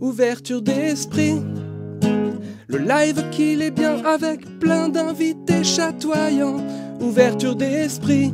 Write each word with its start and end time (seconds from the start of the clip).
Ouverture 0.00 0.60
d'esprit. 0.60 1.40
Le 2.68 2.78
live 2.78 3.22
qu'il 3.30 3.62
est 3.62 3.70
bien 3.70 4.04
avec 4.04 4.58
plein 4.58 4.88
d'invités 4.88 5.64
chatoyants. 5.64 6.58
Ouverture 7.00 7.56
d'esprit. 7.56 8.32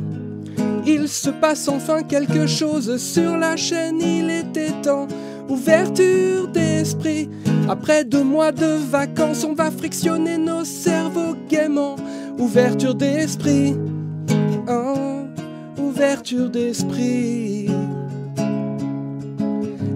Il 0.85 1.07
se 1.07 1.29
passe 1.29 1.67
enfin 1.67 2.03
quelque 2.03 2.47
chose 2.47 2.97
sur 2.97 3.37
la 3.37 3.55
chaîne, 3.55 3.99
il 4.01 4.29
était 4.29 4.71
temps. 4.81 5.07
Ouverture 5.49 6.47
d'esprit. 6.47 7.29
Après 7.69 8.05
deux 8.05 8.23
mois 8.23 8.53
de 8.53 8.65
vacances, 8.89 9.43
on 9.43 9.53
va 9.53 9.69
frictionner 9.71 10.37
nos 10.37 10.63
cerveaux 10.63 11.35
gaiement. 11.49 11.97
Ouverture 12.39 12.95
d'esprit. 12.95 13.75
Oh, 14.69 15.25
ouverture 15.77 16.49
d'esprit. 16.49 17.67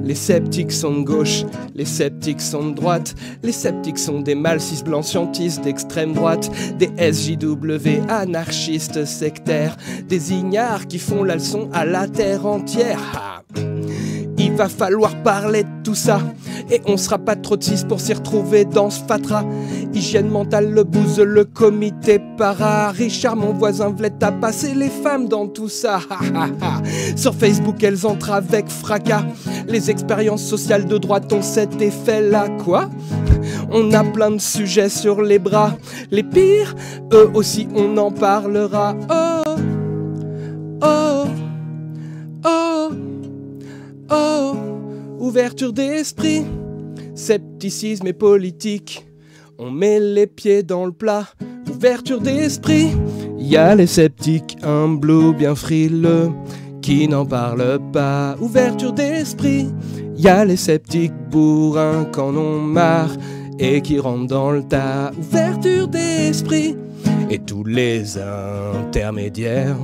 Les 0.03 0.16
sceptiques 0.16 0.73
sont 0.73 0.99
de 0.99 1.05
gauche, 1.05 1.45
les 1.73 1.85
sceptiques 1.85 2.41
sont 2.41 2.71
de 2.71 2.75
droite, 2.75 3.16
les 3.41 3.53
sceptiques 3.53 3.99
sont 3.99 4.19
des 4.19 4.35
mâles 4.35 4.59
cis 4.59 4.83
blancs 4.83 5.05
scientistes 5.05 5.63
d'extrême 5.63 6.11
droite, 6.11 6.52
des 6.77 6.89
SJW 6.97 8.02
anarchistes 8.09 9.05
sectaires, 9.05 9.77
des 10.09 10.33
ignares 10.33 10.88
qui 10.88 10.99
font 10.99 11.23
la 11.23 11.35
leçon 11.35 11.69
à 11.72 11.85
la 11.85 12.09
terre 12.09 12.45
entière. 12.45 12.99
Va 14.61 14.70
falloir 14.70 15.15
parler 15.23 15.63
de 15.63 15.70
tout 15.83 15.95
ça. 15.95 16.20
Et 16.69 16.81
on 16.85 16.95
sera 16.95 17.17
pas 17.17 17.35
trop 17.35 17.57
de 17.57 17.63
six 17.63 17.83
pour 17.83 17.99
s'y 17.99 18.13
retrouver 18.13 18.63
dans 18.63 18.91
ce 18.91 19.02
fatra. 19.02 19.43
Hygiène 19.91 20.29
mentale, 20.29 20.69
le 20.69 20.83
bouse, 20.83 21.19
le 21.19 21.45
comité 21.45 22.22
para. 22.38 22.91
Richard, 22.91 23.36
mon 23.36 23.53
voisin, 23.53 23.89
voulait 23.89 24.13
à 24.21 24.31
passer 24.31 24.75
les 24.75 24.89
femmes 24.89 25.27
dans 25.27 25.47
tout 25.47 25.67
ça. 25.67 26.02
Sur 27.16 27.33
Facebook, 27.33 27.81
elles 27.81 28.05
entrent 28.05 28.33
avec 28.33 28.69
fracas. 28.69 29.25
Les 29.67 29.89
expériences 29.89 30.44
sociales 30.44 30.86
de 30.86 30.99
droite 30.99 31.33
ont 31.33 31.41
cet 31.41 31.81
effet-là. 31.81 32.47
Quoi? 32.64 32.88
On 33.71 33.91
a 33.93 34.03
plein 34.03 34.30
de 34.30 34.39
sujets 34.39 34.89
sur 34.89 35.23
les 35.23 35.39
bras. 35.39 35.71
Les 36.11 36.21
pires, 36.21 36.75
eux 37.11 37.31
aussi, 37.33 37.67
on 37.75 37.97
en 37.97 38.11
parlera. 38.11 38.95
Oh, 39.09 39.55
oh, 40.83 41.25
oh. 42.45 42.89
Oh, 44.14 44.50
ouverture 45.31 45.71
d'esprit, 45.71 46.43
scepticisme 47.15 48.05
et 48.05 48.11
politique. 48.11 49.07
On 49.57 49.71
met 49.71 49.97
les 49.97 50.27
pieds 50.27 50.61
dans 50.61 50.85
le 50.85 50.91
plat, 50.91 51.25
ouverture 51.73 52.19
d'esprit. 52.19 52.89
Y 53.39 53.55
a 53.55 53.73
les 53.73 53.87
sceptiques, 53.87 54.57
un 54.61 54.89
bleu 54.89 55.31
bien 55.31 55.55
frileux, 55.55 56.31
qui 56.81 57.07
n'en 57.07 57.25
parlent 57.25 57.79
pas. 57.93 58.35
Ouverture 58.41 58.91
d'esprit, 58.91 59.69
y 60.17 60.27
a 60.27 60.43
les 60.43 60.57
sceptiques 60.57 61.13
bourrins 61.29 62.03
qu'en 62.11 62.35
ont 62.35 62.59
marre 62.59 63.15
et 63.57 63.81
qui 63.81 63.99
rentrent 63.99 64.27
dans 64.27 64.52
le 64.52 64.63
tas. 64.63 65.13
Ouverture 65.17 65.87
d'esprit, 65.87 66.75
et 67.29 67.39
tous 67.39 67.63
les 67.63 68.17
intermédiaires, 68.17 69.77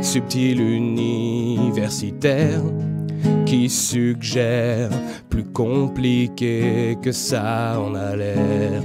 subtils 0.00 0.58
universitaires 0.58 2.62
qui 3.46 3.68
suggère 3.68 4.90
plus 5.28 5.44
compliqué 5.44 6.96
que 7.02 7.12
ça 7.12 7.80
en 7.80 7.94
a 7.94 8.16
l'air. 8.16 8.82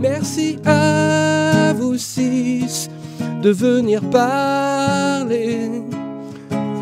Merci 0.00 0.58
à 0.64 1.72
vous 1.74 1.96
six 1.96 2.88
de 3.42 3.50
venir 3.50 4.00
parler 4.10 5.82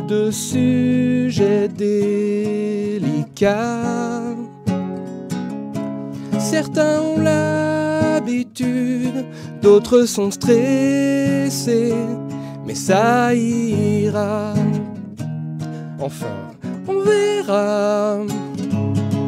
de 0.08 0.30
sujets 0.30 1.68
délicats. 1.68 3.25
Certains 6.38 7.02
ont 7.02 7.20
l'habitude, 7.20 9.26
d'autres 9.60 10.06
sont 10.06 10.30
stressés, 10.30 11.92
mais 12.66 12.74
ça 12.74 13.34
ira. 13.34 14.54
Enfin, 16.00 16.34
on 16.88 17.02
verra. 17.02 18.20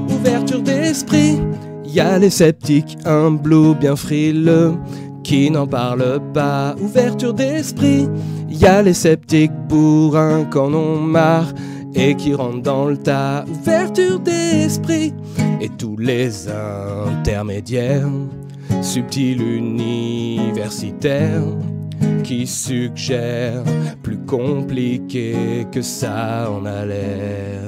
Ouverture 0.08 0.62
d'esprit, 0.62 1.38
y 1.84 2.00
a 2.00 2.19
les 2.19 2.30
sceptiques, 2.30 2.96
un 3.04 3.32
bleu 3.32 3.75
bien 3.75 3.94
frileux 3.94 4.72
qui 5.22 5.50
n'en 5.50 5.66
parlent 5.66 6.22
pas. 6.32 6.75
Ouverture 6.80 7.34
d'esprit, 7.34 8.08
y 8.48 8.64
a 8.64 8.80
les 8.80 8.94
sceptiques 8.94 9.52
bourrins 9.69 10.44
qu'en 10.44 10.72
ont 10.72 10.98
marre 10.98 11.52
et 11.94 12.16
qui 12.16 12.34
rentrent 12.34 12.62
dans 12.62 12.87
le 12.87 12.97
tas. 12.97 13.44
Ouverture 13.49 14.21
d'esprit 14.21 15.15
et 15.60 15.69
tous 15.69 15.97
les 15.97 16.49
intermédiaires, 16.49 18.09
subtils 18.82 19.43
universitaires 19.43 21.44
qui 22.22 22.47
suggèrent 22.47 23.65
plus 24.03 24.19
compliqué 24.19 25.66
que 25.72 25.82
ça 25.82 26.50
en 26.50 26.65
a 26.65 26.84
l'air. 26.84 27.62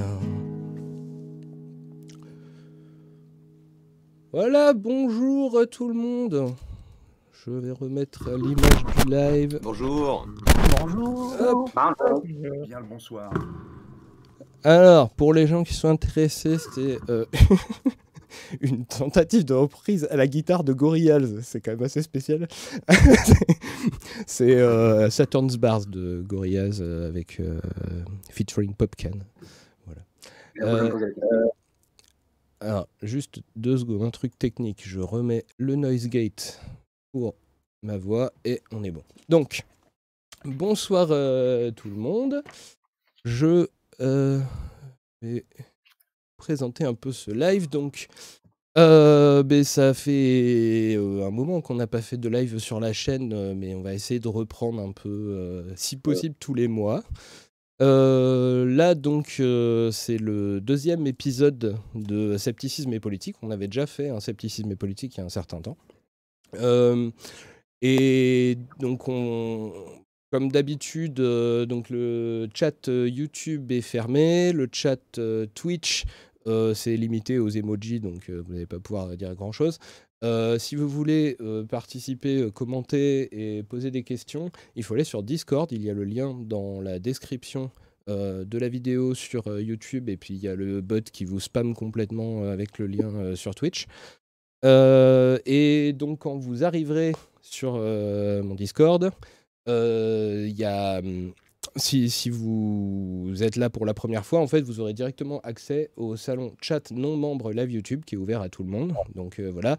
Voilà, 4.33 4.75
bonjour 4.75 5.59
tout 5.71 5.89
le 5.89 5.95
monde. 5.95 6.55
Je 7.33 7.51
vais 7.51 7.73
remettre 7.73 8.31
l'image 8.37 8.85
du 8.99 9.11
live. 9.11 9.59
Bonjour. 9.63 10.27
Bonjour. 10.79 11.35
Hop. 11.41 11.71
Bien 12.67 12.81
le 12.81 12.87
bonsoir. 12.87 13.33
Alors, 14.65 15.11
pour 15.11 15.33
les 15.33 15.47
gens 15.47 15.65
qui 15.65 15.75
sont 15.75 15.89
intéressés, 15.89 16.59
c'était 16.59 16.99
euh, 17.09 17.25
une 18.61 18.85
tentative 18.85 19.45
de 19.45 19.55
reprise 19.55 20.07
à 20.11 20.17
la 20.17 20.27
guitare 20.27 20.65
de 20.65 20.73
Gorillaz. 20.73 21.41
C'est 21.43 21.61
quand 21.61 21.73
même 21.73 21.83
assez 21.83 22.03
spécial. 22.03 22.49
C'est 24.27 24.57
euh, 24.57 25.11
Saturn's 25.11 25.57
Bars 25.57 25.87
de 25.87 26.23
Gorillaz 26.27 26.81
euh, 26.81 27.09
avec 27.09 27.41
euh, 27.41 27.61
featuring 28.31 28.75
Popcan. 28.75 29.19
Voilà. 29.87 30.93
Alors, 32.61 32.89
juste 33.03 33.41
deux 33.57 33.79
secondes, 33.79 34.03
un 34.03 34.11
truc 34.11 34.39
technique. 34.39 34.83
Je 34.85 35.01
remets 35.01 35.45
le 35.57 35.77
noise 35.77 36.09
gate 36.09 36.61
pour 37.13 37.35
ma 37.83 37.97
voix 37.97 38.33
et 38.45 38.61
on 38.71 38.85
est 38.85 38.91
bon. 38.91 39.03
Donc, 39.31 39.65
bonsoir 40.45 41.07
tout 41.09 41.89
le 41.89 41.97
monde. 41.97 42.43
Je 43.25 43.67
euh, 44.01 44.41
vais 45.23 45.45
présenter 46.37 46.85
un 46.85 46.95
peu 46.95 47.13
ce 47.13 47.31
live. 47.31 47.69
Donc, 47.69 48.09
euh, 48.79 49.43
ben, 49.43 49.65
ça 49.65 49.95
fait 49.95 50.95
euh, 50.97 51.27
un 51.27 51.31
moment 51.31 51.61
qu'on 51.61 51.75
n'a 51.75 51.87
pas 51.87 52.01
fait 52.01 52.17
de 52.17 52.29
live 52.29 52.59
sur 52.59 52.81
la 52.81 52.93
chaîne, 52.93 53.55
mais 53.55 53.75
on 53.75 53.83
va 53.83 53.95
essayer 53.95 54.21
de 54.21 54.29
reprendre 54.29 54.81
un 54.81 54.93
peu, 54.93 55.65
si 55.77 55.97
possible, 55.97 56.35
tous 56.39 56.55
les 56.55 56.69
mois. 56.69 57.03
Euh, 57.81 58.67
là, 58.67 58.95
donc, 58.95 59.37
euh, 59.41 59.91
c'est 59.91 60.19
le 60.19 60.61
deuxième 60.61 61.07
épisode 61.07 61.79
de 61.95 62.37
Scepticisme 62.37 62.93
et 62.93 63.01
politique. 63.01 63.37
On 63.43 63.51
avait 63.51 63.69
déjà 63.69 63.87
fait 63.87 64.11
un 64.11 64.21
Scepticisme 64.21 64.71
et 64.71 64.77
politique 64.77 65.17
il 65.17 65.19
y 65.19 65.23
a 65.23 65.27
un 65.27 65.31
certain 65.31 65.63
temps. 65.63 65.79
Euh, 66.57 67.11
et 67.81 68.59
donc, 68.81 69.09
on, 69.09 69.73
comme 70.31 70.51
d'habitude, 70.51 71.21
euh, 71.21 71.67
donc 71.67 71.91
le 71.91 72.49
chat 72.55 72.89
euh, 72.89 73.09
YouTube 73.09 73.73
est 73.73 73.81
fermé, 73.81 74.53
le 74.53 74.69
chat 74.73 75.19
euh, 75.19 75.47
Twitch 75.55 76.05
c'est 76.75 76.97
limité 76.97 77.39
aux 77.39 77.49
emojis, 77.49 78.01
donc 78.01 78.29
vous 78.29 78.53
n'allez 78.53 78.67
pas 78.67 78.81
pouvoir 78.81 79.17
dire 79.17 79.37
grand 79.37 79.53
chose. 79.53 79.79
Si 80.59 80.75
vous 80.75 80.89
voulez 80.89 81.37
participer, 81.69 82.51
commenter 82.53 83.59
et 83.59 83.63
poser 83.63 83.93
des 83.93 84.03
questions, 84.03 84.51
il 84.75 84.83
faut 84.83 84.95
aller 84.95 85.05
sur 85.05 85.23
Discord. 85.23 85.71
Il 85.71 85.83
y 85.83 85.91
a 85.91 85.95
le 85.95 86.03
lien 86.03 86.35
dans 86.35 86.81
la 86.81 86.99
description 86.99 87.71
de 88.09 88.59
la 88.59 88.69
vidéo 88.69 89.15
sur 89.15 89.61
YouTube 89.61 90.09
et 90.09 90.17
puis 90.17 90.35
il 90.35 90.41
y 90.41 90.49
a 90.49 90.57
le 90.57 90.81
bot 90.81 91.05
qui 91.13 91.25
vous 91.25 91.39
spam 91.39 91.73
complètement 91.73 92.49
avec 92.49 92.79
le 92.79 92.89
lien 92.89 93.37
sur 93.37 93.55
Twitch. 93.55 93.87
Et 94.65 95.93
donc 95.95 96.19
quand 96.21 96.37
vous 96.37 96.65
arriverez 96.65 97.13
sur 97.43 97.75
mon 97.75 98.55
Discord, 98.57 99.13
il 100.47 100.59
y 100.59 100.65
a 100.65 100.99
hum, 100.99 101.33
si, 101.77 102.31
vous 102.31 103.33
êtes 103.41 103.57
là 103.57 103.71
pour 103.71 103.87
la 103.87 103.95
première 103.95 104.25
fois, 104.25 104.41
en 104.41 104.47
fait, 104.47 104.63
vous 104.63 104.81
aurez 104.81 104.95
directement 104.95 105.41
accès 105.41 105.91
au 105.97 106.17
salon 106.17 106.55
chat 106.61 106.91
non 106.91 107.17
membre 107.17 107.53
live 107.53 107.71
YouTube 107.71 108.03
qui 108.05 108.15
est 108.15 108.19
ouvert 108.19 108.41
à 108.41 108.49
tout 108.49 108.63
le 108.63 108.71
monde. 108.71 108.95
Donc 109.15 109.39
euh, 109.39 109.51
voilà. 109.51 109.77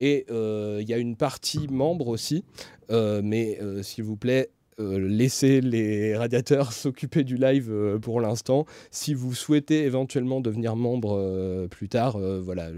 Et 0.00 0.26
il 0.28 0.88
y 0.88 0.92
a 0.92 0.98
une 0.98 1.16
partie 1.16 1.68
membre 1.68 2.08
aussi, 2.08 2.44
mais 2.90 3.58
s'il 3.82 4.04
vous 4.04 4.16
plaît, 4.16 4.50
laissez 4.78 5.62
les 5.62 6.14
radiateurs 6.14 6.72
s'occuper 6.74 7.24
du 7.24 7.36
live 7.36 7.98
pour 8.02 8.20
l'instant. 8.20 8.66
Si 8.90 9.14
vous 9.14 9.34
souhaitez 9.34 9.84
éventuellement 9.84 10.42
devenir 10.42 10.76
membre 10.76 11.66
plus 11.70 11.88
tard, 11.88 12.18
voilà, 12.18 12.68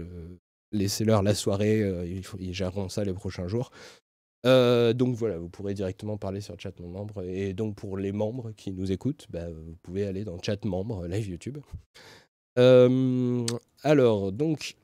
laissez-leur 0.71 1.21
la 1.21 1.35
soirée, 1.35 1.79
ils, 2.05 2.23
ils, 2.39 2.53
géreront 2.53 2.87
ça 2.87 3.03
les 3.03 3.13
prochains 3.13 3.49
jours. 3.49 3.69
Donc 4.43 5.15
voilà, 5.15 5.37
vous 5.37 5.49
pourrez 5.49 5.73
directement 5.73 6.17
parler 6.17 6.41
sur 6.41 6.59
chat 6.59 6.77
mon 6.79 6.89
membre. 6.89 7.23
Et 7.23 7.53
donc 7.53 7.75
pour 7.75 7.97
les 7.97 8.11
membres 8.11 8.51
qui 8.55 8.71
nous 8.71 8.91
écoutent, 8.91 9.27
bah, 9.29 9.49
vous 9.49 9.75
pouvez 9.83 10.05
aller 10.05 10.23
dans 10.23 10.41
chat 10.41 10.63
membre 10.65 11.07
live 11.07 11.29
YouTube. 11.29 11.57
alors 13.83 14.31
donc 14.31 14.75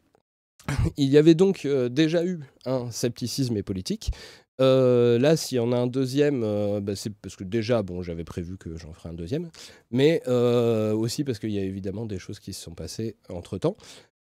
il 0.98 1.10
y 1.10 1.18
avait 1.18 1.36
donc 1.36 1.68
déjà 1.68 2.26
eu 2.26 2.40
un 2.66 2.92
scepticisme 2.92 3.58
et 3.58 3.64
politique. 3.64 4.12
là, 4.60 5.38
s'il 5.38 5.58
y 5.58 5.60
en 5.60 5.72
a 5.72 5.78
un 5.78 5.88
deuxième, 5.88 6.42
bah, 6.82 6.96
c'est 6.96 7.14
parce 7.14 7.36
que 7.36 7.44
déjà, 7.44 7.82
bon, 7.82 8.02
j'avais 8.02 8.24
prévu 8.24 8.58
que 8.58 8.76
j'en 8.78 8.94
ferais 8.94 9.10
un 9.10 9.14
deuxième, 9.14 9.50
mais 9.92 10.22
aussi 10.28 11.24
parce 11.24 11.40
qu'il 11.40 11.52
y 11.52 11.60
a 11.60 11.64
évidemment 11.64 12.06
des 12.06 12.20
choses 12.20 12.40
qui 12.40 12.54
se 12.54 12.62
sont 12.62 12.76
passées 12.76 13.16
entre 13.30 13.58
temps. 13.58 13.78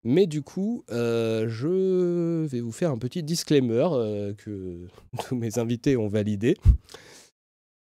Mais 0.04 0.28
du 0.28 0.42
coup, 0.42 0.84
je 0.90 2.46
vais 2.46 2.62
vous 2.62 2.72
faire 2.72 2.92
un 2.92 2.98
petit 2.98 3.24
disclaimer 3.24 3.88
que 4.38 4.88
tous 5.28 5.36
mes 5.36 5.60
invités 5.60 5.98
ont 5.98 6.08
validé. 6.08 6.56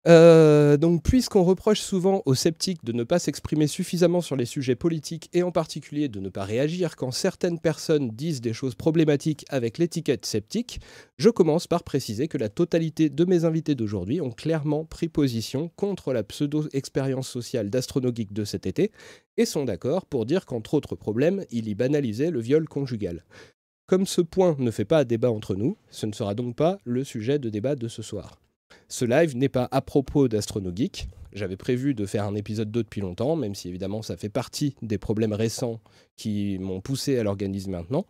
Euh, 0.07 0.77
donc, 0.77 1.03
puisqu'on 1.03 1.43
reproche 1.43 1.81
souvent 1.81 2.23
aux 2.27 2.37
sceptiques 2.37 2.85
de 2.85 2.93
ne 2.93 3.03
pas 3.03 3.19
s'exprimer 3.19 3.67
suffisamment 3.67 4.21
sur 4.21 4.37
les 4.37 4.45
sujets 4.45 4.77
politiques 4.77 5.29
et 5.33 5.43
en 5.43 5.51
particulier 5.51 6.09
de 6.09 6.21
ne 6.21 6.29
pas 6.29 6.45
réagir 6.45 6.95
quand 6.95 7.11
certaines 7.11 7.59
personnes 7.59 8.11
disent 8.11 8.41
des 8.41 8.53
choses 8.53 8.77
problématiques 8.77 9.45
avec 9.49 9.79
l'étiquette 9.79 10.25
sceptique, 10.25 10.81
je 11.19 11.29
commence 11.29 11.67
par 11.67 11.83
préciser 11.83 12.29
que 12.29 12.39
la 12.39 12.49
totalité 12.49 13.11
de 13.11 13.25
mes 13.25 13.45
invités 13.45 13.75
d'aujourd'hui 13.75 14.21
ont 14.21 14.31
clairement 14.31 14.85
pris 14.85 15.09
position 15.09 15.73
contre 15.75 16.13
la 16.13 16.23
pseudo-expérience 16.23 17.29
sociale 17.29 17.69
d'Astronogeek 17.69 18.33
de 18.33 18.45
cet 18.45 18.67
été 18.67 18.93
et 19.37 19.45
sont 19.45 19.65
d'accord 19.65 20.07
pour 20.07 20.25
dire 20.25 20.47
qu'entre 20.47 20.75
autres 20.75 20.95
problèmes, 20.95 21.45
il 21.51 21.67
y 21.67 21.75
banalisait 21.75 22.31
le 22.31 22.41
viol 22.41 22.69
conjugal. 22.69 23.25
Comme 23.87 24.07
ce 24.07 24.21
point 24.21 24.55
ne 24.59 24.71
fait 24.71 24.85
pas 24.85 25.05
débat 25.05 25.31
entre 25.33 25.57
nous, 25.57 25.77
ce 25.91 26.07
ne 26.07 26.13
sera 26.13 26.35
donc 26.35 26.55
pas 26.55 26.79
le 26.85 27.03
sujet 27.03 27.41
de 27.41 27.51
débat 27.51 27.75
de 27.75 27.89
ce 27.89 28.03
soir. 28.03 28.41
Ce 28.89 29.05
live 29.05 29.37
n'est 29.37 29.49
pas 29.49 29.69
à 29.73 29.81
propos 29.81 30.29
d'Astronogeek. 30.29 31.09
J'avais 31.33 31.57
prévu 31.57 31.95
de 31.95 32.07
faire 32.07 32.25
un 32.25 32.35
épisode 32.35 32.71
2 32.71 32.83
depuis 32.85 33.01
longtemps, 33.01 33.37
même 33.37 33.55
si 33.55 33.69
évidemment 33.69 34.03
ça 34.03 34.17
fait 34.17 34.29
partie 34.29 34.75
des 34.81 34.97
problèmes 34.97 35.33
récents 35.33 35.81
qui 36.17 36.59
m'ont 36.59 36.81
poussé 36.81 37.19
à 37.19 37.23
l'organiser 37.23 37.71
maintenant. 37.71 38.07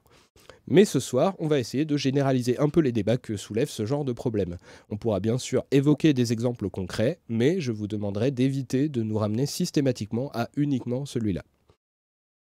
Mais 0.69 0.85
ce 0.85 1.01
soir, 1.01 1.35
on 1.39 1.47
va 1.49 1.59
essayer 1.59 1.85
de 1.85 1.97
généraliser 1.97 2.59
un 2.59 2.69
peu 2.69 2.81
les 2.81 2.93
débats 2.93 3.17
que 3.17 3.37
soulève 3.37 3.69
ce 3.69 3.87
genre 3.87 4.05
de 4.05 4.13
problème. 4.13 4.57
On 4.91 4.97
pourra 4.97 5.21
bien 5.21 5.39
sûr 5.39 5.65
évoquer 5.71 6.13
des 6.13 6.33
exemples 6.33 6.69
concrets, 6.71 7.21
mais 7.29 7.61
je 7.61 7.73
vous 7.73 7.87
demanderai 7.87 8.31
d'éviter 8.31 8.89
de 8.89 9.03
nous 9.03 9.19
ramener 9.19 9.47
systématiquement 9.47 10.31
à 10.35 10.49
uniquement 10.57 11.07
celui-là. 11.07 11.43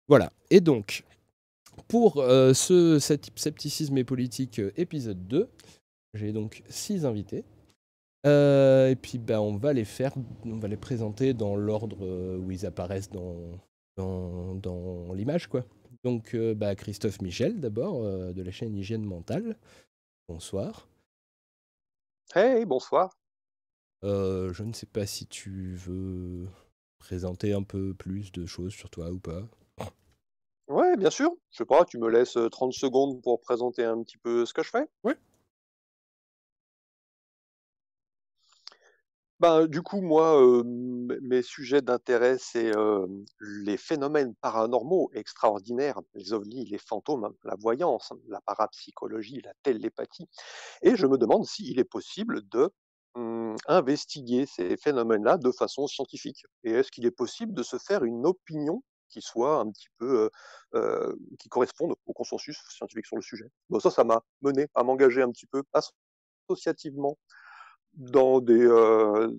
Voilà, 0.07 0.31
et 0.50 0.59
donc, 0.59 1.04
pour 1.88 2.18
euh, 2.18 2.54
ce 2.54 3.00
scepticisme 3.00 3.97
et 3.97 4.04
politique 4.04 4.59
euh, 4.59 4.71
épisode 4.75 5.27
2, 5.27 5.47
j'ai 6.13 6.33
donc 6.33 6.63
six 6.68 7.06
invités. 7.06 7.45
Euh, 8.25 8.89
et 8.89 8.95
puis 8.95 9.18
bah, 9.18 9.41
on 9.41 9.56
va 9.57 9.73
les 9.73 9.85
faire, 9.85 10.13
on 10.45 10.57
va 10.59 10.68
les 10.68 10.77
présenter 10.77 11.33
dans 11.33 11.56
l'ordre 11.56 11.97
euh, 12.06 12.38
où 12.38 12.51
ils 12.51 12.65
apparaissent 12.65 13.09
dans, 13.09 13.59
dans, 13.97 14.56
dans 14.56 15.13
l'image. 15.13 15.47
quoi. 15.47 15.65
Donc 16.03 16.35
euh, 16.35 16.53
bah, 16.53 16.75
Christophe 16.75 17.21
Michel 17.21 17.59
d'abord, 17.59 18.03
de 18.03 18.41
la 18.41 18.51
chaîne 18.51 18.75
Hygiène 18.75 19.03
Mentale. 19.06 19.57
Bonsoir. 20.27 20.88
Hey, 22.35 22.65
bonsoir. 22.65 23.12
je 24.03 24.63
ne 24.63 24.73
sais 24.73 24.85
pas 24.85 25.06
si 25.06 25.25
tu 25.27 25.75
veux 25.75 26.47
présenter 27.00 27.53
un 27.53 27.63
peu 27.63 27.94
plus 27.95 28.31
de 28.31 28.45
choses 28.45 28.73
sur 28.73 28.89
toi 28.89 29.12
ou 29.12 29.19
pas. 29.19 29.47
Ouais, 30.68 30.95
bien 30.95 31.09
sûr. 31.09 31.31
Je 31.50 31.57
sais 31.57 31.65
pas, 31.65 31.83
tu 31.83 31.97
me 31.97 32.07
laisses 32.07 32.38
30 32.51 32.71
secondes 32.71 33.21
pour 33.21 33.41
présenter 33.41 33.83
un 33.83 34.01
petit 34.03 34.18
peu 34.18 34.45
ce 34.45 34.53
que 34.53 34.63
je 34.63 34.69
fais 34.69 34.88
Ouais. 35.03 35.18
Ben, 39.41 39.65
du 39.65 39.81
coup, 39.81 40.01
moi, 40.01 40.39
mes 41.23 41.41
sujets 41.41 41.81
d'intérêt, 41.81 42.38
c'est 42.38 42.71
les 43.39 43.77
phénomènes 43.77 44.35
paranormaux 44.35 45.09
extraordinaires, 45.13 45.99
les 46.13 46.31
ovnis, 46.31 46.65
les 46.65 46.77
fantômes, 46.77 47.23
hein, 47.25 47.33
la 47.43 47.55
voyance, 47.55 48.11
hein, 48.11 48.19
la 48.27 48.39
parapsychologie, 48.41 49.41
la 49.43 49.53
télépathie. 49.63 50.29
Et 50.83 50.95
je 50.95 51.07
me 51.07 51.17
demande 51.17 51.45
s'il 51.45 51.79
est 51.79 51.85
possible 51.85 52.41
de 52.49 52.71
mmh, 53.15 53.55
investiguer 53.67 54.45
ces 54.47 54.77
phénomènes-là 54.77 55.38
de 55.38 55.51
façon 55.51 55.87
scientifique. 55.87 56.44
Et 56.63 56.71
est-ce 56.73 56.91
qu'il 56.91 57.05
est 57.07 57.11
possible 57.11 57.53
de 57.53 57.63
se 57.63 57.77
faire 57.77 58.03
une 58.03 58.27
opinion 58.27 58.83
qui 59.09 59.21
soit 59.21 59.59
un 59.59 59.71
petit 59.71 59.89
peu 59.99 60.29
qui 61.39 61.49
corresponde 61.49 61.95
au 62.05 62.13
consensus 62.13 62.57
scientifique 62.69 63.05
sur 63.05 63.15
le 63.17 63.21
sujet? 63.21 63.45
Bon, 63.69 63.79
ça, 63.79 63.91
ça 63.91 64.03
m'a 64.03 64.21
mené 64.41 64.67
à 64.75 64.83
m'engager 64.83 65.21
un 65.21 65.31
petit 65.31 65.47
peu 65.47 65.63
associativement 66.49 67.17
dans 67.93 68.39
des 68.39 68.67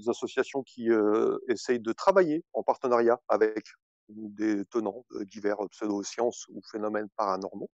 associations 0.08 0.62
qui 0.62 0.88
essayent 1.49 1.81
de 1.81 1.93
travailler 1.93 2.44
en 2.52 2.62
partenariat 2.62 3.20
avec 3.28 3.64
des 4.08 4.64
tenants 4.66 5.04
de 5.12 5.25
divers 5.25 5.56
pseudo-sciences 5.70 6.46
ou 6.49 6.60
phénomènes 6.70 7.08
paranormaux. 7.16 7.70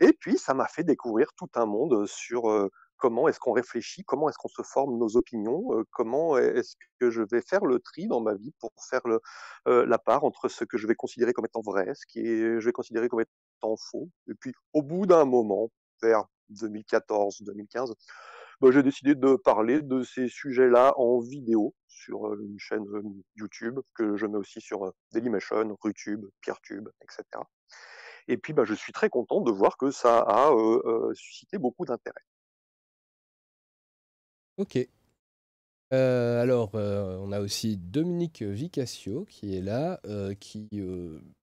Et 0.00 0.12
puis, 0.12 0.38
ça 0.38 0.54
m'a 0.54 0.68
fait 0.68 0.84
découvrir 0.84 1.32
tout 1.36 1.48
un 1.54 1.66
monde 1.66 2.06
sur 2.06 2.68
comment 2.96 3.28
est-ce 3.28 3.40
qu'on 3.40 3.52
réfléchit, 3.52 4.04
comment 4.04 4.28
est-ce 4.28 4.38
qu'on 4.38 4.48
se 4.48 4.62
forme 4.62 4.98
nos 4.98 5.16
opinions, 5.16 5.68
comment 5.90 6.38
est-ce 6.38 6.76
que 7.00 7.10
je 7.10 7.22
vais 7.22 7.40
faire 7.40 7.64
le 7.64 7.80
tri 7.80 8.06
dans 8.06 8.20
ma 8.20 8.34
vie 8.34 8.52
pour 8.60 8.72
faire 8.88 9.00
le, 9.06 9.20
la 9.66 9.98
part 9.98 10.24
entre 10.24 10.48
ce 10.48 10.64
que 10.64 10.78
je 10.78 10.86
vais 10.86 10.94
considérer 10.94 11.32
comme 11.32 11.46
étant 11.46 11.62
vrai, 11.62 11.92
ce 11.94 12.06
qui 12.06 12.20
est, 12.20 12.60
je 12.60 12.64
vais 12.64 12.72
considérer 12.72 13.08
comme 13.08 13.22
étant 13.22 13.76
faux. 13.76 14.08
Et 14.28 14.34
puis, 14.34 14.52
au 14.74 14.82
bout 14.82 15.06
d'un 15.06 15.24
moment, 15.24 15.70
vers 16.02 16.24
2014-2015, 16.52 17.94
bah, 18.60 18.70
j'ai 18.70 18.82
décidé 18.82 19.14
de 19.14 19.36
parler 19.36 19.82
de 19.82 20.02
ces 20.02 20.28
sujets-là 20.28 20.94
en 20.98 21.20
vidéo 21.20 21.74
sur 21.88 22.34
une 22.34 22.58
chaîne 22.58 22.84
YouTube 23.36 23.80
que 23.94 24.16
je 24.16 24.26
mets 24.26 24.36
aussi 24.36 24.60
sur 24.60 24.92
Dailymotion, 25.12 25.76
Rutube, 25.80 26.26
Peertube, 26.42 26.88
etc. 27.02 27.24
Et 28.28 28.36
puis, 28.36 28.52
bah, 28.52 28.64
je 28.64 28.74
suis 28.74 28.92
très 28.92 29.08
content 29.08 29.40
de 29.40 29.50
voir 29.50 29.76
que 29.76 29.90
ça 29.90 30.20
a 30.20 30.52
suscité 31.14 31.58
beaucoup 31.58 31.84
d'intérêt. 31.84 32.22
Ok. 34.58 34.78
alors, 35.90 36.74
on 36.74 37.32
a 37.32 37.40
aussi 37.40 37.76
Dominique 37.78 38.42
Vicassio 38.42 39.24
qui 39.24 39.56
est 39.56 39.62
là, 39.62 40.00
qui 40.38 40.68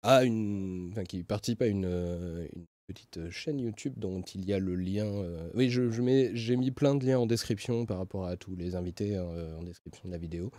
a 0.01 0.23
une, 0.23 0.89
enfin, 0.91 1.03
qui 1.03 1.23
participe 1.23 1.61
à 1.61 1.67
une 1.67 2.49
petite 2.85 3.17
euh, 3.17 3.31
chaîne 3.31 3.59
YouTube 3.59 3.95
dont 3.97 4.21
il 4.21 4.45
y 4.45 4.53
a 4.53 4.59
le 4.59 4.75
lien. 4.75 5.05
Euh, 5.05 5.49
oui, 5.53 5.69
je, 5.69 6.01
mets, 6.01 6.31
j'ai 6.35 6.55
mis 6.55 6.71
plein 6.71 6.95
de 6.95 7.05
liens 7.05 7.19
en 7.19 7.25
description 7.25 7.85
par 7.85 7.97
rapport 7.97 8.25
à 8.25 8.37
tous 8.37 8.55
les 8.55 8.75
invités 8.75 9.15
hein, 9.15 9.27
euh, 9.31 9.57
en 9.57 9.63
description 9.63 10.07
de 10.07 10.13
la 10.13 10.17
vidéo. 10.17 10.51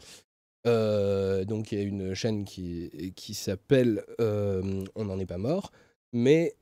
donc 0.65 1.73
il 1.73 1.79
y 1.79 1.81
a 1.81 1.85
une 1.85 2.15
chaîne 2.15 2.45
qui, 2.45 3.13
qui 3.15 3.35
s'appelle 3.35 4.05
On 4.19 5.05
n'en 5.05 5.19
est 5.19 5.27
pas 5.27 5.39
mort. 5.39 5.71
Mais 6.13 6.57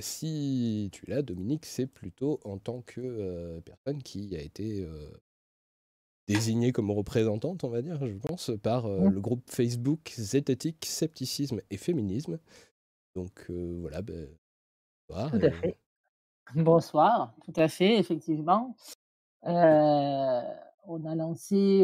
si 0.00 0.90
tu 0.92 1.06
l'as, 1.06 1.22
Dominique, 1.22 1.66
c'est 1.66 1.86
plutôt 1.86 2.40
en 2.44 2.58
tant 2.58 2.82
que 2.82 3.60
personne 3.60 4.02
qui 4.02 4.36
a 4.36 4.40
été 4.40 4.86
désignée 6.26 6.72
comme 6.72 6.90
représentante, 6.90 7.64
on 7.64 7.70
va 7.70 7.80
dire, 7.80 8.06
je 8.06 8.16
pense, 8.16 8.50
par 8.62 8.88
le 8.88 9.20
groupe 9.20 9.48
Facebook 9.48 10.12
Zététique, 10.16 10.84
Scepticisme 10.84 11.60
et 11.70 11.76
Féminisme. 11.76 12.38
Donc 13.14 13.46
voilà, 13.48 14.02
tout 15.30 15.40
à 15.42 15.50
fait. 15.50 15.78
Bonsoir, 16.54 17.34
tout 17.44 17.52
à 17.56 17.68
fait, 17.68 17.98
effectivement. 17.98 18.76
on 19.42 19.50
a 19.50 21.14
lancé 21.14 21.80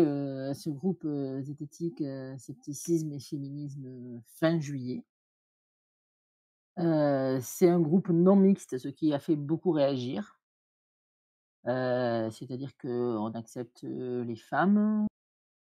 ce 0.54 0.70
groupe 0.70 1.06
zététique 1.40 2.02
Scepticisme 2.38 3.12
et 3.12 3.20
Féminisme 3.20 4.20
fin 4.26 4.58
juillet. 4.60 5.04
c'est 6.76 7.68
un 7.68 7.80
groupe 7.80 8.08
non 8.08 8.36
mixte, 8.36 8.78
ce 8.78 8.88
qui 8.88 9.12
a 9.12 9.18
fait 9.18 9.36
beaucoup 9.36 9.72
réagir. 9.72 10.38
C'est-à-dire 11.64 12.76
qu'on 12.78 13.32
accepte 13.34 13.82
les 13.82 14.36
femmes, 14.36 15.06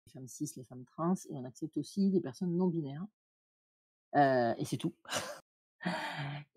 les 0.06 0.12
femmes 0.12 0.28
cis, 0.28 0.50
les 0.56 0.64
femmes 0.64 0.84
trans, 0.84 1.14
et 1.28 1.36
on 1.36 1.44
accepte 1.44 1.76
aussi 1.76 2.10
les 2.10 2.20
personnes 2.20 2.56
non 2.56 2.68
binaires. 2.68 3.06
et 4.14 4.64
c'est 4.64 4.78
tout. 4.78 4.94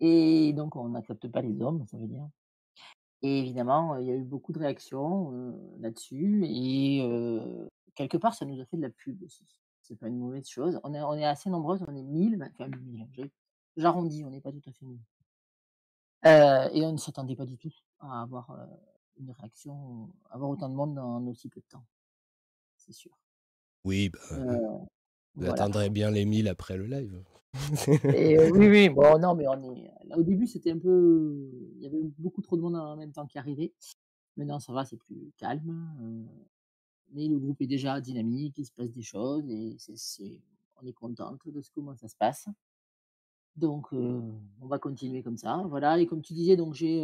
Et 0.00 0.52
donc 0.52 0.76
on 0.76 0.90
n'accepte 0.90 1.28
pas 1.28 1.40
les 1.42 1.60
hommes, 1.62 1.86
ça 1.86 1.96
veut 1.96 2.06
dire. 2.06 2.28
Et 3.22 3.38
évidemment, 3.38 3.96
il 3.96 4.06
y 4.06 4.10
a 4.10 4.14
eu 4.14 4.24
beaucoup 4.24 4.52
de 4.52 4.58
réactions, 4.58 5.32
là-dessus 5.78 6.44
et 6.46 7.02
quelque 7.94 8.16
part, 8.16 8.34
ça 8.34 8.44
nous 8.44 8.60
a 8.60 8.64
fait 8.66 8.76
de 8.76 8.82
la 8.82 8.90
pub 8.90 9.22
aussi. 9.22 9.44
C'est 9.80 9.96
pas 9.96 10.08
une 10.08 10.18
mauvaise 10.18 10.48
chose. 10.48 10.80
On 10.82 10.94
est 10.94 11.00
on 11.02 11.14
est 11.14 11.24
assez 11.24 11.50
nombreuses, 11.50 11.84
on 11.86 11.94
est 11.94 12.02
1000, 12.02 12.42
enfin 12.52 12.68
1000, 12.68 13.30
j'arrondis, 13.76 14.24
on 14.24 14.30
n'est 14.30 14.40
pas 14.40 14.52
tout 14.52 14.62
à 14.66 14.72
fait 14.72 14.84
1000. 14.84 14.98
et 16.24 16.84
on 16.84 16.92
ne 16.92 16.98
s'attendait 16.98 17.36
pas 17.36 17.46
du 17.46 17.58
tout 17.58 17.72
à 18.00 18.22
avoir 18.22 18.56
une 19.18 19.30
réaction, 19.30 20.10
avoir 20.30 20.50
autant 20.50 20.68
de 20.68 20.74
monde 20.74 20.98
en 20.98 21.26
aussi 21.26 21.48
peu 21.48 21.60
de 21.60 21.66
temps. 21.66 21.84
C'est 22.76 22.92
sûr. 22.92 23.16
Oui, 23.84 24.10
bah, 24.10 24.18
vous 25.34 25.46
atteindrez 25.46 25.90
bien 25.90 26.10
les 26.10 26.24
1000 26.24 26.48
après 26.48 26.76
le 26.76 26.86
live. 26.86 27.22
Et, 28.14 28.38
oui, 28.52 28.68
oui, 28.68 28.88
bon, 28.88 29.18
non, 29.18 29.34
mais 29.34 29.46
on 29.48 29.74
est. 29.74 29.90
Là, 30.06 30.18
au 30.18 30.22
début, 30.22 30.46
c'était 30.46 30.72
un 30.72 30.78
peu. 30.78 31.50
Il 31.76 31.82
y 31.82 31.86
avait 31.86 32.02
beaucoup 32.18 32.42
trop 32.42 32.56
de 32.56 32.62
monde 32.62 32.76
en 32.76 32.96
même 32.96 33.12
temps 33.12 33.26
qui 33.26 33.38
arrivait. 33.38 33.72
Maintenant, 34.36 34.58
ça 34.58 34.72
va, 34.72 34.84
c'est 34.84 34.96
plus 34.96 35.32
calme. 35.38 36.28
mais 37.12 37.28
le 37.28 37.38
groupe 37.38 37.60
est 37.62 37.66
déjà 37.66 38.00
dynamique, 38.00 38.58
il 38.58 38.66
se 38.66 38.72
passe 38.72 38.90
des 38.90 39.02
choses 39.02 39.48
et 39.48 39.76
c'est, 39.78 40.40
on 40.82 40.86
est 40.86 40.92
contente 40.92 41.40
de 41.46 41.60
ce 41.60 41.70
comment 41.70 41.94
ça 41.96 42.08
se 42.08 42.16
passe. 42.16 42.48
Donc, 43.56 43.92
on 43.92 44.66
va 44.66 44.78
continuer 44.78 45.22
comme 45.22 45.36
ça. 45.36 45.62
Voilà, 45.68 45.98
et 46.00 46.06
comme 46.06 46.22
tu 46.22 46.32
disais, 46.32 46.56
donc 46.56 46.74
j'ai. 46.74 47.00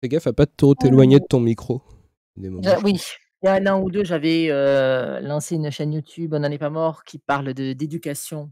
Fais 0.00 0.08
gaffe 0.08 0.26
à 0.26 0.32
pas 0.32 0.46
trop 0.46 0.74
t'éloigner 0.74 1.18
de 1.18 1.24
ton 1.28 1.40
micro. 1.40 1.82
oui, 2.84 3.00
il 3.44 3.46
y 3.46 3.50
a 3.50 3.54
un 3.56 3.66
an 3.66 3.82
ou 3.82 3.90
deux, 3.90 4.04
j'avais 4.04 4.48
lancé 5.20 5.56
une 5.56 5.70
chaîne 5.70 5.92
YouTube, 5.92 6.32
On 6.32 6.38
n'en 6.38 6.50
est 6.50 6.56
pas 6.56 6.70
mort, 6.70 7.04
qui 7.04 7.18
parle 7.18 7.52
de 7.52 7.74
d'éducation 7.74 8.50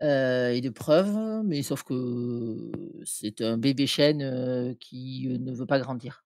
et 0.00 0.60
de 0.62 0.70
preuves, 0.70 1.44
mais 1.44 1.62
sauf 1.62 1.82
que 1.82 2.70
c'est 3.04 3.42
un 3.42 3.58
bébé 3.58 3.86
chaîne 3.86 4.76
qui 4.78 5.28
ne 5.28 5.52
veut 5.52 5.66
pas 5.66 5.78
grandir. 5.78 6.24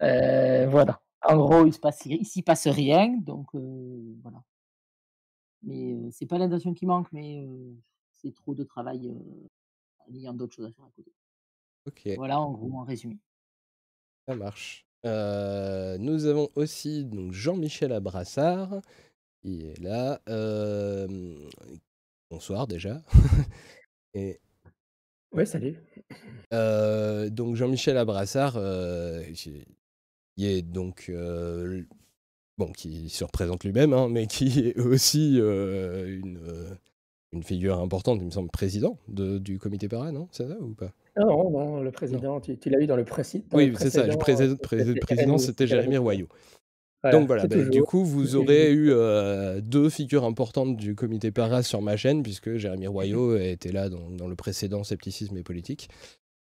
voilà. 0.00 1.02
En 1.22 1.36
gros, 1.36 1.66
il 1.66 1.74
ne 2.18 2.24
s'y 2.24 2.42
passe 2.42 2.66
rien, 2.66 3.14
donc 3.18 3.48
voilà. 4.22 4.42
Mais 5.62 6.10
c'est 6.10 6.24
pas 6.24 6.38
l'intention 6.38 6.72
qui 6.72 6.86
manque, 6.86 7.12
mais 7.12 7.46
c'est 8.14 8.34
trop 8.34 8.54
de 8.54 8.64
travail 8.64 9.14
en 9.98 10.14
ayant 10.14 10.32
d'autres 10.32 10.54
choses 10.54 10.68
à 10.68 10.72
faire 10.72 10.86
à 10.86 10.90
côté. 10.96 11.12
Ok. 11.84 12.08
Voilà, 12.16 12.40
en 12.40 12.50
gros, 12.52 12.78
en 12.78 12.84
résumé. 12.84 13.18
Ça 14.26 14.34
marche. 14.34 14.87
Euh, 15.06 15.96
nous 15.98 16.26
avons 16.26 16.50
aussi 16.56 17.04
donc 17.04 17.32
Jean-Michel 17.32 17.92
Abrassard 17.92 18.80
qui 19.42 19.66
est 19.66 19.78
là. 19.80 20.20
Euh, 20.28 21.36
bonsoir 22.30 22.66
déjà. 22.66 23.02
Et, 24.14 24.40
oui, 25.32 25.46
salut. 25.46 25.76
Euh, 26.52 27.30
donc 27.30 27.54
Jean-Michel 27.54 27.96
Abrassard, 27.96 28.58
qui 29.34 29.66
est 30.38 30.62
donc 30.62 31.12
bon, 32.56 32.72
qui 32.72 33.08
se 33.08 33.24
représente 33.24 33.64
lui-même, 33.64 33.92
hein, 33.92 34.08
mais 34.08 34.26
qui 34.26 34.60
est 34.68 34.78
aussi 34.80 35.36
une, 35.36 36.40
une 37.32 37.42
figure 37.42 37.78
importante, 37.78 38.18
il 38.20 38.26
me 38.26 38.30
semble, 38.30 38.50
président 38.50 38.98
de, 39.08 39.38
du 39.38 39.58
comité 39.58 39.88
para, 39.88 40.12
non? 40.12 40.28
C'est 40.30 40.48
ça 40.48 40.56
ou 40.60 40.74
pas? 40.74 40.92
Non, 41.16 41.50
non, 41.50 41.80
le 41.80 41.90
président, 41.90 42.40
tu, 42.40 42.56
l'as 42.66 42.80
eu 42.80 42.86
dans 42.86 42.96
le 42.96 43.04
précédent. 43.04 43.44
Oui, 43.52 43.72
c'est 43.78 43.90
ça, 43.90 44.06
le 44.06 44.16
président, 44.16 44.56
président 45.00 45.38
c'était 45.38 45.66
Jérémy 45.66 45.98
Royaux. 45.98 46.28
Donc 47.12 47.26
voilà, 47.28 47.46
bah, 47.46 47.64
du 47.64 47.82
coup, 47.82 48.04
vous 48.04 48.34
aurez 48.34 48.72
eu 48.72 48.90
euh, 48.90 49.60
deux 49.60 49.88
figures 49.88 50.24
importantes 50.24 50.76
du 50.76 50.96
comité 50.96 51.30
para 51.30 51.62
sur 51.62 51.80
ma 51.80 51.96
chaîne, 51.96 52.22
puisque 52.22 52.56
Jérémy 52.56 52.88
Royaux 52.88 53.36
était 53.36 53.72
là 53.72 53.88
dans, 53.88 54.26
le 54.26 54.34
précédent 54.34 54.82
Scepticisme 54.82 55.36
et 55.36 55.44
politique. 55.44 55.88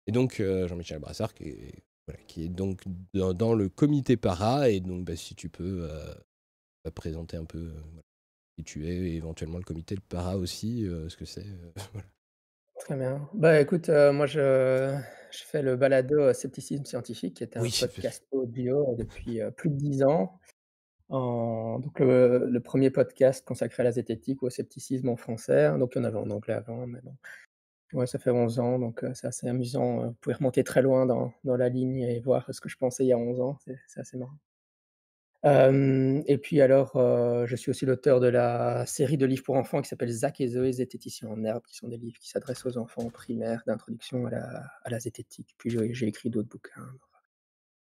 Et 0.07 0.11
donc, 0.11 0.39
euh, 0.39 0.67
Jean-Michel 0.67 0.99
Brassard, 0.99 1.33
qui 1.33 1.45
est, 1.45 1.83
qui 2.27 2.43
est 2.45 2.49
donc 2.49 2.83
dans, 3.13 3.53
le 3.53 3.67
comité 3.67 4.15
para, 4.15 4.69
et 4.69 4.79
donc 4.79 5.03
bah, 5.03 5.15
si 5.15 5.35
tu 5.35 5.49
peux 5.49 5.89
euh, 5.89 6.91
présenter 6.93 7.35
un 7.35 7.45
peu 7.45 7.71
qui 8.55 8.63
tu 8.63 8.87
es, 8.87 8.95
et 8.95 9.15
éventuellement 9.15 9.57
le 9.57 9.63
comité 9.63 9.97
para 10.09 10.37
aussi, 10.37 10.85
ce 11.09 11.15
que 11.15 11.25
c'est. 11.25 11.45
voilà. 11.93 12.07
Très 12.77 12.97
bien. 12.97 13.27
Bah, 13.33 13.59
écoute, 13.59 13.89
euh, 13.89 14.11
moi, 14.11 14.25
je 14.25 14.95
je 15.31 15.43
fais 15.43 15.61
le 15.61 15.75
balado, 15.75 16.19
euh, 16.19 16.33
Scepticisme 16.33 16.85
scientifique, 16.85 17.37
qui 17.37 17.43
est 17.43 17.57
un 17.57 17.61
podcast 17.79 18.25
audio 18.31 18.95
depuis, 18.97 19.41
euh, 19.41 19.51
plus 19.51 19.69
de 19.69 19.75
10 19.75 20.03
ans. 20.03 20.39
En 21.09 21.79
donc 21.79 21.99
le 21.99 22.47
le 22.49 22.61
1 22.61 22.89
podcast 22.91 23.45
consacré 23.45 23.81
à 23.81 23.85
la 23.85 23.91
zététique 23.91 24.41
ou 24.41 24.47
au 24.47 24.49
scepticisme 24.49 25.09
en 25.09 25.15
français, 25.15 25.71
donc 25.77 25.93
il 25.95 25.99
y 25.99 26.01
en 26.01 26.03
avait 26.05 26.17
en 26.17 26.29
anglais 26.31 26.55
avant, 26.55 26.87
mais 26.87 26.99
bon. 27.01 27.15
Ouais, 27.93 28.07
ça 28.07 28.17
fait 28.19 28.31
11 28.31 28.59
ans, 28.59 28.79
donc 28.79 29.05
c'est 29.13 29.27
assez 29.27 29.47
amusant, 29.47 30.07
vous 30.07 30.13
pouvez 30.21 30.35
remonter 30.35 30.63
très 30.63 30.81
loin 30.81 31.05
dans 31.05 31.31
dans 31.43 31.57
la 31.57 31.69
ligne 31.69 31.99
et 32.01 32.19
voir 32.19 32.51
ce 32.51 32.59
que 32.59 32.69
je 32.69 32.77
pensais 32.77 33.03
il 33.05 33.09
y 33.09 33.13
a 33.13 33.17
11 33.17 33.39
ans, 33.39 33.57
c'est 33.87 33.99
assez 33.99 34.17
marrant 34.17 34.37
et 35.45 36.37
puis 36.41 36.61
alors, 36.61 36.91
je 37.45 37.55
suis 37.55 37.69
aussi 37.69 37.85
l'auteur 37.85 38.19
de 38.19 38.27
la 38.27 38.85
série 38.85 39.17
de 39.17 39.25
livres 39.25 39.43
pour 39.43 39.55
enfants 39.55 39.81
qui 39.81 39.87
s'appelle 39.87 40.09
Zach 40.09 40.41
et 40.41 40.47
Zoé 40.47 40.71
zététiciens 40.71 41.29
en 41.29 41.43
herbe, 41.43 41.63
qui 41.67 41.75
sont 41.75 41.87
des 41.87 41.97
livres 41.97 42.17
qui 42.19 42.29
s'adressent 42.29 42.65
aux 42.65 42.77
enfants 42.77 43.09
primaires 43.09 43.61
d'introduction 43.67 44.25
à 44.25 44.89
la 44.89 44.99
zététique. 44.99 45.55
Puis 45.57 45.69
j'ai 45.69 46.07
écrit 46.07 46.29
d'autres 46.29 46.49
bouquins, 46.49 46.89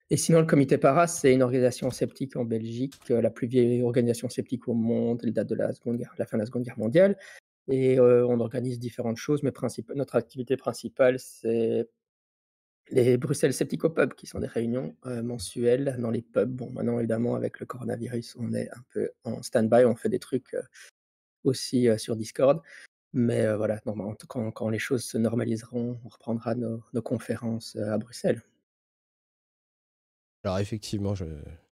et 0.10 0.18
sinon 0.18 0.40
le 0.42 0.46
comité 0.46 0.78
Para, 0.78 1.08
c'est 1.08 1.34
une 1.34 1.42
organisation 1.42 1.90
sceptique 1.90 2.36
en 2.36 2.44
Belgique, 2.44 3.00
la 3.10 3.30
plus 3.30 3.48
vieille 3.48 3.82
organisation 3.82 4.28
sceptique 4.28 4.68
au 4.68 4.74
monde. 4.74 5.22
Elle 5.24 5.32
date 5.32 5.48
de 5.48 5.56
la 5.56 5.72
seconde 5.74 5.98
guerre 5.98 6.14
la 6.18 6.26
fin 6.26 6.38
de 6.38 6.42
la 6.42 6.46
Seconde 6.46 6.64
Guerre 6.64 6.80
mondiale 6.80 7.18
et 7.70 7.98
on 8.00 8.40
organise 8.42 8.80
différentes 8.80 9.18
choses, 9.18 9.44
mais 9.44 9.54
notre 9.96 10.16
activité 10.16 10.58
principale, 10.58 11.18
c'est 11.20 11.88
les 12.92 13.18
Bruxelles 13.18 13.54
Pub, 13.56 14.14
qui 14.14 14.28
sont 14.28 14.40
des 14.40 14.48
réunions 14.48 14.96
euh, 15.06 15.24
mensuelles 15.24 15.98
dans 16.00 16.12
les 16.12 16.22
pubs. 16.22 16.52
Bon, 16.52 16.70
maintenant, 16.72 17.00
évidemment, 17.00 17.36
avec 17.36 17.60
le 17.60 17.66
coronavirus, 17.66 18.36
on 18.40 18.54
est 18.54 18.70
un 18.70 18.84
peu 18.90 19.10
en 19.24 19.42
stand-by, 19.42 19.86
on 19.86 19.96
fait 19.96 20.10
des 20.10 20.20
trucs 20.20 20.54
euh, 20.54 20.62
aussi 21.44 21.88
euh, 21.88 21.98
sur 21.98 22.16
Discord. 22.16 22.62
Mais 23.14 23.54
voilà, 23.58 23.82
normalement, 23.86 24.16
quand, 24.28 24.70
les 24.70 24.80
choses 24.80 25.04
se 25.04 25.18
normaliseront, 25.18 26.00
on 26.06 26.08
reprendra 26.08 26.56
nos, 26.56 26.82
conférences 27.04 27.76
à 27.76 27.98
Bruxelles. 27.98 28.42
Alors, 30.46 30.60
effectivement, 30.60 31.14
je, 31.14 31.26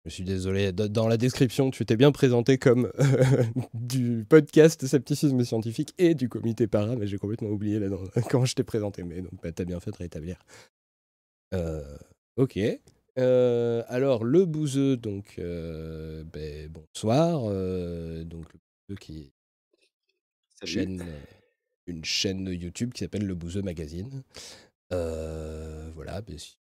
suis 0.07 0.23
désolé. 0.23 0.71
Dans 0.71 1.09
la 1.09 1.17
description, 1.17 1.71
tu 1.71 1.85
t'es 1.85 1.97
bien 1.97 2.13
présenté 2.13 2.57
comme 2.57 2.89
du 3.73 4.25
podcast 4.29 4.87
Scepticisme 4.87 5.43
scientifique 5.43 5.93
et 5.97 6.15
du 6.15 6.29
comité 6.29 6.67
para, 6.67 6.95
mais 6.95 7.05
j'ai 7.05 7.17
complètement 7.17 7.49
oublié 7.49 7.79
là, 7.79 7.87
quand 8.31 8.45
je 8.45 8.55
t'ai 8.55 8.63
présenté. 8.63 9.03
Mais 9.03 9.21
donc, 9.21 9.33
bah, 9.43 9.51
tu 9.51 9.61
as 9.61 9.65
bien 9.65 9.81
fait 9.81 9.91
de 9.91 9.97
rétablir. 9.97 10.37
Euh, 11.53 11.97
ok. 12.35 12.59
Euh, 13.17 13.83
alors, 13.87 14.23
le 14.23 14.45
bouseux, 14.45 14.97
donc, 14.97 15.35
euh, 15.39 16.23
ben, 16.25 16.69
bonsoir. 16.69 17.41
donc, 18.25 18.53
le 18.53 18.59
bouseux 18.87 18.99
qui 18.99 19.33
chaîne, 20.63 21.03
une 21.87 22.03
chaîne 22.03 22.47
YouTube 22.47 22.93
qui 22.93 23.03
s'appelle 23.03 23.25
Le 23.25 23.35
Bouseux 23.35 23.61
Magazine. 23.61 24.23
voilà, 24.89 26.21
ben, 26.21 26.37
si 26.37 26.57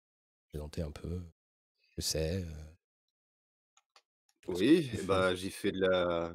présenter 0.50 0.82
un 0.82 0.92
peu, 0.92 1.22
je 1.98 2.02
sais. 2.02 2.46
Oui, 4.48 4.90
bah, 5.06 5.36
j'y 5.36 5.52
fais 5.52 5.72
de 5.72 5.82
la 5.82 6.34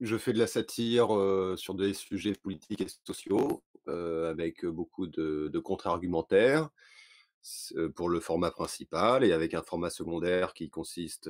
je 0.00 0.18
fais 0.18 0.32
de 0.32 0.38
la 0.38 0.48
satire, 0.48 1.08
sur 1.56 1.74
des 1.74 1.94
sujets 1.94 2.34
politiques 2.34 2.80
et 2.80 2.86
sociaux, 3.04 3.64
avec 3.86 4.64
beaucoup 4.64 5.08
de 5.08 5.50
de 5.52 5.58
contre-argumentaires 5.58 6.70
pour 7.94 8.08
le 8.08 8.20
format 8.20 8.50
principal 8.50 9.24
et 9.24 9.32
avec 9.32 9.54
un 9.54 9.62
format 9.62 9.90
secondaire 9.90 10.54
qui 10.54 10.70
consiste 10.70 11.28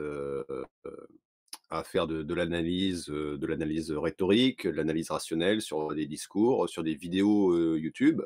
à 1.70 1.84
faire 1.84 2.06
de, 2.06 2.34
l'analyse, 2.34 3.06
de 3.06 3.46
l'analyse 3.46 3.90
rhétorique, 3.92 4.66
de 4.66 4.72
l'analyse 4.72 5.10
rationnelle 5.10 5.62
sur 5.62 5.94
des 5.94 6.06
discours, 6.06 6.68
sur 6.68 6.82
des 6.82 6.94
vidéos 6.94 7.76
YouTube. 7.76 8.22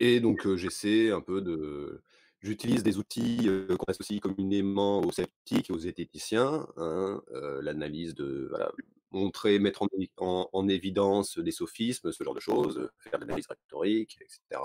et 0.00 0.20
donc 0.20 0.54
j'essaie 0.56 1.10
un 1.10 1.20
peu 1.20 1.40
de, 1.40 2.02
j'utilise 2.42 2.82
des 2.82 2.98
outils 2.98 3.48
qu'on 3.78 3.90
associe 3.90 4.20
communément 4.20 5.00
aux 5.00 5.12
sceptiques 5.12 5.70
et 5.70 5.72
aux 5.72 5.78
zététiciens, 5.78 6.66
hein, 6.76 7.22
l'analyse 7.62 8.14
de 8.14 8.46
voilà, 8.50 8.72
montrer, 9.10 9.58
mettre 9.58 9.86
en, 10.18 10.68
évidence 10.68 11.38
des 11.38 11.50
sophismes, 11.50 12.12
ce 12.12 12.24
genre 12.24 12.34
de 12.34 12.40
choses, 12.40 12.88
faire 12.98 13.18
de 13.18 13.24
l'analyse 13.24 13.46
rhétorique, 13.48 14.18
etc. 14.20 14.60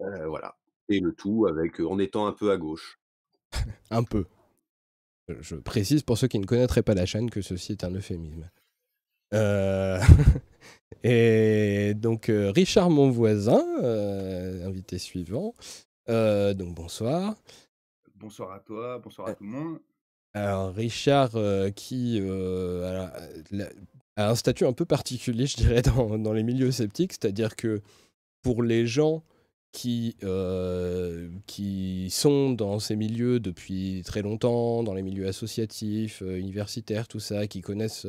Euh, 0.00 0.26
voilà. 0.28 0.56
Et 0.88 1.00
le 1.00 1.12
tout 1.12 1.46
avec 1.46 1.80
en 1.80 1.98
étant 1.98 2.26
un 2.26 2.32
peu 2.32 2.50
à 2.50 2.56
gauche. 2.56 3.00
un 3.90 4.04
peu. 4.04 4.26
Je 5.28 5.56
précise 5.56 6.02
pour 6.02 6.16
ceux 6.16 6.28
qui 6.28 6.38
ne 6.38 6.46
connaîtraient 6.46 6.82
pas 6.82 6.94
la 6.94 7.04
chaîne 7.04 7.28
que 7.28 7.42
ceci 7.42 7.72
est 7.72 7.84
un 7.84 7.94
euphémisme. 7.94 8.48
Euh, 9.34 10.00
et 11.02 11.92
donc 11.94 12.30
euh, 12.30 12.50
Richard 12.50 12.88
mon 12.88 13.10
voisin, 13.10 13.62
invité 14.64 14.98
suivant. 14.98 15.54
donc 16.06 16.74
bonsoir. 16.74 17.34
Bonsoir 18.14 18.52
à 18.52 18.60
toi, 18.60 18.98
bonsoir 18.98 19.28
à 19.28 19.34
tout 19.34 19.44
le 19.44 19.50
monde. 19.50 19.80
Alors 20.34 20.74
Richard, 20.74 21.36
euh, 21.36 21.70
qui 21.70 22.18
euh, 22.20 23.08
a, 24.16 24.28
un 24.28 24.34
statut 24.34 24.66
un 24.66 24.72
peu 24.72 24.84
particulier, 24.84 25.46
je 25.46 25.56
dirais, 25.56 25.82
dans, 25.82 26.32
les 26.32 26.42
milieux 26.42 26.70
sceptiques, 26.70 27.12
c'est-à-dire 27.12 27.56
que 27.56 27.82
pour 28.42 28.62
les 28.62 28.86
gens 28.86 29.24
qui, 29.72 30.16
euh, 30.24 31.28
qui 31.46 32.08
sont 32.10 32.52
dans 32.52 32.78
ces 32.78 32.96
milieux 32.96 33.40
depuis 33.40 34.02
très 34.04 34.22
longtemps, 34.22 34.82
dans 34.82 34.94
les 34.94 35.02
milieux 35.02 35.28
associatifs, 35.28 36.20
universitaires, 36.22 37.08
tout 37.08 37.20
ça, 37.20 37.46
qui 37.46 37.60
connaissent 37.60 38.06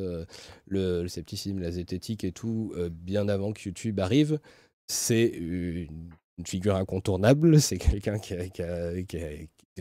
le, 0.66 1.08
scepticisme, 1.08 1.58
la 1.58 1.70
zététique 1.70 2.24
et 2.24 2.32
tout, 2.32 2.72
bien 2.90 3.28
avant 3.28 3.52
que 3.52 3.60
YouTube 3.64 4.00
arrive, 4.00 4.40
c'est 4.88 5.26
une, 5.26 6.10
figure 6.46 6.76
incontournable, 6.76 7.60
c'est 7.60 7.76
quelqu'un 7.76 8.18
qui, 8.18 8.34
qui, 9.06 9.18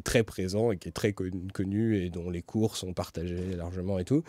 très 0.02 0.24
présent 0.24 0.72
et 0.72 0.78
qui 0.78 0.90
est 0.90 0.94
très 0.94 1.14
connu 1.14 1.98
et 1.98 2.10
dont 2.10 2.30
les 2.30 2.42
cours 2.42 2.78
sont 2.78 2.94
partagés 2.94 3.56
largement 3.56 4.00
et 4.00 4.06
tout. 4.06 4.24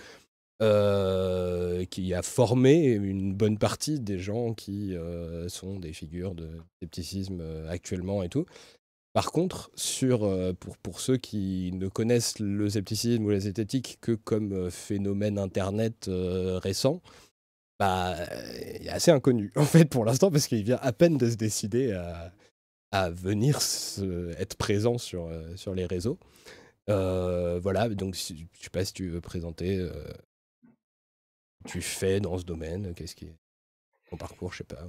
Euh, 0.62 1.86
qui 1.86 2.12
a 2.12 2.20
formé 2.20 2.88
une 2.88 3.32
bonne 3.32 3.56
partie 3.56 3.98
des 3.98 4.18
gens 4.18 4.52
qui 4.52 4.94
euh, 4.94 5.48
sont 5.48 5.78
des 5.78 5.94
figures 5.94 6.34
de 6.34 6.50
scepticisme 6.78 7.40
euh, 7.40 7.70
actuellement 7.70 8.22
et 8.22 8.28
tout. 8.28 8.44
Par 9.14 9.32
contre, 9.32 9.70
sur, 9.74 10.20
pour, 10.60 10.76
pour 10.76 11.00
ceux 11.00 11.16
qui 11.16 11.70
ne 11.72 11.88
connaissent 11.88 12.38
le 12.40 12.68
scepticisme 12.68 13.24
ou 13.24 13.30
la 13.30 13.40
zététique 13.40 13.98
que 14.02 14.12
comme 14.12 14.70
phénomène 14.70 15.38
Internet 15.38 16.08
récent, 16.08 17.00
bah, 17.80 18.14
il 18.78 18.86
est 18.86 18.90
assez 18.90 19.10
inconnu 19.10 19.50
en 19.56 19.64
fait 19.64 19.86
pour 19.86 20.04
l'instant 20.04 20.30
parce 20.30 20.46
qu'il 20.46 20.62
vient 20.62 20.78
à 20.80 20.92
peine 20.92 21.16
de 21.16 21.28
se 21.28 21.36
décider 21.36 21.92
à, 21.92 22.32
à 22.92 23.10
venir 23.10 23.58
être 24.38 24.56
présent 24.56 24.98
sur, 24.98 25.30
sur 25.56 25.74
les 25.74 25.86
réseaux. 25.86 26.18
voilà, 26.88 27.88
donc 27.88 28.14
je 28.14 28.34
ne 28.34 28.38
sais 28.54 28.70
pas 28.70 28.84
si 28.84 28.92
tu 28.92 29.08
veux 29.08 29.20
présenter 29.20 29.88
tu 31.66 31.82
fais 31.82 32.20
dans 32.20 32.38
ce 32.38 32.44
domaine 32.44 32.94
Qu'est-ce 32.94 33.14
qui 33.14 33.26
est 33.26 33.36
ton 34.08 34.16
parcours 34.16 34.52
Je 34.52 34.58
sais 34.58 34.64
pas. 34.64 34.82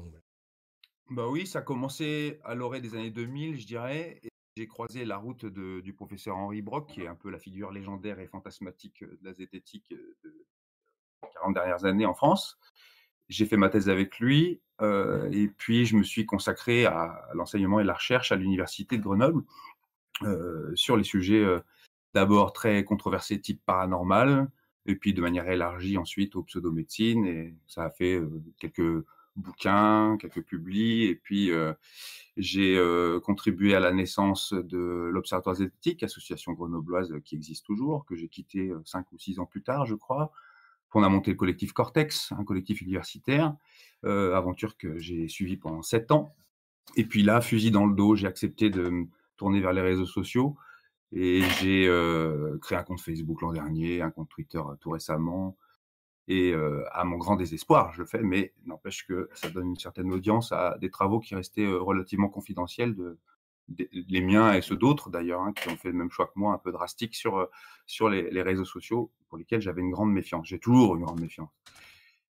Bah 1.10 1.28
oui, 1.28 1.46
ça 1.46 1.60
a 1.60 1.62
commencé 1.62 2.40
à 2.44 2.56
l'orée 2.56 2.82
des 2.82 2.96
années 2.96 3.12
2000, 3.12 3.60
je 3.60 3.68
dirais. 3.68 4.22
J'ai 4.58 4.68
croisé 4.68 5.06
la 5.06 5.18
route 5.18 5.46
du 5.46 5.94
professeur 5.94 6.38
Henri 6.38 6.62
Brock, 6.62 6.90
qui 6.90 7.02
est 7.02 7.08
un 7.08 7.16
peu 7.16 7.30
la 7.30 7.40
figure 7.40 7.72
légendaire 7.72 8.20
et 8.20 8.28
fantasmatique 8.28 9.04
de 9.04 9.20
la 9.22 9.34
zététique 9.34 9.90
de 10.24 10.46
40 11.34 11.54
dernières 11.54 11.86
années 11.86 12.06
en 12.06 12.14
France. 12.14 12.58
J'ai 13.30 13.46
fait 13.46 13.58
ma 13.58 13.70
thèse 13.70 13.90
avec 13.90 14.20
lui, 14.20 14.62
euh, 14.82 15.30
et 15.32 15.48
puis 15.48 15.86
je 15.86 15.96
me 15.96 16.04
suis 16.04 16.26
consacré 16.26 16.86
à, 16.86 17.28
l'enseignement 17.34 17.80
et 17.80 17.84
la 17.84 17.94
recherche 17.94 18.32
à 18.32 18.36
l'université 18.36 18.98
de 18.98 19.04
Grenoble 19.04 19.44
euh, 20.24 20.72
sur 20.76 20.98
les 20.98 21.04
sujets 21.04 21.44
euh, 21.44 21.60
d'abord 22.14 22.54
très 22.54 22.84
controversés 22.84 23.40
type 23.40 23.62
paranormal, 23.66 24.50
et 24.86 24.96
puis 24.96 25.14
de 25.14 25.22
manière 25.22 25.50
élargie 25.50 25.98
ensuite 25.98 26.36
aux 26.36 26.44
pseudomédecines. 26.44 27.26
Et 27.26 27.56
ça 27.68 27.86
a 27.86 27.90
fait 27.90 28.20
quelques 28.58 29.06
bouquins, 29.38 30.18
quelques 30.20 30.44
publis. 30.44 31.06
Et 31.06 31.16
puis 31.16 31.52
j'ai 32.36 32.78
contribué 33.24 33.76
à 33.76 33.80
la 33.80 33.94
naissance 33.94 34.54
de 34.54 35.10
l'Observatoire 35.14 35.56
zététique, 35.56 36.04
association 36.04 36.52
grenobloise 36.52 37.14
qui 37.24 37.36
existe 37.36 37.66
toujours, 37.66 38.06
que 38.06 38.16
j'ai 38.18 38.28
quitté 38.28 38.74
cinq 38.84 39.10
ou 39.14 39.20
six 39.20 39.40
ans 39.40 39.46
plus 39.46 39.64
tard, 39.64 39.86
je 39.86 39.96
crois. 39.96 40.34
On 40.94 41.04
a 41.04 41.10
monté 41.10 41.32
le 41.32 41.38
collectif 41.38 41.72
Cortex, 41.74 42.32
un 42.38 42.44
collectif 42.44 42.82
universitaire, 42.82 43.56
aventure 44.04 44.78
que 44.78 44.98
j'ai 45.00 45.28
suivie 45.28 45.58
pendant 45.58 45.82
sept 45.82 46.12
ans. 46.12 46.36
Et 46.96 47.06
puis 47.06 47.24
là, 47.24 47.42
fusil 47.42 47.72
dans 47.72 47.86
le 47.86 47.96
dos, 47.96 48.16
j'ai 48.16 48.28
accepté 48.28 48.70
de 48.70 48.90
me 48.90 49.06
tourner 49.38 49.62
vers 49.62 49.74
les 49.74 49.82
réseaux 49.82 50.06
sociaux 50.06 50.58
et 51.12 51.42
j'ai 51.60 51.88
euh, 51.88 52.58
créé 52.60 52.78
un 52.78 52.84
compte 52.84 53.02
Facebook 53.02 53.42
l'an 53.42 53.52
dernier, 53.52 54.02
un 54.02 54.12
compte 54.12 54.30
Twitter 54.30 54.60
euh, 54.60 54.76
tout 54.80 54.92
récemment. 54.92 55.58
Et 56.28 56.54
euh, 56.54 56.84
à 56.92 57.04
mon 57.04 57.18
grand 57.18 57.36
désespoir, 57.36 57.92
je 57.94 58.00
le 58.02 58.06
fais, 58.06 58.22
mais 58.22 58.54
n'empêche 58.66 59.06
que 59.06 59.30
ça 59.34 59.50
donne 59.50 59.70
une 59.70 59.80
certaine 59.80 60.12
audience 60.14 60.52
à 60.52 60.78
des 60.80 60.90
travaux 60.90 61.20
qui 61.20 61.36
restaient 61.36 61.68
relativement 61.68 62.30
confidentiels, 62.30 62.96
de, 62.96 63.18
les 63.92 64.22
miens 64.22 64.54
et 64.54 64.62
ceux 64.62 64.76
d'autres 64.76 65.10
d'ailleurs, 65.10 65.42
hein, 65.42 65.54
qui 65.54 65.70
ont 65.70 65.78
fait 65.78 65.90
le 65.90 65.96
même 65.96 66.12
choix 66.12 66.28
que 66.28 66.34
moi, 66.36 66.54
un 66.54 66.58
peu 66.58 66.72
drastique 66.72 67.16
sur, 67.16 67.48
sur 67.86 68.10
les, 68.10 68.42
réseaux 68.42 68.66
sociaux, 68.66 69.12
pour 69.30 69.38
lesquels 69.38 69.62
j'avais 69.62 69.82
une 69.82 69.92
grande 69.92 70.12
méfiance. 70.12 70.48
J'ai 70.48 70.60
toujours 70.60 70.96
une 70.96 71.04
grande 71.04 71.20
méfiance. 71.20 71.50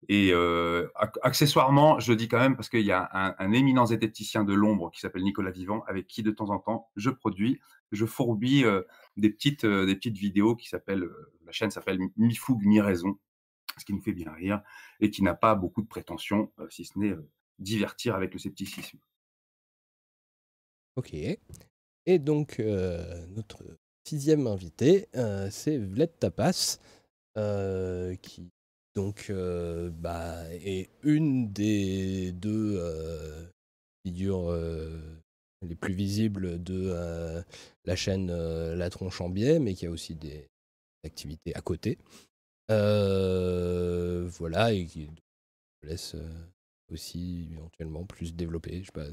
Et 0.09 0.30
euh, 0.33 0.87
accessoirement, 1.23 1.99
je 1.99 2.12
dis 2.12 2.28
quand 2.28 2.38
même 2.38 2.54
parce 2.54 2.68
qu'il 2.68 2.85
y 2.85 2.92
a 2.92 3.35
un, 3.38 3.52
éminent 3.52 3.87
zététicien 3.87 4.45
de 4.45 4.54
l'ombre 4.54 4.90
qui 4.90 5.00
s'appelle 5.00 5.23
Nicolas 5.23 5.50
Vivant, 5.50 5.82
avec 5.89 6.06
qui 6.06 6.23
de 6.23 6.30
temps 6.30 6.50
en 6.50 6.58
temps 6.60 6.89
je 6.97 7.10
produis, 7.10 7.60
je 7.93 8.06
fourbis 8.06 8.65
euh, 8.65 8.82
des 9.17 9.30
petites 9.30 9.65
euh, 9.65 9.86
des 9.86 9.97
petites 9.97 10.17
vidéos 10.17 10.54
qui 10.54 10.69
s'appellent, 10.69 11.04
euh, 11.04 11.32
la 11.45 11.52
chaîne 11.52 11.71
s'appelle 11.71 11.99
Mi 12.17 12.34
fougue 12.34 12.65
mi 12.65 12.80
raison, 12.80 13.19
ce 13.76 13.84
qui 13.84 13.93
nous 13.93 14.00
fait 14.00 14.13
bien 14.13 14.32
rire 14.32 14.63
et 15.00 15.10
qui 15.10 15.23
n'a 15.23 15.34
pas 15.34 15.54
beaucoup 15.54 15.82
de 15.82 15.89
prétention, 15.89 16.52
si 16.71 16.84
ce 16.84 16.99
n'est 16.99 17.17
divertir 17.58 18.15
avec 18.15 18.32
le 18.32 18.39
scepticisme. 18.39 18.99
Ok. 20.99 21.15
Et 21.15 22.19
donc 22.19 22.58
notre 22.58 23.63
sixième 24.04 24.47
invité, 24.47 25.08
c'est 25.50 25.78
Vled 25.78 26.11
Tapas, 26.19 26.78
qui 28.23 28.50
donc, 28.99 29.26
euh, 29.30 29.91
bah, 29.91 30.52
et 30.54 30.91
une 31.04 31.52
des 31.52 32.32
deux 32.32 32.78
euh, 32.80 33.47
figures 34.04 34.50
euh, 34.50 35.00
les 35.63 35.76
plus 35.76 35.95
visibles 35.95 36.61
de 36.61 36.93
la 37.84 37.95
chaîne 37.95 38.32
La 38.75 38.91
Tronche 38.91 39.21
en 39.21 39.28
Biais, 39.28 39.61
mais 39.61 39.75
qui 39.75 39.87
a 39.87 39.91
aussi 39.93 40.17
des 40.17 40.49
activités 41.04 41.54
à 41.54 41.61
côté. 41.61 41.97
voilà, 42.69 44.73
et 44.73 44.84
qui 44.84 45.08
laisse 45.84 46.17
aussi 46.91 47.47
éventuellement 47.52 48.04
plus 48.04 48.34
développer, 48.34 48.80
je 48.80 48.87
sais 48.87 48.93
pas, 48.93 49.06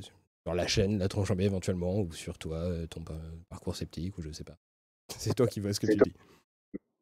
sur 0.45 0.53
la 0.53 0.67
chaîne 0.67 0.99
La 0.99 1.07
Tronche 1.07 1.31
en 1.31 1.35
Biais 1.35 1.47
éventuellement, 1.47 1.99
ou 1.99 2.11
sur 2.11 2.37
toi, 2.37 2.69
ton 2.89 3.01
parcours 3.49 3.75
sceptique, 3.75 4.17
ou 4.17 4.21
je 4.21 4.31
sais 4.31 4.43
pas. 4.43 4.57
C'est 5.17 5.33
toi 5.33 5.47
qui 5.47 5.59
vois 5.59 5.73
ce 5.73 5.79
que 5.79 5.87
tu 5.87 5.97
dis. 5.97 6.13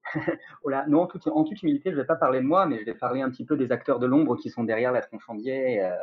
voilà. 0.64 0.86
Non, 0.88 1.02
en 1.02 1.08
toute, 1.08 1.28
en 1.28 1.44
toute, 1.44 1.62
humilité, 1.62 1.90
je 1.90 1.96
ne 1.96 2.02
vais 2.02 2.08
pas 2.08 2.16
parler 2.16 2.40
de 2.40 2.46
moi, 2.46 2.66
mais 2.66 2.80
je 2.80 2.86
vais 2.86 2.94
parler 2.94 3.22
un 3.22 3.30
petit 3.30 3.46
peu 3.46 3.58
des 3.58 3.72
acteurs 3.72 4.00
de 4.00 4.06
l'ombre 4.06 4.38
qui 4.38 4.50
sont 4.50 4.64
derrière 4.64 4.92
la 4.92 5.02
tronche 5.02 5.24
en 5.28 5.36
biais 5.36 5.82
euh, 5.84 5.96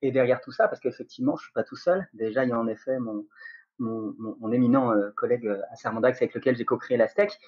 et 0.00 0.10
derrière 0.10 0.40
tout 0.40 0.52
ça, 0.52 0.68
parce 0.68 0.80
qu'effectivement, 0.80 1.36
je 1.36 1.44
suis 1.44 1.52
pas 1.52 1.64
tout 1.64 1.76
seul. 1.76 2.06
Déjà, 2.14 2.44
il 2.44 2.50
y 2.50 2.52
a 2.52 2.58
en 2.58 2.66
effet 2.66 2.98
mon, 2.98 3.26
mon, 3.78 4.52
éminent 4.52 4.92
euh, 4.92 5.10
collègue 5.14 5.46
euh, 5.46 5.60
Assermandax 5.72 6.18
avec 6.18 6.34
lequel 6.34 6.56
j'ai 6.56 6.64
co-créé 6.64 6.96
la 6.96 7.08
STEC, 7.08 7.38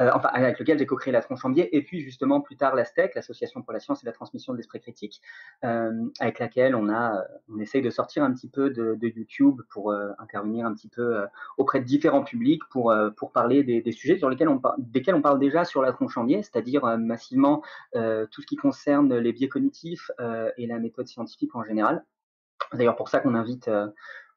euh, 0.00 0.10
enfin 0.14 0.28
avec 0.32 0.58
lequel 0.58 0.78
j'ai 0.78 0.86
co-créé 0.86 1.12
la 1.12 1.22
biais, 1.50 1.68
et 1.72 1.82
puis 1.82 2.00
justement 2.00 2.40
plus 2.40 2.56
tard 2.56 2.74
la 2.74 2.84
STEC, 2.84 3.14
l'Association 3.14 3.62
pour 3.62 3.72
la 3.72 3.80
science 3.80 4.02
et 4.02 4.06
la 4.06 4.12
transmission 4.12 4.52
de 4.52 4.58
l'esprit 4.58 4.80
critique, 4.80 5.20
avec 5.62 6.38
laquelle 6.38 6.74
on 6.74 6.88
a, 6.88 7.24
on 7.48 7.58
essaye 7.58 7.82
de 7.82 7.90
sortir 7.90 8.22
un 8.22 8.32
petit 8.32 8.48
peu 8.48 8.70
de, 8.70 8.98
YouTube 9.02 9.60
pour 9.70 9.92
intervenir 10.18 10.66
un 10.66 10.74
petit 10.74 10.88
peu 10.88 11.26
auprès 11.58 11.80
de 11.80 11.84
différents 11.84 12.22
publics 12.22 12.62
pour 12.70 13.32
parler 13.32 13.62
des, 13.64 13.92
sujets 13.92 14.16
sur 14.16 14.30
lesquels 14.30 14.48
on 14.48 14.60
desquels 14.78 15.14
on 15.14 15.22
parle 15.22 15.38
déjà 15.38 15.64
sur 15.64 15.82
la 15.82 15.92
biais, 16.24 16.42
c'est-à-dire 16.42 16.84
massivement 16.98 17.62
tout 17.94 18.40
ce 18.40 18.46
qui 18.46 18.56
concerne 18.56 19.14
les 19.16 19.32
biais 19.32 19.48
cognitifs 19.48 20.10
et 20.56 20.66
la 20.66 20.78
méthode 20.78 21.08
scientifique 21.08 21.54
en 21.54 21.64
général. 21.64 22.04
D'ailleurs 22.72 22.96
pour 22.96 23.08
ça 23.08 23.20
qu'on 23.20 23.34
invite 23.34 23.68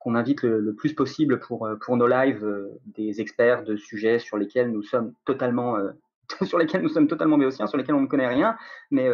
qu'on 0.06 0.14
invite 0.14 0.44
le, 0.44 0.76
plus 0.76 0.94
possible 0.94 1.40
pour, 1.40 1.66
euh, 1.66 1.78
pour 1.78 1.98
nos 1.98 2.06
lives 2.06 2.46
euh, 2.46 2.80
des 2.86 3.22
experts 3.22 3.64
de 3.64 3.76
sujets 3.76 4.20
sur 4.20 4.38
lesquels 4.38 4.72
nous 4.72 4.84
sommes 4.84 5.16
totalement 5.26 5.78
euh, 5.78 5.94
sur 6.46 6.60
lesquels 6.60 6.84
nous 6.84 6.90
sommes 6.90 7.08
totalement 7.08 7.40
béotiens, 7.40 7.66
sur 7.66 7.80
lesquels 7.80 7.96
on 7.96 8.02
ne 8.02 8.08
connaît 8.08 8.28
rien, 8.28 8.56
mais 8.92 9.10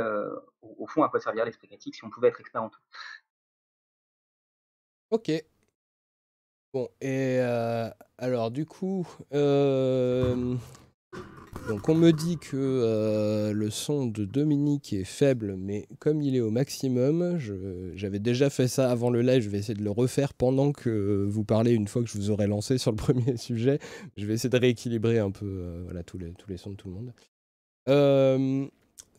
au, 0.61 0.87
fond, 0.87 1.03
à 1.03 1.09
quoi 1.09 1.21
servir 1.21 1.45
l'esprit 1.45 1.67
critique 1.67 1.95
si 1.95 2.03
on 2.03 2.09
pouvait 2.09 2.27
être 2.27 2.39
expert 2.41 2.63
en 2.63 2.69
tout 2.69 2.79
Ok. 5.11 5.31
Bon, 6.73 6.87
et 7.01 7.39
alors 8.17 8.49
du 8.49 8.65
coup, 8.65 9.05
donc 11.67 11.87
on 11.89 11.95
me 11.95 12.11
dit 12.11 12.37
que 12.37 12.57
euh, 12.57 13.53
le 13.53 13.69
son 13.69 14.07
de 14.07 14.25
Dominique 14.25 14.93
est 14.93 15.03
faible, 15.03 15.55
mais 15.57 15.87
comme 15.99 16.21
il 16.21 16.35
est 16.35 16.41
au 16.41 16.49
maximum, 16.49 17.37
j'avais 17.95 18.19
déjà 18.19 18.49
fait 18.49 18.67
ça 18.67 18.89
avant 18.89 19.09
le 19.09 19.21
live, 19.21 19.43
je 19.43 19.49
vais 19.49 19.59
essayer 19.59 19.75
de 19.75 19.83
le 19.83 19.91
refaire 19.91 20.33
pendant 20.33 20.71
que 20.71 21.25
vous 21.29 21.43
parlez 21.43 21.71
une 21.71 21.87
fois 21.87 22.01
que 22.01 22.09
je 22.09 22.17
vous 22.17 22.31
aurai 22.31 22.47
lancé 22.47 22.77
sur 22.77 22.91
le 22.91 22.97
premier 22.97 23.37
sujet. 23.37 23.79
Je 24.17 24.25
vais 24.25 24.33
essayer 24.33 24.49
de 24.49 24.57
rééquilibrer 24.57 25.19
un 25.19 25.31
peu 25.31 25.45
euh, 25.45 25.81
voilà, 25.83 26.03
tous, 26.03 26.17
les, 26.17 26.31
tous 26.31 26.49
les 26.49 26.57
sons 26.57 26.71
de 26.71 26.75
tout 26.75 26.89
le 26.89 26.95
monde. 26.95 27.13
Euh, 27.89 28.67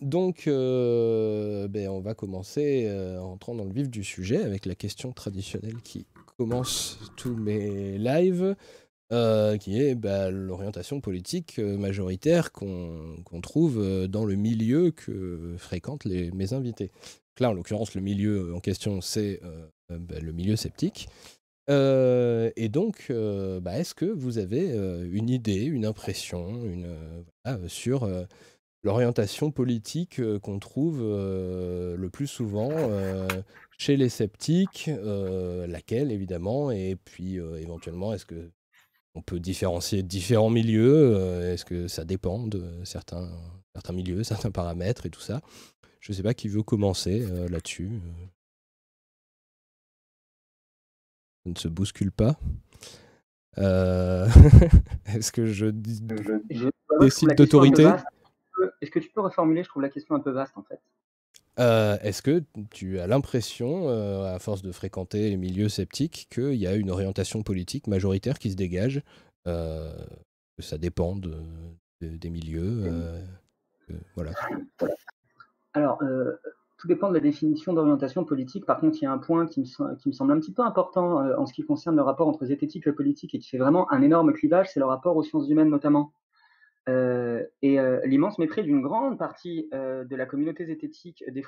donc, 0.00 0.42
ben, 0.46 1.88
on 1.88 2.00
va 2.00 2.14
commencer 2.14 2.90
en 3.20 3.33
entrant 3.33 3.55
dans 3.55 3.64
le 3.64 3.72
vif 3.72 3.88
du 3.88 4.02
sujet 4.02 4.42
avec 4.42 4.66
la 4.66 4.74
question 4.74 5.12
traditionnelle 5.12 5.81
qui 5.85 6.07
commence 6.37 6.98
tous 7.16 7.37
mes 7.37 7.98
lives. 7.98 8.57
Euh, 9.12 9.59
qui 9.59 9.79
est 9.79 9.94
bah, 9.94 10.31
l'orientation 10.31 11.03
politique 11.03 11.59
euh, 11.59 11.77
majoritaire 11.77 12.51
qu'on 12.51 13.40
trouve 13.42 13.79
euh, 13.79 14.07
dans 14.07 14.25
le 14.25 14.37
milieu 14.37 14.90
que 14.90 15.55
fréquentent 15.59 16.07
les, 16.07 16.31
mes 16.31 16.55
invités. 16.55 16.90
là, 17.38 17.51
en 17.51 17.53
l'occurrence, 17.53 17.94
le 17.94 18.01
milieu 18.01 18.55
en 18.55 18.61
question, 18.61 19.03
c'est 19.03 19.40
bah, 19.90 20.18
le 20.18 20.33
milieu 20.33 20.57
sceptique. 20.57 21.09
et 21.68 22.68
donc, 22.70 23.11
bah, 23.11 23.79
est-ce 23.79 23.94
que 23.94 24.07
vous 24.07 24.38
avez 24.38 24.70
une 25.11 25.29
idée, 25.29 25.64
une 25.64 25.85
impression 25.85 26.64
une, 26.64 26.96
sur 27.68 28.09
l'orientation 28.83 29.51
politique 29.51 30.20
qu'on 30.40 30.59
trouve 30.59 31.01
le 31.01 32.09
plus 32.11 32.29
souvent 32.29 32.70
chez 33.77 33.96
les 33.96 34.09
sceptiques, 34.09 34.90
laquelle 35.66 36.12
évidemment, 36.12 36.70
et 36.70 36.96
puis 36.96 37.37
éventuellement, 37.37 38.14
est-ce 38.14 38.27
que 38.27 38.51
on 39.14 39.22
peut 39.22 39.40
différencier 39.40 40.03
différents 40.03 40.51
milieux 40.51 41.42
Est-ce 41.42 41.64
que 41.64 41.88
ça 41.88 42.05
dépend 42.05 42.46
de 42.46 42.64
certains, 42.85 43.31
certains 43.75 43.92
milieux, 43.92 44.22
certains 44.25 44.51
paramètres 44.51 45.07
et 45.07 45.11
tout 45.11 45.20
ça? 45.20 45.40
Je 46.01 46.12
ne 46.12 46.16
sais 46.16 46.22
pas 46.22 46.35
qui 46.35 46.48
veut 46.48 46.62
commencer 46.62 47.27
là-dessus. 47.48 47.90
Ça 51.44 51.51
ne 51.51 51.59
se 51.59 51.68
bouscule 51.68 52.12
pas. 52.12 52.37
Est-ce 53.57 55.31
que 55.31 55.46
je, 55.46 55.66
décide 57.01 57.35
d'autorité? 57.37 57.92
Est-ce 58.81 58.90
que 58.90 58.98
tu 58.98 59.11
peux 59.11 59.20
reformuler? 59.20 59.62
Je 59.62 59.68
trouve 59.68 59.83
la 59.83 59.90
question 59.90 60.14
un 60.14 60.20
peu 60.20 60.31
vaste 60.31 60.57
en 60.57 60.62
fait. 60.62 60.81
Euh, 61.58 61.98
est-ce 62.02 62.22
que 62.22 62.42
tu 62.70 62.98
as 62.98 63.06
l'impression, 63.06 63.88
euh, 63.88 64.34
à 64.34 64.38
force 64.38 64.62
de 64.62 64.72
fréquenter 64.72 65.30
les 65.30 65.36
milieux 65.36 65.68
sceptiques, 65.68 66.28
qu'il 66.30 66.54
y 66.54 66.66
a 66.66 66.74
une 66.74 66.90
orientation 66.90 67.42
politique 67.42 67.86
majoritaire 67.86 68.38
qui 68.38 68.50
se 68.50 68.56
dégage 68.56 69.02
euh, 69.46 69.92
Que 70.56 70.62
ça 70.62 70.78
dépend 70.78 71.16
des 72.00 72.30
milieux 72.30 72.90
voilà. 74.16 74.30
Alors, 75.74 75.98
tout 76.78 76.88
dépend 76.88 77.10
de 77.10 77.14
la 77.14 77.20
définition 77.20 77.74
d'orientation 77.74 78.24
politique. 78.24 78.64
Par 78.64 78.80
contre, 78.80 78.96
il 79.02 79.04
y 79.04 79.06
a 79.06 79.12
un 79.12 79.18
point 79.18 79.46
qui 79.46 79.60
me, 79.60 79.94
qui 79.96 80.08
me 80.08 80.12
semble 80.14 80.32
un 80.32 80.40
petit 80.40 80.52
peu 80.52 80.62
important 80.62 81.16
en 81.36 81.44
ce 81.44 81.52
qui 81.52 81.62
concerne 81.62 81.96
le 81.96 82.02
rapport 82.02 82.26
entre 82.26 82.46
zététique 82.46 82.86
et 82.86 82.92
politique 82.92 83.34
et 83.34 83.38
qui 83.38 83.48
fait 83.50 83.58
vraiment 83.58 83.92
un 83.92 84.00
énorme 84.00 84.32
clivage, 84.32 84.70
c'est 84.72 84.80
le 84.80 84.86
rapport 84.86 85.16
aux 85.16 85.22
sciences 85.22 85.48
humaines 85.50 85.68
notamment. 85.68 86.12
Euh, 86.88 87.44
et 87.62 87.78
euh, 87.78 88.04
l'immense 88.04 88.38
mépris 88.38 88.64
d'une 88.64 88.82
grande 88.82 89.16
partie 89.16 89.68
euh, 89.72 90.02
de 90.02 90.16
la 90.16 90.26
communauté 90.26 90.64
zététique 90.64 91.22
des, 91.28 91.44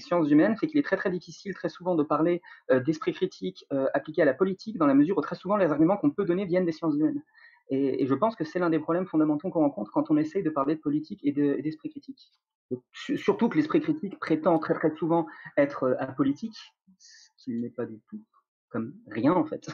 sciences 0.00 0.28
humaines 0.28 0.56
fait 0.56 0.66
qu'il 0.66 0.80
est 0.80 0.82
très 0.82 0.96
très 0.96 1.10
difficile 1.10 1.54
très 1.54 1.68
souvent 1.68 1.94
de 1.94 2.02
parler 2.02 2.42
d'esprit 2.84 3.12
critique 3.12 3.64
appliqué 3.94 4.22
à 4.22 4.24
la 4.24 4.34
politique 4.34 4.76
dans 4.76 4.86
la 4.86 4.94
mesure 4.94 5.18
où 5.18 5.20
très 5.20 5.36
souvent 5.36 5.56
les 5.56 5.66
arguments 5.66 5.96
qu'on 5.96 6.10
peut 6.10 6.24
donner 6.24 6.46
viennent 6.46 6.64
des 6.64 6.72
sciences 6.72 6.96
humaines. 6.96 7.22
Et, 7.70 8.06
je 8.06 8.14
pense 8.14 8.36
que 8.36 8.44
c'est 8.44 8.58
l'un 8.58 8.70
des 8.70 8.78
problèmes 8.78 9.06
fondamentaux 9.06 9.50
qu'on 9.50 9.60
rencontre 9.60 9.92
quand 9.92 10.10
on 10.10 10.16
essaye 10.16 10.42
de 10.42 10.50
parler 10.50 10.74
de 10.74 10.80
politique 10.80 11.20
et 11.22 11.32
d'esprit 11.32 11.90
critique. 11.90 12.32
surtout 12.92 13.48
que 13.48 13.56
l'esprit 13.56 13.80
critique 13.80 14.18
prétend 14.18 14.58
très 14.58 14.74
très 14.74 14.94
souvent 14.96 15.26
être 15.56 15.96
apolitique, 16.00 16.56
ce 16.98 17.28
qui 17.38 17.52
n'est 17.52 17.70
pas 17.70 17.86
du 17.86 18.00
tout, 18.08 18.20
comme 18.68 18.94
rien 19.08 19.32
en 19.32 19.44
fait. 19.44 19.68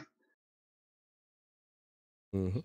Mmh 2.33 2.59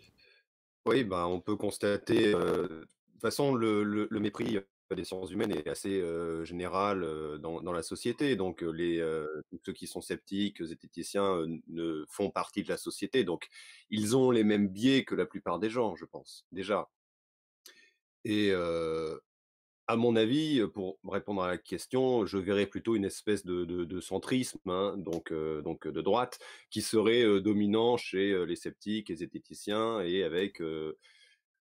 oui, 0.89 1.05
bah, 1.05 1.27
on 1.27 1.41
peut 1.41 1.57
constater, 1.57 2.33
de 2.33 2.87
toute 3.13 3.21
façon, 3.21 3.55
le, 3.55 4.09
mépris 4.13 4.59
des 4.97 5.05
sciences 5.05 5.31
humaines 5.31 5.53
est 5.53 5.69
assez 5.69 6.03
général 6.45 7.07
dans, 7.41 7.73
la 7.73 7.83
société. 7.83 8.37
Donc, 8.37 8.63
les, 8.63 8.99
ceux 9.65 9.73
qui 9.73 9.87
sont 9.87 10.01
sceptiques, 10.01 10.63
zététiciens, 10.63 11.45
ne 11.69 12.05
font 12.09 12.31
partie 12.31 12.63
de 12.63 12.69
la 12.69 12.77
société. 12.77 13.25
Donc, 13.25 13.49
ils 13.91 14.17
ont 14.17 14.31
les 14.31 14.45
mêmes 14.45 14.69
biais 14.69 15.05
que 15.05 15.15
la 15.15 15.27
plupart 15.27 15.59
des 15.59 15.71
gens, 15.71 15.95
je 15.97 16.05
pense, 16.05 16.47
déjà. 16.53 16.89
Et 18.25 18.53
à 19.89 19.97
mon 19.97 20.17
avis, 20.17 20.61
pour 20.75 20.99
répondre 21.05 21.43
à 21.43 21.49
la 21.49 21.57
question, 21.57 22.27
je 22.27 22.37
verrais 22.37 22.67
plutôt 22.67 22.95
une 22.95 23.07
espèce 23.07 23.45
de, 23.47 24.01
centrisme, 24.01 24.61
hein, 24.67 24.95
donc, 24.99 25.33
donc 25.33 25.89
de 25.89 26.01
droite, 26.03 26.39
qui 26.71 26.83
serait 26.83 27.41
dominant 27.41 27.97
chez 27.97 28.45
les 28.47 28.57
sceptiques, 28.57 29.09
les 29.09 29.17
zététiciens, 29.17 30.01
et 30.03 30.25
avec, 30.25 30.63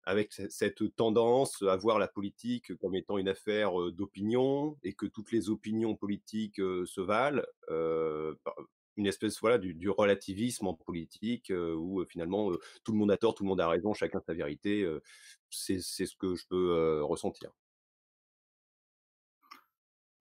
avec 0.03 0.33
cette 0.33 0.97
tendance 0.97 1.63
à 1.63 1.77
voir 1.77 2.01
la 2.01 2.09
politique 2.09 2.75
comme 2.79 2.97
étant 2.97 3.17
une 3.17 3.29
affaire 3.29 3.73
d'opinion, 3.93 4.77
et 4.83 4.93
que 4.93 5.07
toutes 5.07 5.31
les 5.31 5.49
opinions 5.49 5.95
politiques 5.95 6.57
se 6.57 7.01
valent. 7.01 7.45
une 8.97 9.07
espèce 9.07 9.39
voilà 9.41 9.59
du, 9.59 9.89
relativisme 9.89 10.67
en 10.67 10.75
politique 10.75 11.53
où 11.55 12.05
finalement 12.09 12.51
tout 12.83 12.91
le 12.91 12.99
monde 12.99 13.13
a 13.13 13.17
tort, 13.17 13.37
tout 13.37 13.45
le 13.45 13.49
monde 13.51 13.61
a 13.61 13.69
raison, 13.69 13.95
chacun 13.95 14.21
sa 14.27 14.35
vérité. 14.35 14.85
c'est 15.49 15.81
ce 15.81 16.17
que 16.17 16.35
je 16.35 16.45
peux 16.49 17.03
ressentir 17.05 17.53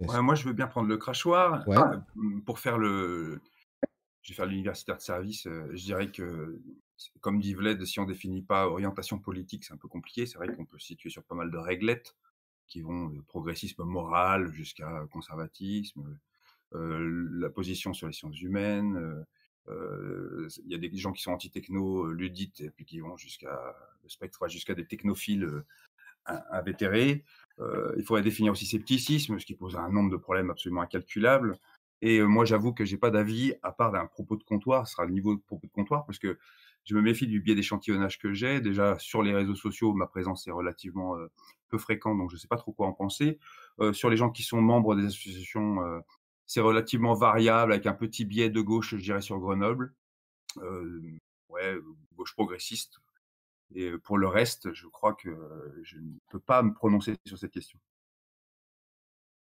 moi, 0.01 0.35
je 0.35 0.45
veux 0.45 0.53
bien 0.53 0.67
prendre 0.67 0.87
le 0.87 0.97
crachoir. 0.97 1.63
Ah, 1.71 2.03
mmh, 2.15 2.41
pour 2.41 2.59
faire 2.59 2.77
le. 2.77 3.41
Je 4.21 4.31
vais 4.31 4.35
faire 4.35 4.45
l'universitaire 4.45 4.97
de 4.97 5.01
service. 5.01 5.45
Euh, 5.45 5.69
je 5.73 5.83
dirais 5.83 6.11
que, 6.11 6.59
comme 7.21 7.39
dit 7.39 7.53
Vled, 7.53 7.85
si 7.85 7.99
on 7.99 8.05
définit 8.05 8.41
pas 8.41 8.67
orientation 8.67 9.19
politique, 9.19 9.63
c'est 9.63 9.73
un 9.73 9.77
peu 9.77 9.87
compliqué. 9.87 10.25
C'est 10.25 10.37
vrai 10.37 10.47
qu'on 10.53 10.65
peut 10.65 10.79
se 10.79 10.87
situer 10.87 11.09
sur 11.09 11.23
pas 11.23 11.35
mal 11.35 11.51
de 11.51 11.57
réglettes 11.57 12.15
qui 12.67 12.81
vont 12.81 13.09
de 13.09 13.21
progressisme 13.21 13.83
moral 13.83 14.51
jusqu'à 14.51 15.05
conservatisme, 15.11 16.17
euh, 16.73 17.27
la 17.33 17.51
position 17.51 17.93
sur 17.93 18.07
les 18.07 18.13
sciences 18.13 18.41
humaines. 18.41 19.25
Euh, 19.67 20.47
il 20.63 20.71
y 20.71 20.75
a 20.75 20.79
des 20.79 20.95
gens 20.97 21.11
qui 21.11 21.21
sont 21.21 21.31
anti-techno, 21.31 22.11
ludites, 22.11 22.61
et 22.61 22.71
puis 22.71 22.85
qui 22.85 22.99
vont 22.99 23.17
jusqu'à 23.17 23.75
le 24.01 24.09
spectre, 24.09 24.47
jusqu'à 24.47 24.73
des 24.73 24.87
technophiles 24.87 25.63
invétérés. 26.25 27.23
Euh, 27.59 27.93
il 27.97 28.03
faudrait 28.03 28.23
définir 28.23 28.51
aussi 28.51 28.65
scepticisme, 28.65 29.39
ce 29.39 29.45
qui 29.45 29.55
pose 29.55 29.75
un 29.75 29.89
nombre 29.89 30.11
de 30.11 30.17
problèmes 30.17 30.49
absolument 30.49 30.81
incalculables. 30.81 31.57
Et 32.01 32.19
euh, 32.19 32.25
moi, 32.25 32.45
j'avoue 32.45 32.73
que 32.73 32.85
j'ai 32.85 32.97
pas 32.97 33.11
d'avis 33.11 33.53
à 33.63 33.71
part 33.71 33.91
d'un 33.91 34.05
propos 34.05 34.35
de 34.35 34.43
comptoir. 34.43 34.87
Ce 34.87 34.93
sera 34.93 35.05
le 35.05 35.11
niveau 35.11 35.35
de 35.35 35.41
propos 35.41 35.67
de 35.67 35.71
comptoir 35.71 36.05
parce 36.05 36.19
que 36.19 36.37
je 36.83 36.95
me 36.95 37.01
méfie 37.01 37.27
du 37.27 37.41
biais 37.41 37.55
d'échantillonnage 37.55 38.19
que 38.19 38.33
j'ai. 38.33 38.61
Déjà, 38.61 38.99
sur 38.99 39.23
les 39.23 39.33
réseaux 39.33 39.55
sociaux, 39.55 39.93
ma 39.93 40.07
présence 40.07 40.47
est 40.47 40.51
relativement 40.51 41.17
euh, 41.17 41.27
peu 41.69 41.77
fréquente, 41.77 42.17
donc 42.17 42.29
je 42.29 42.35
ne 42.35 42.39
sais 42.39 42.47
pas 42.47 42.57
trop 42.57 42.73
quoi 42.73 42.87
en 42.87 42.93
penser. 42.93 43.39
sur 43.93 44.09
les 44.09 44.17
gens 44.17 44.29
qui 44.29 44.43
sont 44.43 44.61
membres 44.61 44.95
des 44.95 45.05
associations, 45.05 45.79
c'est 46.45 46.61
relativement 46.61 47.15
variable, 47.15 47.73
avec 47.73 47.87
un 47.87 47.93
petit 47.93 48.23
biais 48.23 48.51
de 48.51 48.61
gauche, 48.61 48.91
je 48.95 49.01
dirais, 49.01 49.21
sur 49.21 49.39
Grenoble. 49.39 49.95
ouais, 51.49 51.77
gauche 52.15 52.33
progressiste, 52.33 52.99
et 53.75 53.91
pour 53.97 54.17
le 54.17 54.27
reste, 54.27 54.73
je 54.73 54.87
crois 54.87 55.13
que 55.13 55.29
je 55.83 55.97
ne 55.97 56.13
peux 56.31 56.39
pas 56.39 56.63
me 56.63 56.73
prononcer 56.73 57.15
sur 57.25 57.37
cette 57.37 57.51
question. 57.51 57.77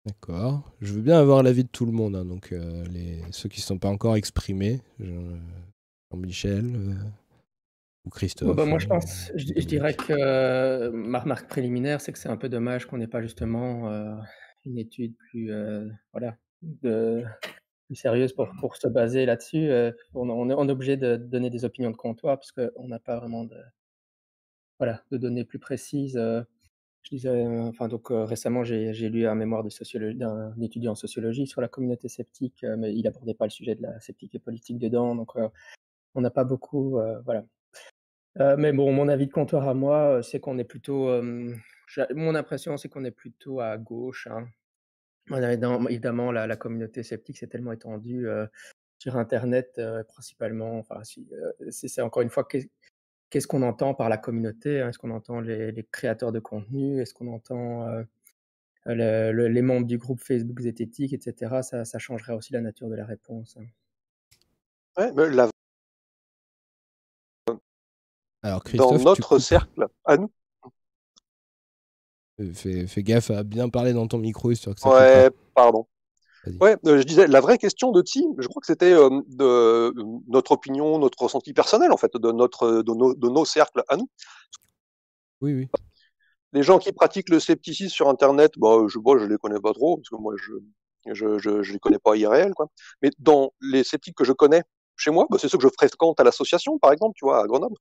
D'accord. 0.06 0.72
Je 0.82 0.94
veux 0.94 1.02
bien 1.02 1.20
avoir 1.20 1.44
l'avis 1.44 1.64
de 1.64 1.70
tout 1.70 1.86
le 1.86 1.92
monde, 1.92 2.16
hein, 2.16 2.26
donc 2.26 2.52
les, 2.52 3.22
ceux 3.32 3.50
qui 3.50 3.60
ne 3.60 3.66
sont 3.66 3.78
pas 3.78 3.90
encore 3.90 4.16
exprimés, 4.16 4.82
Jean-Michel 5.00 6.96
ou 8.06 8.10
Christophe. 8.10 8.56
Bah, 8.56 8.66
moi, 8.66 8.80
je 8.80 8.88
pense, 8.88 9.32
je, 9.36 9.66
dirais 9.66 9.96
que 9.96 10.90
ma 10.90 11.20
remarque 11.20 11.50
préliminaire, 11.50 12.00
c'est 12.00 12.14
que 12.14 12.20
c'est 12.20 12.30
un 12.30 12.38
peu 12.38 12.50
dommage 12.50 12.86
qu'on 12.86 12.98
n'ait 12.98 13.08
pas 13.08 13.22
justement 13.22 13.90
une 14.64 14.78
étude 14.78 15.16
plus, 15.18 15.52
voilà, 16.14 16.38
de, 16.62 17.26
plus 17.88 17.96
sérieuse 17.96 18.32
pour, 18.32 18.48
pour 18.62 18.78
se 18.78 18.88
baser 18.88 19.26
là-dessus. 19.26 19.70
on, 20.14 20.30
on, 20.30 20.50
est 20.50 20.72
obligé 20.72 20.96
de 20.96 21.18
donner 21.18 21.50
des 21.50 21.66
opinions 21.66 21.92
de 21.92 21.98
comptoir 21.98 22.38
parce 22.38 22.52
qu'on 22.52 22.88
n'a 22.88 23.00
pas 23.00 23.18
vraiment 23.18 23.44
de, 23.44 23.58
voilà, 24.80 25.04
de 25.12 25.18
données 25.18 25.46
plus 25.46 25.60
précises. 25.60 26.16
je 27.04 27.10
disais, 27.10 27.46
enfin 27.48 27.88
donc 27.88 28.08
récemment 28.10 28.64
j'ai 28.64 29.10
lu 29.10 29.28
un 29.28 29.36
mémoire 29.36 29.64
d'un 29.64 30.54
étudiant 30.62 30.94
en 30.94 30.96
sociologie 30.96 31.48
sur 31.48 31.62
la 31.62 31.68
communauté 31.68 32.10
sceptique, 32.10 32.66
mais 32.78 32.94
il 32.96 33.08
abordait 33.08 33.34
pas 33.34 33.46
le 33.46 33.52
sujet 33.52 33.76
de 33.76 33.84
la 33.84 34.00
sceptique 34.00 34.36
et 34.36 34.40
politique 34.40 34.78
dedans, 34.80 35.16
donc 35.16 35.34
on 36.16 36.22
n'a 36.22 36.32
pas 36.32 36.44
beaucoup, 36.44 37.00
voilà. 37.26 37.46
mais 38.58 38.74
bon, 38.74 38.92
mon 38.92 39.08
avis 39.08 39.28
de 39.28 39.32
comptoir 39.32 39.68
à 39.68 39.74
moi, 39.74 40.22
c'est 40.24 40.40
qu'on 40.40 40.58
est 40.58 40.64
plutôt, 40.66 41.10
mon 42.16 42.36
impression, 42.36 42.78
c'est 42.78 42.90
qu'on 42.90 43.06
est 43.06 43.12
plutôt 43.12 43.60
à 43.60 43.78
gauche. 43.78 44.28
Hein. 44.28 44.48
Évidemment, 45.88 46.32
la, 46.32 46.48
la, 46.48 46.56
communauté 46.56 47.02
sceptique 47.02 47.38
s'est 47.38 47.48
tellement 47.48 47.72
étendue 47.72 48.28
sur 49.00 49.18
Internet, 49.18 49.80
principalement. 50.08 50.80
Enfin, 50.80 51.02
c'est 51.70 52.02
encore 52.02 52.24
une 52.24 52.30
fois 52.30 52.48
qu'est-ce 53.36 53.48
qu'on 53.48 53.64
entend 53.64 53.94
par 53.94 54.08
la 54.08 54.18
communauté 54.18 54.80
hein? 54.80 54.88
Est-ce 54.88 54.98
qu'on 54.98 55.12
entend 55.12 55.42
les, 55.42 55.86
créateurs 55.92 56.32
de 56.32 56.40
contenu? 56.40 57.02
Est-ce 57.02 57.14
qu'on 57.14 57.28
entend 57.28 57.86
les 58.86 59.62
membres 59.62 59.86
du 59.86 59.98
groupe 59.98 60.22
Facebook 60.22 60.62
zététique, 60.62 61.12
etc. 61.12 61.60
Ça, 61.62 61.84
ça, 61.84 62.00
changerait 62.00 62.32
aussi 62.32 62.54
la 62.54 62.62
nature 62.62 62.88
de 62.88 62.96
la 62.96 63.04
réponse. 63.04 63.58
Hein. 63.58 63.66
Ouais, 64.98 65.12
mais 65.12 65.30
la... 65.32 65.50
Alors, 68.42 68.64
Dans 68.76 68.98
notre 69.00 69.38
cercle, 69.40 69.86
à 70.06 70.16
nous. 70.16 70.32
Fais, 72.54 72.88
fais, 72.88 73.04
gaffe 73.04 73.32
à 73.32 73.44
bien 73.44 73.68
parler 73.68 73.92
dans 73.92 74.08
ton 74.08 74.18
micro, 74.18 74.50
histoire 74.50 74.76
que 74.76 74.82
ça 74.82 74.90
Ouais, 74.90 75.30
pardon. 75.54 75.86
Ouais, 76.60 76.78
euh, 76.86 77.00
je 77.00 77.04
disais, 77.04 77.28
la 77.28 77.42
vraie 77.42 77.58
question 77.58 77.92
de 77.92 78.02
Tim, 78.02 78.34
je 78.38 78.48
crois 78.48 78.60
que 78.60 78.68
c'était 78.68 78.94
euh, 78.94 79.10
de 79.28 79.94
notre 80.28 80.52
opinion, 80.52 81.00
notre 81.00 81.22
ressenti 81.22 81.54
personnel, 81.54 81.92
en 81.92 81.98
fait, 81.98 82.16
de, 82.16 82.32
notre, 82.32 82.82
de, 82.82 82.94
nos, 82.94 83.14
de 83.14 83.30
nos 83.30 83.46
cercles 83.46 83.84
à 83.88 83.98
nous. 83.98 84.10
Oui, 85.42 85.54
oui. 85.54 85.68
Les 86.54 86.64
gens 86.64 86.80
qui 86.80 86.92
pratiquent 86.92 87.30
le 87.30 87.40
scepticisme 87.40 87.90
sur 87.90 88.10
Internet, 88.10 88.54
bah, 88.58 88.78
je 88.88 88.98
ne 89.00 89.20
je 89.20 89.26
les 89.26 89.38
connais 89.38 89.60
pas 89.60 89.74
trop, 89.74 89.98
parce 89.98 90.10
que 90.10 90.16
moi, 90.16 90.34
je 90.38 90.54
je, 91.14 91.38
je, 91.38 91.62
je 91.62 91.74
les 91.74 91.80
connais 91.80 92.00
pas 92.00 92.16
IRL, 92.16 92.54
quoi. 92.56 92.68
Mais 93.02 93.12
dans 93.20 93.52
les 93.62 93.84
sceptiques 93.84 94.16
que 94.16 94.24
je 94.24 94.32
connais 94.32 94.64
chez 94.98 95.12
moi, 95.12 95.28
bah, 95.30 95.38
c'est 95.40 95.48
ceux 95.50 95.58
que 95.58 95.64
je 95.64 95.70
fréquente 95.70 96.20
à 96.20 96.24
l'association, 96.24 96.80
par 96.80 96.92
exemple, 96.92 97.14
tu 97.16 97.26
vois, 97.26 97.44
à 97.44 97.48
Grenoble. 97.48 97.76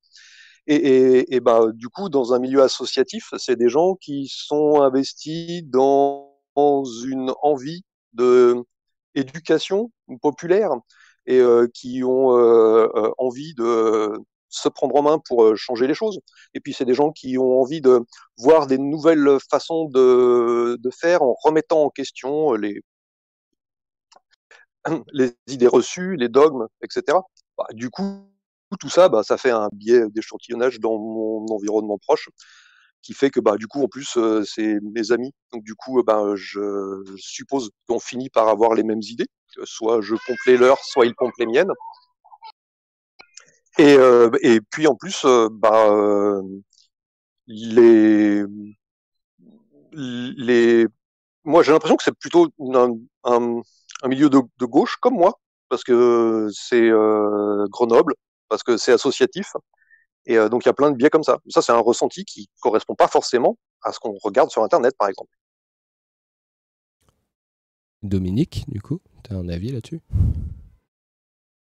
Et, 0.66 1.35
et, 1.35 1.40
bah, 1.40 1.66
du 1.74 1.88
coup, 1.88 2.09
dans 2.09 2.33
un 2.33 2.38
milieu 2.38 2.62
associatif, 2.62 3.35
c'est 3.37 3.57
des 3.57 3.68
gens 3.68 3.96
qui 3.96 4.29
sont 4.33 4.81
investis 4.81 5.62
dans 5.64 6.33
une 7.05 7.33
envie 7.42 7.85
de 8.14 8.64
éducation 9.14 9.90
populaire 10.22 10.70
et 11.27 11.38
euh, 11.40 11.66
qui 11.72 12.05
ont 12.05 12.37
euh, 12.37 12.88
euh, 12.94 13.11
envie 13.18 13.55
de 13.55 14.12
se 14.48 14.68
prendre 14.68 14.94
en 14.96 15.03
main 15.03 15.18
pour 15.27 15.57
changer 15.57 15.87
les 15.87 15.94
choses. 15.94 16.20
Et 16.55 16.61
puis 16.61 16.72
c'est 16.72 16.85
des 16.85 16.94
gens 16.94 17.11
qui 17.11 17.38
ont 17.38 17.61
envie 17.61 17.81
de 17.81 18.00
voir 18.38 18.66
des 18.66 18.79
nouvelles 18.79 19.38
façons 19.50 19.88
de, 19.88 20.79
faire 20.92 21.22
en 21.22 21.35
remettant 21.42 21.83
en 21.83 21.90
question 21.90 22.53
les, 22.53 22.81
les 25.12 25.35
idées 25.48 25.66
reçues, 25.66 26.16
les 26.16 26.29
dogmes, 26.29 26.68
etc. 26.83 27.18
Bah, 27.59 27.66
du 27.72 27.90
coup, 27.90 28.29
tout 28.79 28.88
ça, 28.88 29.09
bah, 29.09 29.22
ça 29.24 29.37
fait 29.38 29.50
un 29.50 29.68
biais 29.72 30.09
d'échantillonnage 30.11 30.79
dans 30.79 30.98
mon 30.98 31.46
environnement 31.46 31.98
proche 31.98 32.29
qui 33.05 33.12
fait 33.12 33.31
que 33.31 33.38
bah 33.40 33.57
du 33.57 33.67
coup 33.67 33.83
en 33.85 33.88
plus 33.88 34.19
c'est 34.45 34.79
mes 34.83 35.12
amis. 35.12 35.33
Donc 35.53 35.62
du 35.62 35.75
coup 35.75 36.03
bah, 36.03 36.33
je 36.35 37.05
suppose 37.17 37.71
qu'on 37.87 38.01
finit 38.01 38.31
par 38.31 38.49
avoir 38.49 38.75
les 38.75 38.83
mêmes 38.83 39.03
idées 39.03 39.27
soit 39.64 40.01
je 40.01 40.17
pompe 40.27 40.38
les 40.47 40.57
leurs 40.57 40.83
soit 40.83 41.07
ils 41.07 41.14
pompent 41.14 41.37
les 41.38 41.47
miennes. 41.47 41.73
Et 43.79 43.97
et 44.43 44.61
puis 44.71 44.87
en 44.87 44.97
plus 44.97 45.27
bah 45.53 46.40
les 47.47 48.45
les 49.93 50.87
moi 51.45 51.62
j'ai 51.62 51.73
l'impression 51.73 51.97
que 51.97 52.05
c'est 52.05 52.19
plutôt 52.19 52.49
un, 53.25 53.62
milieu 54.09 54.31
de, 54.31 54.40
gauche 54.62 54.97
comme 54.97 55.14
moi 55.14 55.38
parce 55.69 55.85
que 55.85 56.49
c'est 56.53 56.90
Grenoble 57.69 58.14
parce 58.49 58.62
que 58.62 58.77
c'est 58.79 58.93
associatif 58.93 59.53
et 60.26 60.38
euh, 60.38 60.48
donc 60.48 60.64
il 60.64 60.68
y 60.68 60.70
a 60.70 60.74
plein 60.74 60.90
de 60.90 60.96
biais 60.96 61.10
comme 61.10 61.22
ça. 61.22 61.38
Ça, 61.48 61.62
c'est 61.62 61.72
un 61.72 61.78
ressenti 61.78 62.24
qui 62.24 62.48
correspond 62.60 62.94
pas 62.94 63.08
forcément 63.08 63.58
à 63.82 63.92
ce 63.92 63.98
qu'on 63.98 64.16
regarde 64.22 64.50
sur 64.50 64.62
Internet, 64.62 64.94
par 64.98 65.08
exemple. 65.08 65.30
Dominique, 68.02 68.64
du 68.68 68.80
coup, 68.80 69.00
tu 69.22 69.34
as 69.34 69.38
un 69.38 69.48
avis 69.48 69.72
là-dessus? 69.72 70.00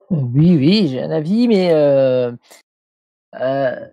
Oui, 0.09 0.55
oui, 0.55 0.87
j'ai 0.87 1.01
un 1.01 1.11
avis, 1.11 1.47
mais 1.47 1.71
euh, 1.73 2.31
euh, 3.35 3.87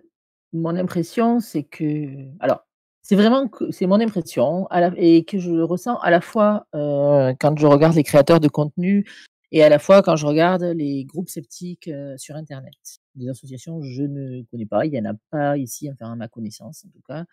mon 0.53 0.75
impression, 0.75 1.39
c'est 1.39 1.63
que. 1.63 2.07
Alors, 2.39 2.65
c'est 3.01 3.15
vraiment 3.15 3.47
que 3.47 3.71
c'est 3.71 3.85
mon 3.85 3.99
impression 3.99 4.67
et 4.97 5.25
que 5.25 5.37
je 5.37 5.51
le 5.51 5.63
ressens 5.63 5.97
à 5.97 6.09
la 6.09 6.21
fois 6.21 6.65
quand 6.73 7.55
je 7.55 7.67
regarde 7.67 7.93
les 7.95 8.03
créateurs 8.03 8.39
de 8.39 8.47
contenu 8.47 9.07
et 9.51 9.63
à 9.63 9.69
la 9.69 9.77
fois 9.77 10.01
quand 10.01 10.15
je 10.15 10.25
regarde 10.25 10.63
les 10.63 11.05
groupes 11.05 11.29
sceptiques 11.29 11.87
sur 12.17 12.35
Internet. 12.35 12.73
Des 13.15 13.29
associations, 13.29 13.81
je 13.81 14.03
ne 14.03 14.43
connais 14.51 14.65
pas. 14.65 14.85
Il 14.85 14.91
n'y 14.91 14.99
en 14.99 15.11
a 15.11 15.15
pas 15.31 15.57
ici, 15.57 15.89
enfin 15.91 16.11
à 16.11 16.15
ma 16.15 16.27
connaissance 16.27 16.85
en 16.85 16.89
tout 16.89 17.01
cas, 17.07 17.25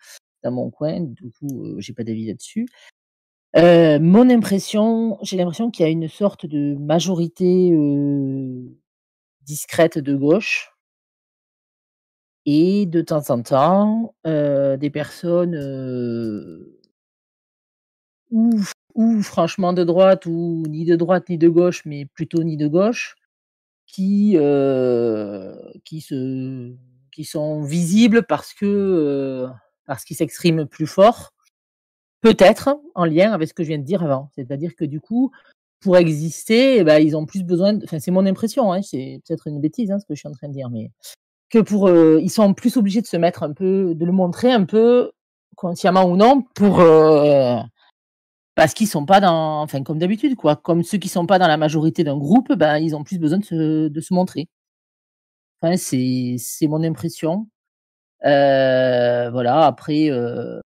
dans 0.43 0.51
mon 0.51 0.69
coin. 0.71 1.01
Du 1.01 1.31
coup, 1.31 1.79
j'ai 1.79 1.93
pas 1.93 2.03
d'avis 2.03 2.27
là-dessus. 2.27 2.67
mon 3.55 4.29
impression, 4.29 5.17
j'ai 5.21 5.37
l'impression 5.37 5.71
qu'il 5.71 5.85
y 5.85 5.89
a 5.89 5.91
une 5.91 6.07
sorte 6.07 6.45
de 6.45 6.75
majorité 6.75 7.71
discrète 9.41 9.99
de 9.99 10.15
gauche 10.15 10.73
et 12.45 12.85
de 12.85 13.01
temps 13.01 13.29
en 13.29 13.41
temps 13.41 14.15
des 14.25 14.89
personnes 14.89 15.55
ou 18.95 19.21
franchement 19.21 19.73
de 19.73 19.83
droite, 19.83 20.25
ou 20.25 20.63
ni 20.67 20.85
de 20.85 20.95
droite 20.95 21.29
ni 21.29 21.37
de 21.37 21.49
gauche, 21.49 21.83
mais 21.85 22.05
plutôt 22.05 22.43
ni 22.43 22.57
de 22.57 22.67
gauche, 22.67 23.15
qui, 23.93 24.33
euh, 24.37 25.55
qui, 25.85 26.01
se, 26.01 26.73
qui 27.11 27.23
sont 27.23 27.61
visibles 27.61 28.23
parce 28.23 28.53
que 28.53 28.65
euh, 28.65 29.47
parce 29.85 30.03
qu'ils 30.03 30.17
s'expriment 30.17 30.65
plus 30.65 30.87
fort, 30.87 31.33
peut-être 32.21 32.81
en 32.95 33.05
lien 33.05 33.31
avec 33.31 33.47
ce 33.47 33.53
que 33.53 33.63
je 33.63 33.69
viens 33.69 33.77
de 33.77 33.83
dire 33.83 34.03
avant. 34.03 34.29
C'est-à-dire 34.33 34.75
que 34.75 34.83
du 34.83 34.99
coup, 34.99 35.31
pour 35.79 35.95
exister, 35.97 36.79
eh 36.79 36.83
ben, 36.83 36.97
ils 36.97 37.15
ont 37.15 37.25
plus 37.25 37.43
besoin. 37.43 37.77
Enfin, 37.83 37.99
c'est 37.99 38.09
mon 38.11 38.25
impression. 38.25 38.73
Hein, 38.73 38.81
c'est 38.81 39.21
peut-être 39.27 39.47
une 39.47 39.61
bêtise 39.61 39.91
hein, 39.91 39.99
ce 39.99 40.05
que 40.05 40.15
je 40.15 40.19
suis 40.19 40.29
en 40.29 40.31
train 40.31 40.47
de 40.47 40.53
dire, 40.53 40.71
mais 40.71 40.89
que 41.51 41.59
pour 41.59 41.87
euh, 41.87 42.19
ils 42.19 42.31
sont 42.31 42.55
plus 42.55 42.77
obligés 42.77 43.01
de 43.01 43.07
se 43.07 43.17
mettre 43.17 43.43
un 43.43 43.53
peu, 43.53 43.93
de 43.93 44.05
le 44.05 44.11
montrer 44.11 44.51
un 44.51 44.65
peu 44.65 45.11
consciemment 45.55 46.05
ou 46.05 46.17
non 46.17 46.41
pour 46.55 46.81
parce 48.55 48.73
qu'ils 48.73 48.87
sont 48.87 49.05
pas 49.05 49.19
dans, 49.19 49.61
enfin 49.61 49.83
comme 49.83 49.99
d'habitude 49.99 50.35
quoi, 50.35 50.55
comme 50.55 50.83
ceux 50.83 50.97
qui 50.97 51.09
sont 51.09 51.25
pas 51.25 51.39
dans 51.39 51.47
la 51.47 51.57
majorité 51.57 52.03
d'un 52.03 52.17
groupe, 52.17 52.53
ben 52.53 52.77
ils 52.77 52.95
ont 52.95 53.03
plus 53.03 53.19
besoin 53.19 53.39
de 53.39 53.45
se, 53.45 54.13
montrer. 54.13 54.47
Enfin 55.61 55.77
c'est 55.77 56.67
mon 56.67 56.83
impression. 56.83 57.47
Euh, 58.25 59.29
voilà 59.31 59.65
après 59.65 60.09
euh, 60.09 60.61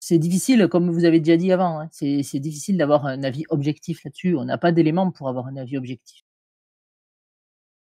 c'est 0.00 0.18
difficile 0.18 0.68
comme 0.68 0.90
vous 0.90 1.04
avez 1.04 1.20
déjà 1.20 1.36
dit 1.36 1.52
avant. 1.52 1.80
Hein, 1.80 1.88
c'est 1.92 2.40
difficile 2.40 2.76
d'avoir 2.78 3.06
un 3.06 3.22
avis 3.24 3.44
objectif 3.50 4.04
là-dessus. 4.04 4.36
On 4.36 4.44
n'a 4.46 4.58
pas 4.58 4.72
d'éléments 4.72 5.10
pour 5.12 5.28
avoir 5.28 5.46
un 5.48 5.56
avis 5.56 5.76
objectif. 5.78 6.22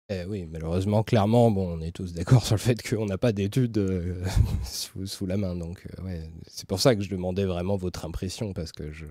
Eh 0.08 0.24
oui, 0.24 0.46
malheureusement, 0.46 1.02
clairement, 1.02 1.50
bon, 1.50 1.78
on 1.78 1.80
est 1.80 1.90
tous 1.90 2.12
d'accord 2.12 2.44
sur 2.44 2.54
le 2.54 2.60
fait 2.60 2.80
qu'on 2.80 3.06
n'a 3.06 3.18
pas 3.18 3.32
d'études 3.32 3.76
euh, 3.78 4.24
sous, 4.64 5.26
la 5.26 5.36
main. 5.36 5.56
Donc, 5.56 5.84
euh, 5.86 6.04
ouais, 6.04 6.30
c'est 6.46 6.68
pour 6.68 6.78
ça 6.78 6.94
que 6.94 7.02
je 7.02 7.10
demandais 7.10 7.44
vraiment 7.44 7.76
votre 7.76 8.04
impression, 8.04 8.52
parce 8.52 8.70
que 8.70 8.92
je, 8.92 9.06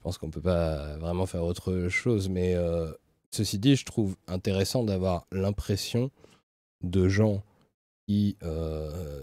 pense 0.00 0.18
qu'on 0.18 0.26
ne 0.26 0.32
peut 0.32 0.40
pas 0.40 0.96
vraiment 0.96 1.26
faire 1.26 1.44
autre 1.44 1.86
chose. 1.88 2.28
Mais 2.28 2.56
euh, 2.56 2.90
ceci 3.30 3.60
dit, 3.60 3.76
je 3.76 3.84
trouve 3.84 4.16
intéressant 4.26 4.82
d'avoir 4.82 5.26
l'impression 5.30 6.10
de 6.82 7.06
gens 7.06 7.44
qui 8.08 8.36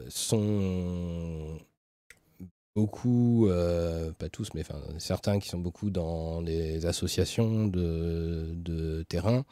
sont 0.08 1.60
beaucoup, 2.78 3.50
pas 4.18 4.30
tous, 4.30 4.54
mais 4.54 4.64
certains 5.00 5.40
qui 5.40 5.50
sont 5.50 5.60
beaucoup 5.60 5.90
dans 5.90 6.42
des 6.42 6.86
associations 6.86 7.68
de, 7.68 9.04
terrain 9.10 9.44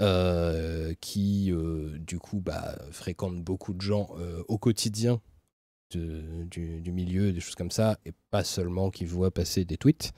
qui 0.00 1.50
euh, 1.50 1.98
du 1.98 2.18
coup 2.18 2.40
bah, 2.40 2.78
fréquente 2.92 3.42
beaucoup 3.42 3.74
de 3.74 3.80
gens 3.80 4.10
euh, 4.18 4.44
au 4.48 4.56
quotidien 4.58 5.20
du, 5.90 6.92
milieu, 6.92 7.32
des 7.32 7.40
choses 7.40 7.54
comme 7.54 7.70
ça, 7.70 7.98
et 8.04 8.12
pas 8.30 8.44
seulement 8.44 8.90
qui 8.90 9.06
voient 9.06 9.30
passer 9.30 9.64
des 9.64 9.78
tweets. 9.78 10.12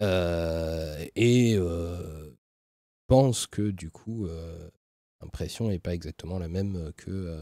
et 0.00 1.58
pense 3.08 3.46
que 3.48 3.70
du 3.70 3.90
coup, 3.90 4.28
l'impression 5.20 5.68
n'est 5.68 5.80
pas 5.80 5.92
exactement 5.92 6.38
la 6.38 6.48
même 6.48 6.92
que 6.96 7.36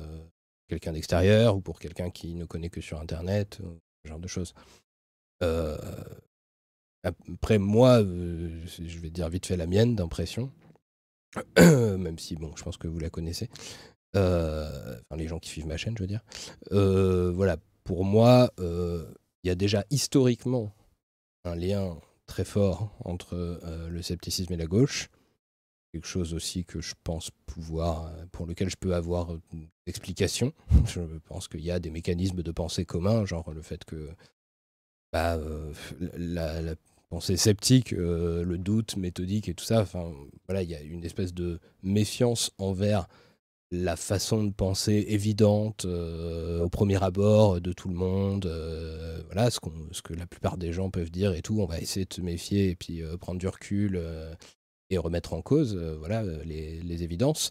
quelqu'un 0.68 0.92
d'extérieur 0.92 1.54
ou 1.54 1.61
pour 1.61 1.78
quelqu'un 1.78 2.09
qui 2.09 2.35
ne 2.35 2.46
connaît 2.46 2.70
que 2.70 2.80
sur 2.80 2.98
Internet, 2.98 3.61
ce 4.02 4.09
genre 4.09 4.20
de 4.20 4.26
choses. 4.26 4.54
après, 7.02 7.59
moi, 7.59 8.00
je 8.00 8.98
vais 9.00 9.11
dire 9.11 9.28
vite 9.28 9.44
fait 9.44 9.59
la 9.59 9.66
mienne 9.66 9.96
d'impression. 9.96 10.50
même 11.58 12.18
si, 12.18 12.36
bon, 12.36 12.52
je 12.56 12.62
pense 12.62 12.76
que 12.76 12.88
vous 12.88 12.98
la 12.98 13.10
connaissez. 13.10 13.48
Euh, 14.16 15.00
les 15.16 15.28
gens 15.28 15.38
qui 15.38 15.50
suivent 15.50 15.66
ma 15.66 15.76
chaîne, 15.76 15.96
je 15.96 16.02
veux 16.02 16.08
dire. 16.08 16.24
Euh, 16.72 17.30
voilà, 17.32 17.56
pour 17.84 18.04
moi, 18.04 18.50
euh, 18.58 19.06
il 19.44 19.48
y 19.48 19.50
a 19.50 19.54
déjà 19.54 19.84
historiquement 19.90 20.74
un 21.44 21.54
lien 21.54 21.98
très 22.26 22.44
fort 22.44 22.96
entre 23.04 23.60
le 23.88 24.02
scepticisme 24.02 24.52
et 24.52 24.56
la 24.56 24.66
gauche. 24.66 25.08
Quelque 25.92 26.06
chose 26.06 26.34
aussi 26.34 26.64
que 26.64 26.80
je 26.80 26.94
pense 27.02 27.30
pouvoir, 27.46 28.12
pour 28.30 28.46
lequel 28.46 28.70
je 28.70 28.76
peux 28.76 28.94
avoir 28.94 29.36
explication. 29.86 30.52
Je 30.86 31.00
pense 31.24 31.48
qu'il 31.48 31.62
y 31.62 31.70
a 31.72 31.80
des 31.80 31.90
mécanismes 31.90 32.42
de 32.42 32.52
pensée 32.52 32.84
communs, 32.84 33.24
genre 33.24 33.52
le 33.52 33.62
fait 33.62 33.84
que 33.84 34.10
bah, 35.12 35.36
la, 36.16 36.76
pensée 37.11 37.37
sceptique, 37.37 37.92
euh, 37.92 38.44
le 38.44 38.57
doute 38.57 38.96
méthodique 38.96 39.49
et 39.49 39.55
tout 39.55 39.64
ça. 39.64 39.81
Enfin, 39.81 40.12
voilà, 40.49 40.62
il 40.62 40.70
y 40.70 40.75
a 40.75 40.81
une 40.81 41.05
espèce 41.05 41.35
de 41.35 41.61
méfiance 41.83 42.53
envers 42.59 43.07
la 43.73 43.96
façon 43.96 44.44
de 44.44 44.53
penser 44.53 45.05
évidente 45.09 45.85
euh, 45.85 46.62
au 46.62 46.68
premier 46.68 47.03
abord 47.03 47.61
de 47.61 47.73
tout 47.73 47.88
le 47.88 47.94
monde. 47.94 48.46
Euh, 48.46 49.23
voilà, 49.27 49.51
ce, 49.51 49.61
que 49.61 50.14
la 50.14 50.27
plupart 50.27 50.57
des 50.57 50.73
gens 50.73 50.90
peuvent 50.90 51.11
dire 51.11 51.35
et 51.35 51.42
tout. 51.42 51.61
On 51.61 51.66
va 51.66 51.81
essayer 51.81 52.07
de 52.07 52.14
se 52.14 52.20
méfier 52.20 52.70
et 52.70 52.77
puis 52.77 53.03
prendre 53.20 53.38
du 53.38 53.49
recul 53.49 54.01
et 54.88 54.99
remettre 54.99 55.35
en 55.35 55.42
cause 55.42 55.77
voilà, 55.77 56.23
les 56.44 57.03
évidences. 57.03 57.51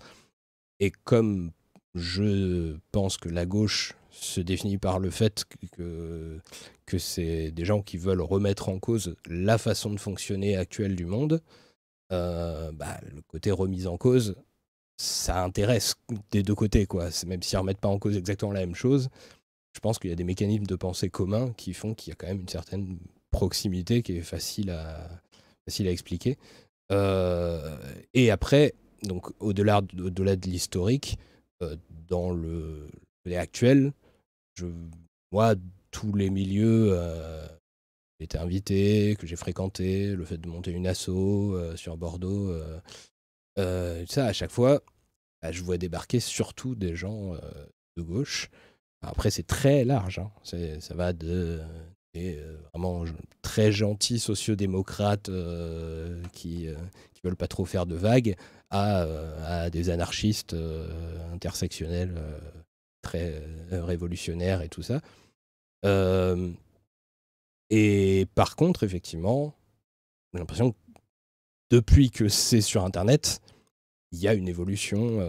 Et 0.80 0.92
comme 0.92 1.52
je 1.96 2.76
pense 2.92 3.18
que 3.18 3.30
la 3.30 3.46
gauche 3.46 3.96
se 4.12 4.42
définit 4.42 4.78
par 4.78 5.00
le 5.00 5.10
fait 5.10 5.46
que, 5.72 6.40
que 6.86 6.98
c'est 6.98 7.52
des 7.52 7.66
gens 7.66 7.82
qui 7.82 7.98
veulent 7.98 8.22
remettre 8.22 8.70
en 8.70 8.80
cause 8.80 9.16
la 9.28 9.58
façon 9.58 9.92
de 9.92 10.00
fonctionner 10.00 10.56
actuelle 10.56 10.96
du 10.96 11.06
monde, 11.06 11.42
euh, 12.12 12.72
bah, 12.72 13.00
le 13.14 13.22
côté 13.22 13.52
remise 13.52 13.88
en 13.88 13.98
cause, 13.98 14.36
ça 14.98 15.44
intéresse 15.44 15.96
des 16.32 16.44
deux 16.44 16.56
côtés, 16.56 16.86
quoi. 16.86 17.10
Même 17.28 17.44
s'ils 17.44 17.58
ne 17.58 17.62
remettent 17.62 17.80
pas 17.80 17.88
en 17.88 18.00
cause 18.00 18.18
exactement 18.18 18.52
la 18.52 18.62
même 18.62 18.76
chose, 18.76 19.10
je 19.74 19.80
pense 19.80 20.00
qu'il 20.00 20.10
y 20.10 20.14
a 20.14 20.16
des 20.16 20.24
mécanismes 20.24 20.66
de 20.66 20.76
pensée 20.76 21.10
communs 21.10 21.54
qui 21.54 21.74
font 21.74 21.94
qu'il 21.94 22.12
y 22.12 22.14
a 22.14 22.16
quand 22.16 22.28
même 22.28 22.42
une 22.42 22.50
certaine 22.50 22.98
proximité 23.32 24.02
qui 24.02 24.18
est 24.18 24.22
facile 24.22 24.72
à, 24.72 25.08
facile 25.66 25.88
à 25.88 25.92
expliquer. 25.92 26.38
Euh, 26.92 27.78
et 28.16 28.32
après, 28.32 28.74
au-delà 29.40 29.78
au 29.78 30.10
-delà 30.10 30.36
de 30.36 30.48
l'historique, 30.48 31.18
euh, 31.62 31.76
dans 32.08 32.32
le 32.32 32.88
actuel, 33.38 33.94
vois 35.32 35.56
tous 35.92 36.14
les 36.14 36.30
milieux 36.30 36.98
été 38.20 38.38
invité, 38.38 39.16
que 39.18 39.26
j'ai 39.26 39.36
fréquenté, 39.36 40.16
le 40.16 40.26
fait 40.26 40.38
de 40.38 40.48
monter 40.48 40.72
une 40.72 40.88
asso 40.88 41.76
sur 41.76 41.98
Bordeaux, 41.98 42.54
ça 43.58 44.26
à 44.26 44.34
chaque 44.34 44.52
fois, 44.52 44.82
bah, 45.42 45.52
je 45.52 45.64
vois 45.64 45.78
débarquer 45.78 46.20
surtout 46.20 46.76
des 46.76 46.96
gens 46.96 47.34
de 47.98 48.02
gauche. 48.02 48.50
Après, 49.02 49.30
c'est 49.30 49.48
très 49.48 49.86
large. 49.86 50.20
Hein. 50.20 50.32
Ça 50.44 50.96
va 50.96 51.14
de 51.14 51.62
vraiment 52.74 53.06
très 53.42 53.72
gentils 53.72 54.20
sociodémocrates 54.20 55.30
qui 56.34 56.66
ne 56.68 56.76
veulent 57.24 57.38
pas 57.38 57.48
trop 57.48 57.66
faire 57.66 57.86
de 57.86 57.96
vagues 57.96 58.36
à, 58.70 59.70
des 59.70 59.90
anarchistes 59.90 60.56
intersectionnels 61.34 62.16
très 63.02 63.42
révolutionnaires 63.72 64.62
et 64.62 64.70
tout 64.70 64.84
ça. 64.84 65.02
et 67.70 68.28
par 68.36 68.56
contre, 68.56 68.84
effectivement, 68.84 69.54
j'ai 70.34 70.40
l'impression 70.40 70.72
que 70.72 70.78
depuis 71.72 72.10
que 72.12 72.30
c'est 72.30 72.62
sur 72.62 72.84
Internet, 72.84 73.42
il 74.12 74.20
y 74.20 74.28
a 74.28 74.34
une 74.34 74.48
évolution 74.48 75.20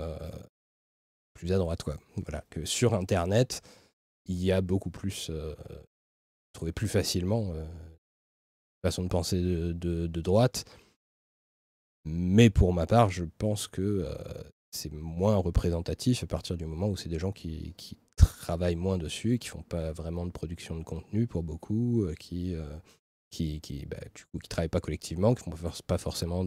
plus 1.34 1.52
à 1.52 1.58
droite. 1.58 1.82
Quoi. 1.82 1.98
Voilà, 2.16 2.44
que 2.50 2.64
sur 2.64 2.94
Internet, 2.94 3.62
il 4.26 4.42
y 4.42 4.52
a 4.52 4.60
beaucoup 4.60 4.90
plus, 4.90 5.30
trouver 6.52 6.72
plus 6.72 6.88
facilement 6.88 7.54
façon 8.82 9.02
de 9.02 9.08
penser 9.08 9.40
de, 9.40 10.06
droite. 10.06 10.64
Mais 12.04 12.50
pour 12.50 12.72
ma 12.72 12.86
part, 12.86 13.10
je 13.10 13.24
pense 13.38 13.68
que 13.68 14.06
c'est 14.70 14.92
moins 14.92 15.36
représentatif 15.36 16.22
à 16.22 16.26
partir 16.26 16.56
du 16.56 16.66
moment 16.66 16.88
où 16.88 16.96
c'est 16.96 17.08
des 17.08 17.18
gens 17.18 17.32
qui, 17.32 17.74
travaillent 18.16 18.76
moins 18.76 18.98
dessus, 18.98 19.38
qui 19.38 19.48
font 19.48 19.62
pas 19.62 19.92
vraiment 19.92 20.26
de 20.26 20.30
production 20.30 20.76
de 20.76 20.84
contenu 20.84 21.26
pour 21.26 21.42
beaucoup, 21.42 22.06
qui, 22.18 22.54
qui, 23.30 23.60
qui, 23.60 23.86
bah, 23.86 23.96
travaillent 24.48 24.68
pas 24.68 24.80
collectivement, 24.80 25.34
qui 25.34 25.42
font 25.42 25.56
sont 25.56 25.82
pas 25.86 25.98
forcément 25.98 26.44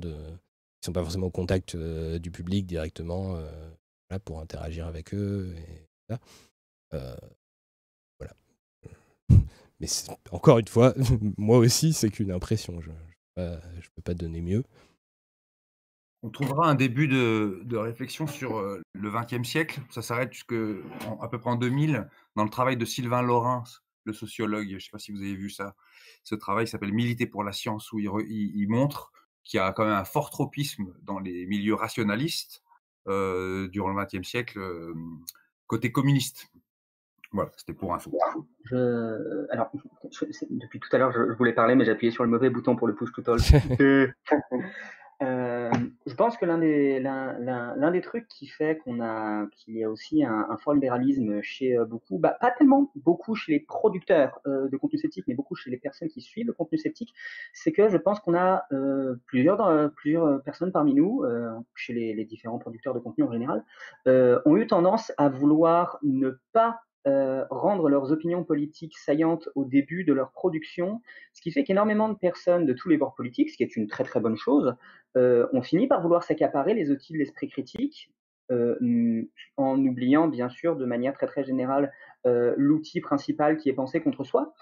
au 1.25 1.31
contact 1.31 1.75
du 1.75 2.31
public 2.31 2.65
directement 2.65 3.39
pour 4.25 4.39
interagir 4.39 4.86
avec 4.86 5.13
eux. 5.13 5.55
Voilà. 8.19 8.36
Mais 9.79 9.88
encore 10.31 10.59
une 10.59 10.67
fois, 10.67 10.93
moi 11.38 11.57
aussi, 11.57 11.93
c'est 11.93 12.09
qu'une 12.09 12.31
impression. 12.31 12.79
Je 12.81 12.91
ne 13.41 13.57
peux 13.95 14.01
pas 14.03 14.13
donner 14.13 14.41
mieux. 14.41 14.63
On 16.23 16.29
trouvera 16.29 16.69
un 16.69 16.75
début 16.75 17.09
de, 17.09 17.75
réflexion 17.75 18.27
sur 18.27 18.62
le 18.62 19.12
XXe 19.12 19.47
siècle. 19.47 19.81
Ça 19.89 20.01
s'arrête 20.01 20.31
jusque 20.31 20.55
à 21.21 21.27
peu 21.27 21.38
près 21.38 21.49
en 21.49 21.57
2000 21.57 22.07
dans 22.38 22.45
le 22.45 22.49
travail 22.49 22.77
de 22.77 22.86
Sylvain 22.86 23.21
Laurin, 23.21 23.65
le 24.05 24.13
sociologue. 24.13 24.67
Je 24.69 24.75
ne 24.75 24.79
sais 24.79 24.89
pas 24.89 24.99
si 24.99 25.12
vous 25.12 25.21
avez 25.21 25.36
vu 25.36 25.49
ça. 25.49 25.75
Ce 26.23 26.33
travail 26.33 26.65
s'appelle 26.65 26.93
Militer 26.93 27.27
pour 27.27 27.43
la 27.43 27.51
science, 27.51 27.91
où 27.91 27.99
il, 27.99 28.67
montre 28.69 29.12
qu'il 29.43 29.57
y 29.57 29.59
a 29.59 29.73
quand 29.73 29.83
même 29.83 29.93
un 29.93 30.05
fort 30.05 30.29
tropisme 30.29 30.93
dans 31.01 31.19
les 31.19 31.45
milieux 31.45 31.75
rationalistes 31.75 32.63
durant 33.05 33.89
le 33.89 34.05
XXe 34.05 34.25
siècle 34.25 34.62
côté 35.67 35.91
communiste. 35.91 36.47
Voilà, 37.33 37.51
c'était 37.57 37.73
pour 37.73 37.93
info. 37.93 38.12
Je, 38.65 39.51
alors, 39.51 39.71
depuis 40.51 40.79
tout 40.79 40.89
à 40.91 40.99
l'heure, 40.99 41.12
je, 41.12 41.33
voulais 41.33 41.51
parler, 41.51 41.73
mais 41.75 41.83
j'ai 41.83 41.91
appuyé 41.91 42.12
sur 42.12 42.23
le 42.23 42.29
mauvais 42.29 42.49
bouton 42.49 42.75
pour 42.75 42.88
le 42.88 42.93
push 42.93 43.12
to 43.12 43.23
talk. 43.23 43.41
Euh, 45.21 45.71
je 46.06 46.13
pense 46.15 46.38
que 46.38 46.45
l'un 46.45 46.58
des, 46.58 46.99
des 46.99 48.02
trucs 48.02 48.28
qui 48.28 48.47
fait 48.47 48.78
qu'on 48.78 49.02
a, 49.02 49.45
qu'il 49.52 49.78
y 49.78 49.84
a 49.84 49.89
aussi 49.89 50.23
un, 50.23 50.58
fort 50.58 50.73
libéralisme 50.73 51.41
chez 51.41 51.78
euh, 51.78 51.86
beaucoup, 51.86 52.17
bah, 52.17 52.36
pas 52.39 52.52
tellement 52.52 52.91
beaucoup 52.95 53.36
chez 53.36 53.54
les 53.54 53.60
producteurs 53.60 54.39
euh, 54.47 54.67
de 54.69 54.78
contenu 54.78 54.99
sceptique, 54.99 55.26
mais 55.28 55.36
beaucoup 55.36 55.56
chez 55.56 55.69
les 55.69 55.78
personnes 55.78 56.10
qui 56.10 56.21
suivent 56.21 56.47
le 56.47 56.54
contenu 56.54 56.78
sceptique, 56.78 57.13
c'est 57.54 57.71
que 57.71 57.89
je 57.89 57.97
pense 57.97 58.19
qu'on 58.19 58.36
a 58.36 58.67
plusieurs, 59.26 59.91
plusieurs 59.93 60.41
personnes 60.43 60.71
parmi 60.71 60.93
nous, 60.93 61.23
chez 61.76 61.93
les, 61.93 62.13
les, 62.13 62.26
différents 62.26 62.60
producteurs 62.60 62.93
de 62.93 62.99
contenu 62.99 63.23
en 63.23 63.32
général, 63.32 63.63
ont 64.08 64.58
eu 64.58 64.67
tendance 64.67 65.12
à 65.17 65.30
vouloir 65.30 65.99
ne 66.04 66.32
pas 66.54 66.80
euh, 67.05 67.43
rendre 67.49 67.89
leurs 67.89 68.13
opinions 68.13 68.45
politiques 68.45 68.97
saillantes 68.97 69.49
au 69.55 69.65
début 69.65 70.05
de 70.05 70.13
leur 70.13 70.31
production, 70.31 71.01
ce 71.33 71.41
qui 71.41 71.51
fait 71.51 71.65
qu'énormément 71.65 72.07
de 72.07 72.13
personnes 72.13 72.65
de 72.65 72.71
tous 72.71 72.87
les 72.87 72.95
bords 72.95 73.13
politiques, 73.13 73.49
ce 73.49 73.57
qui 73.57 73.63
est 73.63 73.75
une 73.75 73.87
très 73.87 74.05
très 74.05 74.21
bonne 74.21 74.37
chose, 74.37 74.75
euh, 75.17 75.47
ont 75.51 75.61
fini 75.61 75.87
par 75.87 76.01
vouloir 76.01 76.23
s'accaparer 76.23 76.73
les 76.73 76.91
outils 76.91 77.11
de 77.11 77.17
l'esprit 77.17 77.49
critique, 77.49 78.09
euh, 78.51 79.25
en 79.57 79.77
oubliant 79.85 80.29
bien 80.29 80.47
sûr 80.47 80.77
de 80.77 80.85
manière 80.85 81.13
très 81.13 81.27
très 81.27 81.43
générale 81.43 81.91
l'outil 82.55 83.01
principal 83.01 83.57
qui 83.57 83.67
est 83.67 83.73
pensé 83.73 83.99
contre 83.99 84.23
soi. 84.23 84.53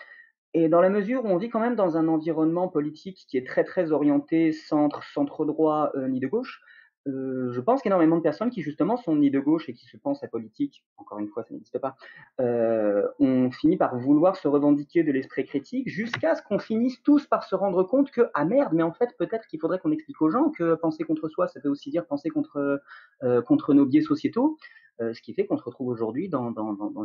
Et 0.55 0.67
dans 0.67 0.81
la 0.81 0.89
mesure 0.89 1.23
où 1.23 1.27
on 1.27 1.37
vit 1.37 1.49
quand 1.49 1.59
même 1.59 1.75
dans 1.75 1.95
un 1.95 2.07
environnement 2.07 2.67
politique 2.67 3.25
qui 3.27 3.37
est 3.37 3.45
très 3.45 3.63
très 3.63 3.91
orienté 3.91 4.51
centre, 4.51 5.03
centre 5.03 5.45
droit 5.45 5.91
ni 5.95 6.19
de 6.19 6.27
gauche, 6.27 6.59
je 7.05 7.59
pense 7.59 7.81
qu'énormément 7.81 8.17
de 8.17 8.21
personnes 8.21 8.49
qui 8.49 8.61
justement 8.61 8.97
sont 8.97 9.15
ni 9.15 9.31
de 9.31 9.39
gauche 9.39 9.67
et 9.69 9.73
qui 9.73 9.85
se 9.85 9.97
pensent 9.97 10.23
apolitiques, 10.23 10.83
encore 10.97 11.19
une 11.19 11.27
fois 11.27 11.43
ça 11.43 11.53
n'existe 11.53 11.79
pas, 11.79 11.95
euh, 12.39 13.07
ont 13.19 13.49
fini 13.51 13.77
par 13.77 13.97
vouloir 13.97 14.35
se 14.35 14.47
revendiquer 14.47 15.03
de 15.03 15.11
l'esprit 15.11 15.45
critique 15.45 15.89
jusqu'à 15.89 16.35
ce 16.35 16.41
qu'on 16.43 16.59
finisse 16.59 17.01
tous 17.03 17.25
par 17.25 17.43
se 17.43 17.55
rendre 17.55 17.83
compte 17.83 18.11
que 18.11 18.29
ah 18.33 18.45
merde 18.45 18.73
mais 18.73 18.83
en 18.83 18.93
fait 18.93 19.09
peut-être 19.17 19.47
qu'il 19.47 19.59
faudrait 19.59 19.79
qu'on 19.79 19.91
explique 19.91 20.21
aux 20.21 20.29
gens 20.29 20.49
que 20.51 20.75
penser 20.75 21.03
contre 21.03 21.27
soi 21.27 21.47
ça 21.47 21.59
veut 21.63 21.71
aussi 21.71 21.89
dire 21.89 22.05
penser 22.05 22.29
contre 22.29 22.81
euh, 23.23 23.41
contre 23.41 23.73
nos 23.73 23.85
biais 23.85 24.01
sociétaux. 24.01 24.57
euh, 24.90 24.90
ce 25.13 25.21
qui 25.21 25.33
fait 25.33 25.45
qu'on 25.45 25.57
se 25.57 25.63
retrouve 25.63 25.87
aujourd'hui 25.87 26.29
dans, 26.29 26.53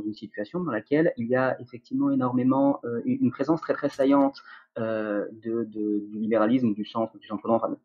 une 0.05 0.15
situation 0.15 0.61
dans 0.61 0.71
laquelle 0.71 1.13
il 1.17 1.27
y 1.27 1.37
a 1.37 1.61
effectivement 1.61 2.11
énormément 2.11 2.81
euh, 2.85 3.01
une 3.05 3.31
présence 3.31 3.61
très 3.61 3.75
très 3.75 3.89
saillante 3.89 4.43
euh, 4.79 5.27
du 5.33 5.65
libéralisme, 6.13 6.75
du 6.75 6.85
centre, 6.85 7.17
du 7.19 7.27
centre 7.27 7.43
droit, 7.47 7.57
enfin, 7.57 7.77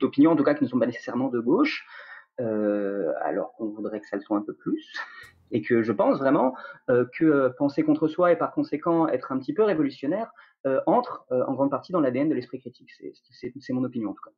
d'opinions 0.00 0.32
en 0.32 0.36
tout 0.36 0.44
cas 0.44 0.54
qui 0.54 0.64
ne 0.64 0.68
sont 0.68 0.78
pas 0.78 0.86
nécessairement 0.86 1.28
de 1.28 1.40
gauche, 1.40 1.86
alors 2.38 3.52
qu'on 3.56 3.66
voudrait 3.66 4.00
que 4.00 4.06
ça 4.06 4.16
le 4.16 4.22
soit 4.22 4.36
un 4.36 4.42
peu 4.42 4.54
plus. 4.54 4.92
Et 5.52 5.62
que 5.62 5.82
je 5.82 5.92
pense 5.92 6.18
vraiment 6.18 6.54
que 6.88 7.48
penser 7.56 7.84
contre 7.84 8.08
soi 8.08 8.32
et 8.32 8.36
par 8.36 8.52
conséquent 8.52 9.06
être 9.06 9.30
un 9.30 9.38
petit 9.38 9.54
peu 9.54 9.62
révolutionnaire 9.62 10.32
entre 10.86 11.24
en 11.30 11.54
grande 11.54 11.70
partie 11.70 11.92
dans 11.92 12.00
l'ADN 12.00 12.28
de 12.28 12.34
l'esprit 12.34 12.58
critique. 12.58 12.90
C'est 13.30 13.72
mon 13.72 13.84
opinion 13.84 14.10
en 14.10 14.14
tout 14.14 14.24
cas. 14.24 14.32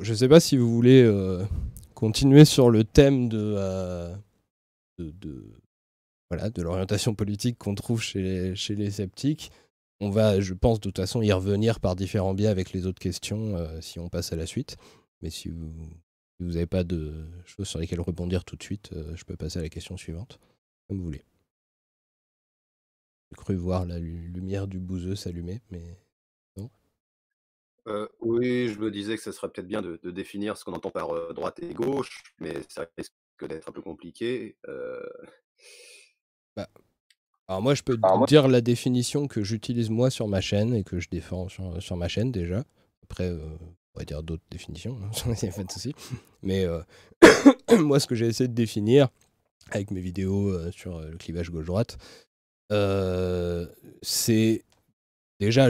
Je 0.00 0.12
ne 0.12 0.16
sais 0.16 0.28
pas 0.28 0.40
si 0.40 0.56
vous 0.56 0.70
voulez 0.70 1.02
euh, 1.02 1.44
continuer 1.94 2.44
sur 2.44 2.70
le 2.70 2.84
thème 2.84 3.28
euh, 3.32 4.14
de, 4.98 5.10
de, 5.10 5.52
voilà, 6.30 6.50
de 6.50 6.62
l'orientation 6.62 7.14
politique 7.14 7.58
qu'on 7.58 7.74
trouve 7.74 8.02
chez 8.02 8.54
les, 8.68 8.90
sceptiques. 8.90 9.50
On 10.00 10.10
va, 10.10 10.40
je 10.40 10.54
pense, 10.54 10.78
de 10.78 10.82
toute 10.82 10.98
façon, 10.98 11.22
y 11.22 11.32
revenir 11.32 11.80
par 11.80 11.96
différents 11.96 12.34
biais 12.34 12.48
avec 12.48 12.72
les 12.72 12.86
autres 12.86 13.00
questions 13.00 13.56
euh, 13.56 13.80
si 13.80 13.98
on 13.98 14.08
passe 14.08 14.32
à 14.32 14.36
la 14.36 14.46
suite. 14.46 14.76
Mais 15.22 15.30
si 15.30 15.48
vous 15.48 16.52
n'avez 16.52 16.66
pas 16.66 16.84
de 16.84 17.26
choses 17.44 17.66
sur 17.66 17.80
lesquelles 17.80 18.00
rebondir 18.00 18.44
tout 18.44 18.54
de 18.54 18.62
suite, 18.62 18.90
je 19.16 19.24
peux 19.24 19.36
passer 19.36 19.58
à 19.58 19.62
la 19.62 19.68
question 19.68 19.96
suivante, 19.96 20.38
comme 20.86 20.98
vous 20.98 21.04
voulez. 21.04 21.24
J'ai 23.30 23.36
cru 23.36 23.56
voir 23.56 23.84
la 23.84 23.98
lumière 23.98 24.68
du 24.68 24.78
bouseux 24.78 25.16
s'allumer, 25.16 25.60
mais 25.72 25.98
oui, 28.20 28.68
je 28.68 28.78
me 28.78 28.90
disais 28.90 29.16
que 29.16 29.22
ce 29.22 29.32
serait 29.32 29.48
peut-être 29.48 29.66
bien 29.66 29.82
de 29.82 30.10
définir 30.10 30.56
ce 30.56 30.64
qu'on 30.64 30.72
entend 30.72 30.90
par, 30.90 31.32
droite 31.34 31.60
et 31.62 31.74
gauche, 31.74 32.22
mais 32.38 32.54
ça 32.68 32.86
risque 32.96 33.12
d'être 33.40 33.68
un 33.68 33.72
peu 33.72 33.82
compliqué, 33.82 34.56
Bah, 36.56 36.68
alors 37.48 37.62
moi, 37.62 37.74
je 37.74 37.82
peux 37.82 37.98
dire 38.26 38.46
la 38.46 38.60
définition 38.60 39.26
que 39.26 39.42
j'utilise 39.42 39.88
moi 39.88 40.10
sur 40.10 40.28
ma 40.28 40.40
chaîne 40.40 40.74
et 40.74 40.84
que 40.84 41.00
je 41.00 41.08
défends 41.08 41.48
sur 41.48 41.96
ma 41.96 42.08
chaîne 42.08 42.30
déjà. 42.30 42.64
Après, 43.04 43.30
on 43.30 43.98
va 43.98 44.04
dire 44.04 44.22
d'autres 44.22 44.44
définitions, 44.50 44.98
hein, 45.02 45.10
il 45.42 45.46
y 45.46 45.48
a 45.48 45.52
pas 45.52 45.64
de 45.64 45.72
souci. 45.72 45.94
Mais, 46.42 46.66
moi, 47.78 48.00
ce 48.00 48.06
que 48.06 48.14
j'ai 48.14 48.26
essayé 48.26 48.48
de 48.48 48.54
définir 48.54 49.08
avec 49.70 49.90
mes 49.90 50.00
vidéos, 50.00 50.70
sur, 50.72 51.00
le 51.00 51.16
clivage 51.16 51.50
gauche-droite, 51.50 51.96
c'est 54.02 54.64
déjà, 55.40 55.68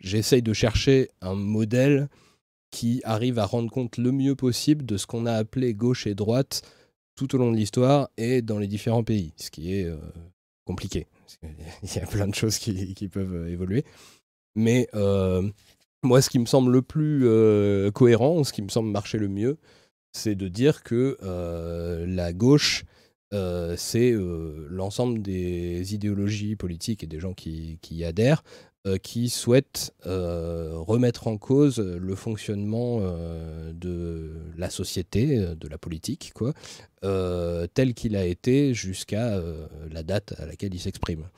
j'essaye 0.00 0.42
de 0.42 0.52
chercher 0.52 1.08
un 1.20 1.34
modèle 1.34 2.08
qui 2.70 3.00
arrive 3.04 3.38
à 3.38 3.46
rendre 3.46 3.70
compte 3.70 3.96
le 3.96 4.12
mieux 4.12 4.34
possible 4.34 4.84
de 4.84 4.96
ce 4.96 5.06
qu'on 5.06 5.26
a 5.26 5.32
appelé 5.32 5.74
gauche 5.74 6.06
et 6.06 6.14
droite 6.14 6.62
tout 7.16 7.34
au 7.34 7.38
long 7.38 7.50
de 7.50 7.56
l'histoire 7.56 8.10
et 8.16 8.42
dans 8.42 8.58
les 8.58 8.68
différents 8.68 9.02
pays, 9.02 9.32
ce 9.36 9.50
qui 9.50 9.74
est 9.74 9.84
euh, 9.84 9.96
compliqué. 10.64 11.06
Il 11.82 11.94
y 11.94 11.98
a 11.98 12.06
plein 12.06 12.28
de 12.28 12.34
choses 12.34 12.58
qui, 12.58 13.08
peuvent 13.08 13.34
euh, 13.34 13.50
évoluer. 13.50 13.84
Mais 14.54 14.88
euh, 14.94 15.48
moi, 16.02 16.22
ce 16.22 16.30
qui 16.30 16.38
me 16.38 16.46
semble 16.46 16.72
le 16.72 16.82
plus 16.82 17.22
cohérent, 17.92 18.44
ce 18.44 18.52
qui 18.52 18.62
me 18.62 18.68
semble 18.68 18.90
marcher 18.90 19.18
le 19.18 19.28
mieux, 19.28 19.58
c'est 20.12 20.34
de 20.34 20.48
dire 20.48 20.82
que 20.82 21.16
la 22.06 22.32
gauche 22.32 22.84
c'est 23.32 24.14
l'ensemble 24.68 25.22
des 25.22 25.94
idéologies 25.94 26.56
politiques 26.56 27.04
et 27.04 27.06
des 27.06 27.20
gens 27.20 27.34
qui, 27.34 27.78
y 27.90 28.04
adhèrent 28.04 28.42
qui 29.02 29.28
souhaitent 29.28 29.92
remettre 30.04 31.26
en 31.26 31.36
cause 31.36 31.78
le 31.78 32.14
fonctionnement 32.14 33.00
de 33.72 34.32
la 34.56 34.70
société, 34.70 35.54
de 35.54 35.68
la 35.68 35.78
politique, 35.78 36.32
quoi, 36.34 36.54
tel 37.74 37.94
qu'il 37.94 38.16
a 38.16 38.24
été 38.24 38.72
jusqu'à 38.74 39.40
la 39.90 40.02
date 40.02 40.34
à 40.38 40.46
laquelle 40.46 40.74
il 40.74 40.80
s'exprime. 40.80 41.28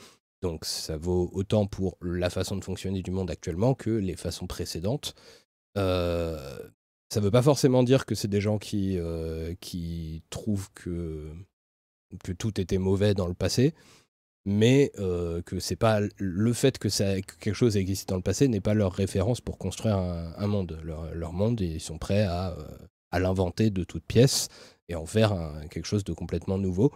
Donc 0.43 0.65
ça 0.65 0.97
vaut 0.97 1.31
autant 1.35 1.67
pour 1.67 1.99
la 2.01 2.31
façon 2.31 2.57
de 2.57 2.65
fonctionner 2.65 3.03
du 3.03 3.11
monde 3.11 3.31
actuellement 3.31 3.75
que 3.75 3.91
les 3.91 4.17
façons 4.17 4.47
précédentes. 4.47 5.15
Euh, 5.77 6.59
ça 7.13 7.21
ne 7.21 7.25
veut 7.25 7.31
pas 7.31 7.43
forcément 7.43 7.83
dire 7.83 8.07
que 8.07 8.15
c'est 8.15 8.29
des 8.29 8.41
gens 8.41 8.59
qui, 8.59 8.99
euh, 8.99 9.55
qui 9.61 10.23
trouvent 10.31 10.71
que, 10.75 11.31
que 12.25 12.33
tout 12.33 12.61
était 12.61 12.79
mauvais 12.79 13.15
dans 13.15 13.27
le 13.27 13.35
passé, 13.35 13.75
mais 14.45 14.91
euh, 14.99 15.43
que 15.43 15.59
c'est 15.61 15.77
pas 15.77 16.01
le 16.17 16.53
fait 16.53 16.79
que, 16.79 16.89
ça, 16.89 17.21
quelque 17.21 17.55
chose 17.55 17.77
existe 17.77 18.09
dans 18.09 18.17
le 18.17 18.23
passé 18.23 18.49
n'est 18.49 18.61
pas 18.61 18.75
leur 18.75 18.93
référence 18.93 19.41
pour 19.41 19.59
construire 19.59 19.97
un, 19.97 20.47
monde. 20.47 20.79
Leur, 20.83 21.33
monde, 21.33 21.61
ils 21.61 21.81
sont 21.81 21.99
prêts 21.99 22.25
à, 22.25 22.57
à 23.11 23.19
l'inventer 23.19 23.71
de 23.71 23.85
toutes 23.85 24.05
pièces 24.05 24.49
et 24.89 24.95
en 24.95 25.07
faire 25.07 25.53
quelque 25.71 25.87
chose 25.87 26.05
de 26.05 26.13
complètement 26.13 26.59
nouveau 26.59 26.93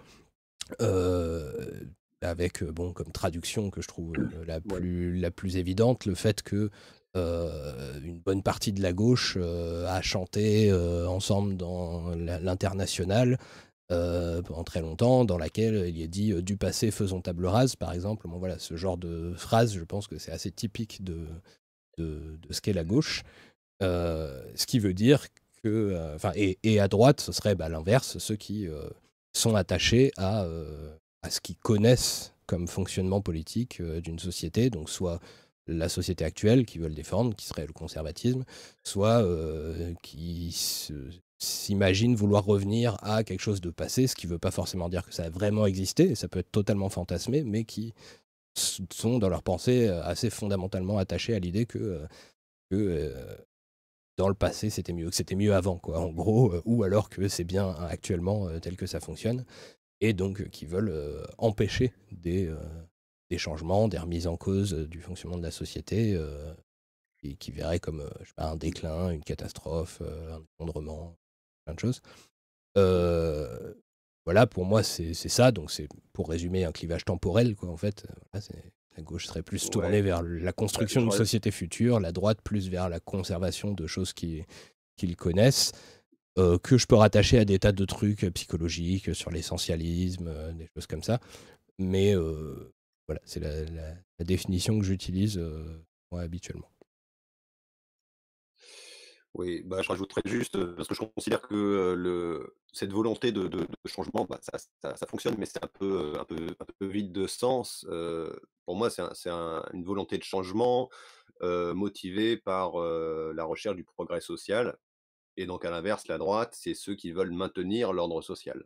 avec 2.23 2.65
bon 2.65 2.95
comme 2.95 3.12
traduction 3.12 3.69
que 3.69 3.83
je 3.83 3.89
trouve 3.89 4.15
la 4.47 4.59
plus 4.59 5.21
la 5.21 5.31
plus 5.31 5.59
évidente 5.59 6.07
le 6.07 6.15
fait 6.15 6.43
que 6.43 6.71
une 7.15 8.19
bonne 8.25 8.43
partie 8.43 8.73
de 8.73 8.83
la 8.83 8.95
gauche 8.95 9.37
a 9.37 10.01
chanté 10.01 10.73
ensemble 10.73 11.57
dans 11.57 12.15
l'international 12.15 13.39
pendant 13.89 14.64
très 14.64 14.80
longtemps, 14.80 15.24
dans 15.24 15.39
laquelle 15.39 15.89
il 15.89 16.03
a 16.03 16.07
dit 16.07 16.43
du 16.43 16.57
passé 16.57 16.91
faisons 16.91 17.20
table 17.20 17.47
rase, 17.47 17.76
par 17.76 17.93
exemple. 17.93 18.26
Bon, 18.28 18.39
voilà, 18.39 18.59
ce 18.59 18.76
genre 18.76 18.97
de 18.97 19.35
phrase, 19.37 19.74
je 19.74 19.85
pense 19.85 20.09
que 20.09 20.18
c'est 20.18 20.32
assez 20.32 20.51
typique 20.51 21.05
de, 21.05 21.26
de, 21.99 22.39
ce 22.51 22.61
qu'est 22.61 22.72
la 22.72 22.85
gauche. 22.85 23.22
ce 23.80 24.66
qui 24.66 24.78
veut 24.78 24.95
dire 24.95 25.26
que, 25.62 26.14
enfin, 26.14 26.32
et, 26.35 26.59
et, 26.62 26.80
à 26.80 26.89
droite, 26.89 27.20
ce 27.20 27.32
serait 27.32 27.55
bah, 27.55 27.68
l'inverse, 27.68 28.18
ceux 28.18 28.37
qui 28.37 28.66
sont 29.32 29.55
attachés 29.55 30.11
à 30.16 30.47
à 31.24 31.30
ce 31.30 31.41
qu'ils 31.41 31.57
connaissent 31.57 32.35
comme 32.47 32.68
fonctionnement 32.68 33.20
politique 33.20 33.80
euh, 33.80 34.01
d'une 34.01 34.18
société, 34.18 34.70
donc 34.70 34.91
soit 34.91 35.20
la 35.66 35.89
société 35.89 36.24
actuelle 36.24 36.66
qu'ils 36.66 36.82
veulent 36.82 36.95
défendre, 36.95 37.35
qui 37.35 37.47
serait 37.47 37.66
le 37.66 37.72
conservatisme, 37.72 38.45
soit 38.85 39.22
euh, 39.22 39.95
qui 40.03 40.53
s'imaginent 41.45 42.16
vouloir 42.16 42.45
revenir 42.45 42.97
à 43.03 43.24
quelque 43.24 43.40
chose 43.40 43.61
de 43.61 43.70
passé, 43.70 44.07
ce 44.07 44.16
qui 44.16 44.26
ne 44.26 44.32
veut 44.32 44.38
pas 44.38 44.51
forcément 44.51 44.88
dire 44.88 45.05
que 45.05 45.14
ça 45.14 45.24
a 45.24 45.30
vraiment 45.30 45.66
existé, 45.66 46.14
ça 46.14 46.28
peut 46.28 46.40
être 46.40 46.51
totalement 46.51 46.88
fantasmé, 46.88 47.45
mais 47.45 47.64
qui 47.64 47.95
sont 48.57 49.18
dans 49.18 49.28
leur 49.28 49.42
pensée 49.42 49.88
euh, 49.88 50.03
assez 50.05 50.30
fondamentalement 50.30 50.99
attachés 50.99 51.34
à 51.34 51.38
l'idée 51.38 51.66
que, 51.66 52.01
que 52.70 53.12
dans 54.16 54.28
le 54.28 54.34
passé 54.34 54.70
c'était 54.70 54.92
mieux, 54.92 55.11
que 55.11 55.16
c'était 55.16 55.34
mieux 55.34 55.55
avant, 55.55 55.78
quoi, 55.78 55.99
en 56.01 56.11
gros, 56.11 56.55
ou 56.64 56.84
alors 56.84 57.09
que 57.11 57.28
c'est 57.28 57.45
bien 57.45 57.70
actuellement 57.88 58.49
tel 58.61 58.76
que 58.76 58.86
ça 58.86 59.01
fonctionne 59.01 59.45
et 60.05 60.12
donc 60.12 60.40
euh, 60.40 60.45
qui 60.45 60.66
veulent 60.66 60.90
euh, 60.90 61.24
empêcher 61.38 61.92
des, 62.12 62.47
euh, 62.47 62.59
changements, 63.36 63.88
des 63.88 63.99
remises 63.99 64.28
en 64.28 64.36
cause 64.36 64.74
du 64.74 65.01
fonctionnement 65.01 65.38
de 65.38 65.42
la 65.42 65.51
société, 65.51 66.16
et 67.24 67.34
qui 67.34 67.51
verraient 67.51 67.80
comme 67.80 68.09
un 68.36 68.55
déclin, 68.55 69.11
une 69.11 69.24
catastrophe, 69.24 70.01
un 70.03 70.40
effondrement, 70.55 71.16
plein 71.65 71.75
de 71.75 71.81
choses. 71.81 72.01
voilà, 74.25 74.47
pour 74.47 74.65
moi, 74.65 74.83
c'est 74.83 75.15
ça. 75.15 75.53
Donc, 75.53 75.71
c'est 75.71 75.89
pour 76.12 76.29
résumer 76.29 76.65
un 76.65 76.73
clivage 76.73 77.05
temporel, 77.05 77.57
quoi, 77.57 77.69
en 77.71 77.77
fait. 77.77 78.07
la 78.33 79.03
gauche 79.03 79.27
serait 79.27 79.43
plus 79.43 79.71
tournée 79.71 80.03
vers 80.03 80.23
la 80.23 80.53
construction 80.53 81.03
d'une 81.03 81.11
société 81.11 81.51
future, 81.51 82.01
la 82.01 82.12
droite 82.12 82.41
plus 82.43 82.69
vers 82.69 82.89
la 82.89 83.01
conservation 83.01 83.73
de 83.73 83.87
choses 83.87 84.12
qu'ils 84.12 85.17
connaissent. 85.17 85.73
Euh, 86.37 86.59
que 86.59 86.79
je 86.79 86.87
peux 86.87 86.97
rattacher 86.97 87.39
à 87.39 87.45
des 87.45 87.61
tas 87.61 87.71
de 87.71 87.85
trucs 87.85 88.29
psychologiques 88.35 89.15
sur 89.15 89.31
l'essentialisme, 89.31 90.27
euh, 90.27 90.53
des 90.53 90.69
choses 90.75 90.89
comme 90.89 91.05
ça. 91.05 91.21
Mais 91.79 92.12
euh, 92.15 92.73
voilà, 93.07 93.21
c'est 93.25 93.39
la, 93.39 94.25
définition 94.25 94.79
que 94.79 94.85
j'utilise 94.85 95.39
moi 96.11 96.23
habituellement. 96.23 96.69
Oui, 99.35 99.62
bah, 99.64 99.82
je 99.82 99.89
rajouterais 99.89 100.22
juste, 100.24 100.57
parce 100.76 100.87
que 100.87 100.95
je 100.95 101.03
considère 101.03 101.43
que 101.43 101.95
le, 101.97 102.57
cette 102.72 102.93
volonté 102.93 103.32
de, 103.32 103.51
changement, 103.87 104.26
bah, 104.28 104.39
ça, 104.41 104.59
ça, 104.97 105.07
fonctionne, 105.07 105.35
mais 105.39 105.47
c'est 105.47 105.62
un 105.62 105.68
peu, 105.68 106.14
un, 106.18 106.24
peu, 106.24 106.37
un 106.37 106.64
peu 106.78 106.87
vide 106.87 107.12
de 107.12 107.26
sens. 107.26 107.85
pour 108.64 108.76
moi, 108.76 108.91
c'est 108.91 109.28
une 109.28 109.85
volonté 109.85 110.18
de 110.18 110.22
changement 110.22 110.89
motivée 111.43 112.37
par 112.37 112.76
la 112.78 113.45
recherche 113.45 113.76
du 113.76 113.85
progrès 113.85 114.20
social 114.20 114.76
et 115.37 115.47
donc, 115.47 115.64
à 115.64 115.70
l'inverse, 115.70 116.07
la 116.09 116.18
droite, 116.18 116.55
c'est 116.57 116.74
ceux 116.74 116.95
qui 116.95 117.11
veulent 117.12 117.32
maintenir 117.32 117.93
l'ordre 117.93 118.22
social. 118.22 118.64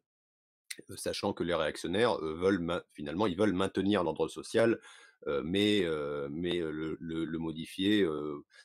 Sachant 0.96 1.32
que 1.32 1.42
les 1.42 1.54
réactionnaires 1.54 2.18
veulent 2.18 2.84
finalement 2.92 3.26
ils 3.26 3.36
veulent 3.36 3.52
maintenir 3.52 4.04
l'ordre 4.04 4.28
social, 4.28 4.78
mais, 5.26 5.84
mais 6.30 6.58
le, 6.58 7.38
modifier 7.38 8.06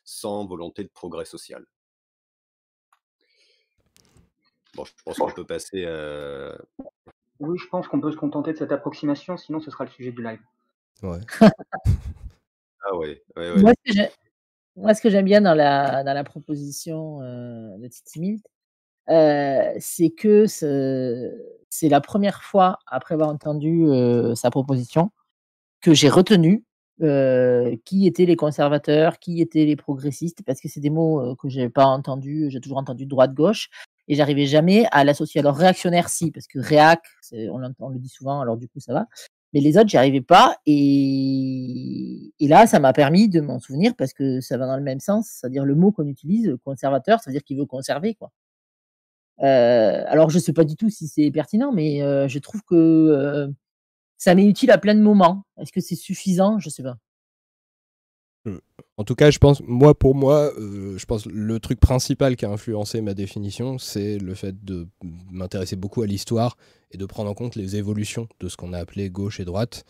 sans 0.04 0.46
volonté 0.46 0.84
de 0.84 0.90
progrès 0.90 1.26
social. 1.26 1.66
Bon, 4.76 4.86
je 4.86 4.92
pense 5.06 5.18
qu'on 5.18 5.32
peut 5.32 5.46
passer 5.46 5.86
à... 5.86 6.58
Oui, 7.40 7.58
je 7.58 7.68
pense 7.68 7.88
qu'on 7.88 8.00
peut 8.00 8.12
se 8.12 8.18
contenter 8.18 8.54
de 8.54 8.58
cette 8.58 8.72
approximation, 8.72 9.38
sinon 9.38 9.60
ce 9.60 9.70
sera 9.70 9.84
le 9.86 9.90
sujet 9.92 10.12
du 10.12 10.24
live. 10.24 10.40
Ouais. 11.02 11.20
ah 11.42 12.96
ouais, 12.96 13.22
ouais, 13.36 13.52
ouais. 13.52 13.74
Moi, 14.76 14.94
ce 14.96 15.02
que 15.02 15.10
j'aime 15.10 15.26
bien 15.26 15.42
dans 15.42 15.54
la, 15.54 16.04
dans 16.04 16.14
la 16.14 16.24
proposition 16.24 17.22
euh, 17.22 17.78
de 17.78 17.88
Titi 17.88 18.20
Milt, 18.20 18.46
euh, 19.10 19.72
c'est 19.80 20.10
que 20.10 20.46
c'est 20.48 21.90
la 21.90 22.02
première 22.02 22.42
fois, 22.42 22.80
après 22.88 23.14
avoir 23.14 23.30
entendu 23.30 23.86
euh, 23.86 24.34
sa 24.36 24.50
proposition, 24.50 25.12
que 25.82 25.94
j'ai 25.94 26.10
retenu 26.10 26.64
qui 27.86 28.08
étaient 28.08 28.26
les 28.26 28.38
conservateurs, 28.38 29.20
qui 29.20 29.42
étaient 29.42 29.66
les 29.66 29.76
progressistes, 29.76 30.42
parce 30.46 30.62
que 30.62 30.70
c'est 30.70 30.80
des 30.80 30.90
mots 30.90 31.36
que 31.36 31.50
j'ai 31.50 31.68
pas 31.68 31.86
entendus, 31.86 32.46
j'ai 32.50 32.62
toujours 32.62 32.78
entendu 32.78 33.06
droite-gauche, 33.06 33.70
et 34.08 34.16
j'arrivais 34.16 34.46
jamais 34.46 34.86
à 34.92 35.04
l'associer. 35.04 35.40
Alors 35.40 35.56
réactionnaire, 35.56 36.10
si, 36.10 36.32
parce 36.32 36.48
que 36.48 36.60
réac, 36.60 37.02
on, 37.32 37.90
le 37.90 38.00
dit 38.00 38.10
souvent, 38.10 38.42
alors 38.42 38.58
du 38.58 38.68
coup 38.68 38.80
ça 38.80 38.94
va. 38.94 39.08
Mais 39.54 39.60
les 39.60 39.78
autres, 39.78 39.90
j'y 39.90 39.98
arrivais 39.98 40.22
pas. 40.22 40.58
Et, 40.66 42.34
là, 42.42 42.66
ça 42.66 42.80
m'a 42.80 42.92
permis 42.92 43.30
de 43.30 43.40
m'en 43.40 43.60
souvenir 43.60 43.96
parce 43.96 44.14
que 44.14 44.42
ça 44.42 44.58
va 44.58 44.66
dans 44.66 44.78
le 44.78 44.84
même 44.84 45.00
sens. 45.00 45.30
C'est-à-dire 45.30 45.64
le 45.64 45.76
mot 45.76 45.92
qu'on 45.92 46.08
utilise, 46.08 46.56
conservateur, 46.66 47.20
ça 47.20 47.30
veut 47.30 47.34
dire 47.34 47.44
qu'il 47.44 47.58
veut 47.58 47.66
conserver. 47.66 48.16
quoi. 48.16 48.32
Euh, 49.42 50.04
alors, 50.08 50.30
je 50.30 50.40
sais 50.40 50.54
pas 50.54 50.64
du 50.64 50.76
tout 50.76 50.90
si 50.90 51.08
c'est 51.08 51.30
pertinent, 51.32 51.72
mais 51.72 52.02
euh, 52.02 52.28
je 52.28 52.40
trouve 52.40 52.62
que 52.64 52.76
euh, 52.76 53.48
ça 54.18 54.36
m'est 54.36 54.46
utile 54.46 54.72
à 54.72 54.78
plein 54.80 54.96
de 54.96 55.02
moments. 55.02 55.44
Est-ce 55.58 55.72
que 55.72 55.82
c'est 55.82 55.96
suffisant? 55.96 56.60
Je 56.60 56.70
sais 56.70 56.84
pas. 56.84 56.98
En 58.98 59.04
tout 59.04 59.16
cas, 59.16 59.32
je 59.32 59.40
pense, 59.40 59.62
moi 59.62 59.98
pour 59.98 60.14
moi, 60.14 60.54
euh, 60.60 60.98
je 61.00 61.06
pense 61.06 61.26
le 61.26 61.60
truc 61.60 61.80
principal 61.80 62.36
qui 62.36 62.46
a 62.46 62.50
influencé 62.50 63.02
ma 63.02 63.16
définition, 63.16 63.80
c'est 63.80 64.20
le 64.20 64.36
fait 64.36 64.64
de 64.64 64.88
m'intéresser 65.32 65.76
beaucoup 65.76 66.04
à 66.04 66.06
l'histoire 66.06 66.58
et 66.92 66.98
de 66.98 67.06
prendre 67.08 67.30
en 67.30 67.34
compte 67.34 67.56
les 67.56 67.76
évolutions 67.76 68.28
de 68.40 68.50
ce 68.50 68.56
qu'on 68.56 68.72
a 68.72 68.78
appelé 68.78 69.10
gauche 69.10 69.40
et 69.40 69.46
droite. 69.46 69.84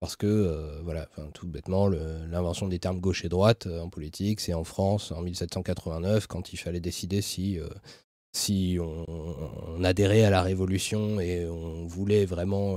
Parce 0.00 0.16
que, 0.16 0.26
euh, 0.26 0.80
voilà, 0.82 1.08
tout 1.34 1.46
bêtement, 1.46 1.88
l'invention 1.88 2.68
des 2.68 2.78
termes 2.78 3.00
gauche 3.00 3.24
et 3.24 3.28
droite 3.28 3.66
euh, 3.66 3.80
en 3.80 3.90
politique, 3.90 4.40
c'est 4.40 4.54
en 4.54 4.64
France 4.64 5.12
en 5.12 5.22
1789, 5.22 6.26
quand 6.26 6.52
il 6.52 6.56
fallait 6.56 6.80
décider 6.80 7.20
si 7.22 7.58
si 8.32 8.78
on, 8.80 9.82
adhérait 9.84 10.24
à 10.24 10.30
la 10.30 10.42
révolution 10.42 11.18
et 11.20 11.46
on 11.46 11.86
voulait 11.86 12.26
vraiment 12.26 12.76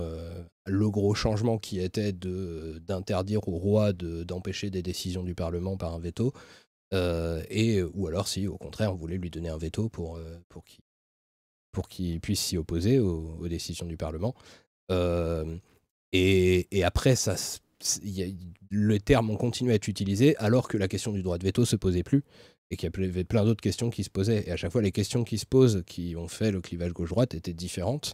le 0.65 0.89
gros 0.89 1.13
changement 1.15 1.57
qui 1.57 1.79
était 1.79 2.13
d'interdire 2.13 3.47
au 3.47 3.57
roi 3.57 3.93
d'empêcher 3.93 4.69
des 4.69 4.81
décisions 4.81 5.23
du 5.23 5.35
Parlement 5.35 5.77
par 5.77 5.93
un 5.93 5.99
veto, 5.99 6.33
euh, 6.93 7.41
et, 7.49 7.81
ou 7.81 8.07
alors 8.07 8.27
si 8.27 8.47
au 8.47 8.57
contraire 8.57 8.91
on 8.91 8.95
voulait 8.95 9.17
lui 9.17 9.29
donner 9.29 9.49
un 9.49 9.57
veto 9.57 9.87
pour, 9.89 10.17
euh, 10.17 10.37
pour 10.49 10.65
qu'il 10.65 10.81
pour 11.71 11.87
puisse 12.21 12.41
s'y 12.41 12.57
opposer 12.57 12.99
aux, 12.99 13.47
décisions 13.47 13.85
du 13.85 13.97
Parlement. 13.97 14.35
Et, 16.13 16.67
et, 16.71 16.83
après, 16.83 17.15
ça, 17.15 17.35
le 18.69 18.99
terme 18.99 19.29
ont 19.29 19.37
continué 19.37 19.71
à 19.71 19.75
être 19.75 19.87
utilisé 19.87 20.35
alors 20.37 20.67
que 20.67 20.77
la 20.77 20.89
question 20.89 21.13
du 21.13 21.23
droit 21.23 21.37
de 21.37 21.45
veto 21.45 21.63
se 21.63 21.77
posait 21.77 22.03
plus 22.03 22.23
et 22.71 22.77
qu'il 22.77 22.89
y 22.89 23.03
avait 23.03 23.23
plein 23.23 23.43
d'autres 23.43 23.61
questions 23.61 23.89
qui 23.89 24.03
se 24.03 24.09
posaient. 24.09 24.47
Et 24.47 24.51
à 24.51 24.57
chaque 24.57 24.71
fois, 24.71 24.81
les 24.81 24.93
questions 24.93 25.23
qui 25.23 25.37
se 25.37 25.45
posent, 25.45 25.83
qui 25.85 26.15
ont 26.15 26.29
fait 26.29 26.51
le 26.51 26.61
clivage 26.61 26.93
gauche-droite, 26.93 27.35
étaient 27.35 27.53
différentes. 27.53 28.13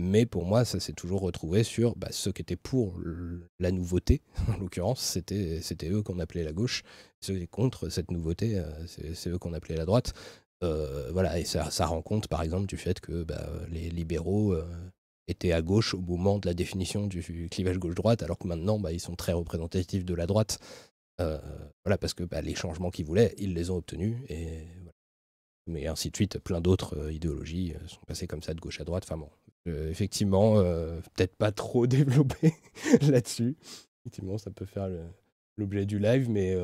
Mais 0.00 0.26
pour 0.26 0.44
moi, 0.44 0.64
ça 0.64 0.78
s'est 0.78 0.92
toujours 0.92 1.22
retrouvé 1.22 1.64
sur 1.64 1.96
bah, 1.96 2.06
ceux 2.12 2.30
qui 2.30 2.40
étaient 2.40 2.54
pour 2.54 3.00
la 3.58 3.72
nouveauté, 3.72 4.22
en 4.48 4.56
l'occurrence, 4.58 5.00
c'était, 5.00 5.90
eux 5.90 6.02
qu'on 6.04 6.20
appelait 6.20 6.44
la 6.44 6.52
gauche. 6.52 6.84
Ceux 7.20 7.32
qui 7.32 7.38
étaient 7.38 7.48
contre 7.48 7.88
cette 7.88 8.12
nouveauté, 8.12 8.60
euh, 8.60 8.70
c'est, 8.86 9.28
eux 9.28 9.38
qu'on 9.38 9.52
appelait 9.52 9.74
la 9.74 9.86
droite. 9.86 10.12
Euh, 10.62 11.10
voilà, 11.10 11.40
et 11.40 11.44
ça, 11.44 11.72
ça 11.72 11.86
rend 11.86 12.00
compte, 12.00 12.28
par 12.28 12.42
exemple, 12.42 12.66
du 12.66 12.76
fait 12.76 13.00
que 13.00 13.24
bah, 13.24 13.44
les 13.70 13.90
libéraux 13.90 14.52
euh, 14.52 14.64
étaient 15.26 15.50
à 15.50 15.62
gauche 15.62 15.94
au 15.94 16.00
moment 16.00 16.38
de 16.38 16.46
la 16.46 16.54
définition 16.54 17.08
du 17.08 17.48
clivage 17.50 17.78
gauche-droite, 17.78 18.22
alors 18.22 18.38
que 18.38 18.46
maintenant, 18.46 18.78
bah, 18.78 18.92
ils 18.92 19.00
sont 19.00 19.16
très 19.16 19.32
représentatifs 19.32 20.04
de 20.04 20.14
la 20.14 20.26
droite. 20.26 20.60
voilà, 21.18 21.98
parce 22.00 22.14
que 22.14 22.22
les 22.40 22.54
changements 22.54 22.90
qu'ils 22.92 23.04
voulaient, 23.04 23.34
ils 23.36 23.52
les 23.52 23.70
ont 23.70 23.78
obtenus. 23.78 24.16
Mais 25.66 25.88
ainsi 25.88 26.10
de 26.10 26.16
suite, 26.16 26.38
plein 26.38 26.60
d'autres 26.60 27.10
idéologies 27.10 27.74
sont 27.88 28.00
passées 28.06 28.28
comme 28.28 28.44
ça 28.44 28.54
de 28.54 28.60
gauche 28.60 28.80
à 28.80 28.84
droite. 28.84 29.02
Enfin 29.04 29.18
bon, 29.18 29.28
effectivement, 29.66 30.54
peut-être 31.14 31.36
pas 31.36 31.52
trop 31.52 31.86
développé 31.88 32.54
là-dessus. 33.02 33.56
Effectivement, 34.00 34.38
ça 34.38 34.50
peut 34.50 34.64
faire 34.64 34.88
l'objet 35.56 35.86
du 35.86 35.98
live, 35.98 36.30
mais 36.30 36.56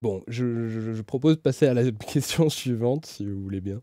bon, 0.00 0.22
je, 0.28 1.00
propose 1.02 1.36
de 1.36 1.40
passer 1.40 1.66
à 1.66 1.74
la 1.74 1.90
question 2.12 2.48
suivante, 2.48 3.06
si 3.06 3.26
vous 3.26 3.42
voulez 3.42 3.60
bien, 3.60 3.80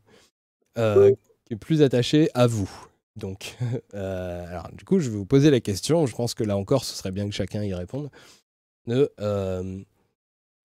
qui 0.75 1.53
est 1.53 1.59
plus 1.59 1.81
attachée 1.81 2.29
à 2.33 2.47
vous. 2.47 2.69
Donc, 3.15 3.57
alors, 3.93 4.69
du 4.73 4.85
coup, 4.85 4.99
je 4.99 5.09
vais 5.09 5.17
vous 5.17 5.25
poser 5.25 5.51
la 5.51 5.59
question. 5.59 6.05
Je 6.05 6.15
pense 6.15 6.33
que 6.33 6.43
là 6.43 6.57
encore, 6.57 6.85
ce 6.85 6.95
serait 6.95 7.11
bien 7.11 7.27
que 7.27 7.35
chacun 7.35 7.63
y 7.63 7.73
réponde. 7.73 8.09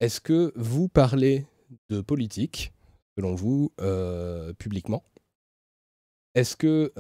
Est-ce 0.01 0.21
que 0.21 0.53
vous 0.57 0.89
parlez 0.89 1.47
de 1.89 2.01
politique, 2.01 2.73
selon 3.17 3.35
vous, 3.35 3.73
publiquement? 4.59 5.05
Est-ce 6.35 6.57
que 6.57 6.93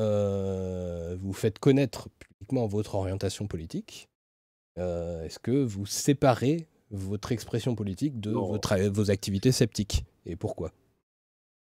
vous 1.16 1.32
faites 1.32 1.58
connaître 1.58 2.08
publiquement 2.18 2.66
votre 2.66 2.94
orientation 2.94 3.46
politique? 3.46 4.08
Est-ce 4.76 5.38
que 5.38 5.62
vous 5.62 5.86
séparez 5.86 6.68
votre 6.90 7.32
expression 7.32 7.74
politique 7.74 8.20
de 8.20 8.30
votre, 8.30 8.76
vos 8.88 9.10
activités 9.10 9.52
sceptiques? 9.52 10.04
Et 10.26 10.36
pourquoi? 10.36 10.72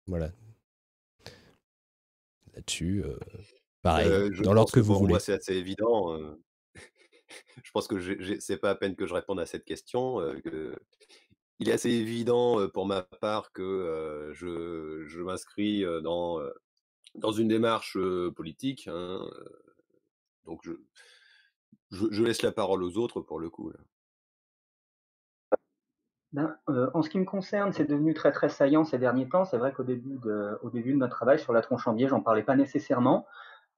Voilà. 0.06 0.32
Là-dessus, 2.54 3.02
pareil, 3.80 4.30
dans 4.42 4.52
l'ordre 4.52 4.72
que, 4.72 4.80
vous 4.80 4.94
voulez. 4.94 5.12
Moi, 5.12 5.20
c'est 5.20 5.34
assez 5.34 5.54
évident. 5.54 6.18
je 7.62 7.70
pense 7.72 7.88
que 7.88 8.38
c'est 8.40 8.58
pas 8.58 8.70
à 8.70 8.74
peine 8.74 8.94
que 8.94 9.06
je 9.06 9.14
réponde 9.14 9.40
à 9.40 9.46
cette 9.46 9.64
question. 9.64 10.20
il 11.58 11.68
est 11.68 11.72
assez 11.72 11.90
évident 11.90 12.68
pour 12.68 12.84
ma 12.84 13.02
part 13.02 13.52
que 13.52 14.30
je, 14.34 15.04
je 15.06 15.20
m'inscris 15.20 15.84
dans 16.02 16.38
dans 17.14 17.32
une 17.32 17.48
démarche 17.48 17.96
politique. 18.34 18.88
Hein, 18.88 19.20
donc 20.46 20.66
je, 21.90 22.22
laisse 22.22 22.42
la 22.42 22.52
parole 22.52 22.82
aux 22.82 22.96
autres 22.96 23.20
pour 23.20 23.38
le 23.38 23.50
coup. 23.50 23.72
Ben, 26.32 26.56
en 26.66 27.02
ce 27.02 27.10
qui 27.10 27.18
me 27.18 27.26
concerne, 27.26 27.72
c'est 27.72 27.84
devenu 27.84 28.14
très 28.14 28.32
très 28.32 28.48
saillant 28.48 28.84
ces 28.84 28.98
derniers 28.98 29.28
temps. 29.28 29.44
C'est 29.44 29.58
vrai 29.58 29.72
qu'au 29.72 29.84
début 29.84 30.18
de, 30.18 30.58
au 30.62 30.70
début 30.70 30.92
de 30.92 30.98
notre 30.98 31.14
travail 31.14 31.38
sur 31.38 31.52
la 31.52 31.60
tronche 31.60 31.86
en 31.86 31.92
biais, 31.92 32.08
j'en 32.08 32.22
parlais 32.22 32.42
pas 32.42 32.56
nécessairement. 32.56 33.26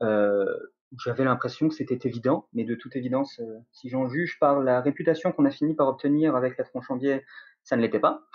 J'avais 0.00 1.24
l'impression 1.24 1.68
que 1.68 1.74
c'était 1.74 2.08
évident, 2.08 2.46
mais 2.52 2.64
de 2.64 2.76
toute 2.76 2.94
évidence, 2.94 3.40
si 3.72 3.88
j'en 3.88 4.08
juge 4.08 4.38
par 4.38 4.60
la 4.60 4.80
réputation 4.80 5.32
qu'on 5.32 5.44
a 5.44 5.50
fini 5.50 5.74
par 5.74 5.88
obtenir 5.88 6.36
avec 6.36 6.56
la 6.56 6.64
tronche 6.64 6.88
en 6.90 6.96
biais, 6.96 7.24
ça 7.64 7.76
ne 7.76 7.82
l'était 7.82 7.98
pas. 7.98 8.28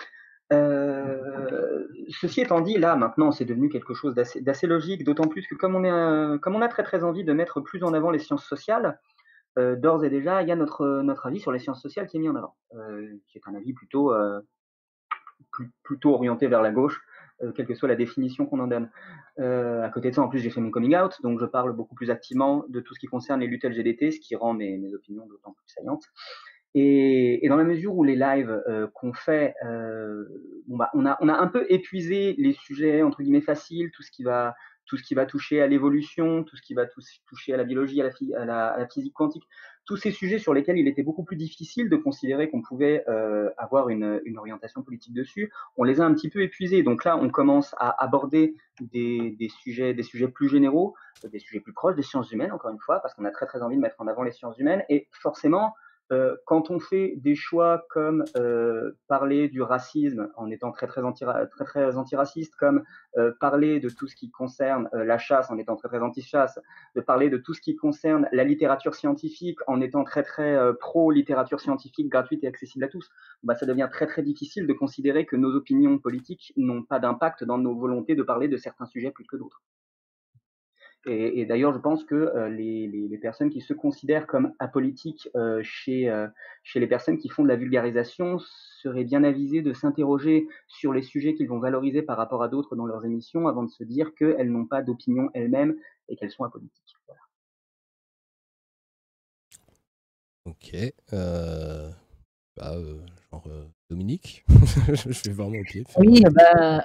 Euh, 0.52 1.86
ceci 2.08 2.40
étant 2.40 2.60
dit, 2.60 2.76
là 2.76 2.96
maintenant, 2.96 3.30
c'est 3.30 3.44
devenu 3.44 3.68
quelque 3.68 3.94
chose 3.94 4.14
d'assez 4.14 4.66
logique, 4.66 5.04
d'autant 5.04 5.28
plus 5.28 5.46
que 5.46 5.54
comme 5.54 5.76
on, 5.76 5.84
est, 5.84 6.38
comme 6.40 6.56
on 6.56 6.62
a 6.62 6.68
très 6.68 6.82
très 6.82 7.04
envie 7.04 7.24
de 7.24 7.32
mettre 7.32 7.60
plus 7.60 7.84
en 7.84 7.92
avant 7.92 8.10
les 8.10 8.18
sciences 8.18 8.44
sociales, 8.44 8.98
euh, 9.58 9.76
d'ores 9.76 10.04
et 10.04 10.10
déjà, 10.10 10.42
il 10.42 10.48
y 10.48 10.52
a 10.52 10.56
notre, 10.56 11.04
avis 11.24 11.40
sur 11.40 11.52
les 11.52 11.58
sciences 11.58 11.82
sociales 11.82 12.06
qui 12.06 12.16
est 12.16 12.20
mis 12.20 12.28
en 12.28 12.36
avant, 12.36 12.56
euh, 12.74 13.16
qui 13.28 13.38
est 13.38 13.42
un 13.46 13.54
avis 13.54 13.72
plutôt, 13.74 14.12
orienté 16.04 16.48
vers 16.48 16.62
la 16.62 16.72
gauche, 16.72 17.00
quelle 17.54 17.66
que 17.66 17.74
soit 17.74 17.88
la 17.88 17.96
définition 17.96 18.44
qu'on 18.44 18.60
en 18.60 18.66
donne. 18.66 18.90
à 19.38 19.88
côté 19.90 20.10
de 20.10 20.14
ça, 20.16 20.22
en 20.22 20.28
plus, 20.28 20.40
j'ai 20.40 20.50
fait 20.50 20.60
mon 20.60 20.70
coming 20.70 20.96
out, 20.96 21.16
donc 21.22 21.40
je 21.40 21.46
parle 21.46 21.72
beaucoup 21.72 21.94
plus 21.94 22.10
activement 22.10 22.64
de 22.68 22.80
tout 22.80 22.94
ce 22.94 23.00
qui 23.00 23.06
concerne 23.06 23.40
les 23.40 23.46
luttes 23.46 23.64
LGBT, 23.64 24.10
ce 24.10 24.20
qui 24.20 24.36
rend 24.36 24.52
mes 24.52 24.94
opinions 24.94 25.26
d'autant 25.26 25.52
plus 25.52 25.68
saillantes. 25.68 26.04
Et, 26.74 27.44
et, 27.44 27.48
dans 27.48 27.56
la 27.56 27.64
mesure 27.64 27.96
où 27.96 28.04
les 28.04 28.14
lives 28.14 28.62
euh, 28.68 28.86
qu'on 28.94 29.12
fait, 29.12 29.54
euh, 29.64 30.24
bon 30.68 30.76
bah, 30.76 30.90
on, 30.94 31.04
a, 31.04 31.18
on 31.20 31.28
a 31.28 31.34
un 31.34 31.48
peu 31.48 31.66
épuisé 31.68 32.34
les 32.38 32.52
sujets 32.52 33.02
entre 33.02 33.22
guillemets 33.22 33.40
faciles, 33.40 33.90
tout 33.90 34.02
ce 34.02 34.10
qui 34.12 34.22
va, 34.22 34.54
tout 34.86 34.96
ce 34.96 35.02
qui 35.02 35.14
va 35.14 35.26
toucher 35.26 35.60
à 35.60 35.66
l'évolution, 35.66 36.44
tout 36.44 36.56
ce 36.56 36.62
qui 36.62 36.74
va 36.74 36.84
toucher 37.26 37.54
à 37.54 37.56
la 37.56 37.64
biologie, 37.64 38.00
à 38.02 38.10
la, 38.44 38.68
à, 38.68 38.78
la, 38.78 38.88
physique 38.88 39.14
quantique, 39.14 39.44
tous 39.84 39.96
ces 39.96 40.12
sujets 40.12 40.38
sur 40.38 40.54
lesquels 40.54 40.78
il 40.78 40.86
était 40.86 41.02
beaucoup 41.02 41.24
plus 41.24 41.36
difficile 41.36 41.88
de 41.88 41.96
considérer 41.96 42.50
qu'on 42.50 42.62
pouvait 42.62 43.04
euh, 43.08 43.50
avoir 43.56 43.88
une, 43.88 44.20
une, 44.24 44.38
orientation 44.38 44.82
politique 44.82 45.14
dessus, 45.14 45.52
on 45.76 45.84
les 45.84 46.00
a 46.00 46.04
un 46.04 46.14
petit 46.14 46.28
peu 46.28 46.42
épuisés. 46.42 46.82
Donc 46.82 47.04
là, 47.04 47.16
on 47.16 47.30
commence 47.30 47.74
à 47.78 48.02
aborder 48.02 48.54
des, 48.80 49.36
des 49.38 49.48
sujets, 49.48 49.94
des 49.94 50.02
sujets 50.02 50.28
plus 50.28 50.48
généraux, 50.48 50.94
des 51.24 51.38
sujets 51.38 51.60
plus 51.60 51.72
proches 51.72 51.96
des 51.96 52.02
sciences 52.02 52.30
humaines, 52.32 52.52
encore 52.52 52.72
une 52.72 52.80
fois, 52.80 53.00
parce 53.00 53.14
qu'on 53.14 53.24
a 53.24 53.30
très 53.30 53.46
très 53.46 53.62
envie 53.62 53.76
de 53.76 53.80
mettre 53.80 54.00
en 54.00 54.06
avant 54.06 54.22
les 54.22 54.32
sciences 54.32 54.58
humaines, 54.58 54.84
et 54.88 55.08
forcément 55.12 55.74
euh, 56.12 56.36
quand 56.44 56.70
on 56.70 56.80
fait 56.80 57.14
des 57.16 57.34
choix 57.34 57.86
comme 57.90 58.24
euh, 58.36 58.92
parler 59.06 59.48
du 59.48 59.62
racisme 59.62 60.28
en 60.36 60.50
étant 60.50 60.72
très 60.72 60.86
très, 60.86 61.02
anti, 61.02 61.24
très, 61.24 61.64
très 61.64 61.96
antiraciste, 61.96 62.56
comme 62.56 62.82
euh, 63.16 63.32
parler 63.40 63.80
de 63.80 63.88
tout 63.88 64.08
ce 64.08 64.16
qui 64.16 64.30
concerne 64.30 64.88
euh, 64.94 65.04
la 65.04 65.18
chasse 65.18 65.50
en 65.50 65.58
étant 65.58 65.76
très 65.76 65.88
très 65.88 66.00
anti-chasse, 66.00 66.58
de 66.96 67.00
parler 67.00 67.30
de 67.30 67.36
tout 67.36 67.54
ce 67.54 67.60
qui 67.60 67.76
concerne 67.76 68.28
la 68.32 68.44
littérature 68.44 68.94
scientifique 68.94 69.58
en 69.66 69.80
étant 69.80 70.04
très 70.04 70.22
très 70.22 70.56
euh, 70.56 70.72
pro-littérature 70.72 71.60
scientifique 71.60 72.08
gratuite 72.08 72.42
et 72.44 72.48
accessible 72.48 72.84
à 72.84 72.88
tous, 72.88 73.08
bah, 73.42 73.54
ça 73.54 73.66
devient 73.66 73.88
très 73.90 74.06
très 74.06 74.22
difficile 74.22 74.66
de 74.66 74.72
considérer 74.72 75.26
que 75.26 75.36
nos 75.36 75.54
opinions 75.54 75.98
politiques 75.98 76.52
n'ont 76.56 76.82
pas 76.82 76.98
d'impact 76.98 77.44
dans 77.44 77.58
nos 77.58 77.74
volontés 77.74 78.14
de 78.14 78.22
parler 78.22 78.48
de 78.48 78.56
certains 78.56 78.86
sujets 78.86 79.10
plus 79.10 79.26
que 79.26 79.36
d'autres. 79.36 79.62
Et, 81.06 81.40
et 81.40 81.46
d'ailleurs, 81.46 81.72
je 81.72 81.78
pense 81.78 82.04
que 82.04 82.14
euh, 82.14 82.50
les, 82.50 82.86
les, 82.86 83.08
les, 83.08 83.18
personnes 83.18 83.48
qui 83.48 83.62
se 83.62 83.72
considèrent 83.72 84.26
comme 84.26 84.52
apolitiques 84.58 85.30
euh, 85.34 85.60
chez, 85.62 86.10
euh, 86.10 86.28
chez 86.62 86.78
les 86.78 86.86
personnes 86.86 87.16
qui 87.16 87.30
font 87.30 87.42
de 87.42 87.48
la 87.48 87.56
vulgarisation 87.56 88.38
seraient 88.82 89.04
bien 89.04 89.24
avisées 89.24 89.62
de 89.62 89.72
s'interroger 89.72 90.46
sur 90.68 90.92
les 90.92 91.00
sujets 91.00 91.34
qu'ils 91.34 91.48
vont 91.48 91.58
valoriser 91.58 92.02
par 92.02 92.18
rapport 92.18 92.42
à 92.42 92.48
d'autres 92.48 92.76
dans 92.76 92.84
leurs 92.84 93.06
émissions 93.06 93.48
avant 93.48 93.62
de 93.62 93.70
se 93.70 93.82
dire 93.82 94.14
qu'elles 94.14 94.50
n'ont 94.50 94.66
pas 94.66 94.82
d'opinion 94.82 95.30
elles-mêmes 95.32 95.74
et 96.08 96.16
qu'elles 96.16 96.30
sont 96.30 96.44
apolitiques. 96.44 96.94
Voilà. 97.06 97.22
Ok. 100.44 100.76
Bah, 102.56 102.74
genre 103.32 103.48
Dominique, 103.88 104.44
je 104.48 105.30
vais 105.30 105.34
vraiment 105.34 105.58
au 105.58 105.64
pied. 105.64 105.84
Oui, 105.96 106.22
bah, 106.30 106.84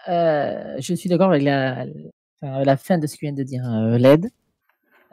je 0.79 0.93
suis 0.93 1.09
d'accord 1.09 1.31
avec 1.31 1.43
la, 1.43 1.85
la 2.63 2.77
fin 2.77 2.97
de 2.97 3.07
ce 3.07 3.15
que 3.15 3.21
vient 3.21 3.33
de 3.33 3.43
dire 3.43 3.65
euh, 3.67 3.97
Led. 3.97 4.29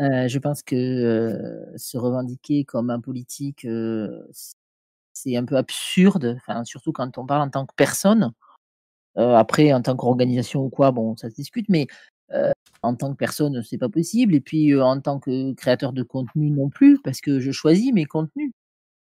Euh, 0.00 0.26
je 0.28 0.38
pense 0.38 0.62
que 0.62 0.74
euh, 0.74 1.76
se 1.76 1.96
revendiquer 1.98 2.64
comme 2.64 2.90
un 2.90 3.00
politique, 3.00 3.66
c'est 5.12 5.36
un 5.36 5.44
peu 5.44 5.56
absurde, 5.56 6.38
surtout 6.64 6.92
quand 6.92 7.18
on 7.18 7.26
parle 7.26 7.42
en 7.42 7.50
tant 7.50 7.66
que 7.66 7.74
personne. 7.76 8.32
après, 9.16 9.72
en 9.72 9.82
tant 9.82 9.96
qu'organisation 9.96 10.62
ou 10.64 10.70
quoi, 10.70 10.90
bon, 10.92 11.16
ça 11.16 11.30
se 11.30 11.34
discute, 11.34 11.68
mais 11.68 11.86
en 12.82 12.94
tant 12.96 13.12
que 13.12 13.16
personne, 13.16 13.62
c'est 13.62 13.78
pas 13.78 13.88
possible. 13.90 14.34
Et 14.34 14.40
puis, 14.40 14.80
en 14.80 15.00
tant 15.00 15.20
que 15.20 15.52
créateur 15.54 15.92
de 15.92 16.02
contenu 16.02 16.50
non 16.50 16.70
plus, 16.70 17.00
parce 17.02 17.20
que 17.20 17.40
je 17.40 17.52
choisis 17.52 17.92
mes 17.92 18.06
contenus. 18.06 18.52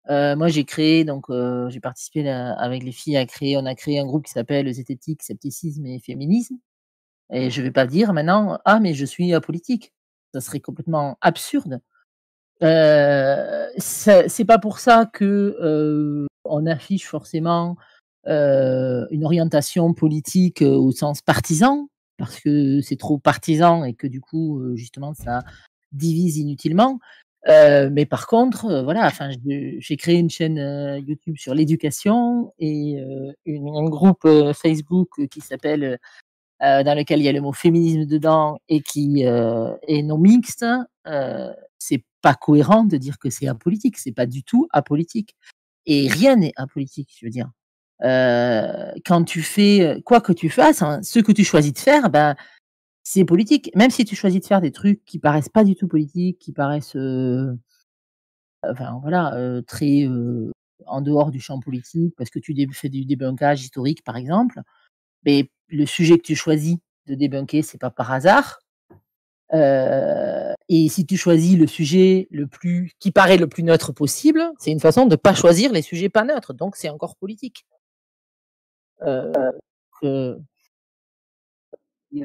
moi, 0.09 0.49
j'ai 0.49 0.65
créé, 0.65 1.05
donc, 1.05 1.27
j'ai 1.71 1.81
participé 1.81 2.29
avec 2.29 2.83
les 2.83 2.93
filles 2.93 3.17
à 3.17 3.27
créer, 3.27 3.57
on 3.57 3.67
a 3.67 3.75
créé 3.75 4.01
un 4.01 4.07
groupe 4.07 4.27
qui 4.27 4.33
s'appelle 4.33 4.71
Zététique, 4.73 5.23
Scepticisme 5.23 5.87
et 5.87 6.01
Féminisme. 6.01 6.57
Et 7.33 7.51
je 7.51 7.61
ne 7.61 7.67
vais 7.67 7.73
pas 7.73 7.87
dire 7.87 8.13
maintenant, 8.13 8.59
ah, 8.65 8.81
mais 8.81 8.95
je 8.95 9.05
suis 9.05 9.33
apolitique. 9.35 9.93
Ça 10.33 10.41
serait 10.41 10.61
complètement 10.61 11.17
absurde. 11.21 11.81
Euh, 12.63 13.67
c'est 13.79 14.45
pas 14.47 14.59
pour 14.59 14.79
ça 14.79 15.11
que 15.13 15.57
euh, 15.61 16.27
on 16.45 16.67
affiche 16.67 17.07
forcément 17.07 17.77
une 18.27 19.25
orientation 19.25 19.93
politique 19.93 20.63
au 20.63 20.93
sens 20.93 21.21
partisan, 21.21 21.89
parce 22.17 22.41
que 22.41 22.81
c'est 22.81 22.97
trop 22.97 23.19
partisan 23.19 23.85
et 23.85 23.93
que 23.93 24.07
du 24.07 24.23
coup, 24.23 24.63
justement, 24.77 25.13
ça 25.13 25.43
divise 25.93 26.39
inutilement. 26.39 27.01
Mais 27.47 28.07
par 28.07 28.27
contre, 28.27 28.83
voilà, 28.83 29.13
j'ai 29.45 29.97
créé 29.99 30.17
une 30.17 30.31
chaîne 30.31 30.57
YouTube 31.07 31.37
sur 31.37 31.55
l'éducation 31.55 32.55
et 32.59 32.99
un 33.47 33.85
groupe 33.91 34.27
Facebook 34.55 35.27
qui 35.29 35.43
s'appelle 35.43 35.99
dans 36.61 36.97
lequel 36.97 37.21
il 37.21 37.25
y 37.25 37.29
a 37.29 37.33
le 37.33 37.41
mot 37.41 37.53
féminisme 37.53 38.07
dedans 38.07 38.59
et 38.69 38.81
qui 38.81 39.27
euh, 39.27 39.75
est 39.87 40.03
non 40.03 40.19
mixte, 40.19 40.65
euh, 41.07 41.53
c'est 41.79 42.05
pas 42.23 42.35
cohérent 42.35 42.85
de 42.85 42.97
dire 42.97 43.19
que 43.19 43.31
c'est 43.31 43.49
apolitique. 43.49 43.99
C'est 43.99 44.13
pas 44.13 44.27
du 44.27 44.43
tout 44.43 44.69
apolitique. 44.73 45.37
Et 45.87 46.09
rien 46.09 46.37
n'est 46.37 46.53
apolitique, 46.57 47.15
je 47.19 47.27
veux 47.27 47.31
dire. 47.31 47.51
Euh, 48.03 48.93
quand 49.07 49.25
tu 49.25 49.43
fais 49.43 50.01
quoi 50.05 50.21
que 50.21 50.33
tu 50.33 50.51
fasses, 50.51 50.83
hein, 50.83 51.03
ce 51.03 51.21
que 51.21 51.33
tu 51.33 51.45
choisis 51.45 51.73
de 51.73 51.79
faire, 51.79 52.11
ben 52.11 52.35
c'est 53.05 53.25
politique. 53.25 53.71
Même 53.77 53.91
si 53.91 54.05
tu 54.05 54.17
choisis 54.17 54.41
de 54.41 54.47
faire 54.47 54.61
des 54.61 54.73
trucs 54.73 55.05
qui 55.05 55.19
paraissent 55.19 55.51
pas 55.51 55.65
du 55.65 55.77
tout 55.77 55.89
politiques, 55.89 56.39
qui 56.39 56.53
paraissent, 56.53 56.97
euh, 56.97 57.55
enfin 58.69 58.99
voilà, 59.03 59.35
euh, 59.35 59.63
très 59.63 60.09
en 60.87 61.01
dehors 61.01 61.31
du 61.31 61.41
champ 61.41 61.61
politique, 61.61 62.15
parce 62.17 62.31
que 62.31 62.39
tu 62.39 62.55
fais 62.73 62.89
du 62.89 63.05
débunkage 63.05 63.63
historique, 63.63 64.03
par 64.05 64.17
exemple. 64.17 64.61
Mais 65.25 65.51
le 65.69 65.87
sujet 65.87 66.17
que 66.19 66.23
tu 66.23 66.37
choisis 66.37 66.77
de 67.07 67.15
débunker, 67.15 67.63
c'est 67.63 67.81
pas 67.81 67.91
par 67.91 68.13
hasard. 68.13 68.59
Euh, 69.53 70.53
et 70.69 70.89
si 70.89 71.07
tu 71.07 71.17
choisis 71.17 71.59
le 71.59 71.67
sujet 71.67 72.27
le 72.31 72.47
plus 72.47 72.93
qui 72.99 73.13
paraît 73.13 73.37
le 73.37 73.47
plus 73.47 73.63
neutre 73.63 73.93
possible, 73.93 74.43
c'est 74.59 74.71
une 74.71 74.81
façon 74.81 75.07
de 75.07 75.17
pas 75.17 75.35
choisir 75.35 75.73
les 75.73 75.83
sujets 75.83 76.09
pas 76.09 76.25
neutres. 76.25 76.55
Donc 76.55 76.77
c'est 76.77 76.89
encore 76.89 77.17
politique. 77.17 77.67
Euh, 79.03 79.53
il, 82.11 82.21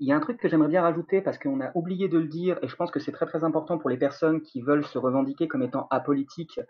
y 0.00 0.12
a, 0.12 0.16
un 0.16 0.20
truc 0.20 0.38
que 0.38 0.48
j'aimerais 0.48 0.68
bien 0.68 0.82
rajouter 0.82 1.20
parce 1.20 1.38
qu'on 1.38 1.60
a 1.60 1.70
oublié 1.74 2.08
de 2.08 2.18
le 2.18 2.26
dire 2.26 2.58
et 2.62 2.68
je 2.68 2.76
pense 2.76 2.90
que 2.90 3.00
c'est 3.00 3.12
très 3.12 3.26
très 3.26 3.44
important 3.44 3.78
pour 3.78 3.90
les 3.90 3.96
personnes 3.96 4.42
qui 4.42 4.60
veulent 4.60 4.84
se 4.84 4.98
revendiquer 4.98 5.46
comme 5.48 5.62
étant 5.62 5.86
apolitiques. 5.90 6.60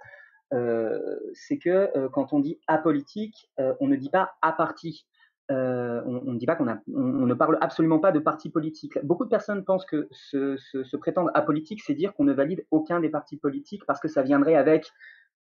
Euh, 0.53 1.01
c'est 1.33 1.59
que 1.59 2.09
quand 2.09 2.33
on 2.33 2.41
dit 2.41 2.61
apolitique, 2.67 3.51
on 3.81 3.89
ne 3.89 3.97
dit 3.97 4.11
pas 4.11 4.35
à 4.43 4.53
parti. 4.53 5.07
Euh, 5.53 6.03
on, 6.05 6.33
ne 6.33 6.39
dit 6.39 6.47
pas 6.47 6.57
qu'on 6.57 6.67
a, 6.67 6.79
on, 6.93 7.27
ne 7.27 7.35
parle 7.35 7.57
absolument 7.61 8.01
pas 8.01 8.11
de 8.11 8.19
parti 8.19 8.51
politique. 8.51 8.99
Beaucoup 9.05 9.25
de 9.25 9.31
personnes 9.31 9.65
pensent 9.65 9.85
que 9.85 10.09
se, 10.11 10.57
se, 10.57 10.83
se 10.83 10.97
prétendre 10.97 11.31
apolitique, 11.35 11.83
c'est 11.83 11.95
dire 11.95 12.15
qu'on 12.15 12.25
ne 12.25 12.33
valide 12.33 12.67
aucun 12.73 12.99
des 12.99 13.09
partis 13.09 13.37
politiques 13.37 13.85
parce 13.87 14.01
que 14.01 14.09
ça 14.09 14.23
viendrait 14.23 14.57
avec, 14.57 14.91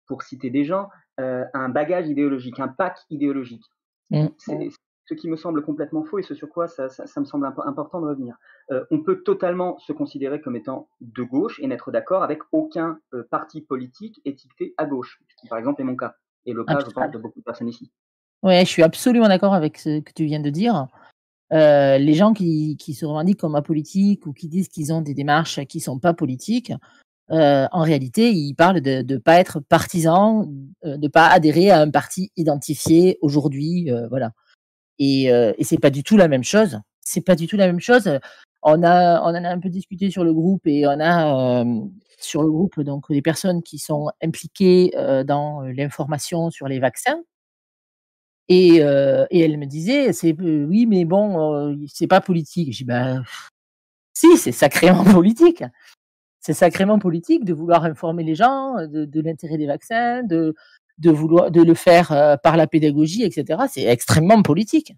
pour 0.07 0.22
citer 0.22 0.49
des 0.49 0.64
gens, 0.64 0.88
euh, 1.20 1.45
un 1.53 1.68
bagage 1.68 2.09
idéologique, 2.09 2.59
un 2.59 2.68
pack 2.68 3.01
idéologique. 3.11 3.64
Mmh. 4.11 4.28
C'est 4.38 4.70
ce 5.05 5.14
qui 5.14 5.28
me 5.28 5.36
semble 5.36 5.62
complètement 5.62 6.05
faux 6.05 6.18
et 6.18 6.22
ce 6.22 6.34
sur 6.34 6.49
quoi 6.49 6.68
ça, 6.68 6.88
ça, 6.88 7.07
ça 7.07 7.20
me 7.20 7.26
semble 7.26 7.45
important 7.45 8.01
de 8.01 8.07
revenir. 8.07 8.36
Euh, 8.70 8.86
on 8.90 9.03
peut 9.03 9.22
totalement 9.22 9.78
se 9.78 9.93
considérer 9.93 10.40
comme 10.40 10.57
étant 10.57 10.88
de 11.03 11.22
gauche 11.22 11.61
et 11.61 11.66
n'être 11.66 11.90
d'accord 11.90 12.22
avec 12.22 12.40
aucun 12.53 12.99
parti 13.30 13.61
politique 13.61 14.22
étiqueté 14.24 14.74
à 14.78 14.86
gauche, 14.86 15.20
ce 15.28 15.36
qui 15.36 15.49
par 15.49 15.59
exemple 15.59 15.82
est 15.82 15.84
mon 15.84 15.97
cas 15.97 16.14
et 16.47 16.53
le 16.53 16.64
cas, 16.64 16.80
je 16.80 16.90
pense, 16.90 17.11
de 17.11 17.18
beaucoup 17.18 17.40
de 17.40 17.45
personnes 17.45 17.68
ici. 17.68 17.93
Oui, 18.43 18.59
je 18.61 18.64
suis 18.64 18.82
absolument 18.82 19.28
d'accord 19.28 19.55
avec 19.55 19.78
ce 19.78 20.01
que 20.01 20.12
tu 20.12 20.24
viens 20.24 20.40
de 20.40 20.51
dire. 20.51 20.88
Euh, 21.53 21.99
les 21.99 22.14
gens 22.14 22.32
qui, 22.32 22.76
qui, 22.78 22.95
se 22.95 23.05
revendiquent 23.05 23.40
comme 23.40 23.55
apolitiques 23.55 24.26
ou 24.26 24.32
qui 24.32 24.49
disent 24.49 24.68
qu'ils 24.68 24.93
ont 24.93 25.03
des 25.03 25.14
démarches 25.14 25.64
qui 25.66 25.78
ne 25.78 25.82
sont 25.82 25.99
pas 25.99 26.14
politiques, 26.14 26.72
euh, 27.32 27.66
en 27.72 27.82
réalité, 27.82 28.30
ils 28.30 28.55
parlent 28.55 28.80
de 28.80 29.03
ne 29.03 29.16
pas 29.16 29.38
être 29.40 29.61
partisans, 29.61 30.47
euh, 30.84 30.97
de 30.97 31.03
ne 31.03 31.09
pas 31.09 31.28
adhérer 31.28 31.70
à 31.70 31.80
un 31.80 31.90
parti 31.90 32.30
identifié 32.36 33.18
aujourd'hui. 33.22 33.90
Euh, 33.90 34.09
voilà. 34.09 34.32
Et, 34.99 35.32
euh, 35.32 35.53
et 35.59 35.64
c'est 35.64 35.78
pas 35.78 35.90
du 35.90 36.03
tout 36.05 36.16
la 36.16 36.28
même 36.28 36.45
chose. 36.45 36.80
C'est 37.01 37.22
pas 37.22 37.36
du 37.36 37.47
tout 37.47 37.57
la 37.57 37.66
même 37.66 37.80
chose. 37.80 38.18
On 38.62 38.82
a, 38.82 39.22
on 39.22 39.34
en 39.34 39.45
a 39.45 39.49
un 39.49 39.61
peu 39.61 39.70
discuté 39.70 40.11
sur 40.11 40.24
le 40.24 40.32
groupe 40.32 40.66
et 40.66 40.86
on 40.86 41.01
a 41.01 41.64
sur 42.18 42.43
le 42.43 42.51
groupe 42.51 42.80
donc 42.80 43.11
des 43.11 43.22
personnes 43.22 43.62
qui 43.62 43.78
sont 43.78 44.11
impliquées 44.22 44.93
dans 45.26 45.62
l'information 45.62 46.51
sur 46.51 46.68
les 46.68 46.78
vaccins. 46.78 47.20
Et, 48.49 48.82
euh, 48.82 49.24
et 49.30 49.40
elle 49.40 49.59
me 49.59 49.66
disait, 49.66 50.12
c'est 50.12 50.34
oui, 50.38 50.86
mais 50.86 51.05
bon, 51.05 51.55
euh, 51.55 51.76
c'est 51.86 52.07
pas 52.07 52.20
politique. 52.20 52.72
Je 52.72 52.78
dis, 52.78 52.84
ben, 52.84 53.24
si, 54.14 54.36
c'est 54.36 54.53
sacrément 54.53 55.05
politique. 55.12 55.64
C'est 56.40 56.55
sacrément 56.55 56.99
politique 56.99 57.45
de 57.45 57.55
vouloir 57.55 57.84
informer 57.84 58.24
les 58.24 58.34
gens 58.34 58.74
de, 58.86 59.05
de 59.05 59.20
l'intérêt 59.20 59.59
des 59.59 59.66
vaccins, 59.66 60.24
de, 60.24 60.55
de 60.99 61.11
vouloir 61.11 61.51
de 61.51 61.62
le 61.62 61.74
faire 61.74 62.12
euh, 62.12 62.36
par 62.36 62.57
la 62.57 62.66
pédagogie, 62.66 63.24
etc. 63.24 63.62
C'est 63.68 63.84
extrêmement 63.84 64.43
politique. 64.43 64.95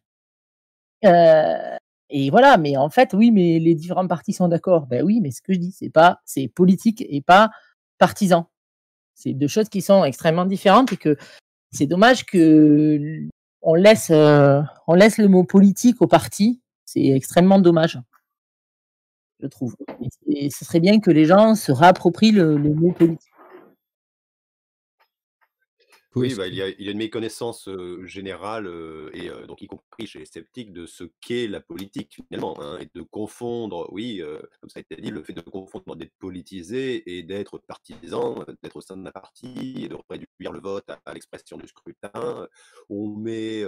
Euh, 1.04 1.76
et 2.10 2.30
voilà, 2.30 2.58
mais 2.58 2.76
en 2.76 2.90
fait, 2.90 3.14
oui, 3.14 3.30
mais 3.30 3.58
les 3.58 3.74
différents 3.74 4.06
partis 4.06 4.32
sont 4.32 4.48
d'accord. 4.48 4.86
Ben 4.86 5.02
oui, 5.04 5.20
mais 5.20 5.30
ce 5.30 5.42
que 5.42 5.52
je 5.52 5.58
dis, 5.58 5.72
c'est 5.72 5.90
pas, 5.90 6.20
c'est 6.24 6.48
politique 6.48 7.04
et 7.08 7.22
pas 7.22 7.50
partisan. 7.98 8.48
C'est 9.14 9.32
deux 9.32 9.48
choses 9.48 9.68
qui 9.68 9.82
sont 9.82 10.04
extrêmement 10.04 10.44
différentes 10.44 10.92
et 10.92 10.96
que 10.96 11.16
c'est 11.72 11.86
dommage 11.86 12.24
que 12.26 13.28
on 13.64 13.74
laisse, 13.74 14.10
euh, 14.10 14.60
on 14.86 14.94
laisse 14.94 15.18
le 15.18 15.28
mot 15.28 15.44
politique 15.44 16.00
au 16.00 16.06
parti. 16.06 16.60
C'est 16.84 17.06
extrêmement 17.06 17.58
dommage, 17.58 17.98
je 19.40 19.46
trouve. 19.46 19.74
Et, 20.28 20.50
ce 20.50 20.64
serait 20.64 20.80
bien 20.80 21.00
que 21.00 21.10
les 21.10 21.24
gens 21.24 21.54
se 21.54 21.72
réapproprient 21.72 22.32
le, 22.32 22.56
le 22.56 22.74
mot 22.74 22.92
politique. 22.92 23.33
Oui, 26.14 26.34
bah, 26.34 26.46
il, 26.46 26.54
y 26.54 26.62
a, 26.62 26.68
il, 26.68 26.84
y 26.84 26.88
a, 26.88 26.92
une 26.92 26.98
méconnaissance 26.98 27.68
générale, 28.04 28.70
et 29.12 29.30
donc 29.48 29.62
y 29.62 29.66
compris 29.66 30.06
chez 30.06 30.20
les 30.20 30.26
sceptiques, 30.26 30.72
de 30.72 30.86
ce 30.86 31.04
qu'est 31.20 31.48
la 31.48 31.60
politique 31.60 32.20
finalement, 32.28 32.60
hein, 32.60 32.78
et 32.80 32.88
de 32.94 33.02
confondre, 33.02 33.88
oui, 33.92 34.22
comme 34.60 34.70
ça 34.70 34.78
a 34.78 34.80
été 34.80 34.96
dit, 35.00 35.10
le 35.10 35.22
fait 35.22 35.32
de 35.32 35.40
confondre 35.40 35.96
d'être 35.96 36.14
politisé 36.18 37.18
et 37.18 37.22
d'être 37.22 37.58
partisan, 37.58 38.44
d'être 38.62 38.76
au 38.76 38.80
sein 38.80 38.96
d'un 38.96 39.10
parti, 39.10 39.84
et 39.84 39.88
de 39.88 39.96
réduire 40.08 40.52
le 40.52 40.60
vote 40.60 40.88
à, 40.88 41.00
à 41.04 41.14
l'expression 41.14 41.56
du 41.56 41.66
scrutin. 41.66 42.48
On 42.88 43.08
met, 43.16 43.64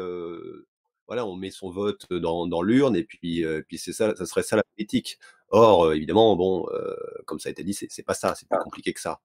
voilà, 1.07 1.27
on 1.27 1.37
met 1.37 1.51
son 1.51 1.71
vote 1.71 2.07
dans, 2.13 2.47
dans 2.47 2.63
l'urne, 2.63 2.97
et 2.97 3.05
puis, 3.05 3.45
puis 3.67 3.79
c'est 3.79 3.93
ça, 3.93 4.15
ça 4.15 4.27
serait 4.27 4.43
ça 4.43 4.57
la 4.57 4.65
politique. 4.77 5.19
Or, 5.49 5.93
évidemment, 5.93 6.37
bon, 6.37 6.67
comme 7.27 7.41
ça 7.41 7.49
a 7.49 7.53
été 7.53 7.65
dit, 7.65 7.75
c'est 7.75 8.03
pas 8.05 8.15
ça, 8.15 8.35
c'est 8.35 8.49
plus 8.49 8.59
compliqué 8.59 8.93
que 8.93 9.01
ça. 9.01 9.21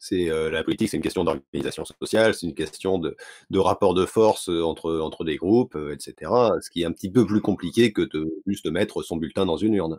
C'est 0.00 0.26
la 0.26 0.62
politique, 0.64 0.88
c'est 0.90 0.96
une 0.96 1.02
question 1.02 1.24
d'organisation 1.24 1.84
sociale, 1.84 2.34
c'est 2.34 2.46
une 2.46 2.54
question 2.54 2.98
de, 2.98 3.16
de, 3.50 3.58
rapport 3.58 3.94
de 3.94 4.06
force 4.06 4.48
entre, 4.48 4.98
entre 5.00 5.24
des 5.24 5.36
groupes, 5.36 5.76
etc. 5.92 6.30
Ce 6.60 6.70
qui 6.70 6.82
est 6.82 6.84
un 6.84 6.92
petit 6.92 7.10
peu 7.10 7.26
plus 7.26 7.40
compliqué 7.40 7.92
que 7.92 8.02
de 8.02 8.42
juste 8.46 8.66
mettre 8.66 9.02
son 9.02 9.16
bulletin 9.16 9.46
dans 9.46 9.56
une 9.56 9.74
urne. 9.74 9.98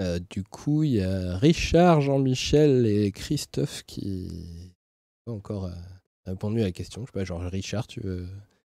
Euh, 0.00 0.18
du 0.30 0.42
coup, 0.42 0.82
il 0.82 0.94
y 0.94 1.00
a 1.00 1.36
Richard, 1.38 2.00
Jean-Michel 2.00 2.86
et 2.86 3.12
Christophe 3.12 3.84
qui 3.86 4.72
ont 5.26 5.34
encore 5.34 5.70
répondu 6.26 6.60
à 6.60 6.64
la 6.64 6.72
question. 6.72 7.02
Je 7.02 7.06
sais 7.06 7.12
pas, 7.12 7.24
genre 7.24 7.42
Richard, 7.42 7.86
tu 7.86 8.00
veux 8.00 8.26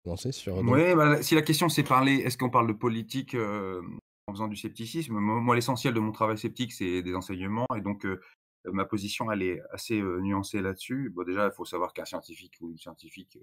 commencer 0.05 0.33
sur. 0.33 0.57
Oui, 0.59 0.95
bah, 0.95 1.23
si 1.23 1.35
la 1.35 1.43
question 1.43 1.69
c'est 1.69 1.83
parler, 1.83 2.15
est-ce 2.17 2.37
qu'on 2.37 2.51
parle 2.51 2.67
de 2.67 2.73
politique 2.73 3.35
euh, 3.35 3.83
en 4.27 4.33
faisant 4.33 4.49
du 4.49 4.57
scepticisme? 4.57 5.15
Moi, 5.15 5.55
l'essentiel 5.55 5.95
de 5.95 6.01
mon 6.01 6.13
travail 6.13 6.39
sceptique, 6.39 6.73
c'est 6.73 7.03
des 7.03 7.15
enseignements. 7.15 7.67
Et 7.77 7.81
donc, 7.81 8.05
euh, 8.07 8.21
ma 8.67 8.85
position, 8.85 9.31
elle 9.31 9.43
est 9.43 9.61
assez 9.71 10.01
nuancée 10.01 10.61
là-dessus. 10.61 11.11
Bon, 11.11 11.25
déjà, 11.25 11.47
il 11.47 11.53
faut 11.53 11.65
savoir 11.65 11.93
qu'un 11.93 12.05
scientifique 12.05 12.57
ou 12.61 12.71
une 12.71 12.79
scientifique, 12.79 13.39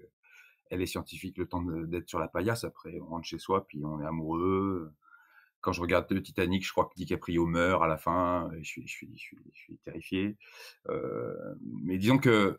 elle 0.70 0.82
est 0.82 0.86
scientifique 0.86 1.38
le 1.38 1.46
temps 1.46 1.62
d'être 1.62 2.08
sur 2.08 2.18
la 2.18 2.28
paillasse. 2.28 2.64
Après, 2.64 2.98
on 3.00 3.06
rentre 3.06 3.26
chez 3.26 3.38
soi, 3.38 3.66
puis 3.66 3.84
on 3.84 4.00
est 4.00 4.06
amoureux. 4.06 4.92
Quand 5.60 5.72
je 5.72 5.80
regarde 5.80 6.10
le 6.10 6.22
Titanic, 6.22 6.66
je 6.66 6.72
crois 6.72 6.86
que 6.86 6.94
DiCaprio 6.96 7.46
meurt 7.46 7.82
à 7.82 7.86
la 7.86 7.98
fin. 7.98 8.50
Je, 8.60 8.68
suis, 8.68 8.86
je, 8.86 8.92
suis, 8.92 9.10
je, 9.16 9.58
suis, 9.58 9.78
terrifié. 9.84 10.36
Mais 11.60 11.98
disons 11.98 12.18
que 12.18 12.58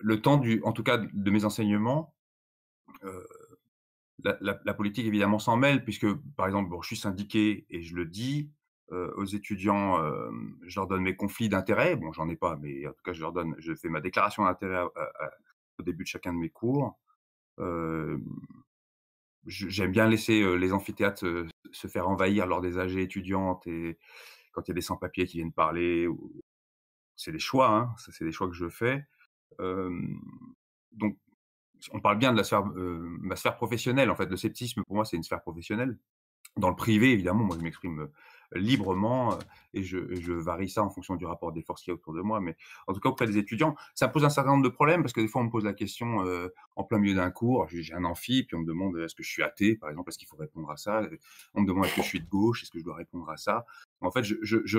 le 0.00 0.20
temps, 0.20 0.36
du, 0.36 0.60
en 0.64 0.72
tout 0.72 0.82
cas, 0.82 0.98
de 0.98 1.30
mes 1.30 1.44
enseignements, 1.44 2.14
la, 4.24 4.60
la, 4.64 4.74
politique 4.74 5.06
évidemment 5.06 5.38
s'en 5.38 5.56
mêle, 5.56 5.84
puisque, 5.84 6.12
par 6.36 6.46
exemple, 6.46 6.70
bon, 6.70 6.82
je 6.82 6.88
suis 6.88 6.96
syndiqué 6.96 7.66
et 7.70 7.82
je 7.82 7.94
le 7.94 8.06
dis, 8.06 8.50
aux 8.90 9.24
étudiants, 9.24 10.02
euh, 10.02 10.30
je 10.66 10.78
leur 10.80 10.86
donne 10.88 11.02
mes 11.02 11.14
conflits 11.14 11.48
d'intérêts. 11.48 11.96
Bon, 11.96 12.12
j'en 12.12 12.28
ai 12.28 12.36
pas, 12.36 12.56
mais 12.56 12.86
en 12.86 12.92
tout 12.92 13.02
cas, 13.04 13.12
je 13.12 13.20
leur 13.20 13.32
donne, 13.32 13.54
je 13.58 13.74
fais 13.74 13.88
ma 13.88 14.00
déclaration 14.00 14.44
d'intérêt 14.44 14.82
au 15.78 15.82
début 15.82 16.04
de 16.04 16.08
chacun 16.08 16.32
de 16.32 16.38
mes 16.38 16.50
cours. 16.50 16.98
Euh, 17.58 18.18
J'aime 19.46 19.90
bien 19.90 20.06
laisser 20.06 20.42
euh, 20.42 20.54
les 20.54 20.72
amphithéâtres 20.72 21.24
se 21.72 21.88
faire 21.88 22.08
envahir 22.08 22.46
lors 22.46 22.60
des 22.60 22.78
AG 22.78 22.96
étudiantes 22.96 23.66
et 23.66 23.98
quand 24.52 24.62
il 24.66 24.68
y 24.68 24.72
a 24.72 24.74
des 24.74 24.82
sans-papiers 24.82 25.26
qui 25.26 25.38
viennent 25.38 25.52
parler. 25.52 26.06
C'est 27.16 27.32
des 27.32 27.38
choix, 27.38 27.70
hein, 27.70 27.94
c'est 27.96 28.24
des 28.24 28.32
choix 28.32 28.48
que 28.48 28.54
je 28.54 28.68
fais. 28.68 29.06
donc, 29.58 31.16
on 31.92 32.00
parle 32.00 32.18
bien 32.18 32.32
de 32.32 32.42
la 32.42 32.62
ma 33.20 33.36
sphère 33.36 33.56
professionnelle. 33.56 34.10
En 34.10 34.16
fait, 34.16 34.26
le 34.26 34.36
sceptisme, 34.36 34.82
pour 34.84 34.96
moi, 34.96 35.04
c'est 35.04 35.16
une 35.16 35.22
sphère 35.22 35.40
professionnelle. 35.40 35.96
Dans 36.56 36.68
le 36.68 36.76
privé, 36.76 37.12
évidemment, 37.12 37.44
moi, 37.44 37.56
je 37.58 37.62
m'exprime 37.62 38.10
librement 38.52 39.38
et 39.74 39.82
je, 39.82 40.32
varie 40.32 40.68
ça 40.68 40.82
en 40.82 40.90
fonction 40.90 41.16
du 41.16 41.24
rapport 41.24 41.52
des 41.52 41.62
forces 41.62 41.82
qu'il 41.82 41.92
y 41.92 41.92
a 41.92 41.94
autour 41.94 42.14
de 42.14 42.20
moi. 42.20 42.40
Mais 42.40 42.56
en 42.86 42.92
tout 42.92 43.00
cas, 43.00 43.08
auprès 43.08 43.26
des 43.26 43.38
étudiants, 43.38 43.76
ça 43.94 44.08
pose 44.08 44.24
un 44.24 44.30
certain 44.30 44.50
nombre 44.50 44.64
de 44.64 44.68
problèmes 44.68 45.02
parce 45.02 45.12
que 45.12 45.20
des 45.20 45.28
fois, 45.28 45.42
on 45.42 45.44
me 45.44 45.50
pose 45.50 45.64
la 45.64 45.72
question 45.72 46.26
euh, 46.26 46.48
en 46.76 46.84
plein 46.84 46.98
milieu 46.98 47.14
d'un 47.14 47.30
cours. 47.30 47.68
J'ai 47.68 47.94
un 47.94 48.04
amphi, 48.04 48.44
puis 48.44 48.56
on 48.56 48.60
me 48.60 48.66
demande 48.66 48.96
est-ce 48.98 49.14
que 49.14 49.22
je 49.22 49.30
suis 49.30 49.42
athée, 49.42 49.76
par 49.76 49.90
exemple, 49.90 50.10
est-ce 50.10 50.18
qu'il 50.18 50.28
faut 50.28 50.36
répondre 50.36 50.70
à 50.70 50.76
ça? 50.76 51.02
On 51.54 51.62
me 51.62 51.66
demande 51.66 51.86
est-ce 51.86 51.96
que 51.96 52.02
je 52.02 52.08
suis 52.08 52.20
de 52.20 52.28
gauche, 52.28 52.62
est-ce 52.62 52.70
que 52.70 52.78
je 52.78 52.84
dois 52.84 52.96
répondre 52.96 53.28
à 53.30 53.36
ça? 53.36 53.64
En 54.00 54.10
fait, 54.10 54.24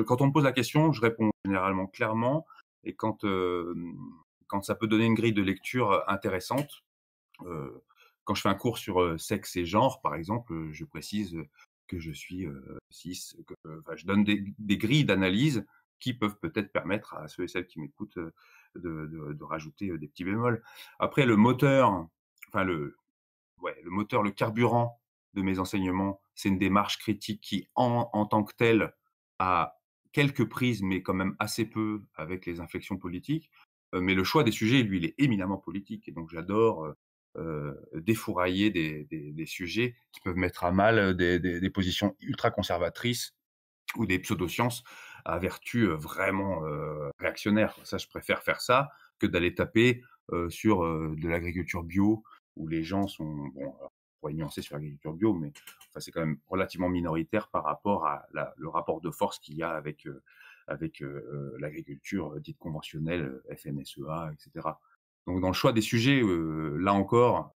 quand 0.06 0.22
on 0.22 0.28
me 0.28 0.32
pose 0.32 0.44
la 0.44 0.52
question, 0.52 0.92
je 0.92 1.02
réponds 1.02 1.32
généralement 1.46 1.88
clairement. 1.88 2.46
Et 2.84 2.94
quand, 2.96 3.24
euh, 3.26 3.76
quand 4.48 4.64
ça 4.64 4.76
peut 4.76 4.88
donner 4.88 5.06
une 5.06 5.14
grille 5.14 5.34
de 5.34 5.44
lecture 5.44 6.04
intéressante, 6.08 6.84
euh, 7.46 7.84
quand 8.24 8.36
je 8.36 8.42
fais 8.42 8.50
un 8.50 8.56
cours 8.56 8.78
sur 8.78 9.20
sexe 9.20 9.56
et 9.56 9.66
genre, 9.66 10.02
par 10.02 10.16
exemple, 10.16 10.70
je 10.72 10.86
précise 10.86 11.36
que 11.92 12.00
je 12.00 12.12
suis 12.12 12.46
euh, 12.46 12.80
cis, 12.90 13.36
que, 13.46 13.54
enfin, 13.80 13.98
je 13.98 14.06
donne 14.06 14.24
des, 14.24 14.78
grilles 14.78 15.04
d'analyse 15.04 15.66
qui 16.00 16.14
peuvent 16.14 16.40
peut-être 16.40 16.72
permettre 16.72 17.16
à 17.16 17.28
ceux 17.28 17.44
et 17.44 17.48
celles 17.50 17.68
qui 17.68 17.82
m'écoutent 17.82 18.18
de, 18.18 18.34
de, 18.76 19.34
de, 19.34 19.44
rajouter 19.44 19.98
des 19.98 20.08
petits 20.08 20.24
bémols. 20.24 20.64
Après, 21.00 21.26
le 21.26 21.36
moteur, 21.36 22.08
enfin 22.48 22.64
le, 22.64 22.98
ouais, 23.58 23.76
le 23.84 23.92
moteur, 23.92 24.24
le 24.24 24.32
carburant 24.32 25.02
de 25.34 25.42
mes 25.42 25.60
enseignements, 25.60 26.22
c'est 26.34 26.48
une 26.48 26.58
démarche 26.58 26.98
critique 26.98 27.42
qui, 27.42 27.68
en, 27.76 28.10
en 28.14 28.26
tant 28.26 28.44
que 28.44 28.56
telle, 28.56 28.94
a 29.40 29.78
quelques 30.14 30.48
prises, 30.48 30.82
mais 30.82 31.04
quand 31.04 31.14
même 31.14 31.36
assez 31.40 31.66
peu 31.66 32.04
avec 32.16 32.46
les 32.46 32.62
inflexions 32.62 32.98
politiques. 32.98 33.52
mais 33.94 34.16
le 34.16 34.24
choix 34.24 34.44
des 34.46 34.52
sujets, 34.52 34.82
lui, 34.82 34.98
il 35.00 35.06
est 35.06 35.16
éminemment 35.18 35.58
politique. 35.58 36.08
Et 36.08 36.14
donc, 36.14 36.30
j'adore 36.32 36.96
défourailler 37.94 38.70
des, 38.72 39.46
sujets 39.46 39.96
qui 40.12 40.22
peuvent 40.22 40.36
mettre 40.36 40.64
à 40.64 40.72
mal 40.72 41.16
des, 41.16 41.70
positions 41.70 42.16
ultra 42.20 42.52
conservatrices 42.52 43.36
ou 43.96 44.06
des 44.06 44.20
pseudosciences 44.20 44.84
à 45.26 45.40
vertu 45.40 45.88
vraiment 45.88 46.62
réactionnaire. 47.20 47.78
Ça, 47.84 47.98
je 47.98 48.08
préfère 48.08 48.44
faire 48.44 48.62
ça 48.62 48.90
que 49.20 49.28
d'aller 49.28 49.56
taper 49.56 50.04
sur 50.50 50.82
de 50.82 51.28
l'agriculture 51.28 51.84
bio 51.84 52.24
où 52.56 52.68
les 52.68 52.84
gens 52.84 53.08
sont 53.08 53.48
bon, 53.54 53.74
on 53.82 53.90
pourrait 54.20 54.34
nuancer 54.34 54.62
sur 54.62 54.76
l'agriculture 54.76 55.14
bio, 55.14 55.34
mais 55.34 55.52
c'est 55.98 56.12
quand 56.12 56.22
même 56.22 56.38
relativement 56.48 56.90
minoritaire 56.90 57.50
par 57.50 57.64
rapport 57.64 58.06
à 58.06 58.28
le 58.32 58.68
rapport 58.68 59.02
de 59.02 59.12
force 59.12 59.40
qu'il 59.40 59.56
y 59.56 59.64
a 59.64 59.72
avec, 59.72 60.08
avec 60.68 61.04
l'agriculture 61.60 62.40
dite 62.40 62.58
conventionnelle, 62.58 63.42
FNSEA, 63.56 64.32
etc. 64.34 64.68
Donc 65.28 65.42
dans 65.42 65.48
le 65.48 65.54
choix 65.54 65.74
des 65.74 65.82
sujets, 65.82 66.22
là 66.24 66.94
encore, 66.94 67.56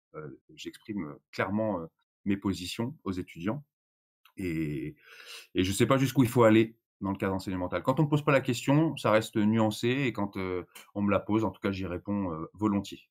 j'exprime 0.54 1.16
clairement 1.32 1.80
mes 2.24 2.36
positions 2.36 2.96
aux 3.04 3.12
étudiants 3.12 3.64
et, 4.36 4.94
et 5.54 5.64
je 5.64 5.70
ne 5.70 5.74
sais 5.74 5.86
pas 5.86 5.98
jusqu'où 5.98 6.22
il 6.22 6.28
faut 6.28 6.44
aller 6.44 6.76
dans 7.00 7.10
le 7.10 7.16
cadre 7.16 7.34
enseignemental. 7.34 7.82
Quand 7.82 7.98
on 7.98 8.02
ne 8.02 8.06
me 8.06 8.10
pose 8.10 8.24
pas 8.24 8.32
la 8.32 8.40
question, 8.40 8.96
ça 8.96 9.10
reste 9.10 9.36
nuancé 9.36 9.88
et 9.88 10.12
quand 10.12 10.36
on 10.94 11.02
me 11.02 11.10
la 11.10 11.20
pose, 11.20 11.44
en 11.44 11.50
tout 11.50 11.60
cas, 11.60 11.70
j'y 11.70 11.86
réponds 11.86 12.30
volontiers. 12.54 13.08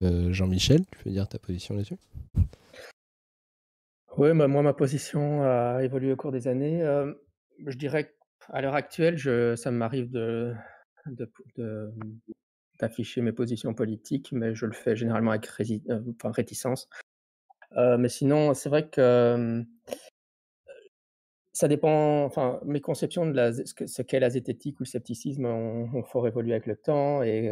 Jean-Michel, 0.00 0.84
tu 0.90 1.04
peux 1.04 1.10
dire 1.10 1.28
ta 1.28 1.38
position 1.38 1.74
là-dessus? 1.74 1.98
Oui, 4.18 4.32
bah, 4.34 4.48
moi, 4.48 4.62
ma 4.62 4.72
position 4.72 5.42
a 5.42 5.82
évolué 5.82 6.12
au 6.12 6.16
cours 6.16 6.32
des 6.32 6.48
années. 6.48 6.80
je 7.64 7.76
dirais 7.76 8.14
qu'à 8.46 8.60
l'heure 8.60 8.74
actuelle, 8.74 9.16
je, 9.16 9.56
ça 9.56 9.70
m'arrive 9.70 10.10
de, 10.10 10.54
d'afficher 12.80 13.22
mes 13.22 13.32
positions 13.32 13.74
politiques, 13.74 14.32
mais 14.32 14.54
je 14.54 14.66
le 14.66 14.72
fais 14.72 14.96
généralement 14.96 15.30
avec 15.30 15.46
réticence. 15.46 16.88
mais 17.76 18.08
sinon, 18.08 18.54
c'est 18.54 18.68
vrai 18.68 18.88
que 18.88 19.64
ça 21.52 21.68
dépend, 21.68 22.24
enfin, 22.24 22.60
mes 22.64 22.80
conceptions 22.80 23.26
de 23.26 23.52
ce 23.64 24.02
qu'est 24.02 24.20
la 24.20 24.30
zététique 24.30 24.78
ou 24.80 24.82
le 24.82 24.88
scepticisme 24.88 25.46
ont, 25.46 26.02
fort 26.02 26.26
évolué 26.26 26.52
avec 26.52 26.66
le 26.66 26.76
temps 26.76 27.22
et 27.22 27.50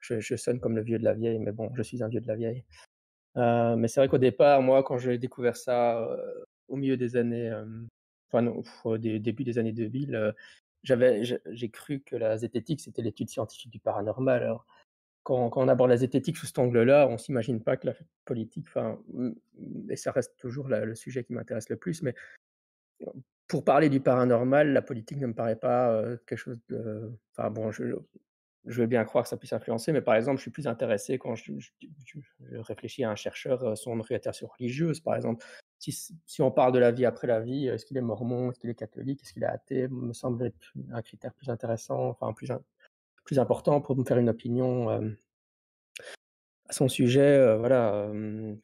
je, 0.00 0.36
sonne 0.36 0.60
comme 0.60 0.76
le 0.76 0.82
vieux 0.82 0.98
de 0.98 1.04
la 1.04 1.14
vieille, 1.14 1.38
mais 1.38 1.52
bon, 1.52 1.70
je 1.74 1.82
suis 1.82 2.02
un 2.02 2.08
vieux 2.08 2.20
de 2.20 2.28
la 2.28 2.36
vieille. 2.36 2.64
Euh, 3.36 3.76
mais 3.76 3.88
c'est 3.88 4.00
vrai 4.00 4.08
qu'au 4.08 4.18
départ, 4.18 4.62
moi, 4.62 4.82
quand 4.82 4.98
j'ai 4.98 5.18
découvert 5.18 5.56
ça 5.56 6.00
euh, 6.02 6.44
au 6.68 6.76
milieu 6.76 6.96
des 6.96 7.16
années, 7.16 7.50
euh, 7.50 7.64
enfin, 8.32 8.46
au 8.84 8.98
début 8.98 9.44
des 9.44 9.58
années 9.58 9.72
2000, 9.72 10.34
j'avais, 10.82 11.22
j'ai 11.24 11.70
cru 11.70 12.00
que 12.00 12.16
la 12.16 12.36
zététique, 12.36 12.80
c'était 12.80 13.02
l'étude 13.02 13.28
scientifique 13.28 13.70
du 13.70 13.80
paranormal. 13.80 14.42
Alors, 14.42 14.66
quand, 15.22 15.50
on 15.56 15.68
aborde 15.68 15.90
la 15.90 15.96
zététique 15.96 16.36
sous 16.36 16.46
cet 16.46 16.58
angle-là, 16.58 17.06
on 17.08 17.18
s'imagine 17.18 17.62
pas 17.62 17.76
que 17.76 17.86
la 17.88 17.94
politique, 18.24 18.66
et 19.90 19.96
ça 19.96 20.12
reste 20.12 20.36
toujours 20.38 20.68
le 20.68 20.94
sujet 20.94 21.24
qui 21.24 21.34
m'intéresse 21.34 21.68
le 21.68 21.76
plus, 21.76 22.02
mais 22.02 22.14
pour 23.46 23.64
parler 23.64 23.88
du 23.88 24.00
paranormal, 24.00 24.72
la 24.72 24.82
politique 24.82 25.18
ne 25.18 25.26
me 25.26 25.34
paraît 25.34 25.56
pas 25.56 26.02
quelque 26.26 26.38
chose 26.38 26.60
de. 26.68 27.12
Enfin 27.32 27.50
bon, 27.50 27.70
je, 27.70 27.94
je 28.68 28.80
veux 28.80 28.86
bien 28.86 29.04
croire 29.04 29.24
que 29.24 29.30
ça 29.30 29.36
puisse 29.36 29.52
influencer, 29.52 29.92
mais 29.92 30.02
par 30.02 30.14
exemple, 30.14 30.36
je 30.36 30.42
suis 30.42 30.50
plus 30.50 30.66
intéressé 30.66 31.18
quand 31.18 31.34
je, 31.34 31.52
réfléchis 32.52 33.02
à 33.02 33.10
un 33.10 33.16
chercheur, 33.16 33.64
euh, 33.64 33.74
son 33.74 33.98
orientation 33.98 34.46
religieuse, 34.46 35.00
par 35.00 35.16
exemple. 35.16 35.44
Si, 35.78 36.42
on 36.42 36.50
parle 36.50 36.72
de 36.72 36.78
la 36.78 36.90
vie 36.92 37.04
après 37.06 37.26
la 37.26 37.40
vie, 37.40 37.66
est-ce 37.68 37.86
qu'il 37.86 37.96
est 37.96 38.00
mormon, 38.02 38.50
est-ce 38.50 38.58
qu'il 38.58 38.70
est 38.70 38.74
catholique, 38.74 39.22
est-ce 39.22 39.32
qu'il 39.32 39.44
est 39.44 39.46
athée, 39.46 39.88
me 39.88 40.12
semble 40.12 40.46
être 40.46 40.72
un 40.92 41.02
critère 41.02 41.32
plus 41.34 41.48
intéressant, 41.50 42.08
enfin 42.08 42.32
plus, 42.32 42.50
plus 43.24 43.38
important 43.38 43.80
pour 43.80 43.96
me 43.96 44.04
faire 44.04 44.18
une 44.18 44.28
opinion 44.30 44.90
à 46.68 46.72
son 46.72 46.88
sujet. 46.88 47.56
Voilà, 47.56 48.10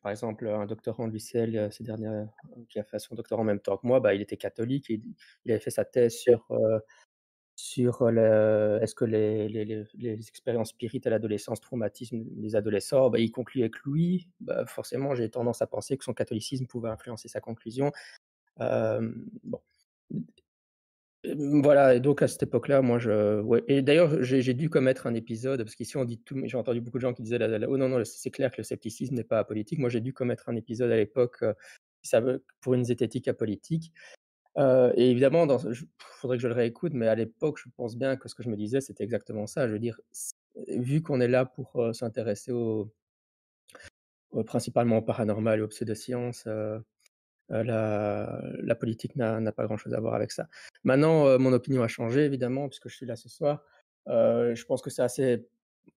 par 0.03 0.11
exemple, 0.11 0.47
un 0.49 0.67
doctorant 0.67 1.09
de 1.09 1.12
l'UCL 1.12 1.73
ces 1.73 1.85
dernières, 1.85 2.29
qui 2.69 2.79
a 2.79 2.85
fait 2.85 2.99
son 2.99 3.15
doctorat 3.15 3.43
en 3.43 3.45
même 3.45 3.61
temps 3.61 3.77
que 3.77 3.87
moi, 3.87 4.01
bah, 4.01 4.15
il 4.15 4.21
était 4.21 4.37
catholique 4.37 4.91
et 4.91 5.01
il 5.45 5.51
avait 5.53 5.61
fait 5.61 5.71
sa 5.71 5.85
thèse 5.85 6.15
sur 6.17 6.47
sur 7.57 8.09
est-ce 8.09 8.94
que 8.94 9.05
les, 9.05 9.48
les, 9.48 9.84
les, 9.94 10.28
expériences 10.28 10.70
spirites 10.70 11.07
à 11.07 11.11
l'adolescence 11.11 11.61
traumatisent 11.61 12.12
les 12.12 12.57
adolescents, 12.57 13.11
bah, 13.11 13.18
il 13.18 13.30
conclut 13.30 13.62
avec 13.62 13.78
Louis. 13.84 14.28
Bah, 14.40 14.66
forcément, 14.66 15.14
j'ai 15.14 15.30
tendance 15.30 15.62
à 15.62 15.66
penser 15.66 15.96
que 15.96 16.05
son 16.05 16.14
catholicisme 16.14 16.66
pouvait 16.66 16.90
influencer 16.90 17.28
sa 17.28 17.40
conclusion. 17.40 17.92
bon. 18.59 19.61
Voilà, 21.32 21.94
et 21.94 22.00
donc 22.00 22.20
à 22.20 22.28
cette 22.28 22.42
époque-là, 22.42 22.82
moi, 22.82 22.98
je. 22.98 23.40
Ouais. 23.40 23.64
Et 23.66 23.80
d'ailleurs, 23.80 24.22
j'ai 24.22 24.52
dû 24.52 24.68
commettre 24.68 25.07
un 25.07 25.14
épisode, 25.14 25.62
parce 25.62 25.74
qu'ici, 25.74 25.96
on 25.96 26.05
dit 26.05 26.18
tout. 26.18 26.38
J'ai 26.44 26.57
entendu 26.59 26.82
beaucoup 26.82 26.98
de 26.98 27.02
gens 27.02 27.14
qui 27.14 27.22
disaient 27.22 27.38
Oh 27.66 27.78
non, 27.78 27.88
non, 27.88 28.02
c'est 28.05 28.30
clair 28.30 28.50
que 28.50 28.59
le 28.59 28.62
scepticisme 28.64 29.14
n'est 29.14 29.24
pas 29.24 29.38
apolitique. 29.38 29.78
Moi, 29.78 29.88
j'ai 29.88 30.00
dû 30.00 30.12
commettre 30.12 30.50
un 30.50 30.57
épisode 30.57 30.90
à 30.90 30.96
l'époque 30.96 31.42
pour 32.61 32.74
une 32.74 32.84
zététique 32.84 33.28
apolitique 33.28 33.92
et 34.57 35.11
évidemment, 35.11 35.46
il 35.46 35.74
faudrait 35.98 36.36
que 36.36 36.42
je 36.42 36.48
le 36.48 36.55
réécoute, 36.55 36.92
mais 36.94 37.09
à 37.09 37.14
l'époque, 37.14 37.59
je 37.59 37.68
pense 37.76 37.96
bien 37.96 38.16
que 38.16 38.28
ce 38.28 38.34
que 38.34 38.42
je 38.42 38.48
me 38.48 38.57
disais, 38.57 38.80
c'était 38.80 39.05
exactement 39.05 39.46
ça. 39.46 39.66
Je 39.68 39.72
veux 39.72 39.78
dire, 39.78 40.00
vu 40.68 41.02
qu'on 41.02 41.20
est 41.20 41.28
là 41.28 41.44
pour 41.44 41.90
s'intéresser 41.92 42.52
au, 42.52 42.92
principalement 44.46 44.98
au 44.98 45.02
paranormal 45.02 45.59
et 45.59 45.62
aux 45.62 45.68
pseudosciences, 45.68 46.46
la, 47.48 48.40
la 48.62 48.74
politique 48.74 49.16
n'a 49.16 49.52
pas 49.52 49.64
grand-chose 49.64 49.94
à 49.94 50.00
voir 50.00 50.14
avec 50.14 50.32
ça. 50.32 50.48
Maintenant, 50.84 51.38
mon 51.38 51.52
opinion 51.52 51.82
a 51.82 51.88
changé, 51.88 52.24
évidemment, 52.24 52.68
puisque 52.68 52.88
je 52.88 52.96
suis 52.96 53.07
là 53.07 53.16
ce 53.16 53.28
soir. 53.28 53.64
je 54.07 54.64
pense 54.64 54.82
que 54.82 54.90
c'est 54.90 55.02
assez 55.02 55.46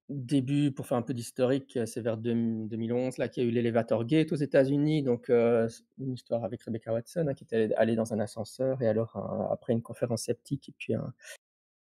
début, 0.10 0.72
pour 0.72 0.88
faire 0.88 0.98
un 0.98 1.02
peu 1.02 1.14
d'historique, 1.14 1.78
c'est 1.86 2.02
vers 2.02 2.18
2011 2.18 3.18
là 3.18 3.28
qu'il 3.28 3.44
y 3.44 3.46
a 3.46 3.50
eu 3.50 3.52
l'Elevator 3.52 4.06
Gate 4.06 4.32
aux 4.32 4.38
États-Unis, 4.38 5.04
donc 5.04 5.30
une 5.30 6.14
histoire 6.14 6.46
avec 6.46 6.64
Rebecca 6.64 6.94
Watson 6.94 7.26
hein, 7.28 7.34
qui 7.34 7.44
était 7.44 7.74
allée 7.76 7.96
dans 7.96 8.14
un 8.14 8.20
ascenseur 8.20 8.82
et 8.82 8.88
alors 8.88 9.18
après 9.52 9.74
une 9.74 9.82
conférence 9.82 10.24
sceptique 10.24 10.70
et 10.70 10.74
puis 10.78 10.94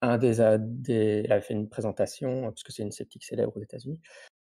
un, 0.03 0.19
des, 0.19 0.59
des, 0.59 1.23
elle 1.25 1.33
avait 1.33 1.41
fait 1.41 1.55
une 1.55 1.69
présentation 1.69 2.51
puisque 2.53 2.73
c'est 2.73 2.83
une 2.83 2.93
sceptique 2.93 3.25
célèbre 3.25 3.57
aux 3.57 3.63
États-Unis. 3.63 4.01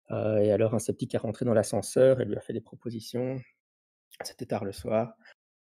Et 0.09 0.51
alors 0.51 0.73
un 0.75 0.79
sceptique 0.79 1.15
est 1.15 1.19
rentré 1.19 1.45
dans 1.45 1.53
l'ascenseur 1.53 2.19
et 2.19 2.25
lui 2.25 2.35
a 2.35 2.41
fait 2.41 2.53
des 2.53 2.61
propositions. 2.61 3.39
C'était 4.23 4.45
tard 4.45 4.65
le 4.65 4.73
soir. 4.73 5.15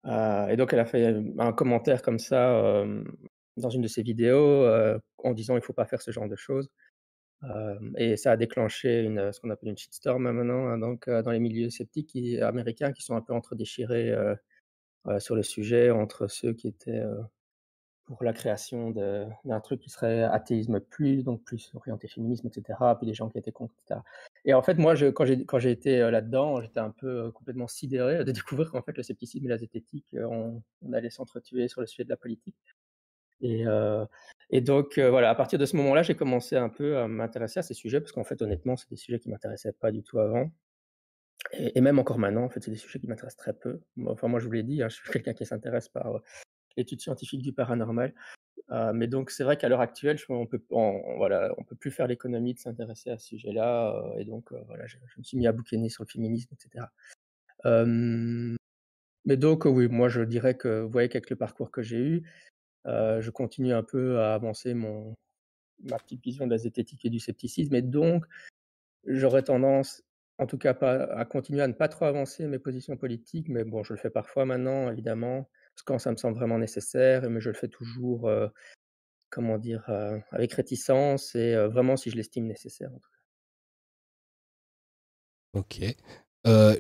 Et 0.06 0.56
donc 0.58 0.74
elle 0.74 0.80
a 0.80 0.86
fait 0.86 1.16
un 1.38 1.54
commentaire 1.54 2.02
comme 2.02 2.18
ça 2.18 2.84
dans 3.56 3.70
une 3.70 3.84
de 3.84 3.88
ses 3.88 4.02
vidéos 4.02 4.68
en 5.20 5.34
disant 5.34 5.56
il 5.56 5.62
faut 5.62 5.74
pas 5.74 5.86
faire 5.86 6.02
ce 6.02 6.10
genre 6.10 6.28
de 6.28 6.36
choses 6.36 6.72
et 7.98 8.18
ça 8.18 8.32
a 8.32 8.38
déclenché 8.38 9.02
une, 9.02 9.32
ce 9.32 9.40
qu'on 9.40 9.50
appelle 9.50 9.70
une 9.70 9.78
shitstorm 9.78 10.24
maintenant, 10.30 10.68
hein, 10.68 10.78
donc 10.78 11.10
dans 11.10 11.32
les 11.32 11.40
milieux 11.40 11.70
sceptiques 11.70 12.16
américains 12.42 12.92
qui 12.92 13.04
sont 13.04 13.16
un 13.16 13.22
peu 13.22 13.34
entre 13.34 13.56
déchirés 13.56 14.14
sur 15.20 15.36
le 15.36 15.44
sujet, 15.44 15.92
entre 15.92 16.28
ceux 16.28 16.54
qui 16.54 16.68
étaient 16.68 17.04
pour 18.06 18.24
la 18.24 18.34
création 18.34 18.92
d'un 18.92 19.60
truc 19.62 19.82
qui 19.82 19.90
serait 19.90 20.24
athéisme 20.24 20.80
plus, 20.80 21.24
donc 21.24 21.44
plus 21.44 21.72
orienté 21.74 22.08
féminisme, 22.08 22.48
etc., 22.48 22.78
puis 22.98 23.08
des 23.08 23.14
gens 23.14 23.30
qui 23.30 23.38
étaient 23.38 23.52
contre, 23.52 23.74
etc. 23.80 24.02
Et 24.46 24.54
en 24.54 24.62
fait, 24.62 24.76
moi, 24.76 24.94
quand 25.14 25.26
j'ai 25.60 25.72
été 25.72 26.00
là-dedans, 26.12 26.62
j'étais 26.62 26.80
un 26.80 26.92
peu 26.92 27.32
complètement 27.32 27.68
sidéré 27.68 28.24
de 28.24 28.32
découvrir 28.32 28.72
qu'en 28.72 28.82
fait, 28.82 28.98
le 28.98 29.04
scepticisme 29.04 29.46
et 29.46 29.50
la 29.50 29.58
zététique, 29.58 30.08
on 30.14 30.62
allait 30.92 31.10
s'entretuer 31.10 31.68
sur 31.68 31.82
le 31.82 31.88
sujet 31.88 32.04
de 32.04 32.10
la 32.10 32.18
politique. 32.18 32.56
Et, 33.44 33.66
et 34.50 34.62
donc, 34.62 35.00
voilà, 35.00 35.30
à 35.30 35.36
partir 35.36 35.60
de 35.60 35.66
ce 35.66 35.76
moment-là, 35.78 36.04
j'ai 36.04 36.16
commencé 36.16 36.56
un 36.56 36.70
peu 36.70 36.98
à 36.98 37.08
m'intéresser 37.08 37.60
à 37.60 37.64
ces 37.64 37.74
sujets, 37.74 38.00
parce 38.00 38.12
qu'en 38.12 38.24
fait, 38.24 38.42
honnêtement, 38.42 38.76
c'est 38.76 38.90
des 38.90 38.96
sujets 38.96 39.20
qui 39.20 39.30
ne 39.30 39.34
m'intéressaient 39.34 39.74
pas 39.74 39.92
du 39.92 40.04
tout 40.04 40.20
avant. 40.20 40.52
Et, 41.52 41.82
même 41.82 42.00
encore 42.00 42.20
maintenant, 42.20 42.44
en 42.44 42.50
fait, 42.50 42.64
c'est 42.64 42.72
des 42.72 42.78
sujets 42.78 43.00
qui 43.00 43.08
m'intéressent 43.08 43.38
très 43.38 43.54
peu. 43.54 43.82
Enfin, 44.06 44.28
moi, 44.28 44.40
je 44.40 44.46
vous 44.46 44.52
l'ai 44.52 44.64
dit, 44.64 44.82
hein, 44.82 44.90
je 44.90 44.96
suis 44.96 45.04
quelqu'un 45.12 45.34
qui 45.34 45.46
s'intéresse 45.46 45.90
par 45.90 46.22
l'étude 46.78 47.02
scientifique 47.02 47.42
du 47.42 47.54
paranormal. 47.54 48.14
mais 48.94 49.08
donc, 49.08 49.30
c'est 49.32 49.44
vrai 49.44 49.58
qu'à 49.58 49.70
l'heure 49.70 49.82
actuelle, 49.82 50.18
je, 50.18 50.26
on 50.30 50.48
peut, 50.48 50.62
voilà, 50.70 51.54
peut 51.68 51.76
plus 51.76 51.92
faire 51.92 52.08
l'économie 52.08 52.54
de 52.54 52.60
s'intéresser 52.60 53.12
à 53.12 53.18
ce 53.18 53.28
sujet-là. 53.28 54.14
et 54.18 54.26
donc, 54.26 54.52
voilà, 54.68 54.88
je, 54.88 54.98
me 55.18 55.24
suis 55.24 55.38
mis 55.38 55.48
à 55.48 55.52
bouquiner 55.52 55.90
sur 55.90 56.04
le 56.04 56.10
féminisme, 56.10 56.54
etc. 56.54 56.86
mais 59.26 59.38
donc, 59.38 59.66
oui, 59.66 59.88
moi, 59.88 60.10
je 60.10 60.22
dirais 60.22 60.56
que, 60.56 60.82
vous 60.82 60.90
voyez, 60.90 61.10
qu'avec 61.10 61.30
le 61.30 61.36
parcours 61.36 61.72
que 61.72 61.82
j'ai 61.82 61.98
eu, 61.98 62.24
je 62.86 63.30
continue 63.30 63.74
un 63.74 63.84
peu 63.84 64.20
à 64.20 64.34
avancer 64.34 64.74
mon, 64.74 65.16
ma 65.84 65.98
petite 66.00 66.24
vision 66.24 66.46
de 66.46 66.52
la 66.52 66.58
zététique 66.58 67.06
et 67.06 67.10
du 67.10 67.20
scepticisme. 67.20 67.76
Et 67.76 67.82
donc, 67.82 68.26
j'aurais 69.06 69.44
tendance, 69.44 70.04
en 70.38 70.48
tout 70.48 70.58
cas, 70.58 70.74
pas, 70.74 71.04
à 71.14 71.26
continuer 71.26 71.62
à 71.62 71.68
ne 71.68 71.74
pas 71.74 71.88
trop 71.88 72.06
avancer 72.06 72.48
mes 72.48 72.60
positions 72.60 72.98
politiques. 72.98 73.50
Mais 73.50 73.64
bon, 73.64 73.84
je 73.84 73.94
le 73.94 74.00
fais 74.00 74.10
parfois 74.10 74.46
maintenant, 74.46 74.92
évidemment, 74.92 75.50
quand 75.86 76.00
ça 76.00 76.12
me 76.12 76.18
semble 76.18 76.38
vraiment 76.38 76.58
nécessaire. 76.58 77.30
Mais 77.30 77.42
je 77.42 77.50
le 77.50 77.56
fais 77.56 77.68
toujours, 77.68 78.30
comment 79.30 79.58
dire, 79.58 79.90
avec 80.32 80.54
réticence 80.54 81.36
et 81.36 81.56
vraiment 81.68 81.98
si 81.98 82.10
je 82.10 82.16
l'estime 82.16 82.48
nécessaire. 82.48 82.92
Ok. 85.54 85.82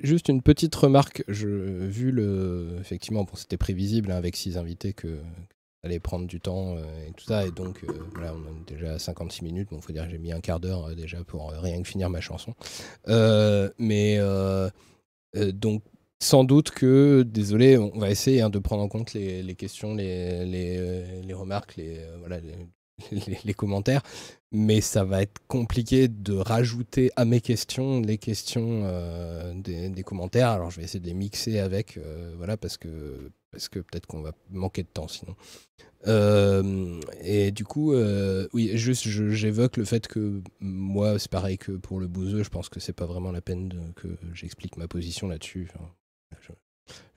juste 0.04 0.30
une 0.30 0.42
petite 0.42 0.74
remarque, 0.76 1.24
vu 1.28 2.12
le, 2.12 2.78
effectivement, 2.80 3.24
bon, 3.24 3.36
c'était 3.36 3.58
prévisible 3.58 4.12
hein, 4.12 4.16
avec 4.16 4.36
six 4.36 4.58
invités 4.58 4.94
que, 4.94 5.22
allait 5.84 6.00
prendre 6.00 6.26
du 6.26 6.40
temps 6.40 6.76
euh, 6.78 7.08
et 7.08 7.12
tout 7.12 7.26
ça. 7.26 7.46
Et 7.46 7.52
donc, 7.52 7.84
euh, 7.84 7.94
voilà, 8.14 8.34
on 8.34 8.62
est 8.62 8.74
déjà 8.74 8.94
à 8.94 9.00
56 9.00 9.44
minutes. 9.44 9.70
Bon, 9.70 9.82
faut 9.82 9.94
dire 9.94 10.06
que 10.06 10.12
j'ai 10.12 10.18
mis 10.18 10.32
un 10.32 10.40
quart 10.40 10.60
d'heure 10.60 10.90
euh, 10.90 10.96
déjà 10.96 11.24
pour 11.24 11.52
rien 11.52 11.82
que 11.82 11.88
finir 11.88 12.10
ma 12.10 12.22
chanson. 12.22 12.54
mais 13.78 14.20
donc, 15.36 15.84
sans 16.20 16.44
doute 16.46 16.72
que, 16.72 17.24
désolé, 17.24 17.78
on 17.78 18.00
va 18.00 18.10
essayer 18.10 18.42
hein, 18.42 18.50
de 18.50 18.60
prendre 18.60 18.84
en 18.84 18.88
compte 18.88 19.14
les, 19.14 19.56
questions, 19.56 19.94
les, 19.94 20.46
les, 20.46 21.34
remarques, 21.34 21.76
les, 21.76 22.00
voilà, 22.20 22.38
les, 23.12 23.54
commentaires, 23.54 24.04
mais 24.52 24.80
ça 24.80 25.04
va 25.04 25.24
être 25.24 25.42
compliqué 25.48 26.08
de 26.08 26.34
rajouter 26.34 27.12
à 27.18 27.26
mes 27.26 27.42
questions 27.42 28.00
les 28.00 28.20
questions 28.20 28.84
des, 29.56 30.04
commentaires. 30.04 30.50
Alors 30.50 30.70
je 30.70 30.78
vais 30.78 30.84
essayer 30.84 31.02
de 31.02 31.08
les 31.08 31.16
mixer 31.16 31.60
avec, 31.60 32.00
voilà, 32.38 32.56
parce 32.56 32.78
que, 32.78 33.32
parce 33.54 33.70
que 33.70 33.80
peut-être 33.80 34.08
qu'on 34.08 34.22
va 34.22 34.34
manquer 34.50 34.84
de 34.84 34.88
temps 34.88 35.08
sinon. 35.08 35.36
Euh, 36.08 37.00
et 37.22 37.52
du 37.52 37.64
coup, 37.64 37.94
euh, 37.94 38.48
oui, 38.52 38.72
juste 38.74 39.08
j'évoque 39.08 39.78
le 39.78 39.86
fait 39.86 40.08
que 40.08 40.42
moi, 40.60 41.18
c'est 41.20 41.32
pareil 41.32 41.58
que 41.58 41.72
pour 41.72 42.00
le 42.00 42.08
bouseux, 42.08 42.44
je 42.44 42.50
pense 42.50 42.68
que 42.68 42.80
c'est 42.80 42.94
pas 42.94 43.06
vraiment 43.06 43.32
la 43.32 43.42
peine 43.42 43.94
que 43.96 44.08
j'explique 44.34 44.76
ma 44.76 44.88
position 44.88 45.28
là-dessus. 45.28 45.70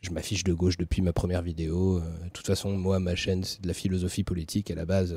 je, 0.02 0.10
m'affiche 0.10 0.44
de 0.44 0.52
gauche 0.52 0.76
depuis 0.76 1.02
ma 1.02 1.12
première 1.12 1.42
vidéo. 1.42 1.98
Euh, 1.98 2.24
de 2.24 2.28
toute 2.28 2.46
façon, 2.46 2.76
moi, 2.76 3.00
ma 3.00 3.16
chaîne, 3.16 3.42
c'est 3.42 3.60
de 3.62 3.66
la 3.66 3.74
philosophie 3.74 4.22
politique. 4.22 4.70
À 4.70 4.76
la 4.76 4.84
base, 4.84 5.16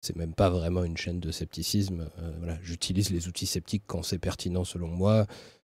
c'est 0.00 0.14
même 0.14 0.34
pas 0.34 0.50
vraiment 0.50 0.84
une 0.84 0.96
chaîne 0.96 1.18
de 1.18 1.32
scepticisme. 1.32 2.08
voilà, 2.38 2.58
J'utilise 2.62 3.10
les 3.10 3.26
outils 3.26 3.46
sceptiques 3.46 3.84
quand 3.86 4.04
c'est 4.04 4.18
pertinent 4.18 4.64
selon 4.64 4.88
moi, 4.88 5.26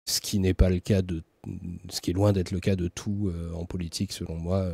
ce 0.05 0.21
qui 0.21 0.39
n'est 0.39 0.55
pas 0.55 0.69
le 0.69 0.79
cas 0.79 1.01
de. 1.01 1.21
Ce 1.89 2.01
qui 2.01 2.11
est 2.11 2.13
loin 2.13 2.33
d'être 2.33 2.51
le 2.51 2.59
cas 2.59 2.75
de 2.75 2.87
tout 2.87 3.31
en 3.53 3.65
politique, 3.65 4.11
selon 4.11 4.35
moi. 4.35 4.73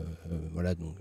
voilà, 0.53 0.76
donc 0.76 0.95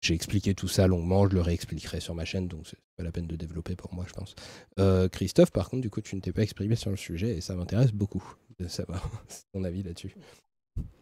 j'ai 0.00 0.14
expliqué 0.14 0.54
tout 0.54 0.68
ça 0.68 0.86
longuement, 0.86 1.28
je 1.28 1.34
le 1.34 1.40
réexpliquerai 1.40 2.00
sur 2.00 2.14
ma 2.14 2.24
chaîne, 2.24 2.46
donc 2.46 2.66
c'est 2.66 2.78
pas 2.96 3.02
la 3.02 3.10
peine 3.10 3.26
de 3.26 3.34
développer 3.34 3.74
pour 3.74 3.92
moi, 3.92 4.04
je 4.06 4.12
pense. 4.12 4.34
Euh, 4.78 5.08
Christophe, 5.08 5.50
par 5.50 5.68
contre, 5.68 5.82
du 5.82 5.90
coup, 5.90 6.00
tu 6.00 6.14
ne 6.14 6.20
t'es 6.20 6.32
pas 6.32 6.42
exprimé 6.42 6.76
sur 6.76 6.90
le 6.90 6.96
sujet 6.96 7.36
et 7.36 7.40
ça 7.40 7.54
m'intéresse 7.54 7.92
beaucoup 7.92 8.22
de 8.60 8.68
savoir 8.68 9.02
ton 9.52 9.64
avis 9.64 9.82
là-dessus. 9.82 10.14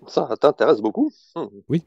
Ça 0.06 0.34
t'intéresse 0.40 0.80
beaucoup? 0.80 1.12
Hmm. 1.34 1.46
Oui. 1.68 1.84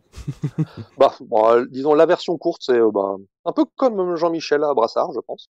bah, 0.99 1.15
euh, 1.31 1.65
disons, 1.71 1.95
la 1.95 2.05
version 2.05 2.37
courte, 2.37 2.61
c'est 2.63 2.79
euh, 2.79 2.91
bah, 2.91 3.15
un 3.45 3.53
peu 3.53 3.65
comme 3.75 4.15
Jean-Michel 4.15 4.63
à 4.63 4.73
Brassard, 4.75 5.11
je 5.13 5.19
pense. 5.19 5.49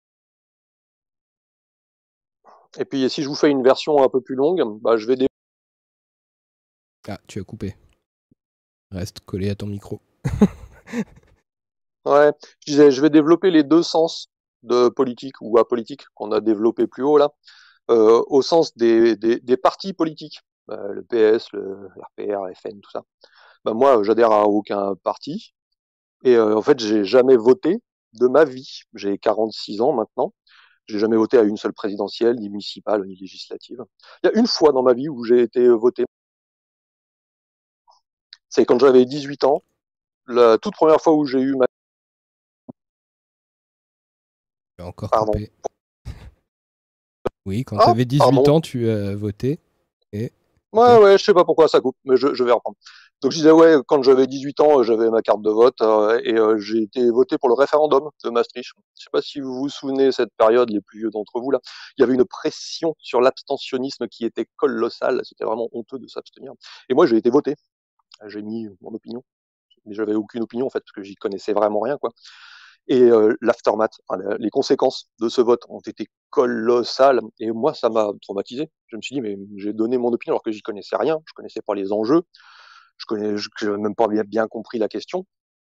Et 2.78 2.86
puis, 2.86 3.10
si 3.10 3.22
je 3.22 3.28
vous 3.28 3.34
fais 3.34 3.50
une 3.50 3.62
version 3.62 4.02
un 4.02 4.08
peu 4.08 4.22
plus 4.22 4.36
longue, 4.36 4.62
bah, 4.80 4.96
je 4.96 5.06
vais... 5.06 5.16
Ah, 7.08 7.18
tu 7.26 7.40
as 7.40 7.44
coupé. 7.44 7.76
Reste 8.90 9.20
collé 9.20 9.50
à 9.50 9.54
ton 9.54 9.66
micro. 9.66 10.00
Ouais, 12.04 12.32
je 12.66 12.72
disais, 12.72 12.90
je 12.90 13.00
vais 13.00 13.10
développer 13.10 13.50
les 13.52 13.62
deux 13.62 13.82
sens 13.82 14.28
de 14.64 14.88
politique 14.88 15.36
ou 15.40 15.58
apolitique 15.58 16.02
qu'on 16.14 16.32
a 16.32 16.40
développé 16.40 16.86
plus 16.88 17.04
haut 17.04 17.16
là, 17.16 17.28
euh, 17.90 18.22
au 18.28 18.42
sens 18.42 18.76
des, 18.76 19.16
des, 19.16 19.56
partis 19.56 19.92
politiques, 19.92 20.40
euh, 20.70 20.92
le 20.92 21.02
PS, 21.04 21.52
le 21.52 21.88
RPR, 22.18 22.48
FN, 22.56 22.80
tout 22.80 22.90
ça. 22.90 23.02
Ben 23.64 23.74
moi, 23.74 24.02
j'adhère 24.02 24.32
à 24.32 24.46
aucun 24.48 24.96
parti 24.96 25.54
et 26.24 26.36
euh, 26.36 26.56
en 26.56 26.62
fait, 26.62 26.80
j'ai 26.80 27.04
jamais 27.04 27.36
voté 27.36 27.78
de 28.14 28.26
ma 28.28 28.44
vie. 28.44 28.82
J'ai 28.94 29.18
46 29.18 29.80
ans 29.80 29.92
maintenant. 29.92 30.34
J'ai 30.86 30.98
jamais 30.98 31.16
voté 31.16 31.38
à 31.38 31.42
une 31.42 31.56
seule 31.56 31.72
présidentielle, 31.72 32.36
ni 32.36 32.50
municipale, 32.50 33.04
ni 33.06 33.16
législative. 33.16 33.84
Il 34.22 34.30
y 34.30 34.30
a 34.30 34.38
une 34.38 34.46
fois 34.46 34.72
dans 34.72 34.82
ma 34.82 34.94
vie 34.94 35.08
où 35.08 35.24
j'ai 35.24 35.42
été 35.42 35.68
voté. 35.68 36.04
C'est 38.52 38.66
quand 38.66 38.78
j'avais 38.78 39.06
18 39.06 39.44
ans, 39.44 39.62
la 40.26 40.58
toute 40.58 40.74
première 40.74 41.00
fois 41.00 41.14
où 41.14 41.24
j'ai 41.24 41.40
eu 41.40 41.56
ma 41.56 41.64
encore 44.78 45.10
Oui, 47.46 47.64
quand 47.64 47.78
tu 47.78 47.88
avais 47.88 48.04
18 48.04 48.48
ans, 48.50 48.60
tu 48.60 48.90
as 48.90 49.16
voté. 49.16 49.58
Et... 50.12 50.32
Ouais, 50.74 50.98
ouais, 50.98 51.16
je 51.16 51.24
sais 51.24 51.32
pas 51.32 51.46
pourquoi 51.46 51.66
ça 51.66 51.80
coupe, 51.80 51.96
mais 52.04 52.18
je, 52.18 52.44
vais 52.44 52.52
reprendre. 52.52 52.76
Donc 53.22 53.32
je 53.32 53.38
disais, 53.38 53.52
ouais, 53.52 53.76
quand 53.86 54.02
j'avais 54.02 54.26
18 54.26 54.60
ans, 54.60 54.80
euh, 54.80 54.82
j'avais 54.82 55.08
ma 55.08 55.22
carte 55.22 55.40
de 55.40 55.50
vote 55.50 55.80
euh, 55.80 56.20
et 56.22 56.34
euh, 56.34 56.58
j'ai 56.58 56.82
été 56.82 57.08
voté 57.10 57.38
pour 57.38 57.48
le 57.48 57.54
référendum 57.54 58.10
de 58.22 58.30
Maastricht. 58.30 58.74
Je 58.98 59.02
sais 59.02 59.10
pas 59.10 59.22
si 59.22 59.40
vous 59.40 59.54
vous 59.54 59.68
souvenez 59.70 60.06
de 60.06 60.10
cette 60.10 60.34
période, 60.36 60.68
les 60.68 60.82
plus 60.82 60.98
vieux 60.98 61.10
d'entre 61.10 61.40
vous 61.40 61.50
là. 61.50 61.60
Il 61.96 62.02
y 62.02 62.04
avait 62.04 62.14
une 62.14 62.26
pression 62.26 62.94
sur 62.98 63.22
l'abstentionnisme 63.22 64.08
qui 64.08 64.26
était 64.26 64.46
colossale. 64.56 65.22
C'était 65.24 65.44
vraiment 65.44 65.68
honteux 65.72 65.98
de 65.98 66.06
s'abstenir. 66.06 66.52
Et 66.90 66.94
moi, 66.94 67.06
j'ai 67.06 67.16
été 67.16 67.30
voté. 67.30 67.54
J'ai 68.28 68.42
mis 68.42 68.68
mon 68.80 68.94
opinion, 68.94 69.24
mais 69.86 69.94
j'avais 69.94 70.14
aucune 70.14 70.42
opinion 70.42 70.66
en 70.66 70.70
fait 70.70 70.80
parce 70.80 70.92
que 70.92 71.02
j'y 71.02 71.16
connaissais 71.16 71.52
vraiment 71.52 71.80
rien 71.80 71.98
quoi. 71.98 72.10
Et 72.88 73.00
euh, 73.02 73.36
l'aftermath, 73.40 74.00
les 74.38 74.50
conséquences 74.50 75.08
de 75.20 75.28
ce 75.28 75.40
vote 75.40 75.62
ont 75.68 75.80
été 75.80 76.08
colossales. 76.30 77.20
Et 77.38 77.50
moi, 77.52 77.74
ça 77.74 77.88
m'a 77.88 78.10
traumatisé. 78.22 78.70
Je 78.88 78.96
me 78.96 79.02
suis 79.02 79.14
dit, 79.14 79.20
mais 79.20 79.36
j'ai 79.56 79.72
donné 79.72 79.98
mon 79.98 80.12
opinion 80.12 80.34
alors 80.34 80.42
que 80.42 80.50
j'y 80.50 80.62
connaissais 80.62 80.96
rien. 80.96 81.20
Je 81.26 81.32
connaissais 81.34 81.62
pas 81.62 81.74
les 81.74 81.92
enjeux. 81.92 82.22
Je 82.98 83.06
connais, 83.06 83.36
je 83.36 83.70
même 83.70 83.94
pas 83.94 84.08
bien, 84.08 84.22
bien, 84.24 84.48
compris 84.48 84.78
la 84.78 84.88
question. 84.88 85.26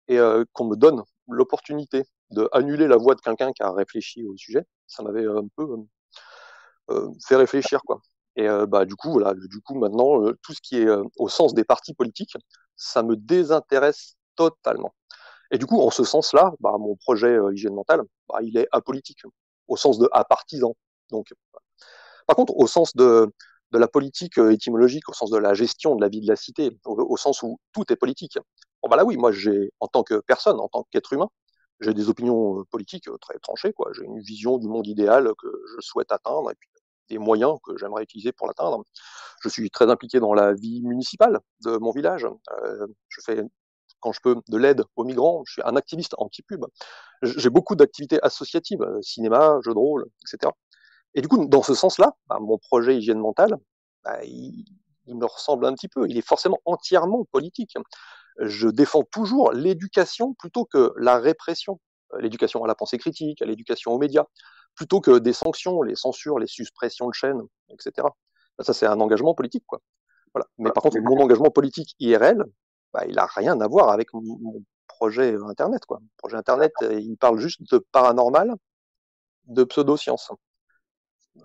Et 0.07 0.19
euh, 0.19 0.45
qu'on 0.53 0.65
me 0.65 0.75
donne 0.75 1.03
l'opportunité 1.27 2.03
de 2.31 2.49
annuler 2.53 2.87
la 2.87 2.97
voix 2.97 3.15
de 3.15 3.21
quelqu'un 3.21 3.51
qui 3.53 3.63
a 3.63 3.71
réfléchi 3.71 4.25
au 4.25 4.35
sujet, 4.37 4.65
ça 4.87 5.03
m'avait 5.03 5.27
un 5.27 5.47
peu 5.55 5.67
euh, 6.89 7.09
fait 7.27 7.35
réfléchir, 7.35 7.81
quoi. 7.85 8.01
Et 8.35 8.47
euh, 8.47 8.65
bah 8.65 8.85
du 8.85 8.95
coup, 8.95 9.11
voilà, 9.11 9.33
du 9.33 9.61
coup 9.61 9.75
maintenant, 9.75 10.23
euh, 10.23 10.37
tout 10.41 10.53
ce 10.53 10.61
qui 10.61 10.77
est 10.77 10.87
au 11.17 11.29
sens 11.29 11.53
des 11.53 11.63
partis 11.63 11.93
politiques, 11.93 12.35
ça 12.75 13.03
me 13.03 13.15
désintéresse 13.15 14.15
totalement. 14.35 14.93
Et 15.51 15.57
du 15.57 15.65
coup, 15.65 15.81
en 15.81 15.91
ce 15.91 16.03
sens-là, 16.03 16.53
bah, 16.61 16.75
mon 16.79 16.95
projet 16.95 17.27
euh, 17.27 17.53
hygiène 17.53 17.75
mentale, 17.75 18.01
bah, 18.29 18.39
il 18.41 18.57
est 18.57 18.67
apolitique, 18.71 19.23
au 19.67 19.75
sens 19.77 19.99
de 19.99 20.09
apartisan. 20.13 20.75
Donc, 21.11 21.27
par 22.25 22.35
contre, 22.37 22.55
au 22.55 22.67
sens 22.67 22.95
de, 22.95 23.31
de 23.71 23.77
la 23.77 23.87
politique 23.87 24.37
euh, 24.39 24.51
étymologique, 24.51 25.09
au 25.09 25.13
sens 25.13 25.29
de 25.29 25.37
la 25.37 25.53
gestion 25.53 25.95
de 25.95 26.01
la 26.01 26.09
vie 26.09 26.21
de 26.21 26.27
la 26.27 26.37
cité, 26.37 26.71
au, 26.85 27.17
sens 27.17 27.43
où 27.43 27.59
tout 27.73 27.91
est 27.91 27.97
politique. 27.97 28.37
Bon, 28.81 28.89
bah 28.89 28.95
là, 28.95 29.05
oui, 29.05 29.17
moi, 29.17 29.31
j'ai, 29.31 29.71
en 29.81 29.87
tant 29.87 30.03
que 30.03 30.21
personne, 30.21 30.59
en 30.59 30.69
tant 30.69 30.85
qu'être 30.89 31.13
humain, 31.13 31.29
j'ai 31.81 31.93
des 31.93 32.09
opinions 32.09 32.59
euh, 32.61 32.63
politiques 32.71 33.09
très 33.19 33.37
tranchées, 33.39 33.73
quoi. 33.73 33.91
J'ai 33.93 34.05
une 34.05 34.21
vision 34.21 34.57
du 34.57 34.67
monde 34.67 34.87
idéal 34.87 35.31
que 35.37 35.47
je 35.75 35.81
souhaite 35.81 36.11
atteindre, 36.13 36.51
des 37.09 37.17
moyens 37.17 37.57
que 37.65 37.77
j'aimerais 37.77 38.03
utiliser 38.03 38.31
pour 38.31 38.47
l'atteindre. 38.47 38.83
Je 39.41 39.49
suis 39.49 39.69
très 39.69 39.89
impliqué 39.89 40.19
dans 40.19 40.33
la 40.33 40.53
vie 40.53 40.81
municipale 40.83 41.39
de 41.65 41.77
mon 41.77 41.91
village. 41.91 42.25
Euh, 42.63 42.87
je 43.09 43.21
fais 43.21 43.43
quand 44.01 44.11
je 44.11 44.19
peux, 44.21 44.35
de 44.49 44.57
l'aide 44.57 44.83
aux 44.95 45.03
migrants. 45.03 45.43
Je 45.45 45.53
suis 45.53 45.61
un 45.63 45.75
activiste 45.75 46.15
anti-pub. 46.17 46.65
J'ai 47.21 47.49
beaucoup 47.49 47.75
d'activités 47.75 48.19
associatives, 48.23 48.81
euh, 48.81 49.01
cinéma, 49.01 49.59
jeux 49.63 49.73
de 49.73 49.79
rôle, 49.79 50.05
etc. 50.25 50.51
Et 51.13 51.21
du 51.21 51.27
coup, 51.27 51.45
dans 51.45 51.63
ce 51.63 51.73
sens-là, 51.73 52.13
bah, 52.27 52.39
mon 52.41 52.57
projet 52.57 52.97
hygiène 52.97 53.19
mentale, 53.19 53.55
bah, 54.03 54.23
il, 54.23 54.65
me 55.07 55.25
ressemble 55.25 55.65
un 55.65 55.73
petit 55.73 55.87
peu. 55.87 56.07
Il 56.09 56.17
est 56.17 56.27
forcément 56.27 56.59
entièrement 56.65 57.25
politique. 57.31 57.75
Je 58.39 58.69
défends 58.69 59.03
toujours 59.03 59.51
l'éducation 59.51 60.33
plutôt 60.33 60.65
que 60.65 60.93
la 60.97 61.17
répression. 61.17 61.79
L'éducation 62.19 62.63
à 62.63 62.67
la 62.67 62.75
pensée 62.75 62.97
critique, 62.97 63.41
à 63.41 63.45
l'éducation 63.45 63.93
aux 63.93 63.97
médias, 63.97 64.25
plutôt 64.81 64.99
que 64.99 65.19
des 65.19 65.33
sanctions, 65.33 65.83
les 65.83 65.95
censures, 65.95 66.39
les 66.39 66.47
suppressions 66.47 67.07
de 67.07 67.13
chaînes, 67.13 67.43
etc. 67.69 68.07
Ça, 68.59 68.73
c'est 68.73 68.87
un 68.87 68.99
engagement 68.99 69.35
politique, 69.35 69.63
quoi. 69.67 69.79
Voilà. 70.33 70.47
Mais 70.57 70.71
par 70.71 70.81
contre, 70.81 70.97
mon 71.01 71.21
engagement 71.21 71.51
politique 71.51 71.95
IRL, 71.99 72.43
bah, 72.91 73.05
il 73.07 73.19
a 73.19 73.27
rien 73.27 73.61
à 73.61 73.67
voir 73.67 73.89
avec 73.89 74.11
mon, 74.13 74.63
projet 74.87 75.35
Internet. 75.35 75.85
Quoi. 75.85 75.99
projet 76.17 76.35
Internet, 76.35 76.71
euh, 76.81 76.99
il 76.99 77.15
parle 77.15 77.37
juste 77.37 77.61
de 77.71 77.77
paranormal, 77.91 78.55
de 79.45 79.63
pseudosciences. 79.63 80.31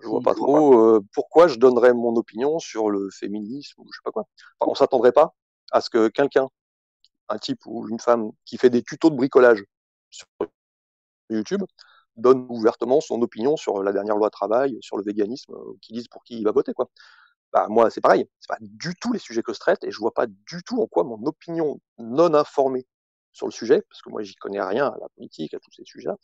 Je 0.01 0.07
vois 0.07 0.21
pas 0.21 0.33
trop 0.33 0.79
euh, 0.79 0.99
pourquoi 1.13 1.47
je 1.47 1.59
donnerais 1.59 1.93
mon 1.93 2.15
opinion 2.15 2.57
sur 2.57 2.89
le 2.89 3.11
féminisme 3.11 3.81
ou 3.81 3.85
je 3.91 3.97
sais 3.97 4.03
pas 4.03 4.11
quoi. 4.11 4.23
Enfin, 4.59 4.71
on 4.71 4.75
s'attendrait 4.75 5.11
pas 5.11 5.35
à 5.71 5.81
ce 5.81 5.91
que 5.91 6.07
quelqu'un, 6.07 6.47
un 7.29 7.37
type 7.37 7.63
ou 7.67 7.87
une 7.87 7.99
femme 7.99 8.31
qui 8.45 8.57
fait 8.57 8.71
des 8.71 8.81
tutos 8.81 9.11
de 9.11 9.15
bricolage 9.15 9.63
sur 10.09 10.25
YouTube, 11.29 11.61
donne 12.17 12.45
ouvertement 12.49 13.01
son 13.01 13.21
opinion 13.21 13.57
sur 13.57 13.83
la 13.83 13.93
dernière 13.93 14.17
loi 14.17 14.29
travail, 14.29 14.77
sur 14.81 14.97
le 14.97 15.03
véganisme, 15.03 15.53
euh, 15.53 15.73
qui 15.81 15.93
dise 15.93 16.07
pour 16.07 16.23
qui 16.23 16.37
il 16.37 16.43
va 16.43 16.51
voter 16.51 16.73
quoi 16.73 16.89
bah, 17.53 17.67
moi, 17.69 17.89
c'est 17.89 18.01
pareil. 18.01 18.29
C'est 18.39 18.49
pas 18.49 18.57
du 18.59 18.93
tout 18.95 19.13
les 19.13 19.19
sujets 19.19 19.41
que 19.41 19.53
je 19.53 19.59
traite 19.59 19.83
et 19.83 19.91
je 19.91 19.97
vois 19.99 20.13
pas 20.13 20.27
du 20.27 20.63
tout 20.63 20.81
en 20.81 20.87
quoi 20.87 21.03
mon 21.03 21.25
opinion 21.25 21.79
non 21.97 22.33
informée 22.33 22.85
sur 23.31 23.47
le 23.47 23.51
sujet, 23.51 23.83
parce 23.89 24.01
que 24.01 24.09
moi, 24.09 24.23
j'y 24.23 24.35
connais 24.35 24.61
rien 24.61 24.87
à 24.87 24.97
la 24.99 25.09
politique, 25.15 25.53
à 25.53 25.59
tous 25.59 25.71
ces 25.71 25.85
sujets-là, 25.85 26.15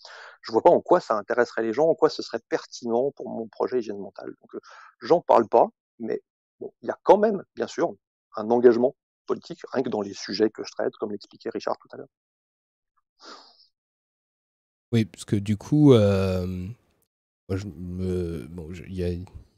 je 0.42 0.52
vois 0.52 0.64
pas 0.64 0.72
en 0.72 0.82
quoi 0.82 1.00
ça 1.00 1.16
intéresserait 1.16 1.62
les 1.62 1.72
gens, 1.72 1.88
en 1.88 1.96
quoi 1.96 2.10
ce 2.10 2.24
serait 2.24 2.42
pertinent 2.50 3.12
pour 3.12 3.30
mon 3.30 3.48
projet 3.48 3.80
hygiène 3.80 4.00
mentale. 4.00 4.34
Donc, 4.42 4.56
euh, 4.56 4.60
j'en 5.00 5.22
parle 5.22 5.48
pas, 5.48 5.68
mais 6.00 6.22
il 6.60 6.88
y 6.88 6.90
a 6.90 7.00
quand 7.04 7.18
même, 7.18 7.44
bien 7.56 7.68
sûr, 7.68 7.94
un 8.36 8.50
engagement 8.50 8.96
politique, 9.28 9.62
rien 9.72 9.84
que 9.84 9.90
dans 9.90 10.02
les 10.02 10.14
sujets 10.14 10.50
que 10.50 10.64
je 10.64 10.72
traite, 10.72 10.96
comme 10.96 11.12
l'expliquait 11.12 11.50
Richard 11.50 11.78
tout 11.78 11.88
à 11.92 11.98
l'heure. 11.98 12.10
Oui, 14.94 15.06
parce 15.06 15.26
que 15.26 15.36
du 15.36 15.58
coup, 15.58 15.94
euh, 15.94 16.46
moi, 17.50 17.58
je 17.58 17.66
bon, 17.66 18.70
il 18.88 18.96
y 18.96 19.04
a 19.04 19.10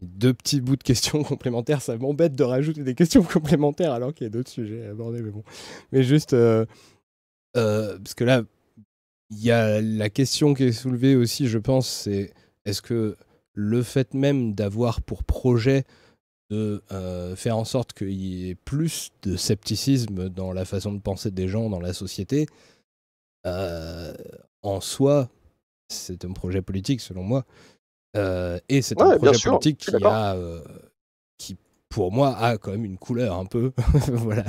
deux 0.02 0.34
petits 0.34 0.62
bouts 0.62 0.78
de 0.78 0.84
questions 0.84 1.24
complémentaires. 1.26 1.82
Ça 1.82 1.98
m'embête 1.98 2.36
de 2.36 2.44
rajouter 2.44 2.84
des 2.84 2.96
questions 2.96 3.22
complémentaires 3.34 3.92
alors 3.92 4.14
qu'il 4.14 4.24
y 4.26 4.28
a 4.28 4.32
d'autres 4.32 4.50
sujets 4.50 4.86
à 4.86 4.92
aborder. 4.92 5.22
Mais 5.22 5.32
bon, 5.32 5.44
mais 5.92 6.04
juste 6.04 6.34
euh, 6.34 6.66
euh, 7.58 7.98
parce 7.98 8.14
que 8.14 8.24
là, 8.24 8.44
il 9.30 9.44
y 9.44 9.52
a 9.52 9.82
la 9.82 10.10
question 10.10 10.54
qui 10.54 10.64
est 10.64 10.72
soulevée 10.72 11.18
aussi, 11.18 11.48
je 11.48 11.60
pense, 11.60 11.90
c'est 11.90 12.34
est-ce 12.64 12.82
que 12.82 13.18
le 13.54 13.84
fait 13.84 14.14
même 14.14 14.54
d'avoir 14.54 15.02
pour 15.02 15.26
projet 15.26 15.84
de 16.52 16.82
faire 17.36 17.58
en 17.58 17.66
sorte 17.66 17.94
qu'il 17.94 18.12
y 18.12 18.50
ait 18.50 18.56
plus 18.56 19.12
de 19.24 19.36
scepticisme 19.36 20.30
dans 20.30 20.54
la 20.54 20.64
façon 20.64 20.94
de 20.94 21.00
penser 21.00 21.32
des 21.32 21.48
gens 21.48 21.70
dans 21.72 21.80
la 21.80 21.92
société, 21.92 22.46
en 24.66 24.82
soi, 24.82 25.30
c'est 25.90 26.26
un 26.26 26.32
projet 26.32 26.62
politique 26.62 27.02
selon 27.02 27.24
moi. 27.24 27.46
et 28.16 28.82
c'est 28.82 29.00
un 29.02 29.18
projet 29.18 29.50
politique 29.50 29.78
qui 29.78 30.04
a, 30.04 30.38
qui 31.38 31.58
pour 31.90 32.12
moi 32.12 32.38
a 32.38 32.58
quand 32.58 32.72
même 32.72 32.86
une 32.86 32.98
couleur 32.98 33.38
un 33.38 33.46
peu. 33.46 33.72
voilà. 34.08 34.46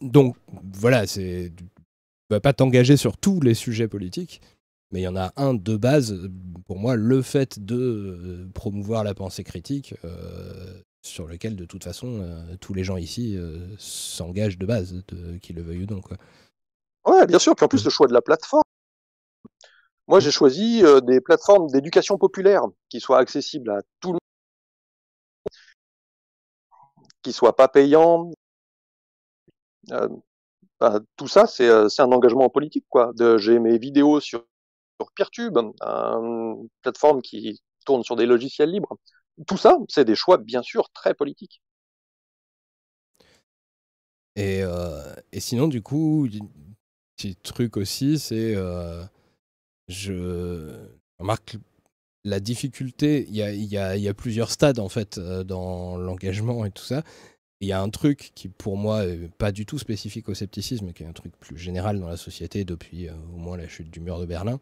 donc 0.00 0.36
voilà, 0.72 1.06
c'est 1.06 1.52
vas 2.32 2.40
pas 2.40 2.52
t'engager 2.52 2.96
sur 2.96 3.16
tous 3.16 3.40
les 3.40 3.54
sujets 3.54 3.88
politiques, 3.88 4.40
mais 4.90 5.00
il 5.00 5.04
y 5.04 5.08
en 5.08 5.16
a 5.16 5.32
un 5.36 5.54
de 5.54 5.76
base, 5.76 6.28
pour 6.66 6.78
moi, 6.78 6.96
le 6.96 7.22
fait 7.22 7.58
de 7.64 7.76
euh, 7.76 8.50
promouvoir 8.52 9.04
la 9.04 9.14
pensée 9.14 9.44
critique, 9.44 9.94
euh, 10.04 10.80
sur 11.04 11.26
lequel, 11.26 11.56
de 11.56 11.64
toute 11.64 11.84
façon, 11.84 12.20
euh, 12.20 12.56
tous 12.60 12.74
les 12.74 12.84
gens 12.84 12.96
ici 12.96 13.36
s'engagent 13.78 14.58
de 14.58 14.66
base, 14.66 15.02
qu'ils 15.40 15.56
le 15.56 15.62
veuillent 15.62 15.84
ou 15.84 15.94
non. 15.94 16.00
Quoi. 16.00 16.16
Ouais, 17.06 17.26
bien 17.26 17.38
sûr. 17.38 17.54
Puis 17.54 17.64
en 17.64 17.68
plus, 17.68 17.84
le 17.84 17.90
choix 17.90 18.06
de 18.06 18.12
la 18.12 18.22
plateforme. 18.22 18.62
Moi, 20.06 20.20
j'ai 20.20 20.30
choisi 20.30 20.82
des 21.04 21.20
plateformes 21.20 21.68
d'éducation 21.70 22.18
populaire 22.18 22.62
qui 22.88 23.00
soient 23.00 23.18
accessibles 23.18 23.70
à 23.70 23.82
tout 24.00 24.08
le 24.10 24.14
monde, 24.14 24.20
qui 27.22 27.32
soient 27.32 27.56
pas 27.56 27.68
payants. 27.68 28.30
Bah, 30.80 31.00
tout 31.16 31.28
ça, 31.28 31.46
c'est 31.46 31.68
un 31.70 32.12
engagement 32.12 32.48
politique. 32.50 32.86
quoi. 32.88 33.12
J'ai 33.38 33.58
mes 33.58 33.78
vidéos 33.78 34.20
sur 34.20 34.44
sur 35.00 35.12
Peertube, 35.12 35.58
une 35.58 36.68
plateforme 36.82 37.22
qui 37.22 37.60
tourne 37.86 38.04
sur 38.04 38.16
des 38.16 38.26
logiciels 38.26 38.70
libres. 38.70 38.96
Tout 39.46 39.58
ça, 39.58 39.76
c'est 39.88 40.04
des 40.04 40.14
choix 40.14 40.38
bien 40.38 40.62
sûr 40.62 40.90
très 40.92 41.14
politiques. 41.14 41.62
Et, 44.36 44.62
euh, 44.62 45.14
et 45.32 45.40
sinon, 45.40 45.68
du 45.68 45.82
coup, 45.82 46.28
petit 47.30 47.36
truc 47.36 47.76
aussi, 47.76 48.18
c'est 48.18 48.54
euh, 48.56 49.02
je 49.88 50.74
remarque 51.18 51.56
la 52.24 52.40
difficulté. 52.40 53.26
Il 53.28 53.36
y 53.36 53.42
a, 53.42 53.52
y, 53.52 54.00
y 54.00 54.08
a, 54.08 54.14
plusieurs 54.14 54.50
stades 54.50 54.78
en 54.78 54.88
fait 54.88 55.18
euh, 55.18 55.44
dans 55.44 55.96
l'engagement 55.96 56.64
et 56.64 56.70
tout 56.70 56.84
ça. 56.84 57.02
Il 57.60 57.68
y 57.68 57.72
a 57.72 57.80
un 57.80 57.90
truc 57.90 58.32
qui, 58.34 58.48
pour 58.48 58.76
moi, 58.76 59.04
pas 59.38 59.52
du 59.52 59.66
tout 59.66 59.78
spécifique 59.78 60.28
au 60.28 60.34
scepticisme, 60.34 60.92
qui 60.92 61.04
est 61.04 61.06
un 61.06 61.12
truc 61.12 61.32
plus 61.38 61.56
général 61.56 62.00
dans 62.00 62.08
la 62.08 62.16
société 62.16 62.64
depuis 62.64 63.08
au 63.08 63.36
moins 63.36 63.56
la 63.56 63.68
chute 63.68 63.88
du 63.88 64.00
mur 64.00 64.18
de 64.18 64.26
Berlin. 64.26 64.58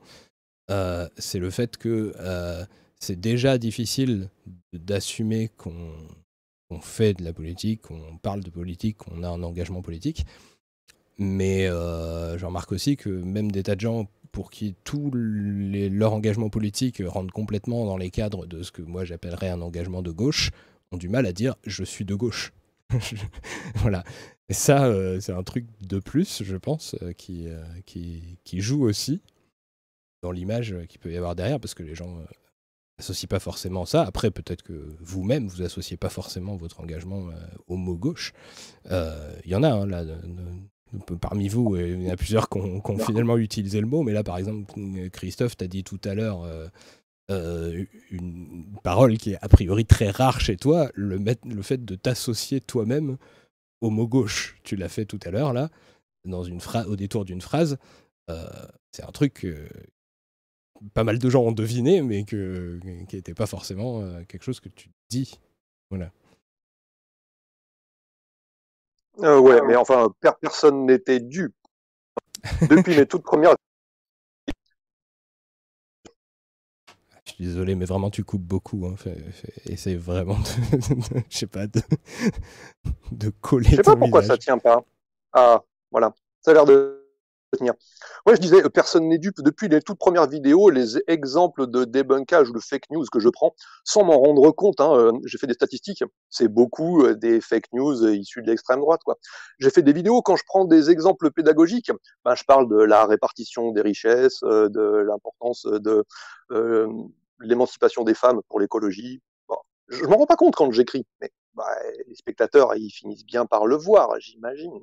Euh, 0.71 1.09
c'est 1.19 1.39
le 1.39 1.51
fait 1.51 1.77
que 1.77 2.13
euh, 2.21 2.65
c'est 2.99 3.19
déjà 3.19 3.59
difficile 3.59 4.29
d'assumer 4.73 5.49
qu'on 5.57 6.81
fait 6.81 7.15
de 7.15 7.25
la 7.25 7.33
politique, 7.33 7.83
qu'on 7.83 8.19
parle 8.19 8.43
de 8.43 8.51
politique, 8.51 8.99
qu'on 8.99 9.23
a 9.25 9.29
un 9.29 9.43
engagement 9.43 9.83
politique. 9.83 10.25
Mais 11.21 11.69
euh, 11.69 12.37
je 12.37 12.47
remarque 12.47 12.73
aussi 12.73 12.97
que 12.97 13.09
même 13.09 13.53
des 13.53 13.63
tas 13.63 13.77
de 13.77 13.81
gens 13.81 14.09
pour 14.33 14.51
qui 14.51 14.75
tout 14.83 15.13
leur 15.15 16.13
engagement 16.13 16.51
politique 16.51 17.01
rentre 17.07 17.33
complètement 17.33 17.85
dans 17.85 17.97
les 17.97 18.11
cadres 18.11 18.47
de 18.47 18.63
ce 18.63 18.73
que 18.73 18.83
moi 18.83 19.05
j'appellerais 19.05 19.51
un 19.51 19.61
engagement 19.61 20.03
de 20.03 20.11
gauche, 20.11 20.51
ont 20.91 20.97
du 20.97 21.09
mal 21.09 21.27
à 21.27 21.33
dire 21.33 21.55
je 21.65 21.85
suis 21.85 22.05
de 22.05 22.15
gauche. 22.15 22.53
voilà. 23.77 24.03
Et 24.49 24.55
ça, 24.55 24.93
c'est 25.21 25.33
un 25.33 25.45
truc 25.45 25.67
de 25.81 26.01
plus, 26.01 26.43
je 26.43 26.57
pense, 26.57 26.97
qui, 27.17 27.47
qui 27.87 28.61
joue 28.61 28.83
aussi 28.83 29.23
dans 30.23 30.33
l'image 30.33 30.73
euh, 30.73 30.87
qu'il 30.87 31.01
peut 31.01 31.13
y 31.13 31.17
avoir 31.17 31.35
derrière, 31.35 31.61
parce 31.61 31.75
que 31.75 31.83
les 31.83 31.95
gens 31.95 32.23
n'associent 32.99 33.27
euh, 33.27 33.31
pas 33.31 33.41
forcément 33.41 33.87
ça. 33.87 34.03
Après, 34.03 34.31
peut-être 34.31 34.63
que 34.63 34.97
vous-même, 35.01 35.49
vous 35.49 35.63
associez 35.63 35.97
pas 35.97 36.09
forcément 36.09 36.57
votre 36.57 36.81
engagement 36.81 37.29
euh, 37.29 37.35
au 37.67 37.77
mot 37.77 37.97
gauche. 37.97 38.33
Il 38.87 39.51
y 39.51 39.55
en 39.55 39.63
a, 39.63 39.71
hein, 39.71 39.87
là, 39.87 40.05
parmi 41.21 41.49
vous, 41.49 41.77
il 41.77 42.03
y 42.03 42.09
en 42.09 42.13
a 42.13 42.17
plusieurs 42.17 42.49
qui 42.49 42.59
ont, 42.59 42.99
finalement 42.99 43.37
utilisé 43.37 43.81
le 43.81 43.87
mot, 43.87 44.03
mais 44.03 44.13
là, 44.13 44.23
par 44.23 44.39
exemple, 44.39 44.73
Christophe, 45.13 45.57
tu 45.57 45.65
as 45.65 45.69
dit 45.69 45.85
tout 45.85 46.01
à 46.05 46.15
l'heure 46.15 46.47
une 47.29 48.67
parole 48.83 49.17
qui 49.17 49.33
est 49.33 49.39
a 49.41 49.49
priori 49.49 49.85
très 49.85 50.11
rare 50.11 50.41
chez 50.41 50.57
toi, 50.57 50.91
le, 50.95 51.19
le 51.19 51.63
fait 51.63 51.85
de 51.85 51.95
t'associer 51.95 52.61
toi-même 52.61 53.17
au 53.81 53.91
mot 53.91 54.09
gauche. 54.09 54.59
Tu 54.65 54.77
l'as 54.77 54.89
fait 54.89 55.05
tout 55.05 55.21
à 55.25 55.31
l'heure, 55.31 55.53
là, 55.53 55.71
dans 56.25 56.43
une 56.43 56.61
au 56.87 56.97
détour 56.97 57.25
d'une 57.25 57.41
phrase. 57.41 57.79
c'est 58.93 59.05
un 59.05 59.13
truc 59.13 59.47
pas 60.95 61.05
mal 61.05 61.19
de 61.19 61.31
gens 61.31 61.43
ont 61.43 61.53
deviné, 61.53 62.03
mais 62.03 62.25
que, 62.25 62.81
qui 63.09 63.17
n'était 63.17 63.35
pas 63.35 63.47
forcément 63.47 64.01
euh, 64.01 64.23
quelque 64.25 64.43
chose 64.43 64.61
que 64.61 64.69
tu 64.69 64.91
dis. 65.11 65.39
Voilà. 65.91 66.13
Euh, 69.23 69.39
ouais, 69.39 69.61
mais 69.67 69.77
enfin, 69.77 70.13
personne 70.41 70.87
n'était 70.87 71.21
dû. 71.21 71.53
Depuis 72.69 72.97
mes 72.97 73.07
toutes 73.07 73.23
premières. 73.23 73.55
Je 77.27 77.33
suis 77.33 77.45
désolé, 77.45 77.75
mais 77.75 77.85
vraiment, 77.85 78.11
tu 78.11 78.25
coupes 78.25 78.43
beaucoup. 78.43 78.87
Hein. 78.87 78.97
essaye 79.67 79.97
vraiment 79.97 80.39
de, 80.39 81.21
je 81.29 81.37
sais 81.37 81.47
pas, 81.47 81.67
de, 81.67 81.81
de 83.13 83.31
coller. 83.31 83.71
Je 83.71 83.77
sais 83.77 83.83
pas 83.83 83.97
pourquoi 83.97 84.23
ça 84.23 84.39
tient 84.39 84.59
pas. 84.59 84.83
Ah, 85.33 85.63
voilà. 85.91 86.15
Ça 86.41 86.53
a 86.53 86.55
l'air 86.55 86.65
de 86.65 87.00
je 88.35 88.41
disais, 88.41 88.63
personne 88.71 89.09
n'est 89.09 89.19
dupe. 89.19 89.41
Depuis 89.41 89.69
les 89.69 89.81
toutes 89.83 89.99
premières 89.99 90.29
vidéos, 90.29 90.71
les 90.71 90.99
exemples 91.09 91.67
de 91.67 91.85
débunkage 91.85 92.51
ou 92.51 92.53
de 92.53 92.61
fake 92.61 92.91
news 92.91 93.05
que 93.11 93.21
je 93.21 93.29
prends, 93.29 93.55
sans 93.85 94.05
m'en 94.05 94.19
rendre 94.19 94.51
compte, 94.53 94.81
hein, 94.81 94.95
euh, 94.95 95.13
j'ai 95.25 95.39
fait 95.39 95.47
des 95.47 95.55
statistiques, 95.55 96.05
c'est 96.29 96.49
beaucoup 96.49 97.05
euh, 97.05 97.15
des 97.15 97.41
fake 97.41 97.73
news 97.73 98.07
issus 98.09 98.43
de 98.43 98.47
l'extrême 98.47 98.81
droite. 98.81 99.01
quoi. 99.05 99.17
J'ai 99.59 99.71
fait 99.71 99.83
des 99.83 99.93
vidéos 99.93 100.23
quand 100.23 100.37
je 100.37 100.45
prends 100.47 100.65
des 100.65 100.91
exemples 100.91 101.31
pédagogiques, 101.31 101.91
ben, 102.25 102.35
je 102.35 102.45
parle 102.45 102.69
de 102.69 102.77
la 102.77 103.07
répartition 103.07 103.73
des 103.73 103.83
richesses, 103.83 104.43
euh, 104.45 104.69
de 104.69 104.81
l'importance 104.81 105.67
de 105.67 106.05
l'émancipation 107.41 108.05
des 108.05 108.15
femmes 108.15 108.41
pour 108.49 108.61
l'écologie. 108.61 109.23
Bon, 109.49 109.57
je 109.89 110.05
m'en 110.05 110.17
rends 110.17 110.27
pas 110.27 110.37
compte 110.37 110.55
quand 110.55 110.71
j'écris, 110.71 111.07
mais 111.21 111.31
bah, 111.55 111.65
les 112.07 112.15
spectateurs, 112.15 112.75
ils 112.77 112.91
finissent 112.91 113.25
bien 113.25 113.47
par 113.47 113.67
le 113.67 113.77
voir, 113.77 114.11
j'imagine. 114.21 114.83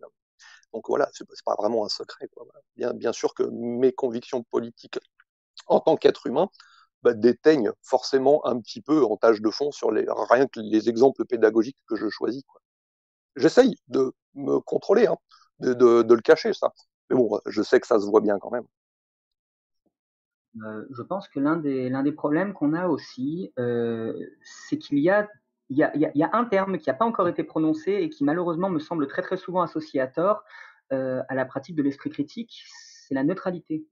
Donc 0.77 0.89
voilà, 0.89 1.09
c'est 1.11 1.25
pas 1.43 1.55
vraiment 1.57 1.85
un 1.85 1.89
secret. 1.89 2.29
Bien, 2.75 3.11
sûr 3.11 3.33
que 3.33 3.41
mes 3.41 3.91
convictions 3.91 4.43
politiques 4.43 4.99
en 5.65 5.79
tant 5.79 5.95
qu'être 5.95 6.27
humain 6.27 6.49
bah, 7.01 7.15
déteignent 7.15 7.71
forcément 7.81 8.45
un 8.45 8.59
petit 8.61 8.79
peu 8.79 9.03
en 9.03 9.17
tâche 9.17 9.41
de 9.41 9.49
fond 9.49 9.71
sur 9.71 9.89
les, 9.89 10.05
rien 10.29 10.45
que 10.45 10.59
les 10.59 10.87
exemples 10.87 11.25
pédagogiques 11.25 11.79
que 11.87 11.95
je 11.95 12.09
choisis. 12.09 12.43
J'essaye 13.37 13.75
de 13.87 14.13
me 14.35 14.59
contrôler, 14.59 15.07
hein, 15.07 15.17
de, 15.61 15.73
le 16.13 16.21
cacher, 16.21 16.53
ça. 16.53 16.71
Mais 17.09 17.15
bon, 17.15 17.41
je 17.47 17.63
sais 17.63 17.79
que 17.79 17.87
ça 17.87 17.99
se 17.99 18.05
voit 18.05 18.21
bien 18.21 18.37
quand 18.37 18.51
même. 18.51 18.65
Euh, 20.63 20.85
je 20.91 21.01
pense 21.01 21.27
que 21.27 21.39
l'un 21.39 21.55
des, 21.55 21.89
des 21.89 22.11
problèmes 22.11 22.53
qu'on 22.53 22.75
a 22.75 22.87
aussi, 22.87 23.51
euh, 23.57 24.13
c'est 24.43 24.77
qu'il 24.77 24.99
y 24.99 25.09
a 25.09 25.27
il 25.69 25.77
y, 25.77 25.83
a, 25.83 25.91
y 25.95 26.23
a, 26.23 26.29
un 26.33 26.45
terme 26.45 26.77
qui 26.77 26.89
n'a 26.89 26.93
pas 26.93 27.05
encore 27.05 27.27
été 27.27 27.43
prononcé 27.43 27.91
et 27.91 28.09
qui 28.09 28.23
malheureusement 28.23 28.69
me 28.69 28.79
semble 28.79 29.07
très 29.07 29.21
très 29.21 29.37
souvent 29.37 29.61
associé 29.61 29.99
à 29.99 30.07
tort 30.07 30.43
à 30.91 31.35
la 31.35 31.45
pratique 31.45 31.75
de 31.75 31.83
l'esprit 31.83 32.09
critique, 32.09 32.63
c'est 33.07 33.15
la 33.15 33.23
neutralité. 33.23 33.85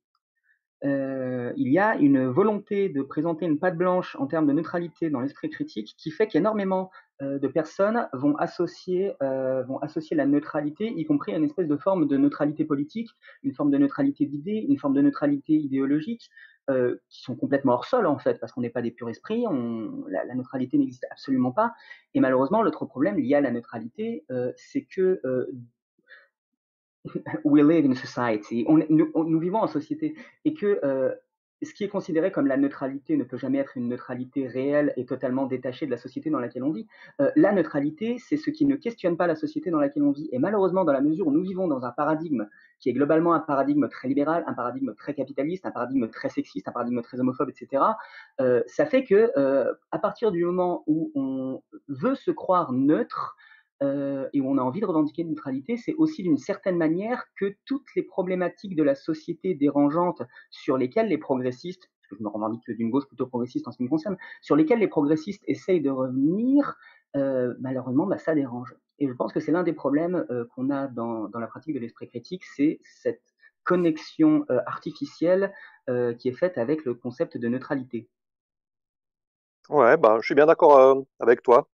Euh, 0.84 1.54
il 1.56 1.72
y 1.72 1.80
a 1.80 1.96
une 1.96 2.28
volonté 2.28 2.90
de 2.90 3.02
présenter 3.02 3.46
une 3.46 3.58
patte 3.58 3.78
blanche 3.78 4.16
en 4.20 4.28
termes 4.28 4.46
de 4.46 4.52
neutralité 4.52 5.10
dans 5.10 5.22
l'esprit 5.22 5.50
critique 5.50 5.96
qui 5.98 6.12
fait 6.12 6.28
qu'énormément 6.28 6.92
euh, 7.22 7.40
de 7.40 7.48
personnes 7.48 8.10
vont 8.14 8.36
associer, 8.36 9.14
euh, 9.24 9.64
vont 9.64 9.80
associer 9.80 10.18
la 10.18 10.26
neutralité, 10.26 10.94
y 10.96 11.06
compris 11.06 11.34
à 11.34 11.38
une 11.38 11.46
espèce 11.46 11.68
de 11.68 11.78
forme 11.78 12.08
de 12.08 12.18
neutralité 12.18 12.66
politique, 12.66 13.10
une 13.44 13.54
forme 13.54 13.72
de 13.72 13.78
neutralité 13.78 14.26
d'idées, 14.26 14.66
une 14.68 14.78
forme 14.78 14.94
de 14.94 15.02
neutralité 15.02 15.54
idéologique, 15.54 16.30
euh, 16.72 16.96
qui 17.10 17.22
sont 17.22 17.36
complètement 17.36 17.74
hors 17.74 17.86
sol 17.86 18.08
en 18.08 18.18
fait, 18.18 18.40
parce 18.40 18.52
qu'on 18.52 18.62
n'est 18.62 18.72
pas 18.72 18.82
des 18.82 18.90
purs 18.90 19.08
esprits, 19.08 19.46
la, 20.10 20.34
neutralité 20.34 20.80
n'existe 20.80 21.06
absolument 21.12 21.52
pas. 21.52 21.76
Et 22.16 22.20
malheureusement, 22.20 22.64
l'autre 22.64 22.86
problème 22.86 23.20
lié 23.20 23.36
à 23.36 23.42
la 23.42 23.52
neutralité, 23.52 24.26
euh, 24.32 24.52
c'est 24.56 24.84
que 24.84 25.22
euh, 25.26 25.46
we 27.44 27.64
live 27.64 27.86
in 27.86 27.96
society, 27.96 28.66
nous, 28.68 29.40
vivons 29.40 29.60
en 29.60 29.68
société, 29.68 30.16
et 30.44 30.54
que 30.54 30.80
ce 31.62 31.74
qui 31.74 31.84
est 31.84 31.90
considéré 31.90 32.32
comme 32.32 32.48
la 32.48 32.58
neutralité 32.58 33.16
ne 33.18 33.24
peut 33.24 33.38
jamais 33.38 33.58
être 33.60 33.78
une 33.78 33.88
neutralité 33.88 34.48
réelle 34.48 34.94
et 34.98 35.06
totalement 35.06 35.46
détachée 35.46 35.86
de 35.86 35.92
la 35.92 35.98
société 35.98 36.30
dans 36.30 36.40
laquelle 36.40 36.64
on 36.64 36.72
vit. 36.72 36.88
Euh, 37.22 37.32
la 37.36 37.52
neutralité, 37.52 38.18
c'est 38.20 38.38
ce 38.38 38.50
qui 38.50 38.66
ne 38.66 38.76
questionne 38.76 39.16
pas 39.18 39.28
la 39.28 39.36
société 39.36 39.72
dans 39.72 39.80
laquelle 39.80 40.04
on 40.04 40.12
vit. 40.12 40.30
Et 40.32 40.40
malheureusement, 40.40 40.84
dans 40.84 40.94
la 40.94 41.02
mesure 41.02 41.28
où 41.28 41.32
nous 41.32 41.42
vivons 41.42 41.68
dans 41.68 41.86
un 41.86 41.92
paradigme 41.92 42.48
qui 42.80 42.90
est 42.90 42.94
globalement 42.94 43.34
un 43.34 43.40
paradigme 43.40 43.88
très 43.88 44.08
libéral, 44.08 44.44
un 44.48 44.54
paradigme 44.54 44.94
très 44.96 45.14
capitaliste, 45.14 45.66
un 45.66 45.72
paradigme 45.72 46.10
très 46.10 46.30
sexiste, 46.30 46.68
un 46.68 46.72
paradigme 46.72 47.02
très 47.02 47.20
homophobe, 47.20 47.50
etc., 47.50 47.84
euh, 48.42 48.62
ça 48.68 48.86
fait 48.86 49.04
que 49.04 49.32
euh, 49.38 49.74
à 49.92 50.00
partir 50.00 50.32
du 50.32 50.44
moment 50.46 50.84
où 50.88 51.12
on 51.16 51.62
veut 51.88 52.16
se 52.16 52.32
croire 52.32 52.74
neutre, 52.74 53.36
euh, 53.84 54.30
et 54.32 54.40
où 54.40 54.50
on 54.50 54.58
a 54.58 54.62
envie 54.62 54.80
de 54.80 54.86
revendiquer 54.86 55.24
une 55.24 55.30
neutralité, 55.30 55.76
c'est 55.76 55.94
aussi 55.96 56.24
d'une 56.24 56.38
certaine 56.38 56.78
manière 56.78 57.26
que 57.38 57.56
toutes 57.66 57.88
les 57.96 58.04
problématiques 58.04 58.76
de 58.76 58.84
la 58.84 58.96
société 58.96 59.54
dérangeantes 59.54 60.22
sur 60.50 60.78
lesquelles 60.78 61.08
les 61.08 61.18
progressistes, 61.18 61.90
que 62.10 62.16
je 62.16 62.24
me 62.24 62.30
revendique 62.30 62.64
d'une 62.70 62.90
gauche 62.90 63.08
plutôt 63.08 63.28
progressiste 63.28 63.68
en 63.68 63.72
ce 63.72 63.78
qui 63.78 63.84
me 63.84 63.90
concerne, 63.90 64.16
sur 64.42 64.56
lesquels 64.56 64.80
les 64.80 64.88
progressistes 64.88 65.44
essayent 65.48 65.82
de 65.82 65.90
revenir, 65.90 66.76
malheureusement, 67.14 68.06
bah, 68.06 68.18
ça 68.18 68.36
dérange. 68.36 68.76
Et 69.00 69.08
je 69.08 69.14
pense 69.14 69.34
que 69.34 69.40
c'est 69.40 69.52
l'un 69.52 69.64
des 69.64 69.74
problèmes 69.74 70.26
qu'on 70.54 70.70
a 70.70 70.88
dans, 70.88 71.28
dans, 71.30 71.40
la 71.40 71.48
pratique 71.48 71.74
de 71.74 71.80
l'esprit 71.80 72.08
critique, 72.08 72.44
c'est 72.46 72.80
cette 72.84 73.24
connexion 73.64 74.46
artificielle 74.68 75.52
qui 76.20 76.30
est 76.30 76.38
faite 76.38 76.60
avec 76.60 76.86
le 76.86 76.94
concept 76.94 77.38
de 77.38 77.48
neutralité. 77.48 78.08
Ouais, 79.70 79.98
bah, 79.98 80.18
je 80.22 80.26
suis 80.26 80.36
bien 80.36 80.46
d'accord 80.46 81.06
avec 81.20 81.42
toi 81.42 81.68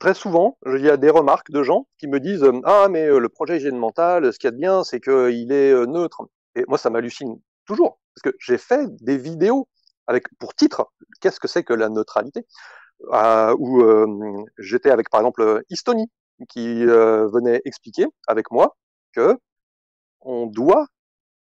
très 0.00 0.14
souvent, 0.14 0.58
il 0.66 0.80
y 0.82 0.90
a 0.90 0.96
des 0.96 1.10
remarques 1.10 1.50
de 1.50 1.62
gens 1.62 1.86
qui 1.98 2.08
me 2.08 2.20
disent 2.20 2.44
Ah, 2.64 2.88
mais 2.90 3.06
le 3.08 3.28
projet 3.28 3.58
hygiène 3.58 3.76
mentale, 3.76 4.32
ce 4.32 4.38
qu'il 4.38 4.48
y 4.48 4.52
a 4.52 4.52
de 4.52 4.58
bien, 4.58 4.84
c'est 4.84 5.00
qu'il 5.00 5.52
est 5.52 5.86
neutre. 5.86 6.22
Et 6.54 6.64
moi, 6.68 6.78
ça 6.78 6.90
m'hallucine 6.90 7.38
toujours, 7.66 8.00
parce 8.14 8.32
que 8.32 8.36
j'ai 8.40 8.58
fait 8.58 8.88
des 9.02 9.18
vidéos 9.18 9.68
avec 10.06 10.24
pour 10.38 10.54
titre 10.54 10.90
Qu'est-ce 11.20 11.40
que 11.40 11.48
c'est 11.48 11.64
que 11.64 11.74
la 11.74 11.88
neutralité? 11.88 12.46
Euh, 13.12 13.54
Où 13.58 14.46
j'étais 14.58 14.90
avec, 14.90 15.10
par 15.10 15.20
exemple, 15.20 15.62
Estonie, 15.70 16.10
qui 16.48 16.84
venait 16.84 17.60
expliquer 17.64 18.06
avec 18.26 18.50
moi 18.50 18.76
que 19.12 19.36
on 20.20 20.46
doit 20.46 20.86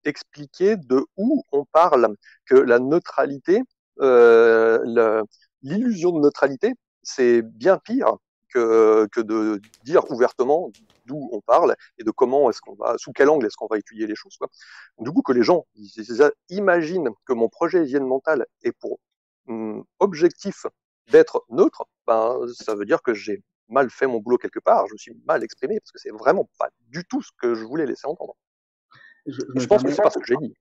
expliquer 0.05 0.75
de 0.77 1.05
où 1.17 1.43
on 1.51 1.65
parle, 1.65 2.15
que 2.45 2.55
la 2.55 2.79
neutralité, 2.79 3.61
euh, 4.01 5.23
l'illusion 5.61 6.11
de 6.11 6.19
neutralité, 6.19 6.73
c'est 7.03 7.41
bien 7.41 7.77
pire 7.77 8.17
que, 8.53 9.21
de 9.21 9.61
dire 9.83 10.09
ouvertement 10.11 10.71
d'où 11.05 11.29
on 11.31 11.41
parle 11.41 11.75
et 11.97 12.03
de 12.03 12.11
comment 12.11 12.49
est-ce 12.49 12.61
qu'on 12.61 12.75
va, 12.75 12.95
sous 12.97 13.11
quel 13.11 13.29
angle 13.29 13.45
est-ce 13.45 13.57
qu'on 13.57 13.67
va 13.67 13.77
étudier 13.77 14.07
les 14.07 14.15
choses. 14.15 14.37
Quoi. 14.37 14.47
Du 14.99 15.11
coup, 15.11 15.21
que 15.21 15.33
les 15.33 15.43
gens 15.43 15.65
imaginent 16.49 17.09
que 17.25 17.33
mon 17.33 17.49
projet 17.49 17.83
hygiène 17.83 18.05
mentale 18.05 18.45
est 18.63 18.71
pour 18.71 18.99
hum, 19.47 19.83
objectif 19.99 20.65
d'être 21.11 21.43
neutre, 21.49 21.83
ben, 22.07 22.39
ça 22.53 22.75
veut 22.75 22.85
dire 22.85 23.01
que 23.01 23.13
j'ai 23.13 23.43
mal 23.69 23.89
fait 23.89 24.07
mon 24.07 24.19
boulot 24.19 24.37
quelque 24.37 24.59
part, 24.59 24.87
je 24.87 24.93
me 24.93 24.97
suis 24.97 25.13
mal 25.25 25.43
exprimé, 25.43 25.79
parce 25.79 25.91
que 25.91 25.99
c'est 25.99 26.11
vraiment 26.11 26.49
pas 26.59 26.69
du 26.89 27.03
tout 27.05 27.21
ce 27.21 27.31
que 27.37 27.55
je 27.55 27.63
voulais 27.63 27.85
laisser 27.85 28.07
entendre. 28.07 28.35
Je, 29.25 29.41
je 29.55 29.67
pense 29.67 29.83
que 29.83 29.91
c'est 29.91 30.01
parce 30.01 30.15
que 30.15 30.25
j'ai 30.25 30.35
dit 30.37 30.53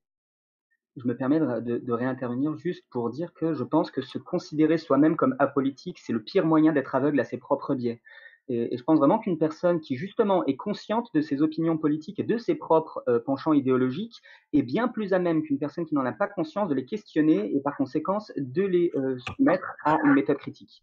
je 0.97 1.07
me 1.07 1.17
permets 1.17 1.41
de, 1.41 1.93
réintervenir 1.93 2.57
juste 2.57 2.85
pour 2.91 3.11
dire 3.11 3.33
que 3.33 3.55
je 3.55 3.65
pense 3.65 3.91
que 3.91 4.03
se 4.03 4.19
considérer 4.19 4.79
soi-même 4.79 5.17
comme 5.17 5.35
apolitique, 5.39 5.99
c'est 5.99 6.13
le 6.13 6.23
pire 6.23 6.45
moyen 6.45 6.73
d'être 6.73 6.95
aveugle 6.95 7.21
à 7.21 7.25
ses 7.25 7.39
propres 7.39 7.75
biais. 7.75 8.01
Et, 8.49 8.77
je 8.77 8.83
pense 8.83 8.99
vraiment 8.99 9.19
qu'une 9.19 9.39
personne 9.39 9.81
qui 9.81 9.97
justement 9.97 10.45
est 10.47 10.57
consciente 10.57 11.09
de 11.15 11.21
ses 11.21 11.43
opinions 11.43 11.79
politiques 11.79 12.19
et 12.19 12.25
de 12.25 12.37
ses 12.39 12.55
propres 12.55 13.03
euh, 13.09 13.21
penchants 13.21 13.53
idéologiques 13.53 14.21
est 14.53 14.63
bien 14.63 14.89
plus 14.89 15.13
à 15.13 15.19
même 15.19 15.43
qu'une 15.43 15.59
personne 15.59 15.87
qui 15.87 15.95
n'en 15.95 16.05
a 16.05 16.13
pas 16.13 16.27
conscience 16.27 16.69
de 16.69 16.75
les 16.75 16.85
questionner 16.85 17.55
et 17.55 17.61
par 17.61 17.77
conséquent 17.77 18.19
de 18.37 18.63
les 18.63 18.91
euh, 18.97 19.17
soumettre 19.37 19.73
à 19.85 19.99
une 20.05 20.13
méthode 20.13 20.39
critique. 20.39 20.83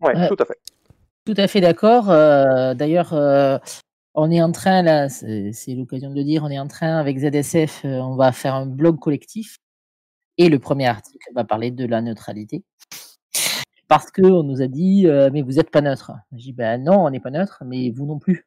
Oui, 0.00 0.12
tout 0.28 0.36
à 0.38 0.44
fait. 0.44 0.58
Tout 1.24 1.34
à 1.36 1.48
fait 1.48 1.60
d'accord. 1.60 2.10
Euh, 2.10 2.74
d'ailleurs, 2.74 3.12
on 4.20 4.32
est 4.32 4.42
en 4.42 4.50
train, 4.50 4.82
là, 4.82 5.08
c'est 5.08 5.74
l'occasion 5.76 6.10
de 6.10 6.16
le 6.16 6.24
dire, 6.24 6.42
on 6.42 6.50
est 6.50 6.58
en 6.58 6.66
train 6.66 6.98
avec 6.98 7.18
ZSF, 7.18 7.84
euh, 7.84 8.00
on 8.00 8.16
va 8.16 8.32
faire 8.32 8.54
un 8.54 8.66
blog 8.66 8.98
collectif. 8.98 9.58
Et 10.38 10.48
le 10.48 10.58
premier 10.58 10.86
article 10.86 11.28
va 11.34 11.44
parler 11.44 11.70
de 11.70 11.86
la 11.86 12.02
neutralité. 12.02 12.64
Parce 13.86 14.10
qu'on 14.10 14.42
nous 14.42 14.60
a 14.60 14.66
dit, 14.66 15.06
euh, 15.06 15.30
mais 15.32 15.42
vous 15.42 15.52
n'êtes 15.52 15.70
pas 15.70 15.80
neutre. 15.82 16.12
J'ai 16.32 16.46
dit, 16.46 16.52
ben 16.52 16.82
non, 16.82 17.06
on 17.06 17.10
n'est 17.10 17.20
pas 17.20 17.30
neutre, 17.30 17.62
mais 17.64 17.90
vous 17.90 18.06
non 18.06 18.18
plus. 18.18 18.46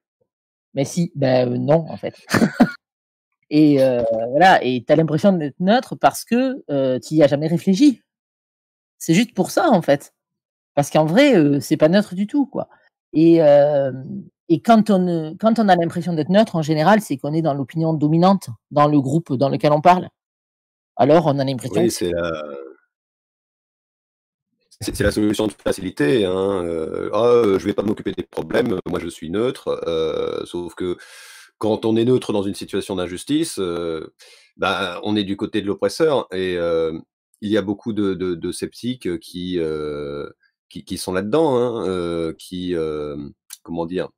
Mais 0.74 0.84
si, 0.86 1.12
ben 1.16 1.54
euh, 1.54 1.58
non, 1.58 1.86
en 1.90 1.98
fait. 1.98 2.16
et 3.50 3.78
voilà, 4.30 4.64
et 4.64 4.84
tu 4.86 4.92
as 4.92 4.96
l'impression 4.98 5.32
d'être 5.34 5.60
neutre 5.60 5.96
parce 5.96 6.26
que 6.26 6.64
tu 7.00 7.16
n'y 7.16 7.24
as 7.24 7.28
jamais 7.28 7.48
réfléchi. 7.48 8.02
C'est 8.98 9.14
juste 9.14 9.34
pour 9.34 9.52
ça, 9.52 9.70
en 9.70 9.82
fait. 9.82 10.14
Parce 10.76 10.90
qu'en 10.90 11.06
vrai, 11.06 11.62
c'est 11.62 11.78
pas 11.78 11.90
neutre 11.90 12.16
du 12.16 12.28
tout, 12.28 12.46
quoi. 12.46 12.70
Et, 13.14 13.40
et 14.50 14.62
quand 14.62 14.90
on, 14.90 15.36
quand 15.40 15.60
on 15.60 15.70
a 15.70 15.76
l'impression 15.76 16.14
d'être 16.14 16.30
neutre, 16.30 16.56
en 16.56 16.62
général, 16.62 17.02
c'est 17.02 17.18
qu'on 17.18 17.34
est 17.34 17.42
dans 17.42 17.54
l'opinion 17.54 17.94
dominante 17.94 18.50
dans 18.70 18.88
le 18.88 19.00
groupe 19.00 19.34
dans 19.34 19.50
lequel 19.50 19.72
on 19.72 19.82
parle. 19.82 20.10
Alors, 20.98 21.26
on 21.28 21.40
a 21.40 21.46
l'impression. 21.46 21.82
Oui, 21.82 21.90
c'est 21.90 22.12
la... 22.12 22.32
C'est 24.82 25.00
la 25.02 25.12
solution 25.12 25.46
de 25.46 25.54
facilité. 25.54 26.26
Hein. 26.26 26.66
Euh, 26.66 27.12
ah, 27.14 27.44
je 27.60 27.64
vais 27.64 27.74
pas 27.74 27.84
m'occuper 27.84 28.14
des 28.14 28.24
problèmes, 28.24 28.80
moi 28.88 29.00
je 29.00 29.10
suis 29.10 29.30
neutre. 29.30 29.80
Euh, 29.88 30.44
sauf 30.46 30.74
que 30.74 30.98
quand 31.60 31.86
on 31.86 31.96
est 31.96 32.04
neutre 32.04 32.34
dans 32.34 32.42
une 32.42 32.56
situation 32.56 32.96
d'injustice, 32.96 33.60
euh, 33.60 34.12
bah, 34.58 35.00
on 35.04 35.16
est 35.16 35.24
du 35.24 35.38
côté 35.38 35.62
de 35.62 35.68
l'oppresseur. 35.68 36.28
Et 36.34 36.56
il 37.42 37.50
y 37.52 37.58
a 37.58 37.62
beaucoup 37.62 37.94
de, 37.94 38.16
de, 38.16 38.52
sceptiques 38.52 39.20
qui, 39.20 39.60
qui, 40.72 40.84
qui, 40.84 40.98
sont 40.98 41.14
là-dedans, 41.14 41.58
hein, 41.58 42.34
qui, 42.38 42.76
comment 43.64 43.86
dire, 43.86 44.10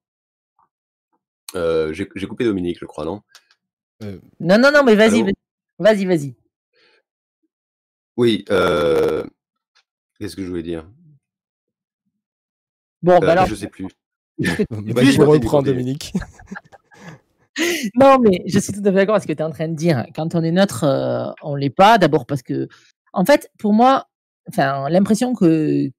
euh, 1.55 1.93
j'ai 1.93 2.27
coupé 2.27 2.45
Dominique, 2.45 2.79
je 2.79 2.85
crois, 2.85 3.05
non? 3.05 3.21
Euh, 4.01 4.19
Non, 4.39 4.57
non, 4.57 4.71
non, 4.71 4.83
mais 4.83 4.95
vas-y, 4.95 5.23
vas-y, 5.79 6.05
vas-y. 6.05 6.35
Oui, 8.17 8.45
euh, 8.49 9.23
qu'est-ce 10.19 10.35
que 10.35 10.43
je 10.43 10.49
voulais 10.49 10.63
dire? 10.63 10.89
Bon, 13.01 13.19
bah 13.19 13.33
alors. 13.33 13.47
Je 13.47 13.55
sais 13.55 13.67
plus. 13.67 13.87
je 14.39 15.21
reprends, 15.21 15.61
Dominique. 15.61 16.13
non, 17.95 18.19
mais 18.19 18.43
je 18.45 18.59
suis 18.59 18.73
tout 18.73 18.79
à 18.79 18.85
fait 18.85 18.91
d'accord 18.91 19.15
avec 19.15 19.23
ce 19.23 19.27
que 19.27 19.33
tu 19.33 19.39
es 19.39 19.45
en 19.45 19.51
train 19.51 19.67
de 19.67 19.75
dire. 19.75 20.05
Quand 20.15 20.35
on 20.35 20.43
est 20.43 20.51
neutre, 20.51 21.35
on 21.41 21.55
l'est 21.55 21.69
pas. 21.69 21.97
D'abord 21.97 22.25
parce 22.25 22.41
que, 22.43 22.67
en 23.13 23.25
fait, 23.25 23.51
pour 23.57 23.73
moi, 23.73 24.07
enfin, 24.49 24.89
l'impression 24.89 25.33
que 25.33 25.89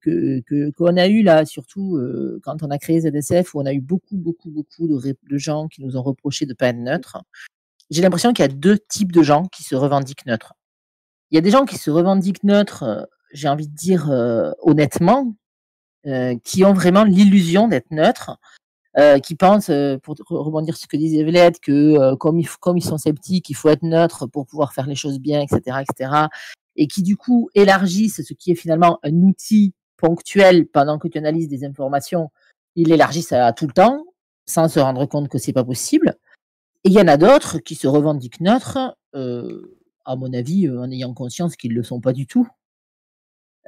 qu'on 0.77 0.97
a 0.97 1.07
eu 1.07 1.23
là, 1.23 1.45
surtout 1.45 1.97
euh, 1.97 2.39
quand 2.43 2.63
on 2.63 2.71
a 2.71 2.77
créé 2.77 3.01
ZSF, 3.01 3.53
où 3.53 3.61
on 3.61 3.65
a 3.65 3.73
eu 3.73 3.81
beaucoup, 3.81 4.17
beaucoup, 4.17 4.49
beaucoup 4.49 4.87
de, 4.87 5.37
gens 5.37 5.67
qui 5.67 5.83
nous 5.83 5.97
ont 5.97 6.03
reproché 6.03 6.45
de 6.45 6.53
pas 6.53 6.67
être 6.67 6.77
neutres. 6.77 7.23
J'ai 7.89 8.01
l'impression 8.01 8.33
qu'il 8.33 8.43
y 8.43 8.49
a 8.49 8.51
deux 8.51 8.79
types 8.89 9.11
de 9.11 9.23
gens 9.23 9.45
qui 9.45 9.63
se 9.63 9.75
revendiquent 9.75 10.25
neutres. 10.25 10.53
Il 11.31 11.35
y 11.35 11.37
a 11.37 11.41
des 11.41 11.51
gens 11.51 11.65
qui 11.65 11.77
se 11.77 11.89
revendiquent 11.91 12.43
neutres, 12.43 12.83
euh, 12.83 13.03
j'ai 13.33 13.47
envie 13.47 13.67
de 13.67 13.75
dire 13.75 14.09
euh, 14.09 14.51
honnêtement, 14.61 15.35
qui 16.43 16.63
ont 16.63 16.73
vraiment 16.73 17.03
l'illusion 17.03 17.67
d'être 17.67 17.89
neutres, 17.89 18.37
qui 19.23 19.33
pensent, 19.33 19.71
pour 20.03 20.15
rebondir 20.29 20.77
sur 20.77 20.83
ce 20.83 20.87
que 20.87 20.97
disait 20.97 21.23
Vled, 21.23 21.59
que 21.59 22.13
comme, 22.17 22.37
ils, 22.37 22.47
comme 22.47 22.77
ils 22.77 22.83
sont 22.83 22.99
sceptiques, 22.99 23.49
il 23.49 23.55
faut 23.55 23.69
être 23.69 23.81
neutre 23.81 24.27
pour 24.27 24.45
pouvoir 24.45 24.71
faire 24.71 24.85
les 24.85 24.93
choses 24.93 25.17
bien, 25.19 25.41
etc., 25.41 25.79
etc 25.81 26.27
et 26.75 26.87
qui 26.87 27.03
du 27.03 27.17
coup 27.17 27.49
élargissent 27.55 28.21
ce 28.23 28.33
qui 28.33 28.51
est 28.51 28.55
finalement 28.55 28.99
un 29.03 29.13
outil 29.23 29.73
ponctuel 29.97 30.67
pendant 30.67 30.99
que 30.99 31.07
tu 31.07 31.17
analyses 31.17 31.47
des 31.47 31.63
informations, 31.63 32.29
ils 32.75 32.89
l'élargissent 32.89 33.31
à 33.31 33.53
tout 33.53 33.67
le 33.67 33.73
temps 33.73 34.05
sans 34.45 34.67
se 34.67 34.79
rendre 34.79 35.05
compte 35.05 35.29
que 35.29 35.37
c'est 35.37 35.53
pas 35.53 35.63
possible. 35.63 36.15
Et 36.83 36.89
il 36.89 36.93
y 36.93 37.01
en 37.01 37.07
a 37.07 37.17
d'autres 37.17 37.59
qui 37.59 37.75
se 37.75 37.87
revendiquent 37.87 38.41
neutres, 38.41 38.95
euh, 39.15 39.77
à 40.05 40.15
mon 40.15 40.31
avis, 40.33 40.67
euh, 40.67 40.81
en 40.81 40.91
ayant 40.91 41.13
conscience 41.13 41.55
qu'ils 41.55 41.71
ne 41.71 41.77
le 41.77 41.83
sont 41.83 41.99
pas 41.99 42.13
du 42.13 42.27
tout, 42.27 42.47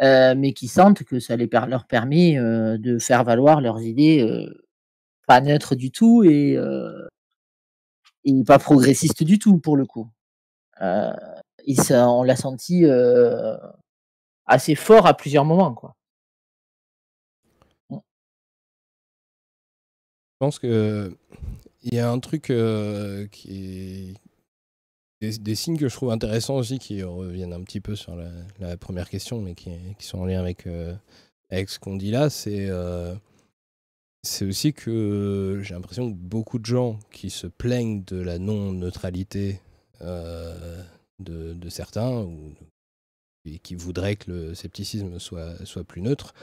euh, 0.01 0.35
mais 0.37 0.53
qui 0.53 0.67
sentent 0.67 1.03
que 1.03 1.19
ça 1.19 1.35
leur 1.35 1.87
permet 1.87 2.35
de 2.35 2.99
faire 2.99 3.23
valoir 3.23 3.61
leurs 3.61 3.81
idées 3.81 4.47
pas 5.25 5.41
neutres 5.41 5.75
du 5.75 5.91
tout 5.91 6.23
et, 6.23 6.57
et 8.23 8.43
pas 8.45 8.59
progressistes 8.59 9.23
du 9.23 9.39
tout 9.39 9.57
pour 9.57 9.77
le 9.77 9.85
coup 9.85 10.07
on 11.91 12.23
l'a 12.23 12.35
senti 12.35 12.85
euh, 12.85 13.57
assez 14.45 14.75
fort 14.75 15.05
à 15.05 15.15
plusieurs 15.15 15.45
moments. 15.45 15.73
Quoi. 15.73 15.95
Mm. 17.89 17.97
Je 20.33 20.37
pense 20.39 20.59
que 20.59 21.15
il 21.83 21.93
y 21.93 21.99
a 21.99 22.09
un 22.09 22.19
truc 22.19 22.49
euh, 22.49 23.27
qui 23.27 24.15
est 25.21 25.39
des, 25.39 25.55
signes 25.55 25.77
que 25.77 25.87
je 25.87 25.95
trouve 25.95 26.11
intéressants 26.11 26.55
aussi 26.55 26.79
qui 26.79 27.01
reviennent 27.01 27.53
un 27.53 27.63
petit 27.63 27.79
peu 27.79 27.95
sur 27.95 28.15
la, 28.59 28.77
première 28.77 29.09
question, 29.09 29.41
mais 29.41 29.55
qui, 29.55 29.71
sont 29.99 30.19
en 30.19 30.25
lien 30.25 30.39
avec, 30.39 30.67
euh, 30.67 30.93
avec 31.49 31.69
ce 31.69 31.79
qu'on 31.79 31.95
dit 31.95 32.11
là, 32.11 32.29
c'est 32.29 32.69
c'est 34.23 34.45
aussi 34.45 34.73
que 34.73 35.61
j'ai 35.63 35.73
l'impression 35.73 36.11
que 36.11 36.17
beaucoup 36.17 36.59
de 36.59 36.65
gens 36.65 36.99
qui 37.11 37.29
se 37.29 37.47
plaignent 37.47 38.03
de 38.03 38.17
la 38.17 38.39
non-neutralité 38.39 39.61
de, 41.19 41.69
certains 41.69 42.21
ou, 42.23 42.53
et 43.45 43.59
qui 43.59 43.75
voudraient 43.75 44.15
que 44.15 44.31
le 44.31 44.55
scepticisme 44.55 45.19
soit, 45.19 45.65
soit 45.65 45.83
plus 45.83 46.01
neutre, 46.01 46.33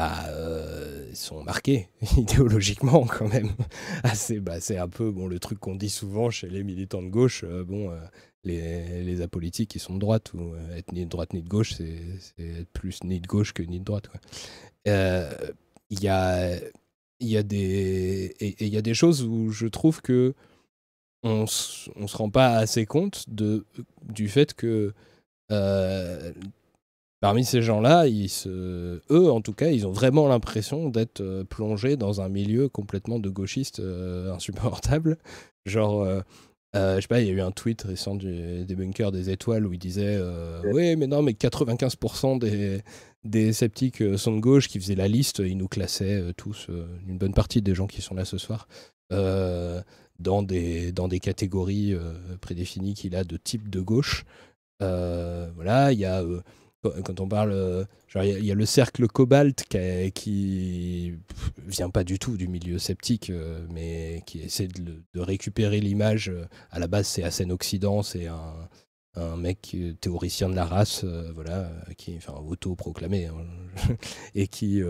bah, 0.00 0.28
euh, 0.28 1.10
sont 1.12 1.44
marqués 1.44 1.88
idéologiquement 2.16 3.04
quand 3.04 3.28
même. 3.28 3.50
bah, 4.40 4.60
c'est 4.60 4.78
un 4.78 4.88
peu 4.88 5.10
bon, 5.10 5.26
le 5.26 5.38
truc 5.38 5.58
qu'on 5.58 5.74
dit 5.74 5.90
souvent 5.90 6.30
chez 6.30 6.48
les 6.48 6.64
militants 6.64 7.02
de 7.02 7.10
gauche. 7.10 7.44
Euh, 7.44 7.64
bon, 7.64 7.90
euh, 7.90 7.98
les, 8.42 9.20
apolitiques 9.20 9.68
qui 9.68 9.78
sont 9.78 9.92
de 9.92 9.98
droite 9.98 10.32
ou 10.32 10.54
être 10.74 10.92
ni 10.92 11.04
de 11.04 11.10
droite 11.10 11.34
ni 11.34 11.42
de 11.42 11.48
gauche, 11.50 11.74
c'est 11.74 11.98
être 12.38 12.70
plus 12.72 13.04
ni 13.04 13.20
de 13.20 13.26
gauche 13.26 13.52
que 13.52 13.62
ni 13.62 13.78
de 13.78 13.84
droite. 13.84 14.08
Il 14.86 16.02
y 16.02 16.08
a, 16.08 16.56
y, 17.20 17.36
a 17.36 17.42
des, 17.42 18.34
y 18.40 18.76
a 18.78 18.82
des 18.82 18.94
choses 18.94 19.22
où 19.22 19.50
je 19.50 19.66
trouve 19.66 20.00
que 20.00 20.34
on, 21.22 21.44
on 21.96 22.06
se 22.06 22.16
rend 22.16 22.30
pas 22.30 22.56
assez 22.56 22.86
compte 22.86 23.24
de, 23.28 23.64
du 24.02 24.28
fait 24.28 24.54
que 24.54 24.94
parmi 27.20 27.44
ces 27.44 27.62
gens-là, 27.62 28.06
eux, 28.08 29.30
en 29.30 29.40
tout 29.40 29.52
cas, 29.52 29.68
ils 29.68 29.86
ont 29.86 29.92
vraiment 29.92 30.26
l'impression 30.26 30.88
d'être 30.88 31.20
euh, 31.20 31.44
plongés 31.44 31.96
dans 31.96 32.20
un 32.20 32.28
milieu 32.28 32.68
complètement 32.68 33.18
de 33.18 33.28
gauchistes 33.28 33.80
euh, 33.80 34.32
insupportable. 34.34 35.18
Genre, 35.66 36.02
euh, 36.02 36.96
je 36.96 37.00
sais 37.00 37.08
pas, 37.08 37.20
il 37.20 37.28
y 37.28 37.30
a 37.30 37.34
eu 37.34 37.40
un 37.40 37.50
tweet 37.50 37.82
récent 37.82 38.14
du, 38.14 38.64
des 38.64 38.74
bunkers 38.74 39.12
des 39.12 39.30
étoiles 39.30 39.66
où 39.66 39.72
il 39.72 39.78
disait 39.78 40.18
Oui, 40.72 40.96
mais 40.96 41.06
non, 41.06 41.20
mais 41.20 41.32
95% 41.32 42.38
des, 42.38 42.80
des 43.24 43.52
sceptiques 43.52 44.02
sont 44.16 44.36
de 44.36 44.40
gauche 44.40 44.68
qui 44.68 44.78
faisaient 44.78 44.94
la 44.94 45.08
liste, 45.08 45.40
ils 45.40 45.56
nous 45.56 45.68
classaient 45.68 46.32
tous, 46.36 46.68
une 47.08 47.18
bonne 47.18 47.34
partie 47.34 47.60
des 47.60 47.74
gens 47.74 47.88
qui 47.88 48.02
sont 48.02 48.14
là 48.14 48.24
ce 48.24 48.38
soir, 48.38 48.68
dans, 50.20 50.42
des, 50.42 50.92
dans 50.92 51.08
des 51.08 51.20
catégories 51.20 51.94
prédéfinies 52.40 52.94
qu'il 52.94 53.16
a 53.16 53.24
de 53.24 53.36
type 53.36 53.68
de 53.70 53.80
gauche. 53.80 54.24
voilà, 54.80 55.92
il 55.92 55.98
y 55.98 56.04
a 56.04 56.22
quand 56.82 57.20
on 57.20 57.28
parle, 57.28 57.52
euh, 57.52 57.84
il 58.16 58.44
y, 58.44 58.50
a 58.50 58.54
le 58.54 58.66
cercle 58.66 59.06
Cobalt 59.06 59.64
qui, 59.68 60.12
qui, 60.12 61.14
vient 61.66 61.90
pas 61.90 62.04
du 62.04 62.18
tout 62.18 62.36
du 62.36 62.48
milieu 62.48 62.78
sceptique, 62.78 63.30
euh, 63.30 63.66
mais 63.70 64.22
qui 64.26 64.40
essaie 64.40 64.68
de, 64.68 65.02
récupérer 65.14 65.80
l'image. 65.80 66.30
Euh, 66.30 66.46
à 66.70 66.78
la 66.78 66.86
base, 66.86 67.06
c'est 67.06 67.22
Asen 67.22 67.52
Occident, 67.52 68.02
c'est 68.02 68.26
un, 68.26 68.68
mec 69.36 69.76
théoricien 70.00 70.48
de 70.48 70.54
la 70.54 70.64
race, 70.64 71.04
voilà, 71.34 71.70
qui, 71.98 72.16
enfin, 72.16 72.32
auto-proclamé, 72.32 73.26
hein, 73.26 73.34
et 74.34 74.48
qui 74.48 74.80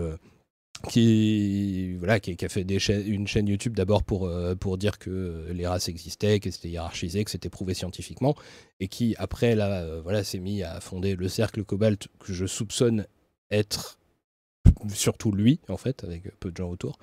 qui, 0.89 1.95
voilà, 1.97 2.19
qui, 2.19 2.35
a 2.43 2.49
fait 2.49 2.65
une 3.05 3.27
chaîne 3.27 3.47
YouTube 3.47 3.75
d'abord 3.75 4.03
pour, 4.03 4.25
euh, 4.25 4.55
pour 4.55 4.77
dire 4.77 4.97
que 4.97 5.47
les 5.51 5.67
races 5.67 5.89
existaient, 5.89 6.39
que 6.39 6.49
c'était 6.49 6.69
hiérarchisé, 6.69 7.23
que 7.23 7.31
c'était 7.31 7.49
prouvé 7.49 7.73
scientifiquement, 7.73 8.35
et 8.79 8.87
qui 8.87 9.15
après 9.17 9.55
là, 9.55 9.81
euh, 9.81 10.01
voilà, 10.01 10.23
s'est 10.23 10.39
mis 10.39 10.63
à 10.63 10.79
fonder 10.79 11.15
le 11.15 11.27
cercle 11.27 11.63
Cobalt 11.63 12.07
que 12.19 12.33
je 12.33 12.45
soupçonne 12.45 13.05
être 13.51 13.99
surtout 14.93 15.31
lui 15.31 15.59
en 15.69 15.77
fait, 15.77 16.03
avec 16.03 16.23
peu 16.39 16.49
de 16.49 16.57
gens 16.57 16.69
autour, 16.69 16.97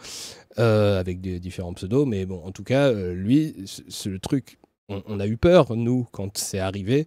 euh, 0.59 0.99
avec 0.99 1.21
des 1.21 1.39
différents 1.39 1.75
pseudos, 1.75 2.07
mais 2.07 2.27
bon, 2.27 2.43
en 2.45 2.51
tout 2.51 2.65
cas, 2.65 2.91
lui, 2.93 3.55
c'est 3.89 4.11
le 4.11 4.19
truc, 4.19 4.59
on, 4.89 5.21
a 5.21 5.27
eu 5.27 5.37
peur 5.37 5.77
nous 5.77 6.09
quand 6.13 6.37
c'est 6.39 6.59
arrivé 6.59 7.07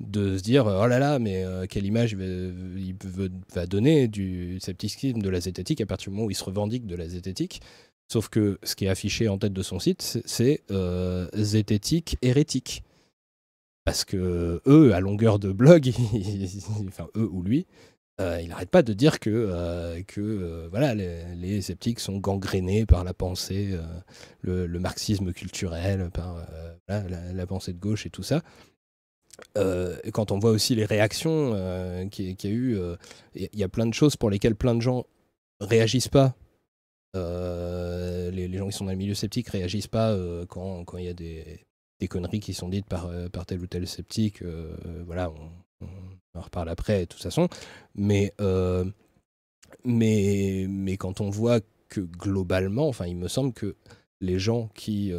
de 0.00 0.36
se 0.36 0.42
dire 0.42 0.66
oh 0.66 0.86
là 0.86 0.98
là 0.98 1.18
mais 1.18 1.44
euh, 1.44 1.66
quelle 1.68 1.86
image 1.86 2.12
il 2.12 2.96
va, 3.54 3.66
donner 3.66 4.08
du 4.08 4.58
scepticisme 4.60 5.20
de 5.20 5.28
la 5.28 5.40
zététique 5.40 5.80
à 5.80 5.86
partir 5.86 6.10
du 6.10 6.16
moment 6.16 6.26
où 6.26 6.30
il 6.30 6.34
se 6.34 6.44
revendique 6.44 6.86
de 6.86 6.96
la 6.96 7.08
zététique 7.08 7.60
sauf 8.08 8.28
que 8.28 8.58
ce 8.62 8.74
qui 8.74 8.86
est 8.86 8.88
affiché 8.88 9.28
en 9.28 9.38
tête 9.38 9.52
de 9.52 9.62
son 9.62 9.78
site 9.78 10.22
c'est 10.24 10.62
euh, 10.70 11.28
zététique 11.34 12.16
hérétique 12.22 12.82
parce 13.84 14.04
que 14.04 14.60
eux 14.66 14.94
à 14.94 15.00
longueur 15.00 15.38
de 15.38 15.52
blog 15.52 15.92
enfin 16.88 17.08
eux 17.16 17.28
ou 17.30 17.42
lui 17.42 17.66
euh, 18.20 18.40
il 18.42 18.48
n'arrête 18.48 18.70
pas 18.70 18.82
de 18.82 18.92
dire 18.92 19.20
que, 19.20 20.02
que 20.06 20.68
voilà, 20.70 20.94
les, 20.94 21.62
sceptiques 21.62 21.98
sont 21.98 22.18
gangrénés 22.18 22.84
par 22.84 23.04
la 23.04 23.14
pensée, 23.14 23.76
le, 24.42 24.78
marxisme 24.78 25.32
culturel, 25.32 26.10
par 26.12 26.46
la, 26.88 27.46
pensée 27.46 27.72
de 27.72 27.78
gauche 27.78 28.04
et 28.04 28.10
tout 28.10 28.22
ça. 28.22 28.42
Euh, 29.58 29.98
quand 30.12 30.32
on 30.32 30.38
voit 30.38 30.50
aussi 30.50 30.74
les 30.74 30.84
réactions 30.84 31.52
euh, 31.54 32.06
qu'il 32.08 32.30
y, 32.30 32.46
a 32.46 32.50
eu, 32.50 32.72
il 32.72 32.78
euh, 32.78 33.48
y 33.52 33.62
a 33.62 33.68
plein 33.68 33.86
de 33.86 33.94
choses 33.94 34.16
pour 34.16 34.30
lesquelles 34.30 34.54
plein 34.54 34.74
de 34.74 34.80
gens 34.80 35.06
réagissent 35.60 36.08
pas. 36.08 36.34
Les, 37.14 38.58
gens 38.58 38.68
qui 38.68 38.76
sont 38.76 38.84
dans 38.84 38.92
le 38.92 38.96
milieu 38.96 39.14
sceptique 39.14 39.48
réagissent 39.48 39.86
pas 39.86 40.16
quand 40.48 40.96
il 40.96 41.04
y 41.04 41.08
a 41.08 41.14
des, 41.14 41.64
conneries 42.08 42.40
qui 42.40 42.54
sont 42.54 42.68
dites 42.68 42.86
par, 42.86 43.10
par 43.30 43.46
tel 43.46 43.60
ou 43.60 43.66
tel 43.66 43.86
sceptique. 43.86 44.42
voilà, 45.06 45.30
on, 45.30 45.86
en 46.34 46.40
reparle 46.40 46.70
après, 46.70 47.00
de 47.00 47.04
toute 47.04 47.22
façon. 47.22 47.48
Mais, 47.94 48.32
mais, 49.84 50.66
mais 50.68 50.96
quand 50.96 51.20
on 51.20 51.28
voit 51.28 51.60
que 51.88 52.00
globalement, 52.00 52.88
enfin, 52.88 53.06
il 53.06 53.16
me 53.16 53.28
semble 53.28 53.52
que 53.52 53.76
les 54.20 54.38
gens 54.38 54.68
qui 54.74 55.12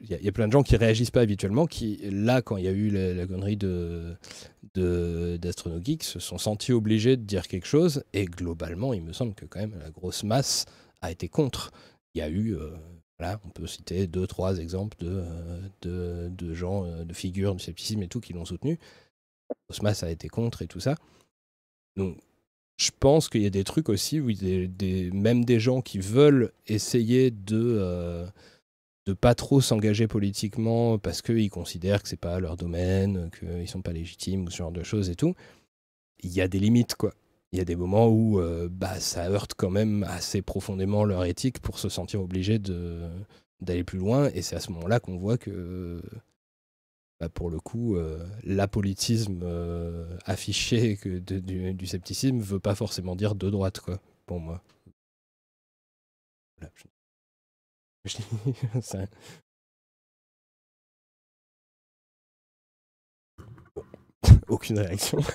il 0.00 0.10
y, 0.10 0.28
a 0.28 0.32
plein 0.32 0.46
de 0.46 0.52
gens 0.52 0.62
qui 0.62 0.76
réagissent 0.76 1.10
pas 1.10 1.22
habituellement, 1.22 1.66
qui, 1.66 1.98
là, 2.10 2.42
quand 2.42 2.58
il 2.58 2.64
y 2.64 2.68
a 2.68 2.72
eu 2.72 2.90
la, 2.90 3.26
connerie 3.26 3.56
de, 3.56 4.14
de 4.74 5.38
d'AstronoGeek, 5.40 6.02
se 6.02 6.18
sont 6.18 6.36
sentis 6.36 6.72
obligés 6.72 7.16
de 7.16 7.22
dire 7.22 7.48
quelque 7.48 7.66
chose, 7.66 8.04
et 8.12 8.26
globalement, 8.26 8.92
il 8.92 9.02
me 9.02 9.12
semble 9.12 9.34
que 9.34 9.46
quand 9.46 9.60
même 9.60 9.78
la 9.78 9.90
grosse 9.90 10.22
masse 10.22 10.66
a 11.00 11.10
été 11.10 11.28
contre. 11.28 11.72
Il 12.14 12.18
y 12.18 12.22
a 12.22 12.28
eu, 12.28 12.56
euh, 12.56 12.76
voilà, 13.18 13.40
on 13.46 13.48
peut 13.48 13.66
citer 13.66 14.06
deux, 14.06 14.26
trois 14.26 14.58
exemples 14.58 14.98
de, 14.98 15.24
de, 15.80 16.28
de, 16.28 16.54
gens, 16.54 16.84
euh, 16.84 17.04
de 17.04 17.14
figures 17.14 17.54
du 17.54 17.62
scepticisme 17.62 18.02
et 18.02 18.08
tout, 18.08 18.20
qui 18.20 18.34
l'ont 18.34 18.44
soutenu. 18.44 18.78
La 19.48 19.56
grosse 19.66 19.82
masse 19.82 20.02
a 20.02 20.10
été 20.10 20.28
contre 20.28 20.60
et 20.60 20.66
tout 20.66 20.80
ça. 20.80 20.94
Donc, 21.96 22.18
je 22.76 22.90
pense 23.00 23.30
qu'il 23.30 23.42
y 23.42 23.46
a 23.46 23.50
des 23.50 23.64
trucs 23.64 23.88
aussi 23.88 24.20
où 24.20 24.30
même 25.14 25.44
des 25.44 25.58
gens 25.58 25.80
qui 25.80 25.98
veulent 25.98 26.52
essayer 26.66 27.30
de... 27.30 27.78
Euh, 27.80 28.26
de 29.08 29.14
pas 29.14 29.34
trop 29.34 29.62
s'engager 29.62 30.06
politiquement 30.06 30.98
parce 30.98 31.22
qu'ils 31.22 31.48
considèrent 31.48 32.02
que 32.02 32.10
c'est 32.10 32.20
pas 32.20 32.40
leur 32.40 32.58
domaine, 32.58 33.30
qu'ils 33.38 33.66
sont 33.66 33.80
pas 33.80 33.92
légitimes 33.92 34.44
ou 34.44 34.50
ce 34.50 34.58
genre 34.58 34.70
de 34.70 34.82
choses 34.82 35.08
et 35.08 35.14
tout, 35.14 35.34
il 36.20 36.30
y 36.30 36.42
a 36.42 36.48
des 36.48 36.58
limites 36.58 36.94
quoi. 36.94 37.14
Il 37.52 37.58
y 37.58 37.62
a 37.62 37.64
des 37.64 37.76
moments 37.76 38.08
où 38.08 38.38
euh, 38.38 38.68
bah, 38.70 39.00
ça 39.00 39.30
heurte 39.30 39.54
quand 39.56 39.70
même 39.70 40.02
assez 40.02 40.42
profondément 40.42 41.04
leur 41.04 41.24
éthique 41.24 41.60
pour 41.60 41.78
se 41.78 41.88
sentir 41.88 42.20
obligé 42.20 42.58
d'aller 42.58 43.84
plus 43.84 43.98
loin. 43.98 44.28
Et 44.34 44.42
c'est 44.42 44.56
à 44.56 44.60
ce 44.60 44.70
moment-là 44.72 45.00
qu'on 45.00 45.16
voit 45.16 45.38
que, 45.38 46.02
bah, 47.18 47.30
pour 47.30 47.48
le 47.48 47.58
coup, 47.60 47.96
euh, 47.96 48.22
l'apolitisme 48.44 49.40
euh, 49.42 50.18
affiché 50.26 50.98
du, 51.02 51.72
du, 51.72 51.86
scepticisme 51.86 52.40
veut 52.40 52.60
pas 52.60 52.74
forcément 52.74 53.16
dire 53.16 53.34
de 53.34 53.48
droite, 53.48 53.80
quoi, 53.80 53.98
pour 54.26 54.40
moi. 54.40 54.62
Aucune 64.48 64.78
réaction. 64.78 65.18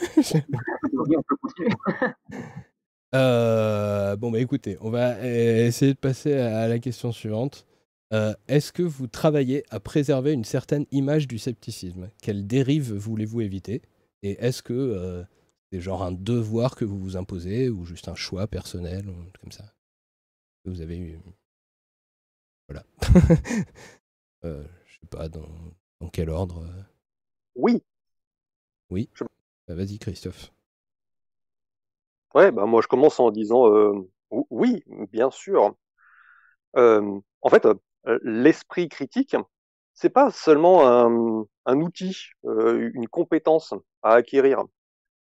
Euh, 3.15 4.15
bon, 4.15 4.31
bah 4.31 4.39
écoutez, 4.39 4.75
on 4.81 4.89
va 4.89 5.17
euh, 5.17 5.67
essayer 5.67 5.93
de 5.93 5.99
passer 5.99 6.33
à 6.33 6.67
la 6.67 6.79
question 6.79 7.11
suivante. 7.11 7.67
Euh, 8.11 8.33
est-ce 8.47 8.73
que 8.73 8.81
vous 8.81 9.05
travaillez 9.05 9.63
à 9.69 9.79
préserver 9.79 10.31
une 10.31 10.43
certaine 10.43 10.87
image 10.89 11.27
du 11.27 11.37
scepticisme? 11.37 12.09
Quelle 12.23 12.47
dérive 12.47 12.91
voulez-vous 12.91 13.41
éviter? 13.41 13.83
Et 14.23 14.31
est-ce 14.43 14.63
que 14.63 15.23
c'est 15.71 15.79
genre 15.79 16.01
un 16.01 16.11
devoir 16.11 16.75
que 16.75 16.85
vous 16.85 16.97
vous 16.97 17.15
imposez 17.15 17.69
ou 17.69 17.85
juste 17.85 18.07
un 18.07 18.15
choix 18.15 18.47
personnel 18.47 19.07
ou 19.07 19.13
comme 19.39 19.51
ça? 19.51 19.75
Vous 20.65 20.81
avez 20.81 20.97
eu 20.97 21.19
voilà. 22.73 22.85
euh, 24.45 24.63
je 24.85 24.93
sais 24.93 25.07
pas 25.09 25.29
dans, 25.29 25.49
dans 25.99 26.09
quel 26.09 26.29
ordre. 26.29 26.63
Euh. 26.63 26.83
Oui. 27.55 27.83
Oui. 28.89 29.09
Bah, 29.67 29.75
vas-y, 29.75 29.99
Christophe. 29.99 30.51
Ouais, 32.33 32.51
bah 32.51 32.65
moi 32.65 32.81
je 32.81 32.87
commence 32.87 33.19
en 33.19 33.29
disant 33.29 33.67
euh, 33.69 34.09
oui, 34.49 34.83
bien 35.11 35.29
sûr. 35.29 35.75
Euh, 36.75 37.19
en 37.41 37.49
fait, 37.49 37.67
l'esprit 38.23 38.89
critique, 38.89 39.35
c'est 39.93 40.09
pas 40.09 40.31
seulement 40.31 40.87
un, 40.87 41.45
un 41.67 41.79
outil, 41.79 42.17
euh, 42.45 42.89
une 42.95 43.07
compétence 43.07 43.75
à 44.01 44.13
acquérir. 44.15 44.63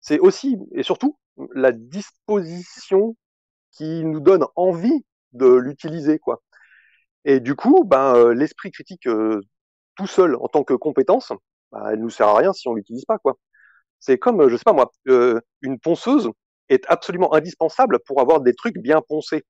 C'est 0.00 0.20
aussi 0.20 0.56
et 0.72 0.84
surtout 0.84 1.18
la 1.52 1.72
disposition 1.72 3.16
qui 3.72 4.04
nous 4.04 4.20
donne 4.20 4.44
envie 4.54 5.04
de 5.32 5.52
l'utiliser, 5.52 6.20
quoi. 6.20 6.40
Et 7.24 7.40
du 7.40 7.54
coup, 7.54 7.84
ben, 7.84 8.14
euh, 8.16 8.34
l'esprit 8.34 8.70
critique 8.70 9.06
euh, 9.06 9.40
tout 9.96 10.06
seul 10.06 10.36
en 10.36 10.48
tant 10.48 10.64
que 10.64 10.74
compétence, 10.74 11.32
ben, 11.72 11.88
elle 11.92 12.00
nous 12.00 12.10
sert 12.10 12.28
à 12.28 12.36
rien 12.36 12.52
si 12.52 12.68
on 12.68 12.74
l'utilise 12.74 13.04
pas, 13.04 13.18
quoi. 13.18 13.36
C'est 14.00 14.18
comme, 14.18 14.42
euh, 14.42 14.48
je 14.50 14.56
sais 14.56 14.64
pas 14.64 14.72
moi, 14.72 14.90
une 15.62 15.78
ponceuse 15.80 16.30
est 16.68 16.84
absolument 16.88 17.34
indispensable 17.34 18.00
pour 18.06 18.20
avoir 18.20 18.40
des 18.40 18.54
trucs 18.54 18.78
bien 18.78 19.00
poncés. 19.02 19.44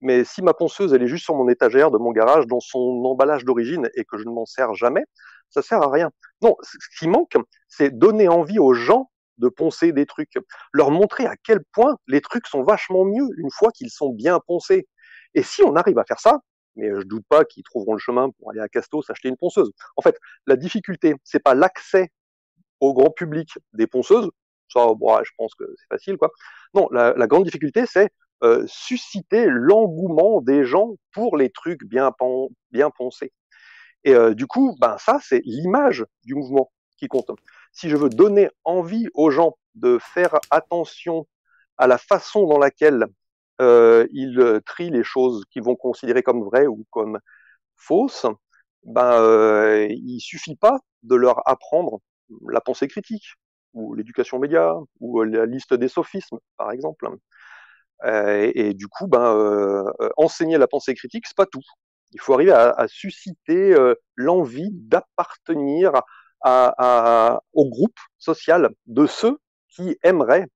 Mais 0.00 0.24
si 0.24 0.42
ma 0.42 0.54
ponceuse 0.54 0.92
elle 0.94 1.02
est 1.02 1.08
juste 1.08 1.24
sur 1.24 1.34
mon 1.34 1.48
étagère 1.48 1.90
de 1.90 1.98
mon 1.98 2.12
garage 2.12 2.46
dans 2.46 2.60
son 2.60 3.02
emballage 3.04 3.44
d'origine 3.44 3.90
et 3.94 4.04
que 4.04 4.16
je 4.16 4.24
ne 4.24 4.30
m'en 4.30 4.46
sers 4.46 4.74
jamais, 4.74 5.04
ça 5.50 5.62
sert 5.62 5.82
à 5.82 5.90
rien. 5.90 6.10
Non, 6.42 6.56
ce 6.62 6.76
qui 6.98 7.08
manque, 7.08 7.36
c'est 7.68 7.90
donner 7.90 8.28
envie 8.28 8.58
aux 8.58 8.74
gens 8.74 9.10
de 9.38 9.48
poncer 9.48 9.92
des 9.92 10.06
trucs, 10.06 10.34
leur 10.72 10.90
montrer 10.90 11.26
à 11.26 11.36
quel 11.36 11.60
point 11.72 11.96
les 12.06 12.20
trucs 12.20 12.46
sont 12.46 12.62
vachement 12.62 13.04
mieux 13.04 13.28
une 13.38 13.50
fois 13.50 13.70
qu'ils 13.72 13.90
sont 13.90 14.10
bien 14.10 14.40
poncés. 14.46 14.88
Et 15.34 15.42
si 15.42 15.62
on 15.62 15.76
arrive 15.76 15.98
à 15.98 16.04
faire 16.04 16.20
ça, 16.20 16.40
mais 16.76 16.88
je 16.88 17.02
doute 17.02 17.24
pas 17.28 17.44
qu'ils 17.44 17.62
trouveront 17.62 17.94
le 17.94 17.98
chemin 17.98 18.30
pour 18.30 18.50
aller 18.50 18.60
à 18.60 18.68
Castos 18.68 19.08
acheter 19.10 19.28
une 19.28 19.36
ponceuse. 19.36 19.70
En 19.96 20.02
fait, 20.02 20.16
la 20.46 20.56
difficulté, 20.56 21.14
c'est 21.24 21.42
pas 21.42 21.54
l'accès 21.54 22.10
au 22.80 22.94
grand 22.94 23.10
public 23.10 23.50
des 23.72 23.86
ponceuses. 23.86 24.30
Ça, 24.72 24.86
bon, 24.94 25.18
je 25.24 25.30
pense 25.36 25.54
que 25.54 25.64
c'est 25.76 25.88
facile, 25.88 26.16
quoi. 26.16 26.30
Non, 26.74 26.88
la, 26.90 27.26
grande 27.26 27.44
difficulté, 27.44 27.86
c'est 27.86 28.10
euh, 28.44 28.64
susciter 28.66 29.46
l'engouement 29.48 30.40
des 30.40 30.64
gens 30.64 30.94
pour 31.12 31.36
les 31.36 31.50
trucs 31.50 31.84
bien, 31.84 32.12
bien 32.70 32.90
poncés. 32.90 33.32
Et 34.04 34.14
du 34.34 34.46
coup, 34.46 34.76
ben 34.80 34.96
ça, 34.98 35.18
c'est 35.20 35.42
l'image 35.44 36.04
du 36.22 36.34
mouvement 36.34 36.70
qui 36.98 37.08
compte. 37.08 37.30
Si 37.72 37.88
je 37.88 37.96
veux 37.96 38.08
donner 38.08 38.50
envie 38.64 39.08
aux 39.14 39.30
gens 39.30 39.56
de 39.74 39.98
faire 39.98 40.36
attention 40.50 41.26
à 41.78 41.86
la 41.86 41.98
façon 41.98 42.46
dans 42.46 42.58
laquelle 42.58 43.06
euh, 43.60 44.06
ils 44.12 44.60
trient 44.66 44.90
les 44.90 45.04
choses 45.04 45.44
qu'ils 45.50 45.62
vont 45.62 45.76
considérer 45.76 46.22
comme 46.22 46.42
vraies 46.44 46.66
ou 46.66 46.84
comme 46.90 47.18
fausses, 47.76 48.26
ben 48.84 49.12
euh, 49.22 49.86
il 49.90 50.20
suffit 50.20 50.56
pas 50.56 50.78
de 51.02 51.14
leur 51.16 51.46
apprendre 51.48 52.00
la 52.48 52.60
pensée 52.60 52.88
critique 52.88 53.26
ou 53.74 53.94
l'éducation 53.94 54.38
média 54.38 54.74
ou 55.00 55.22
la 55.22 55.46
liste 55.46 55.74
des 55.74 55.88
sophismes 55.88 56.38
par 56.56 56.72
exemple. 56.72 57.08
Euh, 58.04 58.50
et, 58.54 58.74
du 58.74 58.86
coup, 58.88 59.08
ben 59.08 59.34
euh, 59.34 59.84
euh, 60.00 60.08
enseigner 60.16 60.56
la 60.58 60.68
pensée 60.68 60.94
critique, 60.94 61.26
c'est 61.26 61.36
pas 61.36 61.46
tout. 61.46 61.62
Il 62.12 62.20
faut 62.20 62.34
arriver 62.34 62.52
à, 62.52 62.70
à 62.70 62.88
susciter 62.88 63.74
euh, 63.74 63.94
l'envie 64.16 64.70
d'appartenir 64.72 65.92
à, 66.40 66.74
à, 66.78 67.42
au 67.52 67.68
groupe 67.68 67.98
social 68.18 68.70
de 68.86 69.06
ceux 69.06 69.38
qui 69.68 69.98
aimeraient 70.02 70.46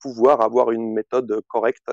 pouvoir 0.00 0.40
avoir 0.40 0.70
une 0.70 0.92
méthode 0.92 1.40
correcte 1.48 1.90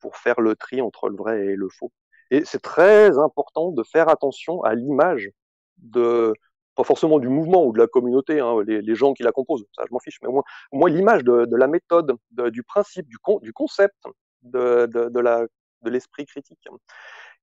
pour 0.00 0.16
faire 0.16 0.40
le 0.40 0.56
tri 0.56 0.80
entre 0.80 1.08
le 1.08 1.16
vrai 1.16 1.46
et 1.46 1.56
le 1.56 1.68
faux. 1.68 1.92
Et 2.30 2.44
c'est 2.44 2.60
très 2.60 3.18
important 3.18 3.70
de 3.70 3.82
faire 3.82 4.08
attention 4.08 4.62
à 4.62 4.74
l'image 4.74 5.30
de, 5.78 6.32
pas 6.74 6.84
forcément 6.84 7.18
du 7.18 7.28
mouvement 7.28 7.64
ou 7.64 7.72
de 7.72 7.78
la 7.78 7.86
communauté, 7.86 8.40
hein, 8.40 8.62
les, 8.66 8.94
gens 8.94 9.14
qui 9.14 9.22
la 9.22 9.32
composent, 9.32 9.64
ça 9.74 9.84
je 9.86 9.92
m'en 9.92 9.98
fiche, 9.98 10.18
mais 10.22 10.28
au 10.28 10.42
moins, 10.72 10.90
l'image 10.90 11.24
de, 11.24 11.56
la 11.56 11.66
méthode, 11.66 12.16
de, 12.32 12.50
du 12.50 12.62
principe, 12.62 13.08
du, 13.08 13.18
con, 13.18 13.38
du 13.40 13.52
concept, 13.52 13.96
de, 14.42 14.86
de, 14.86 15.90
l'esprit 15.90 16.26
critique. 16.26 16.68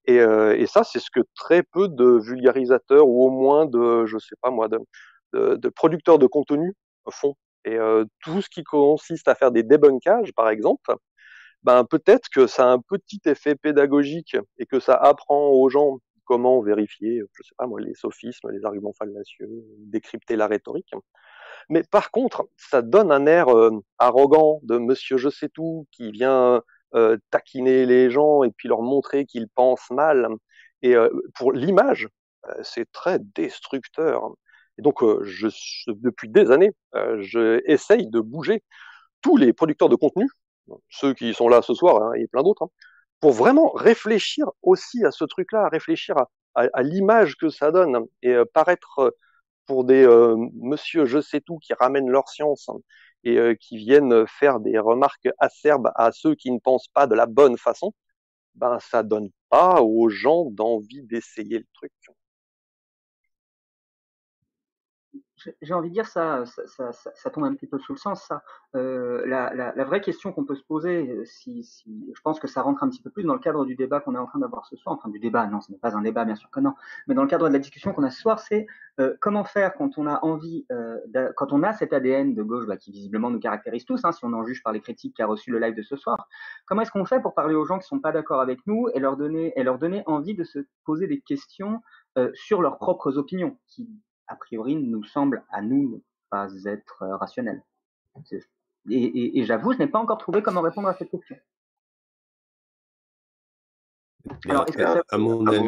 Et, 0.06 0.20
euh, 0.20 0.58
et 0.58 0.68
ça, 0.68 0.84
c'est 0.84 1.00
ce 1.00 1.10
que 1.10 1.22
très 1.36 1.64
peu 1.64 1.88
de 1.88 2.20
vulgarisateurs 2.20 3.08
ou 3.08 3.26
au 3.26 3.30
moins 3.30 3.66
de, 3.66 4.06
je 4.06 4.18
sais 4.18 4.36
pas 4.42 4.52
moi, 4.52 4.68
de, 4.68 4.80
de 5.34 5.70
producteurs 5.70 6.20
de 6.20 6.28
contenu 6.28 6.74
font. 7.10 7.36
Et 7.66 7.76
euh, 7.78 8.06
tout 8.22 8.42
ce 8.42 8.50
qui 8.50 8.64
consiste 8.64 9.28
à 9.28 9.36
faire 9.36 9.52
des 9.52 9.64
débunkages, 9.64 10.34
par 10.34 10.50
exemple, 10.50 10.96
ben 11.64 11.86
peut-être 11.86 12.30
que 12.30 12.48
ça 12.48 12.66
a 12.70 12.74
un 12.74 12.80
petit 12.80 13.22
effet 13.26 13.56
pédagogique 13.56 14.36
et 14.58 14.66
que 14.66 14.80
ça 14.80 14.96
apprend 14.96 15.50
aux 15.50 15.70
gens 15.70 16.00
comment 16.26 16.62
vérifier, 16.62 17.22
je 17.34 17.44
sais 17.44 17.56
pas 17.58 17.68
moi, 17.68 17.82
les 17.82 17.96
sophismes, 17.96 18.50
les 18.52 18.66
arguments 18.66 18.94
fallacieux, 18.94 19.50
décrypter 19.80 20.36
la 20.36 20.48
rhétorique. 20.48 20.94
Mais 21.70 21.84
par 21.84 22.12
contre, 22.12 22.48
ça 22.58 22.82
donne 22.82 23.12
un 23.12 23.26
air 23.28 23.50
euh, 23.50 23.72
arrogant 24.00 24.60
de 24.64 24.78
Monsieur 24.78 25.18
je 25.18 25.30
sais 25.30 25.50
tout 25.50 25.88
qui 25.92 26.12
vient 26.12 26.62
euh, 26.96 27.18
taquiner 27.32 27.86
les 27.86 28.10
gens 28.10 28.44
et 28.44 28.52
puis 28.52 28.68
leur 28.68 28.82
montrer 28.82 29.26
qu'ils 29.26 29.48
pensent 29.50 29.90
mal. 29.92 30.28
Et 30.82 30.96
pour 31.36 31.54
l'image, 31.54 32.10
c'est 32.62 32.92
très 32.92 33.18
destructeur. 33.20 34.34
Et 34.78 34.82
donc, 34.82 35.04
euh, 35.04 35.22
je, 35.24 35.48
depuis 35.88 36.30
des 36.30 36.52
années, 36.52 36.72
euh, 36.96 37.18
je 37.22 37.62
essaye 37.70 38.08
de 38.08 38.20
bouger 38.20 38.64
tous 39.22 39.38
les 39.38 39.54
producteurs 39.54 39.90
de 39.90 39.96
contenu, 39.96 40.28
ceux 40.90 41.14
qui 41.14 41.34
sont 41.34 41.50
là 41.50 41.62
ce 41.62 41.74
soir 41.74 42.02
hein, 42.04 42.14
et 42.16 42.28
plein 42.28 42.44
d'autres, 42.44 42.64
hein, 42.64 42.70
pour 43.20 43.32
vraiment 43.32 43.72
réfléchir 43.72 44.48
aussi 44.62 45.06
à 45.06 45.12
ce 45.12 45.24
truc-là, 45.26 45.66
à 45.66 45.70
réfléchir 45.70 46.18
à, 46.18 46.30
à, 46.56 46.68
à 46.74 46.84
l'image 46.84 47.36
que 47.38 47.50
ça 47.50 47.72
donne 47.72 48.06
et 48.22 48.34
euh, 48.34 48.46
paraître 48.54 49.16
pour 49.66 49.86
des 49.86 50.06
euh, 50.06 50.36
monsieur 50.56 51.06
je 51.06 51.22
sais 51.22 51.42
tout 51.42 51.58
qui 51.60 51.74
ramènent 51.74 52.10
leur 52.10 52.28
science 52.30 52.70
et 53.24 53.38
euh, 53.38 53.56
qui 53.56 53.78
viennent 53.78 54.28
faire 54.28 54.60
des 54.60 54.78
remarques 54.80 55.30
acerbes 55.40 55.92
à 55.96 56.12
ceux 56.12 56.36
qui 56.36 56.52
ne 56.52 56.60
pensent 56.60 56.90
pas 56.90 57.08
de 57.08 57.16
la 57.16 57.26
bonne 57.26 57.58
façon, 57.58 57.94
ben 58.56 58.80
ça 58.80 59.04
donne 59.04 59.30
pas 59.50 59.82
aux 59.82 60.10
gens 60.10 60.46
d'envie 60.52 61.04
d'essayer 61.04 61.60
le 61.60 61.66
truc. 61.74 61.92
J'ai 65.62 65.74
envie 65.74 65.90
de 65.90 65.94
dire 65.94 66.08
ça 66.08 66.44
ça, 66.46 67.30
tombe 67.30 67.44
un 67.46 67.54
petit 67.54 67.68
peu 67.68 67.80
sous 67.80 67.94
le 67.94 67.98
sens, 67.98 68.24
ça. 68.24 68.44
Euh, 68.76 69.26
la, 69.26 69.84
vraie 69.84 70.02
question 70.02 70.32
qu'on 70.32 70.46
peut 70.46 70.56
se 70.56 70.64
poser, 70.64 71.10
euh, 71.10 71.26
si, 71.26 71.64
je 71.86 72.22
pense 72.22 72.40
que 72.40 72.48
ça 72.48 72.62
rentre 72.62 72.84
un 72.84 72.90
petit 72.90 73.02
peu 73.02 73.10
plus 73.10 73.24
dans 73.24 73.34
le 73.34 73.40
cadre 73.40 73.66
du 73.66 73.76
débat 73.76 74.00
qu'on 74.00 74.16
est 74.16 74.20
en 74.20 74.26
train 74.26 74.40
d'avoir 74.40 74.66
ce 74.66 74.76
soir, 74.76 74.96
enfin 74.96 75.10
du 75.10 75.20
débat, 75.20 75.46
non, 75.48 75.62
ce 75.62 75.72
n'est 75.72 75.78
pas 75.78 75.96
un 75.96 76.02
débat, 76.02 76.26
bien 76.26 76.36
sûr 76.36 76.50
que 76.50 76.60
non, 76.60 76.74
mais 77.08 77.16
dans 77.16 77.22
le 77.22 77.28
cadre 77.28 77.48
de 77.48 77.54
la 77.54 77.60
discussion 77.60 77.94
qu'on 77.94 78.04
a 78.04 78.10
ce 78.10 78.20
soir, 78.20 78.40
c'est 78.40 78.68
euh, 79.00 79.16
comment 79.22 79.44
faire 79.44 79.74
quand 79.76 79.98
on 79.98 80.08
a 80.08 80.24
envie, 80.24 80.66
quand 81.36 81.54
on 81.54 81.64
a 81.64 81.74
cet 81.74 81.94
ADN 81.94 82.34
de 82.34 82.44
gauche 82.44 82.66
bah, 82.66 82.78
qui 82.78 82.92
visiblement 82.92 83.30
nous 83.30 83.40
caractérise 83.40 83.86
tous, 83.86 84.04
hein, 84.04 84.12
si 84.12 84.26
on 84.26 84.34
en 84.34 84.44
juge 84.44 84.64
par 84.64 84.74
les 84.74 84.82
critiques 84.82 85.16
qui 85.16 85.22
a 85.22 85.28
reçu 85.28 85.52
le 85.52 85.60
live 85.60 85.76
de 85.76 85.82
ce 85.82 85.96
soir, 85.96 86.28
comment 86.66 86.82
est-ce 86.82 86.92
qu'on 86.92 87.06
fait 87.06 87.22
pour 87.22 87.34
parler 87.34 87.56
aux 87.56 87.66
gens 87.66 87.80
qui 87.80 87.88
sont 87.88 88.00
pas 88.00 88.12
d'accord 88.12 88.42
avec 88.42 88.60
nous 88.66 88.88
et 88.94 89.00
leur 89.00 89.18
donner, 89.18 89.54
et 89.56 89.64
leur 89.64 89.78
donner 89.78 90.04
envie 90.06 90.36
de 90.36 90.44
se 90.44 90.60
poser 90.86 91.08
des 91.08 91.20
questions 91.20 91.82
sur 92.34 92.62
leurs 92.62 92.78
propres 92.78 93.18
opinions, 93.18 93.58
qui 93.68 93.90
a 94.28 94.36
priori, 94.36 94.76
nous 94.76 95.04
semble 95.04 95.44
à 95.50 95.62
nous 95.62 95.90
ne 95.90 95.98
pas 96.30 96.50
être 96.66 97.04
euh, 97.04 97.16
rationnel. 97.18 97.64
Et, 98.90 98.96
et, 98.96 99.40
et 99.40 99.46
j'avoue, 99.46 99.74
je 99.74 99.80
n'ai 99.80 99.88
pas 99.88 100.00
encore 100.00 100.18
trouvé 100.18 100.42
comment 100.42 100.62
répondre 100.62 100.88
à 100.88 100.94
cette 100.94 101.10
question. 101.10 101.38
Alors, 104.48 104.68
est-ce 104.68 104.78
que 104.78 104.84
ça... 104.84 105.04
à 105.10 105.18
mon 105.18 105.46
avis, 105.48 105.68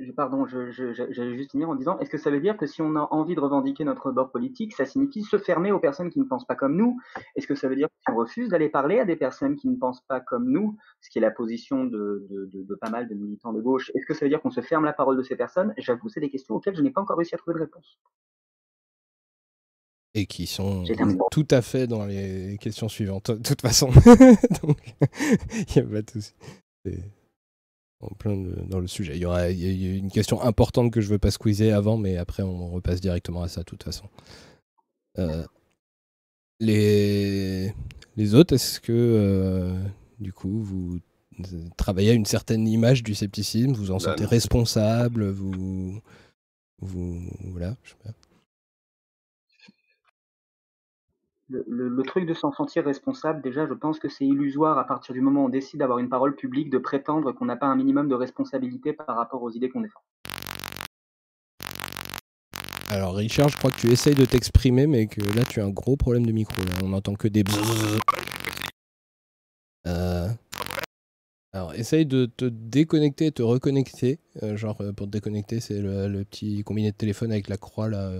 je, 0.00 0.12
pardon, 0.12 0.46
j'allais 0.46 0.72
je, 0.72 0.92
je, 0.92 1.34
juste 1.34 1.50
finir 1.50 1.68
en 1.68 1.74
disant, 1.74 1.98
est-ce 1.98 2.10
que 2.10 2.18
ça 2.18 2.30
veut 2.30 2.40
dire 2.40 2.56
que 2.56 2.66
si 2.66 2.82
on 2.82 2.96
a 2.96 3.08
envie 3.10 3.34
de 3.34 3.40
revendiquer 3.40 3.84
notre 3.84 4.10
bord 4.10 4.30
politique, 4.30 4.74
ça 4.74 4.86
signifie 4.86 5.22
se 5.22 5.38
fermer 5.38 5.72
aux 5.72 5.78
personnes 5.78 6.10
qui 6.10 6.18
ne 6.18 6.24
pensent 6.24 6.46
pas 6.46 6.54
comme 6.54 6.76
nous? 6.76 6.98
Est-ce 7.36 7.46
que 7.46 7.54
ça 7.54 7.68
veut 7.68 7.76
dire 7.76 7.88
qu'on 8.06 8.16
refuse 8.16 8.48
d'aller 8.48 8.68
parler 8.68 8.98
à 8.98 9.04
des 9.04 9.16
personnes 9.16 9.56
qui 9.56 9.68
ne 9.68 9.76
pensent 9.76 10.02
pas 10.02 10.20
comme 10.20 10.50
nous, 10.50 10.76
ce 11.00 11.10
qui 11.10 11.18
est 11.18 11.22
la 11.22 11.30
position 11.30 11.84
de, 11.84 12.26
de, 12.30 12.46
de, 12.46 12.62
de 12.62 12.74
pas 12.74 12.90
mal 12.90 13.08
de 13.08 13.14
militants 13.14 13.52
de 13.52 13.60
gauche 13.60 13.90
Est-ce 13.94 14.06
que 14.06 14.14
ça 14.14 14.24
veut 14.24 14.30
dire 14.30 14.40
qu'on 14.40 14.50
se 14.50 14.60
ferme 14.60 14.84
la 14.84 14.92
parole 14.92 15.16
de 15.16 15.22
ces 15.22 15.36
personnes? 15.36 15.74
J'avoue, 15.76 16.08
c'est 16.08 16.20
des 16.20 16.30
questions 16.30 16.54
auxquelles 16.54 16.76
je 16.76 16.82
n'ai 16.82 16.90
pas 16.90 17.00
encore 17.00 17.16
réussi 17.18 17.34
à 17.34 17.38
trouver 17.38 17.54
de 17.54 17.64
réponse. 17.64 17.98
Et 20.14 20.26
qui 20.26 20.46
sont 20.46 20.82
tout 21.30 21.46
à 21.50 21.62
fait 21.62 21.86
dans 21.86 22.04
les 22.04 22.58
questions 22.60 22.88
suivantes, 22.88 23.30
de 23.30 23.42
toute 23.42 23.60
façon. 23.60 23.90
Donc, 24.62 24.78
il 25.76 25.76
n'y 25.76 25.82
a 25.82 25.84
pas 25.84 26.02
de 26.02 26.10
souci 26.10 26.34
en 28.00 28.08
plein 28.14 28.36
de, 28.36 28.54
dans 28.66 28.80
le 28.80 28.86
sujet. 28.86 29.16
Il 29.16 29.22
y 29.22 29.26
aura 29.26 29.50
il 29.50 29.82
y 29.82 29.92
a 29.92 29.96
une 29.96 30.10
question 30.10 30.40
importante 30.42 30.92
que 30.92 31.00
je 31.00 31.08
veux 31.08 31.18
pas 31.18 31.30
squeezer 31.30 31.72
avant, 31.72 31.96
mais 31.96 32.16
après 32.16 32.42
on 32.42 32.70
repasse 32.70 33.00
directement 33.00 33.42
à 33.42 33.48
ça 33.48 33.60
de 33.60 33.66
toute 33.66 33.82
façon. 33.82 34.06
Euh, 35.18 35.44
les, 36.60 37.74
les 38.16 38.34
autres, 38.34 38.54
est-ce 38.54 38.80
que 38.80 38.92
euh, 38.92 39.74
du 40.18 40.32
coup 40.32 40.62
vous 40.62 41.00
travaillez 41.76 42.10
à 42.10 42.14
une 42.14 42.26
certaine 42.26 42.66
image 42.68 43.02
du 43.02 43.14
scepticisme, 43.14 43.72
vous 43.72 43.90
en 43.90 43.96
bah, 43.96 44.00
sentez 44.00 44.24
responsable, 44.24 45.30
vous, 45.30 46.00
vous 46.80 47.20
voilà, 47.44 47.76
je 47.82 47.90
sais 47.90 47.96
pas. 48.02 48.10
Le, 51.50 52.02
truc 52.02 52.26
de 52.26 52.34
s'en 52.34 52.52
sentir 52.52 52.84
responsable, 52.84 53.42
déjà, 53.42 53.66
je 53.66 53.74
pense 53.74 53.98
que 53.98 54.08
c'est 54.08 54.24
illusoire 54.24 54.78
à 54.78 54.86
partir 54.86 55.14
du 55.14 55.20
moment 55.20 55.42
où 55.42 55.46
on 55.46 55.48
décide 55.48 55.80
d'avoir 55.80 55.98
une 55.98 56.08
parole 56.08 56.34
publique, 56.36 56.70
de 56.70 56.78
prétendre 56.78 57.32
qu'on 57.32 57.44
n'a 57.44 57.56
pas 57.56 57.66
un 57.66 57.76
minimum 57.76 58.08
de 58.08 58.14
responsabilité 58.14 58.92
par 58.92 59.16
rapport 59.16 59.42
aux 59.42 59.50
idées 59.50 59.68
qu'on 59.68 59.80
défend. 59.80 60.00
Alors 62.88 63.14
Richard, 63.14 63.48
je 63.48 63.56
crois 63.56 63.70
que 63.70 63.78
tu 63.78 63.88
essayes 63.88 64.16
de 64.16 64.24
t'exprimer, 64.24 64.88
mais 64.88 65.06
que 65.06 65.20
là 65.36 65.44
tu 65.44 65.60
as 65.60 65.64
un 65.64 65.70
gros 65.70 65.96
problème 65.96 66.26
de 66.26 66.32
micro. 66.32 66.60
On 66.82 66.88
n'entend 66.88 67.14
que 67.14 67.28
des 67.28 67.44
euh... 69.86 70.28
Alors 71.52 71.74
essaye 71.74 72.06
de 72.06 72.26
te 72.26 72.44
déconnecter 72.44 73.26
et 73.26 73.32
te 73.32 73.42
reconnecter. 73.42 74.18
Euh, 74.42 74.56
genre 74.56 74.80
euh, 74.80 74.92
pour 74.92 75.06
te 75.06 75.12
déconnecter, 75.12 75.60
c'est 75.60 75.80
le, 75.80 76.24
petit 76.24 76.62
combiné 76.64 76.90
de 76.90 76.96
téléphone 76.96 77.30
avec 77.30 77.48
la 77.48 77.56
croix 77.56 77.88
là 77.88 78.12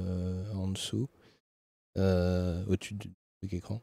en 0.55 0.69
dessous. 0.69 1.09
Au-dessus 1.97 2.95
du, 2.95 3.11
écran. 3.43 3.81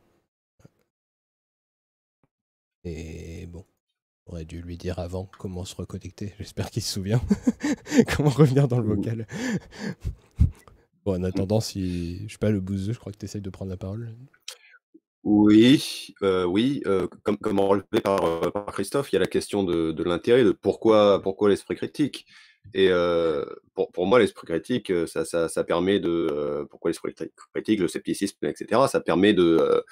Et 2.84 3.48
bon, 3.48 3.66
on 4.26 4.34
aurait 4.34 4.46
dû 4.46 4.62
lui 4.62 4.78
dire 4.78 5.00
avant 5.00 5.30
comment 5.38 5.66
se 5.66 5.76
reconnecter. 5.76 6.34
J'espère 6.40 6.70
qu'il 6.70 6.82
se 6.82 6.94
souvient. 6.94 7.22
comment 8.16 8.30
revenir 8.30 8.68
dans 8.68 8.80
le 8.80 8.88
vocal. 8.88 9.28
bon, 11.06 11.20
en 11.20 11.24
attendant, 11.24 11.60
si 11.60 12.28
je 12.28 12.34
sais 12.34 12.38
pas, 12.38 12.52
le 12.52 12.62
bouseux, 12.62 12.94
je 12.94 13.00
crois 13.00 13.12
que 13.12 13.18
tu 13.18 13.26
essayes 13.26 13.42
de 13.42 13.50
prendre 13.50 13.72
la 13.72 13.78
parole. 13.78 14.16
Oui, 15.24 16.16
euh, 16.24 16.46
oui, 16.46 16.82
euh, 16.86 17.08
comme, 17.24 17.38
comme 17.38 17.60
relevé 17.60 18.00
par, 18.02 18.24
euh, 18.24 18.50
par, 18.50 18.68
Christophe, 18.68 19.12
il 19.12 19.16
y 19.16 19.18
a 19.18 19.20
la 19.20 19.28
question 19.28 19.64
de, 19.64 19.92
de 19.92 20.04
l'intérêt, 20.04 20.46
de 20.46 20.52
pourquoi, 20.52 21.22
pourquoi 21.22 21.50
l'esprit 21.50 21.76
critique? 21.76 22.26
Et 22.74 22.90
euh, 22.90 23.46
pour, 23.76 23.92
pour 23.92 24.06
moi, 24.06 24.20
l'esprit 24.20 24.48
critique, 24.48 24.92
ça, 25.08 25.26
ça, 25.26 25.50
ça 25.50 25.64
permet 25.64 26.00
de. 26.00 26.28
Euh, 26.32 26.66
pourquoi 26.66 26.90
l'esprit 26.90 27.14
critique, 27.54 27.80
le 27.80 27.88
scepticisme, 27.88 28.38
etc. 28.46 28.82
Ça 28.90 29.00
permet 29.00 29.34
de 29.34 29.84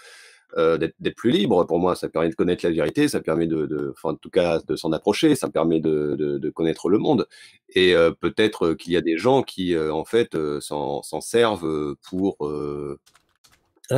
euh, 0.58 0.78
d'être 0.78 1.16
plus 1.16 1.32
libre. 1.32 1.66
Pour 1.66 1.80
moi, 1.80 1.96
ça 1.96 2.10
permet 2.10 2.30
de 2.30 2.36
connaître 2.36 2.66
la 2.66 2.72
vérité, 2.72 3.08
ça 3.08 3.20
permet 3.20 3.48
de, 3.48 3.92
enfin, 3.92 4.14
en 4.14 4.16
tout 4.16 4.30
cas, 4.30 4.60
de 4.60 4.76
s'en 4.76 4.92
approcher, 4.92 5.36
ça 5.36 5.50
permet 5.50 5.80
de, 5.80 6.16
de, 6.16 6.50
connaître 6.50 6.90
le 6.90 6.98
monde. 6.98 7.28
Et 7.74 7.94
peut-être 8.22 8.74
qu'il 8.74 8.94
y 8.94 8.98
a 8.98 9.02
des 9.02 9.18
gens 9.18 9.44
qui, 9.44 9.78
en 9.78 10.06
fait, 10.06 10.38
s'en 10.62 11.02
servent 11.22 11.96
pour 12.10 12.38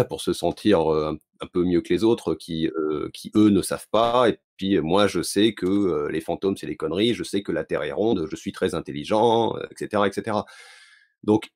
pour 0.10 0.22
se 0.22 0.34
sentir 0.34 0.80
un, 0.88 1.18
peu 1.54 1.64
mieux 1.64 1.82
que 1.82 1.94
les 1.94 2.04
autres, 2.04 2.34
qui, 2.34 2.70
qui 3.14 3.32
eux 3.36 3.50
ne 3.50 3.62
savent 3.62 3.88
pas 3.92 4.28
puis 4.58 4.80
moi, 4.80 5.08
je 5.08 5.22
sais 5.22 5.54
que 5.54 6.08
les 6.10 6.22
fantômes, 6.22 6.58
c'est 6.58 6.68
des 6.68 6.76
conneries, 6.76 7.14
je 7.14 7.24
sais 7.24 7.44
que 7.44 7.52
la 7.52 7.64
Terre 7.64 7.84
est 7.84 7.92
ronde, 7.92 8.28
je 8.30 8.36
suis 8.36 8.52
très 8.52 8.76
intelligent, 8.76 9.56
etc., 9.72 10.04
etc. 10.08 10.38
Donc, 11.24 11.50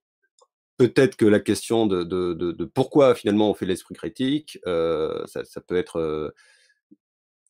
peut-être 0.77 1.15
que 1.15 1.25
la 1.25 1.39
question 1.39 1.87
de, 1.87 2.63
pourquoi 2.73 3.15
finalement 3.15 3.49
on 3.49 3.53
fait 3.53 3.65
l'esprit 3.65 3.95
critique, 3.95 4.59
ça, 4.65 5.61
peut 5.67 5.77
être 5.77 6.33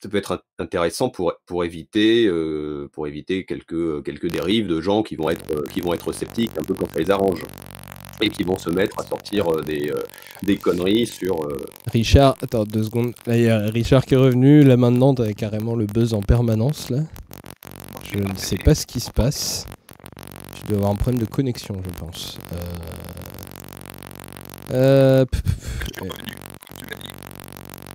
ça 0.02 0.10
peut 0.10 0.18
être 0.18 0.44
intéressant 0.58 1.10
pour, 1.10 1.34
pour 1.46 1.64
éviter, 1.64 2.26
euh, 2.26 2.90
pour 2.92 3.08
éviter 3.08 3.46
quelques, 3.46 4.04
quelques 4.04 4.32
dérives 4.32 4.68
de 4.68 4.82
gens 4.82 5.04
qui 5.04 5.16
vont, 5.16 5.30
être, 5.30 5.64
qui 5.72 5.82
vont 5.82 5.94
être 5.94 6.12
sceptiques 6.12 6.52
un 6.58 6.64
peu 6.64 6.74
quand 6.74 6.88
ça 6.92 7.00
les 7.00 7.12
arrange 7.12 7.44
et 8.22 8.30
qui 8.30 8.44
vont 8.44 8.58
se 8.58 8.70
mettre 8.70 9.00
à 9.00 9.04
sortir 9.04 9.48
euh, 9.50 9.62
des, 9.62 9.90
euh, 9.90 10.02
des 10.44 10.58
conneries 10.58 11.08
sur. 11.08 11.48
Richard, 11.92 12.36
attends 12.42 12.64
deux 12.64 12.84
secondes. 12.84 13.14
Là, 13.26 13.38
il 13.38 13.44
y 13.44 13.50
a 13.50 13.60
Richard 13.60 14.06
qui 14.06 14.14
est 14.14 14.18
revenu. 14.18 14.64
Là 14.64 14.78
maintenant, 14.78 15.14
tu 15.14 15.22
as 15.22 15.34
carrément 15.34 15.76
le 15.76 15.86
buzz 15.86 16.14
en 16.14 16.22
permanence. 16.22 16.90
Là. 16.90 17.00
Je 18.12 18.20
ne 18.20 18.36
sais 18.36 18.58
pas 18.58 18.76
ce 18.76 18.86
qui 18.86 19.00
se 19.00 19.12
passe. 19.12 19.66
Tu 20.56 20.68
dois 20.68 20.78
avoir 20.78 20.92
un 20.92 20.96
problème 20.96 21.22
de 21.22 21.26
connexion, 21.30 21.76
je 21.84 22.00
pense. 22.00 22.38
Euh... 24.74 25.26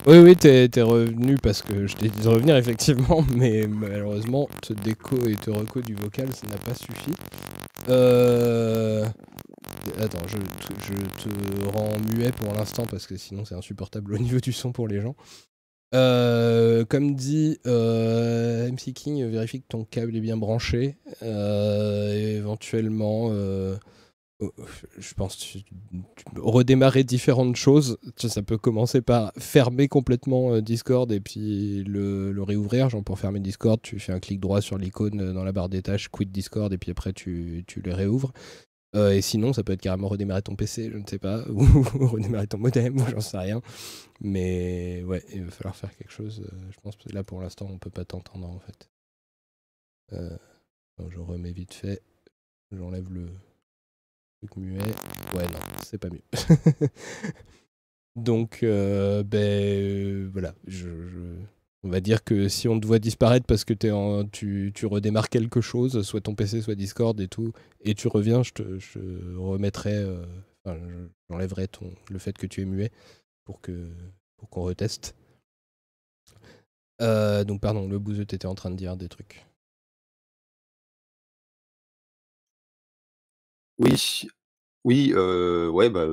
Oui, 0.07 0.19
oui, 0.19 0.37
t'es 0.37 0.69
revenu 0.83 1.35
parce 1.43 1.63
que 1.63 1.89
je 1.89 1.97
t'ai 1.97 2.09
dit 2.09 2.23
de 2.23 2.29
revenir 2.29 2.57
effectivement, 2.57 3.25
mais 3.35 3.67
malheureusement, 3.67 4.49
te 4.63 4.73
déco 4.73 5.17
et 5.27 5.35
te 5.35 5.51
reco 5.51 5.81
du 5.81 5.95
vocal, 5.95 6.29
ça 6.33 6.47
n'a 6.47 6.59
pas 6.59 6.75
suffi. 6.75 7.13
Euh... 7.89 9.05
Attends, 9.99 10.19
je, 10.27 10.37
te 11.23 11.69
rends 11.69 11.99
muet 12.15 12.33
pour 12.33 12.53
l'instant 12.53 12.85
parce 12.87 13.07
que 13.07 13.17
sinon 13.17 13.45
c'est 13.45 13.55
insupportable 13.55 14.15
au 14.15 14.19
niveau 14.19 14.41
du 14.41 14.53
son 14.53 14.73
pour 14.73 14.89
les 14.89 15.01
gens. 15.01 15.17
Euh, 15.95 16.85
comme 16.85 17.15
dit 17.15 17.59
euh, 17.67 18.71
MC 18.71 18.93
King, 18.93 19.25
vérifie 19.27 19.61
que 19.61 19.69
ton 19.69 19.85
câble 19.85 20.17
est 20.17 20.21
bien 20.21 20.37
branché. 20.37 20.97
Euh, 21.23 22.37
éventuellement, 22.39 23.31
Oh, 24.39 24.53
je 24.99 25.15
pense 25.15 25.57
redémarrer 26.35 27.05
différentes 27.05 27.57
choses. 27.57 27.97
Ça 28.19 28.43
peut 28.43 28.59
commencer 28.59 29.01
par 29.01 29.33
fermer 29.39 29.89
complètement 29.89 30.61
Discord 30.61 31.11
et 31.11 31.21
puis 31.21 31.83
le, 31.85 32.35
réouvrir. 32.43 32.91
Genre 32.91 33.03
pour 33.03 33.19
fermer 33.19 33.41
Discord, 33.41 33.81
tu 33.81 33.99
fais 33.99 34.13
un 34.13 34.21
clic 34.21 34.39
droit 34.39 34.61
sur 34.61 34.77
l'icône 34.77 35.33
dans 35.33 35.43
la 35.43 35.53
barre 35.53 35.71
des 35.71 35.81
tâches, 35.81 36.11
quit 36.11 36.27
Discord 36.27 36.71
et 36.71 36.77
puis 36.77 36.91
après 36.91 37.15
tu, 37.15 37.65
tu 37.67 37.81
le 37.81 37.95
réouvres. 37.95 38.35
Euh, 38.97 39.13
et 39.13 39.21
sinon, 39.21 39.53
ça 39.53 39.63
peut 39.63 39.73
être 39.73 39.81
carrément 39.81 40.09
redémarrer 40.09 40.43
ton 40.43 40.57
PC, 40.57 40.91
je 40.91 40.99
ne 40.99 41.07
sais 41.07 41.19
pas, 41.19 41.47
ou 41.51 41.63
redémarrer 42.07 42.47
ton 42.47 42.59
modem, 42.59 42.99
j'en 43.11 43.21
sais 43.21 43.39
rien. 43.39 43.63
Mais 44.21 45.05
ouais, 45.05 45.23
il 45.33 45.45
va 45.45 45.51
falloir 45.51 45.77
faire 45.77 45.95
quelque 45.97 46.11
chose. 46.11 46.43
je 46.71 46.81
pense 46.81 46.97
que 46.97 47.13
là 47.13 47.23
pour 47.23 47.41
l'instant, 47.41 47.69
on 47.71 47.79
peut 47.79 47.91
pas 47.91 48.05
t'entendre 48.05 48.49
en 48.49 48.59
fait. 48.59 48.89
je 50.11 51.19
remets 51.19 51.53
vite 51.53 51.75
fait. 51.75 52.03
J'enlève 52.73 53.13
le, 53.13 53.29
muet. 54.57 54.79
Ouais, 55.35 55.45
non, 55.45 55.59
c'est 55.85 55.99
pas 55.99 56.09
mieux. 56.09 56.23
Donc, 58.17 58.63
euh, 58.63 59.23
ben 59.23 59.39
euh, 59.39 60.29
voilà, 60.33 60.55
je, 60.67 60.89
on 61.87 61.91
va 61.91 62.01
dire 62.01 62.25
que 62.25 62.49
si 62.49 62.69
on 62.69 62.81
te 62.81 62.87
voit 62.87 62.99
disparaître 62.99 63.47
parce 63.47 63.65
que 63.65 63.73
tu, 63.75 64.73
tu, 64.75 64.87
redémarres 64.87 65.29
quelque 65.29 65.61
chose, 65.61 66.03
soit 66.03 66.21
ton 66.21 66.35
PC, 66.35 66.63
soit 66.63 66.75
Discord 66.75 67.19
et 67.21 67.29
tout, 67.29 67.53
et 67.81 67.95
tu 67.95 68.09
reviens, 68.09 68.43
je 68.43 68.53
te 68.53 68.79
je 68.79 68.99
remettrai, 69.37 69.95
euh, 69.95 70.25
j'enlèverai 71.31 71.69
ton, 71.69 71.95
le 72.11 72.19
fait 72.19 72.37
que 72.37 72.47
tu 72.47 72.63
es 72.63 72.65
muet 72.65 72.91
pour 73.45 73.61
que 73.61 73.91
pour 74.37 74.51
qu'on 74.51 74.63
reteste. 74.63 75.15
donc, 77.01 77.61
pardon, 77.61 77.89
le 77.89 77.99
bouseux, 77.99 78.23
était 78.23 78.47
en 78.47 78.55
train 78.55 78.71
de 78.71 78.77
dire 78.77 78.97
des 78.97 79.09
trucs. 79.09 79.47
Oui, 83.79 84.29
oui, 84.87 85.13
euh, 85.17 85.69
ouais, 85.69 85.91
bah, 85.91 86.07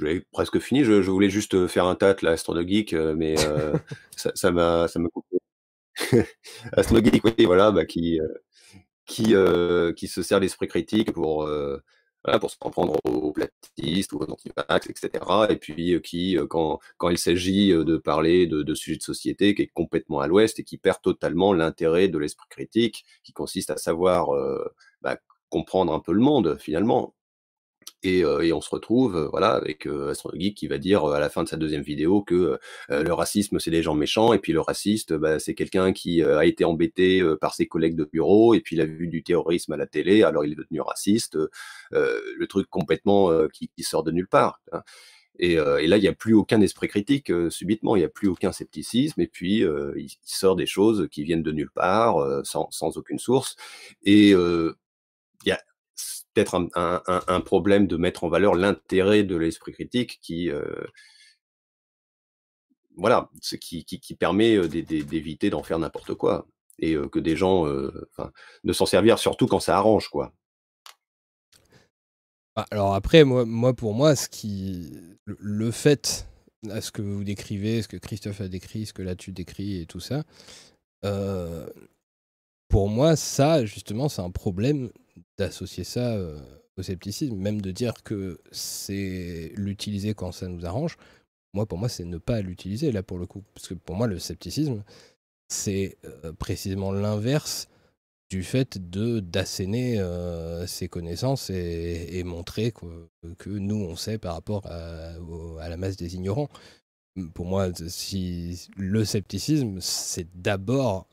j'avais 0.00 0.22
presque 0.32 0.58
fini. 0.58 0.82
Je 0.84 1.02
je 1.02 1.10
voulais 1.10 1.28
juste, 1.30 1.66
faire 1.66 1.86
un 1.86 1.94
tat 1.94 2.16
là, 2.22 2.30
Astro 2.32 2.58
Geek, 2.66 2.94
mais 2.94 3.36
ça 4.16 4.32
ça 4.34 4.50
m'a 4.50 4.88
ça 4.88 4.98
m'a 4.98 5.08
coupé. 5.10 5.36
Astro 6.74 6.98
Geek, 7.04 7.24
oui, 7.24 7.44
voilà, 7.46 7.72
bah, 7.72 7.86
qui, 7.86 8.20
qui, 9.06 9.34
qui 9.96 10.08
se 10.08 10.22
sert 10.22 10.40
l'esprit 10.40 10.68
critique 10.68 11.12
pour, 11.12 11.46
voilà, 12.24 12.38
pour 12.40 12.50
se 12.50 12.58
prendre 12.58 12.96
aux 13.04 13.32
platistes 13.32 14.12
aux 14.14 14.24
antivax 14.24 14.88
et 14.90 14.94
cetera 14.96 15.48
et 15.50 15.56
puis, 15.56 16.00
qui, 16.02 16.38
quand 16.50 16.80
quand 16.98 17.10
il 17.10 17.18
s'agit, 17.18 17.70
de 17.72 17.96
parler 17.98 18.46
de 18.48 18.62
de 18.62 18.74
sujets 18.74 18.98
de 18.98 19.02
société, 19.04 19.54
qui 19.54 19.62
est 19.62 19.72
complètement 19.74 20.20
à 20.20 20.28
l'ouest 20.28 20.58
et 20.60 20.64
qui 20.64 20.78
perd 20.78 21.02
totalement 21.02 21.52
l'intérêt 21.54 22.08
de 22.08 22.18
l'esprit 22.18 22.48
critique, 22.50 23.04
qui 23.24 23.32
consiste 23.34 23.70
à 23.70 23.76
savoir, 23.78 24.28
bah, 25.02 25.18
comprendre 25.50 25.92
un 25.94 26.00
peu 26.00 26.12
le 26.12 26.20
monde, 26.20 26.56
finalement. 26.60 27.14
Et, 28.02 28.22
on 28.24 28.60
se 28.60 28.68
retrouve 28.68 29.28
voilà 29.30 29.52
avec 29.52 29.86
euh, 29.86 30.12
Geek 30.34 30.54
qui 30.54 30.68
va 30.68 30.78
dire 30.78 31.06
à 31.06 31.18
la 31.18 31.30
fin 31.30 31.42
de 31.42 31.48
sa 31.48 31.56
deuxième 31.56 31.82
vidéo 31.82 32.22
que 32.22 32.58
le 32.90 33.12
racisme 33.12 33.58
c'est 33.58 33.70
des 33.70 33.82
gens 33.82 33.94
méchants 33.94 34.32
et 34.32 34.38
puis 34.38 34.52
le 34.52 34.60
raciste 34.60 35.14
bah, 35.14 35.38
c'est 35.38 35.54
quelqu'un 35.54 35.92
qui 35.92 36.22
a 36.22 36.44
été 36.44 36.64
embêté 36.64 37.22
par 37.40 37.54
ses 37.54 37.66
collègues 37.66 37.96
de 37.96 38.04
bureau 38.04 38.54
et 38.54 38.60
puis 38.60 38.76
il 38.76 38.82
a 38.82 38.84
vu 38.84 39.08
du 39.08 39.22
terrorisme 39.22 39.72
à 39.72 39.76
la 39.76 39.86
télé 39.86 40.22
alors 40.22 40.44
il 40.44 40.52
est 40.52 40.56
devenu 40.56 40.80
raciste 40.80 41.38
le 41.90 42.46
truc 42.46 42.68
complètement 42.68 43.30
qui, 43.48 43.70
sort 43.80 44.04
de 44.04 44.10
nulle 44.10 44.28
part 44.28 44.60
hein. 44.72 44.82
et, 45.38 45.56
là 45.56 45.96
il 45.96 46.00
n'y 46.00 46.08
a 46.08 46.12
plus 46.12 46.34
aucun 46.34 46.60
esprit 46.60 46.88
critique 46.88 47.32
subitement 47.48 47.96
il 47.96 48.00
n'y 48.00 48.04
a 48.04 48.10
plus 48.10 48.28
aucun 48.28 48.52
scepticisme 48.52 49.20
et 49.20 49.28
puis 49.28 49.62
il, 49.62 50.08
sort 50.22 50.56
des 50.56 50.66
choses 50.66 51.08
qui 51.10 51.24
viennent 51.24 51.42
de 51.42 51.52
nulle 51.52 51.72
part 51.74 52.16
sans, 52.44 52.68
sans, 52.70 52.96
aucune 52.98 53.18
source 53.18 53.56
et 54.04 54.34
peut-être 56.34 56.68
un, 56.74 57.40
problème 57.40 57.86
de 57.86 57.96
mettre 57.96 58.24
en 58.24 58.28
valeur 58.28 58.54
l'intérêt 58.54 59.22
de 59.22 59.36
l'esprit 59.36 59.72
critique 59.72 60.18
qui, 60.20 60.50
euh, 60.50 60.84
voilà, 62.96 63.30
ce 63.40 63.56
qui, 63.56 63.84
qui, 63.84 64.14
permet 64.14 64.56
euh, 64.56 64.68
d'éviter 64.68 65.50
d'en 65.50 65.62
faire 65.62 65.78
n'importe 65.78 66.14
quoi 66.14 66.46
et 66.80 66.94
euh, 66.94 67.08
que 67.08 67.20
des 67.20 67.36
gens, 67.36 67.66
de 67.66 68.72
s'en 68.72 68.86
servir 68.86 69.18
surtout 69.18 69.46
quand 69.46 69.60
ça 69.60 69.76
arrange, 69.76 70.08
quoi. 70.08 70.32
Bah, 72.56 72.66
alors 72.70 72.94
après, 72.94 73.24
moi, 73.24 73.44
moi, 73.44 73.74
pour 73.74 73.94
moi, 73.94 74.16
ce 74.16 74.28
qui, 74.28 74.92
le 75.24 75.70
fait, 75.70 76.26
à 76.70 76.80
ce 76.80 76.90
que 76.90 77.02
vous 77.02 77.24
décrivez, 77.24 77.82
ce 77.82 77.88
que 77.88 77.96
Christophe 77.96 78.40
a 78.40 78.48
décrit, 78.48 78.86
ce 78.86 78.92
que 78.92 79.02
là 79.02 79.14
tu 79.14 79.32
décris 79.32 79.80
et 79.80 79.86
tout 79.86 80.00
ça, 80.00 80.24
pour 82.68 82.88
moi, 82.88 83.14
ça, 83.14 83.64
justement, 83.64 84.08
c'est 84.08 84.22
un 84.22 84.30
problème 84.30 84.90
d'associer 85.38 85.84
ça 85.84 86.18
au 86.76 86.82
scepticisme, 86.82 87.36
même 87.36 87.60
de 87.60 87.70
dire 87.70 87.94
que 88.02 88.38
c'est 88.50 89.52
l'utiliser 89.56 90.14
quand 90.14 90.32
ça 90.32 90.48
nous 90.48 90.66
arrange. 90.66 90.96
Moi, 91.52 91.66
pour 91.66 91.78
moi, 91.78 91.88
c'est 91.88 92.04
ne 92.04 92.18
pas 92.18 92.40
l'utiliser 92.40 92.90
là 92.90 93.02
pour 93.02 93.18
le 93.18 93.26
coup, 93.26 93.44
parce 93.54 93.68
que 93.68 93.74
pour 93.74 93.94
moi, 93.94 94.06
le 94.06 94.18
scepticisme, 94.18 94.82
c'est 95.48 95.96
précisément 96.38 96.92
l'inverse 96.92 97.68
du 98.30 98.42
fait 98.42 98.90
de 98.90 99.20
d'asséner 99.20 100.02
ses 100.66 100.88
connaissances 100.88 101.50
et, 101.50 102.22
montrer 102.24 102.72
que, 102.72 103.48
nous 103.48 103.76
on 103.76 103.96
sait 103.96 104.18
par 104.18 104.34
rapport 104.34 104.66
à, 104.66 105.12
à, 105.60 105.68
la 105.68 105.76
masse 105.76 105.96
des 105.96 106.16
ignorants. 106.16 106.48
Pour 107.34 107.46
moi, 107.46 107.68
si 107.86 108.68
le 108.76 109.04
scepticisme, 109.04 109.80
c'est 109.80 110.26
d'abord 110.34 111.06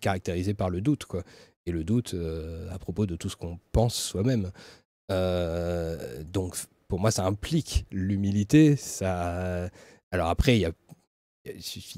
caractérisé 0.00 0.52
par 0.52 0.68
le 0.68 0.82
doute, 0.82 1.06
quoi 1.06 1.24
et 1.68 1.72
le 1.72 1.84
doute 1.84 2.14
euh, 2.14 2.68
à 2.70 2.78
propos 2.78 3.06
de 3.06 3.16
tout 3.16 3.28
ce 3.28 3.36
qu'on 3.36 3.58
pense 3.72 3.94
soi-même. 3.94 4.50
Euh, 5.10 6.22
donc 6.24 6.56
pour 6.88 7.00
moi, 7.00 7.10
ça 7.10 7.24
implique 7.24 7.86
l'humilité. 7.90 8.76
Ça... 8.76 9.68
Alors 10.10 10.28
après, 10.28 10.58
il 10.58 10.72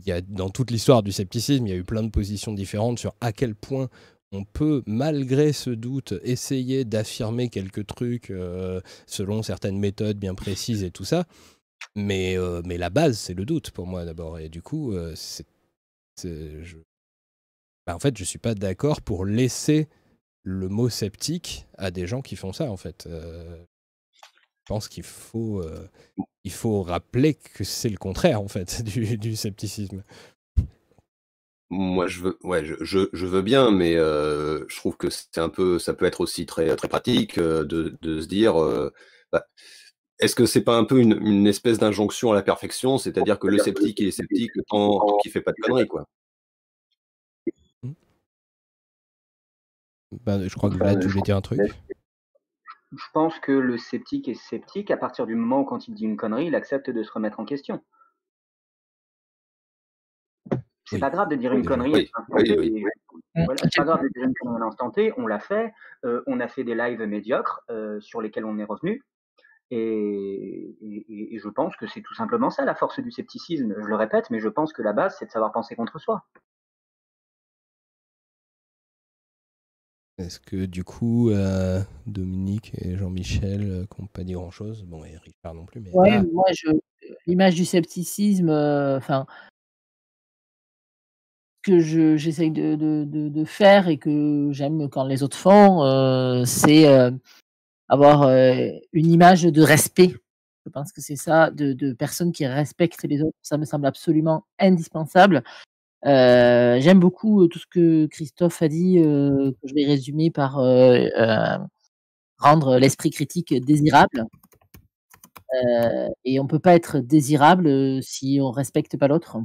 y 0.06 0.12
a, 0.12 0.20
dans 0.20 0.50
toute 0.50 0.70
l'histoire 0.70 1.02
du 1.02 1.12
scepticisme, 1.12 1.66
il 1.66 1.70
y 1.70 1.72
a 1.72 1.76
eu 1.76 1.84
plein 1.84 2.02
de 2.02 2.10
positions 2.10 2.52
différentes 2.52 2.98
sur 2.98 3.14
à 3.20 3.32
quel 3.32 3.54
point 3.54 3.88
on 4.32 4.44
peut, 4.44 4.82
malgré 4.86 5.52
ce 5.52 5.70
doute, 5.70 6.14
essayer 6.22 6.84
d'affirmer 6.84 7.48
quelques 7.48 7.86
trucs 7.86 8.30
euh, 8.30 8.80
selon 9.06 9.42
certaines 9.42 9.78
méthodes 9.78 10.18
bien 10.18 10.34
précises 10.34 10.84
et 10.84 10.90
tout 10.90 11.04
ça. 11.04 11.24
Mais, 11.96 12.36
mais 12.64 12.76
la 12.76 12.90
base, 12.90 13.18
c'est 13.18 13.34
le 13.34 13.46
doute 13.46 13.70
pour 13.70 13.86
moi 13.86 14.04
d'abord. 14.04 14.38
Et 14.38 14.48
du 14.48 14.60
coup, 14.60 14.94
c'est, 15.14 15.46
je, 16.16 16.76
bah, 17.86 17.94
en 17.94 17.98
fait, 17.98 18.16
je 18.16 18.24
suis 18.24 18.38
pas 18.38 18.54
d'accord 18.54 19.02
pour 19.02 19.24
laisser 19.24 19.88
le 20.42 20.68
mot 20.68 20.88
sceptique 20.88 21.66
à 21.76 21.90
des 21.90 22.06
gens 22.06 22.22
qui 22.22 22.36
font 22.36 22.52
ça, 22.52 22.70
en 22.70 22.76
fait. 22.76 23.06
Euh, 23.06 23.56
je 24.16 24.66
pense 24.66 24.88
qu'il 24.88 25.02
faut, 25.02 25.60
euh, 25.60 25.88
faut 26.48 26.82
rappeler 26.82 27.34
que 27.34 27.64
c'est 27.64 27.88
le 27.88 27.96
contraire, 27.96 28.40
en 28.40 28.48
fait, 28.48 28.82
du, 28.84 29.36
scepticisme. 29.36 30.02
Moi, 31.70 32.06
je 32.08 32.20
veux, 32.20 32.38
je, 32.80 33.26
veux 33.26 33.42
bien, 33.42 33.70
mais 33.70 33.96
euh, 33.96 34.66
je 34.68 34.76
trouve 34.76 34.96
que 34.96 35.08
c'est 35.08 35.38
un 35.38 35.48
peu, 35.48 35.78
ça 35.78 35.94
peut 35.94 36.04
être 36.04 36.20
aussi 36.20 36.44
très, 36.44 36.74
pratique 36.76 37.38
de, 37.38 37.96
se 38.02 38.26
dire, 38.26 38.54
bah, 39.30 39.46
est-ce 40.18 40.34
que 40.34 40.46
c'est 40.46 40.62
pas 40.62 40.76
un 40.76 40.84
peu 40.84 40.98
une, 40.98 41.46
espèce 41.46 41.78
d'injonction 41.78 42.32
à 42.32 42.34
la 42.34 42.42
perfection, 42.42 42.98
c'est-à-dire 42.98 43.38
que 43.38 43.46
le 43.46 43.58
sceptique 43.58 44.00
est 44.00 44.10
sceptique 44.10 44.52
tant, 44.68 44.98
tant 44.98 45.16
qu'il 45.18 45.30
fait 45.30 45.40
pas 45.40 45.52
de 45.52 45.60
conneries, 45.62 45.86
quoi? 45.86 46.06
Ben, 50.12 50.48
je 50.48 50.54
crois 50.56 50.70
que 50.70 50.74
Vlad, 50.74 51.00
tu 51.00 51.08
voulais 51.08 51.22
dire 51.22 51.36
un 51.36 51.40
truc. 51.40 51.60
Je 52.92 53.04
pense 53.12 53.38
que 53.38 53.52
le 53.52 53.78
sceptique 53.78 54.28
est 54.28 54.34
sceptique 54.34 54.90
à 54.90 54.96
partir 54.96 55.26
du 55.26 55.36
moment 55.36 55.60
où, 55.60 55.64
quand 55.64 55.86
il 55.86 55.94
dit 55.94 56.04
une 56.04 56.16
connerie, 56.16 56.46
il 56.46 56.54
accepte 56.54 56.90
de 56.90 57.02
se 57.02 57.12
remettre 57.12 57.38
en 57.38 57.44
question. 57.44 57.82
C'est 60.86 60.98
pas 60.98 61.10
grave 61.10 61.28
de 61.28 61.36
dire 61.36 61.52
une 61.52 61.64
connerie. 61.64 62.10
c'est 62.36 63.76
pas 63.76 63.84
grave 63.84 64.02
de 64.02 64.08
dire 64.08 64.24
une 64.24 64.34
connerie 64.34 64.56
à 64.56 64.64
l'instant 64.64 64.90
T. 64.90 65.12
On 65.16 65.28
l'a 65.28 65.38
fait. 65.38 65.72
Euh, 66.04 66.22
on 66.26 66.40
a 66.40 66.48
fait 66.48 66.64
des 66.64 66.74
lives 66.74 67.00
médiocres 67.02 67.62
euh, 67.70 68.00
sur 68.00 68.20
lesquels 68.20 68.44
on 68.44 68.58
est 68.58 68.64
revenu. 68.64 69.04
Et, 69.70 70.76
et, 70.82 71.38
je 71.38 71.48
pense 71.48 71.76
que 71.76 71.86
c'est 71.86 72.02
tout 72.02 72.14
simplement 72.14 72.50
ça 72.50 72.64
la 72.64 72.74
force 72.74 72.98
du 72.98 73.12
scepticisme. 73.12 73.72
Je 73.78 73.86
le 73.86 73.94
répète, 73.94 74.28
mais 74.30 74.40
je 74.40 74.48
pense 74.48 74.72
que 74.72 74.82
la 74.82 74.92
base, 74.92 75.14
c'est 75.16 75.26
de 75.26 75.30
savoir 75.30 75.52
penser 75.52 75.76
contre 75.76 76.00
soi. 76.00 76.24
Est-ce 80.20 80.38
que 80.38 80.66
du 80.66 80.84
coup, 80.84 81.30
euh, 81.30 81.80
Dominique 82.06 82.72
et 82.78 82.96
Jean-Michel 82.96 83.66
n'ont 83.66 84.04
euh, 84.04 84.08
pas 84.12 84.22
dit 84.22 84.34
grand-chose 84.34 84.84
Bon, 84.84 85.04
et 85.04 85.16
Richard 85.16 85.54
non 85.54 85.64
plus. 85.64 85.80
Mais... 85.80 85.90
Moi, 85.92 86.44
l'image 87.26 87.54
du 87.54 87.64
scepticisme, 87.64 88.50
euh, 88.50 88.98
enfin, 88.98 89.26
que 91.62 91.80
j'essaye 91.80 92.50
de, 92.50 93.44
faire 93.44 93.88
et 93.88 93.98
que 93.98 94.50
j'aime 94.52 94.88
quand 94.88 95.04
les 95.04 95.22
autres 95.22 95.36
font, 95.36 96.44
c'est 96.44 96.86
avoir 97.88 98.28
une 98.92 99.10
image 99.10 99.42
de 99.42 99.62
respect. 99.62 100.14
Je 100.66 100.70
pense 100.70 100.92
que 100.92 101.00
c'est 101.00 101.16
ça, 101.16 101.50
de 101.50 101.92
personnes 101.92 102.32
qui 102.32 102.46
respectent 102.46 103.04
les 103.04 103.22
autres. 103.22 103.36
Ça 103.42 103.58
me 103.58 103.64
semble 103.64 103.86
absolument 103.86 104.44
indispensable. 104.58 105.42
Euh, 106.06 106.80
j'aime 106.80 107.00
beaucoup 107.00 107.46
tout 107.48 107.58
ce 107.58 107.66
que 107.66 108.06
Christophe 108.06 108.62
a 108.62 108.68
dit, 108.68 108.96
que 108.96 109.68
je 109.68 109.74
vais 109.74 109.84
résumer 109.84 110.30
par 110.30 110.56
rendre 112.38 112.78
l'esprit 112.78 113.10
critique 113.10 113.54
désirable. 113.64 114.24
et 116.24 116.40
on 116.40 116.46
peut 116.46 116.58
pas 116.58 116.74
être 116.74 116.98
désirable 117.00 118.02
si 118.02 118.38
on 118.40 118.50
respecte 118.50 118.96
pas 118.96 119.08
l'autre. 119.08 119.38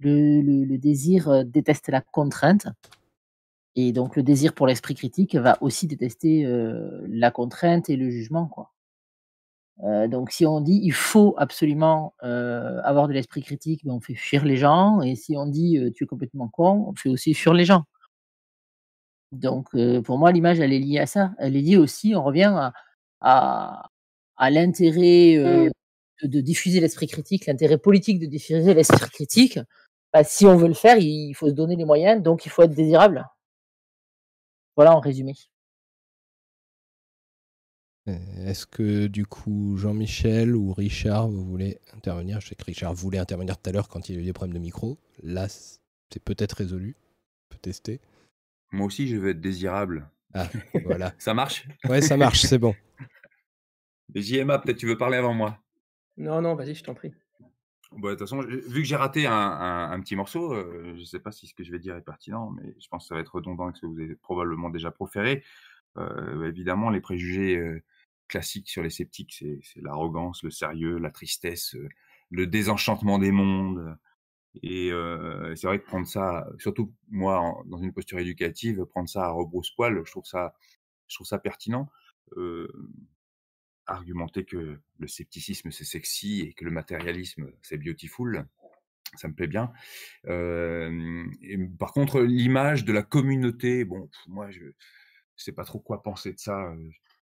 Le, 0.00 0.40
le, 0.40 0.78
désir 0.78 1.44
déteste 1.44 1.88
la 1.88 2.00
contrainte. 2.00 2.68
Et 3.76 3.92
donc 3.92 4.16
le 4.16 4.22
désir 4.22 4.54
pour 4.54 4.66
l'esprit 4.66 4.94
critique 4.94 5.34
va 5.36 5.58
aussi 5.60 5.86
détester 5.86 6.44
la 7.08 7.30
contrainte 7.30 7.90
et 7.90 7.96
le 7.96 8.10
jugement. 8.10 8.46
Quoi. 8.46 8.72
Euh, 9.84 10.08
donc, 10.08 10.32
si 10.32 10.44
on 10.46 10.60
dit 10.60 10.80
il 10.82 10.92
faut 10.92 11.34
absolument 11.38 12.14
euh, 12.24 12.80
avoir 12.82 13.08
de 13.08 13.12
l'esprit 13.12 13.42
critique, 13.42 13.84
ben, 13.84 13.92
on 13.92 14.00
fait 14.00 14.14
fuir 14.14 14.44
les 14.44 14.56
gens. 14.56 15.00
Et 15.02 15.14
si 15.16 15.36
on 15.36 15.46
dit 15.46 15.78
tu 15.94 16.04
es 16.04 16.06
complètement 16.06 16.48
con, 16.48 16.86
on 16.88 16.94
fait 16.94 17.08
aussi 17.08 17.34
fuir 17.34 17.54
les 17.54 17.64
gens. 17.64 17.84
Donc, 19.32 19.68
pour 20.04 20.18
moi, 20.18 20.32
l'image, 20.32 20.58
elle 20.60 20.72
est 20.72 20.78
liée 20.78 20.98
à 20.98 21.06
ça. 21.06 21.32
Elle 21.38 21.56
est 21.56 21.60
liée 21.60 21.76
aussi, 21.76 22.14
on 22.14 22.22
revient 22.24 22.70
à, 23.20 23.90
à, 24.36 24.50
l'intérêt 24.50 25.68
mmh. 25.68 26.26
de, 26.28 26.40
diffuser 26.40 26.80
l'esprit 26.80 27.06
critique, 27.06 27.46
l'intérêt 27.46 27.78
politique 27.78 28.20
de 28.20 28.26
diffuser 28.26 28.74
l'esprit 28.74 29.10
critique. 29.10 29.58
Bah, 30.12 30.24
si 30.24 30.46
on 30.46 30.56
veut 30.56 30.68
le 30.68 30.74
faire, 30.74 30.96
il 30.98 31.34
faut 31.34 31.48
se 31.48 31.54
donner 31.54 31.76
les 31.76 31.84
moyens, 31.84 32.22
donc 32.22 32.46
il 32.46 32.50
faut 32.50 32.62
être 32.62 32.74
désirable. 32.74 33.28
Voilà 34.76 34.96
en 34.96 35.00
résumé. 35.00 35.34
Euh, 38.08 38.16
est-ce 38.46 38.66
que 38.66 39.06
du 39.06 39.26
coup 39.26 39.76
Jean-Michel 39.76 40.56
ou 40.56 40.72
Richard, 40.72 41.28
vous 41.28 41.44
voulez 41.44 41.78
intervenir? 41.94 42.40
Je 42.40 42.48
sais 42.48 42.54
que 42.54 42.64
Richard 42.64 42.94
voulait 42.94 43.18
intervenir 43.18 43.58
tout 43.58 43.68
à 43.68 43.72
l'heure 43.72 43.88
quand 43.88 44.08
il 44.08 44.14
y 44.14 44.18
a 44.18 44.20
eu 44.20 44.24
des 44.24 44.32
problèmes 44.32 44.54
de 44.54 44.60
micro. 44.60 44.98
Là, 45.22 45.48
c'est 45.48 46.22
peut-être 46.24 46.52
résolu. 46.52 46.96
On 46.98 47.54
peut 47.54 47.60
tester. 47.60 48.00
Moi 48.72 48.86
aussi, 48.86 49.08
je 49.08 49.16
veux 49.16 49.30
être 49.30 49.40
désirable. 49.40 50.08
Ah, 50.34 50.48
voilà. 50.84 51.14
ça 51.18 51.34
marche? 51.34 51.66
Ouais, 51.88 52.00
ça 52.00 52.16
marche, 52.16 52.42
c'est 52.42 52.58
bon. 52.58 52.74
JMA, 54.14 54.58
peut-être 54.58 54.78
tu 54.78 54.86
veux 54.86 54.98
parler 54.98 55.18
avant 55.18 55.34
moi? 55.34 55.58
Non, 56.16 56.40
non, 56.40 56.54
vas-y, 56.54 56.74
je 56.74 56.84
t'en 56.84 56.94
prie. 56.94 57.12
Bon, 57.92 58.08
de 58.08 58.12
toute 58.14 58.20
façon, 58.20 58.40
vu 58.40 58.82
que 58.82 58.84
j'ai 58.84 58.96
raté 58.96 59.26
un, 59.26 59.98
petit 60.00 60.16
morceau, 60.16 60.52
euh, 60.52 60.92
je 60.94 61.00
ne 61.00 61.04
sais 61.04 61.20
pas 61.20 61.32
si 61.32 61.46
ce 61.46 61.54
que 61.54 61.64
je 61.64 61.72
vais 61.72 61.78
dire 61.78 61.96
est 61.96 62.02
pertinent, 62.02 62.50
mais 62.50 62.74
je 62.78 62.88
pense 62.88 63.04
que 63.04 63.08
ça 63.08 63.14
va 63.14 63.20
être 63.20 63.34
redondant 63.34 63.64
avec 63.64 63.76
ce 63.76 63.82
que 63.82 63.86
vous 63.86 63.98
avez 63.98 64.14
probablement 64.14 64.68
déjà 64.68 64.90
proféré. 64.90 65.42
Euh, 65.96 66.46
évidemment, 66.46 66.90
les 66.90 67.00
préjugés 67.00 67.56
classique 68.28 68.68
sur 68.68 68.82
les 68.82 68.90
sceptiques, 68.90 69.34
c'est 69.34 69.80
l'arrogance, 69.80 70.42
le 70.42 70.50
sérieux, 70.50 70.98
la 70.98 71.10
tristesse, 71.10 71.74
euh, 71.74 71.88
le 72.30 72.46
désenchantement 72.46 73.18
des 73.18 73.32
mondes. 73.32 73.96
Et 74.62 74.90
euh, 74.92 75.54
c'est 75.56 75.66
vrai 75.66 75.80
que 75.80 75.86
prendre 75.86 76.06
ça, 76.06 76.48
surtout 76.58 76.92
moi, 77.08 77.62
dans 77.66 77.78
une 77.78 77.92
posture 77.92 78.18
éducative, 78.18 78.84
prendre 78.86 79.08
ça 79.08 79.24
à 79.24 79.30
rebrousse-poil, 79.30 80.02
je 80.04 80.10
trouve 80.10 80.24
ça, 80.24 80.54
je 81.06 81.16
trouve 81.16 81.26
ça 81.26 81.38
pertinent. 81.38 81.90
Euh, 82.36 82.68
argumenter 83.86 84.44
que 84.44 84.78
le 84.98 85.08
scepticisme 85.08 85.70
c'est 85.70 85.84
sexy 85.84 86.40
et 86.40 86.52
que 86.52 86.66
le 86.66 86.70
matérialisme 86.70 87.50
c'est 87.62 87.78
beautiful, 87.78 88.46
ça 89.16 89.28
me 89.28 89.34
plaît 89.34 89.46
bien. 89.46 89.72
par 91.78 91.92
contre, 91.92 92.20
l'image 92.20 92.84
de 92.84 92.92
la 92.92 93.02
communauté, 93.02 93.86
bon, 93.86 94.10
moi 94.26 94.50
je 94.50 94.64
sais 95.36 95.52
pas 95.52 95.64
trop 95.64 95.78
quoi 95.78 96.02
penser 96.02 96.34
de 96.34 96.38
ça. 96.38 96.70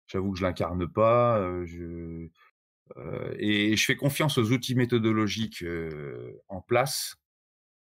J'avoue 0.07 0.33
que 0.33 0.39
je 0.39 0.45
l'incarne 0.45 0.87
pas. 0.87 1.49
et 3.39 3.77
je 3.77 3.85
fais 3.85 3.97
confiance 3.97 4.39
aux 4.39 4.53
outils 4.53 4.75
méthodologiques 4.75 5.65
en 6.49 6.61
place 6.61 7.17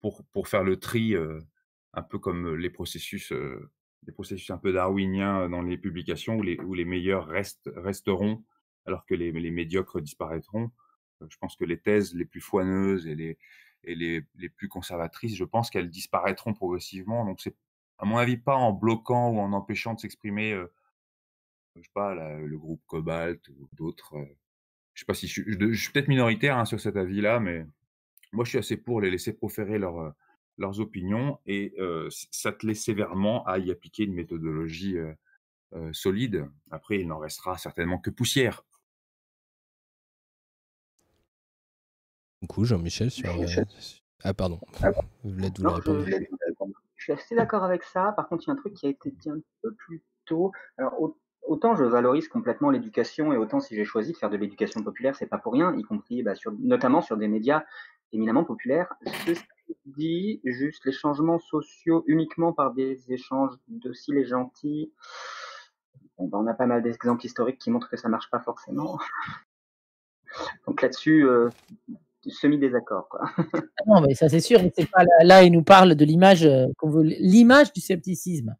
pour, 0.00 0.24
pour 0.32 0.48
faire 0.48 0.64
le 0.64 0.78
tri, 0.78 1.14
un 1.92 2.02
peu 2.02 2.18
comme 2.18 2.54
les 2.56 2.70
processus, 2.70 3.32
les 4.06 4.12
processus 4.12 4.50
un 4.50 4.58
peu 4.58 4.72
darwiniens 4.72 5.48
dans 5.48 5.62
les 5.62 5.78
publications 5.78 6.36
où 6.36 6.42
les, 6.42 6.58
où 6.60 6.74
les 6.74 6.84
meilleurs 6.84 7.26
restent, 7.26 7.70
resteront 7.76 8.44
alors 8.86 9.06
que 9.06 9.14
les, 9.14 9.32
les 9.32 9.50
médiocres 9.50 10.00
disparaîtront. 10.00 10.70
Je 11.26 11.36
pense 11.38 11.56
que 11.56 11.64
les 11.64 11.80
thèses 11.80 12.14
les 12.14 12.26
plus 12.26 12.40
foineuses 12.40 13.06
et 13.06 13.14
les, 13.14 13.38
et 13.84 13.94
les, 13.94 14.22
les 14.36 14.48
plus 14.48 14.68
conservatrices, 14.68 15.36
je 15.36 15.44
pense 15.44 15.70
qu'elles 15.70 15.90
disparaîtront 15.90 16.52
progressivement. 16.54 17.24
Donc 17.24 17.40
c'est 17.40 17.56
à 17.98 18.04
mon 18.04 18.18
avis 18.18 18.36
pas 18.36 18.56
en 18.56 18.72
bloquant 18.72 19.30
ou 19.30 19.38
en 19.38 19.52
empêchant 19.52 19.94
de 19.94 20.00
s'exprimer 20.00 20.54
je 21.76 21.82
sais 21.82 21.90
pas, 21.92 22.14
le 22.14 22.58
groupe 22.58 22.82
Cobalt 22.86 23.48
ou 23.48 23.68
d'autres. 23.72 24.16
Euh, 24.16 24.24
je 24.94 25.00
sais 25.00 25.06
pas 25.06 25.14
si 25.14 25.26
je, 25.26 25.42
suis 25.74 25.92
peut-être 25.92 26.08
minoritaire 26.08 26.56
hein, 26.56 26.64
sur 26.64 26.80
cet 26.80 26.96
avis-là, 26.96 27.40
mais 27.40 27.66
moi 28.32 28.44
je 28.44 28.50
suis 28.50 28.58
assez 28.58 28.76
pour 28.76 29.00
les 29.00 29.10
laisser 29.10 29.32
proférer 29.32 29.74
euh, 29.74 30.10
leurs 30.56 30.80
opinions 30.80 31.40
et 31.46 31.74
euh, 31.78 32.08
s'atteler 32.30 32.74
sévèrement 32.74 33.44
à 33.46 33.58
y 33.58 33.70
appliquer 33.70 34.04
une 34.04 34.14
méthodologie 34.14 34.96
solide. 35.90 36.48
Après, 36.70 37.00
il 37.00 37.08
n'en 37.08 37.18
restera 37.18 37.58
certainement 37.58 37.98
que 37.98 38.08
poussière. 38.08 38.64
Du 42.42 42.46
coup, 42.46 42.64
Jean-Michel, 42.64 43.10
sur. 43.10 43.28
Ah, 44.22 44.32
pardon. 44.32 44.60
Ah, 44.80 44.92
vous 45.24 45.42
répondre. 45.68 46.04
Je 46.94 47.02
suis 47.02 47.12
assez 47.12 47.34
d'accord 47.34 47.64
avec 47.64 47.82
ça. 47.82 48.12
Par 48.12 48.28
contre, 48.28 48.44
il 48.44 48.46
y 48.46 48.50
a 48.50 48.52
un 48.52 48.56
truc 48.56 48.74
qui 48.74 48.86
a 48.86 48.90
été 48.90 49.10
dit 49.10 49.30
un 49.30 49.40
peu 49.62 49.74
plus 49.74 50.00
tôt. 50.26 50.52
Alors, 50.78 50.94
autant 51.46 51.74
je 51.74 51.84
valorise 51.84 52.28
complètement 52.28 52.70
l'éducation 52.70 53.32
et 53.32 53.36
autant 53.36 53.60
si 53.60 53.74
j'ai 53.74 53.84
choisi 53.84 54.12
de 54.12 54.16
faire 54.16 54.30
de 54.30 54.36
l'éducation 54.36 54.82
populaire, 54.82 55.14
c'est 55.16 55.26
pas 55.26 55.38
pour 55.38 55.52
rien, 55.52 55.74
y 55.76 55.82
compris 55.82 56.22
bah, 56.22 56.34
sur, 56.34 56.52
notamment 56.58 57.02
sur 57.02 57.16
des 57.16 57.28
médias 57.28 57.64
éminemment 58.12 58.44
populaires. 58.44 58.94
Ceci 59.26 59.44
dit, 59.86 60.40
juste 60.44 60.84
les 60.84 60.92
changements 60.92 61.38
sociaux 61.38 62.04
uniquement 62.06 62.52
par 62.52 62.72
des 62.72 63.12
échanges 63.12 63.54
de 63.68 63.92
s'il 63.92 64.16
est 64.16 64.24
gentil, 64.24 64.92
bah, 66.18 66.38
on 66.38 66.46
a 66.46 66.54
pas 66.54 66.66
mal 66.66 66.82
d'exemples 66.82 67.24
historiques 67.26 67.58
qui 67.58 67.70
montrent 67.70 67.90
que 67.90 67.96
ça 67.96 68.08
marche 68.08 68.30
pas 68.30 68.40
forcément. 68.40 68.98
Donc 70.66 70.82
là-dessus, 70.82 71.26
euh, 71.26 71.48
semi-désaccord. 72.26 73.08
non, 73.86 74.00
mais 74.00 74.14
ça 74.14 74.28
c'est 74.28 74.40
sûr. 74.40 74.60
C'est 74.76 74.90
pas 74.90 75.04
là, 75.22 75.42
il 75.42 75.52
nous 75.52 75.62
parle 75.62 75.94
de 75.94 76.04
l'image, 76.04 76.44
euh, 76.44 76.66
l'image 77.02 77.72
du 77.72 77.80
scepticisme. 77.80 78.56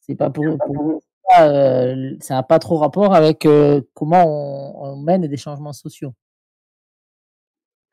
C'est 0.00 0.16
pas 0.16 0.30
pour, 0.30 0.58
pour, 0.58 1.00
euh, 1.38 2.16
ça 2.20 2.34
n'a 2.34 2.42
pas 2.42 2.58
trop 2.58 2.78
rapport 2.78 3.14
avec 3.14 3.46
euh, 3.46 3.80
comment 3.94 4.92
on, 4.92 4.96
mène 4.96 5.26
des 5.26 5.36
changements 5.36 5.72
sociaux. 5.72 6.14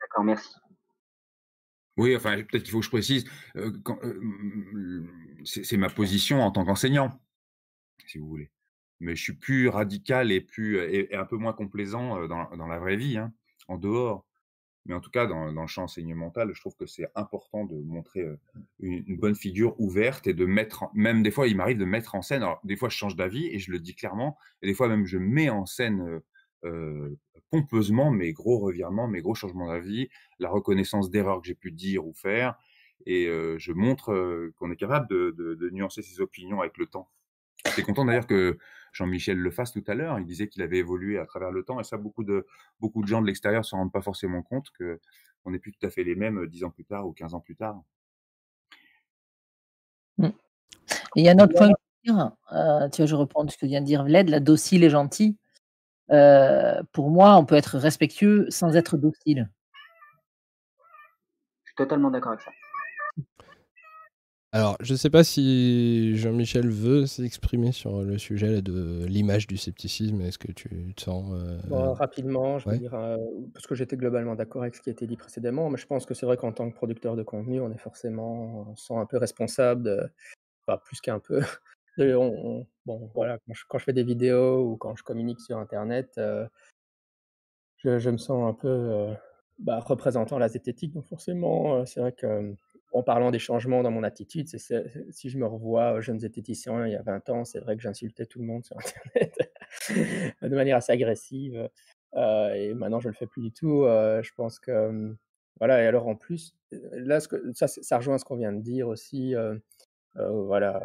D'accord, 0.00 0.24
merci. 0.24 0.54
Oui, 1.96 2.16
enfin, 2.16 2.36
peut-être 2.36 2.62
qu'il 2.62 2.72
faut 2.72 2.80
que 2.80 2.84
je 2.84 2.90
précise, 2.90 3.24
euh, 3.56 3.72
c'est 5.44 5.76
ma 5.76 5.88
position 5.88 6.42
en 6.42 6.50
tant 6.50 6.64
qu'enseignant, 6.64 7.10
si 8.06 8.18
vous 8.18 8.28
voulez. 8.28 8.50
Mais 9.00 9.16
je 9.16 9.22
suis 9.22 9.34
plus 9.34 9.68
radical 9.68 10.30
et, 10.30 10.40
plus, 10.40 10.78
et, 10.78 11.14
un 11.14 11.24
peu 11.24 11.36
moins 11.36 11.52
complaisant 11.52 12.26
dans, 12.26 12.54
dans 12.56 12.66
la 12.66 12.78
vraie 12.78 12.96
vie, 12.96 13.18
hein, 13.18 13.32
en 13.68 13.78
dehors. 13.78 14.26
Mais 14.90 14.96
en 14.96 15.00
tout 15.00 15.12
cas, 15.12 15.28
dans, 15.28 15.44
le 15.44 15.66
champ 15.68 15.84
enseignemental, 15.84 16.50
je 16.52 16.60
trouve 16.60 16.74
que 16.74 16.84
c'est 16.84 17.06
important 17.14 17.64
de 17.64 17.76
montrer 17.76 18.26
une, 18.80 19.16
bonne 19.16 19.36
figure 19.36 19.80
ouverte 19.80 20.26
et 20.26 20.34
de 20.34 20.44
mettre, 20.44 20.86
même 20.94 21.22
des 21.22 21.30
fois, 21.30 21.46
il 21.46 21.56
m'arrive 21.56 21.78
de 21.78 21.84
mettre 21.84 22.16
en 22.16 22.22
scène. 22.22 22.42
Alors, 22.42 22.60
des 22.64 22.74
fois, 22.74 22.88
je 22.88 22.96
change 22.96 23.14
d'avis 23.14 23.46
et 23.46 23.60
je 23.60 23.70
le 23.70 23.78
dis 23.78 23.94
clairement. 23.94 24.36
Et 24.62 24.66
des 24.66 24.74
fois, 24.74 24.88
même, 24.88 25.06
je 25.06 25.16
mets 25.16 25.48
en 25.48 25.64
scène 25.64 26.20
euh, 26.64 27.16
pompeusement 27.50 28.10
mes 28.10 28.32
gros 28.32 28.58
revirements, 28.58 29.06
mes 29.06 29.20
gros 29.20 29.36
changements 29.36 29.68
d'avis, 29.68 30.08
la 30.40 30.50
reconnaissance 30.50 31.08
d'erreurs 31.08 31.40
que 31.40 31.46
j'ai 31.46 31.54
pu 31.54 31.70
dire 31.70 32.04
ou 32.04 32.12
faire. 32.12 32.58
Et 33.06 33.26
je 33.26 33.72
montre 33.72 34.50
qu'on 34.58 34.72
est 34.72 34.76
capable 34.76 35.06
de, 35.08 35.32
de, 35.38 35.54
de, 35.54 35.70
nuancer 35.70 36.02
ses 36.02 36.20
opinions 36.20 36.62
avec 36.62 36.78
le 36.78 36.86
temps. 36.86 37.08
J'étais 37.64 37.82
content 37.82 38.04
d'ailleurs 38.04 38.26
que 38.26 38.58
Jean-Michel 38.92 39.38
le 39.38 39.50
fasse 39.50 39.72
tout 39.72 39.84
à 39.86 39.94
l'heure. 39.94 40.18
Il 40.18 40.24
disait 40.24 40.48
qu'il 40.48 40.62
avait 40.62 40.78
évolué 40.78 41.18
à 41.18 41.26
travers 41.26 41.50
le 41.50 41.62
temps, 41.62 41.80
et 41.80 41.84
ça, 41.84 41.96
beaucoup 41.96 42.24
de, 42.24 42.46
beaucoup 42.80 43.02
de 43.02 43.08
gens 43.08 43.20
de 43.22 43.26
l'extérieur 43.26 43.60
ne 43.60 43.64
se 43.64 43.74
rendent 43.74 43.92
pas 43.92 44.02
forcément 44.02 44.42
compte 44.42 44.68
qu'on 44.76 45.50
n'est 45.50 45.58
plus 45.58 45.72
tout 45.72 45.86
à 45.86 45.90
fait 45.90 46.04
les 46.04 46.14
mêmes 46.14 46.46
dix 46.46 46.64
ans 46.64 46.70
plus 46.70 46.84
tard 46.84 47.06
ou 47.06 47.12
15 47.12 47.34
ans 47.34 47.40
plus 47.40 47.56
tard. 47.56 47.80
Mmh. 50.18 50.28
il 51.16 51.24
y 51.24 51.28
a 51.28 51.32
un 51.32 51.38
autre 51.38 51.54
point 51.54 51.70
euh, 52.08 52.88
tu 52.88 53.02
vois, 53.02 53.06
je 53.06 53.14
reprends 53.14 53.46
ce 53.48 53.56
que 53.56 53.66
vient 53.66 53.80
de 53.80 53.86
dire 53.86 54.04
Vlad, 54.04 54.28
la 54.28 54.40
docile 54.40 54.84
et 54.84 54.90
gentille. 54.90 55.36
Euh, 56.10 56.82
pour 56.92 57.10
moi, 57.10 57.36
on 57.36 57.44
peut 57.44 57.54
être 57.54 57.78
respectueux 57.78 58.46
sans 58.50 58.74
être 58.76 58.96
docile. 58.96 59.50
Je 61.64 61.70
suis 61.70 61.76
totalement 61.76 62.10
d'accord 62.10 62.32
avec 62.32 62.42
ça. 62.42 62.50
Alors, 64.52 64.76
je 64.80 64.94
ne 64.94 64.98
sais 64.98 65.10
pas 65.10 65.22
si 65.22 66.16
Jean-Michel 66.16 66.68
veut 66.68 67.06
s'exprimer 67.06 67.70
sur 67.70 68.02
le 68.02 68.18
sujet 68.18 68.62
de 68.62 69.04
l'image 69.06 69.46
du 69.46 69.56
scepticisme. 69.56 70.20
Est-ce 70.22 70.38
que 70.38 70.50
tu 70.50 70.92
te 70.96 71.02
sens. 71.02 71.32
Euh, 71.32 71.92
rapidement, 71.92 72.58
je 72.58 72.68
veux 72.68 72.76
dire, 72.76 72.94
euh, 72.94 73.16
parce 73.54 73.68
que 73.68 73.76
j'étais 73.76 73.96
globalement 73.96 74.34
d'accord 74.34 74.62
avec 74.62 74.74
ce 74.74 74.80
qui 74.80 74.90
a 74.90 74.92
été 74.92 75.06
dit 75.06 75.16
précédemment, 75.16 75.70
mais 75.70 75.78
je 75.78 75.86
pense 75.86 76.04
que 76.04 76.14
c'est 76.14 76.26
vrai 76.26 76.36
qu'en 76.36 76.50
tant 76.50 76.68
que 76.68 76.74
producteur 76.74 77.14
de 77.14 77.22
contenu, 77.22 77.60
on 77.60 77.70
est 77.70 77.78
forcément, 77.78 78.66
on 78.70 78.76
sent 78.76 78.94
un 78.96 79.06
peu 79.06 79.18
responsable, 79.18 79.84
de, 79.84 80.10
enfin, 80.66 80.80
plus 80.84 81.00
qu'un 81.00 81.20
peu. 81.20 81.42
bon, 82.86 83.10
voilà, 83.14 83.38
quand 83.68 83.78
je, 83.78 83.84
fais 83.84 83.92
des 83.92 84.04
vidéos 84.04 84.64
ou 84.64 84.76
quand 84.76 84.96
je 84.96 85.04
communique 85.04 85.40
sur 85.40 85.58
Internet, 85.58 86.14
euh, 86.18 86.44
je, 87.84 88.10
me 88.10 88.18
sens 88.18 88.50
un 88.50 88.54
peu 88.54 89.14
bah, 89.60 89.78
représentant 89.78 90.38
la 90.38 90.48
zététique, 90.48 90.92
donc 90.92 91.06
forcément, 91.06 91.86
c'est 91.86 92.00
vrai 92.00 92.10
que 92.10 92.56
en 92.92 93.02
parlant 93.02 93.30
des 93.30 93.38
changements 93.38 93.82
dans 93.82 93.90
mon 93.90 94.02
attitude, 94.02 94.48
si 94.48 95.30
je 95.30 95.38
me 95.38 95.46
revois 95.46 96.00
jeune 96.00 96.18
zététicien 96.18 96.86
il 96.86 96.92
y 96.92 96.96
a 96.96 97.02
20 97.02 97.30
ans, 97.30 97.44
c'est 97.44 97.60
vrai 97.60 97.76
que 97.76 97.82
j'insultais 97.82 98.26
tout 98.26 98.40
le 98.40 98.46
monde 98.46 98.64
sur 98.64 98.76
Internet 99.14 99.52
de 100.42 100.54
manière 100.54 100.76
assez 100.76 100.92
agressive. 100.92 101.68
Euh, 102.16 102.52
et 102.54 102.74
maintenant, 102.74 103.00
je 103.00 103.08
ne 103.08 103.12
le 103.12 103.16
fais 103.16 103.26
plus 103.26 103.42
du 103.42 103.52
tout. 103.52 103.84
Euh, 103.84 104.22
je 104.22 104.32
pense 104.34 104.58
que. 104.58 105.14
Voilà, 105.58 105.82
et 105.82 105.86
alors 105.86 106.08
en 106.08 106.16
plus, 106.16 106.54
là, 106.72 107.20
ce 107.20 107.28
que, 107.28 107.52
ça, 107.54 107.68
ça 107.68 107.98
rejoint 107.98 108.16
ce 108.18 108.24
qu'on 108.24 108.36
vient 108.36 108.52
de 108.52 108.62
dire 108.62 108.88
aussi. 108.88 109.34
Euh, 109.34 109.56
voilà, 110.16 110.82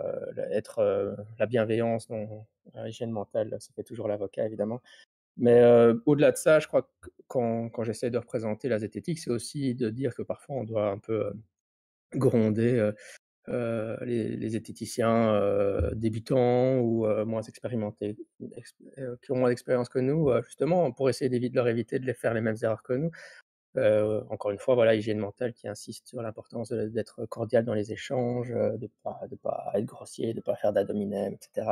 être 0.52 1.15
la 1.40 1.45
bienveillance 1.48 2.07
l'hygiène 2.76 3.11
mentale, 3.11 3.56
ça 3.60 3.73
fait 3.73 3.84
toujours 3.84 4.07
l'avocat, 4.07 4.45
évidemment. 4.45 4.82
Mais 5.38 5.64
au-delà 6.06 6.32
de 6.32 6.38
ça, 6.38 6.60
je 6.60 6.68
crois 6.68 6.84
que 6.84 7.10
quand 7.27 7.84
j'essaie 7.84 8.11
de 8.11 8.18
représenter 8.18 8.69
la 8.69 8.80
zététique, 8.80 9.19
c'est 9.19 9.32
aussi 9.32 9.76
de 9.76 9.90
dire 9.90 10.14
que 10.14 10.22
parfois 10.22 10.57
on 10.57 10.64
doit 10.64 10.90
un 10.90 10.99
peu 10.99 11.34
gronder 12.14 12.91
les, 13.48 14.36
les 14.38 14.60
débutants 15.94 16.80
ou 16.80 17.06
moins 17.26 17.41
expérimentés, 17.41 18.18
qui 19.22 19.32
ont 19.32 19.36
moins 19.36 19.49
d'expérience 19.49 19.90
que 19.90 19.99
nous, 19.99 20.32
justement, 20.44 20.91
pour 20.91 21.10
essayer 21.10 21.30
de 21.30 21.56
leur 21.56 21.68
éviter 21.68 21.99
de 21.99 22.06
les 22.06 22.14
faire 22.14 22.34
les 22.34 22.41
mêmes 22.41 22.57
erreurs 22.61 22.84
que 22.84 22.94
nous. 22.94 23.11
encore 24.30 24.52
une 24.52 24.60
fois, 24.60 24.76
voilà, 24.76 24.95
hygiène 24.95 25.19
mentale 25.19 25.53
qui 25.53 25.68
insiste 25.68 26.07
sur 26.07 26.22
l'importance 26.22 26.72
d'être 26.72 27.26
cordial 27.26 27.65
dans 27.65 27.73
les 27.73 27.91
échanges, 27.91 28.49
de 28.52 28.90
pas, 29.03 29.22
de 29.30 29.36
pas 29.36 29.72
être 29.76 29.86
grossier, 29.86 30.34
de 30.34 30.41
pas 30.41 30.56
faire 30.56 30.73
d'adominem, 30.73 31.34
etc. 31.34 31.68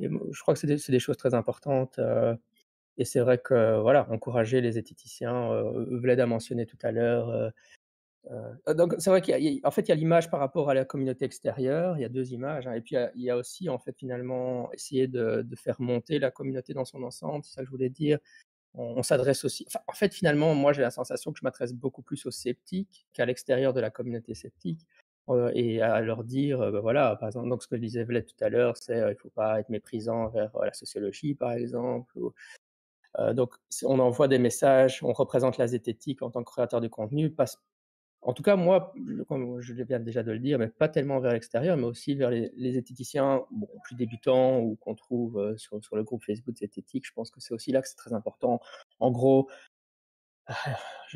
Et 0.00 0.08
je 0.08 0.40
crois 0.40 0.54
que 0.54 0.60
c'est 0.60 0.66
des, 0.66 0.76
des, 0.76 0.98
choses 0.98 1.16
très 1.18 1.34
importantes. 1.34 2.00
et 2.98 3.04
c'est 3.04 3.20
vrai 3.20 3.38
que, 3.38 3.80
voilà, 3.80 4.10
encourager 4.10 4.60
les 4.60 4.72
zététiciens, 4.72 5.62
Vlad 5.90 6.20
a 6.20 6.26
mentionné 6.26 6.66
tout 6.66 6.78
à 6.82 6.92
l'heure, 6.92 7.52
euh, 8.28 8.74
donc 8.74 8.94
c'est 8.98 9.10
vrai 9.10 9.22
qu'en 9.22 9.70
fait, 9.70 9.82
il 9.82 9.88
y 9.88 9.92
a 9.92 9.94
l'image 9.94 10.30
par 10.30 10.40
rapport 10.40 10.68
à 10.70 10.74
la 10.74 10.84
communauté 10.84 11.24
extérieure, 11.24 11.96
il 11.96 12.02
y 12.02 12.04
a 12.04 12.08
deux 12.08 12.32
images, 12.32 12.66
hein, 12.66 12.74
et 12.74 12.80
puis 12.80 12.96
il 13.14 13.22
y, 13.22 13.30
a, 13.30 13.36
aussi 13.36 13.68
en 13.68 13.78
fait 13.78 13.96
finalement 13.96 14.70
essayer 14.72 15.08
de, 15.08 15.46
faire 15.56 15.80
monter 15.80 16.18
la 16.18 16.30
communauté 16.30 16.74
dans 16.74 16.84
son 16.84 17.02
ensemble, 17.02 17.44
c'est 17.44 17.54
ça 17.54 17.60
que 17.62 17.66
je 17.66 17.70
voulais 17.70 17.90
dire. 17.90 18.18
On, 18.74 19.02
s'adresse 19.02 19.44
aussi, 19.44 19.66
en 19.88 19.92
fait 19.92 20.14
finalement, 20.14 20.54
moi 20.54 20.72
j'ai 20.72 20.82
la 20.82 20.92
sensation 20.92 21.32
que 21.32 21.38
je 21.38 21.44
m'adresse 21.44 21.72
beaucoup 21.72 22.02
plus 22.02 22.24
aux 22.26 22.30
sceptiques 22.30 23.06
qu'à 23.12 23.26
l'extérieur 23.26 23.72
de 23.72 23.80
la 23.80 23.90
communauté 23.90 24.34
sceptique, 24.34 24.86
euh, 25.28 25.50
et 25.54 25.80
à 25.82 26.00
leur 26.00 26.24
dire, 26.24 26.60
euh, 26.60 26.70
ben 26.70 26.80
voilà, 26.80 27.16
par 27.16 27.28
exemple, 27.28 27.48
donc 27.48 27.62
ce 27.62 27.68
que 27.68 27.76
je 27.76 27.80
disais 27.80 28.04
tout 28.04 28.44
à 28.44 28.48
l'heure, 28.48 28.76
c'est 28.76 28.98
il 28.98 29.04
ne 29.06 29.14
faut 29.14 29.30
pas 29.30 29.60
être 29.60 29.70
méprisant 29.70 30.28
vers 30.28 30.50
la 30.62 30.72
sociologie 30.72 31.34
par 31.34 31.52
exemple, 31.52 32.18
donc 33.32 33.54
on 33.84 33.98
envoie 33.98 34.28
des 34.28 34.38
messages, 34.38 35.02
on 35.02 35.12
représente 35.12 35.58
la 35.58 35.66
zététique 35.66 36.22
en 36.22 36.30
tant 36.30 36.44
que 36.44 36.50
créateur 36.52 36.80
de 36.80 36.88
contenu, 36.88 37.30
passe 37.30 37.58
en 38.22 38.34
tout 38.34 38.42
cas, 38.42 38.54
moi, 38.56 38.92
comme 39.28 39.60
je 39.60 39.72
viens 39.72 39.98
déjà 39.98 40.22
de 40.22 40.32
le 40.32 40.38
dire, 40.38 40.58
mais 40.58 40.68
pas 40.68 40.88
tellement 40.88 41.20
vers 41.20 41.32
l'extérieur, 41.32 41.76
mais 41.78 41.84
aussi 41.84 42.14
vers 42.14 42.30
les, 42.30 42.52
les 42.54 42.72
zététiciens 42.72 43.46
plus 43.84 43.96
débutants 43.96 44.60
ou 44.60 44.76
qu'on 44.76 44.94
trouve 44.94 45.38
euh, 45.38 45.56
sur, 45.56 45.80
le 45.92 46.02
groupe 46.04 46.22
Facebook 46.24 46.56
Zététique. 46.56 47.06
Je 47.06 47.12
pense 47.14 47.30
que 47.30 47.40
c'est 47.40 47.54
aussi 47.54 47.72
là 47.72 47.80
que 47.80 47.88
c'est 47.88 47.96
très 47.96 48.12
important. 48.12 48.60
En 48.98 49.10
gros, 49.10 49.48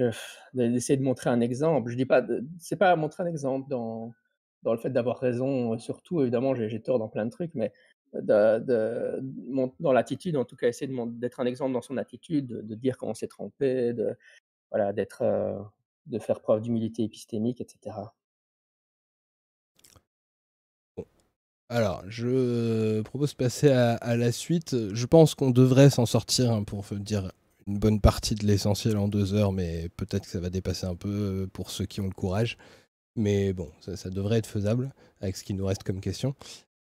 d'essayer 0.54 0.96
de 0.96 1.02
montrer 1.02 1.28
un 1.28 1.40
exemple. 1.40 1.90
Je 1.90 1.96
dis 1.96 2.06
pas, 2.06 2.24
c'est 2.58 2.76
pas 2.76 2.96
montrer 2.96 3.22
un 3.22 3.26
exemple 3.26 3.68
dans, 3.68 4.14
dans 4.62 4.72
le 4.72 4.78
fait 4.78 4.90
d'avoir 4.90 5.18
raison, 5.18 5.76
surtout, 5.78 6.22
évidemment, 6.22 6.54
j'ai 6.54 6.80
tort 6.80 6.98
dans 6.98 7.08
plein 7.08 7.26
de 7.26 7.30
trucs, 7.30 7.54
mais 7.54 7.70
dans 8.22 9.92
l'attitude, 9.92 10.36
en 10.36 10.44
tout 10.46 10.56
cas, 10.56 10.68
essayer 10.68 10.90
d'être 11.08 11.40
un 11.40 11.46
exemple 11.46 11.72
dans 11.72 11.82
son 11.82 11.98
attitude, 11.98 12.46
de, 12.46 12.74
dire 12.74 12.96
quand 12.96 13.08
on 13.08 13.14
s'est 13.14 13.28
trompé, 13.28 13.92
de, 13.92 14.16
voilà, 14.70 14.92
d'être. 14.94 15.22
Euh, 15.22 15.58
de 16.06 16.18
faire 16.18 16.40
preuve 16.40 16.62
d'humilité 16.62 17.02
épistémique, 17.02 17.60
etc. 17.60 17.96
Alors, 21.70 22.02
je 22.08 23.00
propose 23.02 23.32
de 23.32 23.36
passer 23.36 23.70
à, 23.70 24.16
la 24.16 24.32
suite. 24.32 24.76
Je 24.92 25.06
pense 25.06 25.34
qu'on 25.34 25.50
devrait 25.50 25.90
s'en 25.90 26.06
sortir 26.06 26.52
hein, 26.52 26.62
pour 26.62 26.84
dire 26.92 27.32
une 27.66 27.78
bonne 27.78 28.00
partie 28.00 28.34
de 28.34 28.46
l'essentiel 28.46 28.96
en 28.98 29.08
deux 29.08 29.34
heures, 29.34 29.52
mais 29.52 29.88
peut-être 29.96 30.24
que 30.24 30.30
ça 30.30 30.40
va 30.40 30.50
dépasser 30.50 30.86
un 30.86 30.94
peu 30.94 31.08
euh, 31.08 31.46
pour 31.52 31.70
ceux 31.70 31.86
qui 31.86 32.00
ont 32.00 32.06
le 32.06 32.12
courage. 32.12 32.58
Mais 33.16 33.52
bon, 33.52 33.70
ça, 33.80 34.10
devrait 34.10 34.38
être 34.38 34.46
faisable 34.46 34.92
avec 35.20 35.36
ce 35.36 35.44
qui 35.44 35.54
nous 35.54 35.64
reste 35.64 35.84
comme 35.84 36.00
question. 36.00 36.34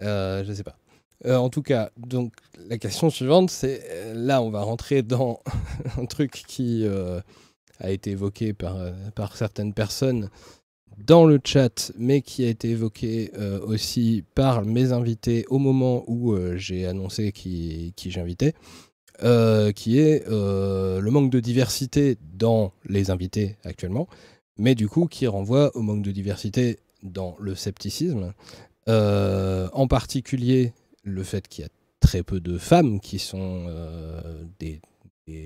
Euh, 0.03 0.43
je 0.43 0.51
ne 0.51 0.55
sais 0.55 0.65
pas. 0.65 0.77
Euh, 1.27 1.37
en 1.37 1.51
tout 1.51 1.63
cas, 1.63 1.91
donc 1.97 2.35
la 2.69 2.77
question 2.77 3.11
suivante, 3.11 3.51
c'est 3.51 4.13
là, 4.15 4.43
on 4.43 4.51
va 4.51 4.63
rentrer 4.63 5.03
dans 5.03 5.41
un 5.99 6.07
truc 6.07 6.43
qui 6.47 6.87
a 7.81 7.91
été 7.91 8.11
évoqué 8.11 8.53
par, 8.53 8.77
euh, 8.77 8.93
par 9.15 9.37
certaines 9.37 9.73
personnes 9.73 10.31
dans 10.99 11.25
le 11.25 11.41
chat, 11.45 11.93
mais 11.99 12.23
qui 12.23 12.45
a 12.45 12.49
été 12.49 12.71
évoqué 12.71 13.33
euh, 13.37 13.61
aussi 13.67 14.23
par 14.35 14.65
mes 14.65 14.93
invités 14.93 15.45
au 15.49 15.59
moment 15.59 16.05
où 16.07 16.33
euh, 16.33 16.57
j'ai 16.57 16.87
annoncé 16.87 17.33
qui, 17.33 17.93
j'invitais, 17.97 18.55
qui 19.75 19.99
est 19.99 20.29
le 20.29 21.09
manque 21.11 21.31
de 21.31 21.41
diversité 21.41 22.17
dans 22.37 22.73
les 22.85 23.11
invités 23.11 23.57
actuellement, 23.65 24.09
mais 24.57 24.75
du 24.75 24.89
coup 24.89 25.07
qui 25.07 25.27
renvoie 25.27 25.75
au 25.77 25.83
manque 25.83 26.03
de 26.03 26.11
diversité 26.11 26.79
dans 27.03 27.37
le 27.39 27.55
scepticisme, 27.55 28.33
en 28.89 29.87
particulier 29.89 30.73
le 31.05 31.23
fait 31.23 31.47
qu'il 31.47 31.63
y 31.63 31.67
a 31.67 31.71
très 32.01 32.25
peu 32.25 32.41
de 32.41 32.59
femmes 32.59 32.99
qui 32.99 33.21
sont 33.21 33.67
des, 34.59 34.81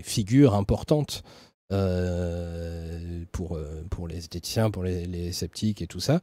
figures 0.03 0.55
importantes 0.55 1.23
euh, 1.71 3.25
pour, 3.31 3.57
euh, 3.57 3.85
pour 3.91 4.09
les 4.09 4.17
esthéticiens, 4.17 4.71
pour 4.71 4.85
les, 4.85 5.33
sceptiques 5.33 5.83
et 5.83 5.87
tout 5.87 6.01
ça. 6.01 6.21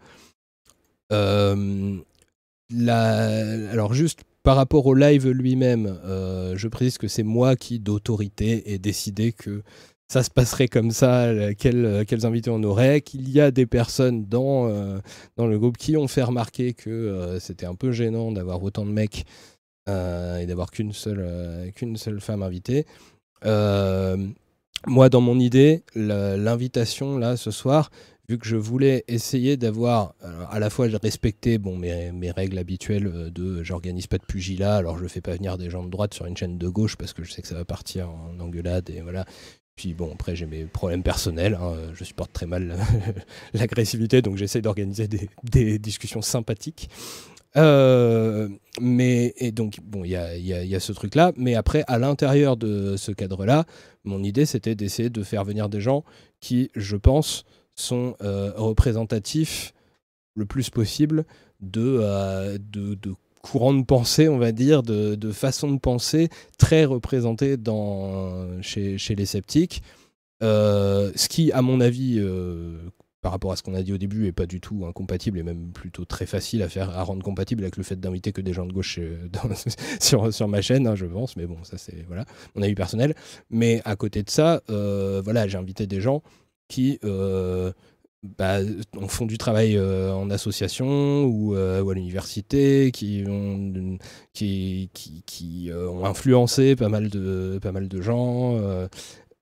Euh, 1.11 1.97
alors 2.71 3.93
juste 3.93 4.21
par 4.41 4.55
rapport 4.55 4.87
au 4.87 4.95
live 4.95 5.29
lui-même, 5.29 5.99
je 6.55 6.67
précise 6.67 6.97
que 6.97 7.07
c'est 7.07 7.23
moi 7.23 7.55
qui, 7.55 7.79
d'autorité, 7.79 8.73
ai 8.73 8.79
décidé 8.79 9.33
que 9.33 9.61
ça 10.07 10.23
se 10.23 10.29
passerait 10.29 10.67
comme 10.67 10.91
ça, 10.91 11.53
quels, 11.55 12.05
quels 12.07 12.25
invités 12.25 12.49
on 12.49 12.61
aurait, 12.63 13.01
qu'il 13.01 13.29
y 13.29 13.39
a 13.39 13.51
des 13.51 13.65
personnes 13.65 14.25
dans, 14.25 14.99
dans 15.35 15.47
le 15.47 15.59
groupe 15.59 15.77
qui 15.77 15.97
ont 15.97 16.07
fait 16.07 16.23
remarquer 16.23 16.73
que 16.73 17.37
c'était 17.39 17.65
un 17.65 17.75
peu 17.75 17.91
gênant 17.91 18.31
d'avoir 18.31 18.61
autant 18.63 18.85
de 18.85 18.91
mecs 18.91 19.25
et 19.87 20.45
d'avoir 20.47 20.71
qu'une 20.71 20.93
seule, 20.93 21.71
qu'une 21.75 21.97
seule 21.97 22.19
femme 22.19 22.43
invitée. 22.43 22.85
Moi, 24.87 25.09
dans 25.09 25.21
mon 25.21 25.39
idée, 25.39 25.83
l'invitation 25.95 27.17
là 27.17 27.37
ce 27.37 27.49
soir, 27.51 27.89
vu 28.27 28.37
que 28.37 28.47
je 28.47 28.55
voulais 28.55 29.03
essayer 29.07 29.57
d'avoir 29.57 30.15
à 30.49 30.59
la 30.59 30.69
fois 30.69 30.87
respecter 31.01 31.57
bon, 31.57 31.77
mes, 31.77 32.11
mes 32.11 32.31
règles 32.31 32.57
habituelles 32.57 33.07
euh, 33.07 33.29
de 33.29 33.63
j'organise 33.63 34.07
pas 34.07 34.17
de 34.17 34.25
pugilat, 34.25 34.77
alors 34.77 34.97
je 34.97 35.07
fais 35.07 35.21
pas 35.21 35.33
venir 35.33 35.57
des 35.57 35.69
gens 35.69 35.83
de 35.83 35.89
droite 35.89 36.13
sur 36.13 36.25
une 36.25 36.35
chaîne 36.35 36.57
de 36.57 36.67
gauche 36.67 36.95
parce 36.95 37.13
que 37.13 37.23
je 37.23 37.31
sais 37.31 37.41
que 37.41 37.47
ça 37.47 37.55
va 37.55 37.65
partir 37.65 38.09
en 38.09 38.39
engueulade 38.39 38.89
et 38.89 39.01
voilà. 39.01 39.25
Puis 39.75 39.93
bon, 39.93 40.11
après 40.13 40.35
j'ai 40.35 40.45
mes 40.45 40.65
problèmes 40.65 41.03
personnels, 41.03 41.57
hein, 41.61 41.73
je 41.93 42.03
supporte 42.03 42.31
très 42.31 42.45
mal 42.45 42.77
l'agressivité, 43.53 44.21
donc 44.21 44.37
j'essaie 44.37 44.61
d'organiser 44.61 45.07
des, 45.07 45.29
des, 45.43 45.79
discussions 45.79 46.21
sympathiques. 46.21 46.89
Euh, 47.57 48.49
mais 48.81 49.33
et 49.37 49.51
donc 49.51 49.79
bon, 49.83 50.03
il 50.03 50.11
y 50.11 50.15
a, 50.15 50.37
y, 50.37 50.67
y 50.67 50.75
a, 50.75 50.79
ce 50.79 50.93
truc-là, 50.93 51.33
mais 51.35 51.55
après 51.55 51.83
à 51.87 51.99
l'intérieur 51.99 52.55
de 52.55 52.95
ce 52.97 53.11
cadre-là, 53.11 53.65
mon 54.05 54.23
idée, 54.23 54.45
c'était 54.45 54.75
d'essayer 54.75 55.09
de 55.09 55.23
faire 55.23 55.43
venir 55.43 55.69
des 55.69 55.81
gens 55.81 56.03
qui, 56.39 56.71
je 56.75 56.95
pense, 56.95 57.45
sont 57.75 58.15
euh, 58.21 58.51
représentatifs 58.55 59.73
le 60.35 60.45
plus 60.45 60.69
possible 60.69 61.25
de, 61.61 61.99
euh, 62.01 62.57
de, 62.59 62.97
pensée, 63.85 64.27
on 64.27 64.37
va 64.37 64.51
dire, 64.51 64.83
de, 64.83 65.15
de 65.15 65.31
de 65.71 65.77
penser 65.77 66.29
très 66.57 66.85
représenté 66.85 67.57
dans, 67.57 68.61
chez, 68.61 68.97
chez 68.97 69.15
les 69.15 69.25
sceptiques. 69.25 69.81
ce 70.41 71.27
qui, 71.27 71.51
à 71.51 71.61
mon 71.61 71.79
avis, 71.79 72.19
par 73.25 73.31
rapport 73.31 73.51
à 73.51 73.55
ce 73.55 73.63
qu'on 73.63 73.73
a 73.73 73.81
dit 73.81 73.91
au 73.91 73.97
début, 73.97 74.27
est 74.27 74.31
pas 74.31 74.45
du 74.45 74.61
tout 74.61 74.85
incompatible 74.85 75.39
et 75.39 75.41
même 75.41 75.71
plutôt 75.71 76.05
très 76.05 76.27
facile 76.27 76.61
à 76.61 76.69
faire 76.69 76.91
à 76.91 77.01
rendre 77.01 77.23
compatible 77.23 77.63
avec 77.63 77.75
le 77.75 77.81
fait 77.81 77.99
d'inviter 77.99 78.31
que 78.31 78.39
des 78.39 78.53
gens 78.53 78.67
de 78.67 78.71
gauche 78.71 78.99
euh, 78.99 79.17
sur, 79.99 80.31
sur 80.31 80.47
ma 80.47 80.61
chaîne, 80.61 80.85
hein, 80.85 80.93
je 80.93 81.07
pense. 81.07 81.35
Mais 81.35 81.47
bon, 81.47 81.57
ça 81.63 81.79
c'est 81.79 82.05
voilà 82.05 82.25
mon 82.53 82.61
avis 82.61 82.75
personnel. 82.75 83.15
Mais 83.49 83.81
à 83.83 83.95
côté 83.95 84.21
de 84.21 84.29
ça, 84.29 84.61
euh, 84.69 85.23
voilà, 85.25 85.47
j'ai 85.47 85.57
invité 85.57 85.87
des 85.87 86.01
gens 86.01 86.21
qui 86.67 86.99
euh, 87.03 87.71
bah, 88.37 88.59
font 89.07 89.25
du 89.25 89.39
travail 89.39 89.79
en 89.79 90.29
association 90.29 91.25
ou, 91.25 91.55
à 91.55 91.93
l'université, 91.95 92.91
qui 92.91 93.23
ont, 93.27 93.97
influencé 96.03 96.75
pas 96.75 96.89
mal 96.89 97.09
de, 97.09 97.57
pas 97.59 97.71
mal 97.71 97.87
de 97.87 98.01
gens. 98.01 98.59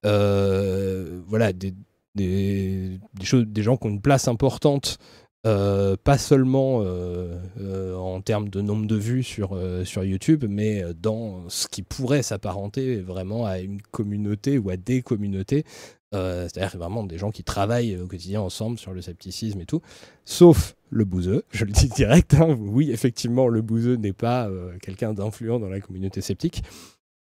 voilà, 0.04 1.52
des, 1.52 1.74
des, 2.16 3.00
choses, 3.24 3.46
des 3.46 3.64
gens 3.64 3.78
qui 3.78 3.88
ont 3.88 3.92
une 3.92 4.02
place 4.02 4.28
importante, 4.28 5.00
euh, 5.46 5.98
pas 6.02 6.18
seulement 6.18 6.82
euh, 6.82 7.38
euh, 7.60 7.96
en 7.96 8.22
termes 8.22 8.48
de 8.48 8.62
nombre 8.62 8.88
de 8.88 8.96
vues 8.96 9.24
sur, 9.24 9.60
sur 9.84 10.04
YouTube, 10.04 10.46
mais 10.48 10.84
dans 10.94 11.50
ce 11.50 11.68
qui 11.68 11.82
pourrait 11.84 12.24
s'apparenter 12.24 13.02
vraiment 13.02 13.46
à 13.46 13.60
une 13.60 13.82
communauté 13.82 14.58
ou 14.58 14.70
à 14.70 14.78
des 14.78 15.02
communautés. 15.02 15.66
C'est-à-dire 16.14 16.78
vraiment 16.78 17.04
des 17.04 17.18
gens 17.18 17.32
qui 17.32 17.44
travaillent 17.44 17.98
au 17.98 18.06
quotidien 18.06 18.40
ensemble 18.40 18.78
sur 18.78 18.94
le 18.94 19.02
scepticisme 19.02 19.62
et 19.62 19.66
tout, 19.66 19.82
sauf 20.26 20.76
le 20.92 21.06
bouseux, 21.06 21.44
je 21.52 21.66
le 21.66 21.72
dis 21.72 21.90
direct. 21.90 22.36
Hein. 22.36 22.56
oui, 22.60 22.92
effectivement, 22.92 23.48
le 23.48 23.64
bouseux 23.64 23.96
n'est 23.96 24.14
pas 24.14 24.48
quelqu'un 24.84 25.14
d'influent 25.16 25.58
dans 25.60 25.70
la 25.70 25.80
communauté 25.80 26.22
sceptique. 26.22 26.62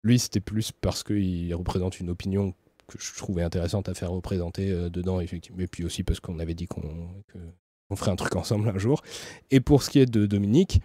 Lui, 0.02 0.18
c'était 0.18 0.40
plus 0.40 0.72
parce 0.72 1.04
qu'il 1.04 1.54
représente 1.54 2.00
une 2.00 2.10
opinion 2.10 2.52
que 2.90 3.02
je 3.02 3.14
trouvais 3.16 3.42
intéressante 3.42 3.88
à 3.88 3.94
faire 3.94 4.10
représenter 4.10 4.70
euh, 4.70 4.90
dedans, 4.90 5.20
effectivement. 5.20 5.60
Et 5.60 5.66
puis 5.66 5.84
aussi 5.84 6.02
parce 6.02 6.20
qu'on 6.20 6.38
avait 6.38 6.54
dit 6.54 6.66
qu'on 6.66 7.96
ferait 7.96 8.10
un 8.10 8.16
truc 8.16 8.36
ensemble 8.36 8.68
un 8.68 8.78
jour. 8.78 9.02
Et 9.50 9.60
pour 9.60 9.82
ce 9.82 9.90
qui 9.90 9.98
est 9.98 10.06
de 10.06 10.26
Dominique, 10.26 10.80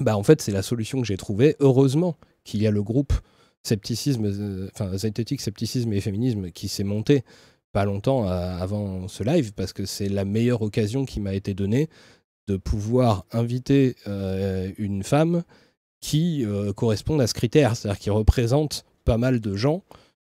bah 0.00 0.16
en 0.16 0.22
fait, 0.22 0.40
c'est 0.40 0.52
la 0.52 0.62
solution 0.62 1.00
que 1.00 1.06
j'ai 1.06 1.16
trouvée. 1.16 1.56
Heureusement 1.60 2.16
qu'il 2.44 2.62
y 2.62 2.66
a 2.66 2.70
le 2.70 2.82
groupe 2.82 3.12
scepticisme, 3.62 4.24
euh, 4.26 4.68
enfin 4.72 4.96
zététique, 4.96 5.40
scepticisme 5.40 5.92
et 5.92 6.00
féminisme 6.00 6.50
qui 6.50 6.68
s'est 6.68 6.84
monté 6.84 7.24
pas 7.72 7.84
longtemps 7.84 8.26
avant 8.26 9.06
ce 9.06 9.22
live, 9.22 9.52
parce 9.52 9.72
que 9.72 9.86
c'est 9.86 10.08
la 10.08 10.24
meilleure 10.24 10.60
occasion 10.60 11.04
qui 11.04 11.20
m'a 11.20 11.34
été 11.34 11.54
donnée 11.54 11.88
de 12.48 12.56
pouvoir 12.56 13.26
inviter 13.30 13.94
euh, 14.08 14.72
une 14.76 15.04
femme 15.04 15.44
qui 16.00 16.44
corresponde 16.74 17.20
à 17.20 17.28
ce 17.28 17.34
critère, 17.34 17.76
c'est-à-dire 17.76 18.00
qui 18.00 18.10
représente 18.10 18.84
pas 19.04 19.18
mal 19.18 19.40
de 19.40 19.54
gens 19.54 19.84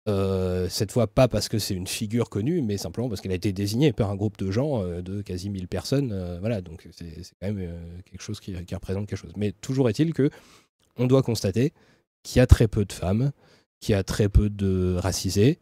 euh, 0.07 0.67
cette 0.69 0.91
fois, 0.91 1.07
pas 1.07 1.27
parce 1.27 1.47
que 1.47 1.59
c'est 1.59 1.75
une 1.75 1.87
figure 1.87 2.29
connue, 2.29 2.61
mais 2.61 2.77
simplement 2.77 3.07
parce 3.07 3.21
qu'elle 3.21 3.31
a 3.31 3.35
été 3.35 3.53
désignée 3.53 3.93
par 3.93 4.09
un 4.09 4.15
groupe 4.15 4.37
de 4.37 4.49
gens 4.49 4.83
euh, 4.83 5.01
de 5.01 5.21
quasi 5.21 5.49
1000 5.49 5.67
personnes. 5.67 6.11
Euh, 6.11 6.39
voilà, 6.39 6.61
donc 6.61 6.87
c'est 6.91 7.05
quand 7.39 7.53
même 7.53 7.77
quelque 8.05 8.21
chose 8.21 8.39
qui, 8.39 8.55
représente 8.55 9.07
quelque 9.07 9.19
chose. 9.19 9.33
Mais 9.37 9.51
toujours 9.51 9.89
est-il 9.89 10.13
que 10.13 10.29
on 10.97 11.07
doit 11.07 11.21
constater 11.23 11.73
qu'il 12.23 12.39
y 12.39 12.41
a 12.41 12.47
très 12.47 12.67
peu 12.67 12.85
de 12.85 12.93
femmes, 12.93 13.31
qu'il 13.79 13.93
y 13.93 13.95
a 13.95 14.03
très 14.03 14.29
peu 14.29 14.49
de 14.49 14.95
racisés, 14.97 15.59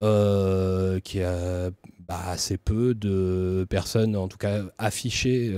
qu'il 0.00 1.20
y 1.20 1.24
a 1.24 1.70
bah, 2.00 2.20
assez 2.28 2.58
peu 2.58 2.94
de 2.94 3.66
personnes, 3.68 4.16
en 4.16 4.28
tout 4.28 4.38
cas 4.38 4.64
affichées 4.78 5.50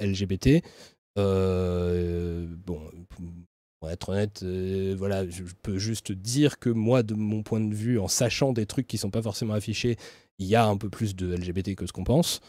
LGBT. 0.00 0.62
bon, 1.16 2.80
pour 3.80 3.90
être 3.90 4.10
honnête, 4.10 4.42
euh, 4.42 4.94
voilà, 4.96 5.28
je 5.28 5.42
peux 5.62 5.78
juste 5.78 6.12
dire 6.12 6.58
que 6.58 6.68
moi, 6.68 7.02
de 7.02 7.14
mon 7.14 7.42
point 7.42 7.60
de 7.60 7.74
vue, 7.74 7.98
en 7.98 8.08
sachant 8.08 8.52
des 8.52 8.66
trucs 8.66 8.86
qui 8.86 8.98
sont 8.98 9.10
pas 9.10 9.22
forcément 9.22 9.54
affichés, 9.54 9.96
il 10.38 10.46
y 10.46 10.54
a 10.54 10.66
un 10.66 10.76
peu 10.76 10.90
plus 10.90 11.16
de 11.16 11.34
LGBT 11.34 11.74
que 11.74 11.86
ce 11.86 11.92
qu'on 11.92 12.04
pense. 12.04 12.40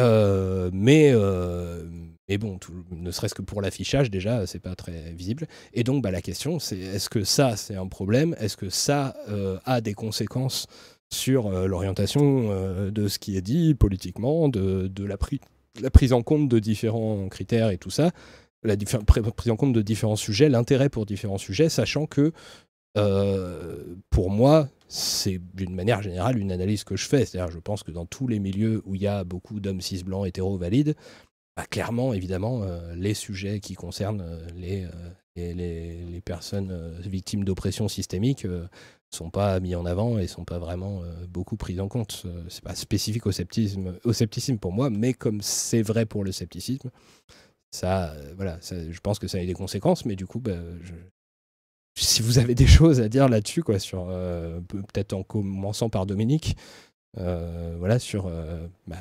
Euh, 0.00 0.70
mais, 0.72 1.12
euh, 1.14 1.84
mais 2.28 2.38
bon, 2.38 2.58
ne 2.90 3.12
serait-ce 3.12 3.36
que 3.36 3.42
pour 3.42 3.62
l'affichage, 3.62 4.10
déjà, 4.10 4.48
c'est 4.48 4.58
pas 4.58 4.74
très 4.74 5.12
visible. 5.12 5.46
Et 5.74 5.84
donc, 5.84 6.02
bah, 6.02 6.10
la 6.10 6.20
question, 6.20 6.58
c'est 6.58 6.78
est-ce 6.78 7.08
que 7.08 7.22
ça, 7.22 7.56
c'est 7.56 7.76
un 7.76 7.86
problème? 7.86 8.34
Est-ce 8.40 8.56
que 8.56 8.68
ça 8.68 9.14
a 9.64 9.80
des 9.80 9.94
conséquences 9.94 10.66
sur 11.12 11.50
l'orientation 11.68 12.90
de 12.90 13.08
ce 13.08 13.20
qui 13.20 13.36
est 13.36 13.42
dit 13.42 13.74
politiquement, 13.74 14.48
de, 14.48 14.88
de 14.88 15.04
la, 15.04 15.16
la 15.80 15.90
prise 15.90 16.12
en 16.12 16.22
compte 16.22 16.48
de 16.48 16.58
différents 16.58 17.28
critères 17.28 17.70
et 17.70 17.78
tout 17.78 17.90
ça? 17.90 18.10
La 18.64 18.76
prise 18.76 19.50
en 19.50 19.56
compte 19.56 19.72
de 19.72 19.82
différents 19.82 20.16
sujets, 20.16 20.48
l'intérêt 20.48 20.88
pour 20.88 21.06
différents 21.06 21.38
sujets, 21.38 21.68
sachant 21.68 22.06
que 22.06 22.32
euh, 22.96 23.96
pour 24.10 24.30
moi, 24.30 24.68
c'est 24.88 25.40
d'une 25.54 25.74
manière 25.74 26.02
générale 26.02 26.38
une 26.38 26.52
analyse 26.52 26.84
que 26.84 26.96
je 26.96 27.06
fais. 27.06 27.24
C'est-à-dire, 27.24 27.50
je 27.50 27.58
pense 27.58 27.82
que 27.82 27.90
dans 27.90 28.06
tous 28.06 28.28
les 28.28 28.38
milieux 28.38 28.82
où 28.84 28.94
il 28.94 29.02
y 29.02 29.06
a 29.06 29.24
beaucoup 29.24 29.60
d'hommes 29.60 29.80
cis 29.80 30.02
blancs 30.04 30.26
hétéro 30.26 30.56
valides, 30.56 30.94
bah, 31.56 31.66
clairement, 31.66 32.12
évidemment, 32.14 32.62
euh, 32.62 32.94
les 32.94 33.14
sujets 33.14 33.60
qui 33.60 33.74
concernent 33.74 34.22
euh, 34.22 34.46
les, 34.56 34.86
les, 35.36 36.20
personnes 36.20 36.94
victimes 37.00 37.44
d'oppression 37.44 37.88
systémique 37.88 38.44
ne 38.44 38.66
sont 39.10 39.30
pas 39.30 39.60
mis 39.60 39.74
en 39.74 39.84
avant 39.84 40.18
et 40.18 40.26
sont 40.26 40.44
pas 40.44 40.58
vraiment 40.58 41.02
beaucoup 41.28 41.56
pris 41.56 41.78
en 41.80 41.88
compte. 41.88 42.24
c'est 42.48 42.62
pas 42.62 42.74
spécifique 42.74 43.26
au 43.26 43.30
au 43.30 44.12
scepticisme 44.12 44.58
pour 44.58 44.72
moi, 44.72 44.90
mais 44.90 45.12
comme 45.12 45.42
c'est 45.42 45.82
vrai 45.82 46.06
pour 46.06 46.24
le 46.24 46.32
scepticisme, 46.32 46.90
ça, 47.74 48.12
euh, 48.12 48.32
voilà, 48.36 48.58
je 48.60 49.00
pense 49.00 49.18
que 49.18 49.26
ça 49.26 49.38
a 49.38 49.44
des 49.44 49.52
conséquences, 49.52 50.04
mais 50.04 50.14
du 50.14 50.26
coup, 50.26 50.38
bah, 50.38 50.56
si 51.96 52.22
vous 52.22 52.38
avez 52.38 52.54
des 52.54 52.66
choses 52.68 53.00
à 53.00 53.08
dire 53.08 53.28
là-dessus, 53.28 53.62
quoi, 53.62 53.78
sur 53.78 54.06
euh, 54.08 54.60
peut-être 54.60 55.12
en 55.12 55.24
commençant 55.24 55.90
par 55.90 56.06
Dominique, 56.06 56.56
euh, 57.18 57.74
voilà, 57.78 57.98
sur 57.98 58.30
bah, 58.86 58.96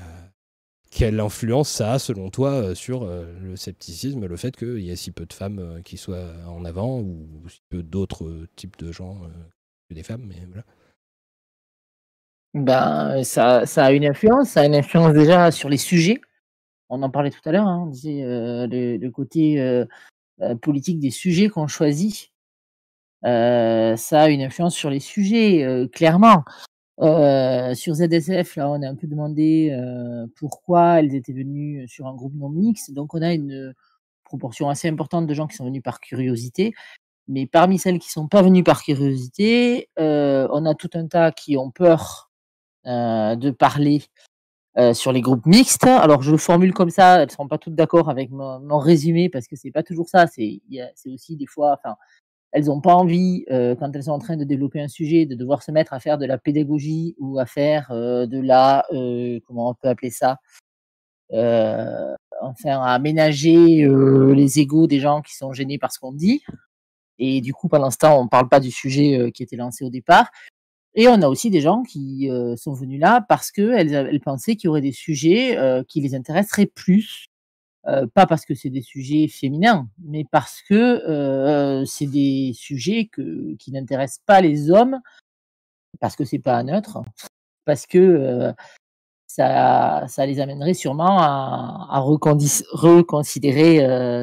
quelle 0.91 1.19
influence 1.19 1.69
ça 1.69 1.93
a 1.93 1.99
selon 1.99 2.31
toi 2.31 2.73
sur 2.75 3.05
le 3.05 3.55
scepticisme, 3.55 4.25
le 4.25 4.37
fait 4.37 4.55
qu'il 4.55 4.79
y 4.79 4.89
ait 4.89 4.95
si 4.95 5.11
peu 5.11 5.25
de 5.25 5.33
femmes 5.33 5.81
qui 5.83 5.97
soient 5.97 6.31
en 6.47 6.65
avant 6.65 6.99
ou 6.99 7.27
si 7.49 7.61
peu 7.69 7.83
d'autres 7.83 8.47
types 8.55 8.77
de 8.77 8.91
gens 8.91 9.21
que 9.89 9.93
des 9.93 10.03
femmes, 10.03 10.25
mais 10.27 10.45
voilà. 10.47 10.63
Ben, 12.55 13.23
ça, 13.23 13.65
ça 13.65 13.85
a 13.85 13.91
une 13.91 14.05
influence, 14.05 14.49
ça 14.49 14.61
a 14.61 14.65
une 14.65 14.75
influence 14.75 15.13
déjà 15.13 15.49
sur 15.49 15.69
les 15.69 15.77
sujets 15.77 16.21
on 16.93 17.01
en 17.01 17.09
parlait 17.09 17.31
tout 17.31 17.41
à 17.45 17.51
l'heure, 17.51 17.67
hein, 17.67 17.83
on 17.85 17.87
disait 17.87 18.21
le, 18.23 19.09
côté 19.09 19.83
politique 20.61 20.99
des 20.99 21.11
sujets 21.11 21.49
qu'on 21.49 21.67
choisit. 21.67 22.31
ça 23.23 24.21
a 24.21 24.29
une 24.29 24.41
influence 24.41 24.75
sur 24.75 24.89
les 24.89 24.99
sujets, 24.99 25.87
clairement. 25.91 26.43
sur 26.99 27.93
ZSF, 27.95 28.55
là, 28.55 28.69
on 28.69 28.81
a 28.81 28.87
un 28.87 28.95
peu 28.95 29.07
demandé 29.07 29.75
pourquoi 30.37 30.99
elles 30.99 31.15
étaient 31.15 31.33
venues 31.33 31.87
sur 31.87 32.07
un 32.07 32.13
groupe 32.13 32.35
non 32.35 32.49
mixte. 32.49 32.93
Donc, 32.93 33.13
on 33.13 33.21
a 33.21 33.33
une 33.33 33.73
proportion 34.23 34.69
assez 34.69 34.87
importante 34.87 35.27
de 35.27 35.33
gens 35.33 35.47
qui 35.47 35.55
sont 35.55 35.65
venus 35.65 35.83
par 35.83 35.99
curiosité. 35.99 36.73
Mais 37.27 37.47
parmi 37.47 37.79
celles 37.79 37.99
qui 37.99 38.09
ne 38.09 38.23
sont 38.23 38.27
pas 38.27 38.41
venues 38.41 38.63
par 38.63 38.83
curiosité, 38.83 39.89
on 39.97 40.65
a 40.65 40.75
tout 40.75 40.89
un 40.93 41.07
tas 41.07 41.31
qui 41.31 41.57
ont 41.57 41.71
peur 41.71 42.31
de 42.85 43.49
parler 43.51 44.03
euh, 44.75 44.95
sur 44.95 45.11
les 45.11 45.21
groupes 45.21 45.45
mixtes. 45.45 45.85
Alors 45.85 46.23
je 46.23 46.31
le 46.31 46.37
formule 46.37 46.73
comme 46.73 46.89
ça, 46.89 47.17
elles 47.19 47.27
ne 47.27 47.31
seront 47.31 47.47
pas 47.47 47.59
toutes 47.59 47.75
d'accord 47.75 48.09
avec 48.09 48.31
mon, 48.31 48.79
résumé 48.79 49.29
parce 49.29 49.47
que 49.47 49.55
c'est 49.55 49.69
pas 49.69 49.83
toujours 49.83 50.09
ça. 50.09 50.25
C'est 50.25 50.61
aussi 51.05 51.35
des 51.35 51.45
fois, 51.45 51.77
enfin, 51.77 51.95
elles 52.51 52.65
n'ont 52.65 52.81
pas 52.81 52.95
envie 52.95 53.45
euh, 53.51 53.75
quand 53.75 53.95
elles 53.95 54.05
sont 54.05 54.11
en 54.11 54.19
train 54.19 54.35
de 54.35 54.43
développer 54.43 54.81
un 54.81 54.87
sujet 54.87 55.27
de 55.27 55.35
devoir 55.35 55.61
se 55.61 55.71
mettre 55.71 55.93
à 55.93 55.99
faire 55.99 56.17
de 56.17 56.25
la 56.25 56.39
pédagogie 56.39 57.15
ou 57.19 57.37
à 57.37 57.45
faire 57.45 57.91
euh, 57.91 58.25
de 58.25 58.39
la, 58.39 58.83
comment 59.45 59.69
on 59.69 59.75
peut 59.75 59.89
appeler 59.89 60.09
ça, 60.09 60.37
enfin 61.29 62.81
à 62.81 62.93
aménager 62.93 63.87
les 63.87 64.59
égaux 64.59 64.87
des 64.87 64.99
gens 64.99 65.21
qui 65.21 65.35
sont 65.35 65.53
gênés 65.53 65.77
par 65.77 65.91
ce 65.91 65.99
qu'on 65.99 66.13
dit. 66.13 66.43
Et 67.19 67.41
du 67.41 67.53
coup, 67.53 67.67
pendant 67.67 67.91
ce 67.91 67.97
temps, 67.97 68.19
on 68.19 68.23
ne 68.23 68.29
parle 68.29 68.49
pas 68.49 68.59
du 68.59 68.71
sujet 68.71 69.31
qui 69.35 69.43
était 69.43 69.55
lancé 69.55 69.85
au 69.85 69.91
départ. 69.91 70.31
Et 70.95 71.07
on 71.07 71.21
a 71.21 71.27
aussi 71.27 71.49
des 71.49 71.61
gens 71.61 71.83
qui 71.83 72.29
euh, 72.29 72.55
sont 72.55 72.73
venus 72.73 72.99
là 72.99 73.25
parce 73.27 73.51
qu'elles 73.51 73.93
elles 73.93 74.19
pensaient 74.19 74.55
qu'il 74.55 74.67
y 74.67 74.69
aurait 74.69 74.81
des 74.81 74.91
sujets 74.91 75.57
euh, 75.57 75.83
qui 75.87 76.01
les 76.01 76.15
intéresseraient 76.15 76.67
plus. 76.67 77.25
Euh, 77.87 78.07
pas 78.13 78.27
parce 78.27 78.45
que 78.45 78.53
c'est 78.53 78.69
des 78.69 78.81
sujets 78.81 79.27
féminins, 79.27 79.89
mais 80.03 80.25
parce 80.31 80.61
que 80.61 81.83
c'est 81.85 82.05
des 82.05 82.53
sujets 82.55 83.09
qui 83.59 83.71
n'intéressent 83.71 84.21
pas 84.25 84.39
les 84.39 84.71
hommes, 84.71 85.01
parce 85.99 86.15
que 86.15 86.23
c'est 86.23 86.39
pas 86.39 86.63
neutre, 86.63 87.01
parce 87.65 87.85
que 87.85 88.53
ça, 89.27 90.05
ça 90.07 90.25
les 90.25 90.39
amènerait 90.39 90.75
sûrement 90.75 91.19
à, 91.19 91.87
à 91.89 91.99
reconsidérer 91.99 93.79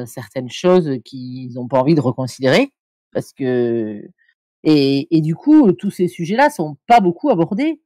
certaines 0.07 0.49
choses 0.49 0.97
qu'ils 1.05 1.53
n'ont 1.53 1.67
pas 1.67 1.81
envie 1.81 1.93
de 1.93 2.01
reconsidérer, 2.01 2.73
parce 3.13 3.31
que 3.31 4.09
et, 4.63 5.17
et, 5.17 5.21
du 5.21 5.35
coup, 5.35 5.71
tous 5.73 5.91
ces 5.91 6.07
sujets-là 6.07 6.49
sont 6.49 6.77
pas 6.87 6.99
beaucoup 7.01 7.29
abordés. 7.29 7.81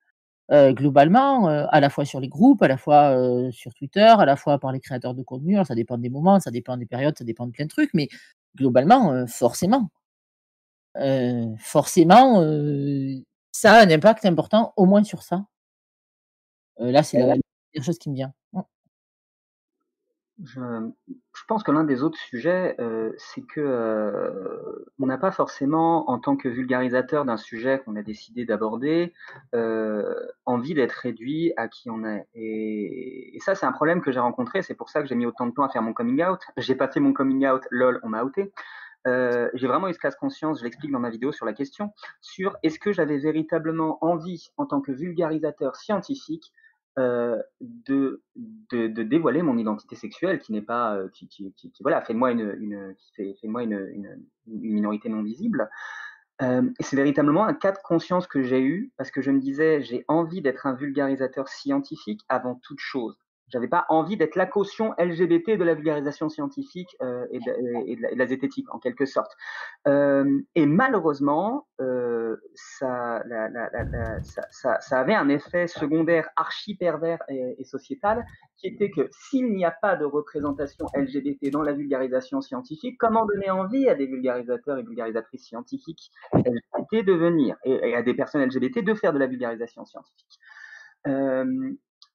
globalement, 0.52 1.48
à 1.48 1.80
la 1.80 1.90
fois 1.90 2.06
sur 2.06 2.20
les 2.20 2.28
groupes, 2.30 2.62
à 2.64 2.68
la 2.68 2.78
fois 2.78 3.18
sur 3.52 3.74
Twitter, 3.74 4.02
à 4.02 4.26
la 4.26 4.36
fois 4.36 4.60
par 4.60 4.72
les 4.72 4.80
créateurs 4.80 5.16
de 5.16 5.24
contenu. 5.24 5.58
ça 5.66 5.76
dépend 5.76 5.98
des 5.98 6.10
moments, 6.10 6.40
ça 6.40 6.52
dépend 6.52 6.78
des 6.78 6.86
périodes, 6.86 7.18
ça 7.18 7.24
dépend 7.24 7.48
de 7.48 7.52
plein 7.52 7.66
de 7.66 7.70
trucs, 7.70 7.94
mais 7.94 8.10
globalement, 8.56 9.26
forcément, 9.28 9.90
forcément, 11.60 12.42
ça 13.52 13.74
a 13.74 13.86
un 13.86 13.90
impact 13.90 14.26
important, 14.26 14.74
au 14.78 14.86
moins 14.86 15.04
sur 15.04 15.24
ça. 15.24 15.46
là, 16.78 17.04
c'est 17.04 17.20
la, 17.20 17.36
la 17.76 17.84
chose 17.84 17.98
qui 17.98 18.10
me 18.10 18.16
vient. 18.16 18.34
Mmh. 18.54 18.62
Je, 20.44 20.92
je 21.36 21.44
pense 21.48 21.64
que 21.64 21.72
l'un 21.72 21.84
des 21.84 22.02
autres 22.02 22.18
sujets, 22.18 22.76
euh, 22.80 23.12
c'est 23.18 23.42
que 23.42 23.60
euh, 23.60 24.86
on 25.00 25.06
n'a 25.06 25.18
pas 25.18 25.32
forcément, 25.32 26.10
en 26.10 26.18
tant 26.18 26.38
que 26.38 26.48
vulgarisateur 26.48 27.26
d'un 27.26 27.36
sujet 27.36 27.82
qu'on 27.84 27.98
a 27.98 28.04
décidé 28.04 28.46
d'aborder, 28.46 29.14
euh, 29.54 30.16
envie 30.46 30.74
d'être 30.74 30.94
réduit 30.94 31.52
à 31.58 31.68
qui 31.68 31.90
on 31.90 32.06
est. 32.06 32.28
Et, 32.36 33.38
ça, 33.42 33.54
c'est 33.54 33.66
un 33.66 33.74
problème 33.74 34.02
que 34.02 34.12
j'ai 34.12 34.20
rencontré. 34.20 34.62
C'est 34.62 34.76
pour 34.76 34.90
ça 34.90 35.02
que 35.02 35.08
j'ai 35.08 35.16
mis 35.16 35.26
autant 35.26 35.46
de 35.46 35.52
temps 35.52 35.64
à 35.64 35.70
faire 35.70 35.82
mon 35.82 35.94
coming 35.94 36.24
out. 36.24 36.40
J'ai 36.58 36.76
pas 36.76 36.88
fait 36.88 37.02
mon 37.02 37.12
coming 37.12 37.46
out, 37.48 37.64
lol, 37.70 38.00
on 38.04 38.10
m'a 38.10 38.24
outé. 38.24 38.54
J'ai 39.06 39.68
vraiment 39.68 39.88
eu 39.88 39.94
ce 39.94 40.00
classe 40.00 40.16
conscience, 40.16 40.60
je 40.60 40.64
l'explique 40.64 40.92
dans 40.92 41.00
ma 41.00 41.12
vidéo 41.12 41.32
sur 41.32 41.46
la 41.46 41.54
question, 41.54 41.94
sur 42.22 42.58
est-ce 42.64 42.80
que 42.80 42.92
j'avais 42.92 43.20
véritablement 43.20 44.00
envie, 44.04 44.50
en 44.58 44.66
tant 44.66 44.82
que 44.82 44.92
vulgarisateur 44.92 45.76
scientifique, 45.76 46.52
euh, 46.98 47.42
de, 47.60 48.24
de, 48.72 48.88
dévoiler 49.04 49.42
mon 49.42 49.58
identité 49.58 49.96
sexuelle 49.96 50.40
qui 50.40 50.54
n'est 50.54 50.62
pas 50.62 50.96
euh, 50.96 51.10
qui, 51.10 51.28
qui, 51.28 51.54
qui, 51.54 51.74
voilà 51.82 52.02
fait 52.02 52.14
de 52.14 52.18
moi 52.18 52.32
une, 52.32 52.56
une 52.60 52.96
fait, 53.16 53.36
de 53.44 53.50
moi 53.50 53.64
une, 53.64 53.90
une, 53.94 54.26
une, 54.48 54.62
minorité 54.62 55.10
non 55.10 55.22
visible. 55.22 55.70
Euh, 56.42 56.70
et 56.80 56.84
c'est 56.84 56.96
véritablement 56.96 57.46
un 57.46 57.54
cas 57.54 57.72
de 57.72 57.78
conscience 57.84 58.28
que 58.28 58.44
j'ai 58.44 58.62
eu 58.62 58.94
parce 58.98 59.12
que 59.12 59.22
je 59.22 59.32
me 59.32 59.40
disais 59.40 59.82
j'ai 59.82 60.06
envie 60.08 60.42
d'être 60.42 60.66
un 60.68 60.74
vulgarisateur 60.74 61.50
scientifique 61.50 62.22
avant 62.30 62.56
toute 62.56 62.80
chose 62.80 63.18
j'avais 63.50 63.68
pas 63.68 63.86
envie 63.90 64.18
d'être 64.18 64.36
la 64.36 64.46
caution 64.46 64.94
LGBT 64.98 65.58
de 65.58 65.64
la 65.64 65.76
vulgarisation 65.76 66.30
scientifique 66.30 66.96
euh, 67.02 67.26
et, 67.32 67.40
de, 67.40 67.88
et, 67.88 67.96
la, 67.96 68.24
et, 68.24 68.28
zététique 68.28 68.74
en 68.74 68.80
quelque 68.80 69.06
sorte. 69.06 69.32
Euh, 69.88 70.42
et 70.56 70.66
malheureusement, 70.66 71.68
euh, 71.80 72.38
ça, 72.56 73.22
avait 74.92 75.14
un 75.14 75.30
effet 75.30 75.68
secondaire 75.68 76.30
archi 76.36 76.76
pervers 76.76 77.20
et, 77.30 77.64
sociétal, 77.64 78.26
qui 78.58 78.68
était 78.68 78.90
que 78.90 79.10
s'il 79.12 79.54
n'y 79.54 79.66
a 79.66 79.72
pas 79.72 79.96
de 79.96 80.06
représentation 80.06 80.88
LGBT 80.96 81.52
dans 81.52 81.62
la 81.62 81.74
vulgarisation 81.74 82.42
scientifique, 82.42 82.98
comment 82.98 83.26
donner 83.26 83.50
envie 83.52 83.88
à 83.90 83.96
des 83.96 84.08
vulgarisateurs 84.08 84.78
et 84.78 84.84
vulgarisatrices 84.84 85.46
scientifiques 85.46 86.12
LGBT 86.34 87.06
de 87.06 87.14
venir 87.14 87.58
et, 87.64 87.96
à 87.96 88.02
des 88.02 88.14
personnes 88.14 88.44
LGBT 88.44 88.80
de 88.84 88.94
faire 88.94 89.14
de 89.14 89.20
la 89.20 89.28
vulgarisation 89.28 89.86
scientifique? 89.86 90.40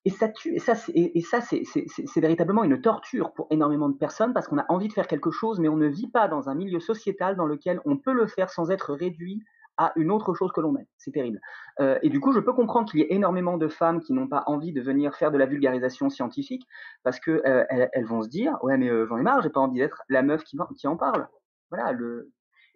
Et 0.04 0.10
ça 0.10 0.28
tue, 0.28 0.54
et 0.54 0.58
ça, 0.58 0.74
c'est, 0.74 2.20
véritablement 2.20 2.64
une 2.64 2.80
torture 2.80 3.32
pour 3.32 3.46
énormément 3.50 3.88
de 3.88 3.96
personnes 3.96 4.32
parce 4.32 4.48
qu'on 4.48 4.58
a 4.58 4.64
envie 4.70 4.88
de 4.88 4.92
faire 4.92 5.06
quelque 5.06 5.30
chose, 5.30 5.60
mais 5.60 5.68
on 5.68 5.76
ne 5.76 5.88
vit 5.88 6.08
pas 6.08 6.26
dans 6.26 6.48
un 6.48 6.54
milieu 6.54 6.80
sociétal 6.80 7.36
dans 7.36 7.44
lequel 7.44 7.80
on 7.84 7.98
peut 7.98 8.12
le 8.12 8.26
faire 8.26 8.48
sans 8.48 8.70
être 8.70 8.94
réduit 8.94 9.42
à 9.76 9.92
une 9.96 10.10
autre 10.10 10.34
chose 10.34 10.52
que 10.52 10.60
l'on 10.60 10.76
est. 10.76 10.86
C'est 10.96 11.10
terrible. 11.10 11.40
Euh, 11.80 11.98
et 12.02 12.08
du 12.08 12.20
coup, 12.20 12.32
je 12.32 12.40
peux 12.40 12.52
comprendre 12.52 12.90
qu'il 12.90 13.00
y 13.00 13.02
ait 13.02 13.12
énormément 13.14 13.56
de 13.56 13.68
femmes 13.68 14.00
qui 14.00 14.12
n'ont 14.12 14.28
pas 14.28 14.42
envie 14.46 14.72
de 14.72 14.80
venir 14.80 15.14
faire 15.14 15.30
de 15.30 15.38
la 15.38 15.46
vulgarisation 15.46 16.08
scientifique 16.10 16.66
parce 17.02 17.20
que 17.20 17.42
euh, 17.46 17.64
vont 18.04 18.22
se 18.22 18.28
dire, 18.28 18.58
ouais, 18.62 18.76
mais 18.78 18.88
euh, 18.88 19.06
j'en 19.06 19.18
ai 19.18 19.22
marre, 19.22 19.42
j'ai 19.42 19.50
pas 19.50 19.60
envie 19.60 19.78
d'être 19.78 20.02
la 20.08 20.22
meuf 20.22 20.44
qui, 20.44 20.58
qui 20.76 20.86
en 20.86 20.96
parle. 20.96 21.28
Voilà, 21.70 21.92
le, 21.92 22.30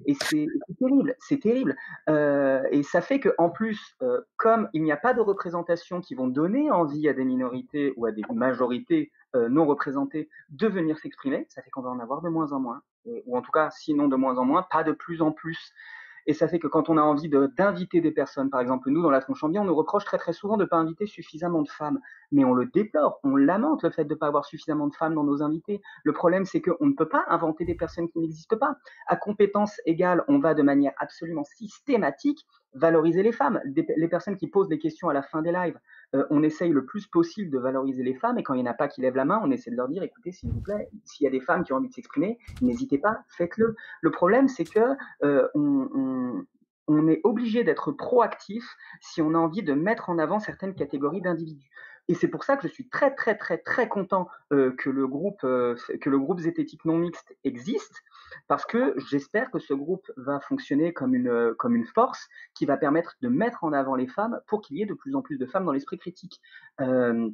et 0.07 0.15
c'est 0.15 0.47
terrible, 0.79 1.15
c'est 1.19 1.41
terrible. 1.41 1.77
Euh, 2.09 2.63
et 2.71 2.83
ça 2.83 3.01
fait 3.01 3.21
qu'en 3.21 3.51
plus, 3.51 3.97
euh, 4.03 4.21
comme 4.37 4.69
il 4.73 4.83
n'y 4.83 4.93
a 4.93 4.97
pas 4.97 5.15
de 5.15 5.21
représentation 5.21 6.01
qui 6.01 6.15
vont 6.15 6.29
donner 6.29 6.71
envie 6.71 7.09
à 7.09 7.13
des 7.13 7.25
minorités 7.25 7.93
ou 7.97 8.07
à 8.07 8.13
des 8.13 8.23
majorités 8.33 9.11
euh, 9.37 9.49
non 9.49 9.67
représentées 9.67 10.29
de 10.51 10.67
venir 10.67 10.99
s'exprimer, 10.99 11.47
ça 11.49 11.63
fait 11.63 11.71
qu'on 11.71 11.83
va 11.83 11.91
en 11.91 12.01
avoir 12.01 12.23
de 12.23 12.29
moins 12.29 12.53
en 12.53 12.61
moins. 12.61 12.83
ou 13.27 13.37
en 13.37 13.43
tout 13.43 13.53
cas, 13.53 13.71
sinon 13.71 14.09
de 14.09 14.17
moins 14.17 14.39
en 14.39 14.45
moins, 14.45 14.63
pas 14.63 14.85
de 14.85 14.93
plus 14.93 15.23
en 15.23 15.33
plus. 15.33 15.73
Et 16.27 16.33
ça 16.33 16.49
fait 16.49 16.59
que 16.59 16.67
quand 16.67 16.89
on 16.89 16.97
a 16.97 17.03
envie 17.03 17.29
d'inviter 17.29 18.01
des 18.01 18.11
personnes, 18.11 18.51
par 18.51 18.61
exemple 18.61 18.91
nous 18.91 19.03
dans 19.03 19.11
la 19.11 19.21
tronche 19.21 19.43
on 19.45 19.49
nous 19.49 19.75
reproche 19.75 20.05
très 20.05 20.19
très 20.19 20.33
souvent 20.33 20.57
de 20.57 20.65
ne 20.65 20.69
pas 20.69 20.77
inviter 20.77 21.07
suffisamment 21.07 21.63
de 21.63 21.69
femmes. 21.69 22.01
Mais 22.33 22.45
on 22.45 22.55
le 22.55 22.67
déplore, 22.67 23.21
on 23.25 23.37
lamente 23.37 23.83
le 23.83 23.91
fait 23.91 24.05
de 24.05 24.15
ne 24.15 24.19
pas 24.19 24.27
avoir 24.27 24.45
suffisamment 24.45 24.87
de 24.89 24.95
femmes 24.95 25.15
dans 25.15 25.25
nos 25.25 25.43
invités. 25.43 25.81
Le 26.03 26.13
problème 26.13 26.45
c'est 26.45 26.61
qu'on 26.61 26.87
ne 26.87 26.95
peut 26.95 27.09
pas 27.09 27.25
inventer 27.29 27.65
des 27.65 27.75
personnes 27.75 28.09
qui 28.09 28.19
n'existent 28.19 28.57
pas. 28.57 28.77
À 29.07 29.17
compétence 29.17 29.81
égale, 29.87 30.25
on 30.29 30.39
va 30.39 30.55
de 30.55 30.63
manière 30.63 30.93
absolument 30.99 31.45
systématique 31.45 32.47
valoriser 32.75 33.23
les 33.23 33.33
femmes. 33.33 33.61
les 33.65 34.09
personnes 34.09 34.37
qui 34.37 34.49
posent 34.49 34.69
des 34.69 34.79
questions 34.79 35.09
à 35.09 35.13
la 35.13 35.23
fin 35.23 35.43
des 35.43 35.53
lives, 35.53 35.79
euh, 36.15 36.25
on 36.31 36.43
essaye 36.43 36.71
le 36.71 36.85
plus 36.85 37.07
possible 37.07 37.51
de 37.51 37.59
valoriser 37.59 38.03
les 38.03 38.15
femmes 38.15 38.39
et 38.39 38.43
quand 38.43 38.55
il 38.55 38.63
n'y 38.63 38.69
en 38.69 38.71
a 38.71 38.75
pas 38.75 38.89
qui 38.89 39.01
lèvent 39.01 39.17
la 39.17 39.25
main, 39.25 39.41
on 39.43 39.51
essaie 39.51 39.71
de 39.71 39.77
leur 39.77 39.89
dire 39.89 40.03
écoutez, 40.03 40.33
s'il 40.33 40.51
vous 40.51 40.61
plaît, 40.61 40.89
s'il 41.05 41.25
y 41.25 41.27
a 41.27 41.31
des 41.31 41.41
femmes 41.41 41.65
qui 41.65 41.73
ont 41.73 41.77
envie 41.77 41.89
de 41.89 41.95
s'exprimer, 41.95 42.39
n'hésitez 42.63 42.99
pas, 42.99 43.25
faites-le. 43.29 43.75
Le 44.01 44.11
problème, 44.11 44.49
c'est 44.49 44.65
que 44.65 44.81
euh, 45.25 45.49
on, 45.55 47.09
est 47.09 47.21
obligé 47.25 47.65
d'être 47.65 47.93
proactif 47.93 48.65
si 49.01 49.21
on 49.21 49.35
a 49.35 49.39
envie 49.39 49.63
de 49.63 49.75
mettre 49.75 50.09
en 50.11 50.19
avant 50.19 50.39
certaines 50.39 50.75
catégories 50.75 51.21
d'individus. 51.21 51.71
Et 52.09 52.15
c'est 52.15 52.29
pour 52.29 52.45
ça 52.45 52.57
que 52.57 52.69
je 52.69 52.73
suis 52.73 52.89
très 52.89 53.15
très 53.15 53.37
très 53.37 53.59
très 53.59 53.89
content 53.89 54.29
euh, 54.53 54.73
que 54.73 54.91
le 54.91 55.07
que 55.99 56.11
le 56.11 56.19
groupe 56.19 56.41
zététique 56.41 56.85
non 56.85 56.99
mixte 56.99 57.37
existe 57.45 58.03
parce 58.49 58.65
que 58.67 58.95
j'espère 59.11 59.51
que 59.51 59.59
ce 59.59 59.75
groupe 59.75 60.11
va 60.17 60.41
fonctionner 60.41 60.93
comme 60.93 61.15
une 61.15 61.29
euh, 61.29 61.55
comme 61.59 61.77
une 61.77 61.87
force 61.87 62.29
qui 62.55 62.67
va 62.67 62.77
permettre 62.77 63.17
de 63.23 63.29
mettre 63.29 63.65
en 63.65 63.73
avant 63.73 63.95
les 63.95 64.07
femmes 64.07 64.41
pour 64.47 64.61
qu'il 64.61 64.77
y 64.77 64.83
ait 64.83 64.87
de 64.87 64.95
plus 64.95 65.15
en 65.15 65.23
plus 65.23 65.39
de 65.39 65.47
femmes 65.47 65.65
dans 65.65 65.73
l'esprit 65.73 65.99
critique. 65.99 66.41
Euh, 66.81 67.31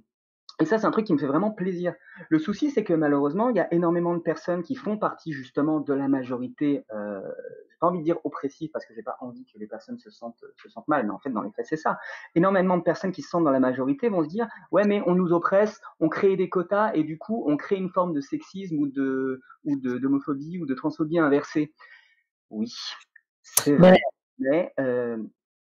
et 0.61 0.66
ça, 0.66 0.78
c'est 0.78 0.87
un 0.87 0.91
truc 0.91 1.07
qui 1.07 1.15
me 1.15 1.19
fait 1.19 1.27
vraiment 1.27 1.51
plaisir. 1.51 1.95
Le 2.28 2.39
souci, 2.39 2.70
c'est 2.70 2.85
que 2.85 2.93
malheureusement, 2.93 3.49
il 3.49 3.57
y 3.57 3.61
a 3.61 3.73
énormément 3.73 4.15
de 4.15 4.20
personnes 4.20 4.62
qui 4.62 4.74
font 4.74 4.99
partie 4.99 5.32
justement 5.32 5.81
de 5.81 5.95
la 5.95 6.07
majorité, 6.07 6.85
euh, 6.95 7.23
j'ai 7.70 7.77
pas 7.81 7.87
envie 7.87 8.01
de 8.01 8.05
dire 8.05 8.19
oppressive 8.24 8.70
parce 8.70 8.85
que 8.85 8.93
j'ai 8.93 9.03
pas 9.03 9.16
envie 9.20 9.47
que 9.47 9.59
les 9.59 9.66
personnes 9.66 9.99
se 9.99 10.11
sentent, 10.11 10.45
se 10.57 10.69
sentent 10.69 10.87
mal, 10.87 11.07
mais 11.07 11.12
en 11.12 11.19
fait, 11.19 11.31
dans 11.31 11.41
les 11.41 11.51
faits, 11.51 11.65
c'est 11.66 11.78
ça. 11.78 11.99
Énormément 12.35 12.77
de 12.77 12.82
personnes 12.82 13.11
qui 13.11 13.23
se 13.23 13.31
sentent 13.31 13.45
dans 13.45 13.51
la 13.51 13.61
majorité 13.61 14.11
vont 14.11 14.23
se 14.23 14.28
dire, 14.28 14.49
ouais, 14.70 14.85
mais 14.87 15.03
on 15.07 15.15
nous 15.15 15.32
oppresse, 15.32 15.81
on 15.99 16.11
crée 16.11 16.37
des 16.37 16.51
quotas 16.51 16.93
et 16.93 17.05
du 17.05 17.16
coup, 17.16 17.43
on 17.47 17.57
crée 17.57 17.77
une 17.77 17.91
forme 17.91 18.12
de 18.12 18.20
sexisme 18.20 18.78
ou 18.78 18.87
de, 18.87 19.41
ou 19.65 19.77
de, 19.77 19.97
d'homophobie 19.97 20.59
ou 20.59 20.66
de 20.66 20.74
transphobie 20.74 21.19
inversée. 21.19 21.73
Oui, 22.51 22.70
c'est 23.43 23.77
vrai. 23.77 23.99
Mais 24.39 24.73
euh, 24.78 25.16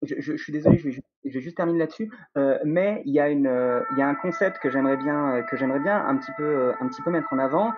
je, 0.02 0.16
je, 0.20 0.36
je, 0.36 0.44
suis 0.44 0.52
désolé, 0.52 0.78
je 0.78 0.84
vais 0.86 0.92
juste, 0.92 1.08
je 1.26 1.34
vais 1.34 1.42
juste 1.42 1.58
terminer 1.58 1.80
là-dessus. 1.80 2.12
Euh, 2.38 2.58
mais 2.66 3.02
il 3.06 3.14
y 3.14 3.20
a 3.20 3.26
euh, 3.26 3.84
y 3.98 4.02
a 4.02 4.08
un 4.08 4.16
concept 4.16 4.60
que 4.60 4.70
j'aimerais 4.70 4.98
bien, 4.98 5.36
euh, 5.36 5.42
que 5.44 5.58
j'aimerais 5.58 5.80
bien 5.80 6.06
un 6.06 6.18
petit 6.18 6.32
peu, 6.38 6.74
un 6.80 6.88
petit 6.88 7.02
peu 7.02 7.12
mettre 7.12 7.32
en 7.32 7.40
avant. 7.40 7.72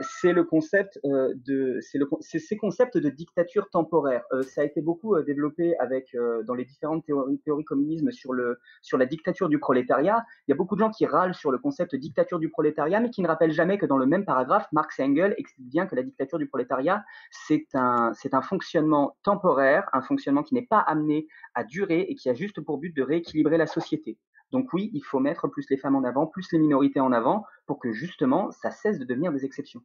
C'est 0.00 0.34
le 0.34 0.44
concept 0.44 1.00
de, 1.02 1.78
c'est 1.80 1.96
le, 1.96 2.06
c'est 2.20 2.38
ces 2.38 2.58
concepts 2.58 2.98
de 2.98 3.08
dictature 3.08 3.70
temporaire. 3.70 4.22
ça 4.42 4.60
a 4.60 4.64
été 4.64 4.82
beaucoup 4.82 5.18
développé 5.22 5.74
avec 5.78 6.14
dans 6.44 6.52
les 6.52 6.66
différentes 6.66 7.06
théories, 7.06 7.38
théories 7.38 7.64
communisme 7.64 8.10
sur 8.10 8.34
le, 8.34 8.58
sur 8.82 8.98
la 8.98 9.06
dictature 9.06 9.48
du 9.48 9.58
prolétariat. 9.58 10.26
Il 10.46 10.50
y 10.50 10.52
a 10.52 10.56
beaucoup 10.56 10.74
de 10.74 10.80
gens 10.80 10.90
qui 10.90 11.06
râlent 11.06 11.32
sur 11.32 11.50
le 11.50 11.56
concept 11.56 11.92
de 11.92 11.96
dictature 11.96 12.38
du 12.38 12.50
prolétariat, 12.50 13.00
mais 13.00 13.08
qui 13.08 13.22
ne 13.22 13.28
rappellent 13.28 13.52
jamais 13.52 13.78
que 13.78 13.86
dans 13.86 13.96
le 13.96 14.04
même 14.04 14.26
paragraphe, 14.26 14.66
Marx 14.72 15.00
et 15.00 15.04
Engels 15.04 15.34
expliquent 15.38 15.70
bien 15.70 15.86
que 15.86 15.96
la 15.96 16.02
dictature 16.02 16.36
du 16.36 16.48
prolétariat, 16.48 17.02
c'est 17.30 17.68
un, 17.72 18.12
c'est 18.12 18.34
un 18.34 18.42
fonctionnement 18.42 19.16
temporaire, 19.22 19.88
un 19.94 20.02
fonctionnement 20.02 20.42
qui 20.42 20.52
n'est 20.52 20.66
pas 20.66 20.80
amené 20.80 21.28
à 21.54 21.64
durer 21.64 22.00
et 22.00 22.14
qui 22.14 22.28
a 22.28 22.34
juste 22.34 22.60
pour 22.60 22.71
but 22.78 22.94
de 22.94 23.02
rééquilibrer 23.02 23.56
la 23.56 23.66
société. 23.66 24.18
Donc 24.50 24.72
oui, 24.72 24.90
il 24.92 25.02
faut 25.02 25.18
mettre 25.18 25.48
plus 25.48 25.64
les 25.70 25.78
femmes 25.78 25.96
en 25.96 26.04
avant, 26.04 26.26
plus 26.26 26.46
les 26.52 26.58
minorités 26.58 27.00
en 27.00 27.12
avant, 27.12 27.44
pour 27.66 27.78
que 27.78 27.92
justement, 27.92 28.50
ça 28.50 28.70
cesse 28.70 28.98
de 28.98 29.04
devenir 29.04 29.32
des 29.32 29.44
exceptions. 29.44 29.82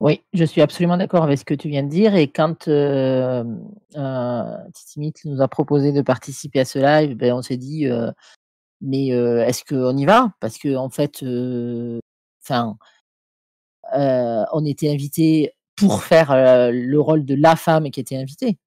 Oui, 0.00 0.22
je 0.32 0.44
suis 0.44 0.62
absolument 0.62 0.96
d'accord 0.96 1.24
avec 1.24 1.38
ce 1.38 1.44
que 1.44 1.52
tu 1.52 1.68
viens 1.68 1.82
de 1.82 1.90
dire. 1.90 2.14
Et 2.14 2.28
quand 2.28 2.68
euh, 2.68 3.44
euh, 3.96 4.56
nous 5.26 5.42
a 5.42 5.48
proposé 5.48 5.92
de 5.92 6.00
participer 6.00 6.60
à 6.60 6.64
ce 6.64 6.78
live, 6.78 7.16
ben, 7.16 7.34
on 7.34 7.42
s'est 7.42 7.58
dit, 7.58 7.86
euh, 7.86 8.10
mais 8.80 9.12
euh, 9.12 9.44
est-ce 9.44 9.62
qu'on 9.62 9.94
y 9.96 10.06
va? 10.06 10.32
Parce 10.40 10.56
que 10.56 10.74
en 10.74 10.88
fait, 10.88 11.22
euh, 11.22 12.00
enfin, 12.42 12.78
on 13.92 14.64
était 14.64 14.90
invité 14.90 15.52
pour 15.76 16.02
faire 16.02 16.32
le 16.72 16.96
rôle 16.98 17.26
de 17.26 17.34
la 17.34 17.56
femme 17.56 17.90
qui 17.90 18.00
était 18.00 18.16
invitée. 18.16 18.58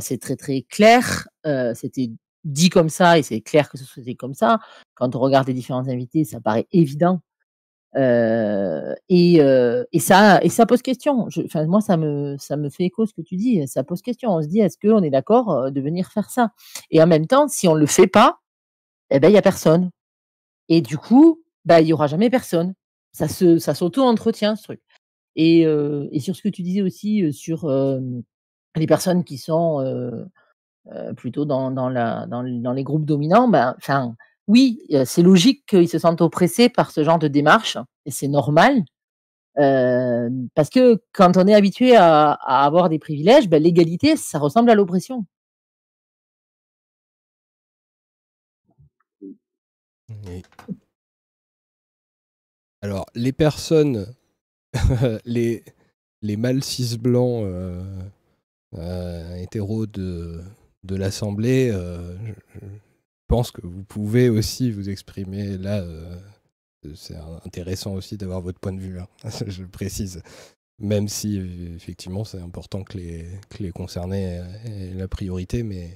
c'est 0.00 0.20
très 0.20 0.36
très 0.36 0.62
clair. 0.62 1.28
C'était 1.74 2.10
dit 2.44 2.70
comme 2.70 2.88
ça, 2.88 3.18
et 3.18 3.22
c'est 3.22 3.40
clair 3.40 3.68
que 3.68 3.78
ce 3.78 3.84
soit 3.84 4.02
comme 4.16 4.34
ça. 4.34 4.60
Quand 4.94 5.14
on 5.16 5.20
regarde 5.20 5.48
les 5.48 5.54
différents 5.54 5.88
invités, 5.88 6.24
ça 6.24 6.40
paraît 6.40 6.66
évident. 6.72 7.20
Euh, 7.96 8.94
et, 9.08 9.40
euh, 9.40 9.84
et, 9.92 10.00
ça, 10.00 10.40
pose 10.68 10.82
question. 10.82 11.28
Moi, 11.66 11.80
ça 11.80 11.96
me, 11.96 12.36
fait 12.70 12.84
écho 12.84 13.06
ce 13.06 13.14
que 13.14 13.22
tu 13.22 13.36
dis. 13.36 13.66
Ça 13.66 13.84
pose 13.84 14.02
question. 14.02 14.30
On 14.34 14.42
se 14.42 14.48
dit, 14.48 14.60
est-ce 14.60 14.78
qu'on 14.78 15.02
est 15.02 15.10
d'accord 15.10 15.50
euh, 15.50 15.70
de 15.70 15.80
venir 15.80 16.10
faire 16.12 16.30
ça? 16.30 16.50
Et 16.90 17.02
en 17.02 17.06
même 17.06 17.26
temps, 17.26 17.48
si 17.48 17.68
on 17.68 17.74
le 17.74 17.86
fait 17.86 18.06
pas, 18.06 18.40
eh 19.10 19.20
ben, 19.20 19.28
il 19.28 19.34
y 19.34 19.38
a 19.38 19.42
personne. 19.42 19.90
Et 20.68 20.82
du 20.82 20.98
coup, 20.98 21.42
bah, 21.64 21.80
il 21.80 21.88
y 21.88 21.92
aura 21.92 22.06
jamais 22.06 22.30
personne. 22.30 22.74
Ça 23.12 23.28
se, 23.28 23.58
s'auto-entretient 23.58 24.56
ce 24.56 24.64
truc. 24.64 24.80
Euh, 25.38 26.08
et 26.12 26.20
sur 26.20 26.34
ce 26.36 26.42
que 26.42 26.48
tu 26.48 26.62
disais 26.62 26.82
aussi 26.82 27.32
sur 27.32 27.68
les 28.76 28.86
personnes 28.86 29.24
qui 29.24 29.38
sont 29.38 29.80
plutôt 31.16 31.44
dans, 31.44 31.70
dans, 31.70 31.88
la, 31.88 32.26
dans, 32.26 32.42
dans, 32.42 32.72
les 32.72 32.84
groupes 32.84 33.04
dominants, 33.04 33.48
ben, 33.48 33.76
oui, 34.46 34.80
c'est 35.04 35.22
logique 35.22 35.64
qu'ils 35.66 35.88
se 35.88 35.98
sentent 35.98 36.20
oppressés 36.20 36.68
par 36.68 36.90
ce 36.90 37.02
genre 37.02 37.18
de 37.18 37.28
démarche, 37.28 37.78
et 38.04 38.10
c'est 38.10 38.28
normal. 38.28 38.84
parce 39.54 40.70
que 40.70 41.02
quand 41.12 41.36
on 41.36 41.46
est 41.46 41.54
habitué 41.54 41.96
à, 41.96 42.32
avoir 42.32 42.88
des 42.88 42.98
privilèges, 42.98 43.48
ben, 43.48 43.62
l'égalité, 43.62 44.16
ça 44.16 44.38
ressemble 44.38 44.70
à 44.70 44.74
l'oppression. 44.74 45.26
Alors, 52.82 53.06
les 53.14 53.32
personnes, 53.32 54.06
les, 55.24 55.64
les 56.22 56.36
mâles 56.36 56.62
cis 56.62 56.98
blancs 56.98 57.42
euh, 57.44 57.82
euh, 58.74 59.34
hétéros 59.36 59.86
de, 59.86 60.42
de 60.86 60.96
l'Assemblée, 60.96 61.70
euh, 61.72 62.16
je, 62.54 62.60
pense 63.28 63.50
que 63.50 63.66
vous 63.66 63.82
pouvez 63.82 64.28
aussi 64.28 64.70
vous 64.70 64.88
exprimer 64.88 65.58
là. 65.58 65.84
c'est 66.94 67.16
intéressant 67.44 67.94
aussi 67.94 68.16
d'avoir 68.16 68.40
votre 68.40 68.60
point 68.60 68.72
de 68.72 68.80
vue 68.80 68.94
là, 68.94 69.08
je 69.46 69.64
précise. 69.64 70.22
Même 70.78 71.08
si 71.08 71.38
effectivement 71.74 72.24
c'est 72.24 72.40
important 72.40 72.84
que 72.84 72.98
les, 72.98 73.26
que 73.48 73.62
les 73.62 73.72
concernés 73.72 74.42
aient 74.64 74.94
la 74.94 75.08
priorité, 75.08 75.62
mais 75.62 75.90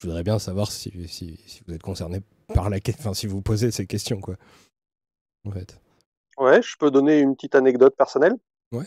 je 0.00 0.06
voudrais 0.06 0.22
bien 0.22 0.38
savoir 0.38 0.70
si, 0.70 1.08
si, 1.08 1.38
si 1.46 1.60
vous 1.66 1.74
êtes 1.74 1.82
concerné 1.82 2.20
par 2.54 2.70
la 2.70 2.80
question, 2.80 3.02
enfin 3.02 3.14
si 3.14 3.26
vous 3.26 3.42
posez 3.42 3.70
ces 3.70 3.86
questions 3.86 4.20
quoi. 4.20 4.36
En 5.46 5.50
fait. 5.50 5.78
Ouais, 6.38 6.62
je 6.62 6.76
peux 6.78 6.90
donner 6.90 7.20
une 7.20 7.34
petite 7.34 7.54
anecdote 7.54 7.94
personnelle. 7.96 8.36
Ouais. 8.72 8.86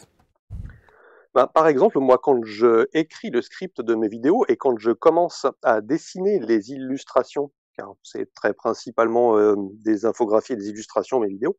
Ben, 1.38 1.46
par 1.46 1.68
exemple, 1.68 2.00
moi, 2.00 2.18
quand 2.18 2.44
je 2.46 2.88
écris 2.94 3.30
le 3.30 3.44
script 3.44 3.80
de 3.80 3.94
mes 3.94 4.08
vidéos 4.08 4.44
et 4.48 4.58
quand 4.58 4.76
je 4.80 4.90
commence 4.90 5.46
à 5.62 5.82
dessiner 5.82 6.40
les 6.40 6.72
illustrations, 6.72 7.52
car 7.78 7.94
c'est 8.02 8.34
très 8.34 8.56
principalement 8.56 9.38
euh, 9.38 9.54
des 9.86 10.08
infographies 10.08 10.54
et 10.54 10.56
des 10.56 10.70
illustrations, 10.70 11.20
mes 11.20 11.28
vidéos, 11.28 11.56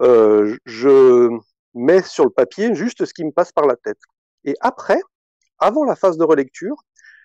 euh, 0.00 0.56
je 0.64 1.28
mets 1.74 2.04
sur 2.04 2.22
le 2.22 2.30
papier 2.30 2.72
juste 2.76 3.04
ce 3.04 3.12
qui 3.12 3.24
me 3.24 3.32
passe 3.32 3.50
par 3.50 3.66
la 3.66 3.74
tête. 3.74 3.98
Et 4.44 4.54
après, 4.60 5.00
avant 5.58 5.82
la 5.82 5.96
phase 5.96 6.16
de 6.16 6.22
relecture, 6.22 6.76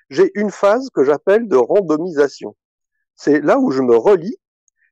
j'ai 0.09 0.31
une 0.34 0.49
phase 0.49 0.89
que 0.91 1.03
j'appelle 1.03 1.47
de 1.47 1.55
randomisation. 1.55 2.55
C'est 3.15 3.41
là 3.41 3.59
où 3.59 3.69
je 3.69 3.84
me 3.84 3.95
relis 3.95 4.38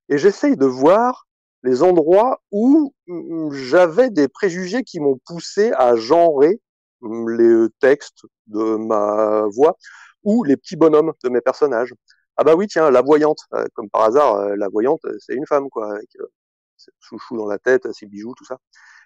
et 0.09 0.19
j'essaye 0.19 0.57
de 0.57 0.67
voir 0.67 1.25
les 1.65 1.83
endroits 1.83 2.41
où 2.51 2.93
mm, 3.07 3.51
j'avais 3.51 4.09
des 4.09 4.27
préjugés 4.27 4.83
qui 4.83 4.99
m'ont 4.99 5.19
poussé 5.25 5.71
à 5.73 5.95
genrer 5.95 6.61
mm, 7.01 7.29
les 7.29 7.67
textes 7.79 8.25
de 8.47 8.75
ma 8.77 9.45
voix 9.47 9.77
ou 10.23 10.43
les 10.43 10.57
petits 10.57 10.75
bonhommes 10.77 11.13
de 11.23 11.29
mes 11.29 11.41
personnages. 11.41 11.93
Ah 12.37 12.43
bah 12.43 12.55
oui, 12.55 12.67
tiens, 12.67 12.91
la 12.91 13.01
voyante, 13.01 13.39
euh, 13.53 13.65
comme 13.73 13.89
par 13.89 14.03
hasard, 14.03 14.35
euh, 14.35 14.55
la 14.57 14.67
voyante, 14.69 15.01
c'est 15.19 15.33
une 15.35 15.47
femme, 15.47 15.69
quoi, 15.69 15.93
avec 15.93 16.09
euh, 16.19 16.27
ses 16.77 16.91
chouchou 16.99 17.37
dans 17.37 17.47
la 17.47 17.59
tête, 17.59 17.91
ses 17.93 18.05
bijoux, 18.07 18.33
tout 18.37 18.45
ça. 18.45 18.57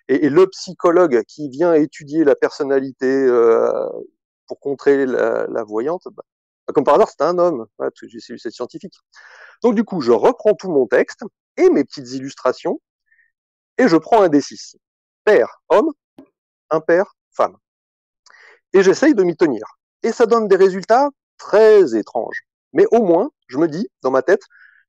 Et, 0.08 0.30
le 0.30 0.48
psychologue 0.48 1.24
qui 1.28 1.50
vient 1.50 1.74
étudier 1.74 2.24
la 2.24 2.36
personnalité 2.36 3.28
pour 4.48 4.60
contrer 4.60 5.06
la, 5.06 5.64
voyante, 5.64 6.08
bah, 6.12 6.24
comme 6.74 6.84
par 6.84 6.96
hasard, 6.96 7.10
c'est 7.10 7.22
un 7.24 7.38
homme, 7.38 7.68
que 7.80 8.08
j'ai 8.08 8.20
cette 8.20 8.54
scientifique. 8.54 8.96
Donc 9.64 9.76
du 9.76 9.84
coup, 9.84 10.02
je 10.02 10.12
reprends 10.12 10.56
tout 10.56 10.72
mon 10.72 10.88
texte, 10.88 11.24
et 11.58 11.70
mes 11.70 11.84
petites 11.84 12.12
illustrations, 12.12 12.80
et 13.78 13.88
je 13.88 13.98
prends 13.98 14.22
un 14.22 14.30
D6. 14.30 14.76
Père, 15.24 15.62
homme, 15.70 15.92
impair, 16.70 17.16
femme. 17.32 17.58
Et 18.74 18.84
j'essaye 18.84 19.16
de 19.16 19.24
m'y 19.24 19.36
tenir. 19.36 19.64
Et 20.04 20.12
ça 20.12 20.26
donne 20.26 20.48
des 20.48 20.56
résultats 20.56 21.10
très 21.38 21.96
étranges. 21.96 22.42
Mais 22.74 22.86
au 22.92 23.04
moins, 23.04 23.32
je 23.48 23.58
me 23.58 23.68
dis 23.68 23.88
dans 24.02 24.12
ma 24.12 24.22
tête 24.22 24.44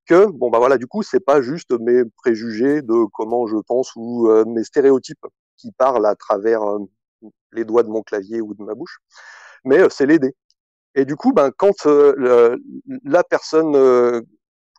que 0.07 0.27
bon 0.27 0.51
bah 0.51 0.59
voilà, 0.59 0.77
du 0.77 0.87
coup, 0.87 1.03
c'est 1.03 1.21
pas 1.21 1.41
juste 1.41 1.73
mes 1.73 2.05
préjugés 2.17 2.83
de 2.83 3.07
comment 3.13 3.47
je 3.47 3.57
pense 3.57 3.93
ou 3.97 4.29
euh, 4.29 4.45
mes 4.45 4.65
stéréotypes 4.65 5.27
qui 5.57 5.73
parlent 5.73 6.07
à 6.07 6.15
travers 6.17 6.63
euh, 6.63 6.79
les 7.53 7.65
doigts 7.65 7.83
de 7.83 7.89
mon 7.89 8.03
clavier 8.03 8.41
ou 8.41 8.55
de 8.55 8.63
ma 8.63 8.75
bouche, 8.75 8.99
mais 9.65 9.79
euh, 9.79 9.89
c'est 9.89 10.07
l'aider. 10.07 10.35
Et 10.95 11.05
du 11.05 11.17
coup, 11.17 11.33
ben 11.33 11.53
quand 11.57 11.87
la 13.05 13.23
personne 13.23 14.25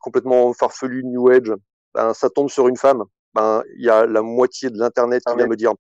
complètement 0.02 0.52
farfelue 0.54 1.06
New 1.06 1.30
Age 1.30 1.54
ben, 1.94 2.14
ça 2.14 2.30
tombe 2.30 2.50
sur 2.50 2.68
une 2.68 2.78
femme, 2.78 3.04
ben 3.34 3.64
il 3.78 3.86
y 3.86 3.90
a 3.90 4.06
la 4.06 4.22
moitié 4.22 4.70
de 4.70 4.78
l'internet 4.78 5.24
qui 5.26 5.36
vient 5.36 5.48
me 5.48 5.56
dire 5.56 5.74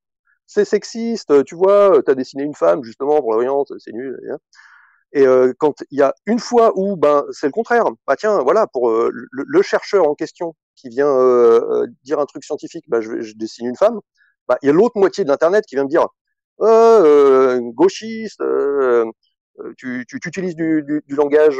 c'est 0.47 0.65
sexiste, 0.65 1.45
tu 1.45 1.55
vois, 1.55 2.01
tu 2.03 2.11
as 2.11 2.15
dessiné 2.15 2.43
une 2.43 2.55
femme 2.55 2.83
justement 2.83 3.21
pour 3.21 3.33
la 3.35 3.47
c'est 3.79 3.93
nul. 3.93 4.19
Et 5.13 5.25
euh, 5.27 5.53
quand 5.57 5.83
il 5.91 5.99
y 5.99 6.01
a 6.01 6.13
une 6.25 6.39
fois 6.39 6.71
où 6.75 6.95
ben 6.95 7.25
c'est 7.31 7.47
le 7.47 7.51
contraire, 7.51 7.85
bah 8.07 8.15
tiens, 8.15 8.39
voilà, 8.43 8.67
pour 8.67 8.89
euh, 8.89 9.11
le, 9.31 9.61
chercheur 9.61 10.07
en 10.07 10.15
question 10.15 10.55
qui 10.75 10.89
vient 10.89 11.07
euh, 11.07 11.87
dire 12.03 12.19
un 12.19 12.25
truc 12.25 12.43
scientifique, 12.43 12.85
bah, 12.87 13.01
je, 13.01 13.21
je 13.21 13.33
dessine 13.35 13.67
une 13.67 13.75
femme, 13.75 13.99
bah, 14.47 14.57
il 14.61 14.67
y 14.67 14.69
a 14.69 14.73
l'autre 14.73 14.97
moitié 14.97 15.23
de 15.23 15.29
l'internet 15.29 15.65
qui 15.65 15.75
vient 15.75 15.83
me 15.83 15.89
dire 15.89 16.07
gauchiste, 17.73 18.43
tu, 19.77 20.05
tu, 20.07 20.19
tu, 20.19 20.27
utilises 20.29 20.55
du, 20.55 20.83
du, 20.83 21.01
du 21.05 21.15
langage 21.15 21.59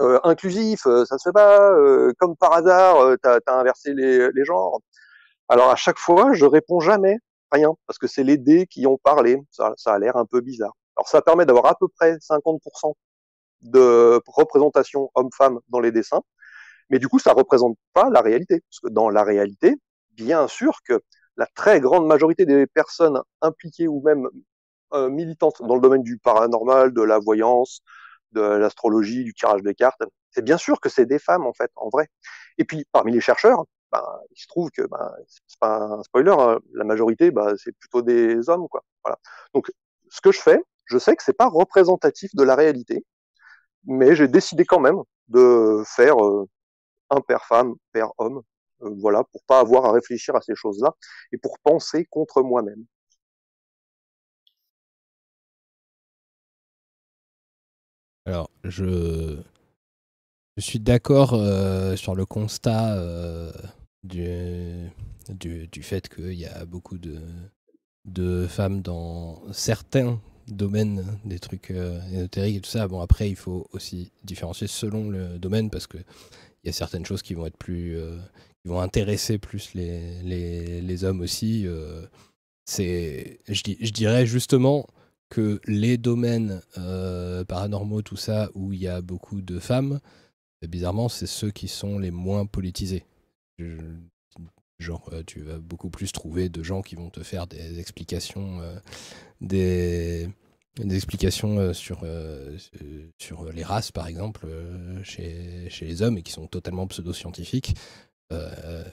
euh, 0.00 0.20
inclusif, 0.24 0.86
euh, 0.86 1.04
ça 1.04 1.18
se 1.18 1.28
fait 1.28 1.32
pas, 1.32 1.72
euh, 1.72 2.12
comme 2.18 2.36
par 2.36 2.52
hasard, 2.52 3.16
tu 3.22 3.28
as, 3.28 3.40
inversé 3.46 3.94
les, 3.94 4.30
les, 4.32 4.44
genres. 4.44 4.80
Alors 5.48 5.70
à 5.70 5.76
chaque 5.76 5.98
fois, 5.98 6.32
je 6.34 6.44
réponds 6.46 6.80
jamais 6.80 7.18
rien, 7.52 7.74
parce 7.86 7.98
que 7.98 8.06
c'est 8.06 8.24
les 8.24 8.36
dés 8.36 8.66
qui 8.66 8.86
ont 8.86 8.98
parlé, 8.98 9.38
ça, 9.50 9.72
ça 9.76 9.94
a 9.94 9.98
l'air 9.98 10.16
un 10.16 10.26
peu 10.26 10.40
bizarre. 10.40 10.74
Alors 10.96 11.08
ça 11.08 11.22
permet 11.22 11.46
d'avoir 11.46 11.66
à 11.66 11.74
peu 11.76 11.88
près 11.88 12.16
50% 12.16 12.94
de 13.62 14.20
représentation 14.26 15.10
homme-femme 15.14 15.60
dans 15.68 15.80
les 15.80 15.92
dessins, 15.92 16.22
mais 16.90 16.98
du 16.98 17.08
coup 17.08 17.18
ça 17.18 17.32
représente 17.32 17.76
pas 17.94 18.10
la 18.10 18.20
réalité, 18.20 18.62
parce 18.70 18.80
que 18.80 18.88
dans 18.88 19.10
la 19.10 19.24
réalité, 19.24 19.76
bien 20.12 20.48
sûr 20.48 20.78
que 20.86 21.00
la 21.36 21.46
très 21.46 21.80
grande 21.80 22.06
majorité 22.06 22.46
des 22.46 22.66
personnes 22.66 23.20
impliquées 23.42 23.88
ou 23.88 24.02
même 24.02 24.28
euh, 24.94 25.10
militantes 25.10 25.62
dans 25.62 25.74
le 25.74 25.80
domaine 25.80 26.02
du 26.02 26.18
paranormal, 26.18 26.92
de 26.92 27.02
la 27.02 27.18
voyance, 27.18 27.82
de 28.32 28.40
l'astrologie, 28.40 29.24
du 29.24 29.34
tirage 29.34 29.62
de 29.62 29.72
cartes, 29.72 30.02
c'est 30.30 30.44
bien 30.44 30.58
sûr 30.58 30.80
que 30.80 30.88
c'est 30.88 31.06
des 31.06 31.18
femmes 31.18 31.46
en 31.46 31.52
fait, 31.52 31.70
en 31.76 31.88
vrai. 31.88 32.08
Et 32.58 32.64
puis 32.64 32.86
parmi 32.92 33.12
les 33.12 33.20
chercheurs, 33.20 33.64
ben, 33.92 34.02
il 34.30 34.40
se 34.40 34.46
trouve 34.48 34.70
que 34.70 34.82
ben, 34.82 35.12
c'est 35.28 35.58
pas 35.60 35.78
un 35.78 36.02
spoiler, 36.02 36.34
hein, 36.38 36.58
la 36.74 36.84
majorité, 36.84 37.30
ben, 37.30 37.54
c'est 37.56 37.72
plutôt 37.78 38.02
des 38.02 38.48
hommes, 38.48 38.68
quoi. 38.68 38.82
Voilà. 39.04 39.18
Donc 39.54 39.70
ce 40.10 40.20
que 40.20 40.32
je 40.32 40.40
fais, 40.40 40.62
je 40.86 40.98
sais 40.98 41.16
que 41.16 41.22
c'est 41.22 41.36
pas 41.36 41.48
représentatif 41.48 42.34
de 42.34 42.42
la 42.42 42.54
réalité, 42.54 43.04
mais 43.84 44.14
j'ai 44.16 44.28
décidé 44.28 44.64
quand 44.64 44.80
même 44.80 45.02
de 45.28 45.82
faire 45.86 46.24
euh, 46.24 46.48
un 47.10 47.20
père 47.20 47.44
femme, 47.44 47.74
père 47.92 48.10
homme, 48.18 48.42
euh, 48.82 48.90
voilà, 49.00 49.24
pour 49.24 49.42
pas 49.44 49.60
avoir 49.60 49.86
à 49.86 49.92
réfléchir 49.92 50.36
à 50.36 50.40
ces 50.40 50.54
choses-là 50.54 50.94
et 51.32 51.38
pour 51.38 51.58
penser 51.60 52.04
contre 52.06 52.42
moi-même. 52.42 52.84
Alors, 58.26 58.50
je, 58.64 59.36
suis 60.58 60.80
d'accord 60.80 61.34
euh, 61.34 61.94
sur 61.94 62.16
le 62.16 62.26
constat 62.26 62.96
euh, 62.96 63.52
du, 64.02 64.90
du, 65.30 65.82
fait 65.82 66.08
qu'il 66.08 66.34
y 66.34 66.44
a 66.44 66.64
beaucoup 66.64 66.98
de, 66.98 67.20
de 68.04 68.48
femmes 68.48 68.82
dans 68.82 69.40
certains 69.52 70.20
domaines 70.48 71.04
des 71.24 71.38
trucs 71.38 71.70
euh, 71.70 72.00
ésoteriques 72.10 72.56
et 72.56 72.60
tout 72.62 72.70
ça. 72.70 72.88
Bon, 72.88 73.00
après, 73.00 73.30
il 73.30 73.36
faut 73.36 73.68
aussi 73.72 74.10
différencier 74.24 74.66
selon 74.66 75.08
le 75.08 75.38
domaine 75.38 75.70
parce 75.70 75.86
qu'il 75.86 76.04
y 76.64 76.68
a 76.68 76.72
certaines 76.72 77.06
choses 77.06 77.22
qui 77.22 77.34
vont 77.34 77.46
être 77.46 77.56
plus. 77.56 77.96
qui 78.64 78.68
vont 78.68 78.80
intéresser 78.80 79.38
plus 79.38 79.72
les, 79.74 80.20
les, 80.24 80.80
les 80.80 81.04
hommes 81.04 81.20
aussi. 81.20 81.64
c'est, 82.64 83.38
je, 83.46 83.62
je 83.80 83.92
dirais 83.92 84.26
justement 84.26 84.88
que 85.28 85.60
les 85.66 85.98
domaines 85.98 86.62
euh, 86.78 87.44
paranormaux, 87.44 88.02
tout 88.02 88.16
ça, 88.16 88.50
où 88.54 88.72
il 88.72 88.80
y 88.80 88.88
a 88.88 89.00
beaucoup 89.00 89.40
de 89.40 89.58
femmes, 89.58 90.00
bizarrement, 90.66 91.08
c'est 91.08 91.26
ceux 91.26 91.50
qui 91.50 91.68
sont 91.68 91.98
les 91.98 92.10
moins 92.10 92.46
politisés. 92.46 93.04
genre, 94.78 95.08
euh, 95.12 95.22
tu 95.26 95.40
vas 95.40 95.58
beaucoup 95.58 95.90
plus 95.90 96.12
trouver 96.12 96.48
de 96.48 96.62
gens 96.62 96.82
qui 96.82 96.96
vont 96.96 97.10
te 97.10 97.22
faire 97.22 97.46
des 97.46 97.80
explications, 97.80 98.60
euh, 98.60 98.78
des, 99.40 100.28
explications 100.90 101.72
sur, 101.72 102.04
sur 103.18 103.50
les 103.52 103.64
races, 103.64 103.92
par 103.92 104.06
exemple, 104.06 104.46
chez, 105.02 105.68
chez 105.70 105.86
les 105.86 106.02
hommes, 106.02 106.18
et 106.18 106.22
qui 106.22 106.32
sont 106.32 106.46
totalement 106.46 106.86
pseudo-scientifiques, 106.86 107.74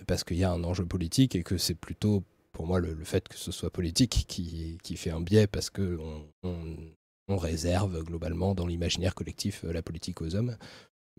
parce 0.08 0.24
qu'il 0.24 0.38
y 0.38 0.46
a 0.46 0.52
un 0.52 0.64
enjeu 0.64 0.86
politique 0.86 1.36
et 1.36 1.44
que 1.44 1.58
c'est 1.58 1.76
plutôt 1.76 2.24
pour 2.54 2.68
moi 2.68 2.80
le, 2.80 2.96
fait 3.04 3.28
que 3.28 3.38
ce 3.38 3.52
soit 3.52 3.70
politique 3.70 4.26
qui, 4.28 4.96
fait 4.96 5.10
un 5.10 5.22
biais 5.22 5.48
parce 5.48 5.70
que 5.70 6.00
on, 6.44 7.38
réserve 7.38 8.04
globalement 8.04 8.54
dans 8.54 8.68
l'imaginaire 8.68 9.16
collectif 9.16 9.64
euh, 9.64 9.74
la 9.74 9.82
politique 9.82 10.22
aux 10.22 10.36
hommes. 10.36 10.56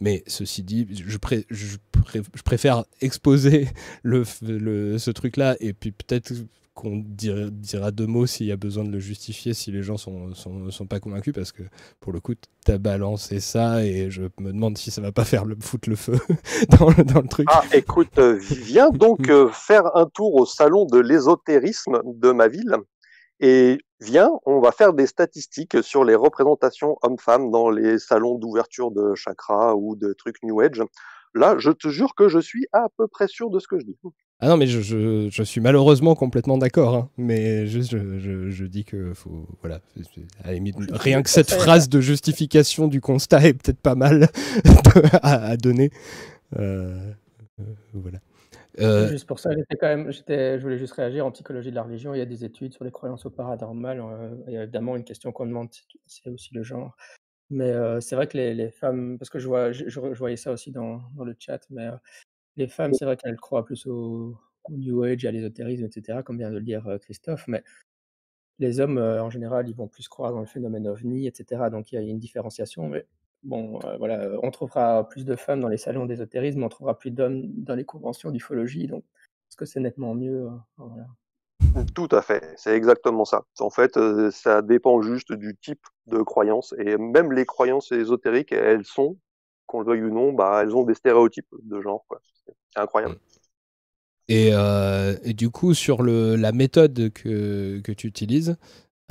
Mais 0.00 0.24
ceci 0.26 0.62
dit, 0.62 0.86
je, 0.90 1.18
je, 1.50 2.42
préfère 2.44 2.84
exposer 3.00 3.68
le, 4.02 4.24
ce 4.24 5.10
truc-là 5.10 5.56
et 5.60 5.72
puis 5.72 5.92
peut-être 5.92 6.32
qu'on 6.74 7.04
dira, 7.06 7.92
deux 7.92 8.06
mots 8.06 8.26
s'il 8.26 8.46
y 8.46 8.52
a 8.52 8.56
besoin 8.56 8.82
de 8.82 8.90
le 8.90 8.98
justifier, 8.98 9.54
si 9.54 9.70
les 9.70 9.84
gens 9.84 9.96
sont, 9.96 10.34
sont, 10.34 10.86
pas 10.86 10.98
convaincus, 10.98 11.32
parce 11.32 11.52
que 11.52 11.62
pour 12.00 12.12
le 12.12 12.18
coup, 12.18 12.34
tu 12.34 12.72
as 12.72 12.78
balancé 12.78 13.38
ça 13.38 13.84
et 13.84 14.10
je 14.10 14.22
me 14.40 14.52
demande 14.52 14.76
si 14.76 14.90
ça 14.90 15.00
va 15.00 15.12
pas 15.12 15.24
faire 15.24 15.44
le, 15.44 15.56
foutre 15.60 15.88
le 15.88 15.94
feu 15.94 16.18
dans, 16.80 16.88
le, 16.88 17.28
truc. 17.28 17.46
Ah, 17.48 17.62
écoute, 17.72 18.18
euh, 18.18 18.40
viens 18.40 18.90
donc 18.90 19.28
euh, 19.28 19.48
faire 19.50 19.96
un 19.96 20.06
tour 20.06 20.34
au 20.34 20.46
salon 20.46 20.84
de 20.84 20.98
l'ésotérisme 20.98 22.00
de 22.04 22.32
ma 22.32 22.48
ville 22.48 22.76
et 23.38 23.78
viens, 24.05 24.31
on 24.44 24.60
va 24.60 24.70
faire 24.70 24.93
des 24.93 25.06
statistiques 25.06 25.82
sur 25.82 26.05
les 26.05 26.14
représentations 26.14 26.97
hommes-femmes 27.02 27.51
dans 27.51 27.70
les 27.70 27.98
salons 27.98 28.39
d'ouverture 28.39 28.90
de 28.90 29.14
chakra 29.14 29.74
ou 29.74 29.97
de 29.97 30.12
trucs 30.12 30.43
New 30.43 30.60
Age. 30.60 30.82
Là, 31.35 31.56
je 31.59 31.70
te 31.70 31.89
jure 31.89 32.14
que 32.14 32.28
je 32.28 32.39
suis 32.39 32.66
à 32.72 32.86
peu 32.97 33.09
près 33.09 33.26
sûr 33.26 33.51
de 33.51 33.59
ce 33.59 33.66
que 33.66 33.78
je 33.78 33.86
dis. 33.86 33.97
Ah 34.40 34.48
non, 34.48 34.56
mais 34.56 34.66
je, 34.66 34.81
je, 35.31 35.43
suis 35.43 35.60
malheureusement 35.60 36.14
complètement 36.14 36.59
d'accord. 36.59 36.94
Hein. 36.94 37.09
Mais 37.16 37.66
juste, 37.66 37.93
je, 37.93 38.51
je, 38.51 38.64
dis 38.66 38.85
que 38.85 39.14
faut. 39.14 39.47
Voilà. 39.62 39.81
rien 40.44 41.22
que 41.22 41.31
cette 41.31 41.51
phrase 41.51 41.89
de 41.89 42.01
justification 42.01 42.86
du 42.86 43.01
constat 43.01 43.43
est 43.44 43.55
peut-être 43.55 43.81
pas 43.81 43.94
mal 43.94 44.28
à, 45.22 45.56
donner. 45.56 45.90
Euh, 46.59 46.98
euh, 47.59 47.64
voilà. 47.94 48.18
Euh, 48.80 49.09
juste 49.09 49.26
pour 49.26 49.38
ça, 49.38 49.51
j'étais 49.52 49.76
quand 49.76 49.86
même, 49.86 50.10
je 50.10 50.60
voulais 50.60 50.78
juste 50.78 50.94
réagir 50.94 51.24
en 51.24 51.30
psychologie 51.30 51.70
de 51.70 51.76
la 51.76 51.82
religion. 51.82 52.14
Il 52.14 52.18
y 52.18 52.22
a 52.22 52.26
des 52.26 52.44
études 52.44 52.72
sur 52.72 52.84
les 52.84 52.90
croyances 52.90 53.24
au 53.26 53.30
paranormal. 53.30 54.02
il 54.46 54.52
y 54.52 54.56
a 54.56 54.64
évidemment 54.64 54.96
une 54.96 55.05
question 55.05 55.32
qu'on 55.32 55.46
demande, 55.46 55.68
c'est 56.06 56.28
aussi 56.30 56.55
le 56.55 56.62
genre. 56.62 56.96
Mais 57.51 57.72
c'est 58.01 58.16
vrai 58.16 58.26
que 58.26 58.36
les, 58.36 58.55
les, 58.55 58.70
femmes, 58.70 59.18
parce 59.18 59.30
que 59.30 59.38
je, 59.38 59.46
vois, 59.46 59.70
je, 59.70 60.01
voyais 60.01 60.36
ça 60.36 60.51
aussi 60.51 60.72
dans, 60.72 61.02
dans 61.14 61.24
le 61.24 61.36
chat, 61.38 61.60
mais 61.70 61.88
les 62.56 62.66
femmes, 62.66 62.94
c'est 62.94 63.05
vrai 63.05 63.16
qu'elles 63.16 63.36
croient 63.36 63.64
plus 63.64 63.86
au, 63.86 64.36
New 64.70 65.05
Age, 65.05 65.24
à 65.24 65.30
l'ésotérisme, 65.30 65.84
etc., 65.84 66.20
comme 66.24 66.38
vient 66.38 66.51
de 66.51 66.56
le 66.56 66.62
dire 66.62 66.88
Christophe, 67.02 67.46
mais 67.46 67.62
les 68.59 68.80
hommes, 68.80 68.98
en 68.98 69.30
général, 69.30 69.68
ils 69.68 69.76
vont 69.76 69.88
plus 69.88 70.09
croire 70.09 70.32
dans 70.32 70.40
le 70.40 70.46
phénomène 70.46 70.88
ovni, 70.88 71.26
etc. 71.26 71.70
Donc 71.70 71.92
il 71.92 71.96
y 71.96 71.98
a 71.98 72.01
une 72.01 72.18
différenciation, 72.18 72.88
mais 72.88 73.06
bon, 73.44 73.78
voilà, 73.98 74.28
on 74.42 74.50
trouvera 74.50 75.08
plus 75.08 75.24
de 75.24 75.36
femmes 75.36 75.60
dans 75.60 75.68
les 75.68 75.76
salons 75.76 76.06
d'ésotérisme, 76.06 76.62
on 76.62 76.68
trouvera 76.68 76.98
plus 76.98 77.10
d'hommes 77.10 77.42
dans 77.46 77.74
les 77.74 77.84
conventions 77.84 78.30
d'ufologie, 78.30 78.86
donc 78.86 79.04
est-ce 79.48 79.56
que 79.56 79.64
c'est 79.64 79.80
nettement 79.80 80.14
mieux 80.14 80.48
voilà. 80.76 81.06
Tout 81.94 82.08
à 82.10 82.22
fait, 82.22 82.54
c'est 82.56 82.74
exactement 82.74 83.24
ça. 83.24 83.44
En 83.60 83.70
fait, 83.70 83.98
ça 84.30 84.62
dépend 84.62 85.02
juste 85.02 85.32
du 85.32 85.56
type 85.56 85.86
de 86.06 86.22
croyance, 86.22 86.74
et 86.78 86.96
même 86.96 87.32
les 87.32 87.46
croyances 87.46 87.92
ésotériques, 87.92 88.52
elles 88.52 88.84
sont 88.84 89.16
qu'on 89.66 89.80
le 89.80 89.86
veuille 89.86 90.02
ou 90.02 90.10
non, 90.10 90.32
bah, 90.32 90.60
elles 90.62 90.74
ont 90.74 90.84
des 90.84 90.94
stéréotypes 90.94 91.48
de 91.62 91.80
genre. 91.80 92.04
C'est 92.46 92.80
incroyable. 92.80 93.16
Euh, 94.30 95.16
et, 95.22 95.34
du 95.34 95.50
coup, 95.50 95.74
sur 95.74 96.02
le, 96.02 96.36
la 96.36 96.52
méthode 96.52 97.12
que, 97.12 97.80
que 97.80 97.92
tu 97.92 98.06
utilises, 98.06 98.56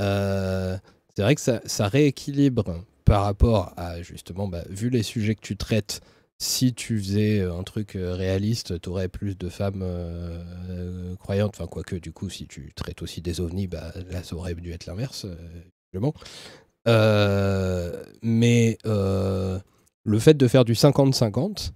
euh, 0.01 0.75
c'est 1.15 1.21
vrai 1.21 1.35
que 1.35 1.41
ça, 1.41 1.61
ça, 1.65 1.87
rééquilibre 1.87 2.83
par 3.05 3.23
rapport 3.23 3.73
à, 3.77 4.01
justement, 4.01 4.47
bah, 4.47 4.63
vu 4.69 4.89
les 4.89 5.03
sujets 5.03 5.35
que 5.35 5.41
tu 5.41 5.57
traites, 5.57 6.01
si 6.39 6.73
tu 6.73 6.97
faisais 6.99 7.41
un 7.41 7.63
truc 7.63 7.91
réaliste, 7.95 8.81
tu 8.81 8.89
aurais 8.89 9.07
plus 9.07 9.37
de 9.37 9.49
femmes 9.49 9.85
croyantes. 11.19 11.55
Enfin, 11.55 11.67
quoique, 11.67 11.95
du 11.95 12.11
coup, 12.11 12.29
si 12.29 12.47
tu 12.47 12.73
traites 12.75 13.01
aussi 13.01 13.21
des 13.21 13.39
ovnis, 13.39 13.67
bah, 13.67 13.93
là, 14.09 14.23
ça 14.23 14.35
aurait 14.35 14.55
dû 14.55 14.71
être 14.71 14.85
l'inverse, 14.85 15.25
mais 18.21 18.77
le 18.85 20.19
fait 20.19 20.33
de 20.33 20.47
faire 20.47 20.65
du 20.65 20.73
50-50, 20.73 21.71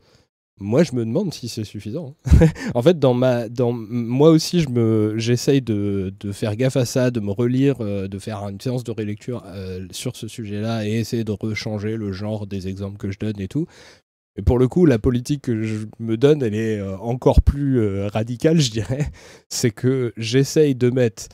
moi 0.60 0.84
je 0.84 0.94
me 0.94 1.06
demande 1.06 1.34
si 1.34 1.50
c'est 1.50 1.64
suffisant. 1.64 2.16
en 2.74 2.82
fait, 2.82 2.98
dans 3.00 3.14
ma, 3.14 3.50
dans, 3.50 3.72
moi 3.72 4.30
aussi, 4.30 4.62
je 4.62 4.70
me, 4.70 5.14
j'essaye 5.18 5.62
de, 5.62 6.14
de, 6.20 6.32
faire 6.32 6.56
gaffe 6.56 6.78
à 6.78 6.86
ça, 6.86 7.12
de 7.12 7.20
me 7.20 7.32
relire, 7.32 7.76
euh, 7.82 8.08
de 8.08 8.20
faire 8.20 8.44
une 8.48 8.60
séance 8.60 8.84
de 8.84 8.92
relecture 8.92 9.44
euh, 9.48 9.86
sur 9.92 10.16
ce 10.16 10.28
sujet-là 10.28 10.88
et 10.88 10.94
essayer 10.94 11.24
de 11.24 11.32
rechanger 11.32 11.96
le 11.96 12.12
genre 12.12 12.48
des 12.48 12.68
exemples 12.68 12.98
que 12.98 13.12
je 13.12 13.20
donne 13.20 13.40
et 13.40 13.48
tout. 13.48 13.68
Et 14.36 14.42
pour 14.42 14.60
le 14.60 14.68
coup, 14.68 14.86
la 14.86 15.00
politique 15.00 15.44
que 15.44 15.64
je 15.64 15.86
me 16.00 16.16
donne, 16.16 16.44
elle 16.44 16.56
est 16.56 16.80
euh, 16.80 16.98
encore 16.98 17.42
plus 17.42 18.06
radicale, 18.08 18.60
je 18.60 18.72
dirais. 18.72 19.08
C'est 19.50 19.72
que 19.72 20.14
j'essaye 20.18 20.76
de 20.76 20.90
mettre 20.90 21.28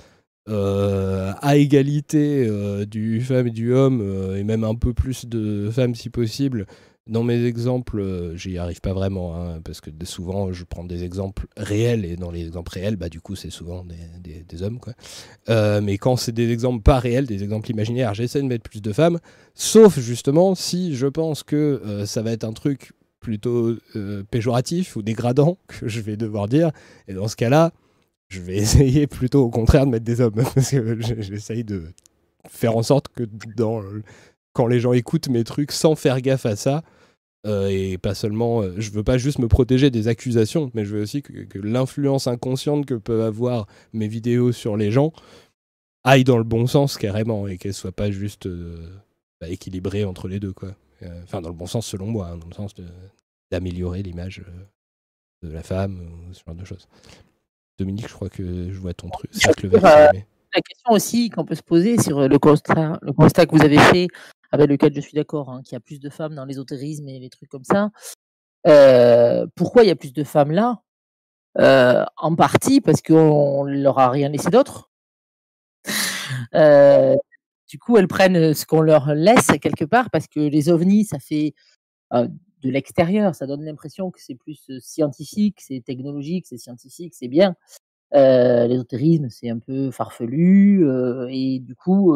à 0.45 1.55
égalité 1.55 2.49
du 2.85 3.21
femme 3.21 3.47
et 3.47 3.51
du 3.51 3.73
homme, 3.73 4.35
et 4.35 4.43
même 4.43 4.65
un 4.65 4.75
peu 4.75 4.93
plus 4.93 5.25
de 5.25 5.69
femmes 5.71 5.95
si 5.95 6.09
possible, 6.09 6.65
dans 7.07 7.23
mes 7.23 7.45
exemples, 7.45 7.99
euh, 7.99 8.37
j'y 8.37 8.57
arrive 8.57 8.79
pas 8.79 8.93
vraiment, 8.93 9.35
hein, 9.35 9.59
parce 9.61 9.81
que 9.81 9.89
souvent 10.03 10.53
je 10.53 10.63
prends 10.63 10.85
des 10.85 11.03
exemples 11.03 11.47
réels, 11.57 12.05
et 12.05 12.15
dans 12.15 12.31
les 12.31 12.45
exemples 12.45 12.71
réels, 12.71 12.95
bah, 12.95 13.09
du 13.09 13.19
coup 13.19 13.35
c'est 13.35 13.49
souvent 13.49 13.85
des, 13.85 14.63
hommes. 14.63 14.79
Quoi. 14.79 14.93
Euh, 15.49 15.81
mais 15.81 15.97
quand 15.97 16.15
c'est 16.15 16.31
des 16.31 16.49
exemples 16.51 16.81
pas 16.81 16.99
réels, 16.99 17.25
des 17.25 17.43
exemples 17.43 17.69
imaginaires, 17.71 18.13
j'essaie 18.13 18.41
de 18.41 18.47
mettre 18.47 18.69
plus 18.69 18.81
de 18.81 18.93
femmes, 18.93 19.19
sauf 19.53 19.99
justement 19.99 20.55
si 20.55 20.95
je 20.95 21.07
pense 21.07 21.43
que 21.43 21.81
euh, 21.85 22.05
ça 22.05 22.21
va 22.21 22.31
être 22.31 22.45
un 22.45 22.53
truc 22.53 22.93
plutôt 23.19 23.73
péjoratif 24.31 24.95
ou 24.95 25.01
dégradant, 25.01 25.57
que 25.67 25.87
je 25.87 25.99
vais 25.99 26.15
devoir 26.15 26.47
dire, 26.47 26.71
et 27.07 27.13
dans 27.13 27.27
ce 27.27 27.35
cas-là, 27.35 27.73
je 28.29 28.39
vais 28.39 28.57
essayer 28.57 29.07
plutôt 29.07 29.43
au 29.43 29.49
contraire 29.49 29.85
de 29.85 29.91
mettre 29.91 30.05
des 30.05 30.21
hommes, 30.21 30.35
parce 30.55 30.71
que 30.71 31.01
j'essaye 31.01 31.65
de 31.65 31.83
faire 32.47 32.77
en 32.77 32.83
sorte 32.83 33.07
que 33.09 33.23
dans 33.57 33.81
quand 34.53 34.67
les 34.67 34.79
gens 34.79 34.93
écoutent 34.93 35.29
mes 35.29 35.43
trucs 35.43 35.71
sans 35.71 35.95
faire 35.95 36.21
gaffe 36.21 36.45
à 36.45 36.55
ça. 36.55 36.83
Euh, 37.45 37.67
et 37.67 37.97
pas 37.97 38.15
seulement, 38.15 38.61
euh, 38.61 38.75
je 38.77 38.89
veux 38.91 39.03
pas 39.03 39.17
juste 39.17 39.39
me 39.39 39.49
protéger 39.49 39.91
des 39.91 40.07
accusations, 40.07 40.71
mais 40.73 40.85
je 40.85 40.95
veux 40.95 41.01
aussi 41.01 41.21
que, 41.21 41.59
l'influence 41.59 42.27
inconsciente 42.27 42.85
que 42.85 42.93
peuvent 42.93 43.21
avoir 43.25 43.67
mes 43.91 44.07
vidéos 44.07 44.53
sur 44.53 44.77
les 44.77 44.91
gens 44.91 45.11
aille 46.05 46.23
dans 46.23 46.37
le 46.37 46.45
bon 46.45 46.67
sens 46.67 46.97
carrément 46.97 47.47
et 47.47 47.57
qu'elle 47.57 47.73
soit 47.73 47.91
pas 47.91 48.11
juste 48.11 48.45
euh, 48.45 48.77
bah, 49.41 49.49
équilibrée 49.49 50.05
entre 50.05 50.27
les 50.27 50.39
deux 50.39 50.53
quoi. 50.53 50.75
Enfin 51.23 51.41
dans 51.41 51.49
le 51.49 51.55
bon 51.55 51.65
sens 51.65 51.85
selon 51.85 52.05
moi, 52.05 52.27
hein, 52.27 52.37
dans 52.37 52.47
le 52.47 52.53
sens 52.53 52.73
d'améliorer 53.51 54.03
l'image 54.03 54.41
de 55.41 55.51
la 55.51 55.63
femme 55.63 55.99
ou 55.99 56.33
ce 56.33 56.41
genre 56.45 56.55
de 56.55 56.63
choses. 56.63 56.87
Dominique, 57.77 58.07
je 58.07 58.13
crois 58.13 58.29
que 58.29 58.71
je 58.71 58.79
vois 58.79 58.93
ton 58.93 59.09
truc. 59.09 59.31
la 59.35 60.61
question 60.61 60.91
aussi 60.91 61.29
qu'on 61.29 61.43
peut 61.43 61.55
se 61.55 61.63
poser 61.63 62.01
sur 62.01 62.25
le 62.25 62.39
constat, 62.39 62.99
le 63.01 63.11
constat 63.11 63.45
que 63.45 63.55
vous 63.57 63.63
avez 63.63 63.79
fait 63.79 64.07
avec 64.53 64.69
lequel 64.69 64.93
je 64.93 65.01
suis 65.01 65.15
d'accord, 65.15 65.49
hein, 65.49 65.63
qu'il 65.63 65.73
y 65.73 65.75
a 65.75 65.79
plus 65.79 65.99
de 65.99 66.11
femmes 66.11 66.35
dans 66.35 66.45
l'ésotérisme 66.45 67.09
et 67.09 67.17
les 67.17 67.31
trucs 67.31 67.49
comme 67.49 67.63
ça. 67.63 67.89
Euh, 68.67 69.47
pourquoi 69.55 69.83
il 69.83 69.87
y 69.87 69.91
a 69.91 69.95
plus 69.95 70.13
de 70.13 70.23
femmes 70.23 70.51
là? 70.51 70.83
Euh, 71.59 72.05
En 72.17 72.35
partie 72.35 72.79
parce 72.79 73.01
qu'on 73.01 73.63
leur 73.63 73.97
a 73.97 74.11
rien 74.11 74.29
laissé 74.29 74.49
d'autre. 74.49 74.91
Euh, 76.55 77.15
du 77.67 77.77
coup, 77.77 77.97
elles 77.97 78.07
prennent 78.07 78.53
ce 78.53 78.65
qu'on 78.65 78.81
leur 78.81 79.13
laisse 79.13 79.47
quelque 79.61 79.85
part 79.85 80.09
parce 80.09 80.27
que 80.27 80.39
les 80.39 80.69
ovnis, 80.69 81.05
ça 81.05 81.19
fait 81.19 81.53
de 82.11 82.69
l'extérieur, 82.69 83.35
ça 83.35 83.45
donne 83.45 83.63
l'impression 83.63 84.09
que 84.09 84.19
c'est 84.21 84.35
plus 84.35 84.59
scientifique, 84.79 85.59
c'est 85.59 85.81
technologique, 85.85 86.47
c'est 86.47 86.57
scientifique, 86.57 87.13
c'est 87.13 87.27
bien. 87.27 87.55
L'ésotérisme, 88.13 89.29
c'est 89.29 89.49
un 89.49 89.59
peu 89.59 89.91
farfelu 89.91 90.87
et 91.29 91.59
du 91.59 91.75
coup, 91.75 92.15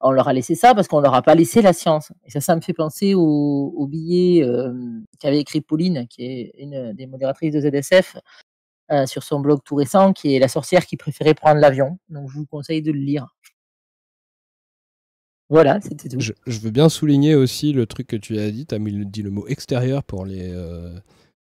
on 0.00 0.12
leur 0.12 0.28
a 0.28 0.32
laissé 0.32 0.54
ça 0.54 0.74
parce 0.74 0.88
qu'on 0.88 1.00
leur 1.00 1.14
a 1.14 1.22
pas 1.22 1.34
laissé 1.34 1.62
la 1.62 1.72
science. 1.72 2.12
Et 2.24 2.30
ça, 2.30 2.40
ça 2.40 2.56
me 2.56 2.60
fait 2.60 2.72
penser 2.72 3.14
au, 3.14 3.86
billet 3.86 4.42
euh, 4.42 4.72
qu'avait 5.18 5.40
écrit 5.40 5.60
Pauline, 5.60 6.06
qui 6.08 6.24
est 6.24 6.52
une 6.58 6.92
des 6.94 7.06
modératrices 7.06 7.52
de 7.52 7.60
ZSF, 7.60 8.16
euh, 8.90 9.06
sur 9.06 9.22
son 9.22 9.40
blog 9.40 9.60
tout 9.64 9.74
récent, 9.74 10.12
qui 10.12 10.34
est 10.34 10.38
La 10.38 10.48
sorcière 10.48 10.86
qui 10.86 10.96
préférait 10.96 11.34
prendre 11.34 11.60
l'avion. 11.60 11.98
Donc, 12.08 12.30
je 12.30 12.38
vous 12.38 12.46
conseille 12.46 12.82
de 12.82 12.92
le 12.92 12.98
lire. 12.98 13.36
Voilà, 15.50 15.80
c'était 15.80 16.08
tout. 16.08 16.20
Je, 16.20 16.60
veux 16.60 16.70
bien 16.70 16.88
souligner 16.88 17.34
aussi 17.34 17.72
le 17.72 17.86
truc 17.86 18.06
que 18.06 18.16
tu 18.16 18.38
as 18.38 18.50
dit. 18.50 18.66
Tu 18.66 18.74
as 18.74 18.78
dit 18.78 19.22
le 19.22 19.30
mot 19.30 19.46
extérieur 19.48 20.02
pour 20.02 20.24
les. 20.24 20.50
Euh, 20.52 20.98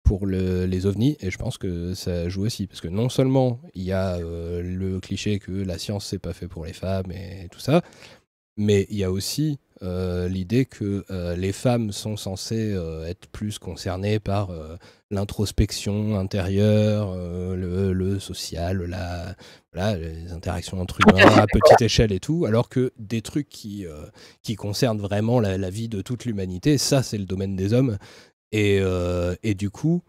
pour 0.04 0.26
les 0.26 0.86
ovnis, 0.86 1.18
et 1.20 1.32
je 1.32 1.38
pense 1.38 1.58
que 1.58 1.94
ça 1.94 2.30
joue 2.30 2.46
aussi, 2.46 2.66
parce 2.66 2.80
que 2.80 2.88
non 2.88 3.10
seulement 3.10 3.60
il 3.74 3.84
y 3.84 3.92
a 3.92 4.18
le 4.18 5.02
cliché 5.02 5.38
que 5.38 5.52
la 5.52 5.78
science 5.78 6.06
c'est 6.06 6.18
pas 6.18 6.32
fait 6.32 6.48
pour 6.48 6.64
les 6.64 6.72
femmes 6.72 7.12
et 7.12 7.50
tout 7.52 7.60
ça, 7.60 7.82
mais 8.58 8.88
il 8.90 8.98
y 8.98 9.04
a 9.04 9.12
aussi 9.12 9.60
euh, 9.84 10.28
l'idée 10.28 10.66
que 10.66 11.06
euh, 11.12 11.36
les 11.36 11.52
femmes 11.52 11.92
sont 11.92 12.18
censées 12.18 12.74
euh, 12.74 13.06
être 13.06 13.28
plus 13.28 13.60
concernées 13.60 14.20
par 14.20 14.50
l'introspection 15.12 16.18
intérieure, 16.20 17.16
le, 17.16 18.20
social, 18.20 18.84
la, 18.84 19.36
voilà, 19.74 19.98
les 19.98 20.32
interactions 20.32 20.82
entre 20.82 21.00
humains 21.02 21.38
à 21.38 21.46
petite 21.48 21.82
échelle 21.82 22.12
et 22.12 22.20
tout, 22.20 22.46
alors 22.46 22.68
que 22.70 22.92
des 22.98 23.22
trucs 23.22 23.48
qui, 23.48 23.86
qui 24.42 24.56
concernent 24.56 25.00
vraiment 25.00 25.40
la, 25.40 25.58
la 25.58 25.70
vie 25.70 25.88
de 25.88 26.02
toute 26.02 26.26
l'humanité, 26.26 26.78
ça 26.78 27.04
c'est 27.04 27.18
le 27.18 27.26
domaine 27.26 27.56
des 27.56 27.74
hommes. 27.74 27.98
Et, 28.52 28.82
et 29.44 29.54
du 29.54 29.70
coup, 29.70 30.02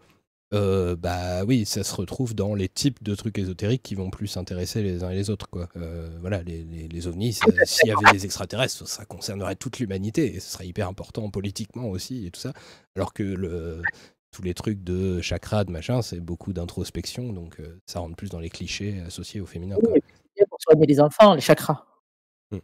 euh, 0.51 0.95
bah 0.95 1.43
oui, 1.45 1.65
ça 1.65 1.83
se 1.83 1.93
retrouve 1.93 2.33
dans 2.33 2.55
les 2.55 2.69
types 2.69 3.03
de 3.03 3.13
trucs 3.13 3.37
ésotériques 3.37 3.83
qui 3.83 3.93
vont 3.93 4.09
plus 4.09 4.35
intéresser 4.35 4.81
les 4.81 5.03
uns 5.03 5.11
et 5.11 5.15
les 5.15 5.29
autres. 5.29 5.47
Quoi. 5.47 5.69
Euh, 5.77 6.09
voilà, 6.21 6.41
les, 6.41 6.63
les, 6.63 7.07
ovnis, 7.07 7.33
s'il 7.65 7.87
y 7.87 7.91
avait 7.91 8.11
des 8.11 8.25
extraterrestres, 8.25 8.87
ça 8.87 9.05
concernerait 9.05 9.55
toute 9.55 9.77
l'humanité 9.79 10.35
et 10.35 10.39
ce 10.39 10.51
serait 10.51 10.67
hyper 10.67 10.87
important 10.87 11.29
politiquement 11.29 11.87
aussi 11.87 12.25
et 12.25 12.31
tout 12.31 12.39
ça. 12.39 12.53
Alors 12.95 13.13
que 13.13 13.21
le, 13.21 13.83
tous 14.31 14.41
les 14.41 14.55
trucs 14.55 14.83
de 14.83 15.21
chakra, 15.21 15.65
de 15.65 15.71
machin, 15.71 16.01
c'est 16.01 16.19
beaucoup 16.19 16.51
d'introspection, 16.51 17.31
donc 17.31 17.61
ça 17.85 17.99
rentre 17.99 18.15
plus 18.15 18.29
dans 18.29 18.39
les 18.39 18.49
clichés 18.49 19.01
associés 19.05 19.41
au 19.41 19.45
féminin. 19.45 19.75
Oui, 19.83 20.01
pour 20.49 20.59
soigner 20.61 20.87
les 20.87 20.99
enfants, 20.99 21.35
les 21.35 21.41
chakras. 21.41 21.85
Mmh. 22.49 22.57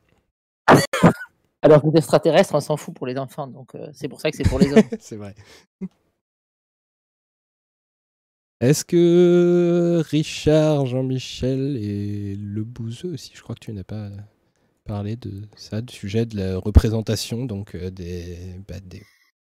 Alors 1.62 1.84
que 1.84 1.88
les 1.88 1.98
extraterrestres, 1.98 2.56
on 2.56 2.62
s'en 2.62 2.78
fout 2.78 2.95
pour 2.95 3.06
les 3.06 3.18
enfants, 3.18 3.45
donc 3.45 3.74
c'est 3.94 4.07
pour 4.07 4.20
ça 4.20 4.32
que 4.32 4.38
c'est 4.38 4.49
pour 4.49 4.57
les 4.57 4.74
hommes. 4.74 4.90
c'est 4.99 5.18
vrai. 5.18 5.36
Est-ce 8.61 8.86
que 8.86 10.02
Richard, 10.10 10.86
Jean-Michel 10.86 11.77
et 11.77 12.36
Le 12.36 12.64
Bouzeux 12.64 13.14
aussi, 13.14 13.32
je 13.34 13.41
crois 13.41 13.56
que 13.56 13.65
tu 13.65 13.73
n'as 13.73 13.84
pas 13.84 14.10
parlé 14.86 15.15
de 15.15 15.44
ça, 15.56 15.82
du 15.82 15.94
sujet 15.94 16.26
de 16.26 16.38
la 16.38 16.57
représentation, 16.57 17.45
donc 17.45 17.76
des, 17.76 18.38
bah, 18.68 18.80
des 18.80 19.03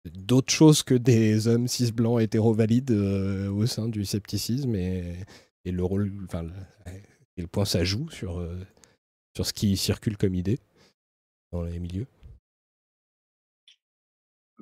d'autres 0.05 0.52
choses 0.52 0.82
que 0.82 0.94
des 0.94 1.47
hommes 1.47 1.68
cis 1.68 1.93
blancs 1.93 2.20
hétéro-valides 2.22 2.90
euh, 2.90 3.51
au 3.51 3.66
sein 3.66 3.89
du 3.89 4.05
scepticisme 4.05 4.74
et, 4.74 5.16
et 5.64 5.72
le 5.72 5.85
rôle, 5.85 6.12
enfin, 6.24 6.47
le 7.36 7.47
point 7.47 7.64
ça 7.64 7.85
joue 7.85 8.09
sur, 8.10 8.39
euh, 8.39 8.56
sur 9.35 9.47
ce 9.47 9.52
qui 9.52 9.77
circule 9.77 10.16
comme 10.16 10.35
idée 10.35 10.59
dans 11.52 11.62
les 11.62 11.78
milieux? 11.78 12.06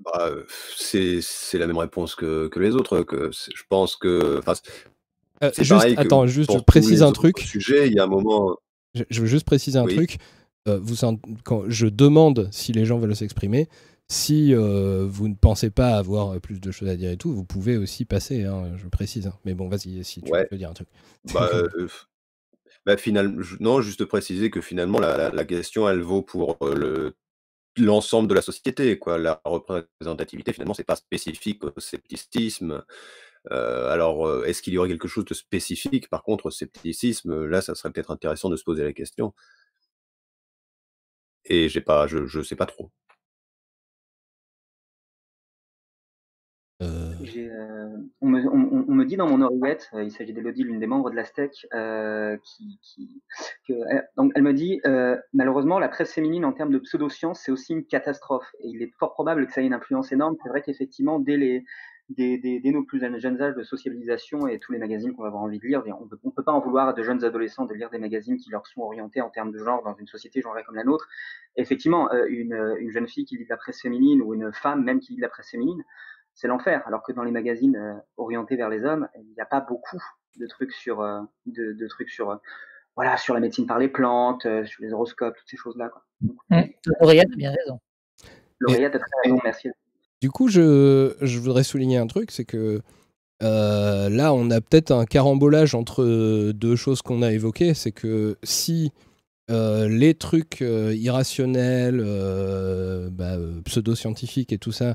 Bah, 0.05 0.31
c'est, 0.77 1.21
la 1.55 1.67
même 1.67 1.79
réponse 1.79 2.15
que, 2.15 2.49
que 2.49 2.61
les 2.61 2.75
autres. 2.75 3.03
Que 3.03 3.31
je 3.33 3.63
pense 3.69 3.97
que. 3.97 4.41
Euh, 5.43 5.51
juste, 5.59 5.73
attends, 5.97 6.27
juste 6.27 6.53
je 6.53 6.59
précise 6.59 7.03
un 7.03 7.13
truc. 7.13 7.39
Sujet, 7.39 7.87
il 7.87 7.95
y 7.95 7.99
a 7.99 8.05
un 8.05 8.09
moment. 8.09 8.57
Je, 8.95 9.21
veux 9.21 9.27
juste 9.27 9.47
préciser 9.47 9.79
un 9.79 9.87
truc. 9.87 10.19
vous, 10.67 10.97
quand 11.45 11.65
je 11.69 11.87
demande 11.87 12.49
si 12.51 12.73
les 12.73 12.85
gens 12.85 12.99
veulent 12.99 13.15
s'exprimer, 13.15 13.69
si 14.09 14.55
euh, 14.55 15.07
vous 15.07 15.29
ne 15.29 15.35
pensez 15.35 15.71
pas 15.71 15.97
avoir 15.97 16.41
plus 16.41 16.61
de 16.61 16.71
choses 16.71 16.89
à 16.89 16.97
dire 16.97 17.11
et 17.11 17.19
tout, 17.19 17.33
vous 17.33 17.45
pouvez 17.45 17.77
aussi 17.77 18.05
passer, 18.07 18.45
hein, 18.45 18.73
je 18.77 18.89
précise. 18.89 19.27
Hein. 19.27 19.35
Mais 19.45 19.55
bon, 19.55 19.69
vas-y, 19.69 20.03
si 20.03 20.23
tu 20.23 20.31
veux 20.33 20.59
dire 20.59 20.71
un 20.71 20.75
truc. 20.75 20.89
Bah, 21.35 21.51
euh, 21.53 21.89
bah, 22.87 22.97
non, 23.61 23.83
juste 23.83 24.05
préciser 24.07 24.51
que 24.51 24.63
finalement, 24.63 24.99
la, 24.99 25.45
question, 25.45 25.89
elle 25.89 26.01
vaut 26.01 26.23
pour 26.23 26.57
euh, 26.63 26.75
le 26.75 27.15
l'ensemble 27.77 28.29
de 28.29 28.35
la 28.35 28.43
société. 28.43 28.99
Quoi. 28.99 29.19
La 29.19 29.41
représentativité, 29.45 30.53
finalement, 30.53 30.75
c'est 30.75 30.85
pas 30.85 30.97
spécifique 30.97 31.63
au 31.65 31.73
scepticisme. 31.81 32.83
alors, 33.51 34.45
est-ce 34.45 34.63
qu'il 34.63 34.75
y 34.75 34.79
aurait 34.79 34.89
quelque 34.89 35.09
chose 35.09 35.25
de 35.25 35.35
spécifique 35.35 36.09
Par 36.11 36.23
contre, 36.23 36.47
au 36.47 36.51
scepticisme, 36.51 37.47
là, 37.47 37.61
ça 37.63 37.75
serait 37.75 37.93
peut-être 37.93 38.11
intéressant 38.11 38.51
de 38.51 38.57
se 38.57 38.65
poser 38.65 38.85
la 38.85 38.93
question. 38.93 39.35
Et 41.45 41.69
j'ai 41.69 41.81
pas, 41.81 42.07
je 42.07 42.19
ne 42.39 42.43
sais 42.45 42.57
pas 42.57 42.67
trop. 42.67 42.91
Euh, 48.25 48.27
on, 48.53 48.95
me, 48.95 49.05
dit 49.05 49.17
dans 49.17 49.29
mon 49.29 49.43
oreillette, 49.43 49.91
euh, 49.95 50.03
il 50.03 50.11
s'agit 50.11 50.33
d'Elodie, 50.33 50.65
l'une 50.65 50.81
des 50.81 50.89
membres 50.89 51.11
de 51.11 51.17
la 51.17 51.25
STEC, 51.25 51.69
qui, 52.43 53.23
donc 54.17 54.33
elle 54.35 54.43
me 54.43 54.53
dit 54.53 54.81
malheureusement 55.33 55.79
la 55.79 55.89
presse 55.89 56.13
féminine 56.13 56.45
en 56.45 56.53
termes 56.53 56.73
de 56.73 56.79
pseudo-science 56.79 57.41
c'est 57.45 57.53
aussi 57.53 57.75
une 57.75 57.85
catastrophe 57.85 58.55
et 58.61 58.69
il 58.69 58.83
est 58.83 58.93
fort 58.99 59.13
probable 59.13 59.47
que 59.47 59.53
ça 59.53 59.63
ait 59.63 59.67
une 59.67 59.75
influence 59.75 60.11
énorme. 60.11 60.37
C'est 60.43 60.49
vrai 60.49 60.63
qu'effectivement 60.63 61.21
dès 61.21 61.63
nos 62.65 62.83
plus 62.83 62.99
jeunes 62.99 63.41
âges 63.41 63.55
de 63.55 63.63
socialisation 63.63 64.49
et 64.49 64.59
tous 64.59 64.73
les 64.73 64.79
magazines 64.79 65.13
qu'on 65.15 65.23
va 65.23 65.29
avoir 65.29 65.45
envie 65.45 65.61
de 65.61 65.67
lire, 65.67 65.85
on 66.01 66.09
peut, 66.09 66.19
peut 66.35 66.43
pas 66.43 66.53
en 66.53 66.61
vouloir 66.61 66.89
à 66.89 66.93
de 66.95 67.03
jeunes 67.05 67.25
adolescents 67.25 67.67
de 67.67 67.75
lire 67.75 67.91
des 67.91 67.99
magazines 67.99 68.37
qui 68.37 68.51
leur 68.51 68.67
sont 68.67 68.81
orientés 68.81 69.21
en 69.21 69.31
termes 69.31 69.53
de 69.53 69.59
genre 69.59 69.85
dans 69.85 69.95
une 69.95 70.09
société 70.09 70.41
genrée 70.41 70.65
comme 70.65 70.77
la 70.77 70.85
nôtre. 70.85 71.07
effectivement, 71.55 72.11
une, 72.29 72.77
une 72.81 72.91
jeune 72.91 73.07
fille 73.07 73.27
qui 73.27 73.37
lit 73.37 73.45
de 73.45 73.51
la 73.51 73.57
presse 73.57 73.81
féminine 73.81 74.23
ou 74.23 74.35
une 74.35 74.53
femme 74.53 74.83
même 74.83 74.99
qui 74.99 75.13
lit 75.13 75.19
de 75.19 75.23
la 75.23 75.29
presse 75.29 75.51
féminine, 75.51 75.85
c'est 76.39 76.47
l'enfer. 76.47 76.83
Alors 76.87 77.03
que 77.03 77.13
dans 77.13 77.25
les 77.25 77.33
magazines 77.33 77.77
euh, 77.77 77.95
orientés 78.17 78.57
vers 78.57 78.71
les 78.71 78.85
hommes, 78.85 79.09
il 79.17 79.35
n'y 79.35 79.41
a 79.41 79.45
pas 79.45 79.61
beaucoup 79.61 80.01
de 80.39 80.47
trucs 80.47 80.73
sur, 80.73 81.01
euh, 81.01 81.21
de, 81.47 81.89
trucs 81.89 82.11
sur, 82.11 82.31
euh, 82.31 82.37
voilà, 82.95 83.17
sur 83.17 83.35
la 83.35 83.41
médecine 83.41 83.67
par 83.67 83.79
les 83.79 83.89
plantes, 83.89 84.47
sur 84.65 84.83
les 84.85 84.93
horoscopes, 84.93 85.35
toutes 85.37 85.51
ces 85.51 85.57
choses-là. 85.57 85.91
Mmh. 86.21 86.61
L'oreillette 87.01 87.33
a 87.33 87.37
bien 87.37 87.51
raison. 87.51 87.81
L'oreillette 88.61 88.95
a 88.95 88.99
très 89.01 89.11
raison, 89.25 89.41
merci. 89.43 89.69
Du 90.21 90.31
coup, 90.31 90.49
je, 90.49 91.39
voudrais 91.39 91.65
souligner 91.65 91.99
un 91.99 92.07
truc, 92.07 92.31
c'est 92.31 92.45
que 92.45 92.83
là, 93.41 94.33
on 94.33 94.51
a 94.51 94.61
peut-être 94.61 94.93
un 94.93 95.07
carambolage 95.07 95.75
entre 95.75 96.53
deux 96.53 96.77
choses 96.77 97.03
qu'on 97.03 97.23
a 97.23 97.33
évoquées. 97.33 97.75
C'est 97.75 97.93
que 97.93 98.37
si 98.45 98.93
les 99.49 100.15
trucs 100.15 100.61
irrationnels, 100.61 102.01
bah, 103.13 103.37
pseudo-scientifiques 103.65 104.53
et 104.53 104.59
tout 104.59 104.73
ça, 104.73 104.91
euh, 104.91 104.95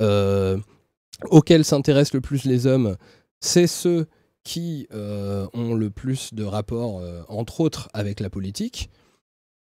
auxquels 0.00 1.64
s'intéressent 1.64 2.14
le 2.14 2.20
plus 2.20 2.44
les 2.44 2.66
hommes, 2.66 2.96
c'est 3.40 3.66
ceux 3.66 4.06
qui 4.42 4.86
euh, 4.92 5.46
ont 5.52 5.74
le 5.74 5.90
plus 5.90 6.32
de 6.32 6.44
rapports, 6.44 7.00
euh, 7.00 7.22
entre 7.28 7.60
autres, 7.60 7.88
avec 7.92 8.20
la 8.20 8.30
politique. 8.30 8.90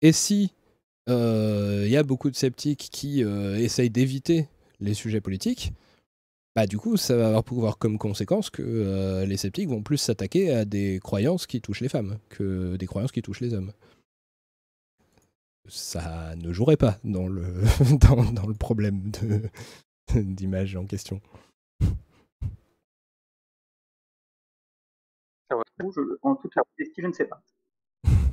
Et 0.02 0.12
si 0.12 0.52
il 1.08 1.88
y 1.88 1.96
a 1.96 2.04
beaucoup 2.04 2.30
de 2.30 2.36
sceptiques 2.36 2.88
qui 2.92 3.22
essayent 3.22 3.90
d'éviter 3.90 4.46
les 4.78 4.94
sujets 4.94 5.20
politiques, 5.20 5.72
bah 6.54 6.68
du 6.68 6.78
coup, 6.78 6.96
ça 6.96 7.16
va 7.16 7.26
avoir 7.26 7.42
pouvoir 7.42 7.78
comme 7.78 7.98
conséquence 7.98 8.48
que 8.48 9.24
les 9.26 9.36
sceptiques 9.36 9.68
vont 9.68 9.82
plus 9.82 9.96
s'attaquer 9.96 10.52
à 10.52 10.64
des 10.64 11.00
croyances 11.02 11.48
qui 11.48 11.60
touchent 11.60 11.80
les 11.80 11.88
femmes 11.88 12.18
que 12.28 12.76
des 12.76 12.86
croyances 12.86 13.10
qui 13.10 13.22
touchent 13.22 13.40
les 13.40 13.54
hommes. 13.54 13.72
Ça 15.66 16.36
ne 16.36 16.52
jouerait 16.52 16.76
pas 16.76 16.96
dans 17.02 17.26
le, 17.26 17.54
dans 18.32 18.46
le 18.46 18.54
problème 18.54 19.10
de, 19.10 19.42
d'image 20.14 20.76
en 20.76 20.86
question. 20.86 21.20
En 26.22 26.36
toute 26.36 26.52
je 26.78 27.06
ne 27.06 27.12
sais 27.12 27.24
pas. 27.24 27.42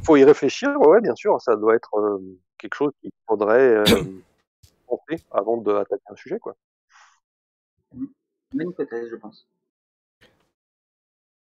faut 0.03 0.17
y 0.17 0.23
réfléchir, 0.23 0.79
ouais, 0.81 1.01
bien 1.01 1.15
sûr, 1.15 1.41
ça 1.41 1.55
doit 1.55 1.75
être 1.75 1.95
euh, 1.95 2.19
quelque 2.57 2.75
chose 2.75 2.91
qu'il 3.01 3.11
faudrait 3.27 3.77
euh, 3.77 3.83
penser 4.87 5.23
avant 5.31 5.57
d'attaquer 5.57 6.03
un 6.07 6.15
sujet, 6.15 6.39
quoi. 6.39 6.55
Une 7.93 8.69
hypothèse, 8.69 9.09
je 9.09 9.15
pense. 9.15 9.47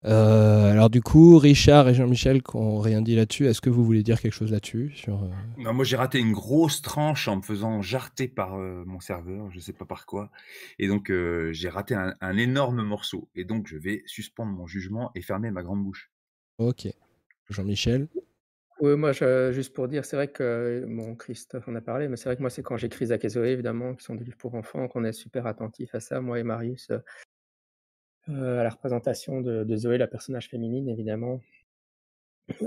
Euh, 0.06 0.72
alors 0.72 0.90
du 0.90 1.02
coup, 1.02 1.38
Richard 1.38 1.90
et 1.90 1.94
Jean-Michel 1.94 2.44
qui 2.44 2.56
n'ont 2.56 2.80
rien 2.80 3.02
dit 3.02 3.16
là-dessus, 3.16 3.48
est-ce 3.48 3.62
que 3.62 3.70
vous 3.70 3.84
voulez 3.84 4.04
dire 4.04 4.22
quelque 4.22 4.34
chose 4.34 4.52
là-dessus 4.52 4.92
sur, 4.96 5.24
euh? 5.24 5.30
non, 5.58 5.74
Moi 5.74 5.84
j'ai 5.84 5.96
raté 5.98 6.20
une 6.20 6.34
grosse 6.34 6.82
tranche 6.82 7.28
en 7.28 7.38
me 7.38 7.42
faisant 7.42 7.82
jarter 7.82 8.28
par 8.28 8.56
euh, 8.56 8.84
mon 8.86 9.00
serveur, 9.00 9.50
je 9.50 9.56
ne 9.56 9.62
sais 9.62 9.74
pas 9.74 9.86
par 9.86 10.06
quoi. 10.06 10.30
Et 10.78 10.88
donc 10.88 11.12
j'ai 11.52 11.70
raté 11.70 11.96
un, 11.96 12.38
énorme 12.38 12.84
morceau. 12.84 13.28
Et 13.36 13.44
donc 13.44 13.68
je 13.68 13.78
vais 13.78 14.04
suspendre 14.06 14.52
mon 14.52 14.68
jugement 14.68 15.12
et 15.16 15.22
fermer 15.22 15.50
ma 15.52 15.64
grande 15.64 15.84
bouche. 15.84 16.12
Ok. 16.60 16.88
Jean-Michel? 17.50 18.08
Oui, 18.80 18.96
moi, 18.96 19.12
juste 19.12 19.74
pour 19.74 19.88
dire, 19.88 20.06
c'est 20.06 20.16
vrai 20.16 20.28
que, 20.28 20.86
bon, 20.88 21.16
Christophe 21.16 21.68
en 21.68 21.74
a 21.74 21.82
parlé, 21.82 22.08
mais 22.08 22.16
c'est 22.16 22.26
vrai 22.26 22.36
que 22.36 22.42
moi, 22.42 22.52
c'est 22.52 22.62
quand 22.62 22.78
j'écris 22.78 23.08
Zach 23.08 23.26
et 23.26 23.30
Zoé, 23.30 23.50
évidemment, 23.50 23.96
qui 23.96 24.04
sont 24.04 24.14
des 24.14 24.24
livres 24.24 24.38
pour 24.38 24.54
enfants, 24.54 24.88
qu'on 24.88 25.04
est 25.04 25.14
super 25.14 25.48
attentif 25.48 25.96
à 25.96 26.00
ça, 26.00 26.22
moi 26.22 26.38
et 26.40 26.44
Marius, 26.44 26.92
euh, 26.92 27.00
à 28.30 28.64
la 28.64 28.70
représentation 28.70 29.42
de, 29.42 29.76
Zoé, 29.76 29.98
la 29.98 30.08
personnage 30.08 30.50
féminine, 30.50 30.90
évidemment. 30.90 31.42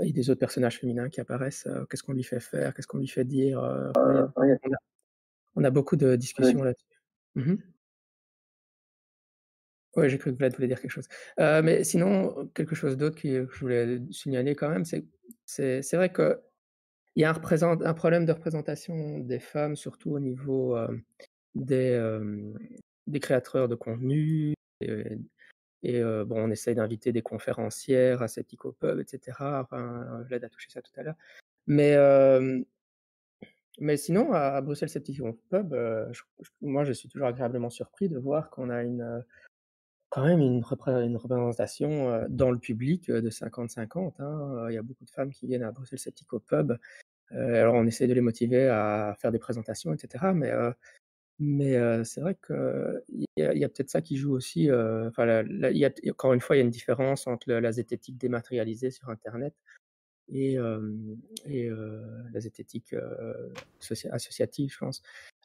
Et 0.03 0.13
des 0.13 0.29
autres 0.29 0.39
personnages 0.39 0.79
féminins 0.79 1.09
qui 1.09 1.21
apparaissent. 1.21 1.65
Euh, 1.65 1.85
qu'est-ce 1.85 2.03
qu'on 2.03 2.13
lui 2.13 2.23
fait 2.23 2.39
faire 2.39 2.73
Qu'est-ce 2.73 2.87
qu'on 2.87 2.99
lui 2.99 3.07
fait 3.07 3.25
dire 3.25 3.63
euh, 3.63 3.91
on, 5.55 5.63
a, 5.63 5.71
beaucoup 5.71 5.95
de 5.95 6.15
discussions 6.15 6.63
là-dessus. 6.63 6.85
Mmh 7.35 7.55
oui, 9.97 10.09
j'ai 10.09 10.17
cru 10.17 10.31
que 10.31 10.37
Vlad 10.37 10.55
voulait 10.55 10.69
dire 10.69 10.79
quelque 10.79 10.91
chose. 10.91 11.09
mais 11.37 11.83
sinon, 11.83 12.49
quelque 12.53 12.75
chose 12.75 12.95
d'autre 12.95 13.19
que 13.19 13.45
je 13.51 13.59
voulais 13.59 13.99
signaler 14.09 14.55
quand 14.55 14.69
même, 14.69 14.85
c'est 14.85 15.03
c'est 15.45 15.97
vrai 15.97 16.13
qu'il 16.13 16.37
y 17.17 17.25
a 17.25 17.31
un, 17.31 17.81
un, 17.81 17.93
problème 17.93 18.25
de 18.25 18.31
représentation 18.31 19.19
des 19.19 19.39
femmes, 19.39 19.75
surtout 19.75 20.11
au 20.11 20.21
niveau 20.21 20.77
des, 21.55 22.19
des 23.05 23.19
créateurs 23.19 23.67
de 23.67 23.75
contenu, 23.75 24.53
et 25.83 26.01
bon, 26.01 26.37
on 26.37 26.51
essaye 26.51 26.75
d'inviter 26.75 27.11
des 27.11 27.21
conférencières 27.21 28.21
à 28.21 28.27
Pub, 28.79 28.99
etc. 28.99 29.37
Enfin, 29.39 30.21
Vlad 30.27 30.43
a 30.43 30.49
touché 30.49 30.69
ça 30.69 30.81
tout 30.81 30.91
à 30.97 31.03
l'heure. 31.03 31.15
Mais, 31.67 31.95
mais 33.79 33.97
sinon, 33.97 34.33
à, 34.33 34.61
Bruxelles 34.61 34.89
Sceptico 34.89 35.39
Pub, 35.49 35.75
moi, 36.61 36.83
je 36.83 36.93
suis 36.93 37.09
toujours 37.09 37.27
agréablement 37.27 37.69
surpris 37.69 38.09
de 38.09 38.19
voir 38.19 38.49
qu'on 38.49 38.69
a 38.69 38.83
une, 38.83 39.23
quand 40.09 40.25
même 40.25 40.41
une, 40.41 40.63
représentation 40.65 42.27
dans 42.29 42.51
le 42.51 42.59
public 42.59 43.09
de 43.09 43.29
50-50. 43.29 44.21
Hein. 44.21 44.67
Il 44.69 44.75
y 44.75 44.77
a 44.77 44.83
beaucoup 44.83 45.05
de 45.05 45.09
femmes 45.09 45.31
qui 45.31 45.47
viennent 45.47 45.63
à 45.63 45.71
Bruxelles 45.71 45.99
Sceptico 45.99 46.39
Pub. 46.39 46.77
alors, 47.31 47.75
on 47.75 47.87
essaie 47.87 48.07
de 48.07 48.13
les 48.13 48.21
motiver 48.21 48.67
à 48.67 49.15
faire 49.19 49.31
des 49.31 49.39
présentations, 49.39 49.93
etc. 49.93 50.25
Mais 50.35 50.51
mais 51.41 52.03
c'est 52.05 52.21
vrai 52.21 52.37
qu'il 52.45 53.25
y 53.35 53.63
a, 53.63 53.69
peut-être 53.69 53.89
ça 53.89 54.01
qui 54.01 54.15
joue 54.15 54.33
aussi. 54.33 54.71
enfin, 54.71 55.43
y 55.47 55.85
a, 55.85 55.91
encore 56.09 56.33
une 56.33 56.39
fois, 56.39 56.55
il 56.55 56.59
y 56.59 56.61
a 56.61 56.65
une 56.65 56.71
différence 56.71 57.25
entre 57.27 57.51
la 57.51 57.71
zététique 57.71 58.17
dématérialisée 58.17 58.91
sur 58.91 59.09
Internet 59.09 59.53
et, 60.29 60.57
et 61.45 61.69
la 62.31 62.39
zététique 62.39 62.95
associative, 64.11 64.71
je 64.71 64.77
pense. 64.77 65.01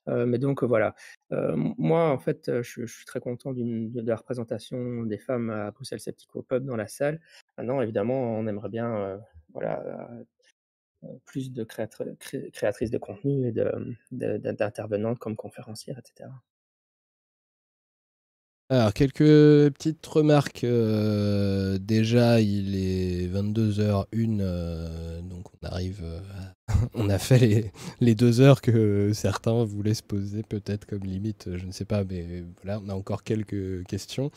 mais 0.06 0.38
donc 0.38 0.62
voilà. 0.62 0.94
moi, 1.30 2.10
en 2.10 2.18
fait, 2.18 2.62
je, 2.62 2.84
suis 2.84 3.06
très 3.06 3.20
content 3.20 3.52
de 3.54 4.00
la 4.02 4.16
représentation 4.16 5.02
des 5.04 5.18
femmes 5.18 5.48
à 5.48 5.70
Bruxelles 5.70 6.00
Sceptico 6.00 6.42
Pub 6.42 6.64
dans 6.66 6.76
la 6.76 6.88
salle. 6.88 7.20
Maintenant, 7.56 7.80
évidemment, 7.80 8.38
on 8.38 8.46
aimerait 8.46 8.68
bien 8.68 9.18
voilà, 9.54 9.82
plus 11.24 11.52
de 11.52 11.64
créatrices 11.64 12.90
de 12.90 12.98
contenu 12.98 13.48
et 13.48 13.52
d'intervenantes 14.12 15.18
comme 15.18 15.36
conférencières, 15.36 15.98
etc. 15.98 16.30
Alors, 18.68 18.92
quelques 18.92 19.18
petites 19.18 20.04
remarques. 20.06 20.64
Euh, 20.64 21.78
déjà, 21.78 22.40
il 22.40 22.74
est 22.74 23.28
22h01, 23.28 24.40
euh, 24.40 25.20
donc 25.20 25.44
on 25.54 25.66
arrive. 25.66 26.00
Euh, 26.02 26.20
on 26.94 27.08
a 27.08 27.18
fait 27.18 27.38
les, 27.38 27.72
les, 28.00 28.16
deux 28.16 28.40
heures 28.40 28.60
que 28.60 29.12
certains 29.12 29.62
voulaient 29.62 29.94
se 29.94 30.02
poser, 30.02 30.42
peut-être 30.42 30.84
comme 30.84 31.04
limite, 31.04 31.56
je 31.56 31.64
ne 31.64 31.70
sais 31.70 31.84
pas, 31.84 32.02
mais 32.02 32.42
voilà, 32.60 32.80
on 32.84 32.88
a 32.88 32.94
encore 32.94 33.22
quelques 33.22 33.84
questions 33.86 34.32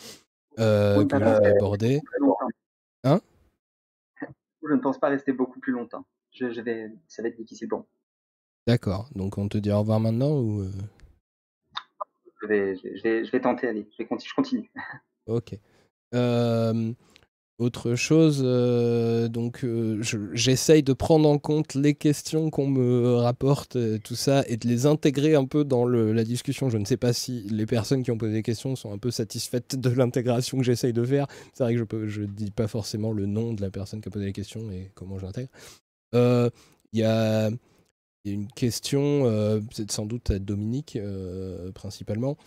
euh, 0.60 1.06
que 1.06 1.16
aborder. 1.16 2.02
Hein? 3.04 3.22
Je 4.68 4.74
ne 4.74 4.80
pense 4.80 5.00
pas 5.00 5.10
rester 5.10 5.32
beaucoup 5.32 5.60
plus 5.60 5.72
longtemps. 5.72 6.06
Je, 6.40 6.62
vais, 6.62 6.92
ça 7.08 7.22
va 7.22 7.30
être 7.30 7.38
difficile 7.38 7.68
bon. 7.68 7.86
D'accord, 8.68 9.10
donc 9.16 9.38
on 9.38 9.48
te 9.48 9.58
dit 9.58 9.72
au 9.72 9.80
revoir 9.80 10.00
maintenant 10.00 10.40
ou 10.40 10.64
je 12.42 12.48
vais, 12.48 12.76
je, 12.76 13.32
vais, 13.32 13.42
tenter, 13.42 13.68
allez, 13.68 13.88
je, 13.98 14.04
je 14.04 14.34
continue. 14.34 14.70
Ok. 15.28 15.54
Euh, 16.16 16.92
autre 17.60 17.94
chose, 17.94 18.42
euh, 18.44 19.28
donc 19.28 19.64
euh, 19.64 20.02
j'essaye 20.34 20.82
de 20.82 20.94
prendre 20.94 21.30
en 21.30 21.38
compte 21.38 21.76
les 21.76 21.94
questions 21.94 22.50
qu'on 22.50 22.68
me 22.68 23.18
rapporte, 23.18 23.78
tout 24.04 24.16
ça, 24.16 24.44
et 24.48 24.58
de 24.58 24.68
les 24.68 24.88
intégrer 24.88 25.36
un 25.36 25.46
peu 25.46 25.64
dans 25.66 25.86
le, 25.86 26.14
la 26.14 26.24
discussion. 26.24 26.70
Je 26.70 26.80
ne 26.80 26.86
sais 26.86 26.98
pas 26.98 27.14
si 27.14 27.42
les 27.52 27.68
personnes 27.68 28.02
qui 28.02 28.10
ont 28.10 28.18
posé 28.18 28.34
des 28.34 28.44
questions 28.44 28.76
sont 28.76 28.92
un 28.92 28.98
peu 28.98 29.12
satisfaites 29.12 29.76
de 29.76 29.90
l'intégration 29.90 30.58
que 30.58 30.64
j'essaye 30.64 30.94
de 30.94 31.04
faire. 31.04 31.28
C'est 31.54 31.64
vrai 31.64 31.76
que 31.76 32.08
je 32.08 32.22
ne 32.22 32.28
dis 32.28 32.50
pas 32.50 32.68
forcément 32.68 33.12
le 33.12 33.28
nom 33.28 33.54
de 33.54 33.62
la 33.62 33.70
personne 33.70 34.02
qui 34.02 34.08
a 34.08 34.12
posé 34.12 34.26
les 34.26 34.34
questions 34.34 34.72
et 34.72 34.90
comment 34.96 35.20
je 35.20 35.26
l'intègre. 35.26 35.50
Il 36.14 37.00
y 37.00 37.04
a 37.04 37.52
il 38.26 38.32
y 38.32 38.34
a 38.34 38.36
une 38.36 38.52
question, 38.52 39.26
euh, 39.26 39.62
c'est 39.72 39.90
sans 39.92 40.06
doute 40.06 40.30
à 40.32 40.40
Dominique 40.40 40.98
euh, 40.98 41.72
principalement, 41.72 42.38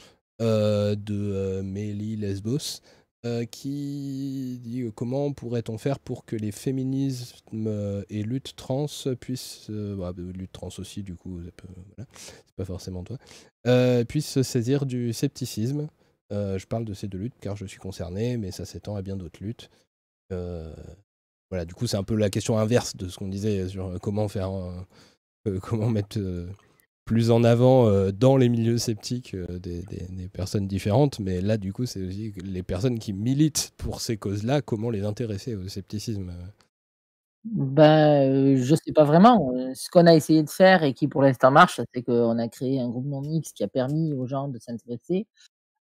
euh, 0.42 0.94
de 0.94 1.62
Mélie 1.62 2.16
Lesbos, 2.16 2.82
qui 3.52 4.58
dit 4.60 4.84
comment 4.96 5.32
pourrait-on 5.32 5.78
faire 5.78 6.00
pour 6.00 6.24
que 6.24 6.34
les 6.34 6.50
féminismes 6.50 8.04
et 8.10 8.22
luttes 8.24 8.56
trans 8.56 8.86
puissent, 9.20 9.70
bah, 9.70 10.12
lutte 10.16 10.50
trans 10.52 10.70
aussi 10.78 11.04
du 11.04 11.14
coup, 11.14 11.40
c'est 11.44 12.06
pas 12.56 12.64
forcément 12.64 13.04
toi, 13.04 13.18
puissent 14.06 14.28
se 14.28 14.42
saisir 14.42 14.86
du 14.86 15.12
scepticisme. 15.12 15.86
je 16.30 16.66
parle 16.66 16.84
de 16.84 16.94
ces 16.94 17.06
deux 17.06 17.18
luttes 17.18 17.38
car 17.40 17.56
je 17.56 17.64
suis 17.64 17.78
concerné, 17.78 18.36
mais 18.38 18.50
ça 18.50 18.64
s'étend 18.64 18.96
à 18.96 19.02
bien 19.02 19.16
d'autres 19.16 19.40
luttes. 19.40 19.70
Voilà, 21.52 21.66
du 21.66 21.74
coup, 21.74 21.86
c'est 21.86 21.98
un 21.98 22.02
peu 22.02 22.16
la 22.16 22.30
question 22.30 22.56
inverse 22.56 22.96
de 22.96 23.08
ce 23.08 23.18
qu'on 23.18 23.28
disait 23.28 23.68
sur 23.68 24.00
comment 24.00 24.26
faire 24.26 24.50
euh, 25.46 25.58
comment 25.60 25.90
mettre 25.90 26.18
euh, 26.18 26.48
plus 27.04 27.30
en 27.30 27.44
avant 27.44 27.88
euh, 27.88 28.10
dans 28.10 28.38
les 28.38 28.48
milieux 28.48 28.78
sceptiques 28.78 29.36
des, 29.36 29.84
personnes 30.32 30.66
différentes, 30.66 31.20
mais 31.20 31.42
là, 31.42 31.58
du 31.58 31.74
coup, 31.74 31.84
c'est 31.84 32.02
aussi 32.02 32.32
les 32.42 32.62
personnes 32.62 32.98
qui 32.98 33.12
militent 33.12 33.74
pour 33.76 34.00
ces 34.00 34.16
causes-là, 34.16 34.62
comment 34.62 34.88
les 34.88 35.04
intéresser 35.04 35.54
au 35.54 35.68
scepticisme 35.68 36.32
ben, 37.44 38.56
je 38.56 38.74
sais 38.74 38.92
pas 38.92 39.04
vraiment. 39.04 39.52
Ce 39.74 39.90
qu'on 39.90 40.06
a 40.06 40.14
essayé 40.14 40.42
de 40.42 40.48
faire 40.48 40.84
et 40.84 40.94
qui 40.94 41.06
pour 41.06 41.20
l'instant 41.20 41.50
marche, 41.50 41.82
c'est 41.92 42.02
qu'on 42.02 42.38
a 42.38 42.48
créé 42.48 42.80
un 42.80 42.88
groupe 42.88 43.04
non 43.04 43.20
mixte 43.20 43.54
qui 43.54 43.64
a 43.64 43.68
permis 43.68 44.14
aux 44.14 44.26
gens 44.26 44.48
de 44.48 44.58
s'intéresser. 44.58 45.26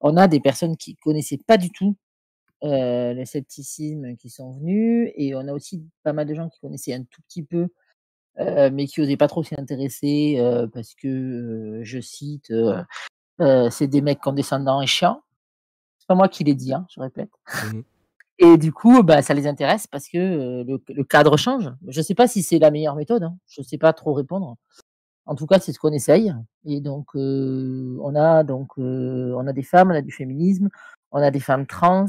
On 0.01 0.17
a 0.17 0.27
des 0.27 0.41
personnes 0.41 0.77
qui 0.77 0.97
connaissaient 0.97 1.39
pas 1.47 1.59
du 1.59 1.71
tout 1.71 1.95
le 2.63 3.25
scepticisme 3.25 4.17
qui 4.17 4.31
sont 4.31 4.53
venus 4.53 5.11
et 5.17 5.35
on 5.35 5.47
a 5.49 5.53
aussi 5.53 5.85
pas 6.03 6.13
mal 6.13 6.27
de 6.27 6.35
gens 6.35 6.49
qui 6.49 6.61
connaissaient 6.61 6.95
un 6.95 7.05
tout 7.05 7.23
petit 7.23 7.43
peu 7.43 7.69
euh, 8.39 8.71
mais 8.73 8.87
qui 8.87 9.01
n'osaient 9.01 9.17
pas 9.17 9.29
trop 9.29 9.43
s'y 9.43 9.55
intéresser 9.59 10.37
euh, 10.39 10.67
parce 10.67 10.95
que, 10.95 11.09
euh, 11.09 11.81
je 11.85 12.01
cite, 12.01 12.53
c'est 13.71 13.87
des 13.87 14.01
mecs 14.01 14.21
condescendants 14.21 14.81
et 14.81 14.87
chiants. 14.87 15.23
C'est 15.99 16.07
pas 16.07 16.15
moi 16.15 16.29
qui 16.29 16.45
l'ai 16.45 16.55
dit, 16.55 16.73
hein, 16.73 16.87
je 16.91 17.01
répète. 17.01 17.31
Mmh 17.73 17.81
et 18.43 18.57
du 18.57 18.73
coup, 18.73 19.03
bah, 19.03 19.21
ça 19.21 19.35
les 19.35 19.47
intéresse 19.47 19.87
parce 19.87 20.09
que 20.09 20.65
le, 20.67 21.05
cadre 21.05 21.37
change. 21.37 21.71
Je 21.89 22.01
ne 22.01 22.03
sais 22.03 22.15
pas 22.15 22.27
si 22.27 22.43
c'est 22.43 22.59
la 22.59 22.71
meilleure 22.71 22.97
méthode, 22.97 23.23
hein. 23.23 23.37
je 23.47 23.61
ne 23.61 23.67
sais 23.67 23.77
pas 23.77 23.93
trop 23.93 24.15
répondre. 24.15 24.57
En 25.27 25.35
tout 25.35 25.47
cas, 25.47 25.59
c'est 25.59 25.75
ce 25.75 25.79
qu'on 25.79 25.93
essaye. 25.93 26.33
Et 26.65 26.81
donc, 26.81 27.09
on 27.15 28.15
a 28.17 28.43
donc 28.43 28.79
on 28.79 29.47
a 29.47 29.53
des 29.53 29.63
femmes, 29.63 29.91
on 29.91 29.95
a 29.95 30.01
du 30.01 30.11
féminisme, 30.11 30.71
on 31.13 31.21
a 31.21 31.31
des 31.31 31.39
femmes 31.39 31.67
trans. 31.67 32.07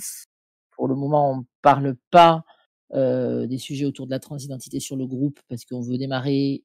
Pour 0.81 0.87
le 0.87 0.95
moment, 0.95 1.31
on 1.31 1.45
parle 1.61 1.95
pas 2.09 2.43
des 2.91 3.59
sujets 3.59 3.85
autour 3.85 4.07
de 4.07 4.11
la 4.11 4.17
transidentité 4.17 4.79
sur 4.79 4.95
le 4.95 5.05
groupe 5.05 5.39
parce 5.47 5.63
qu'on 5.63 5.79
veut 5.79 5.99
démarrer 5.99 6.63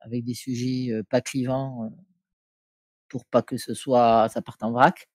avec 0.00 0.22
des 0.22 0.34
sujets 0.34 1.02
pas 1.10 1.20
clivants 1.20 1.90
pour 3.08 3.24
pas 3.24 3.42
que 3.42 3.56
ce 3.56 3.74
soit 3.74 4.28
ça 4.28 4.42
parte 4.42 4.62
en 4.62 4.70
vrac 4.70 5.08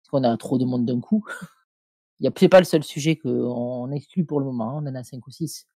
parce 0.00 0.08
qu'on 0.10 0.24
a 0.24 0.34
trop 0.38 0.56
de 0.56 0.64
monde 0.64 0.86
d'un 0.86 1.00
coup. 1.02 1.22
C'est 2.18 2.48
pas 2.48 2.60
le 2.60 2.64
seul 2.64 2.82
sujet 2.82 3.16
qu'on 3.16 3.90
exclut 3.92 4.24
pour 4.24 4.40
le 4.40 4.46
moment. 4.46 4.78
Hein. 4.78 4.82
On 4.82 4.86
en 4.86 4.94
a 4.94 5.04
cinq 5.04 5.26
ou 5.26 5.30
six 5.30 5.68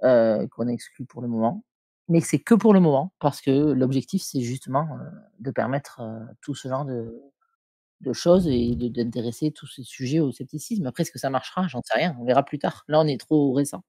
qu'on 0.00 0.66
exclut 0.66 1.04
pour 1.04 1.20
le 1.20 1.28
moment, 1.28 1.62
mais 2.08 2.22
c'est 2.22 2.38
que 2.38 2.54
pour 2.54 2.72
le 2.72 2.80
moment 2.80 3.12
parce 3.18 3.42
que 3.42 3.50
l'objectif 3.50 4.22
c'est 4.22 4.40
justement 4.40 4.88
de 5.40 5.50
permettre 5.50 6.00
tout 6.40 6.54
ce 6.54 6.68
genre 6.68 6.86
de 6.86 7.20
de 8.02 8.12
choses 8.12 8.46
et 8.48 8.74
d'intéresser 8.74 9.50
tous 9.52 9.66
ces 9.66 9.82
sujets 9.82 10.20
au 10.20 10.32
scepticisme. 10.32 10.86
Après, 10.86 11.02
est-ce 11.02 11.12
que 11.12 11.18
ça 11.18 11.30
marchera? 11.30 11.66
J'en 11.68 11.82
sais 11.84 11.98
rien, 11.98 12.16
on 12.20 12.24
verra 12.24 12.44
plus 12.44 12.58
tard. 12.58 12.84
Là, 12.88 13.00
on 13.00 13.06
est 13.06 13.18
trop 13.18 13.52
récent. 13.52 13.82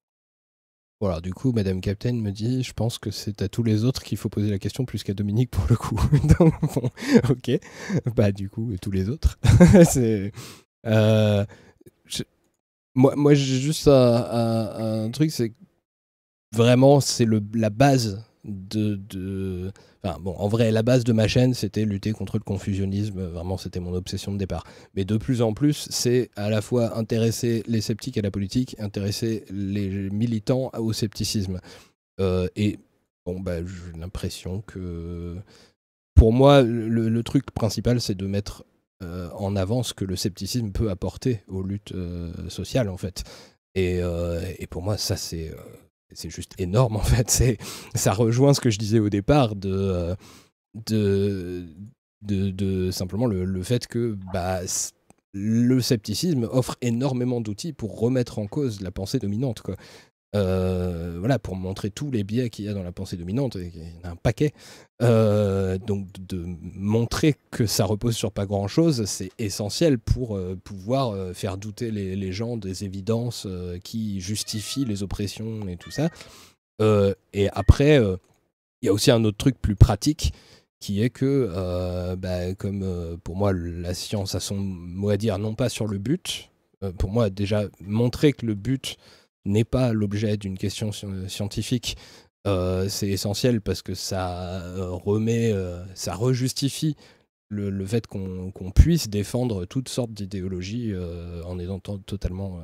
Voilà, 0.99 1.19
du 1.19 1.33
coup, 1.33 1.51
Madame 1.51 1.81
Captain 1.81 2.13
me 2.13 2.31
dit, 2.31 2.63
je 2.63 2.71
pense 2.71 2.97
que 2.97 3.11
c'est 3.11 3.41
à 3.41 3.49
tous 3.49 3.63
les 3.63 3.83
autres 3.83 4.03
qu'il 4.03 4.17
faut 4.17 4.29
poser 4.29 4.49
la 4.49 4.59
question 4.59 4.85
plus 4.85 5.03
qu'à 5.03 5.13
Dominique 5.13 5.51
pour 5.51 5.65
le 5.69 5.75
coup. 5.75 5.99
Donc, 6.39 6.53
bon, 6.75 6.89
ok. 7.29 7.59
Bah, 8.15 8.31
du 8.31 8.49
coup, 8.49 8.71
tous 8.81 8.91
les 8.91 9.09
autres. 9.09 9.37
c'est, 9.89 10.31
euh, 10.85 11.45
moi, 12.95 13.15
moi 13.15 13.33
j'ai 13.33 13.59
juste 13.59 13.87
un, 13.87 15.05
un 15.05 15.11
truc, 15.11 15.31
c'est 15.31 15.53
vraiment, 16.53 16.99
c'est 16.99 17.27
la 17.53 17.69
base 17.69 18.23
de, 18.43 19.71
en 20.03 20.47
vrai, 20.47 20.71
la 20.71 20.83
base 20.83 21.03
de 21.03 21.13
ma 21.13 21.27
chaîne, 21.27 21.53
c'était 21.53 21.85
lutter 21.85 22.11
contre 22.11 22.37
le 22.37 22.43
confusionnisme. 22.43 23.21
Vraiment, 23.21 23.57
c'était 23.57 23.79
mon 23.79 23.93
obsession 23.93 24.33
de 24.33 24.37
départ. 24.37 24.65
Mais 24.95 25.05
de 25.05 25.17
plus 25.17 25.41
en 25.41 25.53
plus, 25.53 25.87
c'est 25.89 26.29
à 26.35 26.49
la 26.49 26.61
fois 26.61 26.97
intéresser 26.97 27.63
les 27.67 27.81
sceptiques 27.81 28.17
à 28.17 28.21
la 28.21 28.31
politique, 28.31 28.75
intéresser 28.79 29.45
les 29.49 30.09
militants 30.09 30.71
au 30.77 30.93
scepticisme. 30.93 31.59
Euh, 32.19 32.47
et 32.55 32.79
bon, 33.25 33.39
bah, 33.39 33.63
j'ai 33.65 33.99
l'impression 33.99 34.61
que 34.61 35.37
pour 36.15 36.33
moi, 36.33 36.61
le, 36.61 37.23
truc 37.23 37.51
principal, 37.51 38.01
c'est 38.01 38.15
de 38.15 38.27
mettre 38.27 38.65
euh, 39.03 39.29
en 39.31 39.55
avant 39.55 39.83
ce 39.83 39.93
que 39.93 40.05
le 40.05 40.15
scepticisme 40.15 40.71
peut 40.71 40.89
apporter 40.89 41.43
aux 41.47 41.63
luttes 41.63 41.93
euh, 41.93 42.31
sociales, 42.49 42.89
en 42.89 42.97
fait. 42.97 43.23
Et, 43.75 44.01
pour 44.69 44.83
moi, 44.83 44.97
ça, 44.97 45.17
c'est 45.17 45.51
c'est 46.15 46.29
juste 46.29 46.53
énorme 46.59 46.95
en 46.97 47.03
fait. 47.03 47.29
C'est, 47.29 47.57
ça 47.95 48.13
rejoint 48.13 48.53
ce 48.53 48.61
que 48.61 48.69
je 48.69 48.79
disais 48.79 48.99
au 48.99 49.09
départ 49.09 49.55
de, 49.55 50.15
euh, 50.91 51.65
de, 52.21 52.91
simplement 52.91 53.25
le, 53.25 53.63
fait 53.63 53.87
que 53.87 54.17
bah, 54.33 54.61
le 55.33 55.81
scepticisme 55.81 56.47
offre 56.51 56.77
énormément 56.81 57.41
d'outils 57.41 57.73
pour 57.73 57.99
remettre 57.99 58.39
en 58.39 58.47
cause 58.47 58.81
la 58.81 58.91
pensée 58.91 59.19
dominante. 59.19 59.61
Euh, 60.35 61.17
voilà, 61.19 61.37
pour 61.37 61.55
montrer 61.55 61.91
tous 61.91 62.09
les 62.09 62.23
biais 62.23 62.49
qu'il 62.49 62.65
y 62.65 62.67
a 62.67 62.73
dans 62.73 62.83
la 62.83 62.91
pensée 62.91 63.17
dominante, 63.17 63.55
il 63.55 63.67
y 63.67 64.05
en 64.05 64.09
a 64.09 64.11
un 64.11 64.15
paquet. 64.15 64.51
Euh, 65.01 65.77
donc 65.77 66.07
de 66.27 66.45
montrer 66.75 67.35
que 67.51 67.65
ça 67.65 67.85
repose 67.85 68.15
sur 68.15 68.31
pas 68.31 68.45
grand-chose, 68.45 69.05
c'est 69.05 69.31
essentiel 69.37 69.99
pour 69.99 70.35
euh, 70.35 70.57
pouvoir 70.63 71.35
faire 71.35 71.57
douter 71.57 71.91
les, 71.91 72.31
gens 72.31 72.57
des 72.57 72.83
évidences 72.83 73.47
qui 73.83 74.21
justifient 74.21 74.85
les 74.85 75.03
oppressions 75.03 75.67
et 75.67 75.77
tout 75.77 75.91
ça. 75.91 76.09
et 76.79 77.49
après, 77.51 77.97
il 78.81 78.85
y 78.85 78.89
a 78.89 78.93
aussi 78.93 79.11
un 79.11 79.23
autre 79.23 79.37
truc 79.37 79.61
plus 79.61 79.75
pratique 79.75 80.33
qui 80.79 81.03
est 81.03 81.09
que, 81.09 82.15
bah, 82.15 82.55
comme 82.55 83.17
pour 83.23 83.35
moi, 83.35 83.53
la 83.53 83.93
science 83.93 84.33
a 84.33 84.39
son 84.39 84.55
mot 84.55 85.09
à 85.09 85.17
dire, 85.17 85.37
non 85.37 85.53
pas 85.53 85.69
sur 85.69 85.87
le 85.87 85.99
but, 85.99 86.49
pour 86.97 87.11
moi 87.11 87.29
déjà 87.29 87.65
montrer 87.81 88.33
que 88.33 88.45
le 88.45 88.55
but 88.55 88.97
n'est 89.45 89.65
pas 89.65 89.93
l'objet 89.93 90.37
d'une 90.37 90.57
question 90.57 90.91
scientifique, 91.27 91.97
euh, 92.45 92.89
c'est 92.89 93.07
essentiel 93.07 93.61
parce 93.61 93.81
que 93.81 93.93
ça 93.93 94.61
euh, 94.63 94.89
remet, 94.91 95.53
euh, 95.53 95.81
ça 95.95 96.13
rejustifie 96.13 96.95
le, 97.49 97.85
fait 97.85 98.07
qu'on 98.07 98.71
puisse 98.73 99.09
défendre 99.09 99.65
toutes 99.65 99.87
sortes 99.87 100.11
d'idéologies 100.11 100.91
en 101.45 101.59
étant 101.59 101.77
totalement, 101.79 102.63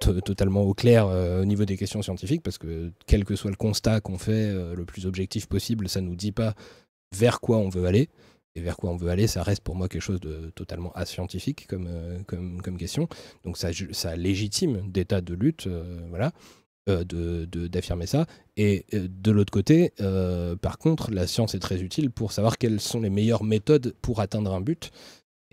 totalement 0.00 0.60
au 0.64 0.74
clair 0.74 1.06
au 1.06 1.46
niveau 1.46 1.64
des 1.64 1.78
questions 1.78 2.02
scientifiques, 2.02 2.42
parce 2.42 2.58
que 2.58 2.92
quel 3.06 3.24
que 3.24 3.36
soit 3.36 3.50
le 3.50 3.56
constat 3.56 4.02
qu'on 4.02 4.18
fait, 4.18 4.52
le 4.52 4.84
plus 4.84 5.06
objectif 5.06 5.46
possible, 5.46 5.88
ça 5.88 6.02
nous 6.02 6.14
dit 6.14 6.30
pas 6.32 6.52
vers 7.16 7.40
quoi 7.40 7.56
on 7.56 7.70
veut 7.70 7.86
aller. 7.86 8.10
Et 8.54 8.60
vers 8.60 8.76
quoi 8.76 8.90
on 8.90 8.96
veut 8.96 9.08
aller, 9.08 9.26
ça 9.26 9.42
reste 9.42 9.62
pour 9.62 9.74
moi 9.74 9.88
quelque 9.88 10.02
chose 10.02 10.20
de 10.20 10.50
totalement 10.54 10.92
ascientifique 10.92 11.66
comme, 11.66 11.88
comme, 12.26 12.60
comme 12.60 12.76
question. 12.76 13.08
Donc 13.44 13.56
ça, 13.56 14.16
légitime 14.16 14.90
des 14.90 15.06
tas 15.06 15.22
de 15.22 15.32
luttes, 15.32 15.68
voilà. 16.10 16.32
de, 16.86 17.46
d'affirmer 17.46 18.06
ça. 18.06 18.26
Et 18.58 18.84
de 18.92 19.30
l'autre 19.30 19.52
côté, 19.52 19.92
par 20.60 20.76
contre, 20.76 21.10
la 21.10 21.26
science 21.26 21.54
est 21.54 21.60
très 21.60 21.80
utile 21.80 22.10
pour 22.10 22.32
savoir 22.32 22.58
quelles 22.58 22.80
sont 22.80 23.00
les 23.00 23.08
meilleures 23.08 23.44
méthodes 23.44 23.94
pour 24.02 24.20
atteindre 24.20 24.52
un 24.52 24.60
but. 24.60 24.90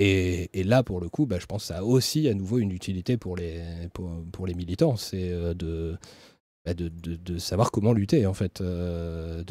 Et, 0.01 0.63
là, 0.63 0.81
pour 0.81 1.01
le 1.01 1.09
coup, 1.09 1.25
bah, 1.25 1.39
je 1.39 1.45
pense 1.45 1.63
que 1.63 1.67
ça 1.67 1.79
a 1.79 1.83
aussi 1.83 2.29
à 2.29 2.33
nouveau 2.33 2.59
une 2.59 2.71
utilité 2.71 3.17
pour 3.17 3.35
les, 3.35 3.61
pour, 3.93 4.47
les 4.47 4.53
militants. 4.53 4.95
C'est 4.95 5.29
euh, 5.29 5.53
bah, 6.73 6.73
de, 6.75 7.37
savoir 7.37 7.71
comment 7.71 7.93
lutter, 7.93 8.25
en 8.25 8.33
fait. 8.33 8.61
Euh, 8.61 9.43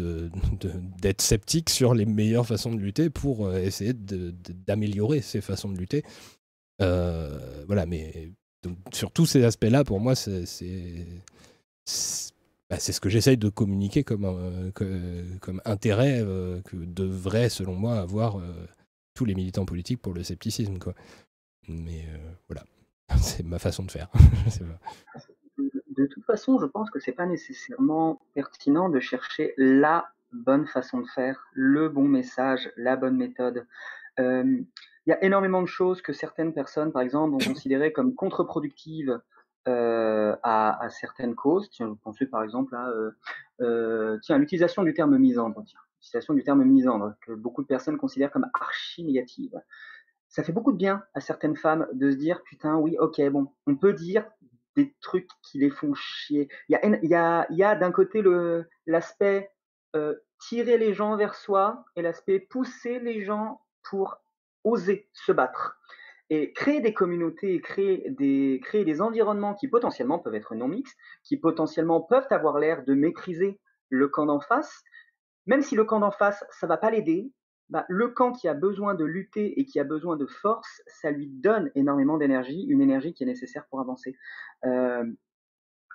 d'être 1.01 1.23
sceptique 1.23 1.70
sur 1.70 1.95
les 1.95 2.07
meilleures 2.07 2.47
façons 2.47 2.73
de 2.74 2.81
lutter 2.81 3.11
pour 3.11 3.47
euh, 3.47 3.59
essayer 3.59 3.93
d'améliorer 3.93 5.20
ces 5.20 5.40
façons 5.40 5.70
de 5.70 5.78
lutter. 5.78 6.05
voilà, 6.78 7.86
mais 7.86 8.32
sur 8.93 9.11
tous 9.11 9.27
ces 9.27 9.45
aspects-là, 9.45 9.85
pour 9.85 10.01
moi, 10.01 10.15
c'est 10.15 11.07
bah, 12.70 12.78
ce 12.78 13.01
que 13.01 13.09
j'essaye 13.09 13.39
de 13.39 13.49
communiquer 13.49 14.05
comme, 14.05 14.73
comme 14.74 15.62
intérêt 15.65 16.24
que 16.65 16.77
devrait, 16.77 17.49
selon 17.49 17.74
moi, 17.74 17.99
avoir 17.99 18.40
tous 19.15 19.24
les 19.24 19.35
militants 19.35 19.65
politiques 19.66 20.01
pour 20.01 20.15
le 20.15 20.23
scepticisme. 20.23 20.78
Mais 21.69 22.05
euh, 22.09 22.32
voilà, 22.49 22.65
c'est 23.20 23.45
ma 23.45 23.59
façon 23.59 23.82
de 23.82 23.90
faire. 23.90 24.09
façon, 26.29 26.59
je 26.59 26.67
pense 26.67 26.91
que 26.91 27.01
c'est 27.01 27.13
pas 27.13 27.27
nécessairement 27.27 28.21
pertinent 28.35 28.89
de 28.89 29.01
chercher 29.01 29.55
la 29.57 30.09
bonne 30.33 30.67
façon 30.67 31.01
de 31.01 31.07
faire, 31.09 31.49
le 31.53 31.89
bon 31.89 32.05
message, 32.05 32.71
la 32.77 32.97
bonne 32.97 33.17
méthode. 33.17 33.67
Euh, 34.21 34.45
il 35.07 35.11
y 35.11 35.13
a 35.13 35.25
énormément 35.25 35.63
de 35.63 35.67
choses 35.67 36.03
que 36.03 36.13
certaines 36.13 36.53
personnes, 36.53 36.93
par 36.93 37.03
exemple, 37.03 37.35
ont 37.35 37.39
considérées 37.39 37.93
comme 37.93 38.15
contre-productives 38.15 39.21
euh, 39.67 40.37
à, 40.43 40.89
certaines 40.91 41.35
causes. 41.35 41.71
Tiens, 41.71 41.87
vous 41.87 41.97
pensez 41.97 42.27
par 42.27 42.45
exemple 42.45 42.77
à 42.77 42.93
tiens, 44.23 44.39
l'utilisation 44.39 44.83
du 44.83 44.93
terme 44.93 45.17
misandre. 45.17 45.65
Tiens 45.67 45.81
l'utilisation 45.99 46.35
du 46.35 46.45
terme 46.45 46.65
misandre, 46.65 47.15
que 47.21 47.33
beaucoup 47.33 47.63
de 47.63 47.67
personnes 47.67 47.99
considèrent 47.99 48.31
comme 48.31 48.49
archi 48.55 49.05
négative. 49.05 49.61
Ça 50.29 50.43
fait 50.43 50.53
beaucoup 50.53 50.73
de 50.73 50.77
bien 50.77 51.03
à 51.15 51.21
certaines 51.21 51.57
femmes 51.57 51.87
de 51.93 52.11
se 52.11 52.17
dire 52.17 52.43
putain, 52.45 52.77
oui, 52.77 52.97
ok, 52.99 53.21
bon, 53.31 53.49
on 53.67 53.77
peut 53.77 53.93
dire 53.93 54.25
des 54.79 54.95
trucs 55.01 55.29
qui 55.43 55.59
les 55.59 55.71
font 55.71 55.93
chier. 55.95 56.49
Il 56.69 56.79
y 57.03 57.15
a, 57.15 57.75
d'un 57.75 57.93
côté 57.93 58.23
l'aspect 58.87 59.51
euh, 59.97 60.15
tirer 60.41 60.79
les 60.79 60.95
gens 60.95 61.17
vers 61.17 61.35
soi 61.35 61.85
et 61.97 62.03
l'aspect 62.03 62.39
pousser 62.39 63.01
les 63.01 63.25
gens 63.25 63.61
pour 63.83 64.19
oser 64.65 65.09
se 65.13 65.33
battre. 65.33 65.79
Et 66.31 66.53
créer 66.53 66.81
des 66.81 66.93
communautés 66.93 67.61
créer 67.61 68.11
des, 68.11 68.61
créer 68.63 68.85
des 68.85 69.01
environnements 69.01 69.55
qui 69.55 69.67
potentiellement 69.67 70.19
peuvent 70.19 70.35
être 70.35 70.55
non 70.55 70.69
mixtes, 70.69 70.97
qui 71.25 71.39
potentiellement 71.39 72.03
peuvent 72.03 72.27
avoir 72.31 72.59
l'air 72.59 72.85
de 72.85 72.95
maîtriser 72.95 73.59
le 73.89 74.09
camp 74.09 74.27
d'en 74.27 74.41
face, 74.41 74.83
même 75.47 75.63
si 75.63 75.75
le 75.75 75.85
camp 75.85 76.01
d'en 76.01 76.11
face, 76.11 76.45
ça 76.51 76.67
va 76.67 76.77
pas 76.77 76.91
l'aider, 76.91 77.33
bah, 77.70 77.85
le 77.89 78.09
camp 78.09 78.32
qui 78.32 78.49
a 78.49 78.55
besoin 78.55 78.95
de 78.95 79.05
lutter 79.05 79.61
et 79.61 79.65
qui 79.65 79.78
a 79.78 79.85
besoin 79.85 80.16
de 80.16 80.27
force, 80.27 80.82
ça 80.86 81.11
lui 81.11 81.27
donne 81.27 81.70
énormément 81.74 82.16
d'énergie, 82.16 82.65
une 82.69 82.81
énergie 82.81 83.12
qui 83.12 83.24
est 83.24 83.27
nécessaire 83.27 83.66
pour 83.69 83.81
avancer. 83.81 84.16
Euh, 84.65 85.05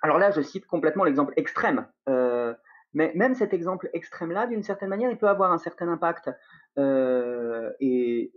alors 0.02 0.18
là, 0.18 0.30
je 0.30 0.40
cite 0.40 0.66
complètement 0.66 1.04
l'exemple 1.04 1.32
extrême. 1.36 1.86
Euh, 2.08 2.54
mais 2.92 3.12
même 3.14 3.34
cet 3.34 3.52
exemple 3.52 3.90
extrême-là, 3.92 4.46
d'une 4.46 4.62
certaine 4.62 4.88
manière, 4.88 5.10
il 5.10 5.18
peut 5.18 5.28
avoir 5.28 5.50
un 5.50 5.58
certain 5.58 5.88
impact. 5.88 6.30
Euh, 6.78 7.72
et, 7.80 8.32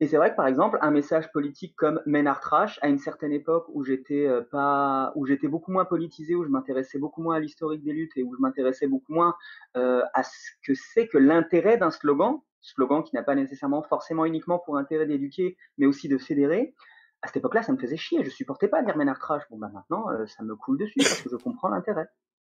et 0.00 0.08
c'est 0.08 0.16
vrai 0.16 0.30
que 0.30 0.36
par 0.36 0.46
exemple, 0.46 0.78
un 0.80 0.90
message 0.90 1.30
politique 1.30 1.76
comme 1.76 2.00
Ménard 2.06 2.40
Trash, 2.40 2.78
à 2.80 2.88
une 2.88 2.98
certaine 2.98 3.32
époque 3.32 3.66
où 3.68 3.84
j'étais 3.84 4.26
euh, 4.26 4.40
pas, 4.40 5.12
où 5.14 5.26
j'étais 5.26 5.46
beaucoup 5.46 5.72
moins 5.72 5.84
politisé, 5.84 6.34
où 6.34 6.42
je 6.42 6.48
m'intéressais 6.48 6.98
beaucoup 6.98 7.22
moins 7.22 7.36
à 7.36 7.38
l'historique 7.38 7.84
des 7.84 7.92
luttes 7.92 8.16
et 8.16 8.22
où 8.22 8.34
je 8.34 8.40
m'intéressais 8.40 8.86
beaucoup 8.86 9.12
moins 9.12 9.36
euh, 9.76 10.02
à 10.14 10.22
ce 10.22 10.52
que 10.64 10.72
c'est 10.74 11.06
que 11.06 11.18
l'intérêt 11.18 11.76
d'un 11.76 11.90
slogan, 11.90 12.40
slogan 12.62 13.02
qui 13.02 13.14
n'a 13.14 13.22
pas 13.22 13.34
nécessairement 13.34 13.82
forcément 13.82 14.24
uniquement 14.24 14.58
pour 14.58 14.78
intérêt 14.78 15.04
d'éduquer, 15.04 15.58
mais 15.76 15.84
aussi 15.84 16.08
de 16.08 16.16
fédérer. 16.16 16.74
À 17.20 17.26
cette 17.26 17.36
époque-là, 17.36 17.62
ça 17.62 17.72
me 17.72 17.78
faisait 17.78 17.98
chier. 17.98 18.24
Je 18.24 18.30
supportais 18.30 18.68
pas 18.68 18.82
dire 18.82 18.96
Ménard 18.96 19.18
Trash. 19.18 19.42
Bon, 19.50 19.58
bah 19.58 19.70
maintenant, 19.70 20.10
euh, 20.10 20.24
ça 20.26 20.42
me 20.42 20.56
coule 20.56 20.78
dessus 20.78 20.98
parce 20.98 21.20
que 21.20 21.28
je 21.28 21.36
comprends 21.36 21.68
l'intérêt. 21.68 22.08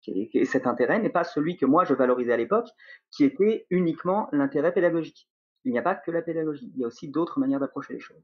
Et 0.06 0.44
cet 0.44 0.68
intérêt 0.68 1.00
n'est 1.00 1.10
pas 1.10 1.24
celui 1.24 1.56
que 1.56 1.66
moi 1.66 1.84
je 1.84 1.94
valorisais 1.94 2.32
à 2.32 2.36
l'époque, 2.36 2.68
qui 3.10 3.24
était 3.24 3.66
uniquement 3.70 4.28
l'intérêt 4.32 4.72
pédagogique. 4.72 5.28
Il 5.64 5.72
n'y 5.72 5.78
a 5.78 5.82
pas 5.82 5.94
que 5.94 6.10
la 6.10 6.22
pédagogie, 6.22 6.70
il 6.74 6.80
y 6.80 6.84
a 6.84 6.86
aussi 6.88 7.08
d'autres 7.08 7.38
manières 7.38 7.60
d'approcher 7.60 7.94
les 7.94 8.00
choses. 8.00 8.22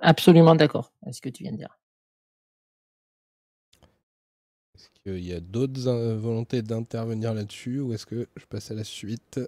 Absolument 0.00 0.54
d'accord 0.54 0.92
avec 1.02 1.14
ce 1.14 1.20
que 1.20 1.28
tu 1.28 1.42
viens 1.42 1.52
de 1.52 1.56
dire. 1.56 1.78
Est-ce 4.76 4.90
qu'il 5.02 5.24
y 5.24 5.32
a 5.32 5.40
d'autres 5.40 5.88
euh, 5.88 6.16
volontés 6.16 6.62
d'intervenir 6.62 7.34
là-dessus 7.34 7.80
ou 7.80 7.92
est-ce 7.92 8.06
que 8.06 8.28
je 8.36 8.46
passe 8.46 8.70
à 8.70 8.74
la 8.74 8.84
suite? 8.84 9.40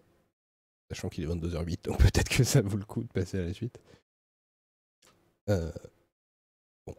Sachant 0.88 1.08
qu'il 1.08 1.22
est 1.22 1.28
22h08, 1.28 1.84
donc 1.84 1.98
peut-être 2.02 2.28
que 2.28 2.42
ça 2.42 2.62
vaut 2.62 2.76
le 2.76 2.84
coup 2.84 3.04
de 3.04 3.12
passer 3.12 3.38
à 3.38 3.42
la 3.42 3.54
suite. 3.54 3.78
Euh, 5.48 5.70
bon. 6.84 6.96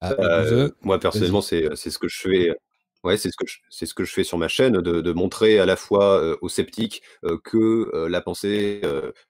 Ah, 0.00 0.12
euh, 0.12 0.70
moi, 0.80 0.98
personnellement, 0.98 1.42
c'est 1.42 1.76
ce 1.76 1.98
que 1.98 2.08
je 2.08 2.20
fais 2.20 2.56
Ouais, 3.04 3.16
c'est 3.16 3.30
ce 3.30 3.36
que 3.38 3.46
je 3.46 3.56
c'est 3.70 3.86
ce 3.86 3.94
que 3.94 4.04
je 4.04 4.12
fais 4.12 4.24
sur 4.24 4.36
ma 4.36 4.48
chaîne, 4.48 4.74
de 4.74 5.00
de 5.00 5.12
montrer 5.12 5.58
à 5.58 5.64
la 5.64 5.76
fois, 5.76 6.36
aux 6.42 6.50
sceptiques, 6.50 7.02
que, 7.44 8.06
la 8.08 8.20
pensée, 8.20 8.82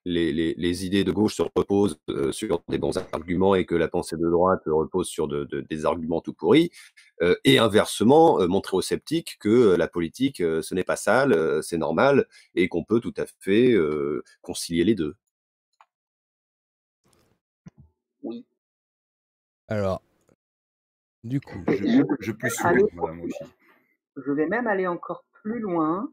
les 0.04 0.32
les 0.32 0.54
les 0.58 0.86
idées 0.86 1.04
de 1.04 1.12
gauche 1.12 1.36
se 1.36 1.42
reposent, 1.54 2.00
sur 2.32 2.62
des 2.68 2.78
bons 2.78 2.96
arguments 3.12 3.54
et 3.54 3.66
que 3.66 3.76
la 3.76 3.86
pensée 3.86 4.16
de 4.16 4.28
droite 4.28 4.62
repose 4.66 5.06
sur 5.08 5.28
de 5.28 5.44
de 5.44 5.60
des 5.60 5.86
arguments 5.86 6.20
tout 6.20 6.32
pourris, 6.34 6.70
et 7.44 7.58
inversement, 7.58 8.44
montrer 8.48 8.76
aux 8.76 8.82
sceptiques 8.82 9.38
que, 9.38 9.76
la 9.76 9.86
politique, 9.86 10.38
ce 10.38 10.74
n'est 10.74 10.82
pas 10.84 10.96
sale, 10.96 11.62
c'est 11.62 11.78
normal 11.78 12.26
et 12.56 12.68
qu'on 12.68 12.82
peut 12.82 12.98
tout 12.98 13.14
à 13.18 13.24
fait, 13.38 13.76
concilier 14.42 14.82
les 14.82 14.96
deux. 14.96 15.14
Oui. 18.22 18.44
Alors 19.68 20.00
du 21.24 21.38
coup, 21.40 21.62
je 21.68 22.02
je 22.20 22.32
peux 22.32 22.48
suivre, 22.48 22.88
moi 22.94 23.12
aussi 23.22 23.50
je 24.16 24.32
vais 24.32 24.46
même 24.46 24.66
aller 24.66 24.86
encore 24.86 25.24
plus 25.42 25.60
loin. 25.60 26.10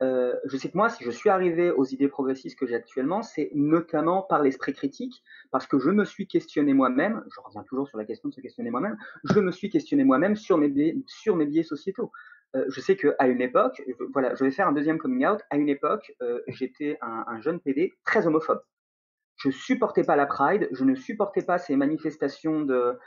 Euh, 0.00 0.34
je 0.44 0.56
sais 0.56 0.70
que 0.70 0.76
moi, 0.76 0.88
si 0.88 1.02
je 1.02 1.10
suis 1.10 1.28
arrivé 1.28 1.70
aux 1.70 1.84
idées 1.84 2.08
progressistes 2.08 2.58
que 2.58 2.66
j'ai 2.66 2.76
actuellement, 2.76 3.22
c'est 3.22 3.50
notamment 3.54 4.22
par 4.22 4.42
l'esprit 4.42 4.72
critique, 4.72 5.22
parce 5.50 5.66
que 5.66 5.78
je 5.78 5.90
me 5.90 6.04
suis 6.04 6.28
questionné 6.28 6.72
moi-même, 6.72 7.24
je 7.34 7.40
reviens 7.40 7.64
toujours 7.64 7.88
sur 7.88 7.98
la 7.98 8.04
question 8.04 8.28
de 8.28 8.34
se 8.34 8.40
questionner 8.40 8.70
moi-même, 8.70 8.96
je 9.24 9.40
me 9.40 9.50
suis 9.50 9.70
questionné 9.70 10.04
moi-même 10.04 10.36
sur 10.36 10.56
mes 10.56 10.68
biais, 10.68 11.62
sociétaux. 11.64 12.12
Euh, 12.56 12.64
je 12.68 12.80
sais 12.80 12.96
qu'à 12.96 13.26
une 13.26 13.42
époque, 13.42 13.82
voilà, 14.12 14.34
je 14.34 14.44
vais 14.44 14.50
faire 14.50 14.68
un 14.68 14.72
deuxième 14.72 14.98
coming 14.98 15.26
out, 15.26 15.40
à 15.50 15.56
une 15.56 15.68
époque, 15.68 16.14
euh, 16.22 16.40
j'étais 16.46 16.96
un, 17.02 17.24
un, 17.26 17.40
jeune 17.40 17.60
PD 17.60 17.92
très 18.04 18.26
homophobe. 18.26 18.62
Je 19.36 19.50
supportais 19.50 20.04
pas 20.04 20.16
la 20.16 20.26
Pride, 20.26 20.68
je 20.72 20.84
ne 20.84 20.94
supportais 20.94 21.42
pas 21.42 21.58
ces 21.58 21.76
manifestations 21.76 22.62
de 22.62 22.98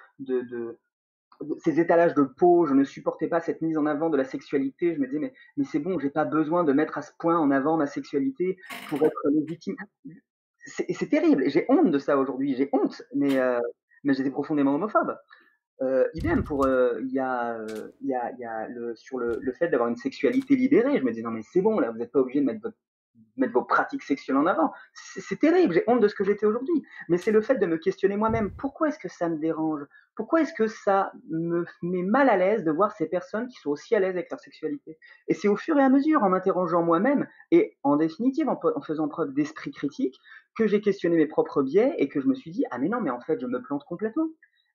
ces 1.64 1.80
étalages 1.80 2.14
de 2.14 2.24
peau, 2.24 2.66
je 2.66 2.74
ne 2.74 2.84
supportais 2.84 3.28
pas 3.28 3.40
cette 3.42 3.62
mise 3.62 3.78
en 3.78 3.86
avant 3.86 4.10
de 4.10 4.18
la 4.18 4.24
sexualité. 4.26 4.96
Je 4.96 5.00
me 5.00 5.08
disais, 5.08 5.20
mais, 5.20 5.34
mais 5.58 5.66
c'est 5.66 5.80
bon, 5.80 6.00
j'ai 6.00 6.10
pas 6.10 6.26
besoin 6.26 6.64
de 6.64 6.74
mettre 6.74 6.98
à 6.98 7.02
ce 7.02 7.12
point 7.18 7.38
en 7.38 7.52
avant 7.52 7.78
ma 7.78 7.88
sexualité 7.88 8.58
pour 8.90 9.04
être 9.04 9.30
légitime. 9.34 9.76
C'est 10.66 11.10
terrible, 11.10 11.50
j'ai 11.50 11.66
honte 11.70 11.90
de 11.90 11.98
ça 11.98 12.18
aujourd'hui, 12.18 12.56
j'ai 12.56 12.70
honte, 12.72 13.02
mais, 13.16 13.40
euh, 13.40 13.60
mais 14.04 14.14
j'étais 14.14 14.30
profondément 14.30 14.76
homophobe. 14.76 15.18
Euh, 15.82 16.08
idem 16.14 16.44
pour 16.44 16.66
euh, 16.66 17.00
il 17.02 17.10
y 17.10 17.16
y 17.16 17.20
a, 17.20 17.58
y 18.06 18.46
a 18.46 18.68
le 18.68 18.96
sur 18.96 19.18
le, 19.18 19.40
le 19.42 19.52
fait 19.52 19.68
d'avoir 19.70 19.90
une 19.90 19.96
sexualité 19.96 20.56
libérée 20.56 21.00
je 21.00 21.04
me 21.04 21.12
dis 21.12 21.24
non 21.24 21.32
mais 21.32 21.42
c'est 21.42 21.62
bon 21.62 21.80
là 21.80 21.90
vous 21.90 21.98
n'êtes 21.98 22.12
pas 22.12 22.20
obligé 22.20 22.40
de 22.40 22.46
mettre 22.46 22.62
votre 22.62 22.78
mettre 23.38 23.54
vos 23.54 23.64
pratiques 23.64 24.04
sexuelles 24.04 24.38
en 24.38 24.46
avant. 24.46 24.72
C'est 24.94 25.40
terrible, 25.40 25.74
j'ai 25.74 25.84
honte 25.88 26.02
de 26.02 26.08
ce 26.08 26.16
que 26.16 26.24
j'étais 26.24 26.46
aujourd'hui. 26.46 26.84
Mais 27.10 27.18
c'est 27.18 27.32
le 27.32 27.42
fait 27.42 27.56
de 27.56 27.66
me 27.66 27.78
questionner 27.78 28.18
moi-même. 28.18 28.52
Pourquoi 28.52 28.90
est-ce 28.90 29.00
que 29.00 29.10
ça 29.10 29.30
me 29.30 29.38
dérange? 29.38 29.86
Pourquoi 30.16 30.42
est-ce 30.42 30.54
que 30.54 30.68
ça 30.68 31.12
me 31.30 31.66
met 31.82 32.04
mal 32.04 32.30
à 32.30 32.38
l'aise 32.38 32.64
de 32.64 32.72
voir 32.72 32.92
ces 32.92 33.08
personnes 33.08 33.48
qui 33.48 33.58
sont 33.60 33.70
aussi 33.70 33.96
à 33.96 34.00
l'aise 34.00 34.12
avec 34.12 34.30
leur 34.30 34.40
sexualité? 34.40 34.98
Et 35.28 35.34
c'est 35.34 35.48
au 35.48 35.56
fur 35.56 35.78
et 35.78 35.84
à 35.84 35.90
mesure, 35.90 36.24
en 36.24 36.30
m'interrogeant 36.30 36.84
moi-même, 36.84 37.28
et 37.52 37.78
en 37.84 37.96
définitive, 37.96 38.50
en, 38.50 38.82
faisant 38.82 39.08
preuve 39.08 39.34
d'esprit 39.34 39.72
critique, 39.72 40.20
que 40.58 40.68
j'ai 40.68 40.82
questionné 40.82 41.16
mes 41.16 41.28
propres 41.28 41.64
biais 41.64 41.96
et 41.98 42.10
que 42.10 42.20
je 42.20 42.28
me 42.28 42.36
suis 42.36 42.52
dit, 42.52 42.66
ah 42.72 42.78
mais 42.78 42.90
non, 42.90 43.00
mais 43.00 43.10
en 43.10 43.22
fait, 43.22 43.40
je 43.40 43.48
me 43.48 43.62
plante 43.62 43.86
complètement. 43.86 44.28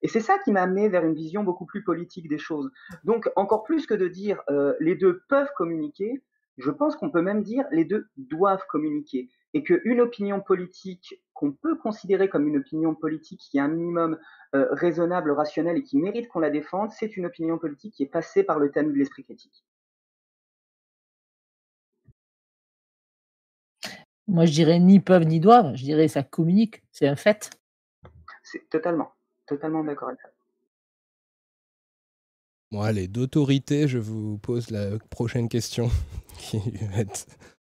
Et 0.03 0.09
c'est 0.09 0.21
ça 0.21 0.39
qui 0.39 0.53
m'a 0.53 0.63
amené 0.63 0.89
vers 0.89 1.05
une 1.05 1.15
vision 1.15 1.43
beaucoup 1.43 1.67
plus 1.67 1.83
politique 1.83 2.29
des 2.29 2.39
choses. 2.39 2.71
Donc, 3.05 3.31
encore 3.37 3.63
plus 3.63 3.87
que 3.87 3.95
de 3.95 4.09
dire 4.09 4.43
euh, 4.51 4.75
les 4.81 4.95
deux 4.95 5.23
peuvent 5.29 5.51
communiquer, 5.57 6.23
je 6.57 6.70
pense 6.70 6.97
qu'on 6.97 7.11
peut 7.11 7.23
même 7.23 7.43
dire 7.43 7.65
les 7.70 7.85
deux 7.85 8.09
doivent 8.16 8.65
communiquer 8.69 9.28
et 9.55 9.62
qu'une 9.62 10.01
opinion 10.01 10.41
politique 10.41 11.23
qu'on 11.35 11.53
peut 11.53 11.77
considérer 11.77 12.28
comme 12.28 12.47
une 12.47 12.59
opinion 12.59 12.95
politique 12.95 13.41
qui 13.41 13.59
est 13.59 13.61
un 13.61 13.69
minimum 13.69 14.19
euh, 14.55 14.66
raisonnable, 14.73 15.31
rationnel 15.31 15.77
et 15.77 15.83
qui 15.83 15.99
mérite 15.99 16.28
qu'on 16.28 16.41
la 16.41 16.51
défende, 16.51 16.91
c'est 16.93 17.16
une 17.16 17.27
opinion 17.27 17.59
politique 17.59 17.95
qui 17.95 18.03
est 18.03 18.07
passée 18.07 18.43
par 18.43 18.59
le 18.59 18.70
tamis 18.70 18.93
de 18.93 18.99
l'esprit 18.99 19.24
critique. 19.24 19.65
Moi, 24.28 24.45
je 24.45 24.53
dirais 24.53 24.81
ni 24.81 24.99
peuvent 24.99 25.24
ni 25.24 25.41
doivent. 25.41 25.74
Je 25.77 25.85
dirais 25.85 26.09
ça 26.09 26.23
communique. 26.23 26.83
C'est 26.91 27.07
un 27.07 27.16
fait. 27.16 27.51
C'est 28.43 28.69
totalement, 28.69 29.12
totalement 29.47 29.85
d'accord 29.85 30.09
avec 30.09 30.20
ça. 30.20 30.36
Bon, 32.72 32.80
allez, 32.80 33.06
d'autorité, 33.06 33.86
je 33.86 33.98
vous 33.98 34.38
pose 34.38 34.70
la 34.70 34.98
prochaine 35.10 35.48
question 35.48 35.88
qui 36.38 36.59
va 36.59 36.98
être 36.98 37.26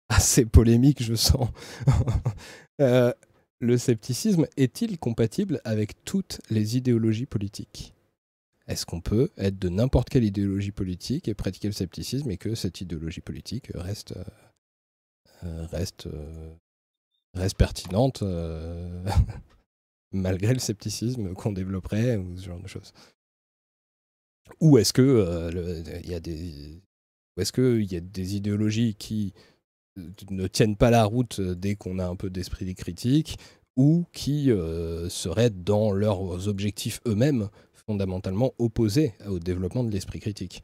assez 0.09 0.47
polémique, 0.47 1.03
je 1.03 1.15
sens. 1.15 1.49
Euh, 2.83 3.11
le 3.59 3.79
scepticisme 3.79 4.47
est-il 4.59 4.99
compatible 4.99 5.63
avec 5.65 6.05
toutes 6.05 6.43
les 6.51 6.77
idéologies 6.77 7.25
politiques? 7.25 7.95
Est-ce 8.69 8.85
qu'on 8.85 9.01
peut 9.01 9.31
être 9.39 9.59
de 9.59 9.71
n'importe 9.71 10.11
quelle 10.11 10.25
idéologie 10.25 10.73
politique 10.73 11.27
et 11.27 11.33
pratiquer 11.33 11.69
le 11.69 11.73
scepticisme 11.73 12.31
et 12.31 12.37
que 12.37 12.55
cette 12.55 12.83
idéologie 12.83 13.23
politique 13.23 13.73
reste, 13.75 14.13
euh, 15.43 15.65
reste, 15.69 16.07
euh, 16.09 16.55
reste 17.33 17.57
pertinente 17.57 18.23
malgré 20.13 20.53
le 20.53 20.61
scepticisme 20.61 21.33
qu'on 21.33 21.53
développerait 21.53 22.19
ou 22.19 22.37
ce 22.37 22.45
genre 22.45 22.61
de 22.61 22.69
choses? 22.69 22.93
Ou 24.61 24.79
est-ce 24.79 24.93
que 24.93 25.51
il 26.03 26.11
y 26.11 26.15
a 26.15 26.21
des 26.21 26.83
est-ce 27.37 27.53
qu'il 27.53 27.93
y 27.93 27.97
a 27.97 28.01
des 28.01 28.37
idéologies 28.37 28.95
qui 28.95 29.35
ne 30.31 30.47
tiennent 30.47 30.77
pas 30.77 30.91
la 30.91 31.05
route 31.05 31.39
euh, 31.41 31.55
dès 31.55 31.75
qu'on 31.75 31.99
a 31.99 32.07
un 32.07 32.17
peu 32.17 32.31
d'esprit 32.31 32.75
critique 32.75 33.39
ou 33.77 34.07
qui 34.13 34.51
euh, 34.51 35.09
seraient 35.09 35.51
dans 35.51 35.93
leurs 35.93 36.49
objectifs 36.49 37.01
eux-mêmes 37.07 37.49
fondamentalement 37.87 38.53
opposés 38.59 39.15
au 39.27 39.39
développement 39.39 39.85
de 39.85 39.91
l'esprit 39.91 40.21
critique? 40.21 40.63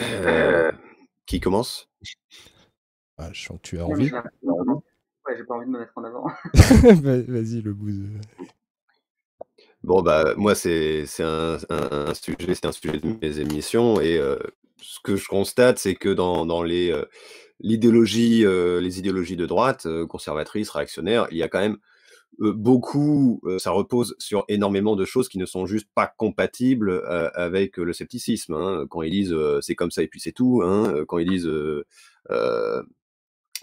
Euh, 0.00 0.72
qui 1.26 1.40
commence? 1.40 1.88
Ah, 3.18 3.30
Je 3.32 3.44
sens 3.44 3.58
que 3.58 3.68
tu 3.68 3.78
as 3.78 3.86
envie. 3.86 4.10
Ouais, 4.10 5.36
j'ai 5.36 5.44
pas 5.44 5.54
envie 5.54 5.66
de 5.66 5.70
me 5.70 5.80
mettre 5.80 5.92
en 5.96 6.04
avant. 6.04 6.26
Vas-y, 6.54 7.60
le 7.60 7.74
bout. 7.74 7.90
Bon, 9.86 10.02
bah, 10.02 10.34
moi, 10.36 10.56
c'est 10.56 11.04
un, 11.20 11.58
un, 11.70 12.12
sujet, 12.14 12.56
c'est 12.56 12.66
un 12.66 12.72
sujet 12.72 12.98
de 12.98 13.16
mes 13.22 13.38
émissions 13.38 14.00
et 14.00 14.20
ce 14.78 14.98
que 15.04 15.14
je 15.14 15.28
constate, 15.28 15.78
c'est 15.78 15.94
que 15.94 16.08
dans, 16.08 16.62
les, 16.64 16.92
l'idéologie, 17.60 18.44
les 18.44 18.98
idéologies 18.98 19.36
de 19.36 19.46
droite, 19.46 19.86
conservatrices, 20.08 20.70
réactionnaires, 20.70 21.28
il 21.30 21.36
y 21.36 21.44
a 21.44 21.48
quand 21.48 21.60
même 21.60 21.76
beaucoup, 22.40 23.40
ça 23.58 23.70
repose 23.70 24.16
sur 24.18 24.44
énormément 24.48 24.96
de 24.96 25.04
choses 25.04 25.28
qui 25.28 25.38
ne 25.38 25.46
sont 25.46 25.66
juste 25.66 25.86
pas 25.94 26.12
compatibles 26.16 27.04
avec 27.34 27.76
le 27.76 27.92
scepticisme. 27.92 28.54
Hein. 28.54 28.86
Quand 28.90 29.02
ils 29.02 29.12
disent 29.12 29.36
c'est 29.60 29.76
comme 29.76 29.92
ça 29.92 30.02
et 30.02 30.08
puis 30.08 30.18
c'est 30.18 30.32
tout, 30.32 30.62
hein. 30.64 31.04
quand 31.06 31.18
ils 31.18 31.30
disent 31.30 31.48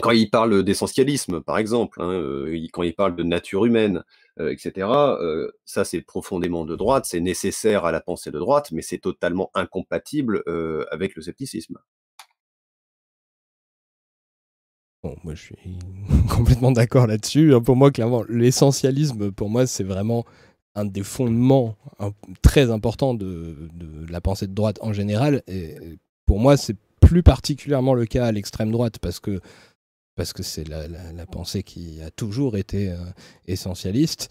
quand 0.01 0.11
ils 0.11 0.29
parlent 0.29 0.63
d'essentialisme, 0.63 1.41
par 1.41 1.57
exemple, 1.57 2.01
hein, 2.01 2.45
quand 2.71 2.83
ils 2.83 2.95
parlent 2.95 3.15
de 3.15 3.23
nature 3.23 3.65
humaine, 3.65 4.03
euh, 4.39 4.51
etc. 4.51 4.87
Euh, 4.87 5.51
ça, 5.63 5.85
c'est 5.85 6.01
profondément 6.01 6.65
de 6.65 6.75
droite, 6.75 7.05
c'est 7.05 7.19
nécessaire 7.19 7.85
à 7.85 7.91
la 7.91 8.01
pensée 8.01 8.31
de 8.31 8.39
droite, 8.39 8.71
mais 8.71 8.81
c'est 8.81 8.97
totalement 8.97 9.51
incompatible 9.53 10.41
euh, 10.47 10.85
avec 10.91 11.15
le 11.15 11.21
scepticisme. 11.21 11.77
Bon, 15.03 15.15
moi, 15.23 15.35
je 15.35 15.43
suis 15.43 15.77
complètement 16.29 16.71
d'accord 16.71 17.05
là-dessus. 17.05 17.53
Hein, 17.53 17.61
pour 17.61 17.75
moi, 17.75 17.91
clairement, 17.91 18.23
l'essentialisme, 18.27 19.31
pour 19.31 19.49
moi, 19.49 19.67
c'est 19.67 19.83
vraiment 19.83 20.25
un 20.73 20.85
des 20.85 21.03
fondements 21.03 21.75
très 22.41 22.71
importants 22.71 23.13
de, 23.13 23.69
de, 23.73 24.11
la 24.11 24.21
pensée 24.21 24.47
de 24.47 24.55
droite 24.55 24.79
en 24.81 24.93
général. 24.93 25.43
Et 25.47 25.75
pour 26.25 26.39
moi, 26.39 26.57
c'est 26.57 26.77
plus 26.99 27.21
particulièrement 27.21 27.93
le 27.93 28.07
cas 28.07 28.25
à 28.25 28.31
l'extrême 28.31 28.71
droite 28.71 28.97
parce 28.97 29.19
que 29.19 29.39
parce 30.15 30.33
que 30.33 30.43
c'est 30.43 30.67
la, 30.67 31.25
pensée 31.25 31.63
qui 31.63 32.01
a 32.01 32.11
toujours 32.11 32.57
été 32.57 32.91
euh, 32.91 32.97
essentialiste. 33.47 34.29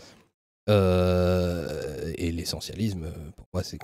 Euh, 0.68 2.12
et 2.16 2.30
l'essentialisme, 2.30 3.10
pour 3.36 3.48
moi, 3.52 3.62
c'est 3.64 3.78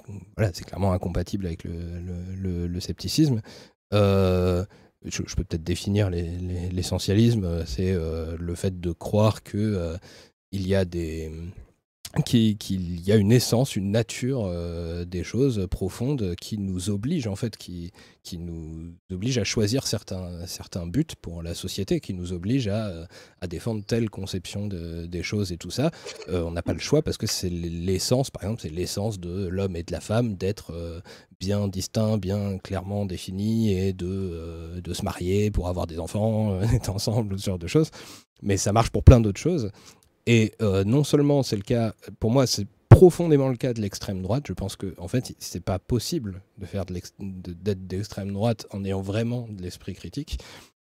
clairement 0.65 0.93
incompatible 0.93 1.47
avec 1.47 1.65
le, 1.65 2.81
scepticisme. 2.81 3.41
Euh, 3.93 4.65
je, 5.05 5.23
peux 5.23 5.45
peut-être 5.45 5.65
définir 5.65 6.09
l'essentialisme, 6.11 7.65
c'est 7.67 7.93
le 7.95 8.55
fait 8.55 8.81
de 8.81 8.93
croire 8.93 9.43
que 9.43 9.97
il 10.53 10.67
y 10.67 10.75
a 10.75 10.85
des 10.85 11.33
qu'il 12.25 13.07
y 13.07 13.13
a 13.13 13.17
une 13.17 13.33
essence, 13.33 13.77
une 13.77 13.91
nature 13.91 14.45
euh, 14.47 15.05
des 15.05 15.23
choses 15.23 15.67
profondes 15.71 16.35
qui 16.41 16.59
nous 16.59 16.91
oblige 16.91 17.27
en 17.27 17.37
fait, 17.37 17.57
qui, 17.57 17.93
nous 18.33 18.93
oblige 19.11 19.39
à 19.39 19.45
choisir 19.45 19.87
certains, 19.87 20.47
certains 20.47 20.87
buts 20.87 21.07
pour 21.23 21.43
la 21.43 21.55
société, 21.55 22.01
qui 22.01 22.13
nous 22.13 22.33
oblige 22.33 22.69
à, 22.69 23.09
à 23.41 23.47
défendre 23.47 23.83
telle 23.85 24.11
conception 24.11 24.67
de, 24.67 25.07
des 25.07 25.23
choses 25.23 25.51
et 25.53 25.57
tout 25.57 25.71
ça. 25.71 25.91
Euh, 26.29 26.43
on 26.43 26.51
n'a 26.51 26.63
pas 26.63 26.75
le 26.75 26.79
choix 26.79 27.03
parce 27.03 27.17
que 27.17 27.27
c'est 27.27 27.49
l'essence, 27.49 28.31
par 28.31 28.43
exemple, 28.43 28.63
c'est 28.63 28.73
l'essence 28.73 29.19
de 29.19 29.47
l'homme 29.47 29.77
et 29.77 29.83
de 29.83 29.93
la 29.93 30.01
femme 30.01 30.35
d'être 30.35 30.73
euh, 30.75 31.01
bien 31.41 31.69
distincts, 31.69 32.19
bien 32.19 32.59
clairement 32.59 33.07
définis 33.07 33.73
et 33.73 33.93
de, 33.93 34.81
de 34.83 34.95
se 34.95 35.05
marier 35.05 35.51
pour 35.51 35.69
avoir 35.69 35.87
des 35.87 35.99
enfants, 35.99 36.61
être 36.75 36.91
ensemble, 36.91 37.39
ce 37.39 37.47
genre 37.47 37.59
de 37.59 37.67
choses. 37.67 37.91
Mais 38.43 38.57
ça 38.57 38.73
marche 38.73 38.91
pour 38.91 39.03
plein 39.03 39.21
d'autres 39.21 39.41
choses. 39.41 39.71
Et 40.31 40.53
euh, 40.61 40.85
non 40.85 41.05
seulement 41.05 41.43
c'est 41.43 41.57
le 41.57 41.63
cas, 41.63 41.95
pour 42.21 42.31
moi, 42.31 42.47
c'est 42.47 42.67
profondément 42.91 43.49
le 43.49 43.57
cas 43.57 43.73
de 43.73 43.81
l'extrême 43.81 44.21
droite. 44.21 44.45
Je 44.47 44.53
pense 44.53 44.77
que, 44.77 44.95
en 44.99 45.09
fait, 45.09 45.35
c'est 45.39 45.65
pas 45.65 45.79
possible 45.79 46.43
de 46.59 46.67
faire 46.67 46.85
d'être 46.85 47.87
d'extrême 47.87 48.35
droite 48.35 48.67
en 48.71 48.85
ayant 48.85 49.01
vraiment 49.01 49.49
de 49.49 49.63
l'esprit 49.63 49.95
critique, 49.95 50.39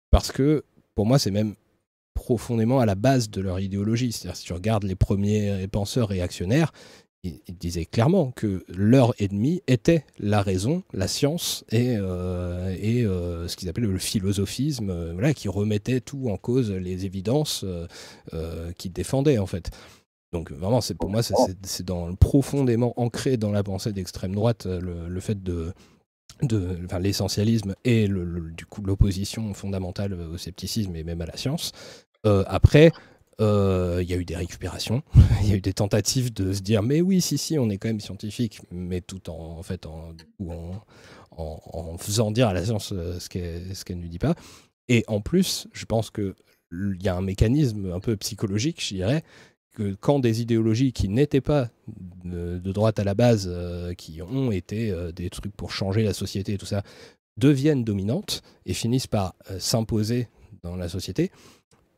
parce 0.09 0.31
que 0.31 0.65
pour 0.95 1.05
moi, 1.05 1.19
c'est 1.19 1.30
même 1.30 1.53
profondément 2.15 2.80
à 2.80 2.88
la 2.88 2.95
base 2.95 3.30
de 3.30 3.39
leur 3.39 3.59
idéologie. 3.59 4.11
C'est-à-dire, 4.11 4.35
si 4.35 4.45
tu 4.45 4.53
regardes 4.53 4.84
les 4.84 4.95
premiers 4.95 5.67
penseurs 5.67 6.07
réactionnaires, 6.07 6.72
ils, 7.26 7.57
disaient 7.57 7.85
clairement 7.85 8.31
que 8.31 8.64
leur 8.68 9.14
ennemi 9.19 9.61
était 9.68 10.06
la 10.19 10.41
raison, 10.41 10.84
la 10.93 11.07
science 11.07 11.65
et, 11.72 11.95
euh, 11.97 12.76
euh, 12.84 13.47
ce 13.47 13.56
qu'ils 13.56 13.69
appellent 13.69 13.85
le 13.85 13.97
philosophisme, 13.97 14.89
euh, 14.89 15.14
voilà, 15.14 15.34
qui 15.34 15.47
remettait 15.47 15.99
tout 15.99 16.30
en 16.30 16.38
cause, 16.38 16.72
les 16.72 17.06
évidences 17.06 17.65
qu'ils 18.77 18.93
défendaient 18.93 19.38
en 19.38 19.45
fait. 19.45 19.72
Donc 20.34 20.52
vraiment, 20.52 20.81
c'est 20.81 20.95
pour 20.95 21.10
moi, 21.10 21.22
c'est 21.23 21.85
profondément 22.19 22.93
ancré 22.97 23.38
dans 23.38 23.52
la 23.52 23.64
pensée 23.64 23.93
d'extrême 23.93 24.35
droite 24.35 24.65
le, 24.65 25.19
fait 25.19 25.41
de, 25.43 25.73
l'essentialisme 26.99 27.76
et 27.85 28.07
du 28.07 28.65
coup 28.65 28.81
l'opposition 28.81 29.53
fondamentale 29.53 30.14
au 30.14 30.38
scepticisme 30.38 30.95
et 30.95 31.03
même 31.03 31.22
à 31.22 31.26
la 31.26 31.38
science. 31.38 31.72
après, 32.23 32.91
euh, 33.41 33.99
il 34.02 34.10
y 34.10 34.14
a 34.14 34.18
eu 34.18 34.24
des 34.24 34.36
récupérations, 34.36 35.03
il 35.41 35.49
y 35.49 35.53
a 35.53 35.56
eu 35.56 35.62
des 35.62 35.74
tentatives 35.74 36.34
de 36.34 36.53
se 36.53 36.62
dire 36.62 36.82
mais 36.84 37.02
oui 37.02 37.20
si 37.20 37.38
si 37.38 37.60
on 37.60 37.70
est 37.70 37.78
quand 37.78 37.90
même 37.90 37.99
scientifique, 37.99 38.62
mais 38.72 39.02
tout 39.02 39.30
en, 39.30 39.62
en 41.38 41.98
faisant 41.98 42.32
dire 42.32 42.48
à 42.48 42.53
la 42.53 42.64
science 42.64 42.94
euh, 42.94 43.20
ce 43.20 43.28
qu'elle 43.28 43.76
ce 43.76 43.84
qu'elle 43.84 43.99
ne 43.99 44.07
dit 44.07 44.20
pas. 44.20 44.36
Et 44.88 45.03
en 45.07 45.20
plus, 45.20 45.68
je 45.74 45.86
pense 45.86 46.12
qu'il 46.12 46.34
y 47.02 47.10
a 47.10 47.16
un 47.16 47.22
mécanisme 47.22 47.91
un 47.91 47.99
peu 47.99 48.16
psychologique, 48.18 48.82
je 48.82 48.94
dirais, 48.94 49.24
que 49.74 49.95
quand 49.99 50.20
des 50.20 50.41
idéologies 50.41 50.94
qui 50.94 51.10
n'étaient 51.10 51.41
pas 51.41 51.70
de, 52.24 52.60
droite 52.60 52.99
à 52.99 53.03
la 53.03 53.16
base, 53.16 53.49
euh, 53.52 53.94
qui 53.95 54.22
ont 54.22 54.52
été 54.52 54.94
des 55.14 55.30
trucs 55.30 55.56
pour 55.56 55.72
changer 55.72 56.03
la 56.03 56.14
société 56.14 56.53
et 56.53 56.57
tout 56.57 56.68
ça, 56.68 56.84
deviennent 57.38 57.84
dominantes 57.84 58.44
et 58.66 58.74
finissent 58.74 59.07
par 59.07 59.36
s'imposer 59.60 60.30
dans 60.64 60.76
la 60.76 60.88
société, 60.88 61.32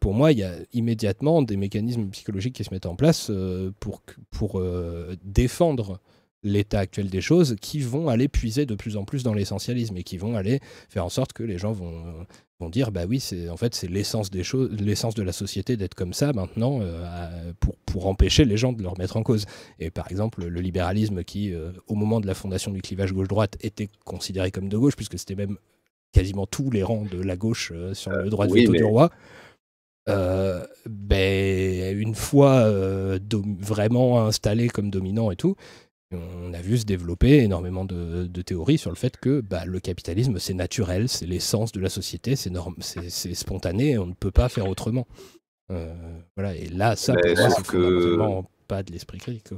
pour 0.07 0.13
moi, 0.13 0.31
il 0.31 0.39
y 0.39 0.43
a 0.43 0.53
immédiatement 0.71 1.41
des 1.41 1.57
mécanismes 1.57 2.07
psychologiques 2.11 2.55
qui 2.55 2.63
se 2.63 2.73
mettent 2.73 2.85
en 2.85 2.95
place 2.95 3.27
euh, 3.29 3.71
pour, 3.81 4.01
pour 4.31 4.57
euh, 4.57 5.17
défendre 5.25 5.99
l'état 6.43 6.79
actuel 6.79 7.09
des 7.09 7.19
choses 7.19 7.57
qui 7.59 7.79
vont 7.79 8.07
aller 8.07 8.29
puiser 8.29 8.65
de 8.65 8.75
plus 8.75 8.95
en 8.95 9.03
plus 9.03 9.23
dans 9.23 9.33
l'essentialisme 9.33 9.97
et 9.97 10.03
qui 10.03 10.15
vont 10.17 10.37
aller 10.37 10.61
faire 10.87 11.03
en 11.03 11.09
sorte 11.09 11.33
que 11.33 11.43
les 11.43 11.57
gens 11.57 11.73
vont, 11.73 12.25
vont 12.61 12.69
dire 12.69 12.93
bah 12.93 13.01
oui 13.05 13.19
c'est 13.19 13.49
en 13.49 13.57
fait 13.57 13.75
c'est 13.75 13.89
l'essence 13.89 14.31
des 14.31 14.45
choses 14.45 14.71
l'essence 14.79 15.13
de 15.13 15.23
la 15.23 15.33
société 15.33 15.75
d'être 15.75 15.93
comme 15.93 16.13
ça 16.13 16.31
maintenant 16.31 16.79
euh, 16.81 17.51
pour, 17.59 17.75
pour 17.79 18.07
empêcher 18.07 18.45
les 18.45 18.55
gens 18.55 18.71
de 18.71 18.81
le 18.81 18.87
remettre 18.87 19.17
en 19.17 19.23
cause. 19.23 19.45
Et 19.81 19.91
par 19.91 20.09
exemple 20.09 20.45
le 20.45 20.61
libéralisme 20.61 21.25
qui 21.25 21.53
au 21.87 21.95
moment 21.95 22.21
de 22.21 22.27
la 22.27 22.33
fondation 22.33 22.71
du 22.71 22.81
clivage 22.81 23.11
gauche-droite 23.11 23.57
était 23.59 23.89
considéré 24.05 24.51
comme 24.51 24.69
de 24.69 24.77
gauche 24.77 24.95
puisque 24.95 25.19
c'était 25.19 25.35
même 25.35 25.57
quasiment 26.13 26.45
tous 26.45 26.71
les 26.71 26.81
rangs 26.81 27.03
de 27.03 27.21
la 27.21 27.35
gauche 27.35 27.73
sur 27.91 28.11
le 28.11 28.29
droit 28.29 28.47
de 28.47 28.53
veto 28.53 28.71
du 28.71 28.85
roi 28.85 29.11
euh, 30.09 30.65
ben, 30.89 31.97
une 31.97 32.15
fois 32.15 32.55
euh, 32.55 33.19
vraiment 33.59 34.25
installé 34.25 34.69
comme 34.69 34.89
dominant 34.89 35.31
et 35.31 35.35
tout, 35.35 35.55
on 36.11 36.53
a 36.53 36.61
vu 36.61 36.77
se 36.77 36.85
développer 36.85 37.43
énormément 37.43 37.83
de, 37.83 38.41
théories 38.41 38.77
sur 38.77 38.89
le 38.89 38.95
fait 38.95 39.17
que 39.17 39.41
bah, 39.41 39.65
le 39.65 39.79
capitalisme, 39.79 40.39
c'est 40.39 40.53
naturel, 40.53 41.09
c'est 41.09 41.25
l'essence 41.25 41.73
de 41.73 41.81
la 41.81 41.89
société, 41.89 42.35
c'est 42.35 42.51
c'est 42.79 43.33
spontané, 43.33 43.97
on 43.97 44.05
ne 44.07 44.13
peut 44.13 44.31
pas 44.31 44.47
faire 44.47 44.69
autrement. 44.69 45.05
Euh, 45.69 45.93
voilà, 46.37 46.55
et 46.55 46.69
là, 46.69 46.95
ça, 46.95 47.13
c'est 47.23 47.67
que... 47.67 48.41
pas 48.67 48.83
de 48.83 48.91
l'esprit 48.91 49.17
critique. 49.17 49.49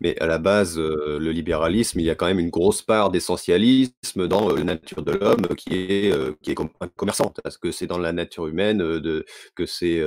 Mais 0.00 0.18
à 0.20 0.26
la 0.26 0.38
base, 0.38 0.78
le 0.78 1.30
libéralisme, 1.30 2.00
il 2.00 2.06
y 2.06 2.10
a 2.10 2.14
quand 2.14 2.26
même 2.26 2.40
une 2.40 2.50
grosse 2.50 2.82
part 2.82 3.10
d'essentialisme 3.10 4.26
dans 4.26 4.52
la 4.52 4.64
nature 4.64 5.02
de 5.02 5.12
l'homme 5.12 5.46
qui 5.56 5.74
est, 5.74 6.40
qui 6.42 6.50
est 6.50 6.56
commerçante, 6.96 7.38
parce 7.42 7.56
que 7.56 7.70
c'est 7.70 7.86
dans 7.86 7.98
la 7.98 8.12
nature 8.12 8.48
humaine 8.48 8.78
de, 8.78 9.24
que 9.54 9.66
c'est. 9.66 10.02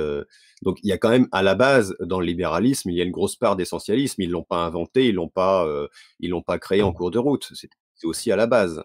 donc 0.62 0.78
il 0.82 0.90
y 0.90 0.92
a 0.92 0.98
quand 0.98 1.08
même 1.08 1.28
à 1.32 1.42
la 1.42 1.54
base 1.54 1.96
dans 2.00 2.20
le 2.20 2.26
libéralisme, 2.26 2.90
il 2.90 2.96
y 2.96 3.00
a 3.00 3.04
une 3.04 3.10
grosse 3.10 3.36
part 3.36 3.56
d'essentialisme. 3.56 4.20
Ils 4.20 4.30
l'ont 4.30 4.44
pas 4.44 4.64
inventé, 4.64 5.08
ils 5.08 5.14
l'ont 5.14 5.28
pas, 5.28 5.66
ils 6.20 6.30
l'ont 6.30 6.42
pas 6.42 6.58
créé 6.58 6.82
en 6.82 6.92
cours 6.92 7.10
de 7.10 7.18
route. 7.18 7.50
C'est 7.54 8.06
aussi 8.06 8.30
à 8.30 8.36
la 8.36 8.46
base. 8.46 8.82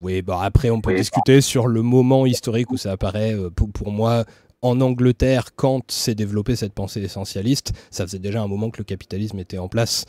Oui, 0.00 0.22
bah 0.22 0.40
après 0.42 0.70
on 0.70 0.80
peut 0.80 0.94
discuter 0.94 1.40
sur 1.40 1.66
le 1.66 1.82
moment 1.82 2.24
historique 2.26 2.70
où 2.70 2.76
ça 2.76 2.92
apparaît. 2.92 3.34
pour 3.56 3.90
moi, 3.90 4.24
en 4.62 4.80
Angleterre, 4.80 5.54
quand 5.54 5.90
s'est 5.90 6.14
développée 6.14 6.56
cette 6.56 6.72
pensée 6.72 7.00
essentialiste, 7.00 7.72
ça 7.90 8.04
faisait 8.06 8.18
déjà 8.18 8.42
un 8.42 8.48
moment 8.48 8.70
que 8.70 8.78
le 8.78 8.84
capitalisme 8.84 9.38
était 9.38 9.58
en 9.58 9.68
place. 9.68 10.04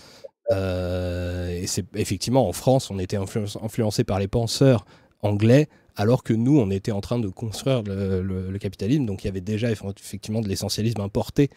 Euh, 0.52 1.50
et 1.50 1.68
c'est 1.68 1.86
effectivement 1.96 2.48
en 2.48 2.54
France, 2.54 2.90
on 2.90 2.98
était 2.98 3.18
influencé 3.18 4.04
par 4.04 4.20
les 4.20 4.28
penseurs 4.28 4.86
anglais, 5.22 5.70
alors 5.96 6.24
que 6.24 6.34
nous, 6.34 6.58
on 6.58 6.72
était 6.72 6.92
en 6.92 7.02
train 7.02 7.20
de 7.20 7.28
construire 7.28 7.84
le, 7.84 8.58
capitalisme. 8.58 9.06
Donc 9.06 9.24
il 9.24 9.28
y 9.28 9.30
avait 9.30 9.42
déjà 9.42 9.70
effectivement 9.72 10.42
de 10.42 10.48
l'essentialisme 10.48 11.02
importé 11.02 11.50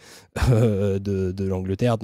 euh, 0.51 0.99
de, 0.99 1.45
l'Angleterre 1.45 1.97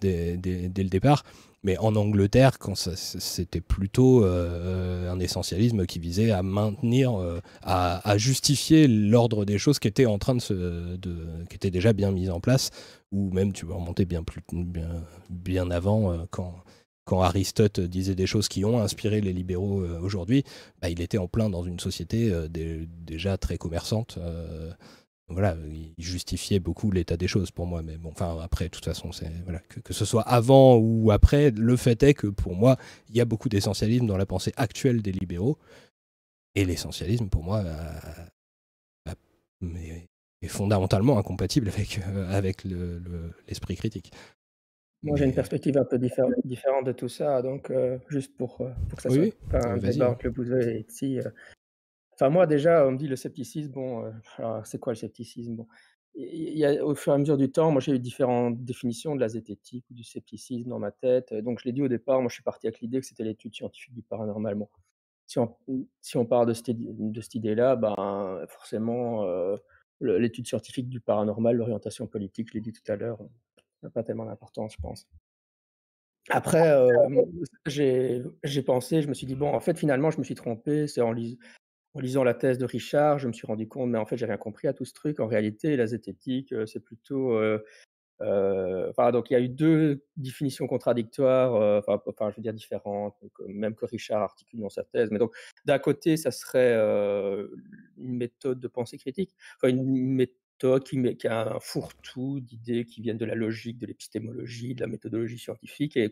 dès, 0.00 0.38
le 0.44 0.88
départ. 0.88 1.22
Mais 1.64 1.78
en 1.78 1.94
Angleterre, 1.94 2.58
quand 2.58 2.74
c'était 2.74 3.60
plutôt 3.60 4.24
euh, 4.24 5.10
un 5.10 5.20
essentialisme 5.20 5.86
qui 5.86 6.00
visait 6.00 6.32
à 6.32 6.42
maintenir, 6.42 7.14
euh, 7.20 7.40
à, 7.62 8.18
justifier 8.18 8.88
l'ordre 8.88 9.44
des 9.44 9.58
choses 9.58 9.78
qui 9.78 9.86
était 9.86 10.06
en 10.06 10.18
train 10.18 10.34
de 10.34 10.40
se, 10.40 10.96
qui 11.48 11.54
était 11.54 11.70
déjà 11.70 11.92
bien 11.92 12.10
mis 12.10 12.30
en 12.30 12.40
place, 12.40 12.70
ou 13.12 13.30
même 13.30 13.52
tu 13.52 13.64
peux 13.64 13.74
remonter 13.74 14.06
bien 14.06 14.24
plus, 14.24 14.42
bien, 14.52 15.04
bien 15.30 15.70
avant 15.70 16.12
euh, 16.12 16.18
quand 16.30 16.54
quand 17.04 17.20
Aristote 17.20 17.80
disait 17.80 18.14
des 18.14 18.28
choses 18.28 18.46
qui 18.46 18.64
ont 18.64 18.78
inspiré 18.78 19.20
les 19.20 19.32
libéraux 19.32 19.84
aujourd'hui, 20.02 20.44
bah, 20.80 20.88
il 20.88 21.00
était 21.00 21.18
en 21.18 21.26
plein 21.26 21.50
dans 21.50 21.64
une 21.64 21.80
société 21.80 22.32
déjà 22.48 23.36
très 23.36 23.58
commerçante 23.58 24.20
voilà, 25.32 25.56
il 25.68 25.94
justifiait 25.98 26.60
beaucoup 26.60 26.90
l'état 26.90 27.16
des 27.16 27.28
choses 27.28 27.50
pour 27.50 27.66
moi. 27.66 27.82
Mais 27.82 27.96
bon, 27.96 28.10
enfin, 28.10 28.38
après, 28.40 28.66
de 28.66 28.70
toute 28.70 28.84
façon, 28.84 29.12
c'est 29.12 29.30
voilà, 29.44 29.60
que, 29.60 29.92
ce 29.92 30.04
soit 30.04 30.22
avant 30.22 30.76
ou 30.76 31.10
après, 31.10 31.50
le 31.50 31.76
fait 31.76 32.02
est 32.02 32.14
que 32.14 32.26
pour 32.26 32.54
moi, 32.54 32.76
il 33.08 33.16
y 33.16 33.20
a 33.20 33.24
beaucoup 33.24 33.48
d'essentialisme 33.48 34.06
dans 34.06 34.16
la 34.16 34.26
pensée 34.26 34.52
actuelle 34.56 35.02
des 35.02 35.12
libéraux. 35.12 35.58
Et 36.54 36.64
l'essentialisme, 36.64 37.28
pour 37.28 37.42
moi, 37.44 37.64
est 40.42 40.48
fondamentalement 40.48 41.18
incompatible 41.18 41.68
avec, 41.68 42.00
euh, 42.06 42.30
avec 42.30 42.64
l'esprit 42.64 43.76
critique. 43.76 44.12
Moi, 45.02 45.16
j'ai 45.16 45.24
une 45.24 45.34
perspective 45.34 45.76
un 45.78 45.84
peu 45.84 45.98
différente 45.98 46.84
de 46.84 46.92
tout 46.92 47.08
ça, 47.08 47.42
donc 47.42 47.70
euh, 47.70 47.98
juste 48.08 48.36
pour, 48.36 48.60
euh, 48.60 48.70
pour 48.88 48.96
que 48.96 49.02
ça 49.02 49.10
soit 49.10 49.34
pas 49.50 49.66
un 49.66 49.76
débat 49.76 50.10
entre 50.10 50.26
le 50.26 50.30
Bouzeux 50.30 50.68
et 50.68 50.86
ici, 50.88 51.18
Enfin, 52.22 52.30
moi, 52.30 52.46
déjà, 52.46 52.86
on 52.86 52.92
me 52.92 52.98
dit 52.98 53.08
le 53.08 53.16
scepticisme. 53.16 53.72
Bon, 53.72 54.04
euh, 54.38 54.60
c'est 54.62 54.78
quoi 54.78 54.92
le 54.92 54.96
scepticisme 54.96 55.56
bon, 55.56 55.66
il 56.14 56.56
y 56.56 56.64
a, 56.64 56.84
Au 56.84 56.94
fur 56.94 57.12
et 57.12 57.16
à 57.16 57.18
mesure 57.18 57.36
du 57.36 57.50
temps, 57.50 57.72
moi, 57.72 57.80
j'ai 57.80 57.96
eu 57.96 57.98
différentes 57.98 58.64
définitions 58.64 59.16
de 59.16 59.20
la 59.20 59.28
zététique 59.28 59.84
ou 59.90 59.94
du 59.94 60.04
scepticisme 60.04 60.68
dans 60.68 60.78
ma 60.78 60.92
tête. 60.92 61.34
Donc, 61.34 61.58
je 61.58 61.64
l'ai 61.64 61.72
dit 61.72 61.82
au 61.82 61.88
départ, 61.88 62.20
moi, 62.20 62.28
je 62.28 62.34
suis 62.34 62.44
parti 62.44 62.68
avec 62.68 62.80
l'idée 62.80 63.00
que 63.00 63.06
c'était 63.06 63.24
l'étude 63.24 63.52
scientifique 63.52 63.92
du 63.92 64.02
paranormal. 64.02 64.54
Bon, 64.54 64.68
si, 65.26 65.40
on, 65.40 65.56
si 66.00 66.16
on 66.16 66.24
part 66.24 66.46
de 66.46 66.52
cette, 66.52 66.70
de 66.70 67.20
cette 67.20 67.34
idée-là, 67.34 67.74
ben, 67.74 68.44
forcément, 68.46 69.24
euh, 69.24 69.56
l'étude 70.00 70.46
scientifique 70.46 70.88
du 70.88 71.00
paranormal, 71.00 71.56
l'orientation 71.56 72.06
politique, 72.06 72.50
je 72.50 72.54
l'ai 72.54 72.60
dit 72.60 72.72
tout 72.72 72.92
à 72.92 72.94
l'heure, 72.94 73.18
n'a 73.82 73.90
pas 73.90 74.04
tellement 74.04 74.26
d'importance, 74.26 74.74
je 74.74 74.80
pense. 74.80 75.08
Après, 76.30 76.70
euh, 76.70 76.88
j'ai 77.66 78.62
pensé, 78.64 79.02
je 79.02 79.08
me 79.08 79.14
suis 79.14 79.26
dit, 79.26 79.34
bon, 79.34 79.52
en 79.52 79.58
fait, 79.58 79.76
finalement, 79.76 80.12
je 80.12 80.18
me 80.18 80.22
suis 80.22 80.36
trompé. 80.36 80.86
C'est 80.86 81.00
en 81.00 81.10
lisant 81.10 81.36
en 81.94 82.00
lisant 82.00 82.24
la 82.24 82.34
thèse 82.34 82.58
de 82.58 82.64
Richard, 82.64 83.18
je 83.18 83.28
me 83.28 83.32
suis 83.32 83.46
rendu 83.46 83.68
compte, 83.68 83.90
mais 83.90 83.98
en 83.98 84.06
fait, 84.06 84.16
j'ai 84.16 84.26
rien 84.26 84.38
compris 84.38 84.68
à 84.68 84.72
tout 84.72 84.84
ce 84.84 84.94
truc. 84.94 85.20
En 85.20 85.26
réalité, 85.26 85.76
la 85.76 85.86
zététique, 85.86 86.54
c'est 86.66 86.80
plutôt. 86.80 87.38
enfin, 88.20 89.10
donc, 89.12 89.30
il 89.30 89.34
y 89.34 89.36
a 89.36 89.40
eu 89.40 89.48
deux 89.48 90.04
définitions 90.16 90.66
contradictoires, 90.66 91.82
enfin, 91.86 92.30
je 92.30 92.36
veux 92.36 92.42
dire 92.42 92.54
différentes, 92.54 93.16
même 93.46 93.74
que 93.74 93.84
Richard 93.86 94.22
articule 94.22 94.60
dans 94.60 94.70
sa 94.70 94.84
thèse. 94.84 95.10
Mais 95.10 95.18
donc, 95.18 95.34
d'un 95.64 95.78
côté, 95.78 96.16
ça 96.16 96.30
serait 96.30 96.74
une 96.74 98.16
méthode 98.16 98.60
de 98.60 98.68
pensée 98.68 98.98
critique, 98.98 99.34
enfin, 99.56 99.68
une 99.68 99.84
méthode 99.84 100.38
qui, 100.84 101.16
qui 101.16 101.26
a 101.26 101.56
un 101.56 101.60
fourre-tout 101.60 102.40
d'idées 102.40 102.84
qui 102.84 103.02
viennent 103.02 103.18
de 103.18 103.24
la 103.24 103.34
logique, 103.34 103.78
de 103.78 103.86
l'épistémologie, 103.86 104.74
de 104.74 104.80
la 104.80 104.86
méthodologie 104.86 105.38
scientifique 105.38 105.96
et 105.96 106.10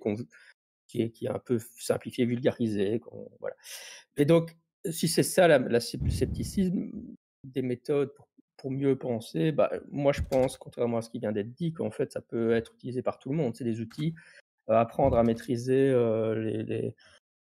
qui, 0.88 1.02
est, 1.02 1.10
qui 1.10 1.26
est 1.26 1.30
un 1.30 1.38
peu 1.38 1.60
simplifiée, 1.78 2.24
vulgarisée. 2.24 3.00
Voilà. 3.38 3.54
Et 4.16 4.24
donc, 4.24 4.56
si 4.88 5.08
c'est 5.08 5.22
ça 5.22 5.48
la, 5.48 5.58
le 5.58 5.80
scepticisme, 5.80 6.90
des 7.44 7.62
méthodes 7.62 8.12
pour, 8.56 8.70
mieux 8.70 8.94
penser, 8.94 9.52
bah, 9.52 9.70
moi 9.90 10.12
je 10.12 10.20
pense, 10.20 10.58
contrairement 10.58 10.98
à 10.98 11.02
ce 11.02 11.08
qui 11.08 11.18
vient 11.18 11.32
d'être 11.32 11.54
dit, 11.54 11.72
qu'en 11.72 11.90
fait 11.90 12.12
ça 12.12 12.20
peut 12.20 12.52
être 12.52 12.74
utilisé 12.74 13.00
par 13.00 13.18
tout 13.18 13.30
le 13.30 13.36
monde. 13.36 13.56
C'est 13.56 13.64
des 13.64 13.80
outils, 13.80 14.14
euh, 14.68 14.74
apprendre 14.74 15.16
à 15.16 15.22
maîtriser 15.22 15.90
euh, 15.90 16.94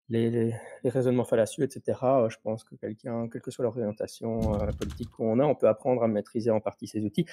les, 0.09 0.53
raisonnements 0.83 1.25
fallacieux, 1.25 1.63
etc. 1.63 1.99
Euh, 2.03 2.29
je 2.29 2.37
pense 2.43 2.63
que 2.63 2.73
quelqu'un, 2.75 3.29
quelle 3.29 3.43
que 3.43 3.51
soit 3.51 3.63
l'orientation 3.63 4.39
politique 4.79 5.11
qu'on 5.11 5.39
a, 5.39 5.45
on 5.45 5.53
peut 5.53 5.67
apprendre 5.67 6.01
à 6.01 6.07
maîtriser 6.07 6.49
en 6.49 6.59
partie 6.59 6.87
ces 6.87 7.05
outils. 7.05 7.27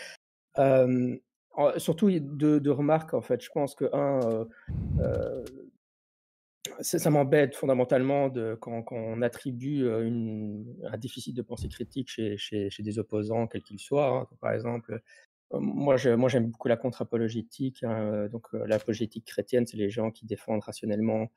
surtout 1.78 2.10
deux, 2.10 2.60
deux, 2.60 2.72
remarques 2.72 3.14
en 3.14 3.22
fait. 3.22 3.42
Je 3.42 3.50
pense 3.50 3.74
que 3.74 3.88
un, 3.94 4.46
ça, 6.80 7.10
m'embête 7.10 7.54
fondamentalement 7.54 8.30
quand, 8.60 8.84
on 8.90 9.22
attribue 9.22 9.86
une, 9.86 10.76
un 10.84 10.98
déficit 10.98 11.36
de 11.36 11.42
pensée 11.42 11.68
critique 11.68 12.08
chez, 12.08 12.70
des 12.78 12.98
opposants, 12.98 13.46
quels 13.46 13.62
qu'ils 13.62 13.78
soient. 13.78 14.08
Hein. 14.08 14.36
Par 14.40 14.52
exemple, 14.52 15.00
moi, 15.52 15.96
moi 16.16 16.28
j'aime 16.28 16.50
beaucoup 16.50 16.68
la 16.68 16.76
contre-apologétique. 16.76 17.82
Hein, 17.84 18.28
donc, 18.28 18.46
l'apologétique 18.52 19.26
chrétienne, 19.26 19.66
c'est 19.66 19.76
les 19.76 19.90
gens 19.90 20.10
qui 20.10 20.26
défendent 20.26 20.62
rationnellement 20.62 21.30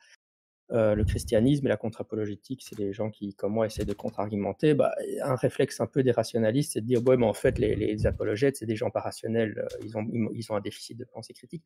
le 0.69 1.03
christianisme, 1.03 1.67
et 1.67 1.69
la 1.69 1.77
contre-apologétique, 1.77 2.63
c'est 2.63 2.77
les 2.79 2.91
gens 2.91 3.11
qui, 3.11 3.35
comme 3.35 3.53
moi, 3.53 3.67
essaient 3.67 3.85
de 3.85 3.93
contre-argumenter. 3.93 4.73
Bah, 4.73 4.95
un 5.21 5.35
réflexe 5.35 5.79
un 5.79 5.85
peu 5.87 6.01
des 6.01 6.11
rationalistes, 6.11 6.73
c'est 6.73 6.81
de 6.81 6.87
dire, 6.87 7.03
ouais, 7.05 7.17
mais 7.17 7.25
en 7.25 7.33
fait, 7.33 7.59
les, 7.59 7.75
les 7.75 8.07
apologètes, 8.07 8.57
c'est 8.57 8.65
des 8.65 8.75
gens 8.75 8.89
pas 8.89 9.01
rationnels, 9.01 9.67
ils 9.83 10.51
ont 10.51 10.55
un 10.55 10.61
déficit 10.61 10.97
de 10.97 11.05
pensée 11.05 11.33
critique 11.33 11.63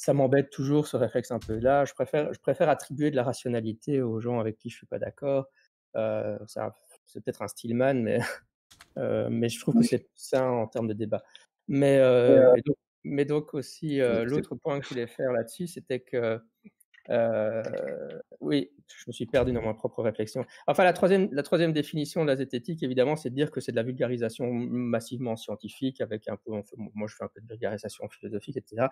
ça 0.00 0.14
m'embête 0.14 0.48
toujours 0.48 0.86
ce 0.86 0.96
réflexe 0.96 1.30
un 1.30 1.38
peu 1.38 1.58
là. 1.58 1.84
Je 1.84 1.92
préfère, 1.92 2.32
je 2.32 2.40
préfère 2.40 2.70
attribuer 2.70 3.10
de 3.10 3.16
la 3.16 3.22
rationalité 3.22 4.00
aux 4.00 4.18
gens 4.18 4.40
avec 4.40 4.56
qui 4.56 4.70
je 4.70 4.76
suis 4.78 4.86
pas 4.86 4.98
d'accord. 4.98 5.44
Euh, 5.94 6.38
c'est 7.04 7.22
peut-être 7.22 7.42
un 7.42 7.48
Stillman, 7.48 7.92
mais, 8.02 8.18
euh, 8.96 9.28
mais 9.30 9.50
je 9.50 9.60
trouve 9.60 9.74
que 9.74 9.82
c'est 9.82 10.08
sain 10.14 10.48
en 10.48 10.66
termes 10.68 10.88
de 10.88 10.94
débat. 10.94 11.22
Mais, 11.68 11.98
euh, 11.98 12.54
donc, 12.64 12.76
mais 13.04 13.26
donc 13.26 13.52
aussi, 13.52 13.98
l'autre 13.98 14.54
point 14.54 14.80
que 14.80 14.86
je 14.86 14.88
voulais 14.94 15.06
faire 15.06 15.32
là-dessus, 15.32 15.66
c'était 15.66 16.00
que 16.00 16.40
oui, 18.40 18.70
je 18.86 19.04
me 19.06 19.12
suis 19.12 19.26
perdu 19.26 19.52
dans 19.52 19.62
ma 19.62 19.74
propre 19.74 20.02
réflexion. 20.02 20.44
Enfin, 20.66 20.84
la 20.84 20.92
troisième, 20.92 21.28
la 21.32 21.42
troisième 21.42 21.72
définition 21.72 22.22
de 22.22 22.28
la 22.28 22.36
zététique, 22.36 22.82
évidemment, 22.82 23.16
c'est 23.16 23.30
de 23.30 23.34
dire 23.34 23.50
que 23.50 23.60
c'est 23.60 23.72
de 23.72 23.76
la 23.76 23.82
vulgarisation 23.82 24.52
massivement 24.52 25.36
scientifique, 25.36 26.00
avec 26.00 26.28
un 26.28 26.36
peu, 26.36 26.52
moi 26.76 27.08
je 27.08 27.14
fais 27.16 27.24
un 27.24 27.28
peu 27.28 27.40
de 27.40 27.46
vulgarisation 27.46 28.08
philosophique, 28.08 28.56
etc. 28.56 28.86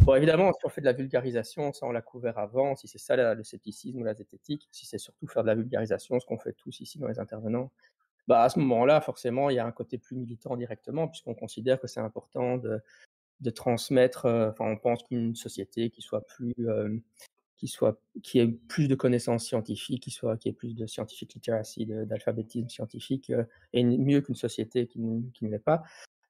Bon, 0.00 0.14
évidemment, 0.14 0.52
si 0.52 0.66
on 0.66 0.68
fait 0.68 0.80
de 0.80 0.86
la 0.86 0.92
vulgarisation, 0.92 1.72
ça 1.72 1.86
on 1.86 1.92
l'a 1.92 2.02
couvert 2.02 2.38
avant, 2.38 2.76
si 2.76 2.88
c'est 2.88 2.98
ça 2.98 3.34
le 3.34 3.44
scepticisme 3.44 4.00
ou 4.00 4.04
la 4.04 4.14
zététique, 4.14 4.68
si 4.70 4.86
c'est 4.86 4.98
surtout 4.98 5.26
faire 5.26 5.42
de 5.42 5.48
la 5.48 5.54
vulgarisation, 5.54 6.18
ce 6.20 6.26
qu'on 6.26 6.38
fait 6.38 6.52
tous 6.54 6.80
ici 6.80 6.98
dans 6.98 7.08
les 7.08 7.18
intervenants, 7.18 7.70
bah 8.28 8.42
à 8.42 8.48
ce 8.48 8.58
moment-là, 8.60 9.00
forcément, 9.00 9.50
il 9.50 9.56
y 9.56 9.58
a 9.58 9.66
un 9.66 9.72
côté 9.72 9.98
plus 9.98 10.16
militant 10.16 10.56
directement, 10.56 11.08
puisqu'on 11.08 11.34
considère 11.34 11.80
que 11.80 11.86
c'est 11.86 12.00
important 12.00 12.56
de, 12.58 12.80
transmettre, 13.50 14.26
enfin, 14.26 14.66
on 14.70 14.76
pense 14.76 15.02
qu'une 15.02 15.34
société 15.34 15.90
qui 15.90 16.02
soit 16.02 16.24
plus, 16.26 16.54
qui, 18.22 18.38
ait 18.38 18.48
plus 18.48 18.88
de 18.88 18.94
connaissances 18.94 19.44
scientifiques, 19.44 20.02
qui, 20.02 20.10
soit, 20.10 20.36
qui 20.36 20.48
ait 20.48 20.52
plus 20.52 20.74
de 20.74 20.86
scientific 20.86 21.34
literacy, 21.34 21.86
d'alphabétisme 21.86 22.68
scientifique, 22.68 23.30
euh, 23.30 23.44
est 23.72 23.84
mieux 23.84 24.20
qu'une 24.20 24.34
société 24.34 24.86
qui, 24.86 25.00
qui 25.34 25.44
ne 25.44 25.50
l'est 25.50 25.58
pas. 25.58 25.82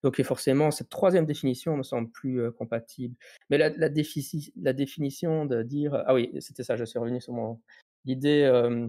Donc 0.02 0.20
forcément, 0.23 0.70
cette 0.70 0.89
troisième 0.89 1.27
définition 1.27 1.77
me 1.77 1.83
semble 1.83 2.11
plus 2.11 2.41
euh, 2.41 2.51
compatible. 2.51 3.15
Mais 3.51 3.59
la, 3.59 3.70
la, 3.70 3.89
la, 3.89 4.73
définition 4.73 5.47
de 5.47 5.62
dire... 5.62 6.02
Ah 6.07 6.15
oui, 6.15 6.31
c'était 6.41 6.65
ça, 6.65 6.77
je 6.77 6.85
suis 6.85 6.99
revenu 6.99 7.20
sur 7.20 7.33
mon... 7.33 7.61
L'idée, 8.05 8.43
euh, 8.43 8.89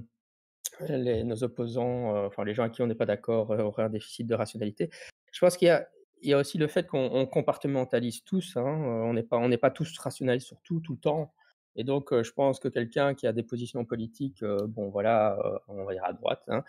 nos 0.89 1.43
opposants, 1.43 2.25
enfin 2.25 2.43
les 2.43 2.55
gens 2.55 2.63
à 2.63 2.69
qui 2.69 2.81
on 2.81 2.87
n'est 2.87 2.95
pas 2.95 3.05
d'accord, 3.05 3.51
auraient 3.51 3.83
un 3.83 3.89
déficit 3.89 4.25
de 4.25 4.33
rationalité. 4.33 4.89
Je 5.31 5.39
pense 5.39 5.55
qu'il 5.55 5.67
y 5.67 5.71
a, 5.71 5.87
y 6.23 6.33
a 6.33 6.39
aussi 6.39 6.57
le 6.57 6.67
fait 6.67 6.87
qu'on 6.87 7.27
compartimentalise 7.27 8.23
tous. 8.23 8.57
Hein, 8.57 8.63
on 8.63 9.13
n'est 9.13 9.23
pas, 9.23 9.57
pas 9.57 9.69
tous 9.69 9.97
rationnels 9.99 10.41
sur 10.41 10.59
tout, 10.61 10.79
tout 10.79 10.93
le 10.93 10.99
temps. 10.99 11.31
Et 11.75 11.83
donc, 11.83 12.13
je 12.21 12.31
pense 12.31 12.59
que 12.59 12.67
quelqu'un 12.67 13.13
qui 13.15 13.27
a 13.27 13.33
des 13.33 13.43
positions 13.43 13.85
politiques, 13.85 14.43
bon, 14.43 14.89
voilà, 14.89 15.61
on 15.67 15.83
va 15.83 15.93
dire 15.93 16.05
à 16.05 16.13
droite, 16.13 16.43
hein, 16.47 16.63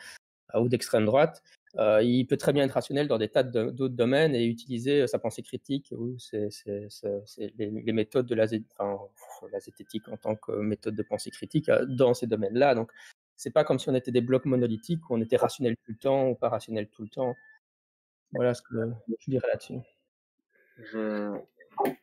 ou 0.55 0.69
d'extrême 0.69 1.05
droite, 1.05 1.43
il 1.77 2.27
peut 2.27 2.37
très 2.37 2.53
bien 2.53 2.65
être 2.65 2.73
rationnel 2.73 3.09
dans 3.09 3.19
des 3.19 3.29
tas 3.29 3.43
d'autres 3.43 3.89
domaines 3.89 4.35
et 4.35 4.45
utiliser 4.47 5.07
sa 5.07 5.19
pensée 5.19 5.43
critique 5.43 5.93
ou 5.97 6.17
les, 6.33 7.93
méthodes 7.93 8.27
de 8.27 8.35
la, 8.35 8.47
zététique 9.61 10.09
en 10.09 10.17
tant 10.17 10.37
que 10.37 10.53
méthode 10.53 10.95
de 10.95 11.03
pensée 11.03 11.31
critique 11.31 11.71
dans 11.89 12.15
ces 12.15 12.27
domaines-là. 12.27 12.75
Donc, 12.75 12.91
c'est 13.37 13.51
pas 13.51 13.65
comme 13.65 13.79
si 13.79 13.89
on 13.89 13.95
était 13.95 14.13
des 14.13 14.21
blocs 14.21 14.45
monolithiques 14.45 15.11
où 15.11 15.15
on 15.15 15.21
était 15.21 15.37
rationnel 15.37 15.77
tout 15.77 15.93
le 15.93 15.99
temps 15.99 16.29
ou 16.29 16.35
pas 16.35 16.49
rationnel 16.49 16.89
tout 16.89 17.03
le 17.03 17.09
temps. 17.09 17.35
Voilà 18.33 18.55
ce 18.55 18.63
que 18.63 18.75
je 19.19 19.31
dirais 19.31 19.49
là-dessus. 19.49 19.81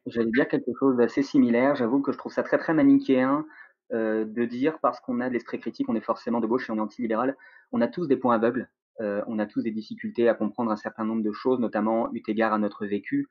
J'allais 0.06 0.32
dire 0.32 0.48
quelque 0.48 0.72
chose 0.80 0.98
d'assez 0.98 1.22
similaire. 1.22 1.76
J'avoue 1.76 2.02
que 2.02 2.12
je 2.12 2.18
trouve 2.18 2.32
ça 2.32 2.44
très 2.44 2.58
très 2.58 2.74
manichéen 2.74 3.46
euh, 3.94 4.24
de 4.26 4.46
dire 4.46 4.80
parce 4.82 5.02
qu'on 5.02 5.20
a 5.20 5.28
de 5.28 5.34
l'esprit 5.34 5.60
critique, 5.60 5.90
on 5.90 5.96
est 5.96 6.02
forcément 6.02 6.40
de 6.40 6.48
gauche 6.48 6.70
et 6.70 6.72
on 6.72 6.78
est 6.78 6.82
anti-libéral. 6.82 7.36
On 7.72 7.82
a 7.82 7.88
tous 7.88 8.08
des 8.08 8.16
points 8.16 8.36
aveugles. 8.36 8.70
Euh, 9.02 9.22
on 9.28 9.40
a 9.40 9.46
tous 9.46 9.62
des 9.64 9.72
difficultés 9.72 10.30
à 10.30 10.34
comprendre 10.34 10.72
un 10.72 10.76
certain 10.78 11.04
nombre 11.04 11.24
de 11.24 11.32
choses, 11.32 11.60
notamment 11.60 12.10
eu 12.14 12.22
égard 12.28 12.54
à 12.54 12.58
notre 12.58 12.86
vécu. 12.86 13.28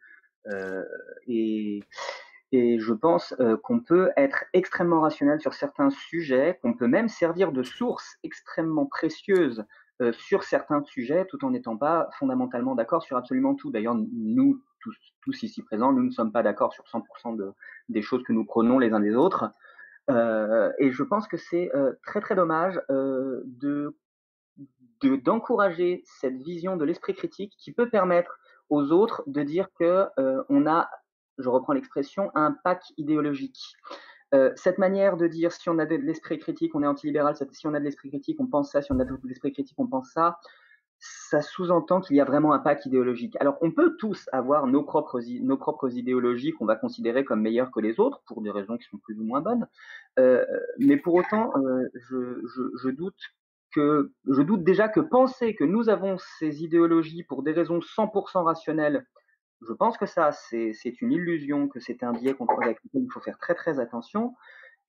Euh, 0.48 0.84
et, 1.26 1.82
et, 2.52 2.78
je 2.78 2.92
pense 2.92 3.34
qu'on 3.62 3.80
peut 3.80 4.10
être 4.16 4.44
extrêmement 4.52 5.00
rationnel 5.00 5.40
sur 5.40 5.54
certains 5.54 5.90
sujets, 5.90 6.58
qu'on 6.62 6.74
peut 6.74 6.88
même 6.88 7.08
servir 7.08 7.52
de 7.52 7.62
source 7.62 8.16
extrêmement 8.22 8.86
précieuse 8.86 9.64
sur 10.12 10.44
certains 10.44 10.82
sujets, 10.82 11.26
tout 11.26 11.44
en 11.44 11.50
n'étant 11.50 11.76
pas 11.76 12.08
fondamentalement 12.18 12.74
d'accord 12.74 13.02
sur 13.02 13.18
absolument 13.18 13.54
tout. 13.54 13.70
D'ailleurs, 13.70 13.94
nous, 13.94 14.62
tous, 14.80 15.42
ici 15.42 15.62
présents, 15.62 15.92
nous 15.92 16.04
ne 16.04 16.10
sommes 16.10 16.32
pas 16.32 16.42
d'accord 16.42 16.72
sur 16.72 16.84
100% 16.84 17.36
de, 17.36 17.52
des 17.88 18.02
choses 18.02 18.22
que 18.24 18.32
nous 18.32 18.44
prenons 18.44 18.78
les 18.78 18.92
uns 18.92 19.00
des 19.00 19.14
autres. 19.14 19.52
Euh, 20.10 20.72
et 20.78 20.90
je 20.90 21.02
pense 21.02 21.28
que 21.28 21.36
c'est 21.36 21.70
euh, 21.74 21.92
très 22.04 22.20
très 22.20 22.34
dommage 22.34 22.80
euh, 22.90 23.42
de 23.44 23.94
d'encourager 25.02 26.02
cette 26.04 26.36
vision 26.42 26.76
de 26.76 26.84
l'esprit 26.84 27.14
critique 27.14 27.54
qui 27.58 27.72
peut 27.72 27.88
permettre 27.88 28.38
aux 28.68 28.92
autres 28.92 29.22
de 29.26 29.42
dire 29.42 29.68
que 29.78 30.04
on 30.50 30.66
a, 30.66 30.90
je 31.38 31.48
reprends 31.48 31.72
l'expression, 31.72 32.30
un 32.34 32.52
pack 32.52 32.82
idéologique. 32.98 33.78
cette 34.56 34.76
manière 34.76 35.16
de 35.16 35.26
dire 35.26 35.52
si 35.52 35.70
on 35.70 35.78
a 35.78 35.86
de 35.86 35.96
l'esprit 35.96 36.38
critique, 36.38 36.74
on 36.74 36.82
est 36.82 36.86
antilibéral, 36.86 37.34
si 37.34 37.66
on 37.66 37.72
a 37.72 37.80
de 37.80 37.84
l'esprit 37.84 38.10
critique, 38.10 38.36
on 38.40 38.46
pense 38.46 38.72
ça, 38.72 38.82
si 38.82 38.92
on 38.92 39.00
a 39.00 39.06
de 39.06 39.16
l'esprit 39.24 39.52
critique, 39.54 39.78
on 39.78 39.86
pense 39.86 40.10
ça, 40.12 40.38
ça 41.00 41.40
sous-entend 41.40 42.02
qu'il 42.02 42.16
y 42.16 42.20
a 42.20 42.24
vraiment 42.24 42.52
un 42.52 42.58
pack 42.58 42.84
idéologique. 42.84 43.34
Alors, 43.40 43.56
on 43.62 43.72
peut 43.72 43.96
tous 43.96 44.28
avoir 44.32 44.66
nos 44.66 44.82
propres, 44.82 45.20
idéologies 45.96 46.52
qu'on 46.52 46.66
va 46.66 46.76
considérer 46.76 47.24
comme 47.24 47.40
meilleures 47.40 47.70
que 47.70 47.80
les 47.80 47.98
autres, 47.98 48.22
pour 48.26 48.42
des 48.42 48.50
raisons 48.50 48.76
qui 48.76 48.84
sont 48.84 48.98
plus 48.98 49.18
ou 49.18 49.24
moins 49.24 49.40
bonnes. 49.40 49.66
Euh, 50.18 50.44
mais 50.78 50.98
pour 50.98 51.14
autant, 51.14 51.52
euh, 51.56 51.88
je, 51.94 52.90
doute 52.90 53.16
je 53.74 54.42
doute 54.42 54.64
déjà 54.64 54.88
que 54.88 55.00
penser 55.00 55.54
que 55.54 55.64
nous 55.64 55.88
avons 55.88 56.18
ces 56.38 56.62
idéologies 56.62 57.22
pour 57.22 57.42
des 57.42 57.52
raisons 57.52 57.78
100% 57.78 58.42
rationnelles, 58.42 59.06
je 59.66 59.72
pense 59.72 59.96
que 59.96 60.06
ça, 60.06 60.32
c'est 60.32 61.00
une 61.00 61.12
illusion, 61.12 61.68
que 61.68 61.80
c'est 61.80 62.02
un 62.02 62.12
biais 62.12 62.34
contre 62.34 62.60
lequel 62.60 62.76
il 62.94 63.10
faut 63.12 63.20
faire 63.20 63.38
très 63.38 63.54
très 63.54 63.78
attention. 63.78 64.34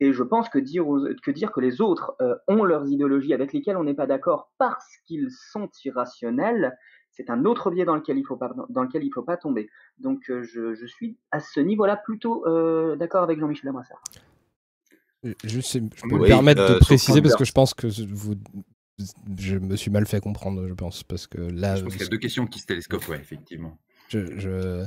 Et 0.02 0.14
je 0.14 0.24
pense 0.24 0.50
que 0.50 0.58
dire, 0.58 0.84
que, 1.22 1.30
dire 1.30 1.52
que 1.52 1.60
les 1.60 1.80
autres 1.80 2.16
euh, 2.22 2.36
ont 2.48 2.64
leurs 2.64 2.90
idéologies 2.90 3.36
avec 3.36 3.54
lesquelles 3.54 3.78
on 3.78 3.84
n'est 3.84 3.94
pas 3.94 4.08
d'accord 4.08 4.52
parce 4.58 4.98
qu'ils 5.06 5.30
sont 5.30 5.70
irrationnels, 5.86 6.76
c'est 7.12 7.30
un 7.30 7.46
autre 7.46 7.70
biais 7.70 7.86
dans 7.86 7.96
lequel 7.96 8.18
il 8.18 8.26
faut 8.26 8.36
pas 8.36 8.52
dans 8.70 8.82
lequel 8.82 9.04
il 9.04 9.12
faut 9.14 9.22
pas 9.22 9.38
tomber. 9.38 9.70
Donc 10.00 10.32
euh, 10.32 10.42
je, 10.42 10.74
je, 10.74 10.86
suis 10.88 11.20
à 11.30 11.40
ce 11.40 11.60
niveau-là 11.60 11.98
plutôt 11.98 12.48
euh, 12.48 12.96
d'accord 12.96 13.22
avec 13.22 13.40
Jean-Michel 13.40 13.70
Abrassard. 13.70 14.02
Juste, 15.44 15.74
je 15.74 16.02
peux 16.10 16.18
me 16.18 16.26
permettre 16.26 16.74
de 16.74 16.80
préciser 16.80 17.22
parce 17.22 17.36
que 17.36 17.46
je 17.46 17.52
pense 17.52 17.76
que 17.76 17.86
vous, 18.12 18.34
je 19.38 19.58
me 19.58 19.76
suis 19.76 19.92
mal 19.92 20.08
fait 20.08 20.20
comprendre, 20.20 20.68
je 20.68 20.74
pense, 20.74 21.04
parce 21.04 21.28
que 21.28 21.40
là. 21.40 21.76
Je 21.76 21.84
pense 21.84 21.94
qu'il 21.94 22.02
y 22.02 22.06
a 22.06 22.10
deux 22.10 22.18
questions 22.18 22.48
qui 22.48 22.58
se 22.58 22.66
télescopent, 22.66 23.08
ouais, 23.10 23.20
effectivement. 23.20 23.78
Je, 24.08 24.40
je... 24.40 24.84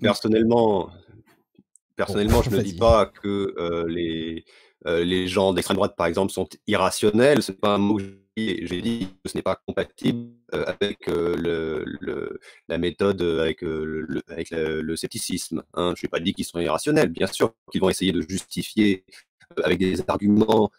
personnellement, 0.00 0.90
Personnellement, 2.00 2.42
je 2.42 2.48
ne 2.56 2.62
dis 2.62 2.76
pas 2.76 3.04
que 3.04 3.54
euh, 3.58 3.86
les, 3.86 4.46
euh, 4.86 5.04
les 5.04 5.28
gens 5.28 5.52
d'extrême 5.52 5.76
droite, 5.76 5.94
par 5.96 6.06
exemple, 6.06 6.32
sont 6.32 6.48
irrationnels. 6.66 7.42
C'est 7.42 7.60
pas 7.60 7.74
un 7.74 7.78
mot 7.78 7.98
que 7.98 8.04
j'ai 8.36 8.80
dit. 8.80 9.08
que 9.22 9.30
ce 9.30 9.36
n'est 9.36 9.42
pas 9.42 9.60
compatible 9.66 10.30
euh, 10.54 10.64
avec 10.66 11.06
le, 11.08 11.84
le, 12.00 12.40
la 12.68 12.78
méthode, 12.78 13.20
avec, 13.20 13.60
le, 13.60 14.22
avec 14.28 14.48
le, 14.50 14.96
scepticisme. 14.96 15.62
Hein. 15.74 15.92
Je 15.94 16.06
n'ai 16.06 16.08
pas 16.08 16.20
dit 16.20 16.32
qu'ils 16.32 16.46
sont 16.46 16.58
irrationnels. 16.58 17.10
Bien 17.10 17.26
sûr 17.26 17.52
qu'ils 17.70 17.82
vont 17.82 17.90
essayer 17.90 18.12
de 18.12 18.22
justifier 18.22 19.04
avec 19.62 19.78
des 19.78 20.00
arguments 20.08 20.70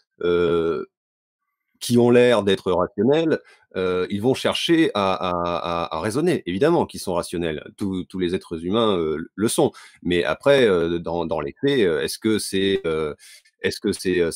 qui 1.82 1.98
ont 1.98 2.12
l'air 2.12 2.44
d'être 2.44 2.72
rationnels, 2.72 3.40
euh, 3.76 4.06
ils 4.10 4.22
vont 4.22 4.34
chercher 4.34 4.92
à, 4.94 5.90
raisonner. 6.02 6.44
Évidemment 6.46 6.86
qu'ils 6.86 7.00
sont 7.00 7.14
rationnels. 7.14 7.64
Tous, 7.76 8.06
les 8.20 8.36
êtres 8.36 8.64
humains 8.64 8.98
euh, 8.98 9.18
le 9.36 9.48
sont. 9.48 9.72
Mais 10.04 10.24
après, 10.24 10.66
euh, 10.66 11.00
dans, 11.00 11.26
dans, 11.26 11.42
les 11.42 11.56
faits, 11.60 11.80
est-ce 11.80 12.20
que 12.20 12.38
c'est 12.40 12.82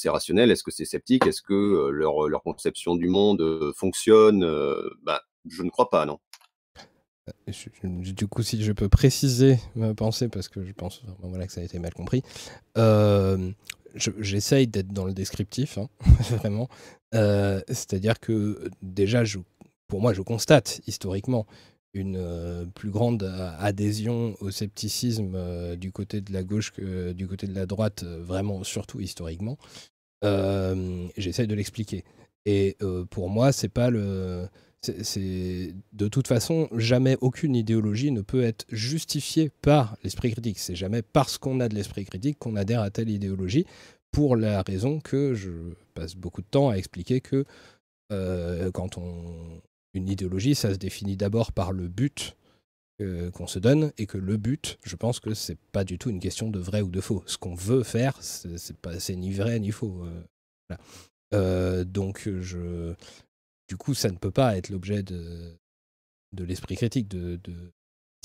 rationnel? 0.10 0.52
Est-ce 0.52 0.64
que 0.64 0.72
c'est 0.72 0.86
sceptique? 0.86 1.26
Est-ce 1.28 1.42
que 1.42 1.90
leur, 1.90 2.44
conception 2.44 2.96
du 2.96 3.08
monde 3.08 3.72
fonctionne 3.76 4.42
bah, 5.04 5.22
Je 5.48 5.64
ne 5.64 5.70
crois 5.70 5.90
pas, 5.90 6.06
non. 6.06 6.20
Du 7.84 8.28
coup, 8.28 8.44
si 8.44 8.64
je 8.64 8.72
peux 8.72 8.90
préciser 8.90 9.58
ma 9.76 9.96
pensée, 9.96 10.30
parce 10.30 10.48
que 10.48 10.64
je 10.64 10.74
pense 10.74 11.00
que 11.00 11.52
ça 11.52 11.62
a 11.62 11.64
été 11.64 11.80
mal 11.80 11.94
compris, 11.94 12.24
j'essaye 13.96 14.68
d'être 14.68 14.92
dans 14.92 15.06
le 15.06 15.14
descriptif, 15.14 15.78
hein, 15.78 15.90
vraiment. 16.38 16.68
Euh, 17.14 17.62
c'est-à-dire 17.68 18.20
que 18.20 18.70
déjà, 18.82 19.24
pour 19.88 20.02
moi, 20.02 20.14
je 20.14 20.22
constate 20.22 20.82
historiquement 20.88 21.46
une 21.94 22.18
euh, 22.18 22.66
plus 22.66 22.90
grande 22.90 23.24
adhésion 23.60 24.36
au 24.42 24.52
scepticisme 24.52 25.34
euh, 25.36 25.76
du 25.78 25.94
côté 25.94 26.20
de 26.20 26.34
la 26.34 26.44
gauche 26.44 26.72
que 26.72 27.14
du 27.14 27.28
côté 27.28 27.48
de 27.48 27.56
la 27.56 27.66
droite, 27.66 28.04
vraiment 28.04 28.64
surtout 28.64 29.00
historiquement. 29.00 29.58
J'essaye 31.18 31.48
de 31.48 31.54
l'expliquer. 31.56 32.04
Et 32.48 32.78
pour 33.12 33.30
moi, 33.30 33.52
c'est 33.52 33.70
pas 33.70 33.92
le 33.92 34.48
c'est 35.04 35.74
de 35.94 36.08
toute 36.08 36.28
façon 36.28 36.68
jamais 36.78 37.18
aucune 37.22 37.56
idéologie 37.56 38.12
ne 38.12 38.22
peut 38.22 38.44
être 38.44 38.66
justifiée 38.70 39.50
par 39.62 39.98
l'esprit 40.04 40.32
critique. 40.32 40.60
C'est 40.60 40.76
jamais 40.76 41.02
parce 41.02 41.38
qu'on 41.38 41.60
a 41.60 41.70
de 41.70 41.76
l'esprit 41.76 42.06
critique 42.06 42.40
qu'on 42.40 42.56
adhère 42.56 42.82
à 42.82 42.90
telle 42.90 43.10
idéologie. 43.10 43.66
Pour 44.12 44.36
la 44.36 44.62
raison 44.62 45.00
que 45.00 45.34
je 45.34 45.52
passe 45.94 46.16
beaucoup 46.16 46.42
de 46.42 46.48
temps 46.48 46.70
à 46.70 46.76
expliquer 46.76 47.22
que 47.22 47.46
euh, 48.12 48.72
quand 48.72 48.98
on 48.98 49.62
une 49.94 50.10
idéologie, 50.10 50.56
ça 50.56 50.74
se 50.74 50.78
définit 50.78 51.16
d'abord 51.16 51.54
par 51.54 51.72
le 51.72 51.88
but 51.88 52.36
euh, 53.02 53.32
qu'on 53.32 53.48
se 53.48 53.60
donne 53.60 53.92
et 53.98 54.06
que 54.06 54.18
le 54.18 54.38
but, 54.38 54.78
je 54.84 54.96
pense 54.96 55.20
que 55.20 55.34
c'est 55.34 55.58
pas 55.72 55.84
du 55.84 55.98
tout 55.98 56.10
une 56.10 56.20
question 56.20 56.50
de 56.50 56.60
vrai 56.60 56.82
ou 56.82 56.90
de 56.90 57.02
faux. 57.02 57.24
Ce 57.28 57.38
qu'on 57.38 57.56
veut 57.56 57.84
faire, 57.84 58.18
c'est 58.22 58.78
pas 58.78 59.00
c'est 59.00 59.16
ni 59.16 59.32
vrai 59.32 59.60
ni 59.60 59.72
faux. 59.72 60.06
Euh, 61.34 61.84
donc 61.84 62.30
je 62.42 62.94
du 63.68 63.78
coup, 63.78 63.94
ça 63.94 64.10
ne 64.10 64.18
peut 64.18 64.32
pas 64.32 64.58
être 64.58 64.70
l'objet 64.70 65.04
de, 65.04 65.58
l'esprit 66.38 66.76
critique, 66.76 67.08
de, 67.08 67.40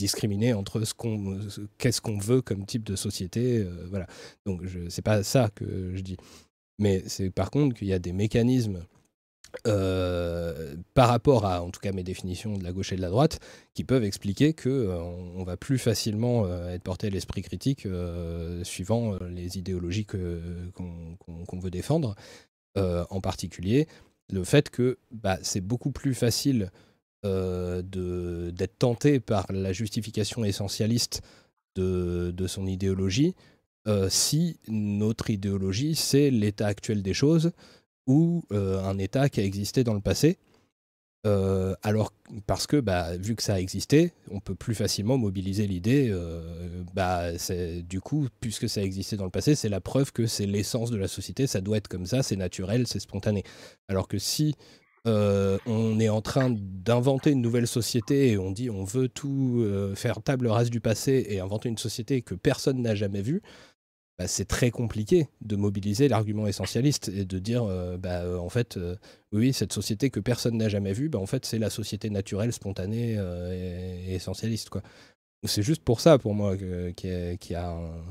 discriminer 0.01 0.55
entre 0.55 0.83
ce 0.83 0.95
qu'on, 0.95 1.39
qu'est-ce 1.77 2.01
qu'on 2.01 2.19
veut 2.19 2.41
comme 2.41 2.65
type 2.65 2.85
de 2.85 2.97
société. 2.97 3.59
Euh, 3.59 3.87
voilà. 3.91 4.07
Donc, 4.47 4.65
je, 4.65 4.89
c'est 4.89 5.03
pas 5.03 5.23
ça 5.23 5.51
que 5.55 5.95
je 5.95 6.01
dis. 6.01 6.17
Mais 6.79 7.03
c'est 7.07 7.31
par 7.31 7.51
contre 7.51 7.77
qu'il 7.77 7.89
y 7.89 7.93
a 7.93 7.99
des 7.99 8.15
mécanismes 8.15 8.81
euh, 9.67 10.75
par 10.95 11.09
rapport 11.09 11.45
à, 11.45 11.63
en 11.63 11.71
tout 11.71 11.81
cas, 11.81 11.93
mes 11.93 12.03
définitions 12.03 12.57
de 12.57 12.65
la 12.65 12.73
gauche 12.73 12.93
et 12.93 12.97
de 12.97 13.03
la 13.03 13.11
droite, 13.11 13.41
qui 13.75 13.85
peuvent 13.85 14.05
expliquer 14.05 14.55
que 14.55 14.71
euh, 14.71 14.97
on, 15.03 15.45
va 15.45 15.59
plus 15.59 15.79
facilement 15.79 16.49
être 16.71 16.83
porté 16.83 17.09
à 17.09 17.11
l'esprit 17.11 17.43
critique 17.43 17.87
suivant 18.63 19.19
les 19.29 19.59
idéologies 19.59 20.07
qu'on, 20.07 21.61
veut 21.61 21.71
défendre. 21.71 22.15
en 22.77 23.21
particulier, 23.21 23.87
le 24.33 24.45
fait 24.45 24.71
que 24.71 24.99
bah, 25.11 25.39
c'est 25.43 25.61
beaucoup 25.61 25.91
plus 25.91 26.15
facile 26.15 26.71
euh, 27.27 27.83
d'être 27.83 28.79
tenté 28.79 29.21
par 29.21 29.47
la 29.51 29.73
justification 29.73 30.45
essentialiste 30.45 31.23
de, 31.77 32.47
son 32.47 32.67
idéologie 32.67 33.35
euh, 33.89 34.09
si 34.11 34.59
notre 34.69 35.31
idéologie 35.31 35.95
c'est 35.95 36.31
l'état 36.31 36.67
actuel 36.67 37.03
des 37.03 37.15
choses 37.15 37.53
ou 38.07 38.43
euh, 38.53 38.83
un 38.83 38.99
état 38.99 39.29
qui 39.29 39.41
a 39.41 39.45
existé 39.45 39.85
dans 39.85 39.95
le 39.95 40.01
passé 40.01 40.39
euh, 41.27 41.75
alors, 41.83 42.13
parce 42.47 42.67
que 42.67 42.79
bah, 42.79 43.17
vu 43.17 43.37
que 43.37 43.43
ça 43.43 43.55
a 43.55 43.61
existé, 43.61 44.13
on 44.31 44.41
peut 44.41 44.55
plus 44.55 44.75
facilement 44.75 45.19
mobiliser 45.19 45.67
l'idée. 45.67 46.09
Euh, 46.11 46.83
bah, 46.95 47.33
du 47.83 48.01
coup, 48.01 48.29
puisque 48.41 48.69
ça 48.69 48.81
a 48.81 48.85
existé 48.85 49.17
dans 49.17 49.25
le 49.25 49.31
passé, 49.31 49.55
c'est 49.55 49.69
la 49.69 49.81
preuve 49.81 50.13
que 50.13 50.27
c'est 50.27 50.47
l'essence 50.47 50.91
de 50.91 50.97
la 50.97 51.09
société. 51.09 51.47
Ça 51.47 51.61
doit 51.61 51.77
être 51.77 51.89
comme 51.89 52.07
ça, 52.07 52.23
c'est 52.23 52.37
naturel, 52.37 52.87
c'est 52.87 53.01
spontané. 53.01 53.43
Alors 53.89 54.09
que 54.09 54.19
si 54.19 54.55
euh, 55.07 55.59
on 55.67 55.99
est 56.01 56.09
en 56.09 56.23
train 56.23 56.51
d'inventer 56.51 57.31
une 57.31 57.41
nouvelle 57.43 57.67
société 57.67 58.33
et 58.33 58.39
on 58.39 58.51
dit 58.51 58.69
on 58.69 58.85
veut 58.85 59.09
tout 59.09 59.67
faire 59.95 60.23
table 60.23 60.47
rase 60.47 60.71
du 60.71 60.81
passé 60.81 61.27
et 61.29 61.41
inventer 61.41 61.69
une 61.69 61.79
société 61.79 62.23
que 62.23 62.35
personne 62.35 62.81
n'a 62.83 62.95
jamais 62.95 63.23
vue, 63.23 63.43
bah, 64.21 64.29
c'est 64.29 64.45
très 64.45 64.71
compliqué 64.71 65.29
de 65.41 65.57
mobiliser 65.57 66.07
l'argument 66.07 66.47
essentialiste 66.47 67.09
et 67.09 67.25
de 67.25 67.39
dire, 67.39 67.65
bah, 67.97 68.39
en 68.39 68.51
fait, 68.51 68.79
oui, 69.33 69.55
cette 69.55 69.73
société 69.73 70.11
que 70.11 70.21
personne 70.21 70.59
n'a 70.59 70.69
jamais 70.69 70.93
vue, 70.93 71.09
bah, 71.09 71.19
en 71.19 71.25
fait, 71.25 71.47
c'est 71.47 71.59
la 71.59 71.71
société 71.71 72.11
naturelle, 72.11 72.53
spontanée 72.53 73.15
et, 73.15 74.15
essentialiste. 74.15 74.69
Quoi. 74.69 74.83
C'est 75.47 75.63
juste 75.63 75.83
pour 75.83 76.03
ça, 76.03 76.19
pour 76.19 76.35
moi, 76.35 76.55
qu'il 76.59 77.39
y, 77.49 77.55
a 77.55 77.71
un, 77.71 78.05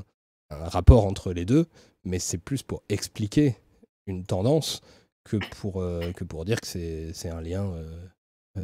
rapport 0.50 1.06
entre 1.06 1.32
les 1.32 1.44
deux, 1.44 1.68
mais 2.02 2.18
c'est 2.18 2.38
plus 2.38 2.64
pour 2.64 2.82
expliquer 2.88 3.54
une 4.08 4.24
tendance 4.24 4.80
que 5.22 5.36
pour, 5.60 5.74
que 5.74 6.24
pour 6.24 6.44
dire 6.44 6.60
que 6.60 6.66
c'est 6.66 7.28
un 7.28 7.40
lien 7.40 7.72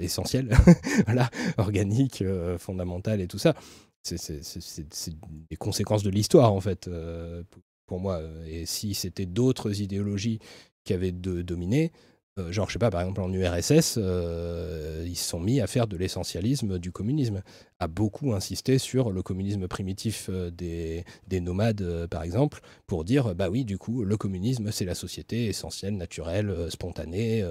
essentiel, 0.00 0.56
voilà, 1.06 1.28
organique, 1.58 2.22
fondamental 2.56 3.20
et 3.20 3.26
tout 3.26 3.38
ça 3.38 3.56
c'est 4.02 5.14
des 5.50 5.56
conséquences 5.56 6.02
de 6.02 6.10
l'histoire, 6.10 6.52
en 6.52 6.60
fait, 6.60 6.88
euh, 6.88 7.42
pour 7.86 8.00
moi. 8.00 8.20
Et 8.46 8.66
si 8.66 8.94
c'était 8.94 9.26
d'autres 9.26 9.80
idéologies 9.80 10.38
qui 10.84 10.92
avaient 10.92 11.12
dominé, 11.12 11.92
euh, 12.38 12.52
genre, 12.52 12.68
je 12.68 12.74
sais 12.74 12.78
pas, 12.78 12.90
par 12.90 13.02
exemple, 13.02 13.20
en 13.20 13.32
URSS, 13.32 13.96
euh, 13.98 15.04
ils 15.06 15.16
se 15.16 15.28
sont 15.28 15.40
mis 15.40 15.60
à 15.60 15.66
faire 15.66 15.86
de 15.86 15.96
l'essentialisme 15.96 16.78
du 16.78 16.92
communisme, 16.92 17.42
à 17.78 17.88
beaucoup 17.88 18.32
insister 18.32 18.78
sur 18.78 19.10
le 19.10 19.22
communisme 19.22 19.68
primitif 19.68 20.30
des, 20.30 21.04
des, 21.26 21.40
nomades, 21.40 22.06
par 22.06 22.22
exemple, 22.22 22.60
pour 22.86 23.04
dire, 23.04 23.34
bah 23.34 23.50
oui, 23.50 23.64
du 23.64 23.78
coup, 23.78 24.04
le 24.04 24.16
communisme, 24.16 24.70
c'est 24.72 24.84
la 24.84 24.94
société 24.94 25.46
essentielle, 25.46 25.96
naturelle, 25.96 26.70
spontanée, 26.70 27.44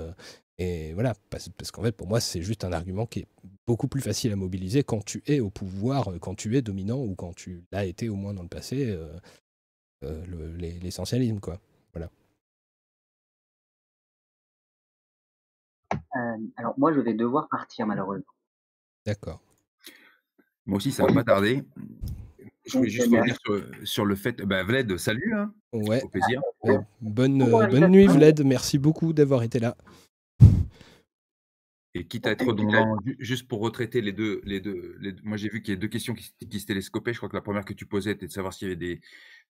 et 0.60 0.94
voilà, 0.94 1.14
parce, 1.30 1.72
qu'en 1.72 1.82
fait, 1.82 1.94
pour 1.94 2.08
moi, 2.08 2.20
c'est 2.20 2.42
juste 2.42 2.66
un 2.66 2.74
argument 2.74 3.06
qui 3.06 3.20
est 3.20 3.28
beaucoup 3.70 3.88
plus 3.88 4.02
facile 4.02 4.32
à 4.32 4.36
mobiliser 4.36 4.84
quand 4.84 5.06
tu 5.06 5.22
es 5.28 5.40
au 5.42 5.52
pouvoir, 5.52 6.10
quand 6.20 6.34
tu 6.34 6.58
es 6.58 6.64
dominant 6.64 6.98
ou 6.98 7.14
quand 7.14 7.36
tu 7.36 7.64
l'as 7.72 7.86
été 7.86 8.10
au 8.10 8.16
moins 8.16 8.34
dans 8.34 8.42
le 8.42 8.48
passé, 8.48 8.90
euh, 8.90 9.14
euh, 10.04 10.58
l'essentialisme, 10.82 11.40
quoi. 11.40 11.60
Voilà. 11.94 12.10
Euh, 15.94 16.48
alors, 16.56 16.74
moi, 16.80 16.92
je 16.94 17.00
vais 17.00 17.14
devoir 17.14 17.48
partir, 17.48 17.86
malheureusement. 17.86 18.34
D'accord. 19.06 19.40
Moi 20.66 20.78
aussi, 20.78 20.92
ça 20.92 21.06
va 21.06 21.14
pas 21.14 21.24
tarder. 21.24 21.64
Je 22.66 22.76
voulais 22.76 22.90
juste 22.90 23.12
revenir 23.12 23.38
sur, 23.84 24.04
le 24.04 24.16
fait. 24.16 24.42
Ben, 24.42 24.66
Vlad, 24.66 24.98
salut. 24.98 25.32
Hein. 25.36 25.54
Ouais. 25.74 26.02
Au 26.02 26.08
plaisir. 26.08 26.42
bonne, 27.02 27.38
bonne 27.48 27.88
nuit, 27.90 28.08
Vlad. 28.08 28.44
Merci 28.44 28.80
beaucoup 28.80 29.14
d'avoir 29.14 29.44
été 29.44 29.60
là. 29.60 29.78
Et 31.96 32.06
quitte 32.06 32.28
à 32.28 32.32
être 32.32 32.54
dans, 32.54 33.00
juste 33.18 33.48
pour 33.48 33.62
retraiter 33.62 34.02
les 34.02 34.14
deux, 34.14 34.42
les 34.44 34.60
deux, 34.60 34.96
moi 35.24 35.38
j'ai 35.38 35.50
vu 35.50 35.64
qu'il 35.64 35.74
y 35.74 35.78
a 35.78 35.80
deux 35.80 35.88
questions 35.88 36.14
qui, 36.14 36.60
se 36.60 36.66
télescopaient. 36.66 37.14
Je 37.14 37.18
crois 37.18 37.30
que 37.30 37.36
la 37.36 37.42
première 37.42 37.66
que 37.66 37.74
tu 37.74 37.88
posais 37.88 38.12
était 38.12 38.28
de 38.28 38.32
savoir 38.32 38.54
s'il 38.54 38.68
y 38.68 38.72
avait 38.72 38.76
des, 38.76 39.02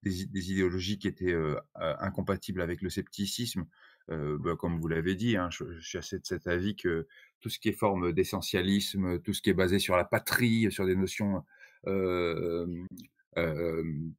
des, 0.04 0.52
idéologies 0.52 0.98
qui 0.98 1.10
étaient 1.10 1.34
euh, 1.34 1.60
incompatibles 1.76 2.62
avec 2.62 2.82
le 2.82 2.90
scepticisme. 2.90 3.66
Euh, 4.10 4.38
bah, 4.40 4.56
comme 4.58 4.80
vous 4.80 4.88
l'avez 4.88 5.16
dit, 5.16 5.36
hein, 5.36 5.50
je, 5.52 5.80
suis 5.82 5.98
assez 5.98 6.18
de 6.18 6.26
cet 6.26 6.48
avis 6.48 6.78
que 6.78 7.08
tout 7.42 7.50
ce 7.50 7.60
qui 7.60 7.70
est 7.70 7.74
forme 7.74 8.14
d'essentialisme, 8.14 9.20
tout 9.20 9.34
ce 9.34 9.42
qui 9.42 9.50
est 9.50 9.54
basé 9.54 9.78
sur 9.78 9.98
la 9.98 10.06
patrie, 10.06 10.72
sur 10.72 10.86
des 10.86 10.96
notions 10.96 11.44
euh, 11.88 12.86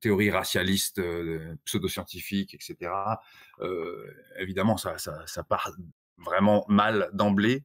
théories 0.00 0.30
racialistes, 0.30 1.00
pseudo-scientifiques, 1.64 2.54
etc. 2.54 2.92
évidemment, 4.38 4.76
ça, 4.76 4.98
ça, 4.98 5.26
ça, 5.26 5.42
part 5.42 5.72
vraiment 6.20 6.64
mal 6.68 7.10
d'emblée. 7.12 7.64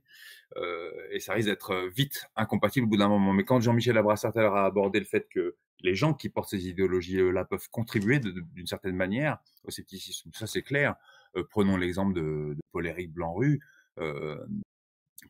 Euh, 0.57 0.91
et 1.11 1.19
ça 1.19 1.33
risque 1.33 1.49
d'être 1.49 1.71
euh, 1.71 1.89
vite 1.89 2.25
incompatible 2.35 2.85
au 2.85 2.89
bout 2.89 2.97
d'un 2.97 3.09
moment. 3.09 3.33
Mais 3.33 3.43
quand 3.43 3.59
Jean-Michel 3.59 3.97
Abrassartel 3.97 4.45
a 4.45 4.65
abordé 4.65 4.99
le 4.99 5.05
fait 5.05 5.27
que 5.29 5.55
les 5.81 5.95
gens 5.95 6.13
qui 6.13 6.29
portent 6.29 6.49
ces 6.49 6.67
idéologies-là 6.67 7.45
peuvent 7.45 7.69
contribuer 7.69 8.19
d'une 8.19 8.67
certaine 8.67 8.95
manière 8.95 9.39
au 9.65 9.71
scepticisme, 9.71 10.31
ça 10.33 10.47
c'est 10.47 10.61
clair. 10.61 10.95
Euh, 11.35 11.43
prenons 11.49 11.77
l'exemple 11.77 12.13
de, 12.13 12.55
Paul-Éric 12.71 13.11
Blanc-Rue. 13.11 13.59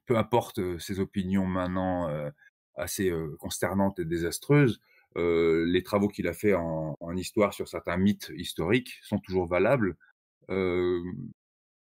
peu 0.06 0.18
importe 0.18 0.78
ses 0.80 1.00
opinions 1.00 1.46
maintenant 1.46 2.10
assez 2.76 3.12
consternantes 3.40 4.00
et 4.00 4.06
désastreuses, 4.06 4.82
les 5.16 5.84
travaux 5.84 6.08
qu'il 6.08 6.28
a 6.28 6.34
fait 6.34 6.54
en, 6.54 6.96
en, 7.00 7.16
histoire 7.16 7.54
sur 7.54 7.68
certains 7.68 7.98
mythes 7.98 8.32
historiques 8.36 9.00
sont 9.04 9.20
toujours 9.20 9.46
valables. 9.46 9.96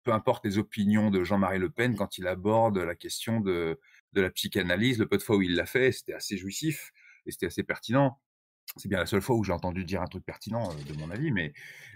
Euh, 0.08 0.12
peu 0.12 0.14
importe 0.14 0.44
les 0.44 0.58
opinions 0.58 1.10
de 1.10 1.22
Jean-Marie 1.22 1.58
Le 1.58 1.70
Pen 1.70 1.94
quand 1.94 2.18
il 2.18 2.26
aborde 2.26 2.78
la 2.78 2.94
question 2.94 3.40
de, 3.40 3.78
la 4.14 4.30
psychanalyse, 4.30 4.98
le 4.98 5.06
peu 5.06 5.18
de 5.18 5.22
fois 5.22 5.36
où 5.36 5.42
il 5.42 5.54
l'a 5.54 5.66
fait, 5.66 5.92
c'était 5.92 6.14
assez 6.14 6.36
jouissif 6.36 6.92
et 7.26 7.30
c'était 7.30 7.46
assez 7.46 7.62
pertinent. 7.62 8.18
C'est 8.76 8.88
bien 8.88 8.98
la 8.98 9.06
seule 9.06 9.22
fois 9.22 9.36
où 9.36 9.44
j'ai 9.44 9.52
entendu 9.52 9.84
dire 9.84 10.02
un 10.02 10.06
truc 10.06 10.24
pertinent, 10.24 10.70
euh, 10.70 10.92
de 10.92 10.98
mon 10.98 11.10
avis, 11.10 11.30
mais 11.30 11.52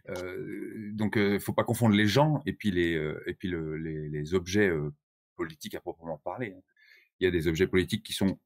euh, 0.08 0.90
donc 0.92 1.16
euh, 1.16 1.38
faut 1.38 1.52
pas 1.52 1.64
confondre 1.64 1.94
les 1.94 2.06
gens 2.06 2.42
et 2.46 2.52
puis 2.52 2.70
les 2.70 2.96
euh, 2.96 4.34
objets 4.34 4.70
politiques 5.36 5.74
à 5.74 5.80
proprement 5.80 6.18
parler. 6.18 6.54
Hein. 6.56 6.62
Il 7.20 7.24
y 7.24 7.26
a 7.26 7.30
des 7.30 7.46
objets 7.46 7.66
politiques 7.66 8.04
qui 8.04 8.12
sont 8.12 8.38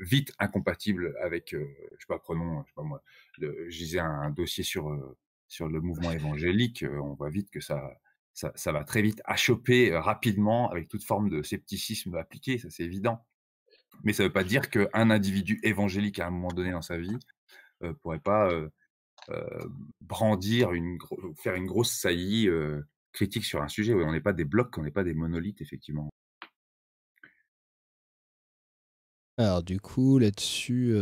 vite 0.00 0.32
incompatibles 0.38 1.14
avec, 1.20 1.50
je 1.52 1.58
sais 1.58 2.06
pas, 2.08 2.18
prenons, 2.18 2.62
je 2.62 2.68
sais 2.68 2.74
pas 2.74 2.82
moi, 2.82 3.02
je 3.38 3.68
disais 3.68 3.98
un, 3.98 4.30
dossier 4.30 4.64
sur 4.64 4.88
le 4.90 5.80
mouvement 5.80 6.10
évangélique, 6.10 6.84
on 6.90 7.14
voit 7.14 7.30
vite 7.30 7.50
que 7.50 7.60
ça 7.60 7.98
ça, 8.54 8.72
va 8.72 8.84
très 8.84 9.02
vite 9.02 9.20
achoper 9.24 9.96
rapidement 9.96 10.70
avec 10.70 10.88
toute 10.88 11.02
forme 11.02 11.28
de 11.28 11.42
scepticisme 11.42 12.14
appliqué, 12.14 12.58
ça 12.58 12.70
c'est 12.70 12.84
évident. 12.84 13.24
Mais 14.04 14.12
ça 14.12 14.22
ne 14.22 14.28
veut 14.28 14.32
pas 14.32 14.44
dire 14.44 14.70
qu'un 14.70 15.10
individu 15.10 15.58
évangélique 15.64 16.20
à 16.20 16.26
un 16.28 16.30
moment 16.30 16.52
donné 16.52 16.70
dans 16.70 16.82
sa 16.82 16.98
vie 16.98 17.18
ne 17.80 17.90
pourrait 17.92 18.20
pas 18.20 18.50
brandir, 20.00 20.72
une, 20.72 20.98
faire 21.36 21.54
une 21.54 21.66
grosse 21.66 21.92
saillie 21.92 22.48
critique 23.12 23.44
sur 23.44 23.60
un 23.60 23.68
sujet. 23.68 23.92
on 23.94 24.12
n'est 24.12 24.20
pas 24.20 24.32
des 24.32 24.44
blocs, 24.44 24.76
on 24.78 24.82
n'est 24.82 24.92
pas 24.92 25.04
des 25.04 25.14
monolithes, 25.14 25.60
effectivement. 25.60 26.08
Alors 29.36 29.64
du 29.64 29.80
coup, 29.80 30.18
là-dessus, 30.18 30.94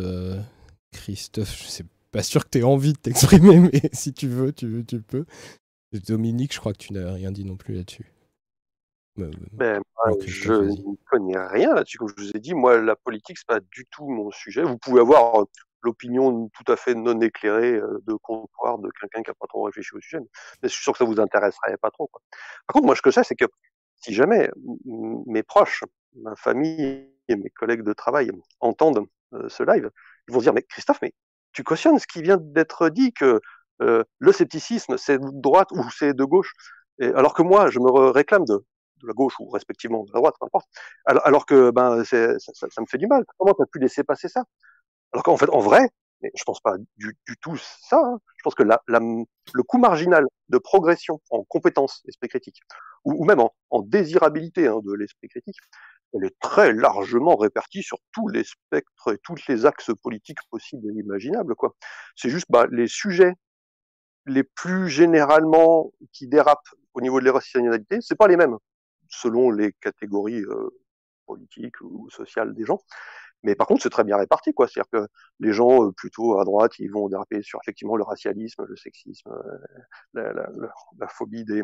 Christophe, 0.93 1.63
je 1.63 1.69
sais 1.69 1.85
pas 2.13 2.23
sûr 2.23 2.45
que 2.45 2.51
tu 2.51 2.59
aies 2.59 2.63
envie 2.63 2.95
de 2.95 2.99
t'exprimer, 2.99 3.61
mais 3.73 3.91
si 3.93 4.15
tu 4.15 4.27
veux, 4.27 4.53
tu 4.53 4.67
peux. 5.03 5.27
Dominique, 5.99 6.55
je 6.55 6.61
crois 6.61 6.73
que 6.73 6.79
tu 6.79 6.93
n'as 6.93 7.13
rien 7.13 7.31
dit 7.31 7.45
non 7.45 7.57
plus 7.57 7.75
là-dessus. 7.75 8.13
Ben, 9.17 9.31
ben 9.53 9.81
je 10.27 10.53
ne 10.53 10.97
connais 11.11 11.39
rien 11.39 11.75
là-dessus. 11.75 11.97
Comme 11.99 12.09
je 12.09 12.23
vous 12.23 12.31
ai 12.37 12.41
dit, 12.41 12.55
moi, 12.55 12.81
la 12.81 12.97
politique, 12.97 13.39
c'est 13.39 13.47
pas 13.47 13.61
du 13.61 13.87
tout 13.91 14.07
mon 14.07 14.31
sujet. 14.31 14.63
Vous 14.63 14.77
pouvez 14.77 15.01
avoir 15.01 15.41
euh, 15.41 15.45
l'opinion 15.83 16.51
tout 16.51 16.71
à 16.71 16.77
fait 16.77 16.95
non 16.95 17.19
éclairée 17.21 17.77
euh, 17.77 18.03
de 18.07 18.15
comptoir 18.15 18.79
de 18.79 18.91
quelqu'un 19.01 19.23
qui 19.23 19.31
n'a 19.31 19.35
pas 19.35 19.47
trop 19.47 19.63
réfléchi 19.63 19.95
au 19.95 20.01
sujet, 20.01 20.19
mais 20.21 20.69
je 20.69 20.75
suis 20.75 20.83
sûr 20.83 20.93
que 20.93 20.99
ça 20.99 21.05
vous 21.05 21.19
intéresserait 21.19 21.77
pas 21.79 21.91
trop. 21.91 22.11
Par 22.13 22.75
contre, 22.75 22.87
moi, 22.87 22.97
ce 22.97 23.03
que 23.03 23.11
je 23.11 23.15
sais, 23.15 23.25
c'est 23.25 23.37
que 23.37 23.47
si 24.03 24.13
jamais 24.13 24.51
mes 24.85 25.43
proches, 25.43 25.83
ma 26.15 26.37
famille 26.37 27.11
et 27.29 27.37
mes 27.37 27.51
collègues 27.51 27.83
de 27.83 27.93
travail 27.93 28.31
entendent 28.61 29.07
euh, 29.33 29.49
ce 29.49 29.63
live, 29.63 29.91
ils 30.29 30.35
vont 30.35 30.41
dire, 30.41 30.53
mais 30.53 30.63
Christophe, 30.63 30.99
mais 31.03 31.13
tu 31.53 31.63
cautionnes 31.63 31.99
ce 31.99 32.07
qui 32.07 32.23
vient 32.23 32.37
d'être 32.39 32.91
dit, 32.91 33.13
que 33.13 33.41
euh, 33.83 34.05
le 34.19 34.33
scepticisme, 34.33 34.97
c'est 34.97 35.19
de 35.19 35.29
droite 35.33 35.69
ou 35.73 35.85
c'est 35.91 36.15
de 36.15 36.25
gauche. 36.25 36.53
Et 36.99 37.09
alors 37.09 37.35
que 37.35 37.43
moi, 37.43 37.71
je 37.71 37.79
me 37.79 37.91
réclame 38.11 38.45
de, 38.45 38.65
la 39.03 39.13
gauche 39.13 39.35
ou 39.41 39.49
respectivement 39.51 40.05
de 40.05 40.13
la 40.13 40.21
droite, 40.21 40.35
peu 40.41 40.47
importe. 40.47 40.69
Alors, 41.05 41.47
que 41.47 41.71
ben, 41.71 42.05
ça, 42.05 42.81
me 42.81 42.87
fait 42.87 42.99
du 42.99 43.07
mal. 43.07 43.25
Comment 43.39 43.55
tu 43.55 43.63
as 43.63 43.67
pu 43.67 43.79
laisser 43.79 44.05
passer 44.05 44.29
ça? 44.29 44.45
Alors 45.13 45.23
qu'en 45.23 45.37
fait, 45.37 45.51
en 45.51 45.61
vrai, 45.61 45.89
je 46.23 46.45
pense 46.45 46.61
pas 46.61 46.77
du, 46.97 47.17
tout 47.41 47.57
ça. 47.57 48.01
Hein. 48.03 48.19
Je 48.39 48.43
pense 48.43 48.55
que 48.55 48.63
la, 48.63 48.81
le 48.89 49.63
coût 49.63 49.79
marginal 49.79 50.27
de 50.49 50.59
progression 50.59 51.21
en 51.31 51.45
compétences 51.45 52.01
l'esprit 52.05 52.29
critique, 52.29 52.61
ou, 53.05 53.25
même 53.25 53.41
en, 53.41 53.83
désirabilité 53.83 54.67
hein, 54.67 54.81
de 54.83 54.93
l'esprit 54.95 55.29
critique, 55.29 55.57
elle 56.15 56.25
est 56.25 56.39
très 56.41 56.73
largement 56.73 57.37
répartie 57.37 57.83
sur 57.83 57.99
tous 58.13 58.29
les 58.29 58.45
spectres 58.45 59.13
et 59.13 59.19
tous 59.23 59.37
les 59.49 59.67
axes 59.67 59.91
politiques 60.03 60.39
possibles 60.51 60.89
et 60.91 61.01
imaginables. 61.01 61.55
C'est 62.15 62.31
juste 62.31 62.47
bah, 62.49 62.67
les 62.71 62.89
sujets 62.89 63.35
les 64.27 64.43
plus 64.43 64.89
généralement 64.89 65.93
qui 66.13 66.27
dérapent 66.27 66.69
au 66.95 67.01
niveau 67.01 67.21
de 67.21 67.25
l'irrationalité, 67.25 67.99
c'est 68.01 68.17
pas 68.17 68.29
les 68.29 68.37
mêmes 68.37 68.57
selon 69.09 69.51
les 69.51 69.73
catégories 69.81 70.43
euh, 70.43 70.71
politiques 71.27 71.81
ou 71.81 72.09
sociales 72.11 72.55
des 72.55 72.65
gens. 72.65 72.81
Mais 73.43 73.55
par 73.55 73.67
contre, 73.67 73.83
c'est 73.83 73.91
très 73.91 74.03
bien 74.03 74.17
réparti, 74.17 74.53
quoi. 74.55 74.67
C'est-à-dire 74.67 74.91
que 74.91 75.09
les 75.39 75.53
gens 75.53 75.85
euh, 75.85 75.93
plutôt 75.93 76.41
à 76.41 76.45
droite, 76.45 76.73
ils 76.79 76.91
vont 76.91 77.09
déraper 77.09 77.43
sur 77.43 77.61
effectivement 77.63 77.97
le 77.97 78.03
racialisme, 78.03 78.65
le 78.67 78.77
sexisme, 78.77 79.31
euh, 79.31 79.59
la, 80.15 80.33
la, 80.33 80.49
la, 80.99 81.09
phobie 81.09 81.45
des 81.45 81.63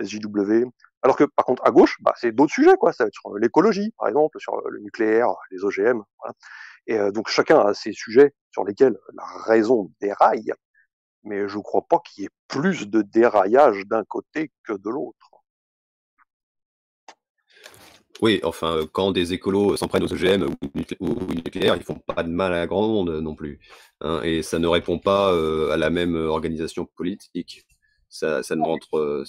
SJW. 0.00 0.64
Alors 1.02 1.16
que 1.16 1.24
par 1.24 1.44
contre, 1.44 1.62
à 1.66 1.70
gauche, 1.70 1.96
bah, 2.00 2.14
c'est 2.16 2.32
d'autres 2.32 2.54
sujets, 2.54 2.76
quoi. 2.76 2.92
Ça 2.92 3.04
va 3.04 3.08
être 3.08 3.14
sur 3.14 3.36
l'écologie, 3.36 3.92
par 3.98 4.08
exemple, 4.08 4.40
sur 4.40 4.56
le 4.68 4.78
nucléaire, 4.80 5.28
les 5.50 5.64
OGM. 5.64 6.02
Voilà. 6.18 6.34
Et 6.86 7.12
donc 7.12 7.28
chacun 7.28 7.60
a 7.60 7.74
ses 7.74 7.92
sujets 7.92 8.32
sur 8.50 8.64
lesquels 8.64 8.96
la 9.12 9.24
raison 9.44 9.92
déraille 10.00 10.52
mais 11.28 11.48
je 11.48 11.56
ne 11.56 11.62
crois 11.62 11.86
pas 11.88 11.98
qu'il 12.00 12.24
y 12.24 12.26
ait 12.26 12.30
plus 12.48 12.88
de 12.88 13.02
déraillage 13.02 13.86
d'un 13.86 14.04
côté 14.04 14.50
que 14.64 14.72
de 14.72 14.90
l'autre. 14.90 15.30
Oui, 18.20 18.40
enfin, 18.42 18.80
quand 18.92 19.12
des 19.12 19.32
écolos 19.32 19.76
s'en 19.76 19.86
prennent 19.86 20.02
aux 20.02 20.12
OGM 20.12 20.42
ou, 20.42 20.80
ou, 20.98 21.32
nucléaire, 21.32 21.76
ils 21.76 21.84
font 21.84 21.94
pas 21.94 22.24
de 22.24 22.30
mal 22.30 22.52
à 22.52 22.66
grand 22.66 22.88
monde 22.88 23.20
non 23.20 23.36
plus. 23.36 23.60
Hein, 24.00 24.22
et 24.24 24.42
ça 24.42 24.58
ne 24.58 24.66
répond 24.66 24.98
pas 24.98 25.30
à 25.72 25.76
la 25.76 25.90
même 25.90 26.16
organisation 26.16 26.84
politique. 26.84 27.64
Ça, 28.08 28.42
ça 28.42 28.56
ne 28.56 28.62
rentre. 28.62 29.24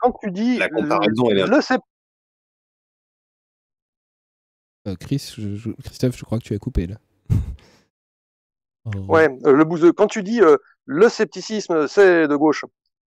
Quand 0.00 0.12
tu 0.20 0.30
dis 0.30 0.58
la 0.58 0.68
comparaison, 0.68 1.30
le, 1.30 1.46
le 1.46 1.60
euh, 4.88 4.96
Chris, 4.96 5.34
Christophe, 5.84 6.16
je 6.16 6.24
crois 6.24 6.38
que 6.38 6.44
tu 6.44 6.54
as 6.54 6.58
coupé 6.58 6.86
là. 6.88 6.96
ouais, 9.08 9.28
le 9.44 9.64
bouseux. 9.64 9.92
Quand 9.92 10.08
tu 10.08 10.22
dis 10.22 10.40
le 10.86 11.08
scepticisme, 11.08 11.86
c'est 11.88 12.28
de 12.28 12.36
gauche. 12.36 12.64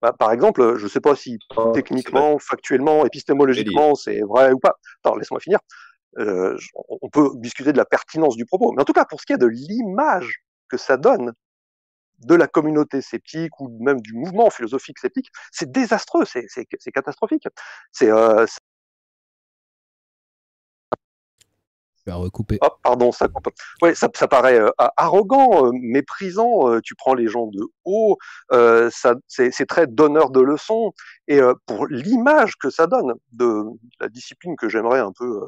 Bah, 0.02 0.12
par 0.12 0.32
exemple, 0.32 0.76
je 0.76 0.84
ne 0.84 0.88
sais 0.88 1.00
pas 1.00 1.16
si 1.16 1.38
oh, 1.56 1.72
techniquement, 1.72 2.38
factuellement, 2.38 3.06
épistémologiquement, 3.06 3.94
c'est 3.94 4.20
vrai 4.20 4.52
ou 4.52 4.58
pas. 4.58 4.74
Attends, 5.02 5.16
laisse-moi 5.16 5.40
finir. 5.40 5.58
Euh, 6.18 6.56
on 7.02 7.08
peut 7.08 7.30
discuter 7.36 7.72
de 7.72 7.78
la 7.78 7.84
pertinence 7.84 8.36
du 8.36 8.46
propos, 8.46 8.72
mais 8.72 8.82
en 8.82 8.84
tout 8.84 8.92
cas, 8.92 9.04
pour 9.04 9.20
ce 9.20 9.26
qui 9.26 9.32
est 9.32 9.38
de 9.38 9.46
l'image 9.46 10.42
que 10.68 10.76
ça 10.76 10.96
donne 10.96 11.32
de 12.20 12.34
la 12.34 12.46
communauté 12.46 13.02
sceptique 13.02 13.60
ou 13.60 13.76
même 13.82 14.00
du 14.00 14.14
mouvement 14.14 14.48
philosophique 14.48 14.98
sceptique, 14.98 15.28
c'est 15.52 15.70
désastreux, 15.70 16.24
c'est 16.24 16.92
catastrophique. 16.92 17.46
C'est 17.92 18.10
euh, 18.10 18.46
recouper. 22.14 22.58
Oh, 22.62 22.68
pardon, 22.82 23.10
ça 23.10 23.26
coupe. 23.28 23.48
Ouais, 23.82 23.94
ça, 23.94 24.08
ça 24.14 24.28
paraît 24.28 24.60
euh, 24.60 24.70
arrogant, 24.96 25.66
euh, 25.66 25.70
méprisant. 25.72 26.70
Euh, 26.70 26.80
tu 26.80 26.94
prends 26.94 27.14
les 27.14 27.26
gens 27.26 27.46
de 27.48 27.66
haut, 27.84 28.16
ça, 28.50 29.14
c'est 29.26 29.66
très 29.66 29.86
donneur 29.86 30.30
de 30.30 30.40
leçons. 30.40 30.92
Et 31.28 31.40
pour 31.66 31.86
l'image 31.88 32.56
que 32.56 32.70
ça 32.70 32.86
donne 32.86 33.14
de 33.32 33.64
la 34.00 34.08
discipline 34.08 34.56
que 34.56 34.68
j'aimerais 34.68 35.00
un 35.00 35.12
peu 35.12 35.40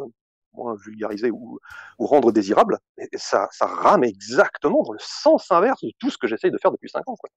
moins 0.52 0.74
vulgariser 0.74 1.30
ou, 1.30 1.60
ou 1.98 2.06
rendre 2.06 2.32
désirable, 2.32 2.78
ça, 3.14 3.48
ça 3.52 3.66
rame 3.66 4.02
exactement 4.02 4.82
dans 4.82 4.92
le 4.92 4.98
sens 5.00 5.50
inverse 5.52 5.82
de 5.82 5.92
tout 5.98 6.10
ce 6.10 6.18
que 6.18 6.26
j'essaye 6.26 6.50
de 6.50 6.58
faire 6.58 6.72
depuis 6.72 6.88
cinq 6.88 7.08
ans. 7.08 7.16
Quoi. 7.16 7.30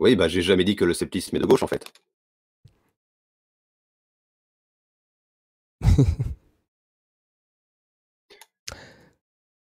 Oui, 0.00 0.16
bah 0.16 0.28
j'ai 0.28 0.42
jamais 0.42 0.64
dit 0.64 0.76
que 0.76 0.84
le 0.84 0.94
sceptisme 0.94 1.36
est 1.36 1.40
de 1.40 1.46
gauche 1.46 1.62
en 1.62 1.66
fait. 1.66 1.92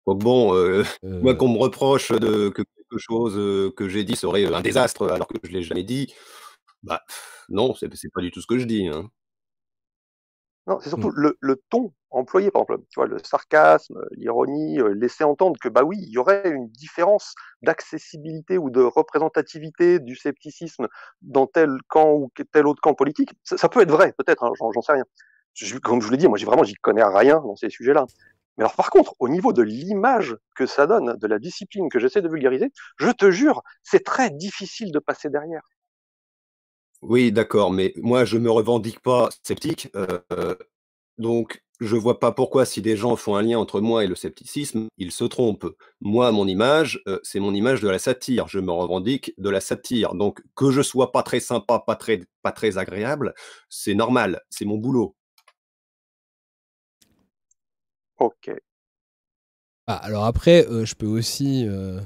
Donc 0.08 0.22
bon, 0.22 0.54
euh, 0.54 0.84
moi 1.02 1.34
qu'on 1.34 1.48
me 1.48 1.58
reproche 1.58 2.12
de 2.12 2.48
que 2.48 2.62
quelque 2.62 2.98
chose 2.98 3.74
que 3.76 3.88
j'ai 3.90 4.04
dit 4.04 4.16
serait 4.16 4.46
un 4.46 4.62
désastre 4.62 5.10
alors 5.10 5.28
que 5.28 5.36
je 5.42 5.52
l'ai 5.52 5.62
jamais 5.62 5.82
dit, 5.82 6.14
bah 6.82 7.02
non, 7.50 7.74
c'est 7.74 7.90
pas 8.14 8.22
du 8.22 8.30
tout 8.30 8.40
ce 8.40 8.46
que 8.46 8.58
je 8.58 8.64
dis. 8.64 8.88
Hein. 8.88 9.10
Non, 10.66 10.78
c'est 10.80 10.88
surtout 10.88 11.10
mmh. 11.10 11.32
le, 11.40 11.62
ton 11.68 11.92
employé, 12.10 12.50
par 12.50 12.62
exemple, 12.62 12.84
tu 12.88 13.00
vois, 13.00 13.06
le 13.06 13.18
sarcasme, 13.18 14.00
l'ironie, 14.12 14.78
laisser 14.94 15.24
entendre 15.24 15.58
que 15.60 15.68
bah 15.68 15.82
oui, 15.82 15.98
il 16.00 16.10
y 16.10 16.16
aurait 16.16 16.48
une 16.48 16.68
différence 16.68 17.34
d'accessibilité 17.60 18.56
ou 18.56 18.70
de 18.70 18.80
représentativité 18.80 19.98
du 19.98 20.16
scepticisme 20.16 20.88
dans 21.20 21.46
tel 21.46 21.70
camp 21.88 22.14
ou 22.14 22.30
tel 22.50 22.66
autre 22.66 22.80
camp 22.80 22.94
politique. 22.94 23.32
Ça, 23.44 23.68
peut 23.68 23.82
être 23.82 23.90
vrai, 23.90 24.14
peut-être, 24.16 24.42
hein, 24.44 24.52
j'en 24.58 24.80
sais 24.80 24.92
rien. 24.92 25.04
comme 25.82 26.00
je 26.00 26.06
vous 26.06 26.12
l'ai 26.12 26.18
dit, 26.18 26.28
moi, 26.28 26.38
j'ai 26.38 26.46
vraiment, 26.46 26.64
j'y 26.64 26.74
connais 26.76 27.04
rien 27.04 27.40
dans 27.40 27.56
ces 27.56 27.68
sujets-là. 27.68 28.06
Mais 28.58 28.64
alors 28.64 28.74
par 28.74 28.90
contre, 28.90 29.14
au 29.20 29.28
niveau 29.28 29.52
de 29.52 29.62
l'image 29.62 30.36
que 30.54 30.66
ça 30.66 30.86
donne, 30.86 31.16
de 31.16 31.26
la 31.26 31.38
discipline 31.38 31.88
que 31.88 31.98
j'essaie 31.98 32.20
de 32.20 32.28
vulgariser, 32.28 32.70
je 32.98 33.10
te 33.10 33.30
jure, 33.30 33.62
c'est 33.82 34.04
très 34.04 34.30
difficile 34.30 34.92
de 34.92 34.98
passer 34.98 35.30
derrière. 35.30 35.62
Oui, 37.00 37.30
d'accord, 37.30 37.70
mais 37.70 37.94
moi 37.96 38.24
je 38.24 38.36
me 38.36 38.50
revendique 38.50 39.00
pas 39.00 39.28
sceptique, 39.44 39.88
euh, 39.94 40.56
donc 41.16 41.62
je 41.80 41.96
vois 41.96 42.18
pas 42.18 42.32
pourquoi 42.32 42.64
si 42.64 42.82
des 42.82 42.96
gens 42.96 43.14
font 43.14 43.36
un 43.36 43.42
lien 43.42 43.58
entre 43.58 43.80
moi 43.80 44.02
et 44.02 44.08
le 44.08 44.16
scepticisme, 44.16 44.88
ils 44.98 45.12
se 45.12 45.24
trompent. 45.24 45.76
Moi, 46.00 46.32
mon 46.32 46.46
image, 46.46 47.00
euh, 47.06 47.20
c'est 47.22 47.38
mon 47.38 47.54
image 47.54 47.80
de 47.80 47.88
la 47.88 48.00
satire. 48.00 48.48
Je 48.48 48.58
me 48.58 48.72
revendique 48.72 49.32
de 49.38 49.48
la 49.48 49.60
satire. 49.60 50.14
Donc 50.14 50.42
que 50.56 50.72
je 50.72 50.82
sois 50.82 51.12
pas 51.12 51.22
très 51.22 51.38
sympa, 51.40 51.78
pas 51.78 51.94
très, 51.94 52.22
pas 52.42 52.50
très 52.52 52.78
agréable, 52.78 53.32
c'est 53.68 53.94
normal, 53.94 54.42
c'est 54.50 54.64
mon 54.64 54.76
boulot. 54.76 55.14
OK. 58.18 58.50
Ah, 59.86 59.96
alors 59.96 60.24
après, 60.24 60.66
euh, 60.66 60.84
je 60.84 60.94
peux 60.94 61.06
aussi 61.06 61.64
euh, 61.66 61.98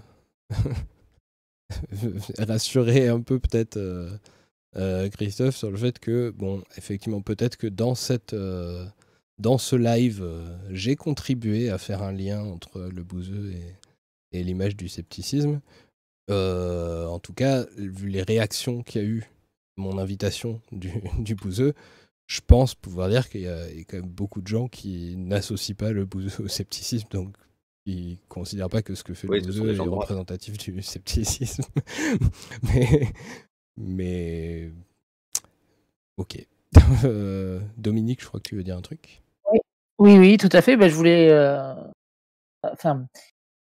rassurer 2.38 3.08
un 3.08 3.20
peu 3.20 3.40
peut-être 3.40 3.76
euh, 4.76 5.08
Christophe 5.10 5.56
sur 5.56 5.70
le 5.70 5.76
fait 5.76 5.98
que, 5.98 6.30
bon, 6.30 6.62
effectivement, 6.76 7.22
peut-être 7.22 7.56
que 7.56 7.66
dans, 7.66 7.94
cette, 7.94 8.36
dans 9.38 9.58
ce 9.58 9.74
live, 9.74 10.24
j'ai 10.70 10.94
contribué 10.94 11.70
à 11.70 11.78
faire 11.78 12.02
un 12.02 12.12
lien 12.12 12.44
entre 12.44 12.80
le 12.80 13.02
bouseux 13.02 13.52
et, 14.32 14.42
l'image 14.44 14.76
du 14.76 14.88
scepticisme. 14.88 15.60
en 16.30 17.18
tout 17.18 17.34
cas, 17.34 17.66
vu 17.76 18.08
les 18.08 18.22
réactions 18.22 18.82
qu'il 18.82 19.02
y 19.02 19.04
a 19.04 19.08
eu, 19.08 19.28
mon 19.76 19.98
invitation 19.98 20.60
du, 20.70 20.92
du 21.18 21.34
bouseux, 21.34 21.74
je 22.26 22.40
pense 22.46 22.74
pouvoir 22.74 23.08
dire 23.08 23.28
qu'il 23.28 23.42
y, 23.42 23.48
a 23.48 23.66
quand 23.88 23.98
même 23.98 24.08
beaucoup 24.08 24.40
de 24.40 24.46
gens 24.46 24.68
qui 24.68 25.16
n'associent 25.16 25.74
pas 25.74 25.92
le 25.92 26.04
bouseux 26.04 26.44
au 26.44 26.48
scepticisme, 26.48 27.08
donc 27.10 27.36
ils 27.84 28.12
ne 28.12 28.16
considèrent 28.28 28.70
pas 28.70 28.82
que 28.82 28.94
ce 28.94 29.02
que 29.02 29.14
fait 29.14 29.26
le 29.26 29.40
bouseux 29.40 29.74
est 29.74 29.78
représentatif 29.78 30.56
du 30.58 30.80
scepticisme. 30.82 31.64
mais, 32.62 33.12
mais 33.76 34.70
ok. 36.16 36.46
Euh, 37.04 37.60
Dominique, 37.76 38.22
je 38.22 38.26
crois 38.26 38.40
que 38.40 38.48
tu 38.48 38.56
veux 38.56 38.62
dire 38.62 38.76
un 38.76 38.82
truc? 38.82 39.22
Oui, 39.98 40.18
oui, 40.18 40.36
tout 40.36 40.48
à 40.52 40.62
fait. 40.62 40.76
Ben, 40.76 40.88
je 40.88 40.94
voulais. 40.94 41.30
Euh, 41.30 41.74
enfin, 42.62 43.06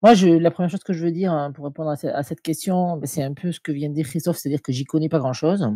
moi, 0.01 0.13
je... 0.13 0.27
la 0.27 0.51
première 0.51 0.69
chose 0.69 0.83
que 0.83 0.93
je 0.93 1.03
veux 1.03 1.11
dire 1.11 1.31
hein, 1.31 1.51
pour 1.51 1.65
répondre 1.65 1.89
à, 1.89 2.23
cette 2.23 2.41
question, 2.41 2.97
ben, 2.97 3.05
c'est 3.07 3.23
un 3.23 3.33
peu 3.33 3.51
ce 3.51 3.59
que 3.59 3.71
vient 3.71 3.89
de 3.89 3.93
dire 3.93 4.07
Christophe, 4.07 4.37
c'est-à-dire 4.37 4.61
que 4.61 4.71
j'y 4.71 4.85
connais 4.85 5.09
pas 5.09 5.19
grand-chose. 5.19 5.67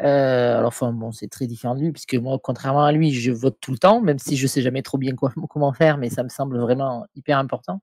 Euh, 0.00 0.58
alors, 0.58 0.68
enfin, 0.68 0.92
bon, 0.92 1.12
c'est 1.12 1.28
très 1.28 1.46
différent 1.46 1.74
de 1.74 1.80
lui, 1.80 1.92
puisque 1.92 2.14
moi, 2.14 2.38
contrairement 2.42 2.84
à 2.84 2.92
lui, 2.92 3.12
je 3.12 3.30
vote 3.30 3.56
tout 3.60 3.72
le 3.72 3.78
temps, 3.78 4.00
même 4.00 4.18
si 4.18 4.36
je 4.36 4.46
sais 4.46 4.62
jamais 4.62 4.82
trop 4.82 4.98
bien 4.98 5.14
comment 5.48 5.72
faire, 5.72 5.98
mais 5.98 6.10
ça 6.10 6.22
me 6.22 6.28
semble 6.28 6.58
vraiment 6.58 7.06
hyper 7.14 7.38
important. 7.38 7.80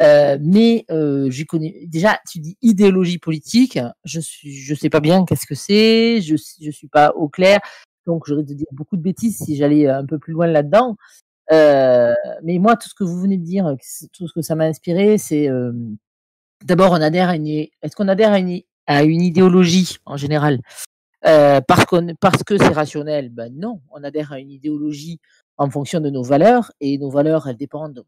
Euh, 0.00 0.38
mais 0.40 0.86
euh, 0.90 1.30
je 1.30 1.44
connais 1.44 1.82
déjà. 1.86 2.18
Tu 2.30 2.38
dis 2.38 2.56
idéologie 2.62 3.18
politique. 3.18 3.78
Je 4.04 4.20
suis, 4.20 4.54
je 4.54 4.74
sais 4.74 4.88
pas 4.88 5.00
bien 5.00 5.24
qu'est-ce 5.26 5.46
que 5.46 5.54
c'est. 5.54 6.22
Je 6.22 6.36
je 6.36 6.70
suis 6.70 6.88
pas 6.88 7.10
au 7.16 7.28
clair. 7.28 7.60
Donc 8.06 8.24
j'aurais 8.26 8.44
de 8.44 8.54
dire 8.54 8.66
beaucoup 8.72 8.96
de 8.96 9.02
bêtises 9.02 9.38
si 9.38 9.56
j'allais 9.56 9.88
un 9.88 10.06
peu 10.06 10.18
plus 10.18 10.32
loin 10.32 10.46
là-dedans. 10.46 10.96
Euh, 11.52 12.14
mais 12.42 12.58
moi, 12.58 12.76
tout 12.76 12.88
ce 12.88 12.94
que 12.94 13.04
vous 13.04 13.20
venez 13.20 13.36
de 13.36 13.44
dire, 13.44 13.76
tout 14.12 14.28
ce 14.28 14.32
que 14.32 14.42
ça 14.42 14.54
m'a 14.54 14.64
inspiré, 14.64 15.18
c'est 15.18 15.48
euh, 15.48 15.72
d'abord 16.64 16.92
on 16.92 17.00
adhère 17.02 17.28
à 17.28 17.36
une. 17.36 17.46
Est-ce 17.46 17.96
qu'on 17.96 18.08
adhère 18.08 18.32
à 18.32 18.38
une 18.38 18.62
à 18.86 19.04
une 19.04 19.22
idéologie 19.22 19.98
en 20.06 20.16
général? 20.16 20.60
Euh, 21.26 21.60
parce, 21.60 21.84
qu'on, 21.84 22.14
parce 22.20 22.42
que 22.42 22.56
c'est 22.58 22.68
rationnel, 22.68 23.28
ben 23.30 23.52
non, 23.54 23.80
on 23.90 24.02
adhère 24.02 24.32
à 24.32 24.38
une 24.38 24.50
idéologie 24.50 25.20
en 25.56 25.68
fonction 25.70 26.00
de 26.00 26.10
nos 26.10 26.22
valeurs, 26.22 26.72
et 26.80 26.96
nos 26.98 27.10
valeurs, 27.10 27.46
elles 27.48 27.56
dépendent, 27.56 28.04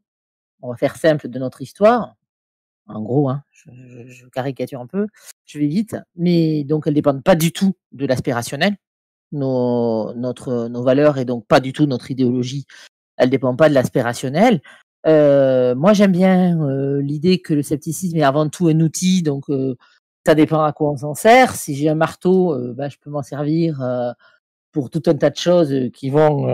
on 0.63 0.71
va 0.71 0.77
faire 0.77 0.97
simple, 0.97 1.29
de 1.29 1.39
notre 1.39 1.61
histoire. 1.61 2.17
En 2.87 3.01
gros, 3.03 3.29
hein, 3.29 3.43
je, 3.53 4.27
caricature 4.29 4.81
un 4.81 4.87
peu, 4.87 5.07
je 5.45 5.59
vais 5.59 5.67
vite, 5.67 5.97
mais 6.17 6.65
donc 6.65 6.87
elles 6.87 6.95
dépendent 6.95 7.23
pas 7.23 7.37
du 7.37 7.53
tout 7.53 7.75
de 7.93 8.07
l'aspect 8.07 8.33
rationnel. 8.33 8.77
Nos, 9.33 10.13
notre, 10.15 10.69
nos 10.69 10.83
valeurs 10.83 11.17
et 11.19 11.25
donc 11.25 11.47
pas 11.47 11.61
du 11.61 11.73
tout 11.73 11.87
notre 11.87 12.11
idéologie, 12.11 12.67
elles 13.17 13.31
dépendent 13.31 13.59
pas 13.59 13.69
de 13.69 13.75
l'aspect 13.75 14.03
rationnel. 14.03 14.61
Euh, 15.07 15.75
moi, 15.75 15.93
j'aime 15.93 16.13
bien 16.13 16.61
euh, 16.61 17.01
l'idée 17.01 17.41
que 17.41 17.55
le 17.55 17.63
scepticisme 17.63 18.17
est 18.17 18.23
avant 18.23 18.49
tout 18.49 18.69
un 18.69 18.81
outil, 18.81 19.23
donc 19.23 19.51
euh, 19.51 19.77
ça 20.27 20.35
dépend 20.35 20.63
à 20.63 20.73
quoi 20.73 20.91
on 20.91 20.97
s'en 20.97 21.15
sert. 21.15 21.55
Si 21.55 21.75
j'ai 21.75 21.89
un 21.89 21.95
marteau, 21.95 22.55
euh, 22.55 22.73
bah, 22.75 22.89
je 22.89 22.97
peux 22.99 23.11
m'en 23.11 23.23
servir 23.23 23.83
euh, 23.83 24.13
pour 24.73 24.91
tout 24.91 25.03
un 25.07 25.15
tas 25.15 25.31
de 25.31 25.37
choses 25.37 25.73
euh, 25.73 25.91
qui 25.91 26.11
vont, 26.11 26.47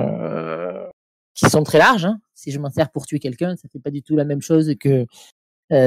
qui 1.35 1.49
sont 1.49 1.63
très 1.63 1.79
larges. 1.79 2.07
Hein. 2.07 2.21
Si 2.35 2.51
je 2.51 2.59
m'en 2.59 2.71
sers 2.71 2.91
pour 2.91 3.07
tuer 3.07 3.19
quelqu'un, 3.19 3.57
ça 3.57 3.69
fait 3.69 3.81
pas 3.81 3.91
du 3.91 4.03
tout 4.03 4.17
la 4.17 4.25
même 4.25 4.43
chose 4.43 4.75
que 4.81 5.07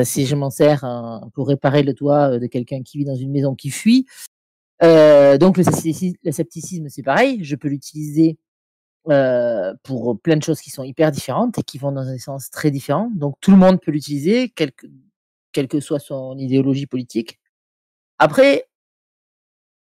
si 0.03 0.27
je 0.27 0.35
m'en 0.35 0.51
sers 0.51 0.85
pour 1.33 1.47
réparer 1.47 1.81
le 1.81 1.95
toit 1.95 2.37
de 2.37 2.45
quelqu'un 2.45 2.83
qui 2.83 2.99
vit 2.99 3.05
dans 3.05 3.15
une 3.15 3.31
maison 3.31 3.55
qui 3.55 3.71
fuit. 3.71 4.05
donc 4.81 5.57
le 5.57 5.63
scepticisme, 5.63 6.87
c'est 6.89 7.03
pareil. 7.03 7.43
Je 7.43 7.55
peux 7.55 7.67
l'utiliser 7.67 8.37
pour 9.83 10.19
plein 10.21 10.35
de 10.37 10.43
choses 10.43 10.61
qui 10.61 10.69
sont 10.69 10.83
hyper 10.83 11.11
différentes 11.11 11.57
et 11.57 11.63
qui 11.63 11.79
vont 11.79 11.91
dans 11.91 12.07
un 12.07 12.17
sens 12.19 12.51
très 12.51 12.69
différent. 12.69 13.09
Donc 13.15 13.35
tout 13.41 13.51
le 13.51 13.57
monde 13.57 13.81
peut 13.81 13.91
l'utiliser, 13.91 14.49
quelle 14.49 15.67
que 15.67 15.79
soit 15.79 15.99
son 15.99 16.37
idéologie 16.37 16.85
politique. 16.85 17.40
Après, 18.23 18.67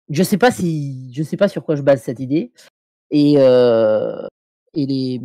je 0.10 0.22
sais 0.22 0.38
pas 0.38 0.52
si 0.52 1.14
je 1.14 1.24
sais 1.24 1.38
pas 1.38 1.48
sur 1.48 1.64
quoi 1.64 1.78
je 1.78 1.82
base 1.82 2.02
cette 2.02 2.20
idée. 2.20 2.52
Et, 3.10 3.36
euh, 3.38 4.28
et 4.74 4.86
les, 4.86 5.22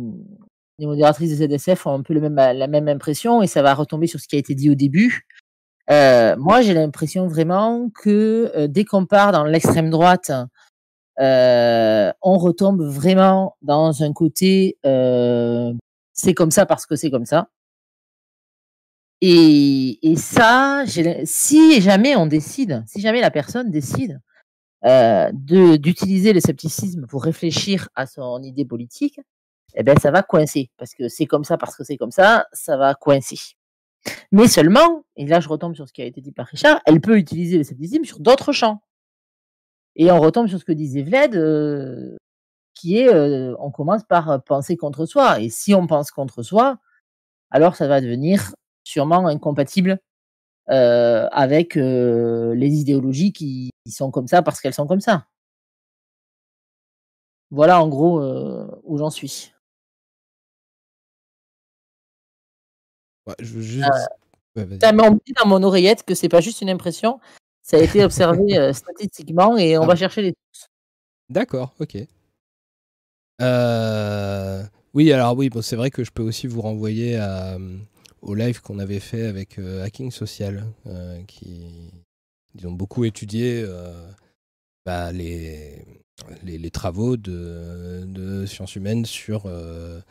les, 0.79 0.85
modératrices 0.85 1.37
de 1.37 1.57
ZSF 1.57 1.85
ont 1.85 1.95
un 1.95 2.01
peu 2.01 2.13
le 2.13 2.21
même, 2.21 2.35
la 2.35 2.67
même 2.67 2.87
impression 2.87 3.41
et 3.41 3.47
ça 3.47 3.61
va 3.61 3.73
retomber 3.73 4.07
sur 4.07 4.21
ce 4.21 4.27
qui 4.29 4.37
a 4.37 4.39
été 4.39 4.55
dit 4.55 4.69
au 4.69 4.75
début. 4.75 5.27
Euh, 5.91 6.37
moi, 6.37 6.61
j'ai 6.61 6.73
l'impression 6.73 7.27
vraiment 7.27 7.89
que 7.89 8.53
euh, 8.55 8.67
dès 8.67 8.85
qu'on 8.85 9.05
part 9.05 9.33
dans 9.33 9.43
l'extrême 9.43 9.89
droite 9.89 10.31
on 11.19 12.37
retombe 12.37 12.83
vraiment 12.83 13.57
dans 13.61 14.01
un 14.01 14.13
côté 14.13 14.77
c'est 16.13 16.33
comme 16.33 16.51
ça 16.51 16.65
parce 16.65 16.85
que 16.85 16.95
c'est 16.95 17.11
comme 17.11 17.25
ça. 17.25 17.49
Et, 19.25 20.11
et 20.11 20.17
ça, 20.17 20.83
si 21.23 21.79
jamais 21.79 22.17
on 22.17 22.25
décide, 22.25 22.83
si 22.85 22.99
jamais 22.99 23.21
la 23.21 23.31
personne 23.31 23.71
décide 23.71 24.19
euh, 24.83 25.31
d'utiliser 25.31 26.33
le 26.33 26.41
scepticisme 26.41 27.07
pour 27.07 27.23
réfléchir 27.23 27.87
à 27.95 28.05
son 28.05 28.43
idée 28.43 28.65
politique, 28.65 29.21
eh 29.75 29.83
ben 29.83 29.97
ça 29.97 30.11
va 30.11 30.23
coincer 30.23 30.71
parce 30.75 30.93
que 30.93 31.07
c'est 31.07 31.25
comme 31.25 31.45
ça 31.45 31.57
parce 31.57 31.77
que 31.77 31.85
c'est 31.85 31.95
comme 31.95 32.11
ça, 32.11 32.47
ça 32.51 32.75
va 32.75 32.95
coincer. 32.95 33.55
Mais 34.33 34.49
seulement, 34.49 35.05
et 35.15 35.25
là 35.25 35.39
je 35.39 35.47
retombe 35.47 35.73
sur 35.73 35.87
ce 35.87 35.93
qui 35.93 36.01
a 36.01 36.05
été 36.05 36.19
dit 36.19 36.33
par 36.33 36.47
Richard, 36.47 36.81
elle 36.85 36.99
peut 36.99 37.17
utiliser 37.17 37.57
le 37.57 37.63
scepticisme 37.63 38.03
sur 38.03 38.19
d'autres 38.19 38.51
champs. 38.51 38.81
Et 39.95 40.11
on 40.11 40.19
retombe 40.19 40.49
sur 40.49 40.59
ce 40.59 40.65
que 40.65 40.73
disait 40.73 41.01
Vlad, 41.01 41.33
euh, 41.37 42.17
qui 42.73 42.97
est, 42.97 43.07
euh, 43.07 43.55
on 43.59 43.71
commence 43.71 44.03
par 44.03 44.43
penser 44.43 44.75
contre 44.75 45.05
soi. 45.05 45.39
Et 45.39 45.49
si 45.49 45.73
on 45.73 45.87
pense 45.87 46.11
contre 46.11 46.43
soi, 46.43 46.77
alors 47.51 47.77
ça 47.77 47.87
va 47.87 48.01
devenir 48.01 48.53
sûrement 48.93 49.27
incompatible 49.27 49.99
euh, 50.69 51.27
avec 51.31 51.77
euh, 51.77 52.53
les 52.55 52.69
idéologies 52.69 53.33
qui, 53.33 53.71
sont 53.89 54.11
comme 54.11 54.27
ça 54.27 54.41
parce 54.41 54.61
qu'elles 54.61 54.73
sont 54.73 54.87
comme 54.87 55.01
ça. 55.01 55.27
Voilà 57.51 57.83
en 57.83 57.89
gros 57.89 58.21
euh, 58.21 58.67
où 58.83 58.97
j'en 58.97 59.09
suis. 59.09 59.51
Ouais, 63.27 63.35
je 63.39 63.53
veux 63.53 63.61
juste... 63.61 63.89
dit 64.55 65.33
dans 65.33 65.47
mon 65.47 65.63
oreillette 65.63 66.03
que 66.03 66.15
c'est 66.15 66.29
pas 66.29 66.41
juste 66.41 66.61
une 66.61 66.69
impression, 66.69 67.19
ça 67.61 67.77
a 67.77 67.81
été 67.81 68.03
observé 68.03 68.37
statistiquement 68.73 69.57
et 69.57 69.77
on 69.77 69.83
ah 69.83 69.87
va 69.87 69.95
chercher 69.95 70.21
les 70.21 70.33
sources. 70.33 70.69
D'accord, 71.29 71.73
ok. 71.79 71.97
Oui, 74.93 75.11
alors 75.11 75.35
oui, 75.35 75.49
bon, 75.49 75.61
c'est 75.61 75.75
vrai 75.75 75.89
que 75.89 76.03
je 76.03 76.11
peux 76.11 76.23
aussi 76.23 76.47
vous 76.47 76.61
renvoyer 76.61 77.17
à, 77.17 77.57
au 78.23 78.35
live 78.35 78.61
qu'on 78.61 78.79
avait 78.79 78.99
fait 78.99 79.25
avec 79.25 79.59
euh, 79.59 79.83
Hacking 79.83 80.11
Social, 80.11 80.65
euh, 80.87 81.21
qui 81.23 81.91
ont 82.63 82.71
beaucoup 82.71 83.03
étudié 83.03 83.63
euh, 83.65 84.09
bah, 84.85 85.11
les, 85.11 85.85
les, 86.43 86.71
travaux 86.71 87.17
de, 87.17 88.45
sciences 88.47 88.75
humaines 88.75 89.05
sur 89.05 89.47
le, 89.47 90.01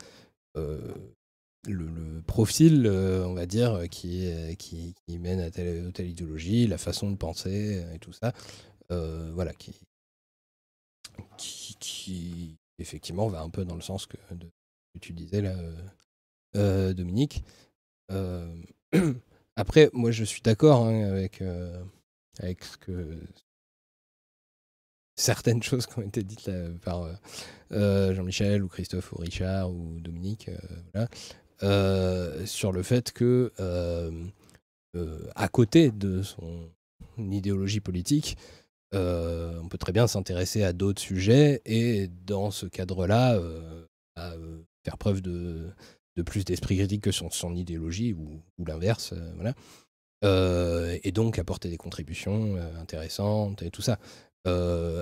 profil, 2.27 2.87
on 2.87 3.33
va 3.33 3.45
dire, 3.45 3.89
qui, 3.89 4.55
qui, 4.57 4.93
mène 5.19 5.39
à 5.39 5.49
telle 5.49 6.09
idéologie, 6.09 6.67
la 6.67 6.77
façon 6.77 7.09
de 7.09 7.15
penser 7.15 7.83
et 7.93 7.99
tout 7.99 8.13
ça. 8.13 8.33
voilà, 8.89 9.53
qui, 9.53 9.73
qui, 11.79 12.57
effectivement 12.79 13.27
va 13.27 13.41
un 13.41 13.49
peu 13.49 13.65
dans 13.65 13.75
le 13.75 13.81
sens 13.81 14.05
que, 14.05 14.17
tu 15.01 15.13
disais 15.13 15.41
là, 15.41 15.55
Dominique. 16.93 17.43
Euh, 18.13 18.47
après, 19.55 19.89
moi, 19.93 20.11
je 20.11 20.23
suis 20.23 20.41
d'accord 20.41 20.85
hein, 20.85 21.03
avec, 21.05 21.41
euh, 21.41 21.83
avec 22.39 22.63
ce 22.63 22.77
que 22.77 23.19
certaines 25.15 25.63
choses 25.63 25.85
qui 25.85 25.99
ont 25.99 26.03
été 26.03 26.23
dites 26.23 26.51
par 26.83 27.07
euh, 27.71 28.13
Jean-Michel 28.13 28.63
ou 28.63 28.67
Christophe 28.67 29.13
ou 29.13 29.17
Richard 29.17 29.71
ou 29.71 29.99
Dominique, 29.99 30.49
sur 32.45 32.71
le 32.71 32.83
fait 32.83 33.11
que 33.11 33.51
à 35.35 35.47
côté 35.47 35.91
de 35.91 36.21
son 36.21 36.69
idéologie 37.17 37.79
politique, 37.79 38.37
on 38.91 39.67
peut 39.69 39.77
très 39.77 39.91
bien 39.91 40.07
s'intéresser 40.07 40.63
à 40.63 40.73
d'autres 40.73 41.01
sujets 41.01 41.61
et 41.65 42.09
dans 42.25 42.51
ce 42.51 42.65
cadre-là, 42.65 43.39
faire 44.83 44.97
preuve 44.97 45.21
de, 45.21 45.71
de 46.15 46.21
plus 46.21 46.45
d'esprit 46.45 46.77
critique 46.77 47.01
que 47.01 47.11
son, 47.11 47.55
idéologie 47.55 48.13
ou, 48.13 48.41
l'inverse. 48.65 49.13
Euh, 49.13 49.31
voilà. 49.35 49.53
Euh, 50.23 50.97
et 51.03 51.11
donc 51.11 51.37
apporter 51.37 51.69
des 51.69 51.77
contributions 51.77 52.55
euh, 52.55 52.81
intéressantes 52.81 53.61
et 53.61 53.71
tout 53.71 53.81
ça. 53.81 53.99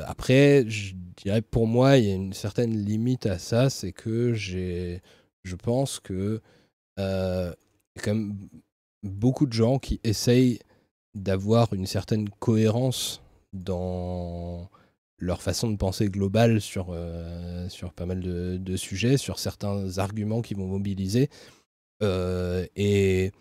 après, 0.07 0.65
je 0.67 0.95
dirais 1.17 1.41
pour 1.41 1.67
moi, 1.67 1.98
il 1.98 2.06
y 2.06 2.11
a 2.11 2.15
une 2.15 2.33
certaine 2.33 2.75
limite 2.75 3.25
à 3.25 3.38
ça, 3.38 3.69
c'est 3.69 3.91
que 3.91 4.33
j'ai, 4.33 5.01
je 5.43 5.56
pense 5.56 5.99
que 5.99 6.41
quand 6.98 8.15
même 8.15 8.35
beaucoup 9.03 9.45
de 9.45 9.53
gens 9.53 9.80
qui 9.80 9.99
essayent 10.03 10.59
d'avoir 11.15 11.73
une 11.73 11.88
certaine 11.88 12.30
cohérence 12.30 13.22
dans 13.53 14.69
leur 15.22 15.41
façon 15.41 15.69
de 15.69 15.77
penser 15.77 16.09
globale 16.09 16.59
sur, 16.59 16.88
euh, 16.90 17.69
sur 17.69 17.93
pas 17.93 18.06
mal 18.06 18.19
de, 18.19 18.75
sujets, 18.75 19.17
sur 19.17 19.40
certains 19.40 19.98
arguments 20.00 20.41
qu'ils 20.41 20.58
vont 20.58 20.67
mobiliser. 20.67 21.30
Euh, 22.03 22.66
et 22.75 23.32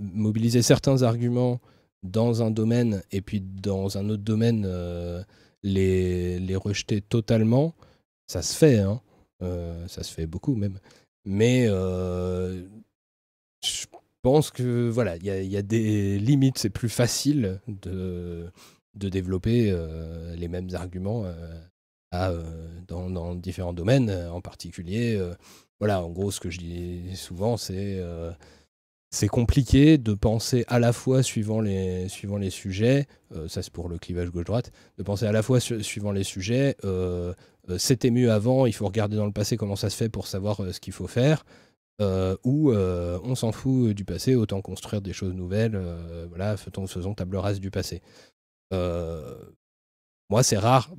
mobiliser 0.00 0.62
certains 0.62 1.02
arguments 1.02 1.60
dans 2.04 2.42
un 2.42 2.52
domaine 2.52 3.02
et 3.10 3.20
puis 3.20 3.40
dans 3.40 3.98
un 3.98 4.08
autre 4.08 4.22
domaine 4.22 4.64
euh, 4.64 5.22
les, 5.64 6.38
les 6.38 6.56
rejeter 6.56 7.00
totalement, 7.00 7.74
ça 8.28 8.42
se 8.42 8.56
fait, 8.56 8.78
hein. 8.78 9.02
ça 9.40 10.04
se 10.04 10.14
fait 10.14 10.26
beaucoup 10.26 10.54
même. 10.54 10.78
Mais 11.24 11.66
je 11.66 12.66
pense 14.22 14.52
que 14.52 14.88
voilà, 14.88 15.16
il 15.16 15.24
y, 15.24 15.46
y, 15.48 15.56
a 15.56 15.62
des 15.62 16.20
limites, 16.20 16.58
c'est 16.58 16.70
plus 16.70 16.88
facile 16.88 17.60
de 17.66 18.48
de 18.96 19.08
développer 19.08 19.70
euh, 19.70 20.34
les 20.34 20.48
mêmes 20.48 20.68
arguments 20.74 21.24
euh, 21.24 21.32
euh, 22.14 22.42
dans, 22.88 23.34
différents 23.34 23.74
domaines, 23.74 24.10
en 24.10 24.40
particulier. 24.40 25.20
voilà, 25.80 26.02
en 26.02 26.10
gros, 26.10 26.30
ce 26.30 26.40
que 26.40 26.50
je 26.50 26.58
dis 26.58 27.16
souvent, 27.16 27.56
c'est 27.56 28.00
c'est 29.10 29.28
compliqué 29.28 29.98
de 29.98 30.14
penser 30.14 30.64
à 30.66 30.78
la 30.78 30.92
fois 30.92 31.22
suivant 31.22 31.60
les, 31.60 32.08
sujets, 32.50 33.06
ça 33.48 33.62
c'est 33.62 33.72
pour 33.72 33.88
le 33.88 33.98
clivage 33.98 34.30
gauche-droite, 34.30 34.72
de 34.98 35.02
penser 35.02 35.26
à 35.26 35.32
la 35.32 35.42
fois 35.42 35.60
suivant 35.60 36.12
les 36.12 36.24
sujets, 36.24 36.76
c'était 37.76 38.10
mieux 38.10 38.30
avant, 38.30 38.66
il 38.66 38.72
faut 38.72 38.86
regarder 38.86 39.16
dans 39.16 39.26
le 39.26 39.32
passé 39.32 39.56
comment 39.56 39.76
ça 39.76 39.90
se 39.90 39.96
fait 39.96 40.08
pour 40.08 40.26
savoir 40.26 40.60
ce 40.72 40.80
qu'il 40.80 40.92
faut 40.92 41.08
faire, 41.08 41.44
ou 42.00 42.72
on 42.72 43.34
s'en 43.34 43.52
fout 43.52 43.90
du 43.90 44.04
passé, 44.04 44.36
autant 44.36 44.62
construire 44.62 45.02
des 45.02 45.12
choses 45.12 45.34
nouvelles, 45.34 45.78
voilà, 46.28 46.56
faisons, 46.56 46.86
faisons 46.86 47.14
table 47.14 47.36
rase 47.36 47.60
du 47.60 47.70
passé. 47.70 48.00
Euh, 48.72 49.34
moi, 50.30 50.42
c'est 50.42 50.58
rare, 50.58 50.90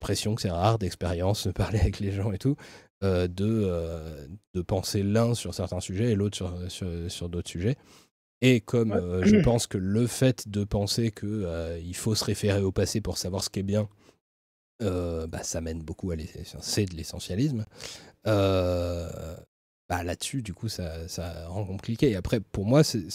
pression 0.00 0.34
que 0.34 0.42
c'est 0.42 0.50
rare 0.50 0.78
d'expérience, 0.78 1.46
de 1.46 1.52
parler 1.52 1.80
avec 1.80 2.00
les 2.00 2.12
gens 2.12 2.32
et 2.32 2.38
tout, 2.38 2.56
euh, 3.02 3.26
de, 3.28 3.46
euh, 3.64 4.26
de 4.54 4.62
penser 4.62 5.02
l'un 5.02 5.34
sur 5.34 5.54
certains 5.54 5.80
sujets 5.80 6.12
et 6.12 6.14
l'autre 6.14 6.36
sur, 6.68 7.10
sur, 7.10 7.28
d'autres 7.28 7.50
sujets. 7.50 7.76
Et 8.40 8.60
comme 8.60 9.22
je 9.24 9.36
pense 9.42 9.66
que 9.66 9.78
le 9.78 10.06
fait 10.06 10.48
de 10.48 10.64
penser 10.64 11.12
qu'il 11.12 11.96
faut 11.96 12.14
se 12.14 12.24
référer 12.24 12.60
au 12.60 12.72
passé 12.72 13.00
pour 13.00 13.18
savoir 13.18 13.44
ce 13.44 13.50
qui 13.50 13.60
est 13.60 13.64
bien, 13.64 13.88
bah, 14.80 15.42
ça 15.42 15.60
mène 15.60 15.82
beaucoup 15.82 16.10
à 16.10 16.16
c'est 16.60 16.86
de 16.86 16.96
l'essentialisme. 16.96 17.64
bah, 18.24 20.04
là-dessus, 20.04 20.42
du 20.42 20.54
coup, 20.54 20.68
ça, 20.68 21.06
ça 21.06 21.46
rend 21.48 21.64
compliqué. 21.64 22.10
Et 22.10 22.16
après, 22.16 22.40
pour 22.40 22.66
moi, 22.66 22.82
c'est 22.82 23.06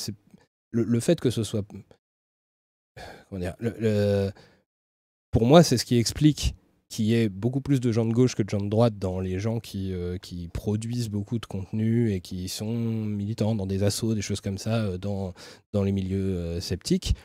le, 0.72 0.84
le, 0.84 1.00
fait 1.00 1.20
que 1.20 1.30
ce 1.30 1.44
soit 1.44 1.66
pour 5.32 5.46
moi, 5.46 5.64
c'est 5.64 5.78
ce 5.78 5.86
qui 5.86 5.98
explique 5.98 6.56
qu'il 6.90 7.06
y 7.06 7.16
ait 7.16 7.30
beaucoup 7.30 7.62
plus 7.62 7.80
de 7.80 7.92
gens 7.92 8.06
de 8.06 8.14
gauche 8.14 8.36
que 8.36 8.44
de 8.44 8.50
gens 8.50 8.62
de 8.62 8.70
droite 8.70 8.98
dans 8.98 9.20
les 9.20 9.40
gens 9.40 9.60
qui, 9.60 9.94
euh, 9.94 10.18
produisent 10.54 11.10
beaucoup 11.10 11.38
de 11.40 11.46
contenu 11.46 12.14
et 12.14 12.22
qui 12.22 12.48
sont 12.48 12.74
militants 12.74 13.56
dans 13.56 13.66
des 13.66 13.84
assos, 13.84 14.16
des 14.16 14.22
choses 14.22 14.42
comme 14.42 14.58
ça, 14.58 14.86
euh, 14.86 14.98
dans, 14.98 15.34
dans 15.74 15.84
les 15.84 15.92
milieux 15.92 16.38
euh, 16.38 16.62
sceptiques. 16.62 17.16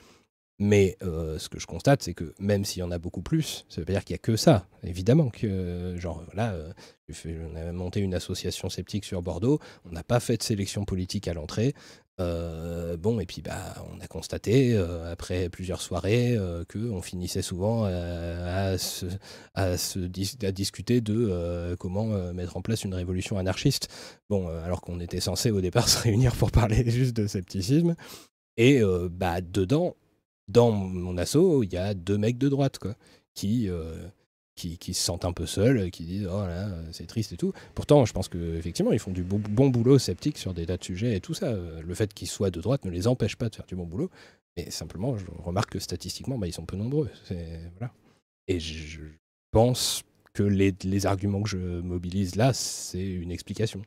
Mais 0.59 0.97
ce 1.01 1.49
que 1.49 1.59
je 1.59 1.67
constate, 1.67 2.05
c'est 2.05 2.15
que 2.15 2.35
même 2.39 2.65
s'il 2.65 2.81
y 2.81 2.83
en 2.85 2.93
a 2.93 2.99
beaucoup 2.99 3.23
plus, 3.23 3.65
ça 3.69 3.81
veut 3.81 3.85
pas 3.85 3.95
dire 3.95 4.05
qu'il 4.05 4.15
n'y 4.15 4.19
a 4.19 4.23
que 4.23 4.37
ça. 4.37 4.69
Évidemment 4.85 5.29
que, 5.29 5.97
genre, 5.97 6.23
là, 6.35 6.55
on 7.27 7.57
a 7.57 7.73
monté 7.73 7.99
une 7.99 8.15
association 8.15 8.69
sceptique 8.69 9.05
sur 9.05 9.23
Bordeaux, 9.23 9.59
on 9.85 9.91
n'a 9.91 10.05
pas 10.05 10.21
fait 10.21 10.37
de 10.37 10.43
sélection 10.45 10.85
politique 10.85 11.27
à 11.27 11.35
l'entrée, 11.35 11.75
euh, 12.21 12.97
bon, 12.97 13.21
et 13.21 13.27
puis 13.27 13.43
bah, 13.43 13.75
on 13.93 14.01
a 14.01 14.07
constaté, 14.07 14.75
euh, 14.75 15.11
après 15.11 15.49
plusieurs 15.49 15.81
soirées, 15.81 16.37
euh, 16.37 16.65
qu'on 16.71 17.01
finissait 17.01 17.43
souvent 17.43 17.85
à, 17.85 18.77
se, 18.79 19.07
à, 19.55 19.77
discuter 20.53 21.01
de 21.01 21.75
comment 21.79 22.07
mettre 22.33 22.57
en 22.57 22.63
place 22.63 22.85
une 22.85 22.95
révolution 22.95 23.39
anarchiste. 23.39 23.89
Bon, 24.29 24.49
alors 24.49 24.81
qu'on 24.81 25.01
était 25.01 25.21
censé 25.21 25.51
au 25.51 25.61
départ 25.61 25.89
se 25.89 25.99
réunir 25.99 26.37
pour 26.37 26.51
parler 26.51 26.89
juste 26.91 27.17
de 27.17 27.27
scepticisme. 27.27 27.95
Et 28.57 28.83
bah, 29.11 29.41
dedans, 29.41 29.97
dans 30.49 30.71
mon 30.71 31.17
assaut, 31.17 31.63
il 31.63 31.73
y 31.73 31.77
a 31.77 31.95
deux 31.95 32.19
mecs 32.19 32.39
de 32.39 32.49
droite, 32.49 32.79
quoi, 32.79 32.95
qui 33.35 33.69
qui, 34.55 34.95
se 34.95 35.03
sentent 35.03 35.25
un 35.25 35.33
peu 35.33 35.47
seuls, 35.47 35.91
qui 35.91 36.05
disent 36.05 36.29
oh 36.31 36.47
là, 36.47 36.69
c'est 36.93 37.07
triste 37.07 37.33
et 37.33 37.37
tout. 37.37 37.53
Pourtant, 37.75 38.05
je 38.05 38.13
pense 38.13 38.29
qu'effectivement, 38.29 38.93
ils 38.93 38.99
font 38.99 39.11
du 39.11 39.23
bon, 39.23 39.69
boulot 39.69 39.99
sceptique 39.99 40.39
sur 40.39 40.55
des 40.55 40.67
tas 40.67 40.77
de 40.77 40.85
sujets 40.85 41.17
et 41.17 41.21
tout 41.21 41.35
ça. 41.35 41.53
Le 41.53 41.95
fait 41.95 42.13
qu'ils 42.15 42.29
soient 42.29 42.51
de 42.51 42.61
droite 42.61 42.85
ne 42.85 42.91
les 42.91 43.07
empêche 43.07 43.37
pas 43.37 43.49
de 43.49 43.55
faire 43.55 43.67
du 43.67 43.75
bon 43.75 43.87
boulot. 43.87 44.11
Mais 44.57 44.71
simplement, 44.71 45.17
je 45.17 45.25
remarque 45.39 45.71
que 45.71 45.79
statistiquement, 45.79 46.39
bah, 46.39 46.47
ils 46.47 46.53
sont 46.53 46.67
peu 46.67 46.77
nombreux. 46.77 47.09
Et 48.49 48.61
je, 48.61 49.01
pense 49.51 50.03
que 50.33 50.43
les, 50.43 51.07
arguments 51.07 51.43
que 51.43 51.51
je 51.51 51.59
mobilise 51.59 52.37
là, 52.37 52.53
c'est 52.53 53.07
une 53.07 53.31
explication. 53.31 53.83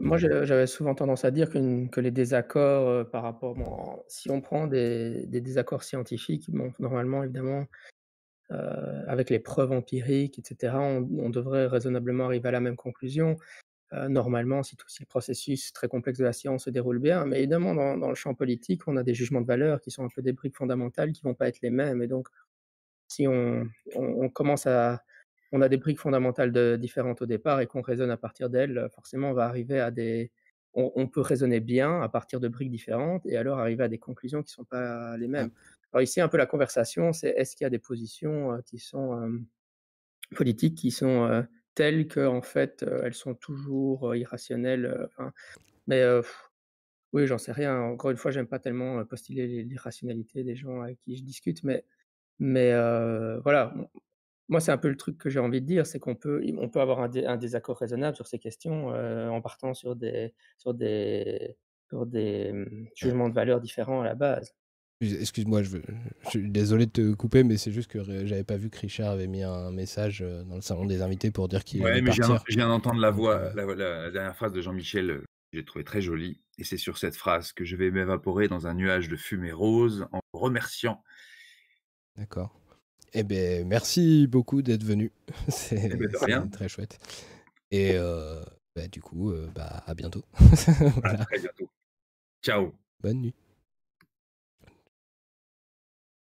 Moi, 0.00 0.18
j'avais 0.18 0.66
souvent 0.66 0.94
tendance 0.94 1.24
à 1.24 1.30
dire 1.30 1.48
que 1.50 2.00
les 2.00 2.10
désaccords 2.10 2.88
euh, 2.88 3.04
par 3.04 3.22
rapport. 3.22 3.56
si 4.08 4.28
on 4.28 4.40
prend 4.40 4.66
des, 4.66 5.24
désaccords 5.26 5.84
scientifiques, 5.84 6.50
normalement, 6.80 7.22
évidemment, 7.22 7.64
euh, 8.50 9.02
avec 9.06 9.30
les 9.30 9.38
preuves 9.38 9.72
empiriques, 9.72 10.38
etc., 10.38 10.74
on, 10.76 11.30
devrait 11.30 11.66
raisonnablement 11.66 12.26
arriver 12.26 12.48
à 12.48 12.52
la 12.52 12.60
même 12.60 12.76
conclusion. 12.76 13.36
Euh, 13.92 14.08
normalement, 14.08 14.62
si 14.62 14.76
tout 14.76 14.88
si 14.88 15.02
le 15.02 15.06
processus 15.06 15.72
très 15.72 15.88
complexe 15.88 16.18
de 16.18 16.24
la 16.24 16.32
science 16.32 16.64
se 16.64 16.70
déroule 16.70 16.98
bien. 16.98 17.26
Mais 17.26 17.38
évidemment, 17.38 17.74
dans, 17.74 17.96
dans, 17.96 18.08
le 18.08 18.14
champ 18.14 18.34
politique, 18.34 18.86
on 18.88 18.96
a 18.96 19.02
des 19.02 19.14
jugements 19.14 19.40
de 19.40 19.46
valeur 19.46 19.80
qui 19.80 19.90
sont 19.90 20.04
un 20.04 20.08
peu 20.14 20.22
des 20.22 20.32
briques 20.32 20.56
fondamentales 20.56 21.12
qui 21.12 21.22
vont 21.22 21.34
pas 21.34 21.48
être 21.48 21.60
les 21.62 21.70
mêmes. 21.70 22.02
Et 22.02 22.06
donc, 22.06 22.28
si 23.08 23.28
on, 23.28 23.68
on 23.94 24.28
commence 24.28 24.66
à, 24.66 25.04
on 25.54 25.62
a 25.62 25.68
des 25.68 25.76
briques 25.76 26.00
fondamentales 26.00 26.50
de, 26.50 26.76
différentes 26.76 27.22
au 27.22 27.26
départ 27.26 27.60
et 27.60 27.66
qu'on 27.68 27.80
raisonne 27.80 28.10
à 28.10 28.16
partir 28.16 28.50
d'elles, 28.50 28.88
forcément, 28.92 29.30
on 29.30 29.34
va 29.34 29.44
arriver 29.44 29.78
à 29.78 29.92
des. 29.92 30.32
On, 30.76 31.06
peut 31.06 31.20
raisonner 31.20 31.60
bien 31.60 32.02
à 32.02 32.08
partir 32.08 32.40
de 32.40 32.48
briques 32.48 32.72
différentes 32.72 33.24
et 33.26 33.36
alors 33.36 33.60
arriver 33.60 33.84
à 33.84 33.88
des 33.88 33.98
conclusions 33.98 34.42
qui 34.42 34.50
ne 34.50 34.54
sont 34.54 34.64
pas 34.64 35.16
les 35.16 35.28
mêmes. 35.28 35.52
Alors, 35.94 36.02
ici, 36.02 36.20
un 36.20 36.28
peu 36.28 36.36
la 36.36 36.46
conversation, 36.46 37.12
c'est 37.12 37.30
est-ce 37.30 37.56
qu'il 37.56 37.64
y 37.64 37.66
a 37.66 37.70
des 37.70 37.78
positions 37.78 38.60
qui 38.66 38.78
sont 38.78 39.44
politiques 40.34 40.76
qui 40.76 40.90
sont 40.90 41.46
telles 41.76 42.08
qu'en 42.08 42.42
fait, 42.42 42.84
elles 43.04 43.14
sont 43.14 43.34
toujours 43.34 44.16
irrationnelles 44.16 45.08
Mais 45.86 46.02
oui, 47.12 47.28
j'en 47.28 47.38
sais 47.38 47.52
rien. 47.52 47.80
Encore 47.80 48.10
une 48.10 48.16
fois, 48.16 48.32
j'aime 48.32 48.48
pas 48.48 48.58
tellement 48.58 49.04
postuler 49.04 49.62
l'irrationalité 49.62 50.42
des 50.42 50.56
gens 50.56 50.80
avec 50.80 50.98
qui 51.00 51.16
je 51.16 51.22
discute, 51.22 51.62
mais, 51.62 51.84
mais 52.40 52.72
voilà, 53.44 53.72
moi, 54.48 54.60
c'est 54.60 54.72
un 54.72 54.78
peu 54.78 54.88
le 54.88 54.96
truc 54.96 55.18
que 55.18 55.30
j'ai 55.30 55.38
envie 55.38 55.60
de 55.60 55.66
dire, 55.66 55.86
c'est 55.86 55.98
qu'on 55.98 56.14
peut, 56.16 56.42
on 56.58 56.68
peut 56.68 56.80
avoir 56.80 57.00
un, 57.00 57.36
désaccord 57.36 57.78
raisonnable 57.78 58.16
sur 58.16 58.26
ces 58.26 58.38
questions 58.38 58.92
euh, 58.92 59.28
en 59.28 59.40
partant 59.40 59.72
sur 59.74 59.96
des, 59.96 60.34
sur 60.58 60.74
des, 60.74 61.56
sur 61.88 62.06
des 62.06 62.52
mmh, 62.52 62.88
jugements 62.94 63.28
de 63.28 63.34
valeur 63.34 63.60
différents 63.60 64.02
à 64.02 64.04
la 64.04 64.14
base. 64.14 64.54
Excuse-moi, 65.00 65.62
je, 65.62 65.78
je, 66.24 66.28
suis 66.30 66.50
désolé 66.50 66.86
de 66.86 66.90
te 66.90 67.14
couper, 67.14 67.42
mais 67.42 67.56
c'est 67.56 67.72
juste 67.72 67.90
que 67.90 68.02
j'avais 68.02 68.44
pas 68.44 68.56
vu 68.56 68.70
que 68.70 68.78
Richard 68.78 69.10
avait 69.10 69.26
mis 69.26 69.42
un 69.42 69.70
message 69.70 70.22
euh, 70.22 70.44
dans 70.44 70.54
le 70.54 70.60
salon 70.60 70.86
des 70.86 71.02
invités 71.02 71.30
pour 71.30 71.48
dire 71.48 71.64
qu'il 71.64 71.82
ouais, 71.82 72.00
mais 72.00 72.12
Je 72.12 72.56
viens 72.56 72.68
d'entendre 72.68 73.00
la 73.00 73.10
voix, 73.10 73.36
euh 73.36 73.52
la, 73.54 73.74
la, 73.74 74.10
dernière 74.10 74.36
phrase 74.36 74.52
de 74.52 74.62
Jean-Michel, 74.62 75.22
j'ai 75.52 75.64
trouvé 75.64 75.84
très 75.84 76.00
jolie, 76.00 76.40
et 76.58 76.64
c'est 76.64 76.78
sur 76.78 76.96
cette 76.96 77.16
phrase 77.16 77.52
que 77.52 77.64
je 77.64 77.76
vais 77.76 77.90
m'évaporer 77.90 78.48
dans 78.48 78.66
un 78.66 78.74
nuage 78.74 79.08
de 79.08 79.16
fumée 79.16 79.52
rose 79.52 80.06
en 80.12 80.20
remerciant. 80.32 81.02
D'accord. 82.16 82.54
Eh 83.12 83.22
bien, 83.22 83.64
merci 83.64 84.26
beaucoup 84.26 84.60
d'être 84.60 84.82
venu. 84.82 85.12
C'est 85.48 85.90
eh 85.92 85.96
ben, 85.96 86.50
très 86.50 86.68
chouette. 86.68 86.98
Et 87.70 87.92
euh, 87.94 88.42
bah, 88.74 88.88
du 88.88 89.00
coup, 89.00 89.30
euh, 89.30 89.48
bah, 89.54 89.84
à 89.86 89.94
bientôt. 89.94 90.24
À 91.04 91.16
très 91.18 91.38
bientôt. 91.38 91.70
Ciao. 92.42 92.74
Bonne 93.00 93.20
nuit. 93.20 93.34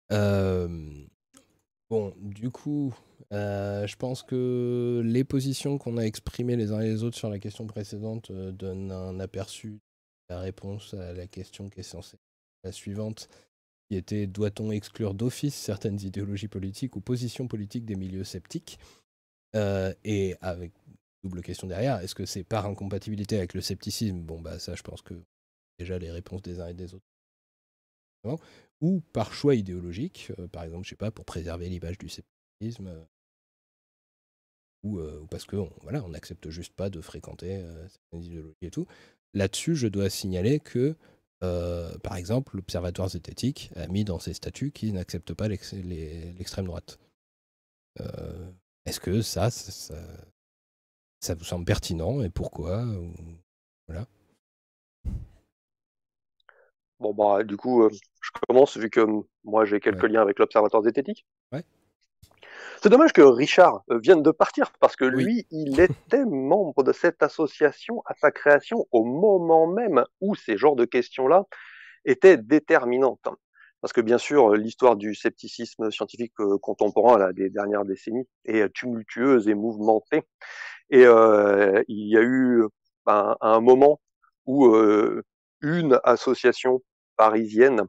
Bon, 0.09 2.13
du 2.17 2.49
coup, 2.49 2.93
je 3.31 3.95
pense 3.95 4.23
que 4.23 5.01
les 5.05 5.23
positions 5.23 5.77
qu'on 5.77 5.97
a 5.97 6.03
exprimées 6.03 6.55
les 6.55 6.71
uns 6.71 6.81
et 6.81 6.89
les 6.89 7.03
autres 7.03 7.17
sur 7.17 7.29
la 7.29 7.39
question 7.39 7.67
précédente 7.67 8.31
donnent 8.31 8.91
un 8.91 9.19
aperçu 9.19 9.79
de 10.29 10.35
la 10.35 10.39
réponse 10.39 10.93
à 10.93 11.13
la 11.13 11.27
question 11.27 11.69
qui 11.69 11.81
est 11.81 11.83
censée 11.83 12.17
la 12.63 12.71
suivante 12.71 13.29
qui 13.89 13.97
était 13.97 14.27
doit-on 14.27 14.71
exclure 14.71 15.13
d'office 15.13 15.53
certaines 15.53 16.01
idéologies 16.01 16.47
politiques 16.47 16.95
ou 16.95 17.01
positions 17.01 17.47
politiques 17.47 17.85
des 17.85 17.95
milieux 17.95 18.23
sceptiques? 18.23 18.79
Et 19.55 20.35
avec 20.41 20.71
double 21.23 21.41
question 21.41 21.67
derrière, 21.67 21.99
est-ce 21.99 22.15
que 22.15 22.25
c'est 22.25 22.43
par 22.43 22.65
incompatibilité 22.65 23.37
avec 23.37 23.53
le 23.53 23.61
scepticisme? 23.61 24.21
Bon, 24.21 24.41
bah 24.41 24.59
ça, 24.59 24.75
je 24.75 24.83
pense 24.83 25.01
que 25.01 25.13
déjà 25.77 25.99
les 25.99 26.11
réponses 26.11 26.41
des 26.41 26.59
uns 26.59 26.67
et 26.67 26.73
des 26.73 26.95
autres. 26.95 27.05
Ou 28.81 29.01
par 29.13 29.33
choix 29.33 29.55
idéologique, 29.55 30.31
euh, 30.39 30.47
par 30.47 30.63
exemple, 30.63 30.85
je 30.85 30.89
sais 30.89 30.95
pas, 30.95 31.11
pour 31.11 31.25
préserver 31.25 31.69
l'image 31.69 31.97
du 31.97 32.09
scepticisme, 32.09 32.87
euh, 32.87 33.03
ou, 34.83 35.27
parce 35.27 35.45
que 35.45 35.55
voilà, 35.81 36.03
on 36.03 36.09
n'accepte 36.09 36.49
juste 36.49 36.73
pas 36.73 36.89
de 36.89 36.99
fréquenter 36.99 37.63
certaines 37.87 38.23
idéologies 38.23 38.57
et 38.63 38.71
tout. 38.71 38.85
Là-dessus, 39.33 39.75
je 39.75 39.87
dois 39.87 40.09
signaler 40.09 40.59
que 40.59 40.97
euh, 41.43 41.97
par 41.99 42.15
exemple, 42.15 42.55
l'Observatoire 42.55 43.09
zététique 43.09 43.71
a 43.75 43.87
mis 43.87 44.05
dans 44.05 44.19
ses 44.19 44.33
statuts 44.33 44.71
qu'il 44.71 44.93
n'accepte 44.93 45.33
pas 45.33 45.47
l'extrême 45.49 46.65
droite. 46.65 46.99
Euh, 47.99 48.51
est-ce 48.85 48.99
que 48.99 49.21
ça, 49.21 49.49
ça, 49.51 49.95
vous 51.35 51.43
semble 51.43 51.65
pertinent 51.65 52.21
et 52.21 52.29
pourquoi 52.29 52.85
Voilà. 53.87 54.07
Bon, 57.03 57.13
bah, 57.13 57.43
du 57.43 57.57
coup, 57.57 57.83
euh, 57.83 57.89
je 58.21 58.29
commence 58.47 58.77
vu 58.77 58.89
que 58.89 59.05
moi 59.43 59.65
j'ai 59.65 59.81
quelques 59.81 60.03
liens 60.03 60.21
avec 60.21 60.39
l'Observatoire 60.39 60.83
zététique. 60.83 61.25
Ouais. 61.51 61.65
C'est 62.81 62.87
dommage 62.87 63.11
que 63.11 63.21
Richard 63.21 63.83
euh, 63.91 63.99
vienne 63.99 64.23
de 64.23 64.31
partir 64.31 64.71
parce 64.79 64.95
que 64.95 65.03
lui, 65.03 65.45
il 65.51 65.81
était 65.81 66.23
membre 66.25 66.81
de 66.83 66.93
cette 66.93 67.21
association 67.21 68.01
à 68.05 68.13
sa 68.13 68.31
création 68.31 68.87
au 68.91 69.03
moment 69.03 69.67
même 69.67 70.05
où 70.21 70.33
ces 70.35 70.55
genres 70.55 70.77
de 70.77 70.85
questions-là 70.85 71.43
étaient 72.05 72.37
déterminantes. 72.37 73.27
Parce 73.81 73.91
que 73.91 73.99
bien 73.99 74.17
sûr, 74.17 74.53
l'histoire 74.55 74.95
du 74.95 75.13
scepticisme 75.13 75.91
scientifique 75.91 76.39
euh, 76.39 76.57
contemporain 76.57 77.17
là, 77.17 77.33
des 77.33 77.49
dernières 77.49 77.83
décennies 77.83 78.29
est 78.45 78.69
tumultueuse 78.73 79.49
et 79.49 79.55
mouvementée. 79.55 80.23
Et 80.89 81.05
euh, 81.05 81.83
il 81.89 82.07
y 82.07 82.17
a 82.17 82.21
eu 82.21 82.63
ben, 83.05 83.35
un 83.41 83.59
moment 83.59 83.99
où 84.45 84.73
une 85.63 85.99
association 86.03 86.81
parisienne 87.17 87.83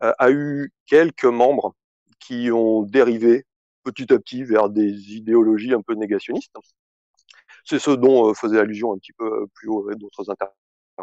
a 0.00 0.30
eu 0.30 0.72
quelques 0.86 1.24
membres 1.24 1.74
qui 2.20 2.50
ont 2.52 2.82
dérivé 2.82 3.44
petit 3.84 4.12
à 4.12 4.18
petit 4.18 4.44
vers 4.44 4.68
des 4.68 5.14
idéologies 5.14 5.72
un 5.72 5.82
peu 5.82 5.94
négationnistes. 5.94 6.54
C'est 7.64 7.78
ce 7.78 7.90
dont 7.90 8.30
euh, 8.30 8.34
faisait 8.34 8.58
allusion 8.58 8.92
un 8.92 8.98
petit 8.98 9.12
peu 9.12 9.26
euh, 9.26 9.46
plus 9.54 9.68
haut 9.68 9.88
d'autres 9.94 10.30
intervenants. 10.30 10.54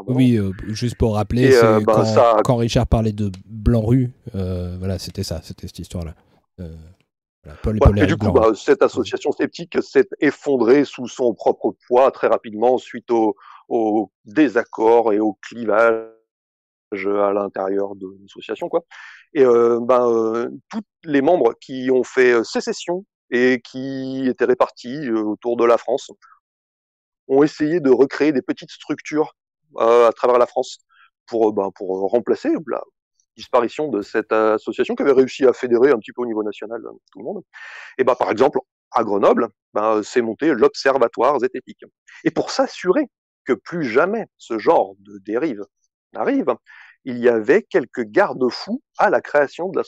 Oui, 0.08 0.38
euh, 0.38 0.52
juste 0.68 0.98
pour 0.98 1.16
rappeler, 1.16 1.52
ben, 1.52 1.84
quand, 1.86 2.42
quand, 2.44 2.56
Richard 2.58 2.86
parlait 2.86 3.14
de 3.14 3.32
Blanc-Rue, 3.46 4.12
voilà, 4.34 5.00
c'était 5.00 5.24
ça, 5.24 5.42
c'était 5.42 5.68
cette 5.68 5.80
histoire-là. 5.80 6.16
Voilà, 7.64 8.04
et 8.04 8.08
du 8.08 8.18
coup, 8.18 8.32
bah, 8.32 8.52
cette 8.56 8.82
association 8.82 9.32
sceptique 9.32 9.78
s'est 9.82 10.10
effondrée 10.20 10.84
sous 10.84 11.08
son 11.08 11.34
propre 11.34 11.76
poids 11.88 12.12
très 12.12 12.28
rapidement 12.28 12.78
suite 12.78 13.10
au, 13.12 13.38
au 13.70 14.12
désaccord 14.26 15.14
et 15.14 15.20
au 15.20 15.38
à 16.96 17.34
l'intérieur 17.34 17.96
de 17.96 18.08
l'association, 18.22 18.70
quoi. 18.70 18.84
Et 19.34 19.44
euh, 19.44 19.80
ben, 19.82 20.10
euh, 20.10 20.50
tous 20.70 20.82
les 21.04 21.22
membres 21.22 21.54
qui 21.60 21.90
ont 21.92 22.04
fait 22.04 22.32
euh, 22.32 22.44
sécession 22.44 23.06
et 23.32 23.62
qui 23.64 24.28
étaient 24.28 24.46
répartis 24.46 25.10
autour 25.12 25.58
de 25.58 25.66
la 25.66 25.78
France 25.78 26.12
ont 27.28 27.44
essayé 27.44 27.80
de 27.80 27.90
recréer 27.90 28.32
des 28.32 28.42
petites 28.42 28.72
structures 28.72 29.36
à 29.78 30.12
travers 30.16 30.38
la 30.38 30.46
France 30.46 30.78
pour, 31.26 31.52
ben, 31.54 31.70
pour 31.76 32.10
remplacer 32.10 32.50
la 32.68 32.82
disparition 33.36 33.90
de 33.90 34.02
cette 34.02 34.32
association 34.32 34.96
qui 34.96 35.04
avait 35.04 35.12
réussi 35.12 35.46
à 35.46 35.54
fédérer 35.54 35.92
un 35.92 35.98
petit 35.98 36.14
peu 36.14 36.22
au 36.22 36.26
niveau 36.26 36.44
national 36.44 36.82
tout 37.12 37.20
le 37.20 37.26
monde. 37.26 37.44
Et 37.98 38.04
ben, 38.04 38.16
par 38.16 38.32
exemple, 38.32 38.60
à 38.92 39.04
Grenoble, 39.04 39.50
ben, 39.74 40.02
c'est 40.04 40.22
monté 40.22 40.54
l'Observatoire 40.54 41.40
zététique. 41.40 41.84
Et 42.24 42.32
pour 42.32 42.52
s'assurer 42.52 43.10
que 43.44 43.54
plus 43.54 43.84
jamais 43.84 44.26
ce 44.38 44.58
genre 44.58 44.96
de 45.00 45.18
dérive 45.20 45.66
n'arrive, 46.14 46.56
il 47.06 47.20
y 47.20 47.30
avait 47.30 47.62
quelques 47.64 48.04
garde-fous 48.04 48.82
à 48.98 49.10
la 49.10 49.22
création 49.22 49.70
de 49.70 49.78
la 49.78 49.84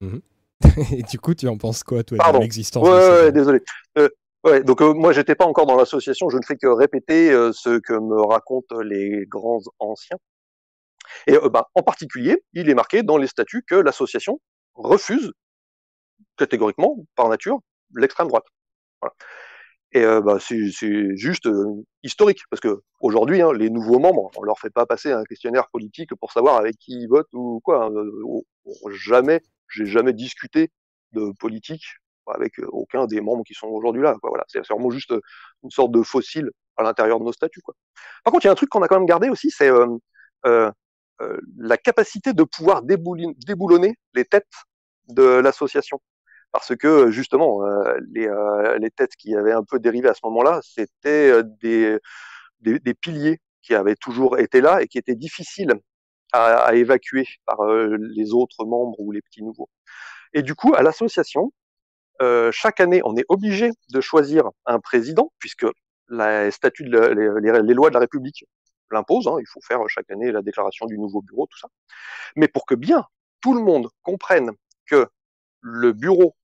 mmh 0.00 0.18
Et 0.96 1.02
du 1.02 1.18
coup, 1.18 1.34
tu 1.34 1.48
en 1.48 1.58
penses 1.58 1.82
quoi, 1.82 2.04
toi, 2.04 2.32
de 2.32 2.38
l'existence 2.38 2.88
ouais, 2.88 3.32
désolé. 3.32 3.60
Euh, 3.98 4.08
ouais, 4.44 4.62
donc 4.62 4.80
euh, 4.80 4.94
moi, 4.94 5.12
j'étais 5.12 5.34
pas 5.34 5.44
encore 5.44 5.66
dans 5.66 5.76
l'association. 5.76 6.28
Je 6.30 6.36
ne 6.36 6.42
fais 6.46 6.56
que 6.56 6.68
répéter 6.68 7.32
euh, 7.32 7.52
ce 7.52 7.80
que 7.80 7.92
me 7.94 8.22
racontent 8.22 8.80
les 8.80 9.26
grands 9.26 9.60
anciens. 9.80 10.18
Et 11.26 11.36
bah, 11.50 11.68
en 11.74 11.82
particulier, 11.82 12.44
il 12.52 12.70
est 12.70 12.74
marqué 12.74 13.02
dans 13.02 13.18
les 13.18 13.26
statuts 13.26 13.64
que 13.66 13.74
l'association 13.74 14.40
refuse 14.74 15.32
catégoriquement, 16.36 16.96
par 17.16 17.28
nature, 17.28 17.58
l'extrême 17.94 18.28
droite. 18.28 18.46
Voilà. 19.00 19.14
Et 19.94 20.04
euh, 20.04 20.22
bah, 20.22 20.38
c'est 20.40 20.70
juste 21.16 21.46
euh, 21.46 21.84
historique, 22.02 22.42
parce 22.50 22.60
que 22.60 22.82
aujourd'hui, 23.00 23.42
hein, 23.42 23.52
les 23.52 23.68
nouveaux 23.68 23.98
membres, 23.98 24.30
on 24.36 24.42
leur 24.42 24.58
fait 24.58 24.70
pas 24.70 24.86
passer 24.86 25.12
un 25.12 25.24
questionnaire 25.24 25.68
politique 25.70 26.14
pour 26.14 26.32
savoir 26.32 26.56
avec 26.56 26.78
qui 26.78 26.92
ils 26.92 27.08
votent 27.08 27.32
ou 27.34 27.60
quoi. 27.62 27.84
Hein. 27.84 27.92
Euh, 27.92 28.90
jamais, 28.90 29.42
j'ai 29.68 29.84
jamais 29.84 30.14
discuté 30.14 30.70
de 31.12 31.30
politique 31.38 31.84
avec 32.26 32.54
aucun 32.68 33.06
des 33.06 33.20
membres 33.20 33.44
qui 33.44 33.52
sont 33.52 33.66
aujourd'hui 33.66 34.02
là. 34.02 34.16
Voilà, 34.22 34.44
c'est 34.48 34.66
vraiment 34.66 34.90
juste 34.90 35.12
une 35.62 35.70
sorte 35.70 35.92
de 35.92 36.02
fossile 36.02 36.50
à 36.78 36.82
l'intérieur 36.84 37.18
de 37.18 37.24
nos 37.24 37.32
statuts. 37.32 37.60
Quoi. 37.60 37.74
Par 38.24 38.32
contre, 38.32 38.46
il 38.46 38.48
y 38.48 38.48
a 38.48 38.52
un 38.52 38.56
truc 38.56 38.70
qu'on 38.70 38.82
a 38.82 38.88
quand 38.88 38.96
même 38.96 39.06
gardé 39.06 39.28
aussi, 39.28 39.50
c'est 39.50 39.70
la 40.44 41.76
capacité 41.76 42.32
de 42.32 42.44
pouvoir 42.44 42.82
déboulonner 42.82 43.96
les 44.14 44.24
têtes 44.24 44.46
de 45.08 45.22
l'association. 45.22 46.00
Parce 46.52 46.76
que 46.76 47.10
justement, 47.10 47.62
les, 48.12 48.28
les, 48.78 48.90
têtes 48.90 49.16
qui 49.16 49.34
avaient 49.34 49.52
un 49.52 49.64
peu 49.64 49.78
dérivé 49.78 50.08
à 50.08 50.14
ce 50.14 50.20
moment-là, 50.24 50.60
c'était 50.62 51.42
des, 51.62 51.98
des, 52.60 52.78
des, 52.78 52.94
piliers 52.94 53.40
qui 53.62 53.74
avaient 53.74 53.96
toujours 53.96 54.38
été 54.38 54.60
là 54.60 54.82
et 54.82 54.86
qui 54.86 54.98
étaient 54.98 55.14
difficiles 55.14 55.74
à, 56.32 56.56
à 56.58 56.74
évacuer 56.74 57.26
par 57.46 57.64
les 57.66 58.34
autres 58.34 58.66
membres 58.66 59.00
ou 59.00 59.12
les 59.12 59.22
petits 59.22 59.42
nouveaux. 59.42 59.70
Et 60.34 60.42
du 60.42 60.54
coup, 60.54 60.74
à 60.74 60.82
l'association, 60.82 61.52
euh, 62.22 62.50
chaque 62.52 62.80
année, 62.80 63.00
on 63.04 63.16
est 63.16 63.24
obligé 63.28 63.70
de 63.90 64.00
choisir 64.00 64.48
un 64.66 64.78
président, 64.78 65.32
puisque 65.38 65.66
la 66.08 66.50
statut 66.50 66.84
de 66.84 66.98
les, 66.98 67.62
les, 67.62 67.74
lois 67.74 67.88
de 67.88 67.94
la 67.94 68.00
République 68.00 68.44
l'imposent. 68.90 69.26
Hein, 69.28 69.36
il 69.40 69.46
faut 69.46 69.60
faire 69.60 69.80
chaque 69.88 70.10
année 70.10 70.30
la 70.30 70.42
déclaration 70.42 70.86
du 70.86 70.98
nouveau 70.98 71.22
bureau, 71.22 71.46
tout 71.50 71.58
ça. 71.58 71.68
Mais 72.36 72.48
pour 72.48 72.66
que 72.66 72.74
bien 72.74 73.06
tout 73.40 73.54
le 73.54 73.62
monde 73.62 73.88
comprenne 74.02 74.52
que 74.86 75.08
le 75.60 75.92
bureau, 75.92 76.36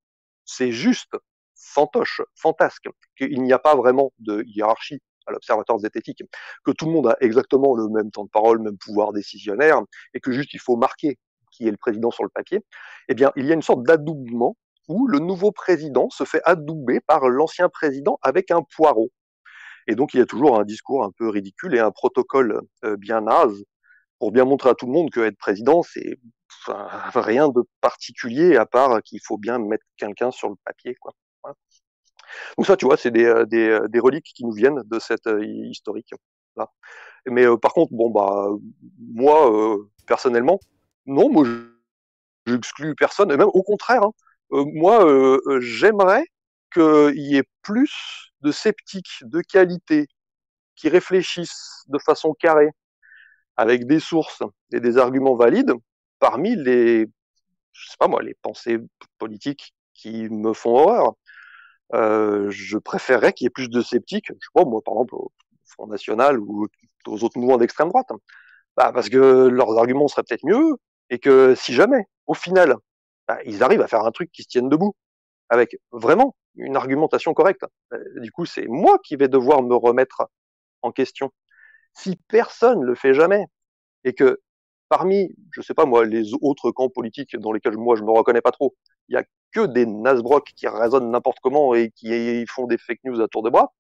c'est 0.49 0.73
juste 0.73 1.13
fantoche, 1.55 2.23
fantasque, 2.35 2.89
qu'il 3.17 3.43
n'y 3.43 3.53
a 3.53 3.59
pas 3.59 3.77
vraiment 3.77 4.13
de 4.19 4.43
hiérarchie 4.47 5.01
à 5.27 5.33
l'observatoire 5.33 5.79
zététique, 5.79 6.23
que 6.65 6.71
tout 6.71 6.87
le 6.87 6.93
monde 6.93 7.09
a 7.09 7.17
exactement 7.21 7.75
le 7.75 7.89
même 7.89 8.11
temps 8.11 8.25
de 8.25 8.31
parole, 8.31 8.59
le 8.59 8.65
même 8.65 8.79
pouvoir 8.79 9.13
décisionnaire, 9.13 9.83
et 10.15 10.21
que 10.21 10.33
juste 10.33 10.55
il 10.55 10.61
faut 10.61 10.77
marquer 10.77 11.19
qui 11.53 11.69
est 11.69 11.71
le 11.71 11.77
président 11.77 12.11
sur 12.11 12.25
le 12.25 12.31
papier, 12.31 12.65
eh 13.09 13.15
bien, 13.15 13.31
il 13.37 13.47
y 13.47 13.51
a 13.51 13.55
une 13.55 13.63
sorte 13.63 13.83
d'adoubement 13.83 14.57
où 14.89 15.07
le 15.07 15.19
nouveau 15.19 15.53
président 15.53 16.09
se 16.09 16.25
fait 16.25 16.41
adouber 16.45 17.01
par 17.01 17.29
l'ancien 17.29 17.69
président 17.69 18.19
avec 18.23 18.51
un 18.51 18.63
poireau. 18.75 19.11
Et 19.87 19.95
donc, 19.95 20.15
il 20.15 20.19
y 20.19 20.21
a 20.23 20.27
toujours 20.27 20.59
un 20.59 20.65
discours 20.65 21.05
un 21.05 21.11
peu 21.11 21.29
ridicule 21.29 21.75
et 21.75 21.79
un 21.79 21.91
protocole 21.91 22.61
euh, 22.85 22.97
bien 22.97 23.23
naze 23.23 23.65
pour 24.19 24.33
bien 24.33 24.45
montrer 24.45 24.71
à 24.71 24.75
tout 24.75 24.87
le 24.87 24.93
monde 24.93 25.11
que 25.11 25.21
être 25.21 25.39
président, 25.39 25.83
c'est 25.83 26.19
rien 27.15 27.49
de 27.49 27.63
particulier 27.81 28.57
à 28.57 28.67
part 28.67 29.03
qu'il 29.03 29.21
faut 29.25 29.39
bien 29.39 29.59
mettre 29.59 29.85
quelqu'un 29.97 30.31
sur 30.31 30.49
le 30.49 30.57
papier, 30.65 30.95
quoi. 30.97 31.13
Donc 32.57 32.67
ça, 32.67 32.77
tu 32.77 32.85
vois, 32.85 32.99
c'est 32.99 33.11
des, 33.11 33.25
euh, 33.25 33.47
des, 33.47 33.69
euh, 33.69 33.89
des, 33.89 34.01
reliques 34.01 34.33
qui 34.35 34.45
nous 34.45 34.53
viennent 34.53 34.83
de 34.85 34.99
cette 34.99 35.29
historique 35.41 36.13
là. 36.57 36.71
Mais 37.27 37.47
par 37.61 37.73
contre, 37.73 37.93
bon 37.95 38.11
bah 38.11 38.49
moi 38.99 39.79
personnellement, 40.07 40.61
non, 41.07 41.31
moi 41.31 41.47
j'exclus 42.47 42.95
personne, 42.95 43.31
et 43.31 43.37
même 43.37 43.49
au 43.53 43.63
contraire, 43.63 44.03
hein, 44.03 44.13
euh, 44.53 44.65
moi, 44.67 45.05
euh, 45.07 45.41
euh, 45.47 45.61
j'aimerais 45.61 46.25
qu'il 46.73 47.13
y 47.17 47.37
ait 47.37 47.49
plus 47.63 48.33
de 48.43 48.53
sceptiques 48.53 49.23
de 49.23 49.41
qualité 49.41 50.07
qui 50.77 50.89
réfléchissent 50.89 51.85
de 51.89 51.99
façon 51.99 52.35
carrée, 52.35 52.71
avec 53.59 53.87
des 53.87 53.99
sources 53.99 54.43
et 54.73 54.81
des 54.81 54.99
arguments 54.99 55.35
valides, 55.35 55.75
parmi 56.21 56.55
les, 56.55 57.07
je 57.73 57.91
sais 57.91 57.97
pas 57.99 58.07
moi, 58.07 58.23
les 58.23 58.35
pensées 58.41 58.79
politiques 59.19 59.75
qui 59.95 60.29
me 60.31 60.53
font 60.55 60.77
horreur. 60.77 61.15
Euh, 61.95 62.49
je 62.51 62.79
préférerais 62.79 63.33
qu'il 63.33 63.47
y 63.47 63.49
ait 63.49 63.51
plus 63.51 63.69
de 63.69 63.83
sceptiques, 63.83 64.27
je 64.29 64.35
sais 64.35 64.53
pas 64.55 64.65
moi, 64.65 64.81
par 64.83 64.95
exemple, 64.95 65.17
au 65.17 65.33
Front 65.67 65.89
National 65.89 66.39
ou 66.39 66.69
aux 67.07 67.25
autres 67.25 67.39
mouvements 67.39 67.59
d'extrême 67.59 67.89
droite, 67.89 68.11
bah, 68.77 68.93
parce 68.95 69.09
que 69.09 69.49
leurs 69.49 69.77
arguments 69.77 70.07
seraient 70.07 70.23
peut-être 70.23 70.45
mieux, 70.47 70.77
et 71.11 71.19
que 71.19 71.55
si 71.57 71.75
jamais, 71.75 72.05
au 72.27 72.35
final, 72.35 72.77
bah, 73.27 73.39
ils 73.45 73.65
arrivent 73.65 73.83
à 73.83 73.89
faire 73.89 74.05
un 74.05 74.13
truc 74.13 74.31
qui 74.31 74.45
se 74.45 74.49
tienne 74.49 74.69
debout, 74.69 74.95
avec 75.49 75.77
vraiment 75.91 76.37
une 76.55 76.77
argumentation 76.77 77.35
correcte. 77.35 77.65
Euh, 77.93 78.21
du 78.21 78.31
coup, 78.31 78.47
c'est 78.47 78.69
moi 78.69 78.99
qui 79.05 79.17
vais 79.17 79.29
devoir 79.29 79.63
me 79.63 79.75
remettre 79.75 80.29
en 80.83 80.93
question. 80.93 81.33
Si 81.99 82.15
personne 82.29 82.85
le 82.85 82.95
fait 82.95 83.13
jamais, 83.13 83.45
et 84.05 84.15
que 84.15 84.41
parmi, 84.89 85.35
je 85.53 85.61
sais 85.61 85.75
pas 85.75 85.85
moi, 85.85 86.05
les 86.05 86.33
autres 86.43 86.71
camps 86.71 86.89
politiques 86.89 87.37
dans 87.37 87.51
lesquels 87.53 87.77
moi 87.77 87.97
je 87.97 88.05
me 88.05 88.13
reconnais 88.13 88.41
pas 88.41 88.53
trop, 88.53 88.77
il 89.09 89.15
y 89.15 89.17
a 89.17 89.25
que 89.53 89.67
des 89.67 89.85
nasbrocs 89.85 90.53
qui 90.57 90.69
raisonnent 90.69 91.11
n'importe 91.11 91.39
comment 91.43 91.75
et 91.75 91.91
qui 91.91 92.47
font 92.47 92.67
des 92.69 92.79
fake 92.79 93.01
news 93.05 93.21
à 93.21 93.27
tour 93.27 93.43
de 93.43 93.51
bras, 93.51 93.73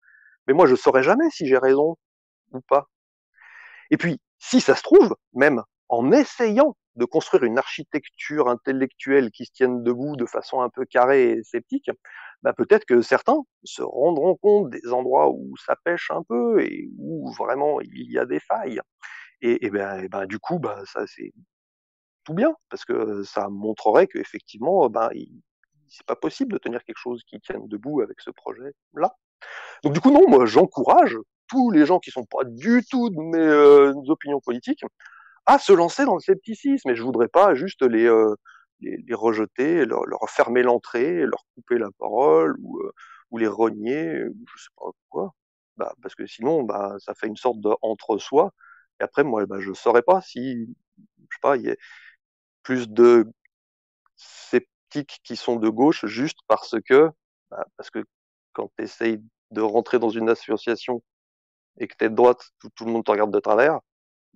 mais 0.49 0.53
moi 0.53 0.67
je 0.67 0.75
saurais 0.75 1.05
jamais 1.05 1.31
si 1.31 1.47
j'ai 1.47 1.59
raison 1.59 1.97
ou 2.53 2.61
pas. 2.63 2.89
Et 3.91 3.97
puis, 3.97 4.21
si 4.39 4.61
ça 4.61 4.75
se 4.75 4.83
trouve, 4.83 5.17
même 5.33 5.63
en 5.89 6.11
essayant 6.11 6.77
de 6.97 7.05
construire 7.05 7.45
une 7.45 7.59
architecture 7.59 8.49
intellectuelle 8.49 9.31
qui 9.31 9.47
se 9.47 9.53
tienne 9.53 9.83
debout 9.85 10.17
de 10.17 10.27
façon 10.27 10.61
un 10.61 10.69
peu 10.69 10.85
carrée 10.85 11.31
et 11.31 11.43
sceptique, 11.45 11.91
bah 12.43 12.53
peut-être 12.53 12.85
que 12.85 13.03
certains 13.03 13.41
se 13.65 13.83
rendront 13.83 14.37
compte 14.37 14.71
des 14.71 14.93
endroits 14.93 15.31
où 15.31 15.57
ça 15.65 15.77
pêche 15.85 16.11
un 16.11 16.23
peu 16.23 16.61
et 16.63 16.89
où 16.99 17.33
vraiment 17.33 17.81
il 17.81 18.11
y 18.11 18.19
a 18.19 18.27
des 18.27 18.41
failles. 18.41 18.81
Et, 19.41 19.71
ben, 19.71 20.09
ben 20.09 20.27
du 20.27 20.39
coup, 20.41 20.59
bah 20.59 20.83
ça 20.85 21.07
c'est 21.07 21.33
tout 22.25 22.35
bien 22.35 22.55
parce 22.71 22.85
que 22.85 23.23
ça 23.23 23.49
montrerait 23.49 24.09
qu'effectivement, 24.09 24.89
ben 24.89 25.11
c'est 25.89 26.07
pas 26.07 26.17
possible 26.17 26.53
de 26.53 26.59
tenir 26.59 26.83
quelque 26.85 26.99
chose 26.99 27.23
qui 27.27 27.41
tienne 27.41 27.67
debout 27.69 28.01
avec 28.01 28.21
ce 28.21 28.31
projet-là. 28.31 29.15
Donc 29.85 29.93
du 29.95 30.01
coup 30.01 30.11
non, 30.11 30.29
moi 30.29 30.47
j'encourage 30.47 31.17
tous 31.49 31.71
les 31.71 31.87
gens 31.87 31.99
qui 31.99 32.11
sont 32.11 32.25
pas 32.25 32.45
du 32.45 32.85
tout 32.91 33.11
de 33.11 33.17
mes 33.17 33.39
euh, 33.39 33.93
opinions 34.09 34.41
politiques 34.41 34.85
à 35.49 35.59
se 35.59 35.73
lancer 35.73 36.05
dans 36.05 36.15
le 36.15 36.21
scepticisme. 36.21 36.91
Et 36.91 36.97
je 36.97 37.03
voudrais 37.03 37.29
pas 37.29 37.55
juste 37.55 37.83
les, 37.83 38.07
euh, 38.07 38.35
les, 38.81 39.15
rejeter, 39.15 39.87
leur, 39.87 40.05
fermer 40.29 40.63
l'entrée, 40.63 41.25
leur 41.27 41.45
couper 41.55 41.79
la 41.79 41.91
parole 41.99 42.57
ou, 42.61 42.79
euh, 42.81 42.93
ou 43.31 43.39
les 43.39 43.49
renier, 43.49 44.25
ou 44.25 44.45
je 44.55 44.63
sais 44.63 44.69
pas 44.77 44.91
quoi. 45.09 45.35
Bah, 45.77 45.95
parce 46.03 46.15
que 46.15 46.27
sinon, 46.27 46.65
bah, 46.65 46.97
ça 46.99 47.15
fait 47.15 47.29
une 47.29 47.37
sorte 47.37 47.61
de 47.61 47.71
entre-soi. 47.83 48.53
Et 49.01 49.05
après, 49.05 49.25
moi, 49.25 49.47
bah, 49.47 49.61
je 49.61 49.73
saurais 49.73 50.03
pas 50.03 50.21
si, 50.21 50.67
je 50.99 51.03
sais 51.37 51.41
pas, 51.43 51.57
il 51.57 51.65
y 51.65 51.71
a 51.71 51.77
plus 52.63 52.89
de 52.89 53.27
sceptiques 54.17 55.21
qui 55.25 55.37
sont 55.37 55.57
de 55.57 55.69
gauche 55.71 56.07
juste 56.07 56.39
parce 56.49 56.77
que, 56.87 57.11
bah, 57.51 57.65
parce 57.77 57.91
que 57.91 58.05
quand 58.53 58.71
tu 58.79 58.85
essayes 58.85 59.23
de 59.53 59.61
rentrer 59.63 59.99
dans 59.99 60.11
une 60.11 60.29
association 60.31 61.03
et 61.79 61.89
que 61.89 61.95
tu 61.99 62.05
es 62.07 62.11
de 62.11 62.15
droite, 62.15 62.51
tout, 62.77 62.85
le 62.85 62.93
monde 62.93 63.05
te 63.05 63.11
regarde 63.11 63.33
de 63.33 63.41
travers, 63.41 63.81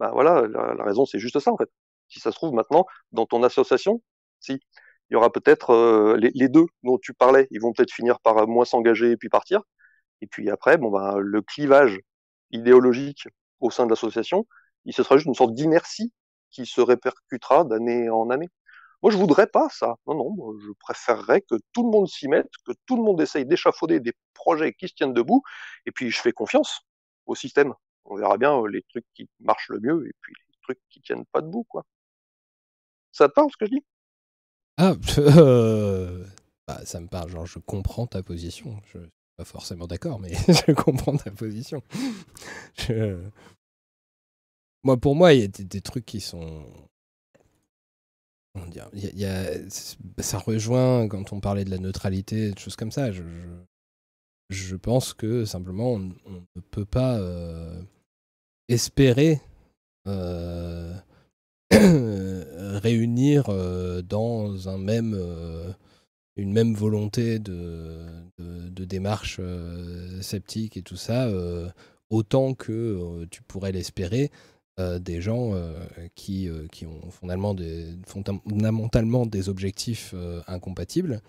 bah 0.02 0.10
voilà, 0.12 0.48
la, 0.48 0.82
raison 0.82 1.06
c'est 1.06 1.20
juste 1.20 1.38
ça 1.38 1.52
en 1.52 1.56
fait. 1.56 1.70
Si 2.08 2.18
ça 2.18 2.32
se 2.32 2.36
trouve 2.36 2.52
maintenant 2.54 2.86
dans 3.12 3.24
ton 3.24 3.44
association, 3.44 4.02
si 4.40 4.54
il 4.54 5.14
y 5.14 5.16
aura 5.16 5.30
peut-être 5.30 5.70
euh, 5.70 6.16
les, 6.16 6.48
deux 6.48 6.66
dont 6.82 6.98
tu 6.98 7.14
parlais, 7.14 7.46
ils 7.52 7.60
vont 7.60 7.72
peut-être 7.72 7.92
finir 7.92 8.18
par 8.18 8.48
moins 8.48 8.64
s'engager 8.64 9.12
et 9.12 9.16
puis 9.16 9.28
partir. 9.28 9.62
Et 10.20 10.26
puis 10.26 10.50
après, 10.50 10.76
bon 10.76 10.90
bah 10.90 11.16
le 11.18 11.40
clivage 11.40 12.00
idéologique 12.50 13.28
au 13.60 13.70
sein 13.70 13.84
de 13.84 13.90
l'association, 13.90 14.44
il 14.86 14.92
se 14.92 15.04
sera 15.04 15.16
juste 15.16 15.28
une 15.28 15.34
sorte 15.34 15.54
d'inertie 15.54 16.12
qui 16.50 16.66
se 16.66 16.80
répercutera 16.80 17.64
d'année 17.64 18.10
en 18.10 18.28
année. 18.30 18.48
Moi, 19.02 19.12
je 19.12 19.16
voudrais 19.16 19.46
pas 19.46 19.68
ça. 19.70 19.94
Non, 20.06 20.14
non, 20.16 20.58
je 20.58 20.72
préférerais 20.80 21.42
que 21.42 21.56
tout 21.72 21.84
le 21.84 21.90
monde 21.90 22.08
s'y 22.08 22.26
mette, 22.28 22.50
que 22.66 22.72
tout 22.86 22.96
le 22.96 23.02
monde 23.04 23.20
essaye 23.20 23.46
d'échafauder 23.46 24.00
des 24.00 24.14
projets 24.34 24.72
qui 24.74 24.88
se 24.88 24.94
tiennent 24.94 25.14
debout, 25.14 25.42
et 25.86 25.92
puis 25.92 26.10
je 26.10 26.20
fais 26.20 26.32
confiance 26.32 26.80
au 27.26 27.34
système 27.36 27.74
on 28.04 28.16
verra 28.16 28.36
bien 28.36 28.66
les 28.68 28.82
trucs 28.82 29.06
qui 29.14 29.28
marchent 29.40 29.70
le 29.70 29.80
mieux 29.80 30.06
et 30.06 30.12
puis 30.20 30.34
les 30.48 30.58
trucs 30.62 30.80
qui 30.88 31.00
tiennent 31.00 31.26
pas 31.26 31.40
debout, 31.40 31.64
quoi. 31.64 31.84
Ça 33.12 33.28
te 33.28 33.34
parle 33.34 33.50
ce 33.50 33.56
que 33.56 33.66
je 33.66 33.70
dis? 33.72 33.84
Ah, 34.78 34.94
euh, 35.18 36.24
bah, 36.66 36.80
ça 36.84 37.00
me 37.00 37.08
parle. 37.08 37.30
Genre, 37.30 37.46
je 37.46 37.58
comprends 37.58 38.06
ta 38.06 38.22
position. 38.22 38.80
Je 38.86 38.98
suis 38.98 39.08
pas 39.36 39.44
forcément 39.44 39.86
d'accord, 39.86 40.18
mais 40.18 40.32
je 40.48 40.72
comprends 40.72 41.16
ta 41.16 41.30
position. 41.30 41.82
Moi, 44.84 44.96
pour 44.96 45.14
moi, 45.14 45.32
il 45.32 45.40
y 45.40 45.44
a 45.44 45.46
des, 45.46 45.80
trucs 45.80 46.04
qui 46.04 46.20
sont. 46.20 46.66
Dire, 48.66 48.90
y 48.92 49.24
a... 49.24 49.46
ça 50.18 50.38
rejoint 50.38 51.06
quand 51.06 51.32
on 51.32 51.38
parlait 51.38 51.64
de 51.64 51.70
la 51.70 51.78
neutralité, 51.78 52.50
des 52.50 52.60
choses 52.60 52.74
comme 52.74 52.90
ça. 52.90 53.12
Je 53.12 53.22
pense 54.76 55.14
que 55.14 55.44
simplement 55.44 55.92
on, 55.92 55.98
ne 55.98 56.60
peut 56.70 56.84
pas 56.84 57.18
euh, 57.18 57.80
espérer 58.68 59.40
euh, 60.06 60.94
réunir 61.70 63.46
euh, 63.48 64.02
dans 64.02 64.68
un 64.68 64.78
même, 64.78 65.18
une 66.36 66.52
même 66.52 66.74
volonté 66.74 67.38
de, 67.38 68.06
de, 68.38 68.84
démarche 68.84 69.40
sceptique 70.20 70.76
et 70.76 70.82
tout 70.82 70.96
ça, 70.96 71.28
autant 72.10 72.54
que 72.54 73.24
tu 73.30 73.42
pourrais 73.42 73.72
l'espérer. 73.72 74.30
des 74.78 75.20
gens 75.20 75.52
qui, 76.14 76.48
qui 76.72 76.86
ont 76.86 77.10
fondamentalement 77.10 79.26
des 79.26 79.48
objectifs 79.48 80.14
incompatibles 80.46 81.22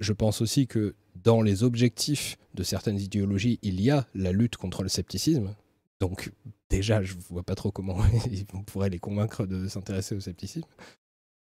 je 0.00 0.12
pense 0.12 0.40
aussi 0.40 0.66
que 0.66 0.94
dans 1.14 1.42
les 1.42 1.62
objectifs 1.62 2.38
de 2.54 2.62
certaines 2.62 2.98
idéologies, 2.98 3.58
il 3.62 3.80
y 3.80 3.90
a 3.90 4.06
la 4.14 4.32
lutte 4.32 4.56
contre 4.56 4.82
le 4.82 4.88
scepticisme. 4.88 5.54
Donc 6.00 6.32
déjà, 6.70 7.02
je 7.02 7.14
ne 7.14 7.20
vois 7.28 7.42
pas 7.42 7.54
trop 7.54 7.70
comment 7.70 7.98
on 8.54 8.62
pourrait 8.62 8.90
les 8.90 8.98
convaincre 8.98 9.46
de 9.46 9.68
s'intéresser 9.68 10.14
au 10.16 10.20
scepticisme. 10.20 10.68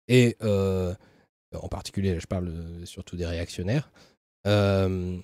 Et 0.08 0.38
euh, 0.42 0.94
en 1.54 1.68
particulier, 1.70 2.20
je 2.20 2.28
parle 2.28 2.52
surtout 2.86 3.16
des 3.16 3.26
réactionnaires. 3.28 3.92
Euh, 4.48 5.20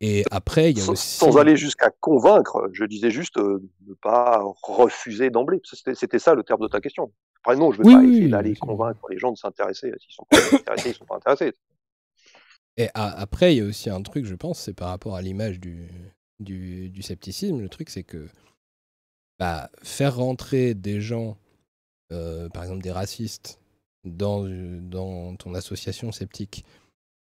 Et 0.00 0.24
après, 0.30 0.70
il 0.70 0.78
y 0.78 0.80
a 0.80 0.84
sans, 0.84 0.92
aussi... 0.92 1.18
sans 1.18 1.36
aller 1.38 1.56
jusqu'à 1.56 1.90
convaincre, 2.00 2.68
je 2.72 2.84
disais 2.84 3.10
juste 3.10 3.36
euh, 3.38 3.62
ne 3.86 3.94
pas 3.94 4.42
refuser 4.62 5.30
d'emblée. 5.30 5.60
C'était 5.64 6.18
ça 6.18 6.34
le 6.34 6.42
terme 6.44 6.60
de 6.62 6.68
ta 6.68 6.80
question. 6.80 7.12
Après, 7.42 7.56
non, 7.56 7.72
je 7.72 7.80
ne 7.80 7.84
vais 7.84 7.88
Oui, 7.88 7.94
pas 7.94 8.00
oui, 8.00 8.10
essayer 8.14 8.28
d'aller 8.28 8.50
oui, 8.50 8.56
convaincre 8.58 9.00
les 9.10 9.18
gens 9.18 9.32
de 9.32 9.36
s'intéresser. 9.38 9.92
S'ils 10.00 10.12
sont 10.14 10.26
pas 10.30 10.38
intéressés, 10.56 10.90
ils 10.90 10.94
sont 10.94 11.06
pas 11.06 11.16
intéressés. 11.16 11.54
Et 12.80 12.88
après, 12.94 13.54
il 13.54 13.58
y 13.58 13.60
a 13.60 13.66
aussi 13.66 13.90
un 13.90 14.00
truc, 14.00 14.24
je 14.24 14.34
pense, 14.34 14.58
c'est 14.58 14.72
par 14.72 14.88
rapport 14.88 15.14
à 15.14 15.20
l'image 15.20 15.60
du, 15.60 15.86
du, 16.38 17.02
scepticisme. 17.02 17.60
Le 17.60 17.68
truc, 17.68 17.90
c'est 17.90 18.04
que 18.04 18.26
bah, 19.38 19.70
faire 19.82 20.16
rentrer 20.16 20.72
des 20.72 21.02
gens, 21.02 21.36
euh, 22.10 22.48
par 22.48 22.62
exemple 22.62 22.82
des 22.82 22.90
racistes, 22.90 23.60
dans, 24.04 24.48
dans 24.80 25.36
ton 25.36 25.54
association 25.54 26.10
sceptique, 26.10 26.64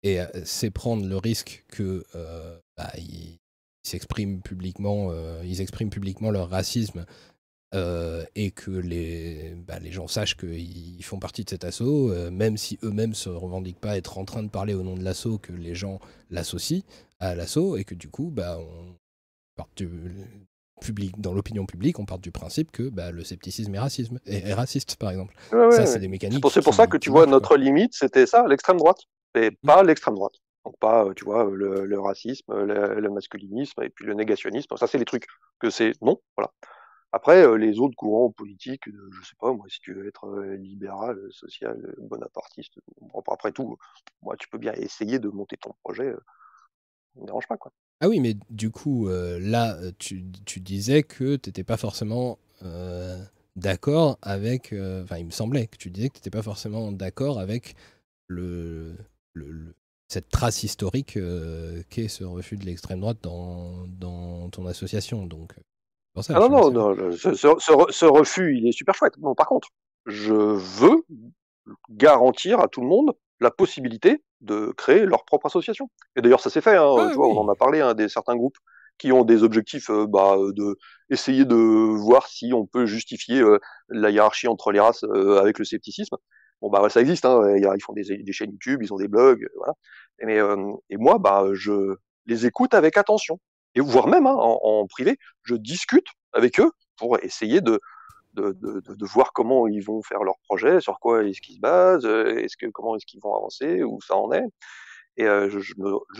et 0.01 0.19
euh, 0.19 0.25
c'est 0.45 0.71
prendre 0.71 1.05
le 1.05 1.17
risque 1.17 1.63
que 1.67 2.03
euh, 2.15 2.59
bah, 2.75 2.91
ils 2.97 3.37
s'expriment 3.83 4.41
publiquement, 4.41 5.13
ils 5.43 5.61
expriment 5.61 5.91
publiquement 5.91 6.31
leur 6.31 6.49
racisme 6.49 7.05
et 8.35 8.51
que 8.51 8.71
les, 8.71 9.55
bah, 9.67 9.79
les 9.79 9.91
gens 9.91 10.07
sachent 10.07 10.37
qu'ils 10.37 11.03
font 11.03 11.19
partie 11.19 11.43
de 11.43 11.49
cet 11.49 11.63
assaut, 11.63 12.11
euh, 12.11 12.31
même 12.31 12.57
si 12.57 12.79
eux-mêmes 12.83 13.13
se 13.13 13.29
revendiquent 13.29 13.79
pas 13.79 13.97
être 13.97 14.17
en 14.17 14.25
train 14.25 14.43
de 14.43 14.49
parler 14.49 14.73
au 14.73 14.83
nom 14.83 14.95
de 14.95 15.03
l'assaut, 15.03 15.37
que 15.37 15.51
les 15.51 15.75
gens 15.75 15.99
l'associent 16.29 16.83
à 17.19 17.35
l'assaut 17.35 17.77
et 17.77 17.83
que 17.83 17.95
du 17.95 18.09
coup, 18.09 18.31
bah, 18.31 18.57
on 18.59 18.95
part 19.55 19.69
du 19.75 19.89
public, 20.81 21.19
dans 21.19 21.33
l'opinion 21.33 21.65
publique, 21.65 21.99
on 21.99 22.05
part 22.05 22.19
du 22.19 22.31
principe 22.31 22.71
que 22.71 22.89
bah, 22.89 23.11
le 23.11 23.23
scepticisme 23.23 23.73
est, 23.75 23.79
racisme, 23.79 24.19
est, 24.25 24.47
est 24.47 24.53
raciste, 24.53 24.97
par 24.97 25.09
exemple. 25.09 25.33
Ouais, 25.51 25.71
ça, 25.71 25.79
ouais. 25.79 25.85
c'est 25.85 25.99
des 25.99 26.07
mécaniques. 26.07 26.45
C'est 26.51 26.63
pour, 26.63 26.73
ça 26.73 26.87
que 26.87 26.97
tu 26.97 27.09
vois 27.09 27.25
notre 27.25 27.57
limite, 27.57 27.93
c'était 27.93 28.25
ça, 28.25 28.45
l'extrême 28.47 28.77
droite, 28.77 29.03
et 29.35 29.51
pas 29.65 29.83
l'extrême 29.83 30.15
droite. 30.15 30.35
Donc 30.65 30.77
pas, 30.79 31.05
euh, 31.05 31.13
tu 31.13 31.25
vois, 31.25 31.49
le, 31.51 31.85
le 31.85 31.99
racisme, 31.99 32.53
le, 32.53 32.99
le 32.99 33.09
masculinisme 33.09 33.83
et 33.83 33.89
puis 33.89 34.05
le 34.05 34.15
négationnisme. 34.15 34.75
Ça, 34.77 34.87
c'est 34.87 34.97
les 34.97 35.05
trucs 35.05 35.27
que 35.59 35.69
c'est 35.69 35.91
non, 36.01 36.19
voilà. 36.35 36.51
Après, 37.15 37.47
euh, 37.47 37.55
les 37.55 37.79
autres 37.79 37.95
courants 37.95 38.29
politiques, 38.29 38.83
je 38.87 39.25
sais 39.25 39.37
pas, 39.39 39.53
moi, 39.53 39.65
si 39.69 39.79
tu 39.79 39.93
veux 39.93 40.05
être 40.05 40.25
euh, 40.27 40.57
libéral, 40.57 41.17
euh, 41.17 41.31
social, 41.31 41.95
bonapartiste, 41.97 42.73
bon, 42.99 43.23
après 43.31 43.53
tout, 43.53 43.77
moi, 44.21 44.35
tu 44.37 44.49
peux 44.49 44.57
bien 44.57 44.73
essayer 44.73 45.17
de 45.17 45.29
monter 45.29 45.55
ton 45.55 45.71
projet, 45.81 46.11
ça 46.11 47.21
me 47.21 47.25
dérange 47.25 47.47
pas, 47.47 47.55
quoi. 47.55 47.71
Ah 48.01 48.09
oui, 48.09 48.19
mais 48.19 48.35
du 48.49 48.69
coup, 48.69 49.07
là, 49.07 49.77
tu, 49.97 50.25
tu 50.45 50.59
disais 50.59 51.03
que 51.03 51.37
tu 51.37 51.47
n'étais 51.47 51.63
pas 51.63 51.77
forcément 51.77 52.37
d'accord 53.55 54.19
avec... 54.21 54.73
Enfin, 54.73 55.17
il 55.17 55.25
me 55.25 55.31
semblait 55.31 55.67
que 55.67 55.77
tu 55.77 55.89
disais 55.89 56.09
que 56.09 56.15
tu 56.15 56.19
n'étais 56.19 56.37
pas 56.37 56.43
forcément 56.43 56.91
d'accord 56.91 57.39
avec 57.39 57.77
le, 58.27 58.97
cette 60.09 60.27
trace 60.27 60.63
historique 60.63 61.17
qu'est 61.89 62.09
ce 62.09 62.25
refus 62.25 62.57
de 62.57 62.65
l'extrême 62.65 62.99
droite 62.99 63.19
dans, 63.21 63.87
dans 63.87 64.49
ton 64.49 64.65
association. 64.67 65.25
Donc, 65.25 65.55
ça, 66.21 66.35
Ah 66.35 66.39
non, 66.39 66.49
non, 66.49 66.71
non, 66.71 67.11
ce, 67.11 67.33
ce, 67.33 67.47
ce 67.59 67.71
re- 67.71 67.91
ce 67.91 68.05
refus, 68.05 68.57
il 68.57 68.67
est 68.67 68.71
super 68.71 68.95
chouette. 68.95 69.17
Non, 69.17 69.35
par 69.35 69.47
contre, 69.47 69.69
je 70.05 70.33
veux 70.33 71.03
garantir 71.89 72.59
à 72.59 72.67
tout 72.67 72.81
le 72.81 72.87
monde 72.87 73.13
la 73.39 73.51
possibilité 73.51 74.23
de 74.41 74.73
créer 74.77 75.05
leur 75.05 75.25
propre 75.25 75.47
association. 75.47 75.89
Et 76.15 76.21
d'ailleurs, 76.21 76.39
ça 76.39 76.49
s'est 76.49 76.61
fait, 76.61 76.75
hein, 76.77 76.95
Ah 76.97 77.07
tu 77.11 77.15
vois, 77.15 77.27
on 77.27 77.37
en 77.39 77.49
a 77.49 77.55
parlé, 77.55 77.81
hein, 77.81 77.93
des 77.93 78.09
certains 78.09 78.35
groupes 78.35 78.57
qui 78.97 79.11
ont 79.11 79.25
des 79.25 79.43
objectifs 79.43 79.89
euh, 79.89 80.07
bah, 80.07 80.35
euh, 80.37 80.53
de 80.53 80.77
essayer 81.09 81.43
de 81.45 81.55
voir 81.55 82.27
si 82.27 82.53
on 82.53 82.65
peut 82.65 82.85
justifier 82.85 83.41
euh, 83.41 83.59
la 83.89 84.09
hiérarchie 84.09 84.47
entre 84.47 84.71
les 84.71 84.79
races 84.79 85.03
euh, 85.03 85.39
avec 85.39 85.59
le 85.59 85.65
scepticisme. 85.65 86.15
Bon 86.61 86.69
bah 86.69 86.87
ça 86.89 87.01
existe, 87.01 87.25
hein, 87.25 87.41
ils 87.57 87.83
font 87.83 87.91
des, 87.93 88.03
des 88.23 88.31
chaînes 88.31 88.51
YouTube, 88.51 88.81
ils 88.81 88.93
ont 88.93 88.97
des 88.97 89.09
blogs, 89.09 89.45
voilà. 89.57 89.73
Et, 90.19 90.25
mais, 90.25 90.39
et 90.89 90.97
moi, 90.97 91.17
bah, 91.19 91.45
je 91.53 91.95
les 92.25 92.45
écoute 92.45 92.73
avec 92.73 92.95
attention. 92.97 93.39
Et 93.75 93.81
voire 93.81 94.07
même 94.07 94.25
hein, 94.25 94.35
en, 94.35 94.87
privé, 94.87 95.17
je 95.43 95.55
discute 95.55 96.07
avec 96.33 96.59
eux 96.59 96.71
pour 96.97 97.19
essayer 97.21 97.61
de, 97.61 97.79
voir 99.01 99.33
comment 99.33 99.67
ils 99.67 99.83
vont 99.83 100.01
faire 100.01 100.23
leur 100.23 100.37
projet, 100.47 100.79
sur 100.81 100.99
quoi 100.99 101.23
est-ce 101.23 101.41
qu'ils 101.41 101.55
se 101.55 101.59
basent, 101.59 102.05
euh, 102.05 102.45
comment 102.73 102.95
est-ce 102.95 103.05
qu'ils 103.05 103.21
vont 103.21 103.35
avancer, 103.35 103.83
où 103.83 103.99
ça 104.01 104.15
en 104.15 104.31
est. 104.31 104.45
Et 105.17 105.25
euh, 105.25 105.49
je, 105.49 105.73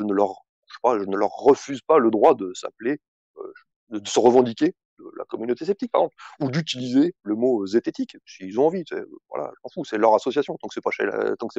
ne 0.04 0.14
leur, 0.14 1.30
refuse 1.30 1.82
pas 1.82 1.98
le 1.98 2.12
droit 2.12 2.36
de 2.36 2.54
s'appeler, 2.54 3.00
euh, 3.38 4.00
de, 4.00 4.08
se 4.08 4.20
revendiquer 4.20 4.74
de 5.00 5.06
la 5.18 5.26
communauté 5.26 5.66
sceptique, 5.66 5.92
par 5.92 6.02
exemple, 6.02 6.16
ou 6.40 6.50
d'utiliser 6.50 7.14
le 7.24 7.36
mot 7.36 7.66
zététique 7.66 8.18
s'ils 8.26 8.60
ont 8.60 8.68
envie. 8.68 8.84
Voilà, 9.30 9.52
je 9.54 9.60
m'en 9.64 9.70
fous, 9.74 9.86
c'est 9.86 9.98
leur 9.98 10.14
association. 10.16 10.58
Tant 10.58 10.68
que 10.68 10.74
c'est 10.74 10.82
pas 10.82 10.92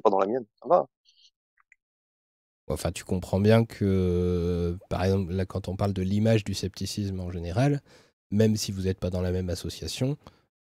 pas 0.03 0.11
dans 0.11 0.19
la 0.19 0.27
mienne, 0.27 0.47
ça 0.63 0.69
va. 0.69 0.87
Enfin, 2.69 2.91
tu 2.91 3.05
comprends 3.05 3.41
bien 3.41 3.65
que, 3.65 4.77
par 4.89 5.05
exemple, 5.05 5.33
là, 5.33 5.47
quand 5.47 5.69
on 5.69 5.77
parle 5.77 5.93
de 5.93 6.03
l'image 6.03 6.43
du 6.45 6.55
scepticisme 6.55 7.21
en 7.21 7.31
général, 7.31 7.81
même 8.33 8.57
si 8.57 8.73
vous 8.73 8.83
n'êtes 8.83 8.99
pas 8.99 9.11
dans 9.11 9.21
la 9.21 9.31
même 9.31 9.51
association, 9.51 10.17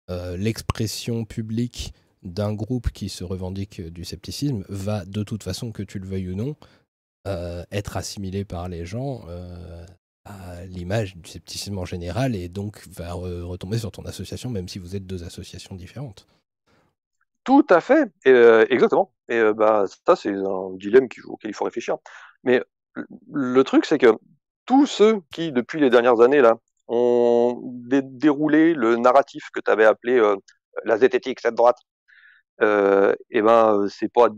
euh, 0.09 0.35
l'expression 0.35 1.25
publique 1.25 1.93
d'un 2.23 2.53
groupe 2.53 2.89
qui 2.91 3.09
se 3.09 3.23
revendique 3.23 3.81
du 3.81 4.03
scepticisme 4.03 4.63
va, 4.69 5.05
de 5.05 5.23
toute 5.23 5.43
façon, 5.43 5.71
que 5.71 5.83
tu 5.83 5.99
le 5.99 6.07
veuilles 6.07 6.29
ou 6.29 6.35
non, 6.35 6.55
euh, 7.27 7.63
être 7.71 7.97
assimilé 7.97 8.45
par 8.45 8.67
les 8.67 8.85
gens 8.85 9.23
euh, 9.27 9.85
à 10.25 10.65
l'image 10.65 11.15
du 11.15 11.29
scepticisme 11.29 11.77
en 11.77 11.85
général 11.85 12.35
et 12.35 12.49
donc 12.49 12.87
va 12.87 13.11
re- 13.11 13.41
retomber 13.41 13.77
sur 13.77 13.91
ton 13.91 14.03
association, 14.05 14.49
même 14.49 14.67
si 14.67 14.79
vous 14.79 14.95
êtes 14.95 15.05
deux 15.05 15.23
associations 15.23 15.75
différentes. 15.75 16.25
Tout 17.43 17.65
à 17.69 17.81
fait, 17.81 18.09
euh, 18.27 18.65
exactement. 18.69 19.13
Et 19.29 19.35
euh, 19.37 19.53
bah, 19.53 19.85
ça, 20.05 20.15
c'est 20.15 20.29
un 20.33 20.71
dilemme 20.75 21.07
auquel 21.25 21.49
il 21.51 21.53
faut 21.53 21.65
réfléchir. 21.65 21.97
Mais 22.43 22.61
le- 23.31 23.63
truc, 23.63 23.85
c'est 23.85 23.97
que 23.97 24.13
tous 24.65 24.85
ceux 24.85 25.21
qui, 25.33 25.51
depuis 25.51 25.79
les 25.79 25.89
dernières 25.89 26.21
années, 26.21 26.41
là, 26.41 26.57
ont 26.87 27.59
dé- 27.63 28.01
déroulé 28.03 28.73
le 28.75 28.95
narratif 28.97 29.49
que 29.53 29.59
tu 29.59 29.71
avais 29.71 29.85
appelé 29.85 30.17
euh, 30.19 30.35
la 30.85 30.97
zététique, 30.97 31.39
cette 31.39 31.55
droite, 31.55 31.77
euh, 32.61 33.15
et 33.31 33.41
ben, 33.41 33.87
c'est 33.89 34.11
pas 34.13 34.29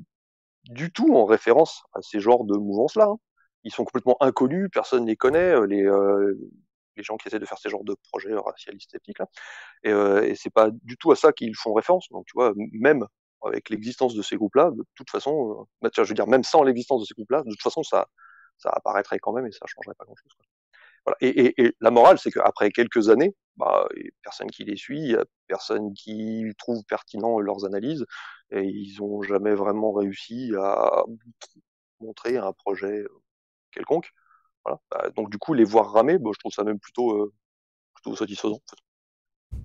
du 0.66 0.92
tout 0.94 1.16
en 1.16 1.26
référence 1.26 1.84
à 1.94 2.02
ces 2.02 2.20
genres 2.22 2.46
de 2.46 2.58
mouvances-là. 2.58 3.06
hein. 3.10 3.18
Ils 3.66 3.74
sont 3.74 3.86
complètement 3.86 4.18
inconnus, 4.22 4.70
personne 4.74 5.04
ne 5.06 5.10
les 5.10 5.18
connaît, 5.18 5.56
les, 5.68 5.84
les 6.96 7.04
gens 7.04 7.18
qui 7.18 7.28
essaient 7.28 7.40
de 7.40 7.46
faire 7.46 7.58
ces 7.58 7.70
genres 7.70 7.84
de 7.84 7.96
projets 8.12 8.34
racialistes 8.36 8.92
sceptiques. 8.92 9.20
Là. 9.20 9.28
Et, 9.84 9.92
euh, 9.92 10.24
et 10.24 10.36
c'est 10.36 10.50
pas 10.50 10.70
du 10.72 10.98
tout 10.98 11.12
à 11.12 11.16
ça 11.16 11.32
qu'ils 11.34 11.56
font 11.56 11.74
référence. 11.74 12.08
Donc, 12.12 12.26
tu 12.26 12.34
vois, 12.36 12.54
même 12.74 13.06
avec 13.46 13.70
l'existence 13.70 14.16
de 14.16 14.22
ces 14.22 14.38
groupes-là, 14.38 14.72
de 14.72 14.84
toute 14.96 15.10
façon, 15.10 15.52
euh, 15.52 15.64
bah, 15.82 15.90
tiens, 15.94 16.04
je 16.04 16.10
veux 16.10 16.16
dire, 16.16 16.28
même 16.28 16.44
sans 16.44 16.64
l'existence 16.64 17.02
de 17.02 17.06
ces 17.06 17.14
groupes-là, 17.14 17.44
de 17.44 17.50
toute 17.50 17.62
façon, 17.62 17.84
ça, 17.84 18.08
ça 18.58 18.70
apparaîtrait 18.70 19.20
quand 19.20 19.34
même 19.34 19.46
et 19.48 19.52
ça 19.52 19.66
changerait 19.68 19.96
pas 19.96 20.06
grand-chose. 20.06 20.32
Voilà. 21.06 21.18
Et, 21.20 21.28
et, 21.28 21.66
et 21.66 21.76
la 21.82 21.92
morale, 21.92 22.18
c'est 22.18 22.32
qu'après 22.32 22.72
quelques 22.72 23.10
années, 23.10 23.36
bah, 23.58 23.88
personne 24.22 24.50
qui 24.50 24.64
les 24.64 24.78
suit, 24.78 25.16
personne 25.48 25.94
qui 25.94 26.46
trouve 26.58 26.84
pertinent 26.86 27.40
leurs 27.40 27.66
analyses, 27.66 28.06
et 28.52 28.64
ils 28.64 29.02
ont 29.02 29.22
jamais 29.22 29.54
vraiment 29.54 29.92
réussi 29.92 30.54
à 30.58 31.04
montrer 32.00 32.38
un 32.38 32.54
projet 32.54 33.02
euh, 33.02 33.22
quelconque. 33.72 34.12
Voilà. 34.66 34.80
Bah, 34.92 35.10
donc 35.16 35.30
du 35.30 35.38
coup, 35.38 35.54
les 35.54 35.64
voir 35.64 35.92
ramer, 35.92 36.18
bah, 36.18 36.32
je 36.34 36.40
trouve 36.40 36.52
ça 36.52 36.64
même 36.64 36.80
plutôt, 36.80 37.24
euh, 37.24 37.34
plutôt 37.94 38.16
satisfaisant. 38.16 38.56
en 38.56 38.62
fait. 38.70 39.58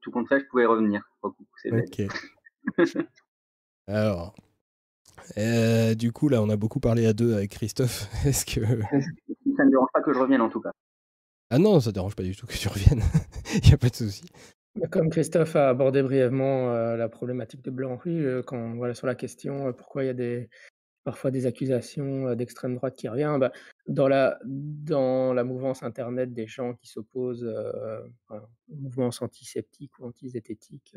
Tout 0.00 0.10
compte 0.10 0.28
fait, 0.28 0.40
je 0.40 0.46
pouvais 0.46 0.66
revenir. 0.66 1.02
Oh, 1.22 1.34
c'est 1.56 1.70
belle. 1.70 1.86
Ok. 1.86 2.06
Alors, 3.86 4.34
euh, 5.36 5.94
du 5.94 6.12
coup, 6.12 6.28
là, 6.28 6.42
on 6.42 6.48
a 6.48 6.56
beaucoup 6.56 6.80
parlé 6.80 7.06
à 7.06 7.12
deux 7.12 7.34
avec 7.34 7.50
Christophe. 7.50 8.08
Est-ce 8.26 8.44
que. 8.44 8.60
Ça 9.56 9.64
ne 9.64 9.70
dérange 9.70 9.88
pas 9.92 10.02
que 10.02 10.12
je 10.12 10.18
revienne 10.18 10.40
en 10.40 10.48
tout 10.48 10.60
cas. 10.60 10.70
Ah 11.50 11.58
non, 11.58 11.80
ça 11.80 11.90
dérange 11.90 12.14
pas 12.14 12.22
du 12.22 12.36
tout 12.36 12.46
que 12.46 12.52
tu 12.52 12.68
reviennes. 12.68 13.02
Il 13.54 13.68
n'y 13.68 13.74
a 13.74 13.78
pas 13.78 13.88
de 13.88 13.96
souci. 13.96 14.22
Bah, 14.76 14.86
Comme 14.86 15.10
Christophe 15.10 15.56
a 15.56 15.70
abordé 15.70 16.02
brièvement 16.02 16.72
euh, 16.72 16.96
la 16.96 17.08
problématique 17.08 17.62
de 17.62 17.70
Blanc-Rue, 17.70 18.24
euh, 18.24 18.42
quand 18.42 18.76
voilà 18.76 18.94
sur 18.94 19.06
la 19.06 19.14
question 19.14 19.66
euh, 19.66 19.72
pourquoi 19.72 20.04
il 20.04 20.06
y 20.06 20.10
a 20.10 20.14
des 20.14 20.48
parfois 21.08 21.30
des 21.30 21.46
accusations 21.46 22.34
d'extrême 22.34 22.74
droite 22.74 22.94
qui 22.94 23.08
reviennent, 23.08 23.38
bah, 23.38 23.50
dans 23.86 24.08
la 24.08 24.38
dans 24.44 25.32
la 25.32 25.42
mouvance 25.42 25.82
internet 25.82 26.34
des 26.34 26.46
gens 26.46 26.74
qui 26.74 26.86
s'opposent 26.86 27.46
euh, 27.46 28.02
aux 28.28 28.74
mouvances 28.76 29.22
antiseptiques 29.22 29.98
ou 29.98 30.04
antizététiques, 30.04 30.94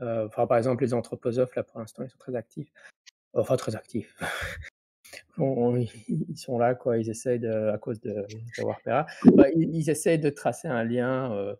euh, 0.00 0.28
par 0.28 0.56
exemple 0.56 0.84
les 0.84 0.94
anthroposophes 0.94 1.56
là 1.56 1.64
pour 1.64 1.80
l'instant 1.80 2.04
ils 2.04 2.08
sont 2.08 2.18
très 2.18 2.36
actifs, 2.36 2.72
enfin 3.32 3.56
très 3.56 3.74
actifs. 3.74 4.16
Ils 5.38 6.36
sont 6.36 6.58
là, 6.58 6.74
quoi. 6.74 6.98
Ils 6.98 7.10
essayent 7.10 7.38
de, 7.38 7.70
à 7.70 7.78
cause 7.78 8.00
de 8.00 8.26
Jawar 8.54 8.80
Pera, 8.82 9.06
bah, 9.34 9.48
ils 9.54 9.88
essayent 9.90 10.18
de 10.18 10.30
tracer 10.30 10.68
un 10.68 10.82
lien, 10.82 11.54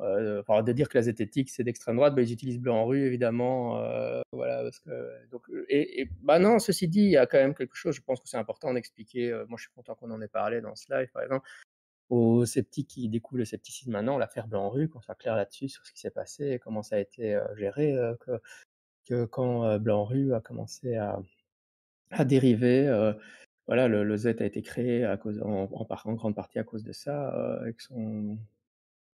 euh, 0.00 0.38
euh, 0.38 0.40
enfin, 0.40 0.62
de 0.62 0.72
dire 0.72 0.88
que 0.88 0.98
la 0.98 1.02
zététique 1.02 1.50
c'est 1.50 1.64
d'extrême 1.64 1.96
droite. 1.96 2.14
Bah, 2.14 2.22
ils 2.22 2.32
utilisent 2.32 2.60
blanc 2.60 2.76
en 2.82 2.86
rue, 2.86 3.04
évidemment, 3.04 3.78
euh, 3.80 4.22
voilà. 4.32 4.68
Que, 4.84 5.28
donc, 5.30 5.42
et, 5.68 6.02
et 6.02 6.08
bah 6.22 6.38
non, 6.38 6.58
ceci 6.58 6.88
dit, 6.88 7.02
il 7.02 7.10
y 7.10 7.16
a 7.16 7.26
quand 7.26 7.38
même 7.38 7.54
quelque 7.54 7.76
chose. 7.76 7.94
Je 7.94 8.02
pense 8.02 8.20
que 8.20 8.28
c'est 8.28 8.36
important 8.38 8.72
d'expliquer. 8.74 9.30
euh, 9.32 9.46
moi, 9.48 9.56
je 9.58 9.64
suis 9.64 9.72
content 9.74 9.94
qu'on 9.94 10.10
en 10.10 10.20
ait 10.20 10.28
parlé 10.28 10.60
dans 10.60 10.74
ce 10.74 10.92
live, 10.92 11.10
par 11.12 11.22
exemple, 11.22 11.48
aux 12.12 12.44
sceptiques 12.44 12.88
qui 12.88 13.08
découvrent 13.08 13.38
le 13.38 13.44
scepticisme 13.46 13.92
maintenant, 13.92 14.18
l'affaire 14.18 14.46
blanc 14.46 14.64
en 14.66 14.70
rue, 14.70 14.88
qu'on 14.88 15.00
soit 15.00 15.14
clair 15.14 15.34
là-dessus 15.36 15.68
sur 15.68 15.86
ce 15.86 15.92
qui 15.92 16.00
s'est 16.00 16.10
passé 16.10 16.52
et 16.52 16.58
comment 16.58 16.82
ça 16.82 16.96
a 16.96 16.98
été 16.98 17.34
euh, 17.34 17.56
géré, 17.56 17.94
euh, 17.94 18.14
que, 19.06 19.24
quand 19.24 19.64
euh, 19.64 19.78
blanc 19.78 20.00
en 20.00 20.04
rue 20.04 20.34
a 20.34 20.40
commencé 20.40 20.96
à 20.96 22.24
dériver. 22.24 22.86
euh, 22.88 23.14
voilà, 23.66 23.88
le, 23.88 24.16
Z 24.16 24.26
a 24.40 24.44
été 24.44 24.60
créé 24.60 25.06
en, 25.06 26.14
grande 26.14 26.34
partie 26.34 26.58
à 26.58 26.64
cause 26.64 26.82
de 26.82 26.92
ça, 26.92 27.28
avec 27.60 27.80
son, 27.80 28.38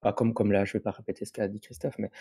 pas 0.08 0.14
comme, 0.14 0.34
comme 0.34 0.52
là, 0.52 0.66
je 0.66 0.74
vais 0.74 0.80
pas 0.80 0.92
répéter 0.92 1.26
ce 1.26 1.34
qu'a 1.34 1.48
dit 1.48 1.60
Christophe, 1.60 1.98
mais 1.98 2.11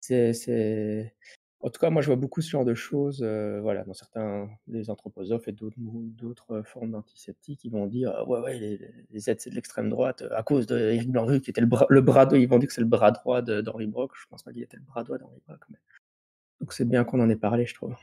c'est, 0.00 1.14
en 1.60 1.70
tout 1.70 1.80
cas, 1.80 1.90
moi, 1.90 2.02
je 2.02 2.08
vois 2.08 2.16
beaucoup 2.16 2.40
ce 2.42 2.50
genre 2.50 2.64
de 2.64 2.74
choses, 2.74 3.22
voilà, 3.22 3.84
dans 3.84 3.94
certains, 3.94 4.50
les 4.66 4.90
anthroposophes 4.90 5.48
et 5.48 5.52
d'autres, 5.52 5.76
d'autres 5.78 6.62
formes 6.62 6.90
d'antiseptiques, 6.90 7.64
ils 7.64 7.70
vont 7.70 7.86
dire, 7.86 8.12
«Ah 8.14 8.28
ouais, 8.28 8.40
ouais, 8.40 8.58
les, 8.58 8.80
les 9.10 9.20
Z, 9.20 9.36
c'est 9.38 9.50
de 9.50 9.54
l'extrême 9.54 9.88
droite, 9.88 10.24
à 10.32 10.42
cause 10.42 10.66
de 10.66 10.76
Éric 10.76 11.10
Blanc-Rue, 11.10 11.40
qui 11.40 11.50
était 11.50 11.60
le 11.60 11.66
bras, 11.66 11.86
le 11.88 12.00
bras 12.00 12.28
ils 12.32 12.48
vont 12.48 12.58
dire 12.58 12.68
que 12.68 12.74
c'est 12.74 12.80
le 12.80 12.86
bras 12.86 13.12
droit 13.12 13.42
d'Henri 13.42 13.86
Brock, 13.86 14.12
je 14.14 14.26
pense 14.28 14.42
pas 14.42 14.52
qu'il 14.52 14.62
était 14.62 14.76
le 14.76 14.82
bras 14.82 15.04
droit 15.04 15.18
d'Henri 15.18 15.40
Brock, 15.46 15.60
mais... 15.70 15.78
donc 16.60 16.72
c'est 16.72 16.84
bien 16.84 17.04
qu'on 17.04 17.20
en 17.20 17.30
ait 17.30 17.36
parlé, 17.36 17.64
je 17.64 17.74
trouve. 17.74 17.94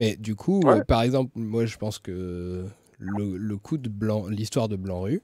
Mais 0.00 0.16
du 0.16 0.34
coup, 0.34 0.60
par 0.88 1.02
exemple, 1.02 1.30
moi, 1.36 1.64
je 1.66 1.76
pense 1.76 2.00
que 2.00 2.66
le, 2.98 3.36
le 3.36 3.56
coup 3.56 3.78
de 3.78 3.88
Blanc, 3.88 4.26
l'histoire 4.26 4.68
de 4.68 4.76
Blanc-Rue, 4.76 5.22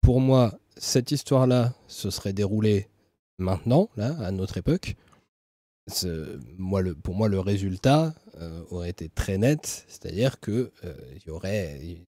pour 0.00 0.20
moi, 0.20 0.58
cette 0.76 1.10
histoire-là 1.10 1.72
se 1.86 2.10
serait 2.10 2.32
déroulée 2.32 2.88
maintenant, 3.38 3.88
à 3.98 4.30
notre 4.30 4.58
époque, 4.58 4.96
pour 7.02 7.14
moi, 7.14 7.28
le 7.28 7.40
résultat 7.40 8.14
euh, 8.40 8.62
aurait 8.70 8.90
été 8.90 9.08
très 9.08 9.38
net, 9.38 9.84
c'est-à-dire 9.88 10.40
que 10.40 10.72
euh, 10.84 10.94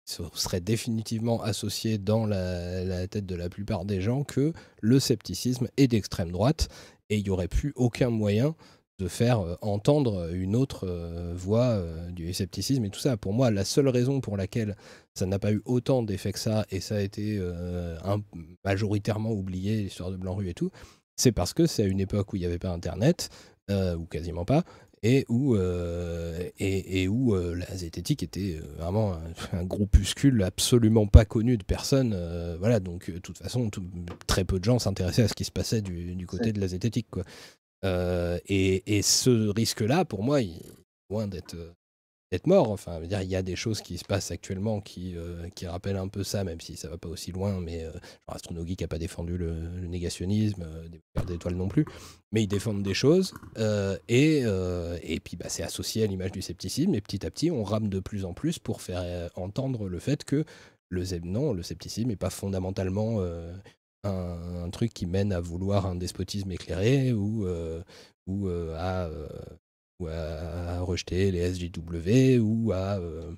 serait 0.05 0.61
définitivement 0.61 1.43
associé 1.43 1.99
dans 1.99 2.27
la, 2.27 3.07
tête 3.07 3.27
de 3.27 3.37
la 3.37 3.49
plupart 3.49 3.85
des 3.85 4.01
gens 4.01 4.25
que 4.25 4.53
le 4.81 4.99
scepticisme 4.99 5.69
est 5.77 5.87
d'extrême 5.87 6.33
droite, 6.33 6.69
et 7.09 7.19
il 7.19 7.23
n'y 7.23 7.31
aurait 7.31 7.49
plus 7.49 7.73
aucun 7.77 8.11
moyen 8.11 8.55
de 8.99 9.09
faire 9.09 9.41
euh, 9.41 9.55
entendre 9.63 10.33
une 10.33 10.57
autre 10.57 10.87
voix 11.35 11.83
du 12.11 12.33
scepticisme 12.33 12.85
et 12.85 12.91
tout 12.91 13.01
ça. 13.01 13.17
Pour 13.17 13.33
moi, 13.33 13.51
la 13.51 13.65
seule 13.65 13.89
raison 13.89 14.21
pour 14.21 14.37
laquelle 14.37 14.77
ça 15.15 15.27
n'a 15.27 15.39
pas 15.39 15.53
eu 15.53 15.63
autant 15.65 16.03
d'effet 16.03 16.33
que 16.33 16.39
ça, 16.39 16.67
et 16.71 16.81
ça 16.81 16.97
a 16.97 17.01
été 17.01 17.41
majoritairement 18.65 19.33
oublié, 19.33 19.83
l'histoire 19.83 20.11
de 20.11 20.17
Blanc-Rue 20.17 20.49
et 20.49 20.55
tout, 20.55 20.71
c'est 21.19 21.33
parce 21.33 21.53
que 21.53 21.67
c'est 21.67 21.83
à 21.83 21.87
une 21.87 22.01
époque 22.01 22.33
où 22.33 22.37
il 22.37 22.41
n'y 22.41 22.47
avait 22.47 22.59
pas 22.59 22.71
Internet, 22.71 23.29
euh, 23.71 23.97
ou 23.97 24.07
quasiment 24.07 24.47
pas, 24.47 24.63
et 25.03 25.27
où, 25.29 25.55
euh, 25.55 26.49
et, 26.59 27.07
où 27.07 27.35
euh, 27.35 27.55
la 27.55 27.77
zététique 27.77 28.23
était 28.23 28.59
vraiment 28.79 29.15
un, 29.53 29.65
groupuscule 29.65 30.43
absolument 30.43 31.07
pas 31.07 31.27
connu 31.27 31.59
de 31.59 31.65
personne. 31.65 32.17
voilà, 32.59 32.81
donc 32.81 33.11
de 33.11 33.19
toute 33.19 33.37
façon, 33.37 33.69
très 34.27 34.45
peu 34.45 34.59
de 34.59 34.65
gens 34.65 34.79
s'intéressaient 34.79 35.25
à 35.25 35.29
ce 35.29 35.35
qui 35.35 35.45
se 35.45 35.51
passait 35.51 35.83
du, 35.83 36.27
côté 36.27 36.53
de 36.53 36.61
la 36.61 36.69
zététique. 36.69 37.09
Quoi. 37.11 37.25
Et, 37.85 38.99
et, 38.99 39.03
ce 39.03 39.49
risque-là, 39.49 40.05
pour 40.05 40.23
moi, 40.23 40.43
il 40.43 40.57
est 40.57 40.73
loin 41.11 41.29
d'être 41.29 41.57
d'être 42.31 42.47
mort. 42.47 42.71
Enfin, 42.71 43.01
il 43.03 43.29
y 43.29 43.37
a 43.37 43.43
des 43.43 43.57
choses 43.57 43.81
qui 43.81 43.99
se 43.99 44.05
passent 44.05 44.31
actuellement 44.31 44.81
qui, 44.81 45.17
euh, 45.17 45.49
qui 45.55 45.67
rappellent 45.67 45.97
un 45.97 46.09
peu 46.09 46.25
ça, 46.25 46.45
même 46.45 46.61
si 46.61 46.77
ça 46.77 46.89
va 46.89 46.99
pas 46.99 47.09
aussi 47.09 47.33
loin. 47.33 47.61
Mais 47.61 47.85
euh, 47.85 47.93
Astronogeek 48.27 48.83
n'a 48.83 48.89
pas 48.89 48.99
défendu 48.99 49.39
le, 49.39 49.53
négationnisme, 49.87 50.63
euh, 50.63 50.89
des 50.89 51.01
d'étoiles 51.27 51.57
non 51.57 51.69
plus. 51.69 51.85
Mais 52.33 52.43
ils 52.43 52.49
défendent 52.49 52.83
des 52.83 52.95
choses. 52.95 53.35
Euh, 53.59 53.97
et, 54.09 54.43
et 55.03 55.21
puis, 55.21 55.37
bah, 55.37 55.49
c'est 55.49 55.63
associé 55.63 56.05
à 56.05 56.07
l'image 56.07 56.33
du 56.33 56.43
scepticisme. 56.43 56.95
Et 56.95 57.01
petit 57.01 57.25
à 57.27 57.31
petit, 57.31 57.51
on 57.51 57.65
rame 57.65 57.89
de 57.89 58.01
plus 58.01 58.25
en 58.25 58.35
plus 58.35 58.59
pour 58.59 58.83
faire 58.83 59.31
entendre 59.35 59.89
le 59.89 59.99
fait 59.99 60.25
que 60.25 60.45
le, 60.91 61.05
non, 61.23 61.53
le 61.53 61.63
scepticisme 61.63 62.09
n'est 62.09 62.17
pas 62.17 62.31
fondamentalement 62.31 63.23
un, 64.05 64.71
truc 64.71 64.93
qui 64.93 65.07
mène 65.07 65.33
à 65.33 65.41
vouloir 65.41 65.87
un 65.87 65.97
despotisme 65.97 66.53
éclairé 66.53 67.13
ou, 67.13 67.47
ou 68.27 68.49
à 68.77 69.11
ou 70.01 70.07
à, 70.09 70.81
rejeter 70.81 71.31
les 71.31 71.55
SJW 71.55 72.41
ou 72.41 72.73
à, 72.73 72.99
euh, 72.99 73.33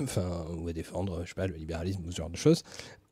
enfin, 0.00 0.46
ou 0.56 0.68
à 0.68 0.72
défendre, 0.72 1.22
je 1.24 1.28
sais 1.28 1.34
pas, 1.34 1.46
le 1.46 1.56
libéralisme 1.56 2.04
ou 2.06 2.10
ce 2.10 2.16
genre 2.16 2.30
de 2.30 2.36
choses. 2.36 2.62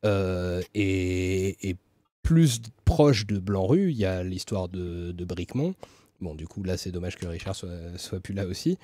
Euh, 0.05 0.62
et, 0.74 1.76
plus 2.23 2.60
proche 2.84 3.26
de 3.26 3.39
Blanc-Rue, 3.39 3.90
il 3.90 3.97
y 3.97 4.05
a 4.05 4.23
l'histoire 4.23 4.68
de, 4.68 5.12
de 5.12 5.24
Bricmont. 5.24 5.74
Bon, 6.20 6.34
du 6.34 6.47
coup, 6.47 6.62
là, 6.62 6.76
c'est 6.76 6.90
dommage 6.90 7.16
que 7.16 7.26
Richard 7.26 7.57
soit, 7.57 7.97
soit 7.97 8.20
plus 8.20 8.34
là 8.34 8.47
aussi. 8.47 8.76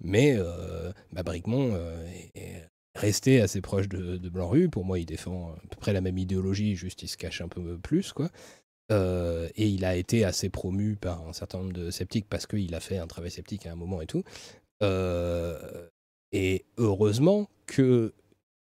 Mais 0.00 0.36
euh, 0.36 0.92
bah, 1.12 1.24
est 1.34 2.62
resté 2.94 3.40
assez 3.40 3.60
proche 3.60 3.88
de, 3.88 4.16
de 4.16 4.28
Blanc-Rue. 4.28 4.68
Pour 4.68 4.84
moi, 4.84 4.98
il 4.98 5.06
défend 5.06 5.52
à 5.52 5.66
peu 5.68 5.76
près 5.78 5.92
la 5.92 6.00
même 6.00 6.18
idéologie, 6.18 6.76
juste 6.76 7.02
il 7.02 7.08
se 7.08 7.16
cache 7.16 7.40
un 7.40 7.48
peu 7.48 7.78
plus, 7.78 8.12
quoi. 8.12 8.30
Euh, 8.90 9.48
et 9.54 9.68
il 9.68 9.84
a 9.84 9.96
été 9.96 10.24
assez 10.24 10.50
promu 10.50 10.96
par 10.96 11.26
un 11.26 11.32
certain 11.32 11.58
nombre 11.58 11.72
de 11.72 11.90
sceptiques 11.90 12.26
parce 12.28 12.46
qu'il 12.46 12.74
a 12.74 12.80
fait 12.80 12.98
un 12.98 13.06
travail 13.06 13.30
sceptique 13.30 13.66
à 13.66 13.72
un 13.72 13.76
moment 13.76 14.02
et 14.02 14.06
tout. 14.06 14.22
Euh, 14.82 15.88
et 16.32 16.64
heureusement 16.76 17.48
que 17.66 18.12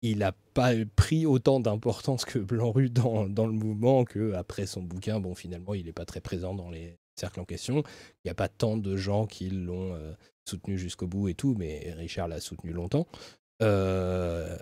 il 0.03 0.19
n'a 0.19 0.33
pas 0.55 0.73
pris 0.97 1.27
autant 1.27 1.61
d'importance 1.61 2.25
que 2.25 2.39
Blanc-Rue 2.39 2.89
dans, 2.89 3.29
dans, 3.29 3.47
le 3.47 3.53
mouvement, 3.53 4.05
que 4.05 4.33
après 4.33 4.65
son 4.65 4.83
bouquin, 4.83 5.21
bon, 5.21 5.35
finalement, 5.35 5.75
il 5.75 5.85
n'est 5.85 5.93
pas 5.93 6.07
très 6.07 6.23
présent 6.23 6.55
dans 6.55 6.71
les 6.71 6.97
cercles 7.17 7.41
en 7.41 7.45
question. 7.45 7.83
Il 8.25 8.27
n'y 8.27 8.31
a 8.31 8.35
pas 8.35 8.49
tant 8.49 8.79
de 8.79 8.97
gens 8.97 9.27
qui 9.27 9.51
l'ont 9.51 9.95
euh, 9.95 10.15
soutenu 10.49 10.79
jusqu'au 10.79 11.07
bout 11.07 11.29
et 11.29 11.35
tout, 11.35 11.55
mais 11.59 11.93
Richard 11.97 12.29
l'a 12.29 12.41
soutenu 12.41 12.73
longtemps. 12.73 13.07
Voilà, 13.61 14.59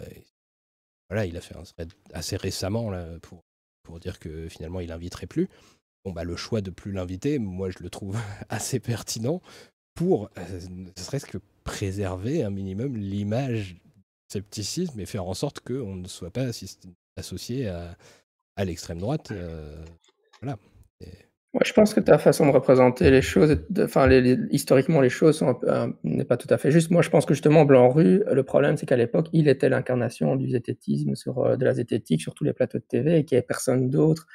il 1.26 1.36
a 1.36 1.40
fait 1.40 1.56
un 1.56 1.62
thread 1.62 1.92
assez 2.12 2.36
récemment 2.36 2.90
là, 2.90 3.06
pour 3.22 3.42
pour 3.88 4.00
dire 4.00 4.18
que 4.18 4.48
finalement 4.48 4.80
il 4.80 4.88
n'inviterait 4.88 5.26
plus. 5.26 5.48
Bon, 6.04 6.12
bah, 6.12 6.24
le 6.24 6.36
choix 6.36 6.60
de 6.60 6.70
plus 6.70 6.92
l'inviter, 6.92 7.38
moi 7.38 7.70
je 7.70 7.78
le 7.80 7.90
trouve 7.90 8.16
assez 8.50 8.80
pertinent 8.80 9.40
pour, 9.94 10.30
euh, 10.38 10.60
ne 10.70 10.90
serait-ce 10.96 11.26
que 11.26 11.38
préserver 11.64 12.44
un 12.44 12.50
minimum 12.50 12.96
l'image 12.96 13.76
scepticisme 14.30 15.00
et 15.00 15.06
faire 15.06 15.24
en 15.24 15.34
sorte 15.34 15.60
qu'on 15.60 15.96
ne 15.96 16.06
soit 16.06 16.30
pas 16.30 16.46
associé 17.16 17.68
à, 17.68 17.96
à 18.56 18.64
l'extrême 18.64 18.98
droite. 18.98 19.32
Euh, 19.32 19.84
voilà. 20.40 20.58
Moi, 21.54 21.62
je 21.64 21.72
pense 21.72 21.94
que 21.94 22.00
ta 22.00 22.18
façon 22.18 22.46
de 22.46 22.50
représenter 22.50 23.10
les 23.10 23.22
choses, 23.22 23.56
enfin, 23.78 24.08
historiquement, 24.50 25.00
les 25.00 25.08
choses 25.08 25.42
n'est 26.04 26.24
pas 26.24 26.36
tout 26.36 26.46
à 26.50 26.58
fait 26.58 26.70
juste. 26.70 26.90
Moi, 26.90 27.00
je 27.00 27.08
pense 27.08 27.24
que 27.24 27.32
justement, 27.32 27.64
Blanc-Rue, 27.64 28.22
le 28.30 28.42
problème, 28.42 28.76
c'est 28.76 28.84
qu'à 28.84 28.98
l'époque, 28.98 29.28
il 29.32 29.48
était 29.48 29.70
l'incarnation 29.70 30.36
du 30.36 30.50
zététisme, 30.50 31.14
sur, 31.14 31.38
euh, 31.38 31.56
de 31.56 31.64
la 31.64 31.72
zététique 31.72 32.20
sur 32.20 32.34
tous 32.34 32.44
les 32.44 32.52
plateaux 32.52 32.78
de 32.78 32.84
TV 32.84 33.18
et 33.18 33.24
qu'il 33.24 33.36
n'y 33.36 33.38
avait 33.38 33.46
personne 33.46 33.88
d'autre. 33.88 34.26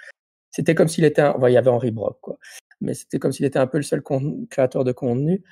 C'était 0.49 0.73
comme 0.73 0.87
s'il 0.87 1.05
était 1.05 1.21
un... 1.21 1.35
il 1.47 1.53
y 1.53 1.57
avait 1.57 1.69
Henri 1.69 1.91
Brock, 1.91 2.17
quoi. 2.19 2.39
Mais 2.81 2.95
c'était 2.95 3.19
comme 3.19 3.31
s'il 3.31 3.45
était 3.45 3.59
un 3.59 3.67
peu 3.67 3.77
le 3.77 3.83
seul 3.83 4.01
créateur 4.49 4.83
de 4.83 4.91
contenu. 4.91 5.43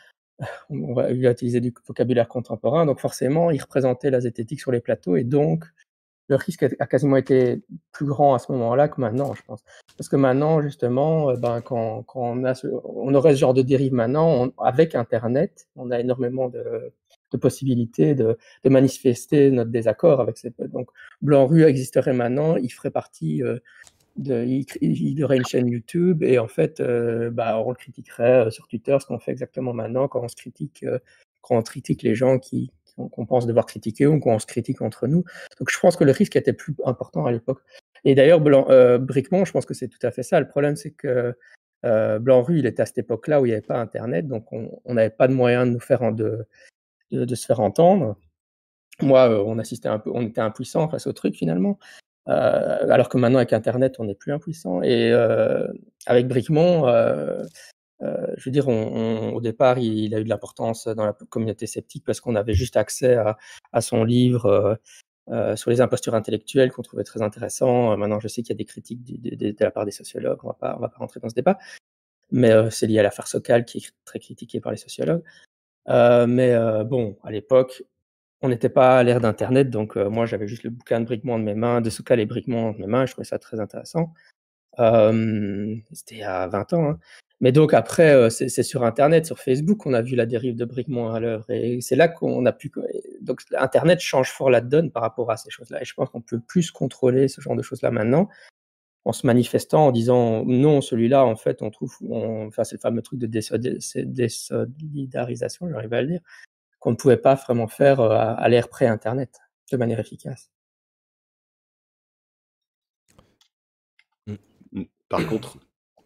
On 0.72 0.94
va, 0.94 1.12
il 1.12 1.26
a 1.28 1.32
utilisé 1.32 1.62
du 1.62 1.74
vocabulaire 1.88 2.28
contemporain, 2.28 2.88
donc 2.88 3.00
forcément, 3.00 3.52
il 3.52 3.62
représentait 3.62 4.10
la 4.10 4.22
zététique 4.22 4.60
sur 4.60 4.72
les 4.72 4.82
plateaux 4.82 5.16
et 5.16 5.24
donc, 5.24 5.66
le 6.28 6.36
risque 6.36 6.64
a 6.64 6.88
quasiment 6.88 7.18
été 7.18 7.62
plus 7.92 8.06
grand 8.06 8.34
à 8.34 8.40
ce 8.40 8.52
moment-là 8.54 8.88
que 8.88 9.02
maintenant, 9.02 9.34
je 9.34 9.42
pense. 9.44 9.62
Parce 9.98 10.08
que 10.08 10.16
maintenant, 10.16 10.62
justement, 10.62 11.30
euh, 11.30 11.36
ben, 11.36 11.62
quand, 11.62 12.04
quand 12.04 12.22
on, 12.22 12.46
a 12.46 12.54
on 12.86 13.14
aurait 13.14 13.34
ce 13.34 13.40
genre 13.40 13.54
de 13.54 13.62
dérive 13.62 13.94
maintenant, 13.94 14.50
avec 14.58 14.96
Internet, 14.96 15.68
on 15.76 15.92
a 15.92 16.00
énormément 16.00 16.48
de, 16.48 16.94
de 17.32 17.38
possibilités 17.38 18.16
de, 18.16 18.38
de, 18.64 18.70
manifester 18.70 19.52
notre 19.52 19.72
désaccord 19.72 20.22
avec 20.22 20.38
cette. 20.38 20.62
Donc, 20.62 20.90
Blanc-Rue 21.22 21.64
existerait 21.64 22.14
maintenant, 22.14 22.56
il 22.56 22.70
ferait 22.70 22.92
partie. 22.92 23.44
Euh, 23.44 23.60
de, 24.18 24.44
il, 24.44 24.66
il, 24.82 25.24
aurait 25.24 25.38
une 25.38 25.46
chaîne 25.46 25.70
YouTube 25.70 26.22
et 26.22 26.38
en 26.38 26.48
fait, 26.48 26.82
euh, 26.82 27.30
bah, 27.30 27.58
on 27.66 27.70
le 27.70 27.76
critiquerait 27.76 28.52
sur 28.52 28.68
Twitter, 28.68 28.98
ce 29.00 29.06
qu'on 29.06 29.20
fait 29.20 29.32
exactement 29.32 29.74
maintenant 29.74 30.10
quand 30.10 30.22
on 30.22 30.28
critique, 30.28 30.86
quand 31.40 31.58
on 31.58 31.62
critique 31.62 32.04
les 32.04 32.14
gens 32.14 32.38
qui, 32.38 32.72
qu'on 32.96 33.26
pense 33.26 33.46
devoir 33.46 33.66
critiquer 33.66 34.08
ou 34.08 34.20
qu'on 34.20 34.40
se 34.40 34.46
critique 34.46 34.82
entre 34.82 35.08
nous. 35.08 35.24
Donc 35.60 35.70
je 35.70 35.80
pense 35.80 35.96
que 35.96 36.04
le 36.04 36.12
risque 36.12 36.36
était 36.36 36.54
plus 36.54 36.76
important 36.86 37.26
à 37.26 37.32
l'époque. 37.32 37.62
Et 38.04 38.16
d'ailleurs, 38.16 38.42
euh, 38.70 39.00
je 39.00 39.52
pense 39.52 39.66
que 39.66 39.74
c'est 39.74 39.88
tout 39.88 40.06
à 40.06 40.12
fait 40.12 40.24
ça. 40.24 40.40
Le 40.40 40.48
problème, 40.48 40.76
c'est 40.76 40.92
que 40.92 41.36
euh, 41.86 42.20
Blanc-Rue, 42.20 42.60
il 42.60 42.66
était 42.66 42.82
à 42.82 42.86
cette 42.86 43.00
époque-là 43.00 43.42
où 43.42 43.46
il 43.46 43.50
n'y 43.50 43.54
avait 43.54 43.62
pas 43.62 43.80
Internet, 43.80 44.28
donc 44.28 44.46
on 44.52 44.94
n'avait 44.94 45.10
pas 45.10 45.28
de 45.28 45.34
moyen 45.34 45.66
de 45.66 45.72
nous 45.72 45.80
faire 45.80 46.12
de, 46.12 46.46
se 47.12 47.46
faire 47.46 47.60
entendre. 47.60 48.18
Moi, 49.02 49.30
euh, 49.30 49.44
on 49.46 49.58
assistait 49.60 49.90
un 49.90 50.00
peu, 50.00 50.12
on 50.14 50.22
était 50.22 50.42
impuissant 50.42 50.88
face 50.90 51.08
au 51.08 51.14
truc 51.14 51.36
finalement. 51.36 51.80
Euh, 52.28 52.92
alors 52.92 53.10
que 53.10 53.18
maintenant 53.18 53.40
avec 53.40 53.54
Internet, 53.54 53.96
on 54.00 54.06
n'est 54.06 54.16
plus 54.16 54.32
impuissant. 54.32 54.82
Et 54.84 55.12
euh, 55.12 55.68
avec 56.06 56.28
Bricmont, 56.28 56.86
je 58.02 58.44
veux 58.46 58.52
dire, 58.52 58.68
on, 58.68 59.34
au 59.34 59.42
départ, 59.42 59.78
il, 59.78 60.16
a 60.16 60.20
eu 60.20 60.24
de 60.24 60.30
l'importance 60.30 60.88
dans 60.88 61.06
la 61.06 61.14
communauté 61.14 61.68
sceptique 61.68 62.04
parce 62.06 62.20
qu'on 62.20 62.36
avait 62.36 62.54
juste 62.54 62.78
accès 62.78 63.16
à, 63.16 63.38
à 63.72 63.82
son 63.82 64.04
livre 64.04 64.46
euh, 64.46 64.76
euh, 65.30 65.56
sur 65.56 65.70
les 65.70 65.82
impostures 65.82 66.16
intellectuelles 66.16 66.72
qu'on 66.72 66.82
trouvait 66.82 67.04
très 67.04 67.22
intéressant. 67.22 67.96
maintenant, 67.98 68.20
je 68.20 68.28
sais 68.28 68.42
qu'il 68.42 68.50
y 68.50 68.58
a 68.58 68.58
des 68.58 68.66
critiques 68.66 69.04
de, 69.04 69.36
de, 69.36 69.52
de, 69.52 69.64
la 69.64 69.72
part 69.72 69.86
des 69.86 69.92
sociologues, 69.92 70.40
on 70.44 70.48
on 70.48 70.80
va 70.80 70.90
pas 70.90 70.98
rentrer 70.98 71.20
dans 71.20 71.30
ce 71.30 71.36
débat, 71.36 71.58
mais 72.32 72.52
c'est 72.72 72.88
lié 72.88 73.00
à 73.00 73.04
l'affaire 73.04 73.28
Socal 73.28 73.66
qui 73.66 73.80
est 73.80 73.92
très 74.06 74.20
critiquée 74.20 74.60
par 74.60 74.72
les 74.72 74.78
sociologues. 74.78 75.24
mais 75.88 76.56
bon, 76.86 77.18
à 77.24 77.32
l'époque, 77.32 77.84
on 78.42 78.50
n'était 78.50 78.70
pas 78.70 78.98
à 78.98 79.04
l'ère 79.04 79.22
d'Internet, 79.22 79.70
donc 79.70 79.96
moi 79.96 80.26
j'avais 80.26 80.48
juste 80.48 80.64
le 80.64 80.72
bouquin 80.72 81.00
de 81.00 81.06
Bricmont 81.06 81.38
de 81.38 81.44
mes 81.44 81.56
mains, 81.56 81.82
de 81.82 81.90
Socal 81.92 82.20
et 82.20 82.26
Bricmont 82.26 82.72
de 82.74 82.80
mes 82.80 82.88
mains, 82.88 83.06
je 83.06 83.12
trouvais 83.14 83.26
ça 83.26 83.38
très 83.40 83.60
intéressant. 83.60 84.14
C'était 85.94 86.24
à 86.24 86.48
20 86.48 86.74
ans. 86.74 86.90
Hein. 86.90 87.00
Mais 87.42 87.52
donc 87.52 87.74
après, 87.74 88.14
euh, 88.14 88.30
c'est 88.30 88.64
sur 88.64 88.84
Internet, 88.84 89.26
sur 89.26 89.40
Facebook, 89.40 89.80
qu'on 89.80 89.94
a 89.94 90.02
vu 90.02 90.16
la 90.16 90.28
dérive 90.28 90.56
de 90.56 90.64
Bricmont 90.64 91.10
à 91.10 91.20
l'œuvre. 91.20 91.50
Et 91.50 91.82
c'est 91.82 91.96
là 91.96 92.08
qu'on 92.08 92.46
a 92.46 92.54
pu. 92.54 92.72
donc 93.22 93.42
Internet 93.58 94.00
change 94.00 94.32
fort 94.32 94.52
la 94.52 94.62
donne 94.62 94.92
par 94.92 95.02
rapport 95.02 95.32
à 95.32 95.38
ces 95.38 95.50
choses-là. 95.50 95.82
Et 95.82 95.86
je 95.86 95.94
pense 95.96 96.10
qu'on 96.10 96.22
peut 96.22 96.40
plus 96.40 96.72
contrôler 96.72 97.28
ce 97.28 97.42
genre 97.42 97.56
de 97.56 97.64
choses-là 97.64 97.92
maintenant 97.92 98.30
en 99.04 99.14
se 99.14 99.26
manifestant, 99.26 99.88
en 99.88 99.92
disant 99.92 100.46
non, 100.46 100.82
celui-là, 100.82 101.26
en 101.26 101.36
fait, 101.36 101.62
on 101.62 101.72
trouve, 101.72 101.98
enfin, 102.12 102.64
c'est 102.64 102.76
le 102.76 102.82
fameux 102.82 103.02
truc 103.02 103.20
de 103.20 103.26
désolidarisation, 103.26 105.68
j'arrive 105.70 105.94
à 105.94 106.02
le 106.02 106.08
dire, 106.08 106.22
qu'on 106.80 106.92
ne 106.92 106.96
pouvait 106.96 107.18
pas 107.18 107.36
vraiment 107.36 107.68
faire 107.68 108.00
euh, 108.00 108.12
à, 108.12 108.48
l'ère 108.50 108.70
pré-Internet 108.70 109.40
de 109.72 109.78
manière 109.78 110.00
efficace. 110.00 110.52
Par 115.10 115.28
contre, 115.28 115.58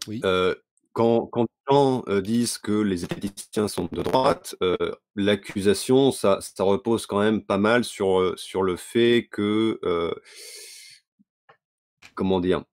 oui. 0.08 0.20
Euh, 0.24 0.54
quand, 0.96 1.26
quand 1.26 1.42
les 1.42 1.74
gens 1.74 2.04
euh, 2.08 2.22
disent 2.22 2.56
que 2.56 2.72
les 2.72 3.04
esthéticiens 3.04 3.68
sont 3.68 3.86
de 3.92 4.00
droite, 4.02 4.56
l'accusation, 5.14 6.10
ça, 6.10 6.38
ça, 6.40 6.64
repose 6.64 7.04
quand 7.04 7.18
même 7.20 7.42
pas 7.42 7.58
mal 7.58 7.84
sur, 7.84 8.32
sur 8.38 8.62
le 8.62 8.76
fait 8.76 9.28
que, 9.30 9.78
comment 12.14 12.40
dire, 12.40 12.64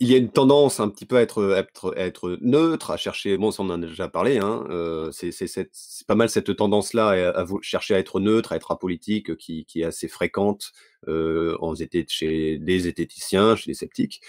il 0.00 0.10
y 0.10 0.14
a 0.14 0.16
une 0.16 0.30
tendance 0.30 0.80
un 0.80 0.88
petit 0.88 1.04
peu 1.04 1.18
à 1.18 1.22
être, 1.22 2.38
neutre, 2.40 2.90
à 2.90 2.96
chercher, 2.96 3.36
bon, 3.36 3.50
ça 3.50 3.62
on 3.62 3.66
en 3.66 3.82
a 3.82 3.86
déjà 3.86 4.08
parlé, 4.08 4.38
hein, 4.38 4.64
euh, 4.70 5.12
c'est 5.12 5.70
pas 6.08 6.14
mal 6.14 6.30
cette 6.30 6.56
tendance-là 6.56 7.34
à, 7.36 7.44
chercher 7.60 7.94
à 7.94 7.98
être 7.98 8.18
neutre, 8.18 8.52
à 8.52 8.56
être 8.56 8.70
apolitique, 8.70 9.36
qui, 9.36 9.66
est 9.76 9.84
assez 9.84 10.08
fréquente 10.08 10.72
euh, 11.06 11.54
en 11.60 11.74
chez 12.08 12.58
des 12.58 12.88
esthéticiens, 12.88 13.56
chez 13.56 13.70
les 13.70 13.74
sceptiques. 13.74 14.22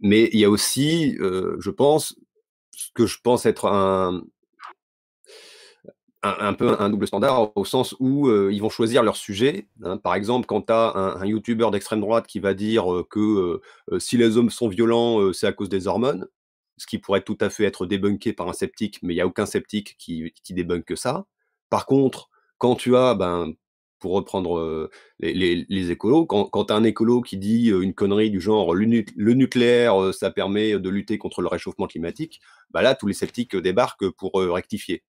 Mais 0.00 0.30
il 0.32 0.38
y 0.40 0.44
a 0.44 0.50
aussi, 0.50 1.16
je 1.18 1.70
pense, 1.70 2.16
ce 2.72 2.90
que 2.94 3.06
je 3.06 3.18
pense 3.22 3.46
être 3.46 3.66
un, 3.66 4.22
un, 6.22 6.54
peu 6.54 6.80
un 6.80 6.88
double 6.88 7.06
standard 7.06 7.56
au 7.56 7.64
sens 7.64 7.94
où 8.00 8.30
ils 8.30 8.60
vont 8.60 8.70
choisir 8.70 9.02
leur 9.02 9.16
sujet. 9.16 9.68
Hein. 9.82 9.96
Par 9.98 10.14
exemple, 10.14 10.46
quand 10.46 10.62
tu 10.62 10.72
as 10.72 10.92
un, 10.96 11.26
YouTuber 11.26 11.70
d'extrême 11.70 12.00
droite 12.00 12.26
qui 12.26 12.40
va 12.40 12.54
dire 12.54 12.86
que 13.10 13.60
si 13.98 14.16
les 14.16 14.36
hommes 14.36 14.50
sont 14.50 14.68
violents, 14.68 15.32
c'est 15.32 15.46
à 15.46 15.52
cause 15.52 15.68
des 15.68 15.86
hormones, 15.86 16.26
ce 16.78 16.86
qui 16.86 16.98
pourrait 16.98 17.22
tout 17.22 17.38
à 17.40 17.50
fait 17.50 17.64
être 17.64 17.86
débunké 17.86 18.32
par 18.32 18.48
un 18.48 18.52
sceptique, 18.52 18.98
mais 19.02 19.14
il 19.14 19.16
n'y 19.16 19.22
a 19.22 19.26
aucun 19.26 19.46
sceptique 19.46 19.96
qui, 19.98 20.32
qui 20.42 20.54
débunk 20.54 20.96
ça. 20.96 21.26
Par 21.70 21.86
contre, 21.86 22.28
quand 22.58 22.76
tu 22.76 22.96
as, 22.96 23.14
ben, 23.14 23.54
pour 24.02 24.12
reprendre 24.12 24.90
les, 25.20 25.64
les, 25.68 25.90
écolos, 25.90 26.26
quand, 26.26 26.46
quand 26.46 26.70
un 26.72 26.82
écolo 26.82 27.22
qui 27.22 27.38
dit 27.38 27.68
une 27.68 27.94
connerie 27.94 28.30
du 28.30 28.40
genre 28.40 28.74
le, 28.74 29.32
nucléaire, 29.32 30.12
ça 30.12 30.30
permet 30.30 30.78
de 30.78 30.90
lutter 30.90 31.18
contre 31.18 31.40
le 31.40 31.48
réchauffement 31.48 31.86
climatique, 31.86 32.40
bah 32.70 32.82
là, 32.82 32.96
tous 32.96 33.06
les 33.06 33.14
sceptiques 33.14 33.56
débarquent 33.56 34.10
pour 34.10 34.32
rectifier. 34.34 35.04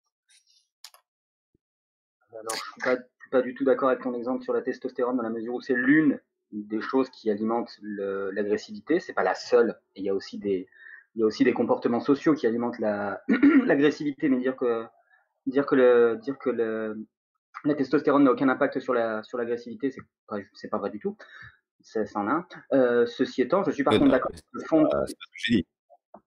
Alors, 2.34 2.54
je 2.54 2.90
suis 2.90 3.30
pas, 3.30 3.42
du 3.42 3.54
tout 3.54 3.64
d'accord 3.64 3.90
avec 3.90 4.02
ton 4.02 4.14
exemple 4.14 4.44
sur 4.44 4.54
la 4.54 4.62
testostérone 4.62 5.16
dans 5.16 5.24
la 5.24 5.30
mesure 5.30 5.54
où 5.54 5.62
c'est 5.62 5.76
l'une 5.76 6.20
des 6.52 6.82
choses 6.82 7.10
qui 7.10 7.32
alimentent 7.32 7.80
l'agressivité. 7.82 9.00
C'est 9.00 9.14
pas 9.14 9.24
la 9.24 9.36
seule. 9.36 9.80
il 9.96 10.04
y 10.04 10.10
a 10.10 10.14
aussi 10.14 10.38
des, 10.38 10.68
il 11.16 11.22
y 11.22 11.24
a 11.24 11.26
aussi 11.26 11.44
des 11.44 11.54
comportements 11.54 12.00
sociaux 12.02 12.34
qui 12.34 12.48
alimentent 12.48 12.80
l'agressivité. 12.80 14.28
mais 14.28 14.38
dire 14.38 14.56
que, 14.56 14.86
dire 15.46 15.66
que 15.66 15.76
le, 15.76 16.20
dire 16.22 16.38
que 16.38 16.50
le, 16.50 17.06
la 17.66 17.76
testostérone 17.76 18.24
n'a 18.24 18.32
aucun 18.32 18.50
impact 18.50 18.80
sur 18.80 18.94
la, 18.94 19.24
sur 19.24 19.38
l'agressivité, 19.38 19.92
c'est 19.92 20.02
pas, 20.28 20.38
c'est 20.54 20.70
pas 20.70 20.78
vrai 20.78 20.90
du 20.90 21.00
tout. 21.00 21.18
Ça, 21.82 22.02
en 22.16 22.28
a 22.28 22.32
un. 22.32 22.48
Euh, 22.74 23.06
ceci 23.08 23.42
étant, 23.42 23.64
je 23.64 23.72
suis 23.72 23.84
par 23.84 23.98
contre 23.98 24.12
d'accord. 24.12 24.32
Le 24.52 24.64
fond, 24.66 24.88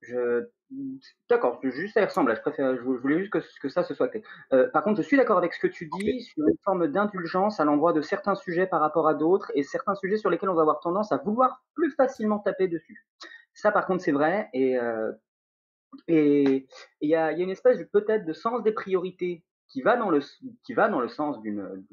je, 0.01 0.49
D'accord, 1.29 1.61
juste 1.63 1.95
ça 1.95 2.05
ressemble. 2.05 2.35
Je, 2.35 2.41
préfère, 2.41 2.77
je 2.77 2.83
voulais 2.83 3.19
juste 3.21 3.33
que, 3.33 3.39
que 3.61 3.69
ça 3.69 3.85
se 3.85 3.95
soit 3.95 4.09
clair. 4.09 4.23
Euh, 4.53 4.69
par 4.71 4.83
contre, 4.83 4.97
je 5.01 5.07
suis 5.07 5.17
d'accord 5.17 5.39
avec 5.39 5.55
ce 5.55 5.61
que 5.61 5.67
tu 5.67 5.89
dis 6.01 6.23
sur 6.23 6.49
une 6.49 6.57
forme 6.65 6.89
d'indulgence 6.89 7.61
à 7.61 7.65
l'endroit 7.65 7.93
de 7.93 8.01
certains 8.01 8.35
sujets 8.35 8.67
par 8.67 8.81
rapport 8.81 9.07
à 9.07 9.15
d'autres 9.15 9.53
et 9.55 9.63
certains 9.63 9.95
sujets 9.95 10.17
sur 10.17 10.31
lesquels 10.31 10.49
on 10.49 10.55
va 10.55 10.63
avoir 10.63 10.81
tendance 10.81 11.13
à 11.13 11.19
vouloir 11.19 11.63
plus 11.75 11.93
facilement 11.93 12.39
taper 12.39 12.67
dessus. 12.67 13.07
Ça, 13.53 13.71
par 13.71 13.87
contre, 13.87 14.03
c'est 14.03 14.13
vrai. 14.13 14.49
Et 14.53 14.79
euh, 14.79 15.13
et 16.09 16.67
il 17.01 17.09
y 17.09 17.15
a, 17.15 17.31
y 17.31 17.41
a, 17.41 17.45
une 17.45 17.51
espèce 17.51 17.79
peut-être 17.93 18.25
de 18.25 18.33
sens 18.33 18.65
des 18.65 18.73
priorités 18.73 19.45
qui 19.69 19.83
va 19.83 19.97
dans 19.97 20.11
le 20.11 20.21
qui 20.63 20.75
va 20.75 20.89
dans 20.89 21.01
le 21.01 21.09
sens 21.09 21.41
d'une 21.41 21.85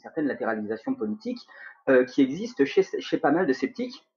certaine 0.00 0.26
latéralisation 0.26 0.94
politique 0.94 1.46
euh, 1.88 2.04
qui 2.04 2.22
existe 2.22 2.64
chez, 2.64 2.82
chez 2.82 3.18
pas 3.18 3.30
mal 3.30 3.46
de 3.46 3.52
sceptiques 3.52 4.08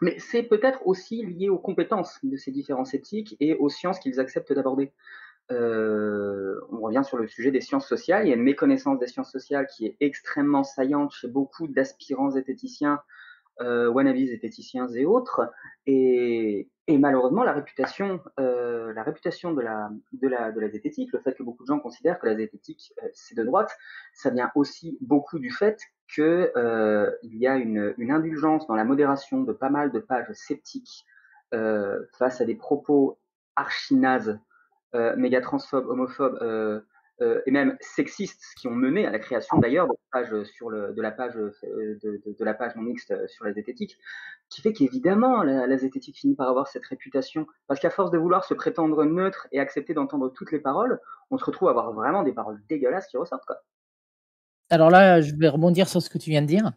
mais 0.00 0.18
c'est 0.18 0.42
peut-être 0.42 0.86
aussi 0.86 1.24
lié 1.24 1.48
aux 1.48 1.58
compétences 1.58 2.18
de 2.22 2.36
ces 2.36 2.50
différents 2.50 2.84
sceptiques 2.84 3.36
et 3.40 3.54
aux 3.54 3.68
sciences 3.68 3.98
qu'ils 4.00 4.20
acceptent 4.20 4.52
d'aborder. 4.52 4.92
Euh, 5.52 6.60
on 6.70 6.80
revient 6.80 7.02
sur 7.04 7.16
le 7.16 7.28
sujet 7.28 7.50
des 7.50 7.60
sciences 7.60 7.86
sociales. 7.86 8.26
Il 8.26 8.30
y 8.30 8.32
a 8.32 8.36
une 8.36 8.42
méconnaissance 8.42 8.98
des 8.98 9.06
sciences 9.06 9.30
sociales 9.30 9.66
qui 9.66 9.86
est 9.86 9.96
extrêmement 10.00 10.64
saillante 10.64 11.12
chez 11.12 11.28
beaucoup 11.28 11.68
d'aspirants 11.68 12.30
zététiciens, 12.30 13.00
euh, 13.60 13.88
wannabes 13.88 14.16
zététiciens 14.16 14.88
et 14.88 15.04
autres. 15.04 15.50
Et, 15.86 16.68
et 16.86 16.98
malheureusement, 16.98 17.44
la 17.44 17.52
réputation, 17.52 18.20
euh, 18.40 18.92
la 18.92 19.02
réputation 19.02 19.52
de 19.52 19.60
la, 19.60 19.90
de, 20.12 20.28
la, 20.28 20.52
de 20.52 20.60
la 20.60 20.68
zététique, 20.68 21.12
le 21.12 21.18
fait 21.18 21.34
que 21.34 21.42
beaucoup 21.42 21.62
de 21.62 21.68
gens 21.68 21.78
considèrent 21.78 22.18
que 22.18 22.26
la 22.26 22.36
zététique 22.36 22.92
euh, 23.02 23.08
c'est 23.12 23.36
de 23.36 23.44
droite, 23.44 23.70
ça 24.12 24.30
vient 24.30 24.50
aussi 24.54 24.98
beaucoup 25.00 25.38
du 25.38 25.50
fait 25.50 25.78
qu'il 26.12 26.24
euh, 26.24 27.10
y 27.22 27.46
a 27.46 27.56
une, 27.56 27.94
une, 27.96 28.10
indulgence 28.10 28.66
dans 28.66 28.74
la 28.74 28.84
modération 28.84 29.42
de 29.42 29.52
pas 29.52 29.70
mal 29.70 29.92
de 29.92 29.98
pages 29.98 30.30
sceptiques 30.32 31.06
euh, 31.54 32.04
face 32.18 32.40
à 32.40 32.44
des 32.44 32.54
propos 32.54 33.18
archi-nazes, 33.56 34.38
euh, 34.94 35.16
méga 35.16 35.40
transphobes, 35.40 35.86
homophobes 35.86 36.82
euh, 37.20 37.24
euh, 37.24 37.42
et 37.46 37.50
même 37.50 37.76
sexistes 37.80 38.42
qui 38.58 38.68
ont 38.68 38.74
mené 38.74 39.06
à 39.06 39.10
la 39.10 39.18
création 39.18 39.58
d'ailleurs 39.58 39.86
de, 39.86 39.94
page 40.12 40.42
sur 40.44 40.70
le, 40.70 40.92
de 40.92 41.02
la 41.02 41.10
page 41.10 41.34
de, 41.34 41.52
de, 42.02 42.22
de, 42.26 42.44
la 42.44 42.54
page 42.54 42.74
non 42.76 42.82
mixte 42.82 43.14
sur 43.28 43.44
la 43.44 43.52
zététique, 43.52 43.96
qui 44.48 44.62
fait 44.62 44.72
qu'évidemment 44.72 45.42
la, 45.42 45.66
la, 45.66 45.76
zététique 45.76 46.18
finit 46.18 46.34
par 46.34 46.48
avoir 46.48 46.68
cette 46.68 46.84
réputation 46.86 47.46
parce 47.66 47.80
qu'à 47.80 47.90
force 47.90 48.10
de 48.10 48.18
vouloir 48.18 48.44
se 48.44 48.54
prétendre 48.54 49.04
neutre 49.04 49.48
et 49.52 49.60
accepter 49.60 49.94
d'entendre 49.94 50.28
toutes 50.28 50.52
les 50.52 50.60
paroles, 50.60 51.00
on 51.30 51.38
se 51.38 51.44
retrouve 51.44 51.68
à 51.68 51.70
avoir 51.70 51.92
vraiment 51.92 52.22
des 52.22 52.32
paroles 52.32 52.60
dégueulasses 52.68 53.06
qui 53.06 53.16
ressortent. 53.16 53.52
Alors 54.70 54.90
là, 54.90 55.20
je 55.20 55.34
vais 55.36 55.48
rebondir 55.48 55.88
sur 55.88 56.02
ce 56.02 56.10
que 56.10 56.18
tu 56.18 56.30
viens 56.30 56.42
de 56.42 56.46
dire. 56.46 56.72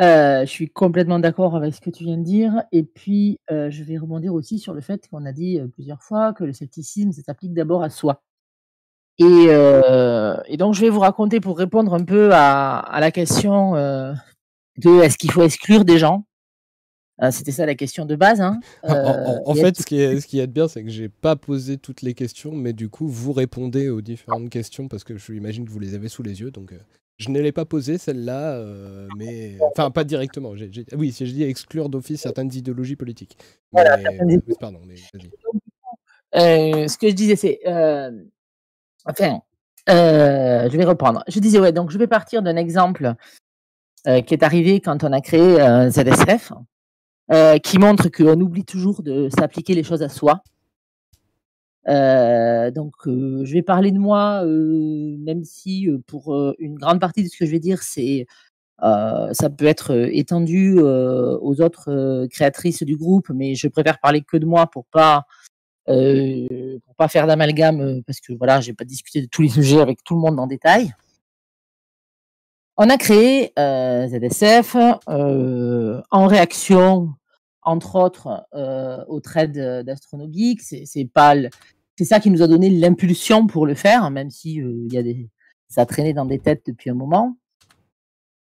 Euh, 0.00 0.42
je 0.42 0.50
suis 0.50 0.68
complètement 0.68 1.18
d'accord 1.18 1.56
avec 1.56 1.74
ce 1.74 1.80
que 1.80 1.90
tu 1.90 2.04
viens 2.04 2.18
de 2.18 2.22
dire. 2.22 2.62
Et 2.72 2.84
puis, 2.84 3.38
euh, 3.50 3.70
je 3.70 3.82
vais 3.82 3.98
rebondir 3.98 4.32
aussi 4.32 4.58
sur 4.58 4.72
le 4.72 4.80
fait 4.80 5.08
qu'on 5.08 5.26
a 5.26 5.32
dit 5.32 5.58
euh, 5.58 5.66
plusieurs 5.66 6.02
fois 6.02 6.32
que 6.32 6.44
le 6.44 6.52
scepticisme, 6.52 7.10
s'applique 7.12 7.52
d'abord 7.52 7.82
à 7.82 7.90
soi. 7.90 8.22
Et, 9.18 9.48
et, 10.46 10.56
donc, 10.56 10.74
je 10.74 10.80
vais 10.80 10.90
vous 10.90 11.00
raconter 11.00 11.40
pour 11.40 11.58
répondre 11.58 11.94
un 11.94 12.04
peu 12.04 12.30
à, 12.32 12.78
à 12.78 13.00
la 13.00 13.10
question 13.10 13.72
de 13.74 15.02
est-ce 15.02 15.18
qu'il 15.18 15.32
faut 15.32 15.42
exclure 15.42 15.84
des 15.84 15.98
gens? 15.98 16.24
C'était 17.32 17.50
ça 17.50 17.66
la 17.66 17.74
question 17.74 18.04
de 18.04 18.14
base. 18.14 18.40
Hein. 18.40 18.60
en, 18.84 19.54
fait, 19.54 19.76
ce 19.76 19.84
qui, 19.84 20.00
est, 20.00 20.20
ce 20.20 20.26
qui 20.26 20.38
est 20.38 20.46
bien, 20.46 20.68
c'est 20.68 20.84
que 20.84 20.90
j'ai 20.90 21.08
pas 21.08 21.34
posé 21.34 21.76
toutes 21.76 22.02
les 22.02 22.14
questions, 22.14 22.52
mais 22.52 22.72
du 22.72 22.88
coup, 22.88 23.08
vous 23.08 23.32
répondez 23.32 23.88
aux 23.88 24.00
différentes 24.00 24.50
questions 24.50 24.86
parce 24.86 25.02
que 25.02 25.16
je 25.16 25.32
imagine 25.32 25.64
que 25.64 25.70
vous 25.70 25.80
les 25.80 25.94
avez 25.94 26.08
sous 26.08 26.22
les 26.22 26.40
yeux. 26.40 26.52
Donc, 26.52 26.72
je 27.18 27.30
ne 27.30 27.40
l'ai 27.40 27.52
pas 27.52 27.64
posée 27.64 27.98
celle-là, 27.98 28.52
euh, 28.52 29.08
mais 29.16 29.58
enfin 29.60 29.90
pas 29.90 30.04
directement. 30.04 30.54
Oui, 30.96 31.12
si 31.12 31.26
je 31.26 31.32
dis 31.32 31.42
exclure 31.42 31.88
d'office 31.88 32.20
certaines 32.20 32.52
idéologies 32.54 32.96
politiques. 32.96 33.36
Voilà, 33.72 33.98
pardon, 34.60 34.80
mais 34.86 34.94
euh, 36.36 36.86
ce 36.86 36.96
que 36.96 37.08
je 37.08 37.14
disais, 37.14 37.36
c'est, 37.36 37.60
euh, 37.66 38.12
enfin, 39.08 39.40
je 39.88 40.76
vais 40.76 40.84
reprendre. 40.84 41.24
Je 41.28 41.40
disais 41.40 41.58
ouais, 41.58 41.72
donc 41.72 41.90
je 41.90 41.98
vais 41.98 42.06
partir 42.06 42.42
d'un 42.42 42.56
exemple 42.56 43.14
qui 44.04 44.34
est 44.34 44.42
arrivé 44.42 44.80
quand 44.80 45.04
on 45.04 45.12
a 45.12 45.20
créé 45.20 45.56
ZSF, 45.90 46.52
qui 47.62 47.78
montre 47.78 48.08
qu'on 48.08 48.40
oublie 48.40 48.64
toujours 48.64 49.02
de 49.02 49.28
s'appliquer 49.30 49.74
les 49.74 49.82
choses 49.82 50.02
à 50.02 50.08
soi. 50.08 50.42
Euh, 51.88 52.70
donc, 52.70 52.94
euh, 53.06 53.44
je 53.44 53.52
vais 53.54 53.62
parler 53.62 53.92
de 53.92 53.98
moi, 53.98 54.44
euh, 54.44 55.16
même 55.18 55.44
si 55.44 55.88
pour 56.06 56.54
une 56.58 56.74
grande 56.76 57.00
partie 57.00 57.22
de 57.24 57.28
ce 57.28 57.36
que 57.36 57.46
je 57.46 57.50
vais 57.50 57.60
dire, 57.60 57.82
c'est 57.82 58.26
ça 58.80 59.50
peut 59.56 59.66
être 59.66 59.92
étendu 60.12 60.78
aux 60.80 61.60
autres 61.60 62.26
créatrices 62.30 62.82
du 62.84 62.96
groupe, 62.96 63.28
mais 63.30 63.54
je 63.54 63.68
préfère 63.68 63.98
parler 64.00 64.22
que 64.22 64.36
de 64.36 64.46
moi 64.46 64.68
pour 64.68 64.86
pas 64.86 65.24
pour 66.84 66.94
pas 66.96 67.08
faire 67.08 67.26
d'amalgame, 67.26 68.02
parce 68.06 68.20
que 68.20 68.32
voilà, 68.32 68.60
j'ai 68.60 68.72
pas 68.72 68.84
discuté 68.84 69.20
de 69.20 69.26
tous 69.26 69.42
les 69.42 69.48
sujets 69.60 69.80
avec 69.80 70.02
tout 70.04 70.14
le 70.14 70.20
monde 70.20 70.38
en 70.38 70.46
détail. 70.46 70.92
On 72.76 72.88
a 72.90 72.96
créé 72.96 73.52
ZSF 73.56 74.76
en 75.06 76.26
réaction 76.26 77.10
entre 77.62 77.96
autres 77.96 78.46
au 79.08 79.20
trade 79.20 79.84
d'Astronogeek. 79.84 80.60
C'est 80.60 80.84
c'est 81.98 82.04
ça 82.04 82.20
qui 82.20 82.30
nous 82.30 82.42
a 82.42 82.46
donné 82.46 82.70
l'impulsion 82.70 83.48
pour 83.48 83.66
le 83.66 83.74
faire, 83.74 84.08
même 84.12 84.30
si 84.30 84.62
euh, 84.62 84.84
il 84.86 84.92
y 84.92 84.98
a 84.98 85.02
des, 85.02 85.28
ça 85.66 85.80
a 85.80 85.86
traîné 85.86 86.12
dans 86.12 86.26
des 86.26 86.38
têtes 86.38 86.62
depuis 86.64 86.90
un 86.90 86.94
moment. 86.94 87.36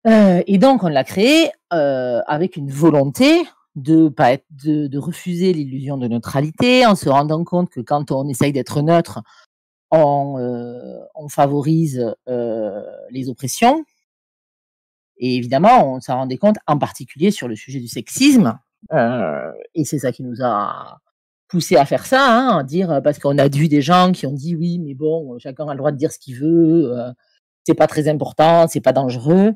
Euh, 0.07 0.43
et 0.47 0.59
donc, 0.59 0.85
on 0.85 0.89
l'a 0.89 1.05
créé 1.05 1.51
euh, 1.73 2.21
avec 2.27 2.57
une 2.57 2.71
volonté 2.71 3.43
de 3.77 4.09
pas 4.09 4.37
de, 4.51 4.87
de 4.87 4.99
refuser 4.99 5.53
l'illusion 5.53 5.97
de 5.97 6.09
neutralité, 6.09 6.87
en 6.87 6.95
se 6.95 7.09
rendant 7.09 7.45
compte 7.45 7.71
que 7.71 7.81
quand 7.81 8.11
on 8.11 8.29
essaye 8.29 8.53
d'être 8.53 8.83
neutre, 8.83 9.23
on, 9.91 10.37
on 11.15 11.29
favorise 11.29 12.15
les 12.27 13.29
oppressions. 13.29 13.85
Et 15.19 15.37
évidemment, 15.37 15.95
on 15.95 16.01
s'en 16.01 16.17
rendait 16.17 16.39
compte, 16.39 16.57
en 16.67 16.79
particulier 16.79 17.31
sur 17.31 17.49
le 17.49 17.57
sujet 17.57 17.81
du 17.81 17.89
sexisme. 17.89 18.59
et 18.93 19.85
c'est 19.85 19.99
ça 19.99 20.13
qui 20.13 20.23
nous 20.23 20.43
a 20.43 20.99
poussé 21.49 21.77
à 21.77 21.85
faire 21.85 22.07
ça, 22.07 22.25
hein, 22.25 22.59
à 22.59 22.65
dire 22.65 23.01
parce 23.03 23.19
qu'on 23.19 23.37
a 23.39 23.49
vu 23.49 23.69
des 23.69 23.83
gens 23.83 24.13
qui 24.13 24.27
ont 24.27 24.33
dit 24.33 24.55
oui, 24.57 24.79
mais 24.79 24.95
bon, 24.95 25.39
chacun 25.39 25.67
a 25.69 25.73
le 25.73 25.79
droit 25.79 25.93
de 25.93 25.97
dire 25.97 26.13
ce 26.13 26.19
qu'il 26.19 26.37
veut, 26.37 26.95
c'est 27.65 27.75
pas 27.75 27.87
très 27.87 28.09
important, 28.09 28.67
c'est 28.69 28.81
pas 28.81 28.93
dangereux. 28.93 29.53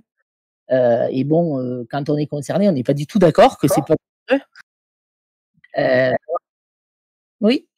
Et 0.71 1.25
bon, 1.25 1.85
quand 1.91 2.09
on 2.11 2.17
est 2.17 2.27
concerné, 2.27 2.69
on 2.69 2.73
n'est 2.73 2.83
pas 2.83 2.95
du 2.95 3.07
tout 3.07 3.19
d'accord 3.19 3.59
que 3.59 3.69
c'est 3.69 3.85
pas 3.87 3.95
dangereux. 4.29 4.43
oui. 7.41 7.69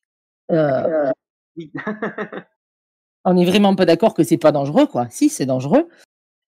oui. 1.57 1.73
on 3.25 3.35
n'est 3.35 3.45
vraiment 3.45 3.75
pas 3.75 3.87
d'accord 3.87 4.15
que 4.15 4.23
c'est 4.23 4.39
pas 4.39 4.53
dangereux, 4.53 4.87
quoi. 4.87 5.09
Si, 5.11 5.29
c'est 5.29 5.47
dangereux. 5.47 5.89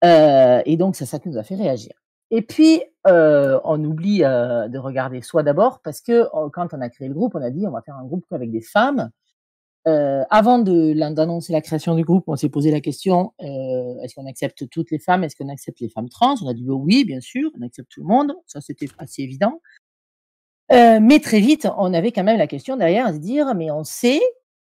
et 0.04 0.78
donc, 0.78 0.96
c'est 0.96 1.06
ça 1.06 1.20
qui 1.20 1.30
nous 1.30 1.38
a 1.38 1.44
fait 1.44 1.56
réagir. 1.56 1.94
Et 2.32 2.42
puis, 2.42 2.84
on 3.06 3.84
oublie 3.84 4.20
de 4.20 4.78
regarder 4.78 5.22
soi 5.22 5.44
d'abord, 5.44 5.82
parce 5.82 6.02
que 6.02 6.28
quand 6.50 6.74
on 6.74 6.82
a 6.82 6.90
créé 6.90 7.08
le 7.08 7.14
groupe, 7.14 7.36
on 7.36 7.42
a 7.42 7.50
dit 7.50 7.68
on 7.68 7.72
va 7.72 7.82
faire 7.82 7.96
un 7.96 8.06
groupe 8.06 8.26
avec 8.32 8.52
des 8.52 8.62
femmes. 8.62 9.12
Avant 9.86 10.60
d'annoncer 10.60 11.54
la 11.54 11.62
création 11.62 11.96
du 11.96 12.04
groupe, 12.04 12.24
on 12.28 12.36
s'est 12.36 12.50
posé 12.50 12.72
la 12.72 12.82
question 12.82 13.34
est-ce 13.40 14.16
qu'on 14.16 14.28
accepte 14.28 14.68
toutes 14.70 14.92
les 14.92 15.00
femmes? 15.00 15.24
Est-ce 15.24 15.36
qu'on 15.36 15.50
accepte 15.50 15.80
les 15.80 15.90
femmes 15.90 16.10
trans? 16.10 16.36
On 16.44 16.48
a 16.48 16.54
dit 16.54 16.66
oui, 16.68 17.06
bien 17.06 17.22
sûr, 17.22 17.52
on 17.60 17.62
accepte 17.66 17.92
tout 17.92 18.02
le 18.02 18.08
monde. 18.08 18.34
Ça, 18.48 18.62
c'était 18.62 18.88
assez 18.98 19.22
évident. 19.22 19.62
mais 20.72 21.20
très 21.20 21.40
vite, 21.40 21.68
on 21.78 21.94
avait 21.94 22.12
quand 22.12 22.24
même 22.24 22.38
la 22.38 22.48
question 22.48 22.78
derrière 22.78 23.06
à 23.06 23.14
se 23.14 23.20
dire 23.20 23.54
mais 23.56 23.72
on 23.72 23.84
sait 23.84 24.22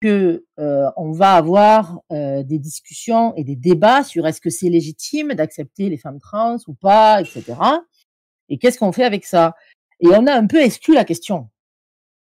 que 0.03 0.45
on 0.59 1.13
va 1.13 1.35
avoir 1.35 2.01
des 2.11 2.59
discussions 2.59 3.35
et 3.37 3.45
des 3.45 3.57
débats 3.57 4.05
sur 4.05 4.27
est-ce 4.27 4.41
que 4.41 4.51
c'est 4.51 4.69
légitime 4.69 5.35
d'accepter 5.35 5.89
les 5.89 5.97
femmes 5.97 6.21
trans 6.21 6.59
ou 6.67 6.75
pas, 6.75 7.21
etc. 7.21 7.55
Et 8.49 8.59
qu'est-ce 8.59 8.79
qu'on 8.79 8.93
fait 8.93 9.05
avec 9.05 9.25
ça? 9.25 9.55
Et 10.01 10.09
on 10.09 10.27
a 10.27 10.35
un 10.35 10.47
peu 10.47 10.63
exclu 10.63 10.95
la 10.95 11.05
question. 11.05 11.49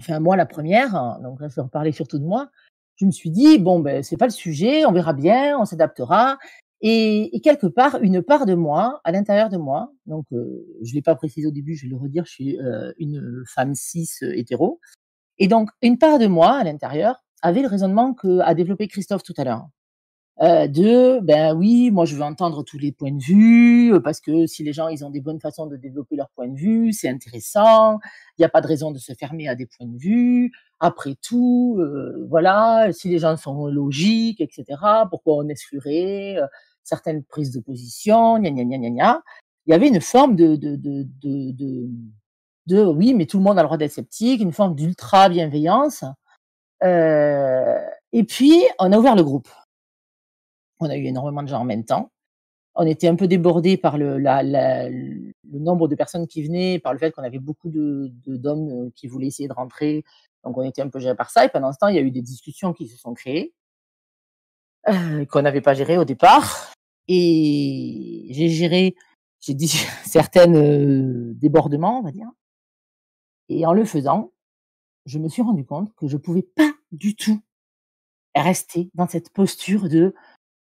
Enfin 0.00 0.20
moi 0.20 0.36
la 0.36 0.47
première, 0.47 0.94
hein, 0.94 1.18
donc 1.23 1.40
là 1.40 1.48
je 1.48 1.60
vais 1.60 1.68
parler 1.68 1.90
surtout 1.90 2.18
de 2.18 2.24
moi. 2.24 2.50
Je 2.97 3.07
me 3.07 3.10
suis 3.10 3.31
dit 3.31 3.58
bon 3.58 3.81
ben 3.81 4.02
c'est 4.02 4.16
pas 4.16 4.26
le 4.26 4.33
sujet, 4.33 4.86
on 4.86 4.92
verra 4.92 5.12
bien, 5.12 5.58
on 5.58 5.65
s'adaptera. 5.65 6.39
Et, 6.83 7.34
et, 7.34 7.41
quelque 7.41 7.66
part, 7.66 7.99
une 8.02 8.23
part 8.23 8.44
de 8.44 8.55
moi, 8.55 9.00
à 9.05 9.10
l'intérieur 9.10 9.49
de 9.49 9.57
moi, 9.57 9.92
donc 10.05 10.26
je 10.31 10.94
l'ai 10.94 11.00
pas 11.00 11.15
précisé 11.15 11.47
au 11.47 11.50
début, 11.50 11.75
je 11.75 11.86
vais 11.86 11.91
le 11.91 11.97
redire, 11.97 12.26
je 12.26 12.33
suis 12.33 12.58
une 12.99 13.44
femme 13.47 13.75
cis 13.75 14.08
hétéro, 14.20 14.78
et 15.39 15.49
donc 15.49 15.70
une 15.83 15.99
part 15.99 16.18
de 16.18 16.26
moi 16.26 16.52
à 16.52 16.65
l'intérieur 16.65 17.25
avait 17.42 17.62
le 17.62 17.68
raisonnement 17.68 18.15
qu'a 18.15 18.55
développé 18.55 18.89
Christophe 18.89 19.23
tout 19.23 19.34
à 19.39 19.44
l'heure. 19.44 19.68
Euh, 20.42 20.66
de 20.68 21.18
ben 21.20 21.55
oui, 21.56 21.90
moi 21.90 22.05
je 22.05 22.15
veux 22.15 22.23
entendre 22.23 22.62
tous 22.62 22.76
les 22.78 22.92
points 22.92 23.12
de 23.12 23.23
vue 23.23 23.94
euh, 23.94 24.00
parce 24.00 24.20
que 24.20 24.47
si 24.47 24.62
les 24.62 24.74
gens 24.74 24.89
ils 24.89 25.02
ont 25.02 25.08
des 25.08 25.23
bonnes 25.23 25.40
façons 25.40 25.65
de 25.66 25.76
développer 25.76 26.15
leur 26.16 26.28
point 26.31 26.47
de 26.48 26.56
vue, 26.56 26.92
c'est 26.92 27.08
intéressant. 27.08 27.98
Il 28.36 28.42
n'y 28.42 28.44
a 28.44 28.50
pas 28.50 28.60
de 28.60 28.66
raison 28.66 28.90
de 28.90 28.98
se 28.98 29.15
fermer 29.15 29.48
à 29.48 29.55
des 29.55 29.65
points 29.66 29.86
de 29.86 29.97
vue. 29.97 30.52
Après 30.78 31.15
tout, 31.23 31.76
euh, 31.81 32.26
voilà, 32.28 32.92
si 32.92 33.08
les 33.08 33.18
gens 33.18 33.36
sont 33.39 33.66
logiques, 33.66 34.42
etc. 34.42 34.65
Pourquoi 35.10 35.36
on 35.36 35.48
exclurait 35.48 36.36
euh, 36.36 36.47
certaines 36.84 37.24
prises 37.24 37.52
de 37.52 37.60
position, 37.60 38.39
gna 38.39 38.50
gna 38.50 38.65
gna 38.65 38.78
gna 38.78 38.90
gna. 38.90 39.23
Il 39.66 39.70
y 39.73 39.74
avait 39.74 39.89
une 39.89 40.00
forme 40.02 40.36
de 40.36 40.56
de, 40.56 40.76
de 40.76 41.06
de 41.23 41.52
de 41.52 41.89
de 42.66 42.84
oui, 42.84 43.15
mais 43.15 43.26
tout 43.26 43.39
le 43.39 43.44
monde 43.44 43.58
a 43.58 43.62
le 43.62 43.68
droit 43.68 43.78
d'être 43.78 43.92
sceptique, 43.92 44.40
une 44.42 44.52
forme 44.52 44.74
d'ultra 44.74 45.28
bienveillance 45.31 46.05
euh, 46.84 47.78
et 48.12 48.24
puis, 48.24 48.62
on 48.78 48.92
a 48.92 48.98
ouvert 48.98 49.16
le 49.16 49.24
groupe. 49.24 49.48
On 50.80 50.90
a 50.90 50.96
eu 50.96 51.05
énormément 51.05 51.42
de 51.42 51.48
gens 51.48 51.60
en 51.60 51.64
même 51.64 51.84
temps. 51.84 52.10
On 52.74 52.86
était 52.86 53.08
un 53.08 53.16
peu 53.16 53.26
débordé 53.26 53.78
par 53.78 53.96
le, 53.96 54.18
nombre 55.44 55.88
de 55.88 55.94
personnes 55.94 56.26
qui 56.26 56.42
venaient, 56.42 56.78
par 56.78 56.92
le 56.92 56.98
fait 56.98 57.10
qu'on 57.10 57.22
avait 57.22 57.38
beaucoup 57.38 57.70
de 57.70 58.12
d'hommes 58.26 58.68
euh, 58.68 58.90
qui 58.94 59.06
voulaient 59.06 59.28
essayer 59.28 59.48
de 59.48 59.55
rentrer. 59.55 60.05
Donc, 60.44 60.58
on 60.58 60.62
était 60.62 60.82
un 60.82 60.88
peu 60.88 61.00
géré 61.00 61.16
par 61.16 61.30
ça. 61.30 61.44
Et 61.44 61.48
pendant 61.48 61.72
ce 61.72 61.78
temps, 61.78 61.88
il 61.88 61.96
y 61.96 61.98
a 61.98 62.02
eu 62.02 62.10
des 62.10 62.22
discussions 62.22 62.72
qui 62.72 62.86
se 62.86 62.98
sont 62.98 63.14
créées, 63.14 63.55
euh, 64.88 65.24
qu'on 65.24 65.42
n'avait 65.42 65.62
pas 65.62 65.74
gérées 65.74 65.98
au 65.98 66.05
départ. 66.05 66.72
Et 67.08 68.28
j'ai 68.30 68.48
géré, 68.48 68.94
j'ai 69.40 69.55
dit 69.55 69.68
certaines 70.05 70.56
euh, 70.56 71.32
débordements, 71.34 72.00
on 72.00 72.02
va 72.02 72.12
dire. 72.12 72.28
Et 73.48 73.64
en 73.64 73.72
le 73.72 73.84
faisant, 73.84 74.32
je 75.06 75.18
me 75.18 75.28
suis 75.28 75.42
rendu 75.42 75.64
compte 75.64 75.94
que 75.94 76.08
je 76.08 76.16
pouvais 76.16 76.42
pas 76.42 76.70
du 76.92 77.16
tout 77.16 77.40
rester 78.34 78.90
dans 78.94 79.08
cette 79.08 79.30
posture 79.30 79.88
de 79.88 80.14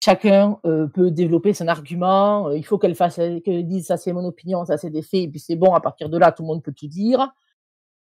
chacun 0.02 0.58
euh, 0.64 0.88
peut 0.88 1.10
développer 1.10 1.54
son 1.54 1.68
argument, 1.68 2.48
euh, 2.48 2.56
il 2.56 2.64
faut 2.64 2.76
qu'elle 2.78 2.96
fasse, 2.96 3.20
qu'elle 3.44 3.66
dise 3.66 3.86
ça 3.86 3.96
c'est 3.96 4.12
mon 4.12 4.24
opinion, 4.24 4.64
ça 4.64 4.76
c'est 4.76 4.90
des 4.90 5.02
faits, 5.02 5.22
et 5.22 5.28
puis 5.28 5.38
c'est 5.38 5.54
bon, 5.54 5.74
à 5.74 5.80
partir 5.80 6.08
de 6.08 6.18
là, 6.18 6.32
tout 6.32 6.42
le 6.42 6.48
monde 6.48 6.62
peut 6.62 6.72
tout 6.72 6.88
dire. 6.88 7.32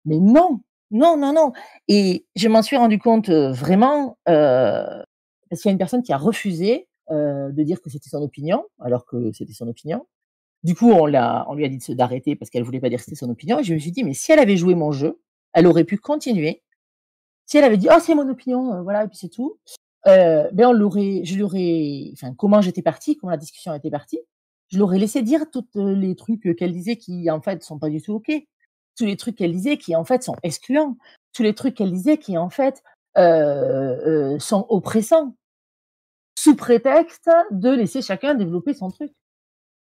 Mais 0.06 0.18
non, 0.20 0.62
non, 0.92 1.18
non, 1.18 1.34
non. 1.34 1.52
Et 1.90 2.26
je 2.36 2.48
m'en 2.48 2.62
suis 2.62 2.78
rendu 2.78 3.00
compte 3.00 3.30
euh, 3.30 3.52
vraiment, 3.52 4.18
parce 4.26 5.62
qu'il 5.62 5.66
y 5.66 5.70
a 5.70 5.72
une 5.74 5.78
personne 5.78 6.04
qui 6.04 6.14
a 6.14 6.18
refusé 6.18 6.88
de 7.12 7.64
dire 7.64 7.82
que 7.82 7.90
c'était 7.90 8.10
son 8.10 8.22
opinion, 8.22 8.66
alors 8.80 9.06
que 9.06 9.32
c'était 9.34 9.54
son 9.54 9.68
opinion. 9.68 10.06
Du 10.64 10.76
coup, 10.76 10.92
on, 10.92 11.08
l'a, 11.08 11.46
on 11.50 11.56
lui 11.56 11.66
a 11.66 11.70
dit 11.70 11.80
d'arrêter 11.96 12.36
parce 12.36 12.52
qu'elle 12.52 12.64
voulait 12.64 12.80
pas 12.80 12.90
dire 12.90 13.00
que 13.00 13.06
c'était 13.06 13.18
son 13.18 13.30
opinion. 13.32 13.60
Et 13.60 13.64
je 13.64 13.74
me 13.74 13.80
suis 13.80 13.92
dit, 13.92 14.04
mais 14.04 14.14
si 14.14 14.32
elle 14.32 14.38
avait 14.40 14.58
joué 14.58 14.76
mon 14.76 14.92
jeu, 14.92 15.20
elle 15.54 15.66
aurait 15.66 15.86
pu 15.86 15.98
continuer. 15.98 16.62
Si 17.48 17.58
elle 17.58 17.64
avait 17.64 17.78
dit, 17.78 17.88
oh, 17.92 17.98
c'est 18.00 18.14
mon 18.14 18.30
opinion, 18.30 18.84
voilà, 18.84 19.06
et 19.06 19.08
puis 19.08 19.18
c'est 19.18 19.30
tout, 19.30 19.58
euh, 20.08 20.50
ben 20.54 20.68
on 20.68 20.74
l'aurait, 20.74 21.22
je 21.24 21.38
l'aurais, 21.38 22.12
enfin, 22.14 22.34
comment 22.36 22.62
j'étais 22.62 22.82
partie, 22.82 23.18
comment 23.18 23.32
la 23.32 23.38
discussion 23.38 23.74
était 23.74 23.92
partie, 23.92 24.20
je 24.70 24.78
l'aurais 24.80 25.00
laissé 25.00 25.22
dire 25.22 25.46
tous 25.52 25.66
les 25.76 26.16
trucs 26.16 26.56
qu'elle 26.58 26.72
disait 26.74 26.98
qui, 26.98 27.30
en 27.32 27.42
fait, 27.42 27.64
sont 27.64 27.80
pas 27.80 27.90
du 27.90 28.02
tout 28.02 28.14
OK. 28.14 28.32
Tous 28.98 29.06
les 29.06 29.18
trucs 29.18 29.36
qu'elle 29.38 29.52
disait 29.52 29.78
qui, 29.78 29.96
en 29.96 30.06
fait, 30.06 30.24
sont 30.24 30.36
excluants. 30.44 30.98
Tous 31.34 31.44
les 31.44 31.56
trucs 31.56 31.76
qu'elle 31.76 31.92
disait 31.92 32.18
qui, 32.18 32.38
en 32.38 32.50
fait, 32.50 32.84
euh, 33.18 34.34
euh, 34.36 34.40
sont 34.40 34.66
oppressants. 34.70 35.36
Sous 36.38 36.56
prétexte 36.56 37.30
de 37.52 37.70
laisser 37.70 38.02
chacun 38.02 38.36
développer 38.36 38.74
son 38.74 38.90
truc. 38.90 39.12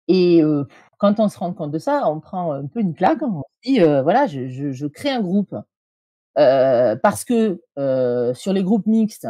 Et 0.08 0.42
euh, 0.42 0.64
quand 0.98 1.20
on 1.20 1.28
se 1.28 1.38
rend 1.38 1.52
compte 1.52 1.70
de 1.70 1.78
ça, 1.78 2.08
on 2.08 2.20
prend 2.20 2.52
un 2.52 2.66
peu 2.66 2.80
une 2.80 2.94
claque. 2.94 3.22
On 3.22 3.42
se 3.42 3.70
dit, 3.70 3.80
euh, 3.82 4.02
voilà, 4.02 4.26
je, 4.26 4.48
je, 4.48 4.72
je, 4.72 4.86
crée 4.86 5.10
un 5.10 5.20
groupe 5.20 5.55
euh, 6.38 6.97
parce 6.97 7.24
que 7.24 7.62
euh, 7.78 8.34
sur 8.34 8.52
les 8.52 8.62
groupes 8.62 8.86
mixtes, 8.86 9.28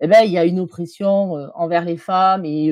eh 0.00 0.06
ben, 0.08 0.22
il 0.24 0.32
y 0.32 0.38
a 0.38 0.44
une 0.44 0.60
oppression 0.60 1.36
euh, 1.38 1.48
envers 1.54 1.84
les 1.84 1.96
femmes 1.96 2.44
et, 2.44 2.66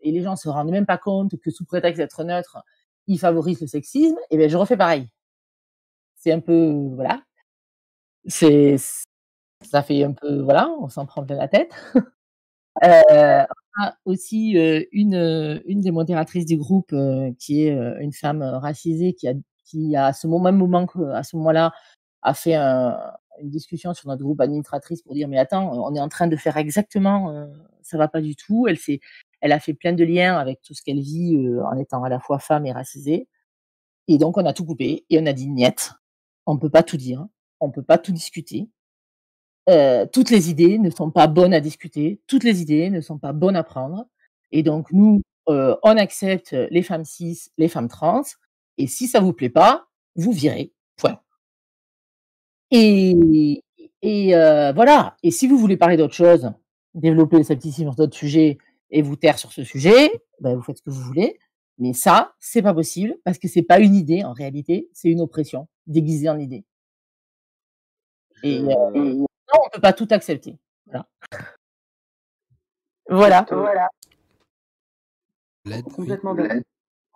et 0.00 0.12
les 0.12 0.22
gens 0.22 0.36
se 0.36 0.48
rendent 0.48 0.70
même 0.70 0.86
pas 0.86 0.98
compte 0.98 1.38
que 1.40 1.50
sous 1.50 1.64
prétexte 1.64 1.98
d'être 1.98 2.24
neutre, 2.24 2.58
ils 3.06 3.18
favorisent 3.18 3.60
le 3.60 3.66
sexisme. 3.68 4.16
Eh 4.30 4.38
ben, 4.38 4.48
je 4.50 4.56
refais 4.56 4.76
pareil. 4.76 5.08
C'est 6.16 6.32
un 6.32 6.40
peu, 6.40 6.72
voilà, 6.94 7.22
c'est, 8.26 8.76
ça 9.62 9.82
fait 9.82 10.04
un 10.04 10.12
peu, 10.12 10.40
voilà, 10.42 10.70
on 10.80 10.88
s'en 10.88 11.06
prend 11.06 11.24
plein 11.24 11.36
la 11.36 11.48
tête. 11.48 11.72
Euh, 12.84 13.44
aussi 14.04 14.58
euh, 14.58 14.84
une, 14.92 15.14
euh, 15.14 15.60
une 15.66 15.80
des 15.80 15.90
modératrices 15.90 16.46
du 16.46 16.58
groupe 16.58 16.92
euh, 16.92 17.32
qui 17.38 17.62
est 17.64 17.72
une 18.00 18.12
femme 18.12 18.42
racisée 18.42 19.14
qui 19.14 19.28
a, 19.28 19.34
qui 19.64 19.96
a 19.96 20.06
à 20.06 20.12
ce 20.12 20.26
moment, 20.26 20.44
même 20.44 20.58
moment 20.58 20.86
que, 20.86 21.00
à 21.12 21.22
ce 21.22 21.36
moment-là, 21.36 21.72
a 22.22 22.34
fait 22.34 22.54
un, 22.54 22.98
une 23.40 23.50
discussion 23.50 23.94
sur 23.94 24.08
notre 24.08 24.22
groupe 24.22 24.40
administratrice 24.40 25.02
pour 25.02 25.14
dire 25.14 25.28
mais 25.28 25.38
attends, 25.38 25.72
on 25.72 25.94
est 25.94 26.00
en 26.00 26.08
train 26.08 26.26
de 26.26 26.36
faire 26.36 26.56
exactement, 26.56 27.48
ça 27.82 27.98
va 27.98 28.08
pas 28.08 28.20
du 28.20 28.36
tout. 28.36 28.66
Elle 28.68 28.78
s'est, 28.78 29.00
elle 29.40 29.52
a 29.52 29.60
fait 29.60 29.74
plein 29.74 29.92
de 29.92 30.04
liens 30.04 30.36
avec 30.38 30.62
tout 30.62 30.74
ce 30.74 30.82
qu'elle 30.82 31.00
vit 31.00 31.36
en 31.64 31.76
étant 31.78 32.02
à 32.04 32.08
la 32.08 32.20
fois 32.20 32.38
femme 32.38 32.66
et 32.66 32.72
racisée. 32.72 33.28
Et 34.08 34.18
donc 34.18 34.38
on 34.38 34.46
a 34.46 34.52
tout 34.52 34.64
coupé 34.64 35.04
et 35.10 35.18
on 35.20 35.26
a 35.26 35.32
dit 35.32 35.48
niet, 35.48 35.92
on 36.46 36.58
peut 36.58 36.70
pas 36.70 36.82
tout 36.82 36.96
dire, 36.96 37.26
on 37.60 37.70
peut 37.70 37.82
pas 37.82 37.98
tout 37.98 38.12
discuter. 38.12 38.68
Euh, 39.68 40.06
toutes 40.06 40.30
les 40.30 40.48
idées 40.48 40.78
ne 40.78 40.90
sont 40.90 41.10
pas 41.10 41.26
bonnes 41.26 41.54
à 41.54 41.60
discuter, 41.60 42.20
toutes 42.26 42.44
les 42.44 42.62
idées 42.62 42.90
ne 42.90 43.00
sont 43.00 43.18
pas 43.18 43.32
bonnes 43.32 43.56
à 43.56 43.64
prendre. 43.64 44.06
Et 44.52 44.62
donc, 44.62 44.92
nous, 44.92 45.22
euh, 45.48 45.76
on 45.82 45.96
accepte 45.96 46.52
les 46.70 46.82
femmes 46.82 47.04
cis, 47.04 47.50
les 47.58 47.68
femmes 47.68 47.88
trans, 47.88 48.22
et 48.78 48.86
si 48.86 49.08
ça 49.08 49.20
vous 49.20 49.32
plaît 49.32 49.50
pas, 49.50 49.88
vous 50.14 50.32
virez. 50.32 50.72
Point. 50.96 51.20
Et, 52.70 53.62
et 54.02 54.34
euh, 54.34 54.72
voilà. 54.72 55.16
Et 55.22 55.30
si 55.30 55.46
vous 55.46 55.58
voulez 55.58 55.76
parler 55.76 55.96
d'autre 55.96 56.14
chose, 56.14 56.50
développer 56.94 57.38
le 57.38 57.44
scepticisme 57.44 57.88
sur 57.88 57.94
d'autres 57.94 58.16
sujets 58.16 58.58
et 58.90 59.02
vous 59.02 59.16
taire 59.16 59.38
sur 59.38 59.52
ce 59.52 59.64
sujet, 59.64 60.10
ben 60.40 60.54
vous 60.54 60.62
faites 60.62 60.78
ce 60.78 60.82
que 60.82 60.90
vous 60.90 61.02
voulez. 61.02 61.38
Mais 61.78 61.92
ça, 61.92 62.34
c'est 62.40 62.62
pas 62.62 62.72
possible 62.74 63.16
parce 63.24 63.38
que 63.38 63.48
c'est 63.48 63.62
pas 63.62 63.80
une 63.80 63.94
idée 63.94 64.24
en 64.24 64.32
réalité, 64.32 64.88
c'est 64.92 65.10
une 65.10 65.20
oppression 65.20 65.68
déguisée 65.86 66.28
en 66.28 66.38
idée. 66.38 66.64
Et, 68.42 68.60
euh, 68.60 68.64
non, 68.64 69.26
on 69.52 69.70
peut 69.70 69.80
pas 69.80 69.92
tout 69.92 70.08
accepter. 70.10 70.56
Voilà. 70.86 71.06
Voilà. 73.08 73.46
voilà. 73.50 73.88
Complètement 75.82 76.34
d'accord. 76.34 76.60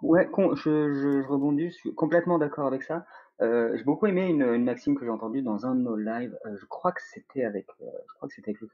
Ouais, 0.02 0.28
je, 0.54 0.94
je, 0.94 1.22
je, 1.22 1.28
rebondis, 1.28 1.70
je 1.70 1.74
suis 1.74 1.94
complètement 1.94 2.38
d'accord 2.38 2.66
avec 2.66 2.82
ça. 2.82 3.04
Euh, 3.42 3.74
j'ai 3.74 3.84
beaucoup 3.84 4.06
aimé 4.06 4.28
une, 4.28 4.42
une 4.42 4.64
maxime 4.64 4.98
que 4.98 5.04
j'ai 5.04 5.10
entendue 5.10 5.42
dans 5.42 5.64
un 5.64 5.74
de 5.74 5.80
nos 5.80 5.96
lives. 5.96 6.36
Euh, 6.46 6.56
je 6.60 6.66
crois 6.66 6.92
que 6.92 7.00
c'était 7.02 7.44
avec, 7.44 7.66
euh, 7.80 7.86
je 8.08 8.14
crois 8.14 8.28
que 8.28 8.34
c'était 8.34 8.50
avec, 8.50 8.70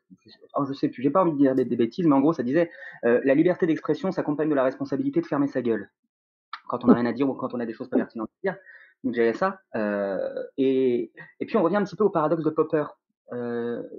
oh, 0.54 0.64
je 0.64 0.72
sais 0.72 0.88
plus. 0.88 1.02
J'ai 1.02 1.10
pas 1.10 1.22
envie 1.22 1.32
de 1.32 1.36
dire 1.36 1.54
des, 1.54 1.64
des, 1.64 1.76
bêtises, 1.76 2.06
mais 2.06 2.14
en 2.14 2.20
gros, 2.20 2.32
ça 2.32 2.42
disait 2.42 2.70
la 3.02 3.34
liberté 3.34 3.66
d'expression 3.66 4.10
s'accompagne 4.10 4.48
de 4.48 4.54
la 4.54 4.64
responsabilité 4.64 5.20
de 5.20 5.26
fermer 5.26 5.46
sa 5.46 5.62
gueule 5.62 5.90
quand 6.68 6.84
on 6.84 6.88
a 6.88 6.94
rien 6.94 7.06
à 7.06 7.12
dire 7.12 7.28
ou 7.28 7.34
quand 7.34 7.54
on 7.54 7.60
a 7.60 7.66
des 7.66 7.72
choses 7.72 7.88
pas 7.88 7.96
pertinentes 7.96 8.28
à 8.28 8.50
dire. 8.50 8.56
Donc 9.04 9.14
j'avais 9.14 9.34
ça. 9.34 9.60
et 10.56 11.12
et 11.40 11.46
puis 11.46 11.56
on 11.56 11.62
revient 11.62 11.76
un 11.76 11.84
petit 11.84 11.96
peu 11.96 12.04
au 12.04 12.10
paradoxe 12.10 12.42
de 12.44 12.50
Popper. 12.50 12.86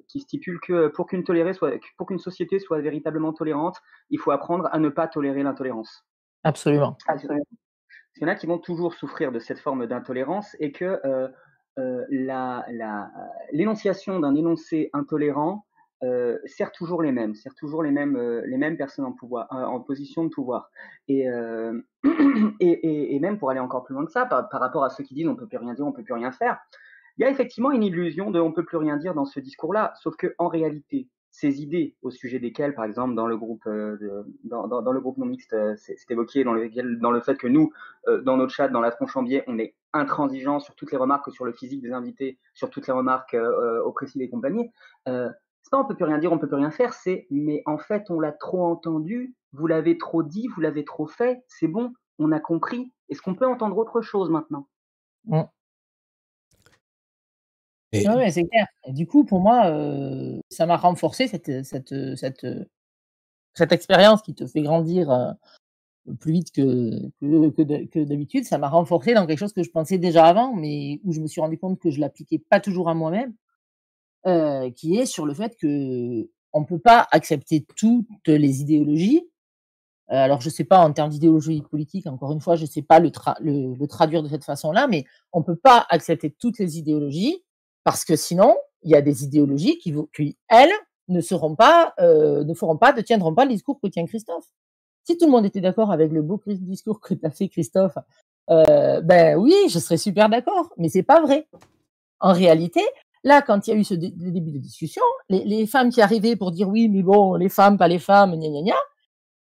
Qui 0.07 0.21
stipule 0.21 0.59
que 0.61 0.87
pour 0.87 1.05
qu'une 1.05 1.25
soit, 1.53 1.71
pour 1.97 2.07
qu'une 2.07 2.19
société 2.19 2.59
soit 2.59 2.79
véritablement 2.79 3.33
tolérante, 3.33 3.77
il 4.09 4.19
faut 4.19 4.31
apprendre 4.31 4.69
à 4.71 4.79
ne 4.79 4.89
pas 4.89 5.07
tolérer 5.07 5.43
l'intolérance. 5.43 6.05
Absolument. 6.43 6.97
Absolument. 7.07 7.43
Il 8.17 8.23
y 8.23 8.25
en 8.25 8.29
a 8.29 8.35
qui 8.35 8.47
vont 8.47 8.57
toujours 8.57 8.93
souffrir 8.95 9.31
de 9.31 9.39
cette 9.39 9.59
forme 9.59 9.85
d'intolérance 9.85 10.55
et 10.59 10.71
que 10.71 10.99
euh, 11.05 11.27
euh, 11.77 12.03
l'énonciation 13.51 14.19
d'un 14.19 14.33
énoncé 14.33 14.89
intolérant 14.93 15.65
euh, 16.03 16.37
sert 16.45 16.71
toujours 16.71 17.03
les 17.03 17.11
mêmes, 17.11 17.35
sert 17.35 17.53
toujours 17.53 17.83
les 17.83 17.91
mêmes, 17.91 18.17
les 18.45 18.57
mêmes 18.57 18.77
personnes 18.77 19.05
en 19.05 19.11
pouvoir, 19.11 19.47
en 19.51 19.79
position 19.81 20.23
de 20.23 20.29
pouvoir. 20.29 20.71
Et, 21.07 21.25
et, 22.59 22.71
et, 22.71 23.15
et, 23.15 23.19
même 23.19 23.37
pour 23.37 23.51
aller 23.51 23.59
encore 23.59 23.83
plus 23.83 23.93
loin 23.93 24.05
que 24.05 24.11
ça, 24.11 24.25
par, 24.25 24.49
par, 24.49 24.61
rapport 24.61 24.83
à 24.83 24.89
ceux 24.89 25.03
qui 25.03 25.13
disent 25.13 25.27
on 25.27 25.35
peut 25.35 25.47
plus 25.47 25.57
rien 25.57 25.73
dire, 25.75 25.85
on 25.85 25.91
peut 25.91 26.03
plus 26.03 26.13
rien 26.13 26.31
faire, 26.31 26.59
il 27.17 27.23
y 27.23 27.25
a 27.25 27.29
effectivement 27.29 27.71
une 27.71 27.83
illusion 27.83 28.31
de 28.31 28.39
on 28.39 28.51
peut 28.51 28.65
plus 28.65 28.77
rien 28.77 28.97
dire 28.97 29.13
dans 29.13 29.25
ce 29.25 29.39
discours-là, 29.39 29.93
sauf 30.01 30.15
que 30.15 30.33
en 30.37 30.47
réalité, 30.47 31.07
ces 31.39 31.61
idées 31.61 31.95
au 32.01 32.09
sujet 32.09 32.39
desquelles, 32.39 32.73
par 32.73 32.83
exemple, 32.83 33.13
dans 33.13 33.27
le 33.27 33.37
groupe, 33.37 33.67
euh, 33.67 34.23
dans, 34.43 34.91
le 34.91 34.99
groupe 34.99 35.17
non 35.17 35.27
mixte, 35.27 35.53
euh, 35.53 35.75
c'est 35.77 35.95
évoqué 36.09 36.43
dans 36.43 36.53
le, 36.53 36.95
dans 36.99 37.11
le 37.11 37.21
fait 37.21 37.37
que 37.37 37.47
nous, 37.47 37.71
euh, 38.07 38.23
dans 38.23 38.37
notre 38.37 38.51
chat, 38.51 38.69
dans 38.69 38.81
la 38.81 38.89
tronche 38.89 39.15
en 39.15 39.21
biais, 39.21 39.43
on 39.45 39.59
est 39.59 39.75
intransigeant 39.93 40.59
sur 40.59 40.73
toutes 40.73 40.91
les 40.91 40.97
remarques, 40.97 41.31
sur 41.31 41.45
le 41.45 41.53
physique 41.53 41.83
des 41.83 41.91
invités, 41.91 42.39
sur 42.55 42.71
toutes 42.71 42.87
les 42.87 42.93
remarques 42.93 43.37
au 43.85 43.91
précis 43.91 44.17
des 44.17 44.29
compagnies. 44.29 44.71
Euh, 45.07 45.29
pas 45.69 45.79
on 45.79 45.85
peut 45.85 45.95
plus 45.95 46.05
rien 46.05 46.17
dire, 46.17 46.31
on 46.31 46.39
peut 46.39 46.47
plus 46.47 46.55
rien 46.55 46.71
faire, 46.71 46.93
c'est 46.93 47.27
mais 47.29 47.61
en 47.65 47.77
fait 47.77 48.09
on 48.09 48.19
l'a 48.19 48.31
trop 48.31 48.65
entendu, 48.65 49.35
vous 49.51 49.67
l'avez 49.67 49.97
trop 49.97 50.23
dit, 50.23 50.47
vous 50.55 50.61
l'avez 50.61 50.85
trop 50.85 51.07
fait, 51.07 51.43
c'est 51.47 51.67
bon, 51.67 51.93
on 52.19 52.31
a 52.31 52.39
compris. 52.39 52.91
Est-ce 53.09 53.21
qu'on 53.21 53.35
peut 53.35 53.47
entendre 53.47 53.77
autre 53.77 54.01
chose 54.01 54.29
maintenant? 54.29 54.67
Ouais, 57.93 58.31
c'est 58.31 58.43
clair. 58.47 58.67
Du 58.89 59.07
coup, 59.07 59.23
pour 59.23 59.39
moi, 59.39 59.67
euh, 59.67 60.39
ça 60.49 60.65
m'a 60.65 60.77
renforcé 60.77 61.27
cette, 61.27 61.63
cette, 61.63 61.93
cette, 62.17 62.45
cette 63.53 63.71
expérience 63.71 64.21
qui 64.21 64.35
te 64.35 64.45
fait 64.45 64.61
grandir 64.61 65.09
euh, 65.09 65.31
plus 66.19 66.33
vite 66.33 66.51
que, 66.51 67.09
que, 67.21 67.85
que 67.85 68.03
d'habitude. 68.03 68.45
Ça 68.45 68.57
m'a 68.57 68.69
renforcé 68.69 69.13
dans 69.13 69.25
quelque 69.25 69.39
chose 69.39 69.53
que 69.53 69.63
je 69.63 69.71
pensais 69.71 69.97
déjà 69.97 70.25
avant, 70.25 70.53
mais 70.53 70.99
où 71.03 71.13
je 71.13 71.21
me 71.21 71.27
suis 71.27 71.41
rendu 71.41 71.57
compte 71.57 71.79
que 71.79 71.89
je 71.91 71.99
l'appliquais 71.99 72.39
pas 72.39 72.59
toujours 72.59 72.89
à 72.89 72.93
moi-même, 72.93 73.33
euh, 74.25 74.69
qui 74.71 74.97
est 74.97 75.05
sur 75.05 75.25
le 75.25 75.33
fait 75.33 75.55
que 75.57 76.29
on 76.53 76.65
peut 76.65 76.79
pas 76.79 77.07
accepter 77.11 77.65
toutes 77.75 78.07
les 78.27 78.61
idéologies. 78.61 79.23
Alors, 80.09 80.41
je 80.41 80.49
sais 80.49 80.63
pas 80.63 80.79
en 80.79 80.93
termes 80.93 81.09
d'idéologie 81.09 81.61
politique, 81.61 82.07
encore 82.07 82.31
une 82.31 82.41
fois, 82.41 82.55
je 82.55 82.65
sais 82.65 82.81
pas 82.81 82.99
le, 82.99 83.11
tra 83.11 83.35
le 83.41 83.85
traduire 83.87 84.23
de 84.23 84.29
cette 84.29 84.45
façon-là, 84.45 84.87
mais 84.87 85.05
on 85.33 85.43
peut 85.43 85.57
pas 85.57 85.85
accepter 85.89 86.31
toutes 86.31 86.59
les 86.59 86.79
idéologies 86.79 87.43
parce 87.87 88.03
que 88.03 88.17
sinon, 88.17 88.57
il 88.83 88.91
y 88.91 88.95
a 88.95 89.01
des 89.01 89.23
idéologies 89.23 89.77
qui, 89.77 89.95
elles, 90.49 90.73
ne 91.07 91.21
seront 91.21 91.55
pas, 91.55 91.93
euh, 92.01 92.43
ne 92.43 92.53
feront 92.53 92.75
pas, 92.75 92.91
ne 92.91 92.99
tiendront 92.99 93.33
pas 93.33 93.45
le 93.45 93.51
discours 93.51 93.79
que 93.79 93.87
tient 93.87 94.05
Christophe. 94.05 94.43
Si 95.05 95.17
tout 95.17 95.25
le 95.25 95.31
monde 95.31 95.45
était 95.45 95.61
d'accord 95.61 95.93
avec 95.93 96.11
le 96.11 96.21
beau 96.21 96.37
discours 96.45 96.99
que 96.99 97.13
tu 97.13 97.25
as 97.25 97.29
fait, 97.29 97.47
Christophe, 97.47 97.97
euh, 98.49 98.99
ben 98.99 99.37
oui, 99.37 99.55
je 99.69 99.79
serais 99.79 99.95
super 99.95 100.27
d'accord, 100.27 100.73
mais 100.75 100.89
c'est 100.89 101.01
pas 101.01 101.21
vrai. 101.21 101.47
En 102.19 102.33
réalité, 102.33 102.81
là, 103.23 103.41
quand 103.41 103.65
il 103.67 103.69
y 103.69 103.73
a 103.73 103.77
eu 103.77 103.85
ce 103.85 103.93
dé 103.93 104.09
début 104.09 104.51
de 104.51 104.57
discussion, 104.57 105.03
les, 105.29 105.45
les, 105.45 105.65
femmes 105.65 105.89
qui 105.89 106.01
arrivaient 106.01 106.35
pour 106.35 106.51
dire 106.51 106.67
oui, 106.67 106.89
mais 106.89 107.03
bon, 107.03 107.35
les 107.35 107.47
femmes, 107.47 107.77
pas 107.77 107.87
les 107.87 107.99
femmes, 107.99 108.37
gna 108.37 108.49
gna 108.49 108.63
gna, 108.63 108.75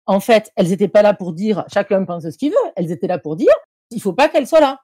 en 0.04 0.20
fait, 0.20 0.52
elles 0.56 0.68
n'étaient 0.68 0.88
pas 0.88 1.00
là 1.00 1.14
pour 1.14 1.32
dire 1.32 1.64
chacun 1.72 2.04
pense 2.04 2.28
ce 2.28 2.36
qu'il 2.36 2.50
veut, 2.50 2.70
elles 2.76 2.92
étaient 2.92 3.06
là 3.06 3.18
pour 3.18 3.36
dire 3.36 3.54
il 3.90 4.02
faut 4.02 4.12
pas 4.12 4.28
qu'elles 4.28 4.46
soient 4.46 4.60
là. 4.60 4.82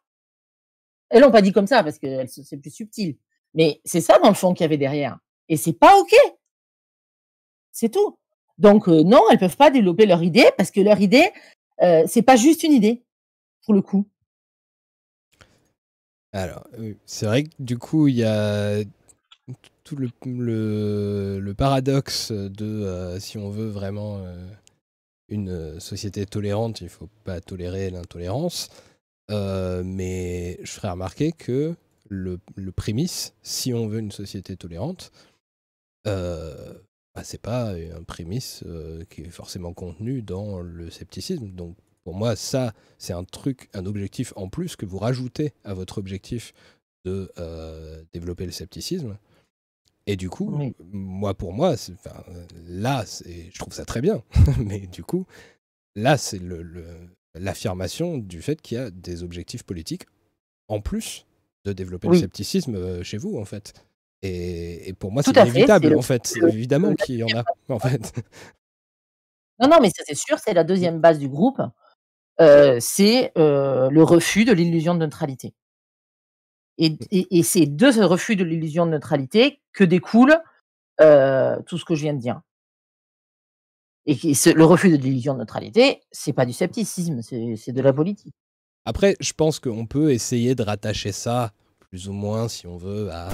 Elles 1.11 1.21
l'ont 1.21 1.31
pas 1.31 1.43
dit 1.43 1.53
comme 1.53 1.67
ça 1.67 1.85
parce 1.85 1.99
que 1.99 2.25
c'est 2.27 2.57
plus 2.57 2.71
subtil. 2.71 3.19
Mais 3.55 3.81
c'est 3.85 4.01
ça 4.01 4.19
dans 4.19 4.29
le 4.29 4.35
fond 4.35 4.55
qu'il 4.55 4.65
y 4.65 4.67
avait 4.67 4.77
derrière. 4.77 5.19
Et 5.49 5.57
c'est 5.57 5.73
pas 5.73 5.97
OK. 5.99 6.15
C'est 7.73 7.91
tout. 7.91 8.19
Donc 8.59 8.89
euh, 8.89 9.03
non, 9.03 9.23
elles 9.31 9.39
peuvent 9.39 9.57
pas 9.57 9.71
développer 9.71 10.07
leur 10.07 10.23
idée 10.23 10.51
parce 10.57 10.71
que 10.71 10.81
leur 10.81 11.01
idée, 11.01 11.31
euh, 11.83 12.05
c'est 12.07 12.23
pas 12.23 12.37
juste 12.37 12.63
une 12.63 12.73
idée, 12.73 13.03
pour 13.65 13.75
le 13.75 13.83
coup. 13.83 14.07
Alors, 16.33 16.67
c'est 17.07 17.27
vrai 17.27 17.45
que 17.45 17.51
du 17.59 17.79
coup, 17.79 18.07
il 18.07 18.17
y 18.17 18.25
a 18.25 18.83
tout 19.83 19.97
le, 19.97 21.41
le, 21.41 21.55
paradoxe 21.55 22.31
de 22.31 22.65
euh, 22.65 23.19
si 23.19 23.37
on 23.37 23.51
veut 23.51 23.69
vraiment 23.69 24.19
euh, 24.19 24.47
une 25.29 25.81
société 25.81 26.27
tolérante, 26.27 26.83
il 26.83 26.89
faut 26.89 27.09
pas 27.25 27.41
tolérer 27.41 27.91
l'intolérance. 27.91 28.69
Mais 29.31 30.59
je 30.63 30.73
ferai 30.73 30.91
remarquer 30.91 31.33
que 31.33 31.75
le, 32.11 32.41
le, 32.57 32.73
prémisse, 32.73 33.35
si 33.43 33.73
on 33.73 33.87
veut 33.87 34.01
une 34.01 34.11
société 34.11 34.57
tolérante, 34.57 35.13
euh, 36.07 36.75
bah, 37.15 37.23
c'est 37.25 37.41
pas 37.41 37.71
un 37.71 38.03
prémisse 38.03 38.63
euh, 38.67 39.05
qui 39.09 39.23
est 39.23 39.31
forcément 39.31 39.73
contenu 39.73 40.21
dans 40.21 40.61
le 40.61 40.91
scepticisme. 40.91 41.51
Donc 41.51 41.77
pour 42.05 42.15
moi, 42.15 42.37
ça, 42.37 42.75
c'est 42.99 43.13
un 43.13 43.25
truc, 43.25 43.71
un 43.75 43.87
objectif 43.87 44.33
en 44.37 44.49
plus 44.49 44.77
que 44.77 44.87
vous 44.87 44.99
rajoutez 44.99 45.53
à 45.65 45.73
votre 45.73 45.99
objectif 45.99 46.53
de 47.05 47.31
euh, 47.39 48.03
développer 48.13 48.45
le 48.45 48.53
scepticisme. 48.53 49.17
Et 50.07 50.17
du 50.17 50.29
coup, 50.29 50.51
oui. 50.53 50.75
moi 50.93 51.35
pour 51.35 51.53
moi, 51.53 51.77
là, 52.67 53.05
je 53.05 53.59
trouve 53.59 53.73
ça 53.73 53.85
très 53.85 54.01
bien, 54.01 54.25
mais 54.59 54.81
du 54.81 55.05
coup, 55.05 55.27
là, 55.95 56.17
c'est 56.17 56.41
l'affirmation 57.35 58.17
le, 58.17 58.23
du 58.23 58.43
fait 58.43 58.61
qu'il 58.61 58.79
y 58.79 58.81
a 58.81 58.91
des 58.91 59.23
objectifs 59.23 59.63
politiques 59.63 60.07
en 60.67 60.81
plus 60.81 61.27
de 61.65 61.73
développer 61.73 62.09
oui. 62.09 62.17
le 62.17 62.21
scepticisme 62.21 62.75
euh, 62.75 63.03
chez 63.03 63.19
vous, 63.19 63.39
en 63.39 63.45
fait. 63.45 63.75
Et, 64.23 64.89
et 64.89 64.93
pour 64.93 65.13
moi, 65.13 65.23
c'est 65.23 65.37
inévitable, 65.37 65.97
en 65.97 66.03
fait. 66.03 66.35
Évidemment 66.49 66.95
qu'il 66.95 67.17
y 67.17 67.25
en 67.25 67.39
a, 67.39 67.45
en 67.69 67.79
fait. 67.79 68.13
Non, 69.61 69.69
non, 69.69 69.79
mais 69.81 69.91
ça, 69.91 70.03
c'est 70.07 70.17
sûr, 70.17 70.39
c'est 70.39 70.55
la 70.55 70.65
deuxième 70.65 71.01
base 71.01 71.19
du 71.19 71.29
groupe. 71.29 71.61
Euh, 72.41 72.79
c'est 72.81 73.33
euh, 73.37 73.91
le 73.91 74.03
refus 74.03 74.45
de 74.45 74.53
l'illusion 74.53 74.95
de 74.95 75.01
neutralité. 75.01 75.55
Et, 76.79 76.97
et, 77.11 77.39
et 77.39 77.43
c'est 77.43 77.67
de 77.67 77.91
ce 77.91 78.01
refus 78.01 78.37
de 78.37 78.45
l'illusion 78.45 78.87
de 78.87 78.93
neutralité 78.93 79.61
que 79.75 79.85
découle 79.85 80.39
euh, 81.01 81.61
tout 81.67 81.77
ce 81.77 81.85
que 81.85 81.95
je 81.95 82.03
viens 82.03 82.15
de 82.15 82.21
dire. 82.21 82.41
Et 84.07 84.35
ce, 84.35 84.49
le 84.51 84.65
refus 84.65 84.91
de 84.91 84.97
l'illusion 84.97 85.35
de 85.35 85.41
neutralité, 85.41 86.01
c'est 86.11 86.33
pas 86.33 86.47
du 86.47 86.55
scepticisme, 86.55 87.21
c'est 87.23 87.73
de 87.73 87.83
la 87.83 87.93
politique. 87.93 88.35
Après, 88.85 89.17
je 89.21 89.33
pense 89.33 89.61
qu'on 89.61 89.87
peut 89.87 90.13
essayer 90.13 90.55
de 90.55 90.63
rattacher 90.63 91.13
ça, 91.13 91.53
plus 91.81 92.09
ou 92.09 92.13
moins, 92.13 92.49
si 92.49 92.67
on 92.67 92.77
veut, 92.77 93.11
à 93.11 93.29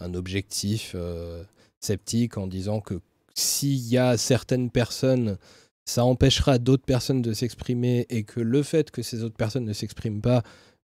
un 0.00 0.14
objectif 0.14 0.92
euh, 0.94 1.44
sceptique 1.80 2.36
en 2.36 2.46
disant 2.46 2.80
que 2.80 3.00
s'il 3.34 3.86
y 3.88 3.98
a 3.98 4.16
certaines 4.16 4.70
personnes, 4.70 5.38
ça 5.84 6.04
empêchera 6.04 6.58
d'autres 6.58 6.84
personnes 6.84 7.22
de 7.22 7.32
s'exprimer 7.32 8.06
et 8.08 8.24
que 8.24 8.40
le 8.40 8.62
fait 8.62 8.90
que 8.90 9.02
ces 9.02 9.22
autres 9.22 9.36
personnes 9.36 9.64
ne 9.64 9.72
s'expriment 9.72 10.22
pas 10.22 10.42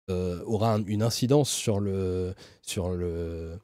euh, 0.09 0.42
aura 0.45 0.74
un, 0.74 0.84
une 0.85 1.03
incidence 1.03 1.50
sur 1.50 1.80
le 1.80 2.34
sur 2.61 2.90
le 2.90 3.59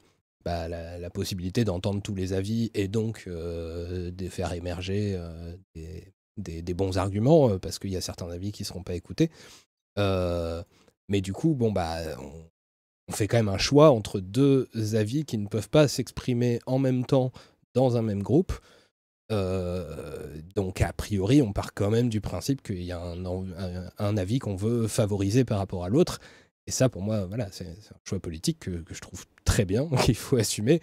bah, 0.46 0.68
la, 0.68 1.10
possibilité 1.10 1.64
d'entendre 1.64 2.04
tous 2.04 2.14
les 2.14 2.34
avis 2.34 2.70
et 2.76 2.88
donc 2.88 3.24
euh, 3.26 4.12
de 4.12 4.30
faire 4.30 4.54
émerger 4.54 5.16
euh, 5.18 5.56
des, 5.74 6.14
des, 6.38 6.62
des, 6.62 6.74
bons 6.76 7.00
arguments 7.00 7.50
euh, 7.50 7.58
parce 7.58 7.80
qu'il 7.80 7.90
y 7.90 7.98
a 7.98 8.02
certains 8.02 8.30
avis 8.30 8.52
qui 8.52 8.62
ne 8.62 8.68
seront 8.68 8.84
pas 8.84 8.94
écoutés. 8.94 9.32
Euh, 9.98 10.64
mais 11.10 11.22
du 11.22 11.34
coup, 11.34 11.54
bon 11.54 11.72
bah 11.72 12.00
on, 12.20 13.14
fait 13.14 13.28
quand 13.28 13.38
même 13.38 13.50
un 13.50 13.60
choix 13.60 13.92
entre 13.92 14.20
deux 14.20 14.68
avis 14.94 15.26
qui 15.26 15.38
ne 15.38 15.48
peuvent 15.48 15.70
pas 15.70 15.88
s'exprimer 15.88 16.60
en 16.66 16.80
même 16.80 17.06
temps 17.06 17.32
dans 17.74 17.98
un 17.98 18.02
même 18.02 18.24
groupe. 18.24 18.54
Euh, 19.32 20.42
donc 20.56 20.82
a 20.82 20.92
priori, 20.94 21.42
on 21.42 21.54
part 21.54 21.74
quand 21.74 21.92
même 21.92 22.10
du 22.10 22.22
principe 22.22 22.64
qu'il 22.64 22.84
y 22.84 22.92
a 22.92 23.02
un, 23.02 24.18
avis 24.18 24.40
qu'on 24.40 24.56
veut 24.56 24.88
favoriser 24.88 25.46
par 25.46 25.60
rapport 25.60 25.84
à 25.84 25.90
l'autre. 25.90 26.20
Et 26.68 26.72
ça, 26.72 26.90
pour 26.90 27.04
moi, 27.04 27.26
voilà, 27.26 27.48
c'est 27.52 27.68
un 27.68 28.00
choix 28.04 28.20
politique 28.20 28.60
que, 28.60 28.84
je 28.90 29.00
trouve 29.00 29.26
très 29.44 29.66
bien, 29.66 29.88
qu'il 30.04 30.16
faut 30.16 30.38
assumer. 30.38 30.82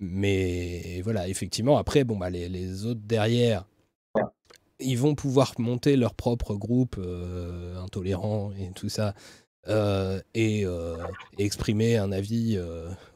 Mais 0.00 1.00
voilà, 1.02 1.28
effectivement, 1.28 1.78
après, 1.78 2.02
bon, 2.04 2.16
bah, 2.16 2.28
les 2.28 2.84
autres 2.86 3.00
derrière, 3.04 3.64
ils 4.80 4.98
vont 4.98 5.14
pouvoir 5.14 5.54
monter 5.58 5.96
leur 5.96 6.14
propre 6.14 6.54
groupe 6.54 6.96
euh, 6.98 7.76
intolérant 7.78 8.52
et 8.58 8.70
tout 8.74 8.88
ça. 8.88 9.14
Euh, 9.68 10.20
et, 10.34 10.64
euh, 10.64 10.96
exprimer 11.38 11.96
un 11.96 12.12
avis 12.12 12.58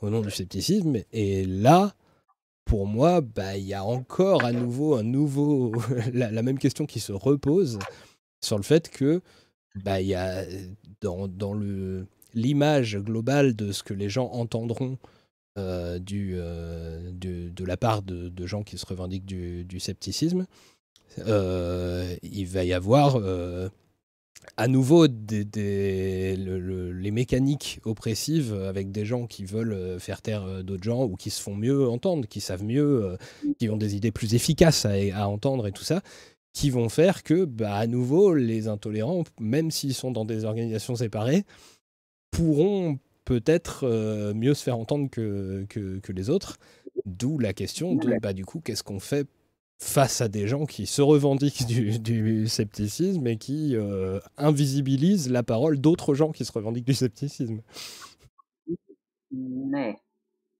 au 0.03 0.11
nom 0.11 0.21
du 0.21 0.31
scepticisme. 0.31 0.99
Et 1.13 1.45
là, 1.45 1.95
pour 2.65 2.87
moi, 2.87 3.21
bah, 3.21 3.57
il 3.57 3.65
y 3.65 3.75
a 3.75 3.85
encore 3.85 4.45
à 4.45 4.53
nouveau 4.53 4.95
un 4.97 5.03
nouveau 5.03 5.73
la, 6.13 6.31
la, 6.31 6.43
même 6.43 6.59
question 6.59 6.87
qui 6.87 7.01
se 7.01 7.13
repose 7.13 7.79
sur 8.43 8.57
le 8.57 8.63
fait 8.63 8.89
que 8.89 9.23
bah, 9.77 10.01
y 10.01 10.15
a 10.15 10.45
dans, 11.01 11.29
dans 11.29 11.53
le 11.53 12.07
l'image 12.33 12.97
globale 12.97 13.57
de 13.57 13.73
ce 13.73 13.83
que 13.83 13.93
les 13.93 14.09
gens 14.09 14.31
entendront 14.31 14.99
du, 15.57 16.37
de 16.37 17.65
la 17.65 17.77
part 17.77 18.03
de, 18.03 18.47
gens 18.47 18.63
qui 18.63 18.79
se 18.79 18.87
revendiquent 18.87 19.27
du, 19.27 19.81
scepticisme, 19.81 20.47
il 21.19 22.47
va 22.47 22.65
y 22.65 22.73
avoir 22.73 23.21
à 24.57 24.69
nouveau 24.69 25.07
des, 25.09 26.37
les 26.37 27.11
mécaniques 27.11 27.81
oppressives 27.85 28.55
avec 28.55 28.91
des 28.91 29.05
gens 29.05 29.27
qui 29.27 29.45
veulent 29.45 29.99
faire 29.99 30.23
taire 30.23 30.65
d'autres 30.65 30.85
gens 30.85 31.05
ou 31.05 31.17
qui 31.17 31.31
se 31.31 31.41
font 31.43 31.55
mieux 31.55 31.89
entendre, 31.89 32.27
qui 32.27 32.41
savent 32.41 32.65
mieux, 32.65 33.17
qui 33.59 33.69
ont 33.69 33.77
des 33.77 33.97
idées 33.97 34.13
plus 34.13 34.35
efficaces 34.35 34.87
à, 34.87 35.29
entendre 35.29 35.67
et 35.67 35.73
tout 35.73 35.85
ça, 35.85 36.03
qui 36.53 36.71
vont 36.71 36.89
faire 36.89 37.23
que, 37.23 37.45
bah, 37.45 37.75
à 37.75 37.87
nouveau, 37.87 38.35
les 38.35 38.69
intolérants, 38.69 39.25
même 39.39 39.71
s'ils 39.71 39.95
sont 39.95 40.11
dans 40.11 40.25
des 40.25 40.45
organisations 40.45 40.97
séparées, 40.97 41.45
pourront 42.31 42.99
peut-être 43.25 43.85
euh, 43.85 44.35
mieux 44.35 44.55
se 44.55 44.63
faire 44.63 44.79
entendre 44.79 45.09
que, 45.11 45.65
que, 45.69 46.13
les 46.13 46.31
autres. 46.31 46.59
D'où 47.07 47.39
la 47.39 47.53
question 47.53 47.95
de, 47.95 48.19
bah, 48.21 48.33
du 48.33 48.45
coup, 48.45 48.61
qu'est-ce 48.61 48.83
qu'on 48.83 49.01
fait 49.01 49.27
face 49.81 50.21
à 50.21 50.29
des 50.29 50.47
gens 50.47 50.67
qui 50.67 50.87
se 50.87 51.01
revendiquent 51.01 51.67
du, 51.67 52.47
scepticisme 52.47 53.27
et 53.27 53.39
qui 53.39 53.75
euh, 53.75 54.21
invisibilisent 54.37 55.31
la 55.31 55.43
parole 55.43 55.79
d'autres 55.79 56.15
gens 56.15 56.33
qui 56.33 56.45
se 56.45 56.53
revendiquent 56.53 56.87
du 56.87 56.95
scepticisme 56.95 57.63
Mais, 59.31 59.97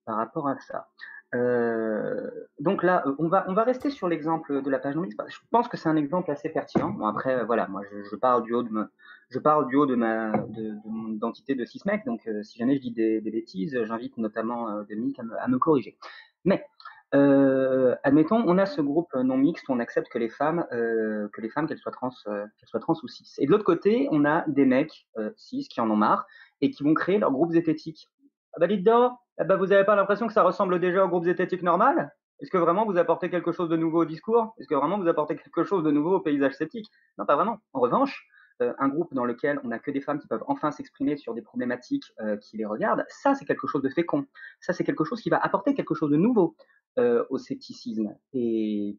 par 0.05 0.17
rapport 0.17 0.47
à 0.47 0.57
ça, 0.59 0.87
euh, 1.33 2.29
donc 2.59 2.83
là, 2.83 3.05
on 3.19 3.27
va, 3.27 3.45
on 3.47 3.53
va 3.53 3.63
rester 3.63 3.89
sur 3.91 4.09
l'exemple 4.09 4.63
de 4.63 4.69
la 4.69 4.79
page 4.79 4.95
numérique. 4.95 5.17
Je 5.27 5.37
pense 5.51 5.67
que 5.67 5.77
c'est 5.77 5.87
un 5.87 5.95
exemple 5.95 6.31
assez 6.31 6.49
pertinent. 6.49 6.89
Bon, 6.89 7.05
après, 7.05 7.45
voilà, 7.45 7.67
moi, 7.67 7.83
je, 7.89 8.15
parle 8.15 8.43
du 8.43 8.53
haut 8.53 8.63
de, 8.63 8.69
ma, 8.69 8.89
je 9.29 9.39
parle 9.39 9.67
du 9.67 9.75
haut 9.75 9.85
de 9.85 9.95
ma, 9.95 10.31
de, 10.31 10.73
mon 10.85 11.13
identité 11.13 11.53
de 11.53 11.63
sismec. 11.63 12.03
Donc, 12.05 12.27
euh, 12.27 12.41
si 12.43 12.57
jamais 12.57 12.75
je 12.75 12.81
dis 12.81 12.91
des, 12.91 13.21
bêtises, 13.21 13.81
j'invite 13.83 14.17
notamment 14.17 14.83
Dominique 14.83 15.19
me, 15.19 15.39
à 15.39 15.47
me, 15.47 15.59
corriger. 15.59 15.97
Mais, 16.43 16.65
euh, 17.13 17.95
admettons, 18.03 18.43
on 18.47 18.57
a 18.57 18.65
ce 18.65 18.81
groupe 18.81 19.13
non 19.13 19.37
mixte 19.37 19.69
on 19.69 19.79
accepte 19.79 20.09
que 20.09 20.17
les 20.17 20.29
femmes, 20.29 20.65
que 20.71 21.41
les 21.41 21.49
femmes, 21.49 21.67
qu'elles 21.67 21.77
soient 21.77 21.91
trans, 21.91 22.11
qu'elles 22.25 22.67
soient 22.67 22.79
trans 22.79 22.95
ou 23.03 23.07
cis. 23.07 23.33
Et 23.39 23.45
de 23.45 23.51
l'autre 23.51 23.65
côté, 23.65 24.07
on 24.11 24.25
a 24.25 24.43
des 24.47 24.65
mecs 24.65 25.07
cis 25.35 25.67
qui 25.67 25.81
en 25.81 25.89
ont 25.89 25.95
marre 25.95 26.25
et 26.61 26.71
qui 26.71 26.83
vont 26.83 26.93
créer 26.93 27.17
leurs 27.19 27.31
groupes 27.31 27.51
zététiques. 27.51 28.09
Ah 28.53 28.59
bah 28.59 28.67
dites 28.67 28.83
donc, 28.83 29.13
eh 29.39 29.43
ben, 29.43 29.55
vous 29.55 29.67
n'avez 29.67 29.85
pas 29.85 29.95
l'impression 29.95 30.27
que 30.27 30.33
ça 30.33 30.43
ressemble 30.43 30.79
déjà 30.79 31.05
aux 31.05 31.07
groupes 31.07 31.25
zététiques 31.25 31.63
normal? 31.63 32.11
Est-ce 32.41 32.51
que 32.51 32.57
vraiment 32.57 32.85
vous 32.85 32.97
apportez 32.97 33.29
quelque 33.29 33.51
chose 33.51 33.69
de 33.69 33.77
nouveau 33.77 34.01
au 34.01 34.05
discours? 34.05 34.53
Est-ce 34.57 34.67
que 34.67 34.75
vraiment 34.75 34.97
vous 34.97 35.07
apportez 35.07 35.35
quelque 35.35 35.63
chose 35.63 35.83
de 35.83 35.91
nouveau 35.91 36.15
au 36.15 36.19
paysage 36.19 36.53
sceptique? 36.53 36.87
Non, 37.17 37.25
pas 37.25 37.35
vraiment. 37.35 37.59
En 37.73 37.79
revanche, 37.79 38.25
euh, 38.25 38.40
un 38.79 38.87
groupe 38.87 39.13
dans 39.13 39.25
lequel 39.25 39.59
on 39.63 39.69
n'a 39.69 39.79
que 39.79 39.91
des 39.91 40.01
femmes 40.01 40.19
qui 40.19 40.27
peuvent 40.27 40.43
enfin 40.47 40.71
s'exprimer 40.71 41.17
sur 41.17 41.33
des 41.33 41.41
problématiques 41.41 42.13
euh, 42.19 42.37
qui 42.37 42.57
les 42.57 42.65
regardent, 42.65 43.05
ça 43.09 43.35
c'est 43.35 43.45
quelque 43.45 43.67
chose 43.67 43.81
de 43.81 43.89
fécond. 43.89 44.25
Ça 44.59 44.73
c'est 44.73 44.83
quelque 44.83 45.03
chose 45.03 45.21
qui 45.21 45.29
va 45.29 45.37
apporter 45.37 45.73
quelque 45.73 45.95
chose 45.95 46.11
de 46.11 46.17
nouveau 46.17 46.55
euh, 46.99 47.23
au 47.29 47.37
scepticisme. 47.37 48.15
Et 48.33 48.97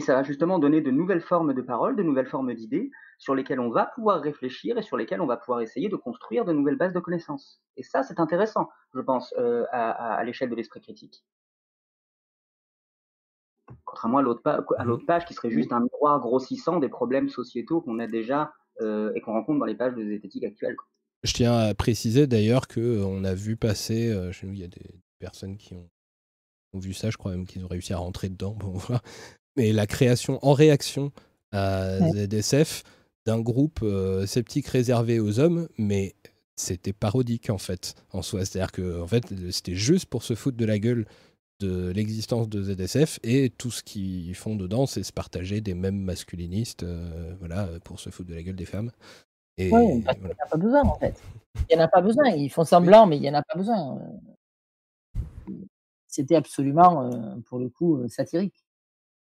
ça 0.00 0.14
va 0.14 0.22
justement 0.22 0.58
donner 0.58 0.80
de 0.80 0.90
nouvelles 0.90 1.20
formes 1.20 1.54
de 1.54 1.62
paroles, 1.62 1.96
de 1.96 2.02
nouvelles 2.02 2.26
formes 2.26 2.52
d'idées 2.54 2.90
sur 3.18 3.34
lesquelles 3.34 3.60
on 3.60 3.70
va 3.70 3.86
pouvoir 3.86 4.20
réfléchir 4.20 4.76
et 4.78 4.82
sur 4.82 4.96
lesquelles 4.96 5.20
on 5.20 5.26
va 5.26 5.36
pouvoir 5.36 5.60
essayer 5.60 5.88
de 5.88 5.96
construire 5.96 6.44
de 6.44 6.52
nouvelles 6.52 6.76
bases 6.76 6.92
de 6.92 7.00
connaissances. 7.00 7.60
Et 7.76 7.82
ça, 7.82 8.02
c'est 8.02 8.18
intéressant, 8.18 8.70
je 8.94 9.00
pense, 9.00 9.32
euh, 9.38 9.64
à, 9.70 10.22
l'échelle 10.24 10.50
de 10.50 10.54
l'esprit 10.54 10.80
critique. 10.80 11.24
Contrairement 13.84 14.18
à 14.18 14.22
l'autre, 14.22 15.06
page 15.06 15.24
qui 15.24 15.34
serait 15.34 15.50
juste 15.50 15.72
un 15.72 15.80
miroir 15.80 16.20
grossissant 16.20 16.80
des 16.80 16.88
problèmes 16.88 17.28
sociétaux 17.28 17.80
qu'on 17.80 17.98
a 17.98 18.06
déjà 18.06 18.42
euh, 18.42 18.63
et 18.80 19.20
qu'on 19.20 19.32
rencontre 19.32 19.60
dans 19.60 19.66
les 19.66 19.74
pages 19.74 19.94
de 19.94 20.04
zététique 20.04 20.44
actuelles. 20.44 20.76
Je 21.24 21.32
tiens 21.32 21.56
à 21.56 21.74
préciser 21.74 22.26
d'ailleurs 22.26 22.68
qu'on 22.68 23.24
a 23.24 23.34
vu 23.34 23.56
passer, 23.56 24.10
euh, 24.10 24.30
chez 24.30 24.46
nous, 24.46 24.52
il 24.52 24.60
y 24.60 24.64
a 24.64 24.68
des 24.68 25.00
personnes 25.18 25.56
qui 25.56 25.74
ont, 25.74 25.88
vu 26.74 26.92
ça, 26.92 27.08
je 27.08 27.16
crois 27.16 27.30
même 27.30 27.46
qu'ils 27.46 27.64
ont 27.64 27.68
réussi 27.68 27.94
à 27.94 27.96
rentrer 27.96 28.28
dedans. 28.28 28.54
Bon, 28.60 28.72
voilà 28.72 29.02
mais 29.56 29.72
la 29.72 29.86
création 29.86 30.44
en 30.44 30.52
réaction 30.52 31.12
à 31.52 31.98
ZSF 32.00 32.82
d'un 33.24 33.40
groupe 33.40 33.80
euh, 33.84 34.26
sceptique 34.26 34.66
réservé 34.66 35.20
aux 35.20 35.38
hommes, 35.38 35.68
mais 35.78 36.16
c'était 36.56 36.92
parodique 36.92 37.50
en 37.50 37.58
fait 37.58 37.94
en 38.12 38.20
soi. 38.20 38.44
C'est-à-dire 38.44 38.72
que 38.72 39.00
en 39.00 39.06
fait, 39.06 39.32
c'était 39.50 39.76
juste 39.76 40.06
pour 40.06 40.24
se 40.24 40.34
foutre 40.34 40.56
de 40.56 40.64
la 40.64 40.80
gueule 40.80 41.06
de 41.60 41.90
l'existence 41.90 42.48
de 42.48 42.62
ZSF 42.62 43.20
et 43.22 43.50
tout 43.50 43.70
ce 43.70 43.82
qu'ils 43.82 44.34
font 44.34 44.56
dedans, 44.56 44.86
c'est 44.86 45.02
se 45.02 45.12
partager 45.12 45.60
des 45.60 45.74
mêmes 45.74 45.98
masculinistes, 45.98 46.82
euh, 46.82 47.34
voilà, 47.38 47.68
pour 47.84 48.00
se 48.00 48.10
foutre 48.10 48.30
de 48.30 48.34
la 48.34 48.42
gueule 48.42 48.56
des 48.56 48.64
femmes. 48.64 48.90
Et, 49.56 49.68
il 49.68 49.74
n'y 49.76 50.04
en 50.04 50.10
a 50.10 50.46
pas 50.50 50.56
besoin 50.56 50.82
en 50.82 50.98
fait. 50.98 51.22
Il 51.70 51.76
n'y 51.76 51.82
en 51.82 51.84
a 51.84 51.88
pas 51.88 52.00
besoin. 52.00 52.28
Ils 52.30 52.50
font 52.50 52.64
semblant, 52.64 53.06
mais 53.06 53.16
il 53.16 53.20
n'y 53.20 53.30
en 53.30 53.34
a 53.34 53.42
pas 53.42 53.56
besoin. 53.56 53.98
C'était 56.08 56.34
absolument, 56.34 57.12
euh, 57.12 57.36
pour 57.46 57.58
le 57.58 57.68
coup, 57.68 58.08
satirique. 58.08 58.64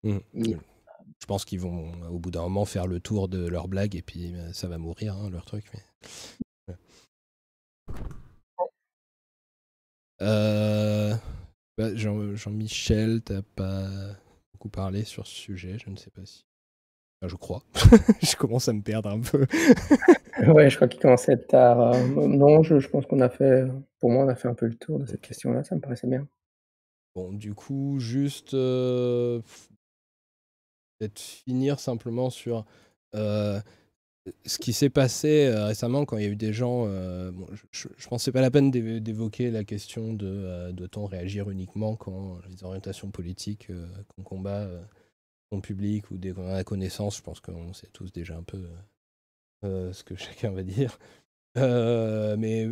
Mmh. 0.03 0.19
Je 0.35 1.27
pense 1.27 1.45
qu'ils 1.45 1.61
vont 1.61 1.93
au 2.11 2.19
bout 2.19 2.31
d'un 2.31 2.43
moment 2.43 2.65
faire 2.65 2.87
le 2.87 3.01
tour 3.01 3.29
de 3.29 3.47
leur 3.47 3.69
blague 3.69 3.95
et 3.97 4.03
puis 4.03 4.35
ça 4.53 4.69
va 4.69 4.79
mourir 4.79 5.15
hein, 5.17 5.31
leur 5.31 5.45
truc. 5.45 5.71
Euh, 10.23 11.15
bah, 11.77 11.95
Jean-Michel, 11.95 13.23
t'as 13.23 13.43
pas 13.57 13.89
beaucoup 14.53 14.69
parlé 14.69 15.05
sur 15.05 15.27
ce 15.27 15.35
sujet, 15.35 15.77
je 15.79 15.91
ne 15.91 15.97
sais 15.97 16.11
pas 16.11 16.25
si. 16.25 16.47
je 17.23 17.35
crois. 17.37 17.63
je 18.23 18.37
commence 18.37 18.69
à 18.69 18.73
me 18.73 18.83
perdre 18.83 19.11
un 19.11 19.21
peu. 19.21 19.41
ouais, 20.53 20.71
je 20.71 20.77
crois 20.77 20.89
qu'il 20.89 21.05
à 21.07 21.15
être 21.33 21.49
tard. 21.49 21.81
Euh, 21.81 22.27
non, 22.27 22.63
je, 22.63 22.87
pense 22.89 23.07
qu'on 23.07 23.21
a 23.21 23.29
fait, 23.29 23.65
pour 23.99 24.11
moi, 24.11 24.25
on 24.25 24.29
a 24.29 24.35
fait 24.35 24.49
un 24.49 24.55
peu 24.55 24.67
le 24.67 24.77
tour 24.77 24.99
de 24.99 25.07
cette 25.07 25.21
question-là, 25.21 25.65
ça 25.65 25.75
me 25.75 25.81
paraissait 25.81 26.07
bien. 26.07 26.29
Bon, 27.15 27.33
du 27.33 27.55
coup, 27.55 27.99
juste 27.99 28.55
euh, 28.55 29.41
peut-être 30.99 31.19
finir 31.19 31.81
simplement 31.81 32.31
sur 32.31 32.65
ce 34.47 34.59
qui 34.59 34.73
s'est 34.73 34.91
passé 34.91 35.51
récemment 35.51 36.05
quand 36.05 36.17
il 36.17 36.25
y 36.25 36.27
a 36.27 36.31
eu 36.31 36.37
des 36.37 36.53
gens. 36.53 36.87
Bon, 37.33 37.47
je 37.73 37.89
ne 37.89 38.09
pensais 38.09 38.33
pas 38.33 38.41
la 38.41 38.51
peine 38.51 38.71
d'évoquer 38.71 39.51
la 39.51 39.65
question 39.65 40.15
de 40.15 40.71
doit-on 40.73 41.07
réagir 41.07 41.51
uniquement 41.51 41.97
quand 41.97 42.39
les 42.49 42.65
orientations 42.65 43.11
politiques 43.11 43.71
qu'on 44.09 44.23
combat 44.23 44.69
sont 45.53 45.61
publiques 45.61 46.11
ou 46.11 46.17
dès 46.17 46.33
qu'on 46.33 46.49
a 46.49 46.65
connaissance. 46.65 47.19
Je 47.19 47.23
pense 47.23 47.41
qu'on 47.41 47.73
sait 47.75 47.89
tous 47.93 48.13
déjà 48.13 48.37
un 48.37 48.43
peu 48.43 48.67
ce 49.63 50.03
que 50.05 50.15
chacun 50.17 50.51
va 50.51 50.63
dire. 50.63 50.99
mais 51.57 52.69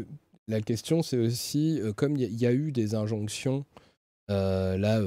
la 0.48 0.60
question, 0.60 1.02
c'est 1.02 1.18
aussi, 1.18 1.80
comme 1.96 2.16
il 2.16 2.34
y, 2.34 2.46
a 2.46 2.52
eu 2.52 2.72
des 2.72 2.94
injonctions 2.94 3.66
là 4.28 5.00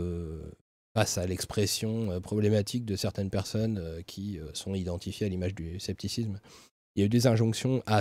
face 0.95 1.17
à 1.17 1.27
l'expression 1.27 2.09
euh, 2.09 2.19
problématique 2.22 2.85
de 2.85 2.95
certaines 2.95 3.30
personnes 3.30 3.77
euh, 3.77 4.01
qui 4.01 4.40
euh, 4.40 4.45
sont 4.53 4.74
identifiées 4.74 5.27
à 5.27 5.30
l'image 5.30 5.53
du 5.53 5.77
scepticisme. 5.80 6.40
Il 6.95 7.01
y 7.01 7.03
a 7.03 7.06
eu 7.07 7.09
des 7.09 7.27
injonctions 7.27 7.83
à 7.85 7.99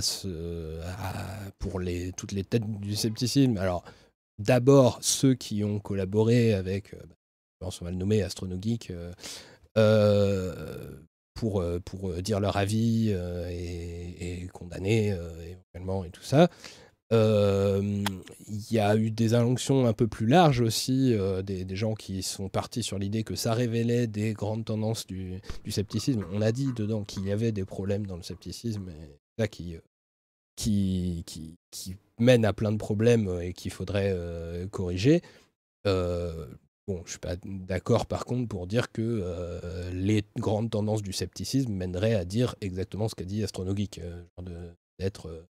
pour 1.58 1.80
toutes 2.16 2.30
les 2.30 2.44
têtes 2.44 2.80
du 2.80 2.94
scepticisme. 2.94 3.58
Alors, 3.58 3.84
d'abord, 4.38 4.98
ceux 5.02 5.34
qui 5.34 5.64
ont 5.64 5.80
collaboré 5.80 6.54
avec, 6.54 6.94
bah, 7.60 7.68
on 7.80 7.84
va 7.84 7.90
le 7.90 7.96
nommer 7.96 8.22
Astronogeek, 8.22 8.92
pour, 11.34 11.64
pour 11.84 12.12
dire 12.22 12.38
leur 12.38 12.56
avis 12.56 13.10
et 13.50 14.48
condamner 14.52 15.08
éventuellement 15.08 16.04
et 16.04 16.10
tout 16.10 16.22
ça 16.22 16.48
il 17.14 18.72
y 18.72 18.78
a 18.78 18.96
eu 18.96 19.10
des 19.10 19.34
injonctions 19.34 19.86
un 19.86 19.92
peu 19.92 20.06
plus 20.06 20.26
larges 20.26 20.60
aussi, 20.60 21.16
des, 21.44 21.76
gens 21.76 21.94
qui 21.94 22.22
sont 22.22 22.48
partis 22.48 22.82
sur 22.82 22.98
l'idée 22.98 23.24
que 23.24 23.34
ça 23.34 23.54
révélait 23.54 24.06
des 24.06 24.32
grandes 24.32 24.64
tendances 24.64 25.06
du, 25.06 25.40
scepticisme. 25.68 26.24
On 26.32 26.40
a 26.40 26.52
dit 26.52 26.72
dedans 26.74 27.04
qu'il 27.04 27.26
y 27.26 27.32
avait 27.32 27.52
des 27.52 27.64
problèmes 27.64 28.06
dans 28.06 28.16
le 28.16 28.22
scepticisme, 28.22 28.88
et 28.88 29.18
là 29.38 29.48
qui, 29.48 29.76
qui, 30.56 31.24
qui, 31.26 31.56
qui 31.70 31.96
mène 32.18 32.44
à 32.44 32.52
plein 32.52 32.72
de 32.72 32.78
problèmes 32.78 33.28
et 33.40 33.52
qu'il 33.52 33.70
faudrait 33.70 34.16
corriger. 34.70 35.22
Bon, 36.86 37.00
je 37.06 37.12
suis 37.12 37.18
pas 37.18 37.36
d'accord 37.44 38.04
par 38.04 38.26
contre 38.26 38.46
pour 38.46 38.66
dire 38.66 38.92
que 38.92 39.90
les 39.92 40.22
grandes 40.38 40.70
tendances 40.70 41.02
du 41.02 41.12
scepticisme 41.12 41.72
mèneraient 41.72 42.14
à 42.14 42.24
dire 42.24 42.54
exactement 42.60 43.08
ce 43.08 43.14
qu'a 43.14 43.24
dit 43.24 43.42
Astronogeek, 43.42 44.00
d'être 44.98 45.46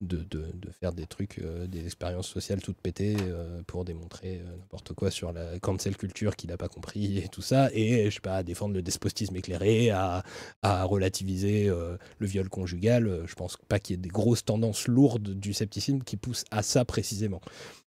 de, 0.00 0.18
de, 0.18 0.70
faire 0.70 0.92
des 0.92 1.06
trucs, 1.06 1.38
euh, 1.38 1.66
des 1.66 1.84
expériences 1.84 2.28
sociales 2.28 2.62
toutes 2.62 2.80
pétées 2.80 3.16
euh, 3.20 3.62
pour 3.66 3.84
démontrer 3.84 4.36
euh, 4.36 4.56
n'importe 4.56 4.92
quoi 4.92 5.10
sur 5.10 5.32
la 5.32 5.58
cancel 5.58 5.96
culture 5.96 6.36
qu'il 6.36 6.50
n'a 6.50 6.56
pas 6.56 6.68
compris 6.68 7.18
et 7.18 7.28
tout 7.28 7.42
ça, 7.42 7.68
et 7.72 8.04
je 8.08 8.14
sais 8.14 8.20
pas, 8.20 8.36
à 8.36 8.42
défendre 8.42 8.74
le 8.74 8.82
despotisme 8.82 9.34
éclairé, 9.34 9.90
à, 9.90 10.22
à 10.62 10.84
relativiser 10.84 11.68
le 11.68 12.26
viol 12.26 12.48
conjugal. 12.48 13.24
je 13.26 13.34
pense 13.34 13.56
pas 13.68 13.78
qu'il 13.78 13.96
y 13.96 13.98
ait 13.98 14.02
des 14.02 14.08
grosses 14.08 14.44
tendances 14.44 14.86
lourdes 14.86 15.34
du 15.34 15.52
scepticisme 15.52 16.00
qui 16.00 16.16
poussent 16.16 16.44
à 16.50 16.62
ça 16.62 16.84
précisément. 16.84 17.40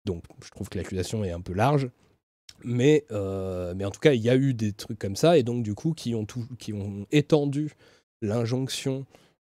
Donc 0.05 0.23
je 0.43 0.49
trouve 0.51 0.69
que 0.69 0.77
l'accusation 0.77 1.23
est 1.23 1.31
un 1.31 1.41
peu 1.41 1.53
large. 1.53 1.89
Mais, 2.63 3.05
mais 3.11 3.85
en 3.85 3.91
tout 3.91 3.99
cas, 3.99 4.13
il 4.13 4.21
y 4.21 4.29
a 4.29 4.35
eu 4.35 4.53
des 4.53 4.73
trucs 4.73 4.99
comme 4.99 5.15
ça, 5.15 5.37
et 5.37 5.43
donc 5.43 5.63
du 5.63 5.75
coup, 5.75 5.93
qui 5.93 6.15
ont, 6.15 6.25
tout, 6.25 6.45
qui 6.57 6.73
ont 6.73 7.05
étendu 7.11 7.73
l'injonction 8.21 9.05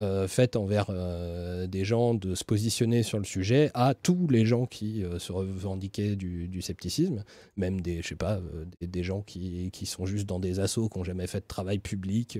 euh, 0.04 0.28
faite 0.28 0.56
envers 0.56 0.88
euh, 0.90 1.68
des 1.68 1.86
gens 1.86 2.16
de 2.16 2.34
se 2.34 2.44
positionner 2.44 3.04
sur 3.04 3.20
le 3.20 3.24
sujet 3.24 3.70
à 3.76 3.94
tous 3.94 4.28
les 4.30 4.48
gens 4.48 4.66
qui 4.66 5.04
euh, 5.04 5.20
se 5.20 5.32
revendiquaient 5.32 6.16
du, 6.16 6.60
scepticisme, 6.60 7.24
même 7.56 7.82
des, 7.82 8.02
je 8.02 8.08
sais 8.08 8.16
pas, 8.16 8.40
des, 8.82 9.04
gens 9.04 9.22
qui, 9.22 9.70
qui, 9.72 9.86
sont 9.86 10.08
juste 10.08 10.26
dans 10.26 10.40
des 10.40 10.60
assos, 10.60 10.90
qui 10.90 10.98
n'ont 10.98 11.04
jamais 11.04 11.28
fait 11.28 11.42
de 11.42 11.46
travail 11.46 11.78
public 11.78 12.40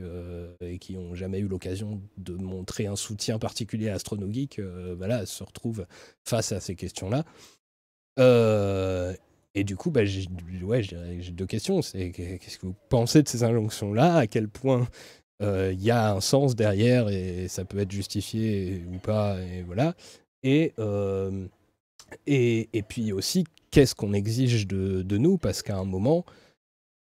et 0.60 0.80
qui 0.80 0.96
n'ont 0.96 1.14
jamais 1.14 1.40
eu 1.40 1.48
l'occasion 1.48 2.02
de 2.18 2.34
montrer 2.34 2.88
un 2.88 2.96
soutien 2.96 3.38
particulier 3.40 3.90
à 3.90 3.96
Astronogeek, 3.96 4.60
voilà, 4.98 5.26
se 5.26 5.44
retrouvent 5.44 5.86
face 6.24 6.52
à 6.52 6.60
ces 6.60 6.76
questions-là. 6.76 7.26
et 9.56 9.64
du 9.64 9.76
coup, 9.76 9.90
bah, 9.92 10.06
j'ai 10.06 10.28
ouais, 10.64 10.82
deux 11.32 11.48
questions. 11.48 11.82
Qu'est-ce 11.82 12.60
que 12.60 12.68
vous 12.68 12.76
pensez 12.90 13.24
de 13.24 13.28
ces 13.28 13.44
injonctions-là? 13.44 14.16
À 14.16 14.28
quel 14.28 14.48
point 14.48 14.82
euh, 14.82 14.86
il 15.42 15.82
y 15.82 15.92
a 15.92 16.14
un 16.14 16.22
sens 16.22 16.56
derrière 16.56 17.10
et 17.10 17.48
ça 17.48 17.66
peut 17.66 17.80
être 17.80 17.92
justifié 17.92 18.84
ou 18.94 19.00
pas, 19.00 19.42
et 19.42 19.64
voilà. 19.64 19.96
Et, 20.44 20.74
euh, 20.80 21.48
et, 22.26 22.70
et, 22.74 22.82
puis 22.82 23.12
aussi, 23.12 23.46
qu'est-ce 23.70 23.96
qu'on 23.96 24.14
exige 24.14 24.68
de, 24.68 25.02
de, 25.02 25.18
nous? 25.18 25.38
Parce 25.38 25.62
qu'à 25.62 25.78
un 25.78 25.86
moment, 25.86 26.26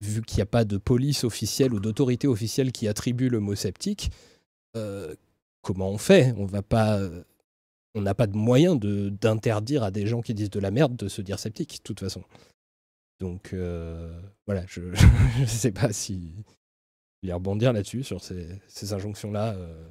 vu 0.00 0.23
qu'il 0.23 0.39
n'y 0.39 0.42
a 0.42 0.47
pas 0.47 0.65
de 0.65 0.76
police 0.78 1.24
officielle 1.24 1.74
ou 1.74 1.81
d'autorité 1.81 2.26
officielle 2.26 2.73
qui 2.73 2.89
attribue 2.89 3.28
le 3.28 3.40
mot 3.40 3.55
sceptique, 3.55 4.10
euh, 4.76 5.15
comment 5.62 5.90
on 5.90 5.98
fait? 5.98 6.34
On 6.39 6.47
va 6.47 6.62
pas. 6.62 7.00
On 7.94 8.02
n'a 8.02 8.15
pas 8.15 8.26
de 8.26 8.36
moyen 8.36 8.76
d'interdire 8.76 9.82
à 9.82 9.90
des 9.90 10.07
gens 10.07 10.20
qui 10.20 10.34
disent 10.34 10.50
de 10.50 10.60
la 10.60 10.70
merde 10.70 10.94
de 10.94 11.08
se 11.08 11.23
dire 11.23 11.39
sceptique, 11.39 11.78
de 11.78 11.82
toute 11.82 12.00
façon. 12.00 12.23
Donc 13.18 13.55
voilà, 14.47 14.65
je 14.66 14.81
ne 15.40 15.47
sais 15.47 15.73
pas 15.73 15.92
si, 15.92 16.32
voulais 17.22 17.34
rebondir 17.34 17.72
là-dessus, 17.72 18.05
sur 18.05 18.22
ces, 18.22 18.60
ces 18.68 18.92
injonctions-là 18.92 19.55
euh, 19.55 19.88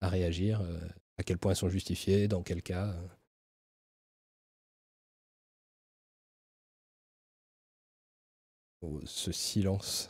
à 0.00 0.08
réagir, 0.08 0.60
euh, 0.60 0.78
à 1.18 1.22
quel 1.22 1.38
point 1.38 1.52
elles 1.52 1.56
sont 1.56 1.68
justifiées, 1.68 2.28
dans 2.28 2.42
quel 2.42 2.62
cas. 2.62 2.88
Euh. 2.88 3.08
Oh, 8.82 9.00
ce 9.04 9.32
silence. 9.32 10.08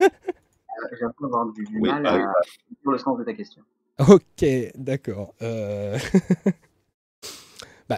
J'ai 0.00 1.04
un 1.04 1.12
peu 1.18 1.24
avoir 1.24 1.50
du, 1.52 1.66
mal 1.80 2.02
bah 2.02 2.14
à 2.14 2.32
pour 2.82 2.92
le 2.92 2.98
sens 2.98 3.18
de 3.18 3.24
ta 3.24 3.32
question. 3.32 3.62
Ok, 3.98 4.44
d'accord. 4.74 5.34
bah, 5.40 5.96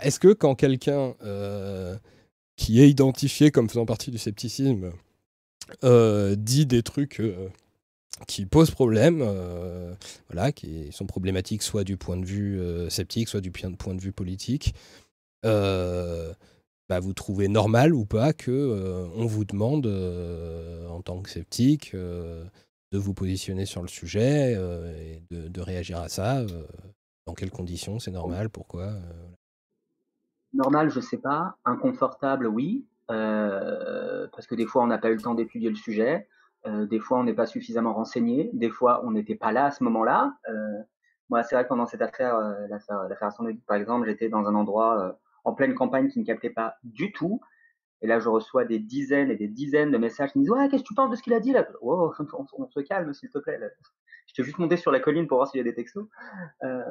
Est-ce 0.02 0.20
que 0.20 0.32
quand 0.32 0.54
quelqu'un 0.54 1.16
qui 2.56 2.80
est 2.80 2.88
identifié 2.88 3.50
comme 3.50 3.68
faisant 3.68 3.84
partie 3.84 4.12
du 4.12 4.18
scepticisme 4.18 4.92
euh, 5.84 6.34
dit 6.36 6.66
des 6.66 6.82
trucs 6.82 7.20
euh, 7.20 7.48
qui 8.26 8.46
posent 8.46 8.70
problème, 8.70 9.20
euh, 9.22 9.94
voilà, 10.30 10.52
qui 10.52 10.90
sont 10.92 11.06
problématiques 11.06 11.62
soit 11.62 11.84
du 11.84 11.96
point 11.96 12.16
de 12.16 12.24
vue 12.24 12.60
sceptique, 12.90 13.28
soit 13.28 13.40
du 13.40 13.50
point 13.50 13.94
de 13.94 14.00
vue 14.00 14.12
politique. 14.12 14.74
Bah, 15.44 17.00
vous 17.00 17.12
trouvez 17.12 17.48
normal 17.48 17.92
ou 17.92 18.06
pas 18.06 18.32
que 18.32 19.10
on 19.14 19.26
vous 19.26 19.44
demande 19.44 19.86
en 20.90 21.02
tant 21.02 21.20
que 21.20 21.30
sceptique 21.30 21.94
de 21.94 22.98
vous 22.98 23.12
positionner 23.12 23.66
sur 23.66 23.82
le 23.82 23.88
sujet 23.88 24.52
et 24.52 25.22
de, 25.30 25.48
de, 25.48 25.60
réagir 25.60 26.00
à 26.00 26.08
ça 26.08 26.42
Dans 27.26 27.34
quelles 27.34 27.50
conditions 27.50 27.98
c'est 27.98 28.10
normal 28.10 28.48
Pourquoi 28.48 28.94
Normal, 30.54 30.90
je 30.90 31.00
sais 31.00 31.18
pas. 31.18 31.56
Inconfortable, 31.64 32.46
oui. 32.46 32.86
Euh, 33.10 34.26
parce 34.32 34.46
que 34.46 34.54
des 34.54 34.66
fois 34.66 34.82
on 34.82 34.86
n'a 34.86 34.98
pas 34.98 35.10
eu 35.10 35.14
le 35.14 35.22
temps 35.22 35.34
d'étudier 35.34 35.70
le 35.70 35.76
sujet, 35.76 36.28
euh, 36.66 36.86
des 36.86 37.00
fois 37.00 37.18
on 37.18 37.24
n'est 37.24 37.34
pas 37.34 37.46
suffisamment 37.46 37.94
renseigné, 37.94 38.50
des 38.52 38.70
fois 38.70 39.02
on 39.04 39.12
n'était 39.12 39.36
pas 39.36 39.52
là 39.52 39.66
à 39.66 39.70
ce 39.70 39.82
moment-là. 39.84 40.34
Euh, 40.48 40.82
moi, 41.30 41.42
c'est 41.42 41.54
vrai 41.54 41.64
que 41.64 41.68
pendant 41.68 41.86
cette 41.86 42.00
affaire, 42.00 42.38
l'affaire, 42.70 43.06
l'affaire 43.08 43.30
par 43.66 43.76
exemple, 43.76 44.06
j'étais 44.06 44.30
dans 44.30 44.46
un 44.46 44.54
endroit 44.54 45.18
en 45.44 45.52
pleine 45.52 45.74
campagne 45.74 46.08
qui 46.08 46.18
ne 46.20 46.24
captait 46.24 46.48
pas 46.48 46.76
du 46.84 47.12
tout. 47.12 47.40
Et 48.00 48.06
là, 48.06 48.18
je 48.20 48.28
reçois 48.28 48.64
des 48.64 48.78
dizaines 48.78 49.30
et 49.30 49.36
des 49.36 49.48
dizaines 49.48 49.90
de 49.90 49.98
messages 49.98 50.32
qui 50.32 50.38
me 50.38 50.44
disent 50.44 50.52
Ouais, 50.52 50.68
qu'est-ce 50.68 50.82
que 50.82 50.88
tu 50.88 50.94
penses 50.94 51.10
de 51.10 51.16
ce 51.16 51.22
qu'il 51.22 51.34
a 51.34 51.40
dit 51.40 51.52
là? 51.52 51.66
Oh, 51.82 52.12
on, 52.58 52.68
se 52.68 52.80
calme, 52.80 53.12
s'il 53.12 53.30
te 53.30 53.38
plaît. 53.38 53.60
Je 54.26 54.34
t'ai 54.34 54.44
juste 54.44 54.58
monté 54.58 54.76
sur 54.76 54.90
la 54.90 55.00
colline 55.00 55.26
pour 55.26 55.38
voir 55.38 55.48
s'il 55.48 55.58
y 55.58 55.60
a 55.60 55.64
des 55.64 55.74
textos. 55.74 56.06
Euh, 56.62 56.82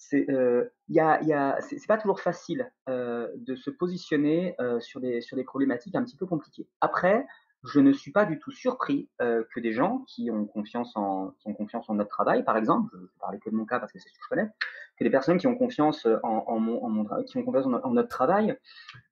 c'est 0.00 0.30
euh, 0.30 0.64
y 0.88 0.98
a, 0.98 1.58
pas 1.86 1.98
toujours 1.98 2.20
facile 2.20 2.72
euh, 2.88 3.28
de 3.36 3.54
se 3.54 3.68
positionner 3.70 4.54
euh, 4.58 4.80
sur, 4.80 4.98
des, 4.98 5.20
sur 5.20 5.36
des 5.36 5.44
problématiques 5.44 5.94
un 5.94 6.02
petit 6.02 6.16
peu 6.16 6.24
compliquées. 6.24 6.66
Après, 6.80 7.26
je 7.64 7.80
ne 7.80 7.92
suis 7.92 8.10
pas 8.10 8.24
du 8.24 8.38
tout 8.38 8.50
surpris 8.50 9.10
euh, 9.20 9.44
que 9.54 9.60
des 9.60 9.72
gens 9.72 9.98
qui 10.08 10.30
ont 10.30 10.46
confiance 10.46 10.96
en 10.96 11.34
ont 11.44 11.52
confiance 11.52 11.90
en 11.90 11.94
notre 11.94 12.08
travail, 12.08 12.42
par 12.44 12.56
exemple, 12.56 12.90
je 12.94 13.02
vais 13.02 13.08
parler 13.20 13.38
que 13.38 13.50
de 13.50 13.54
mon 13.54 13.66
cas 13.66 13.78
parce 13.78 13.92
que 13.92 13.98
c'est 13.98 14.08
ce 14.08 14.14
que 14.14 14.20
je 14.24 14.28
connais, 14.30 14.48
que 14.96 15.04
des 15.04 15.10
personnes 15.10 15.36
qui 15.36 15.46
ont 15.46 15.54
confiance 15.54 16.06
en, 16.22 16.58
mon, 16.58 17.04
qui 17.24 17.36
ont 17.36 17.44
confiance 17.44 17.66
en, 17.66 17.90
notre 17.90 18.08
travail 18.08 18.56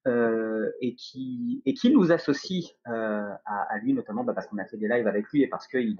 et 0.07 0.94
qui 0.94 1.62
et 1.67 1.75
qui 1.75 1.91
nous 1.91 2.12
associent 2.12 2.70
à, 2.86 3.39
à, 3.44 3.78
lui 3.83 3.92
notamment 3.92 4.25
bah, 4.25 4.33
parce 4.33 4.47
qu'on 4.47 4.57
a 4.57 4.65
fait 4.65 4.78
des 4.78 4.89
lives 4.89 5.07
avec 5.07 5.28
lui 5.28 5.42
et 5.42 5.49
parce 5.49 5.68
qu'il 5.68 5.99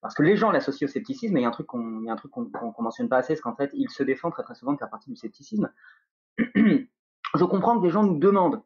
parce 0.00 0.14
que 0.14 0.22
les 0.22 0.36
gens 0.36 0.50
l'associent 0.50 0.86
au 0.86 0.90
scepticisme, 0.90 1.36
et 1.36 1.40
il 1.40 1.42
y 1.42 1.46
a 1.46 1.48
un 1.48 1.52
truc 1.52 1.66
qu'on, 1.66 2.02
qu'on, 2.02 2.82
mentionne 2.82 3.08
pas 3.08 3.18
assez, 3.18 3.36
c'est 3.36 3.42
qu'en 3.42 3.56
fait, 3.56 3.70
il 3.74 3.90
se 3.90 4.02
défend 4.02 4.30
très 4.30 4.42
très 4.42 4.54
souvent 4.54 4.72
de 4.72 4.78
faire 4.78 4.90
partie 4.90 5.10
du 5.10 5.16
scepticisme. 5.16 5.70
Je 6.38 7.44
comprends 7.44 7.78
que 7.78 7.82
des 7.82 7.90
gens 7.90 8.02
nous 8.02 8.18
demandent. 8.18 8.62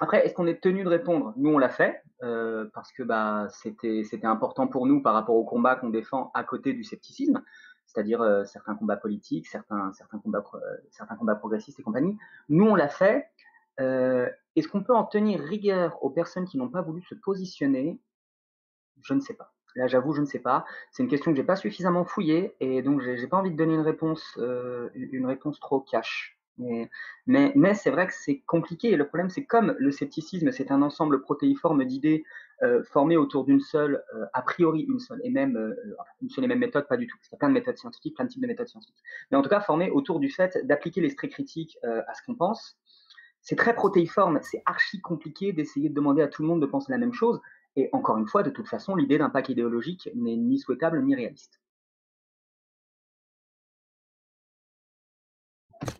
Après, 0.00 0.26
est-ce 0.26 0.34
qu'on 0.34 0.46
est 0.46 0.62
tenu 0.62 0.84
de 0.84 0.88
répondre? 0.88 1.32
Nous, 1.36 1.50
on 1.50 1.58
l'a 1.58 1.70
fait 1.70 2.02
euh, 2.22 2.66
parce 2.74 2.92
que 2.92 3.02
bah 3.02 3.48
c'était 3.50 4.24
important 4.24 4.66
pour 4.68 4.86
nous 4.86 5.02
par 5.02 5.14
rapport 5.14 5.36
au 5.36 5.44
combat 5.44 5.76
qu'on 5.76 5.88
défend 5.88 6.30
à 6.34 6.44
côté 6.44 6.74
du 6.74 6.84
scepticisme, 6.84 7.42
c'est-à-dire 7.86 8.20
euh, 8.20 8.44
certains 8.44 8.74
combats 8.74 8.96
politiques, 8.96 9.46
certains 9.46 9.92
certains 9.94 10.18
combats 10.18 10.44
euh, 10.54 10.58
certains 10.90 11.16
combats 11.16 11.34
progressistes 11.34 11.80
et 11.80 11.82
compagnie. 11.82 12.16
Nous, 12.50 12.66
on 12.66 12.74
l'a 12.74 12.88
fait. 12.88 13.30
est-ce 13.78 14.68
qu'on 14.68 14.82
peut 14.82 14.94
en 14.94 15.04
tenir 15.04 15.40
rigueur 15.40 16.02
aux 16.02 16.10
personnes 16.10 16.46
qui 16.46 16.58
n'ont 16.58 16.70
pas 16.70 16.82
voulu 16.82 17.02
se 17.02 17.14
positionner? 17.14 17.98
Je 19.02 19.14
ne 19.14 19.20
sais 19.20 19.34
pas. 19.34 19.55
Là, 19.76 19.86
j'avoue, 19.86 20.12
je 20.12 20.20
ne 20.20 20.26
sais 20.26 20.38
pas. 20.38 20.64
C'est 20.90 21.02
une 21.02 21.08
question 21.08 21.30
que 21.30 21.36
j'ai 21.36 21.44
pas 21.44 21.56
suffisamment 21.56 22.04
fouillée 22.04 22.56
et 22.60 22.82
donc 22.82 23.00
j'ai 23.02 23.26
pas 23.26 23.36
envie 23.36 23.50
de 23.50 23.56
donner 23.56 23.74
une 23.74 23.80
réponse, 23.80 24.36
euh, 24.38 24.88
une 24.94 25.26
réponse 25.26 25.60
trop 25.60 25.80
cash. 25.80 26.36
Mais, 26.58 27.52
mais, 27.54 27.74
c'est 27.74 27.90
vrai 27.90 28.06
que 28.06 28.14
c'est 28.14 28.40
compliqué. 28.46 28.96
Le 28.96 29.06
problème, 29.06 29.28
c'est 29.28 29.44
comme 29.44 29.76
le 29.78 29.90
scepticisme, 29.90 30.50
c'est 30.52 30.70
un 30.70 30.80
ensemble 30.82 31.20
protéiforme 31.20 31.84
d'idées 31.84 32.24
euh, 32.62 32.82
formées 32.84 33.18
autour 33.18 33.44
d'une 33.44 33.60
seule, 33.60 34.02
euh, 34.14 34.24
a 34.32 34.40
priori 34.40 34.80
une 34.80 34.98
seule 34.98 35.20
et 35.22 35.30
même 35.30 35.56
euh, 35.56 35.74
une 36.22 36.30
seule 36.30 36.44
et 36.44 36.48
même 36.48 36.60
méthode, 36.60 36.88
pas 36.88 36.96
du 36.96 37.06
tout. 37.06 37.18
Qu'il 37.18 37.32
y 37.32 37.34
a 37.34 37.38
plein 37.38 37.48
de 37.48 37.54
méthodes 37.54 37.76
scientifiques, 37.76 38.16
plein 38.16 38.24
de 38.24 38.30
types 38.30 38.40
de 38.40 38.46
méthodes 38.46 38.68
scientifiques. 38.68 39.02
Mais 39.30 39.36
en 39.36 39.42
tout 39.42 39.50
cas, 39.50 39.60
formées 39.60 39.90
autour 39.90 40.18
du 40.18 40.30
fait 40.30 40.58
d'appliquer 40.66 41.02
l'esprit 41.02 41.28
critique 41.28 41.78
à 41.82 42.14
ce 42.14 42.22
qu'on 42.24 42.34
pense. 42.34 42.78
C'est 43.42 43.56
très 43.56 43.74
protéiforme. 43.74 44.40
C'est 44.42 44.62
archi 44.64 45.00
compliqué 45.02 45.52
d'essayer 45.52 45.90
de 45.90 45.94
demander 45.94 46.22
à 46.22 46.28
tout 46.28 46.42
le 46.42 46.48
monde 46.48 46.62
de 46.62 46.66
penser 46.66 46.90
la 46.90 46.98
même 46.98 47.12
chose. 47.12 47.40
Et 47.76 47.90
encore 47.92 48.16
une 48.16 48.26
fois, 48.26 48.42
de 48.42 48.50
toute 48.50 48.68
façon, 48.68 48.96
l'idée 48.96 49.18
d'un 49.18 49.28
pack 49.28 49.50
idéologique 49.50 50.08
n'est 50.14 50.36
ni 50.36 50.58
souhaitable 50.58 51.02
ni 51.04 51.14
réaliste. 51.14 51.60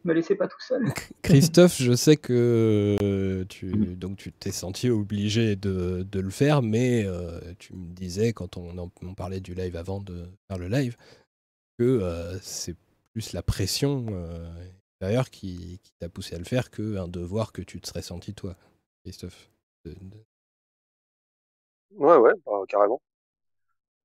Me 0.04 0.14
laissez 0.14 0.34
pas 0.34 0.48
tout 0.48 0.60
seul. 0.60 0.86
Christophe, 1.22 1.76
je 1.78 1.92
sais 1.92 2.16
que 2.16 3.44
tu 3.48 3.66
mm. 3.66 3.96
donc 3.96 4.16
tu 4.16 4.32
t'es 4.32 4.52
senti 4.52 4.88
obligé 4.88 5.56
de, 5.56 6.06
le 6.12 6.30
faire, 6.30 6.62
mais 6.62 7.04
euh, 7.04 7.40
tu 7.58 7.74
me 7.74 7.92
disais 7.92 8.32
quand 8.32 8.56
on, 8.56 8.88
parlait 9.14 9.40
du 9.40 9.54
live 9.54 9.76
avant 9.76 10.00
de 10.00 10.26
faire 10.48 10.58
le 10.58 10.68
live 10.68 10.96
que 11.78 11.84
euh, 11.84 12.38
c'est 12.40 12.76
plus 13.12 13.32
la 13.32 13.42
pression 13.42 14.06
euh, 14.10 15.22
qui, 15.30 15.80
t'a 15.98 16.08
poussé 16.08 16.34
à 16.36 16.38
le 16.38 16.44
faire 16.44 16.70
qu'un 16.70 17.08
devoir 17.08 17.52
que 17.52 17.62
tu 17.62 17.80
te 17.80 17.86
serais 17.86 18.02
senti 18.02 18.32
toi, 18.32 18.56
Christophe. 19.02 19.50
Ouais, 21.90 22.16
ouais, 22.16 22.32
bah, 22.44 22.62
carrément. 22.68 23.00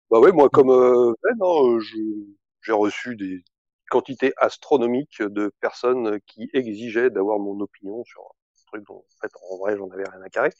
Bah 0.10 0.20
ouais, 0.20 0.32
moi, 0.32 0.50
comme 0.50 0.70
euh, 0.72 1.14
Ben, 1.24 1.32
hein, 1.42 1.80
j'ai 2.62 2.74
reçu 2.74 3.16
des 3.16 3.44
quantités 3.90 4.34
astronomiques 4.38 5.22
de 5.22 5.52
personnes 5.62 6.20
qui 6.28 6.50
exigeaient 6.54 7.10
d'avoir 7.10 7.40
mon 7.40 7.60
opinion 7.60 8.04
sur 8.04 8.22
un 8.22 8.66
truc 8.68 8.86
dont, 8.88 8.98
en 8.98 9.22
fait, 9.22 9.32
en 9.52 9.58
vrai, 9.58 9.78
j'en 9.78 9.90
avais 9.90 10.04
rien 10.08 10.22
à 10.22 10.30
carrer. 10.30 10.52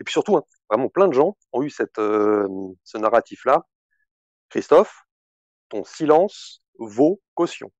Et 0.00 0.04
puis 0.04 0.12
surtout, 0.12 0.36
hein, 0.36 0.44
vraiment, 0.70 0.88
plein 0.88 1.08
de 1.08 1.14
gens 1.14 1.36
ont 1.52 1.62
eu 1.62 1.70
cette, 1.70 1.98
euh, 1.98 2.48
ce 2.84 2.98
narratif-là. 2.98 3.66
Christophe, 4.50 5.04
ton 5.70 5.84
silence 5.84 6.62
vaut 6.78 7.20
caution. 7.34 7.70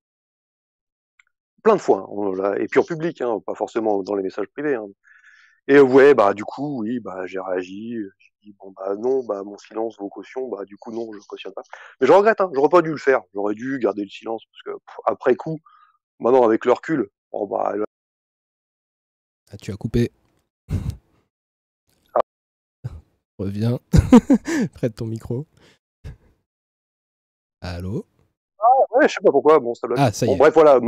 Plein 1.62 1.76
de 1.76 1.80
fois. 1.80 2.06
Hein, 2.10 2.54
et 2.58 2.66
puis 2.68 2.80
en 2.80 2.84
public, 2.84 3.20
hein, 3.20 3.40
pas 3.46 3.54
forcément 3.54 4.02
dans 4.02 4.14
les 4.14 4.22
messages 4.22 4.46
privés. 4.48 4.74
Hein. 4.74 4.86
Et 5.68 5.80
ouais, 5.80 6.14
bah 6.14 6.34
du 6.34 6.44
coup, 6.44 6.82
oui, 6.82 7.00
bah 7.00 7.26
j'ai 7.26 7.40
réagi. 7.40 7.96
Bon 8.52 8.72
bah 8.76 8.94
non, 8.96 9.24
bah 9.24 9.42
mon 9.42 9.58
silence 9.58 9.96
vaut 9.98 10.08
caution. 10.08 10.48
Bah 10.48 10.64
du 10.64 10.76
coup 10.76 10.92
non, 10.92 11.10
je 11.12 11.26
cautionne 11.26 11.52
pas. 11.52 11.62
Mais 12.00 12.06
je 12.06 12.12
regrette, 12.12 12.40
hein, 12.40 12.50
j'aurais 12.54 12.68
pas 12.68 12.82
dû 12.82 12.90
le 12.90 12.96
faire. 12.96 13.22
J'aurais 13.34 13.54
dû 13.54 13.78
garder 13.78 14.02
le 14.02 14.08
silence 14.10 14.42
parce 14.50 14.62
que 14.76 14.82
après 15.06 15.36
coup, 15.36 15.60
maintenant 16.20 16.44
avec 16.44 16.64
le 16.64 16.72
recul, 16.72 17.08
bon 17.32 17.46
bah. 17.46 17.74
Ah, 19.50 19.56
tu 19.56 19.70
as 19.72 19.76
coupé. 19.76 20.10
Ah. 22.14 22.20
Reviens 23.38 23.78
près 24.74 24.88
de 24.88 24.94
ton 24.94 25.06
micro. 25.06 25.46
Allô? 27.60 28.04
Ah 28.58 28.64
ouais, 28.96 29.08
je 29.08 29.14
sais 29.14 29.20
pas 29.24 29.30
pourquoi. 29.30 29.58
Bon, 29.58 29.74
ça 29.74 29.88
Ah, 29.96 30.12
ça 30.12 30.26
y 30.26 30.28
bon, 30.28 30.34
est. 30.34 30.38
bref, 30.38 30.54
voilà. 30.54 30.80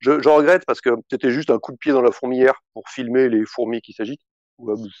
Je, 0.00 0.20
je, 0.20 0.28
regrette 0.28 0.64
parce 0.66 0.80
que 0.80 0.90
c'était 1.10 1.30
juste 1.30 1.50
un 1.50 1.58
coup 1.58 1.72
de 1.72 1.76
pied 1.78 1.92
dans 1.92 2.02
la 2.02 2.12
fourmilière 2.12 2.62
pour 2.72 2.88
filmer 2.88 3.28
les 3.28 3.44
fourmis 3.46 3.80
qui 3.80 3.92
s'agitent. 3.92 4.22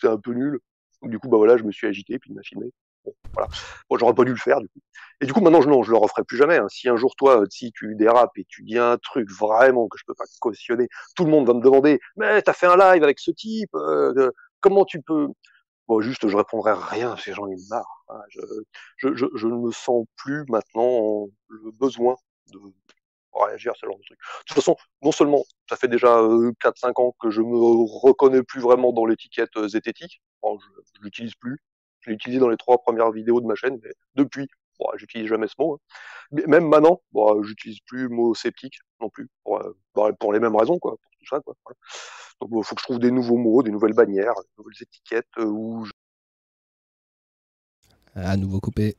C'est 0.00 0.08
un 0.08 0.18
peu 0.18 0.32
nul. 0.32 0.58
Du 1.04 1.18
coup, 1.18 1.28
bah 1.28 1.36
voilà, 1.36 1.56
je 1.56 1.64
me 1.64 1.72
suis 1.72 1.86
agité 1.86 2.18
puis 2.18 2.30
il 2.30 2.36
m'a 2.36 2.42
filmé. 2.42 2.70
Voilà. 3.32 3.48
Bon, 3.88 3.98
j'aurais 3.98 4.14
pas 4.14 4.24
dû 4.24 4.30
le 4.30 4.36
faire 4.36 4.60
du 4.60 4.68
coup. 4.68 4.80
Et 5.20 5.26
du 5.26 5.32
coup, 5.32 5.40
maintenant, 5.40 5.60
je, 5.60 5.68
non, 5.68 5.82
je 5.82 5.90
le 5.90 5.96
referai 5.96 6.24
plus 6.24 6.36
jamais. 6.36 6.56
Hein. 6.56 6.66
Si 6.68 6.88
un 6.88 6.96
jour, 6.96 7.14
toi, 7.16 7.44
si 7.50 7.72
tu 7.72 7.94
dérapes 7.94 8.36
et 8.36 8.44
tu 8.48 8.62
dis 8.62 8.78
un 8.78 8.96
truc 8.98 9.28
vraiment 9.30 9.88
que 9.88 9.98
je 9.98 10.04
peux 10.06 10.14
pas 10.14 10.24
cautionner, 10.40 10.88
tout 11.16 11.24
le 11.24 11.30
monde 11.30 11.46
va 11.46 11.54
me 11.54 11.60
demander, 11.60 12.00
mais 12.16 12.40
t'as 12.42 12.52
fait 12.52 12.66
un 12.66 12.76
live 12.76 13.02
avec 13.02 13.18
ce 13.18 13.30
type, 13.30 13.74
euh, 13.74 14.30
comment 14.60 14.84
tu 14.84 15.02
peux? 15.02 15.28
Bon, 15.86 16.00
juste, 16.00 16.26
je 16.28 16.36
répondrai 16.36 16.72
rien, 16.74 17.16
ces 17.16 17.34
gens, 17.34 17.46
ils 17.46 17.56
me 17.56 17.68
marrent. 17.68 18.04
Hein. 18.08 18.20
Je, 18.98 19.46
ne 19.46 19.66
me 19.66 19.70
sens 19.70 20.06
plus 20.16 20.44
maintenant 20.48 21.26
le 21.48 21.70
besoin 21.78 22.16
de 22.52 22.58
réagir 23.34 23.72
à 23.72 23.74
ce 23.74 23.86
genre 23.86 23.96
de 23.96 24.02
truc. 24.02 24.18
De 24.18 24.44
toute 24.46 24.56
façon, 24.56 24.76
non 25.02 25.12
seulement, 25.12 25.44
ça 25.68 25.76
fait 25.76 25.88
déjà 25.88 26.08
4-5 26.08 26.18
euh, 26.18 27.02
ans 27.02 27.14
que 27.20 27.30
je 27.30 27.40
me 27.40 27.56
reconnais 27.56 28.42
plus 28.42 28.60
vraiment 28.60 28.92
dans 28.92 29.06
l'étiquette 29.06 29.56
euh, 29.56 29.68
zététique, 29.68 30.22
je, 30.42 31.00
l'utilise 31.02 31.34
plus. 31.34 31.58
Je 32.00 32.10
l'ai 32.10 32.14
utilisé 32.14 32.38
dans 32.38 32.48
les 32.48 32.56
trois 32.56 32.78
premières 32.78 33.10
vidéos 33.10 33.40
de 33.40 33.46
ma 33.46 33.54
chaîne, 33.54 33.78
mais 33.82 33.92
depuis, 34.14 34.48
j'utilise 34.96 35.28
jamais 35.28 35.48
ce 35.48 35.54
mot. 35.58 35.74
Hein. 35.74 36.42
Même 36.46 36.68
maintenant, 36.68 37.00
j'utilise 37.42 37.80
plus 37.86 38.04
le 38.04 38.08
mot 38.10 38.34
sceptique 38.34 38.78
non 39.00 39.08
plus, 39.08 39.28
pour, 39.42 39.60
euh, 39.60 39.76
bah, 39.94 40.10
pour 40.18 40.32
les 40.32 40.40
mêmes 40.40 40.56
raisons, 40.56 40.78
quoi, 40.78 40.92
pour 40.92 41.10
tout 41.18 41.26
ça, 41.26 41.40
quoi. 41.40 41.54
Donc, 42.40 42.50
il 42.52 42.64
faut 42.64 42.74
que 42.74 42.80
je 42.80 42.84
trouve 42.84 42.98
des 42.98 43.10
nouveaux 43.10 43.36
mots, 43.36 43.62
des 43.62 43.70
nouvelles 43.70 43.94
bannières, 43.94 44.34
des 44.34 44.48
nouvelles 44.58 44.82
étiquettes 44.82 45.36
où. 45.38 45.86
À 48.14 48.36
nouveau 48.36 48.60
coupé. 48.60 48.96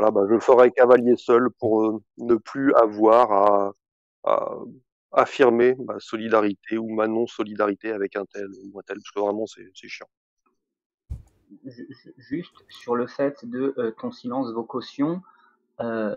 Voilà, 0.00 0.12
bah, 0.12 0.22
je 0.30 0.38
ferai 0.38 0.70
cavalier 0.70 1.14
seul 1.16 1.50
pour 1.58 1.84
euh, 1.84 2.02
ne 2.16 2.36
plus 2.36 2.72
avoir 2.74 3.74
à, 4.24 4.56
affirmer 5.12 5.76
ma 5.84 5.98
solidarité 5.98 6.78
ou 6.78 6.88
ma 6.88 7.06
non-solidarité 7.06 7.90
avec 7.90 8.16
un 8.16 8.24
tel 8.24 8.46
ou 8.46 8.78
un 8.78 8.82
tel, 8.82 8.96
parce 8.96 9.10
que 9.10 9.20
vraiment, 9.20 9.46
c'est 9.46 9.70
chiant. 9.74 10.06
Juste 12.16 12.54
sur 12.68 12.96
le 12.96 13.06
fait 13.06 13.44
de 13.44 13.74
euh, 13.76 13.90
ton 14.00 14.10
silence 14.10 14.52
vos 14.52 14.62
cautions, 14.62 15.20
euh, 15.80 16.14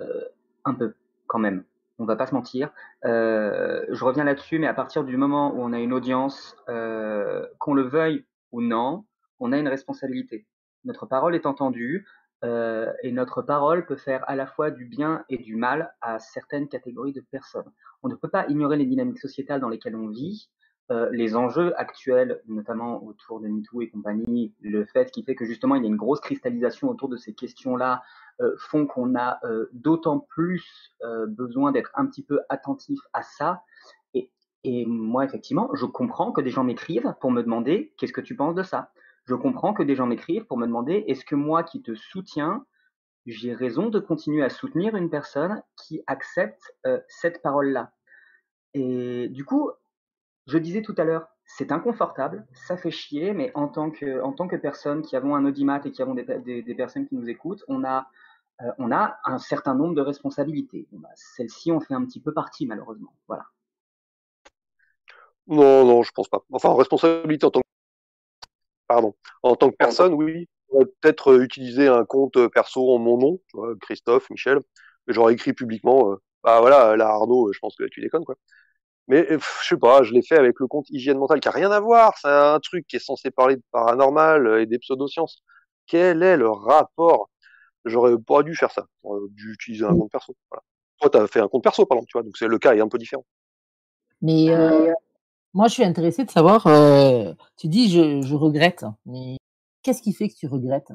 un 0.64 0.76
peu 0.76 0.94
quand 1.28 1.40
même 1.40 1.66
on 2.00 2.06
va 2.06 2.16
pas 2.16 2.26
se 2.26 2.34
mentir. 2.34 2.72
Je 3.04 4.04
reviens 4.04 4.24
là-dessus, 4.24 4.60
mais 4.60 4.68
à 4.68 4.74
partir 4.74 5.04
du 5.04 5.16
moment 5.16 5.54
où 5.54 5.62
on 5.62 5.74
a 5.74 5.80
une 5.80 5.94
audience, 5.94 6.56
qu'on 6.68 7.74
le 7.74 7.84
veuille 7.84 8.26
ou 8.52 8.62
non, 8.62 9.06
on 9.40 9.52
a 9.52 9.58
une 9.58 9.68
responsabilité. 9.68 10.46
Notre 10.86 11.06
parole 11.06 11.36
est 11.36 11.46
entendue 11.46 12.06
euh, 12.44 12.92
et 13.04 13.12
notre 13.12 13.42
parole 13.42 13.86
peut 13.86 13.96
faire 13.96 14.24
à 14.28 14.36
la 14.36 14.46
fois 14.46 14.70
du 14.70 14.86
bien 14.86 15.24
et 15.30 15.38
du 15.38 15.56
mal 15.56 15.94
à 16.02 16.20
certaines 16.20 16.68
catégories 16.68 17.14
de 17.14 17.22
personnes. 17.22 17.72
On 18.04 18.10
ne 18.10 18.16
peut 18.16 18.28
pas 18.28 18.46
ignorer 18.50 18.78
les 18.78 18.86
dynamiques 18.86 19.20
sociétales 19.20 19.62
dans 19.62 19.70
lesquelles 19.70 19.96
on 19.96 20.10
vit, 20.10 20.50
euh, 20.92 21.10
les 21.12 21.38
enjeux 21.38 21.74
actuels, 21.80 22.42
notamment 22.48 23.02
autour 23.06 23.40
de 23.40 23.48
MeToo 23.48 23.82
et 23.82 23.90
compagnie, 23.90 24.54
le 24.62 24.84
fait 24.84 25.10
qui 25.12 25.24
fait 25.24 25.36
que 25.36 25.46
justement 25.46 25.76
il 25.76 25.84
y 25.84 25.86
a 25.86 25.88
une 25.88 25.96
grosse 25.96 26.20
cristallisation 26.20 26.90
autour 26.90 27.08
de 27.08 27.16
ces 27.16 27.34
questions-là, 27.34 28.04
euh, 28.42 28.54
font 28.58 28.88
qu'on 28.88 29.16
a 29.16 29.40
d'autant 29.72 30.20
plus 30.20 30.92
besoin 31.28 31.72
d'être 31.72 31.92
un 31.96 32.06
petit 32.06 32.24
peu 32.24 32.42
attentif 32.50 33.00
à 33.14 33.22
ça. 33.22 33.64
Et 34.66 34.86
moi, 34.86 35.26
effectivement, 35.26 35.70
je 35.74 35.86
comprends 35.86 36.32
que 36.32 36.40
des 36.40 36.50
gens 36.50 36.64
m'écrivent 36.64 37.14
pour 37.20 37.32
me 37.32 37.42
demander 37.42 37.94
qu'est-ce 37.98 38.14
que 38.14 38.22
tu 38.22 38.36
penses 38.36 38.56
de 38.56 38.64
ça. 38.64 38.92
Je 39.26 39.36
comprends 39.36 39.74
que 39.74 39.84
des 39.84 39.96
gens 39.96 40.06
m'écrivent 40.06 40.46
pour 40.46 40.58
me 40.58 40.66
demander 40.66 41.06
est-ce 41.08 41.26
que 41.26 41.36
moi 41.36 41.64
qui 41.64 41.82
te 41.82 41.96
soutiens, 41.96 42.66
j'ai 43.26 43.54
raison 43.54 43.90
de 43.90 44.00
continuer 44.00 44.44
à 44.44 44.50
soutenir 44.50 44.96
une 44.96 45.10
personne 45.10 45.64
qui 45.78 46.04
accepte 46.08 46.76
euh, 46.86 47.00
cette 47.08 47.42
parole-là? 47.42 47.92
Et 48.74 49.30
du 49.30 49.46
coup, 49.46 49.72
je 50.48 50.58
disais 50.58 50.82
tout 50.82 50.96
à 50.98 51.06
l'heure, 51.06 51.28
c'est 51.46 51.72
inconfortable, 51.72 52.46
ça 52.54 52.78
fait 52.78 52.92
chier, 52.92 53.34
mais 53.34 53.52
en 53.54 53.68
tant 53.68 53.92
que, 53.92 54.22
en 54.22 54.34
tant 54.34 54.48
que 54.48 54.56
personne 54.56 55.02
qui 55.02 55.16
avons 55.16 55.36
un 55.36 55.46
audimat 55.46 55.82
et 55.86 55.92
qui 55.92 56.02
avons 56.02 56.16
des, 56.16 56.24
des, 56.64 56.76
personnes 56.76 57.08
qui 57.08 57.16
nous 57.16 57.30
écoutent, 57.30 57.64
on 57.68 57.84
a, 57.84 58.08
euh, 58.62 58.72
on 58.78 58.92
a 58.92 59.18
un 59.26 59.40
certain 59.40 59.76
nombre 59.76 59.96
de 59.96 60.02
responsabilités. 60.02 60.88
Bah, 60.92 61.10
Celle-ci 61.16 61.72
en 61.72 61.80
fait 61.80 61.94
un 61.94 62.06
petit 62.06 62.22
peu 62.22 62.34
partie, 62.34 62.66
malheureusement. 62.66 63.14
Voilà. 63.28 63.46
Non, 65.48 65.86
non, 65.86 66.04
je 66.04 66.12
pense 66.12 66.30
pas. 66.30 66.44
Enfin, 66.52 66.74
responsabilité 66.74 67.46
en 67.46 67.52
tant 67.52 67.60
que, 67.62 67.63
pardon, 68.88 69.16
en 69.44 69.56
tant 69.56 69.70
que 69.70 69.76
personne, 69.76 70.14
oui. 70.14 70.48
Peut-être 71.02 71.40
utiliser 71.40 71.88
un 71.88 72.04
compte 72.04 72.48
perso 72.48 72.96
en 72.96 72.98
mon 72.98 73.18
nom, 73.20 73.40
tu 73.48 73.58
vois, 73.58 73.76
Christophe, 73.82 74.28
Michel, 74.32 74.60
mais 75.06 75.14
j'aurais 75.14 75.34
écrit 75.34 75.54
publiquement, 75.54 76.12
euh, 76.12 76.16
bah 76.44 76.62
voilà, 76.62 76.96
là 76.96 77.10
Arnaud, 77.10 77.54
je 77.54 77.60
pense 77.60 77.76
que 77.76 77.84
tu 77.86 78.02
déconnes 78.02 78.26
quoi. 78.26 78.36
Mais 79.08 79.28
je 79.30 79.68
sais 79.68 79.78
pas, 79.78 80.04
je 80.04 80.14
l'ai 80.14 80.22
fait 80.24 80.38
avec 80.38 80.60
le 80.60 80.68
compte 80.68 80.90
hygiène 80.90 81.18
mentale 81.18 81.40
qui 81.42 81.48
a 81.48 81.52
rien 81.52 81.72
à 81.72 81.80
voir. 81.80 82.18
C'est 82.18 82.30
un 82.30 82.60
truc 82.60 82.88
qui 82.88 82.96
est 82.96 83.00
censé 83.00 83.32
parler 83.32 83.58
de 83.58 83.64
paranormal 83.72 84.62
et 84.62 84.66
des 84.66 84.80
pseudosciences. 84.80 85.44
Quel 85.88 86.24
est 86.24 86.38
le 86.38 86.50
rapport? 86.50 87.30
J'aurais 87.86 88.18
pas 88.18 88.44
dû 88.44 88.56
faire 88.56 88.72
ça. 88.72 88.86
J'aurais 89.04 89.28
dû 89.32 89.54
utiliser 89.54 89.86
un 89.86 89.96
compte 89.96 90.12
perso. 90.12 90.36
Voilà. 90.50 90.64
Toi, 91.02 91.10
tu 91.10 91.18
as 91.18 91.28
fait 91.28 91.42
un 91.42 91.50
compte 91.50 91.64
perso, 91.64 91.86
par 91.86 91.98
exemple, 91.98 92.10
tu 92.10 92.18
vois, 92.18 92.24
donc 92.24 92.38
c'est 92.38 92.48
le 92.48 92.58
cas 92.58 92.74
est 92.76 92.82
un 92.82 92.88
peu 92.88 92.98
différent. 92.98 93.26
Mais 94.22 94.50
euh, 94.50 94.94
moi, 95.54 95.68
je 95.68 95.74
suis 95.74 95.84
intéressé 95.84 96.26
de 96.26 96.32
savoir. 96.32 96.68
Euh, 96.68 97.34
tu 97.58 97.68
dis, 97.68 97.92
je, 97.92 98.22
je 98.22 98.36
regrette, 98.36 98.86
mais 99.06 99.38
qu'est-ce 99.84 100.02
qui 100.02 100.14
fait 100.14 100.30
que 100.30 100.36
tu 100.36 100.48
regrettes? 100.48 100.92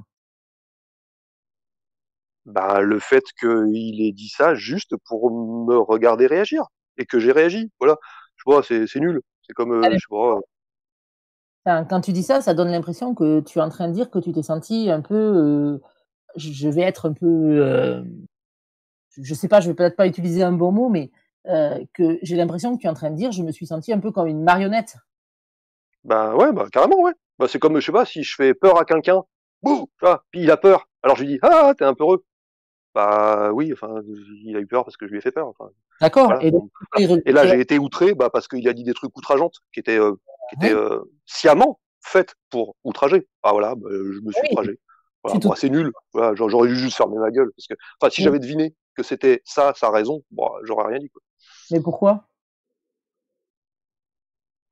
Bah, 2.44 2.80
le 2.80 2.98
fait 2.98 3.24
qu'il 3.38 4.00
ait 4.00 4.12
dit 4.12 4.30
ça 4.30 4.54
juste 4.54 4.96
pour 5.06 5.30
me 5.30 5.76
regarder 5.76 6.26
réagir 6.26 6.64
et 6.96 7.04
que 7.04 7.18
j'ai 7.20 7.32
réagi. 7.32 7.70
Voilà. 7.78 7.96
Je 8.36 8.42
vois, 8.46 8.62
c'est, 8.62 8.86
c'est 8.86 9.00
nul. 9.00 9.20
C'est 9.46 9.52
comme, 9.52 9.72
euh, 9.72 9.98
je 9.98 10.06
pas. 10.08 10.40
Enfin, 11.64 11.84
quand 11.84 12.00
tu 12.00 12.12
dis 12.12 12.22
ça, 12.22 12.40
ça 12.40 12.54
donne 12.54 12.70
l'impression 12.70 13.14
que 13.14 13.40
tu 13.40 13.58
es 13.58 13.62
en 13.62 13.68
train 13.68 13.88
de 13.88 13.92
dire 13.92 14.10
que 14.10 14.18
tu 14.18 14.32
t'es 14.32 14.42
senti 14.42 14.90
un 14.90 15.02
peu. 15.02 15.14
Euh, 15.14 15.78
je 16.36 16.68
vais 16.68 16.82
être 16.82 17.08
un 17.08 17.12
peu. 17.12 17.26
Euh, 17.26 18.02
je 19.20 19.34
sais 19.34 19.48
pas, 19.48 19.60
je 19.60 19.68
vais 19.68 19.74
peut-être 19.74 19.96
pas 19.96 20.06
utiliser 20.06 20.42
un 20.42 20.52
bon 20.52 20.72
mot, 20.72 20.88
mais 20.88 21.10
euh, 21.46 21.78
que 21.94 22.18
j'ai 22.22 22.36
l'impression 22.36 22.76
que 22.76 22.80
tu 22.80 22.86
es 22.86 22.90
en 22.90 22.94
train 22.94 23.10
de 23.10 23.16
dire, 23.16 23.32
je 23.32 23.42
me 23.42 23.52
suis 23.52 23.66
senti 23.66 23.92
un 23.92 24.00
peu 24.00 24.10
comme 24.10 24.26
une 24.26 24.42
marionnette. 24.42 24.96
Bah 26.04 26.34
ouais, 26.34 26.52
bah 26.52 26.66
carrément, 26.70 27.00
ouais. 27.00 27.12
Bah 27.38 27.46
c'est 27.48 27.58
comme, 27.58 27.78
je 27.78 27.86
sais 27.86 27.92
pas, 27.92 28.04
si 28.04 28.22
je 28.22 28.34
fais 28.34 28.54
peur 28.54 28.78
à 28.78 28.84
quelqu'un, 28.84 29.22
bouh, 29.62 29.88
puis 30.30 30.42
il 30.42 30.50
a 30.50 30.56
peur. 30.56 30.88
Alors 31.02 31.16
je 31.16 31.22
lui 31.22 31.34
dis, 31.34 31.38
ah, 31.42 31.72
t'es 31.76 31.84
un 31.84 31.94
peu 31.94 32.04
heureux. 32.04 32.24
Bah 32.94 33.52
oui, 33.52 33.72
enfin, 33.72 34.00
il 34.44 34.56
a 34.56 34.60
eu 34.60 34.66
peur 34.66 34.84
parce 34.84 34.96
que 34.96 35.06
je 35.06 35.12
lui 35.12 35.18
ai 35.18 35.20
fait 35.20 35.30
peur. 35.30 35.48
Enfin, 35.48 35.70
D'accord. 36.00 36.26
voilà. 36.26 36.42
Et, 36.42 36.50
donc, 36.50 36.70
et, 36.96 37.32
là, 37.32 37.46
j'ai 37.46 37.60
été 37.60 37.78
outré 37.78 38.14
bah, 38.14 38.30
parce 38.30 38.48
qu'il 38.48 38.66
a 38.68 38.72
dit 38.72 38.82
des 38.82 38.94
trucs 38.94 39.16
outrageantes 39.16 39.56
qui 39.72 39.80
étaient, 39.80 40.00
euh, 40.00 40.14
qui 40.48 40.56
étaient 40.56 40.74
euh, 40.74 41.00
sciemment 41.26 41.78
faites 42.00 42.34
pour 42.50 42.74
outrager. 42.84 43.28
Ah 43.42 43.52
voilà, 43.52 43.74
bah, 43.74 43.88
je 43.90 44.20
me 44.20 44.32
suis 44.32 44.42
Oui. 44.42 44.48
outragé. 44.52 44.80
Voilà, 45.22 45.38
bon, 45.38 45.54
c'est 45.54 45.68
nul. 45.68 45.92
Voilà, 46.12 46.34
j'aurais 46.34 46.68
dû 46.68 46.76
juste 46.76 46.96
fermer 46.96 47.18
ma 47.18 47.30
gueule. 47.30 47.50
Parce 47.56 47.66
que, 47.66 47.74
enfin, 48.00 48.10
si 48.10 48.20
Oui. 48.20 48.24
j'avais 48.24 48.38
deviné 48.38 48.74
que 48.96 49.02
c'était 49.02 49.42
ça, 49.44 49.74
sa 49.76 49.90
raison, 49.90 50.22
bon, 50.30 50.48
j'aurais 50.64 50.88
rien 50.88 50.98
dit. 50.98 51.10
Quoi. 51.10 51.22
Mais 51.70 51.80
pourquoi? 51.80 52.24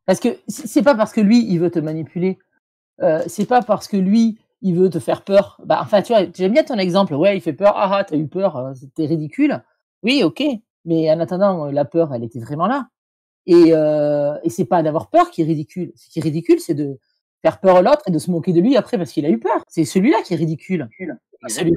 Parce 0.07 0.21
que 0.21 0.29
c'est 0.49 0.83
pas 0.83 0.95
parce 0.95 1.13
que 1.13 1.21
lui, 1.21 1.45
il 1.47 1.59
veut 1.59 1.71
te 1.71 1.79
manipuler. 1.79 2.39
Euh, 3.03 3.23
c'est 3.27 3.47
pas 3.47 3.63
parce 3.63 3.89
que 3.89 3.97
lui, 3.97 4.39
il 4.63 4.75
veut 4.77 4.89
te 4.89 4.99
faire 5.01 5.23
peur. 5.25 5.61
Bah, 5.65 5.79
enfin, 5.83 6.01
tu 6.03 6.13
vois, 6.13 6.23
j'aime 6.35 6.53
bien 6.53 6.63
ton 6.65 6.79
exemple. 6.79 7.15
Ouais, 7.15 7.37
il 7.37 7.41
fait 7.41 7.53
peur. 7.53 7.73
Ah, 7.77 7.91
ah, 7.99 8.05
t'as 8.05 8.17
eu 8.17 8.29
peur. 8.29 8.57
euh, 8.57 8.75
C'était 8.75 9.07
ridicule. 9.07 9.63
Oui, 10.03 10.23
ok. 10.23 10.43
Mais 10.85 11.11
en 11.11 11.19
attendant, 11.21 11.67
euh, 11.67 11.73
la 11.73 11.85
peur, 11.85 12.15
elle 12.15 12.23
était 12.25 12.39
vraiment 12.41 12.67
là. 12.69 12.89
Et, 13.47 13.73
euh, 13.75 14.39
et 14.45 14.51
c'est 14.51 14.65
pas 14.65 14.83
d'avoir 14.83 15.09
peur 15.11 15.31
qui 15.31 15.43
est 15.43 15.45
ridicule. 15.45 15.93
Ce 15.97 16.09
qui 16.09 16.21
est 16.21 16.23
ridicule, 16.23 16.61
c'est 16.61 16.75
de 16.75 16.99
faire 17.43 17.61
peur 17.61 17.77
à 17.77 17.83
l'autre 17.83 18.03
et 18.07 18.11
de 18.11 18.19
se 18.19 18.31
moquer 18.31 18.53
de 18.53 18.61
lui 18.61 18.77
après 18.77 18.97
parce 18.99 19.13
qu'il 19.13 19.27
a 19.27 19.31
eu 19.31 19.39
peur. 19.39 19.63
C'est 19.69 19.85
celui-là 19.85 20.23
qui 20.23 20.35
est 20.35 20.37
ridicule. 20.37 20.89
Celui-. 21.49 21.75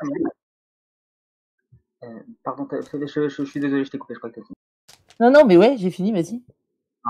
Euh, 2.03 2.19
pardon, 2.43 2.67
je, 2.71 3.05
je- 3.05 3.29
je 3.29 3.43
suis 3.43 3.59
désolé, 3.59 3.83
je 3.83 3.91
t'ai 3.91 3.97
coupé, 3.97 4.13
je 4.13 4.19
crois 4.19 4.31
que. 4.31 4.39
Non, 5.19 5.31
non, 5.31 5.45
mais 5.45 5.57
ouais, 5.57 5.75
j'ai 5.77 5.91
fini, 5.91 6.11
vas-y. 6.11 6.41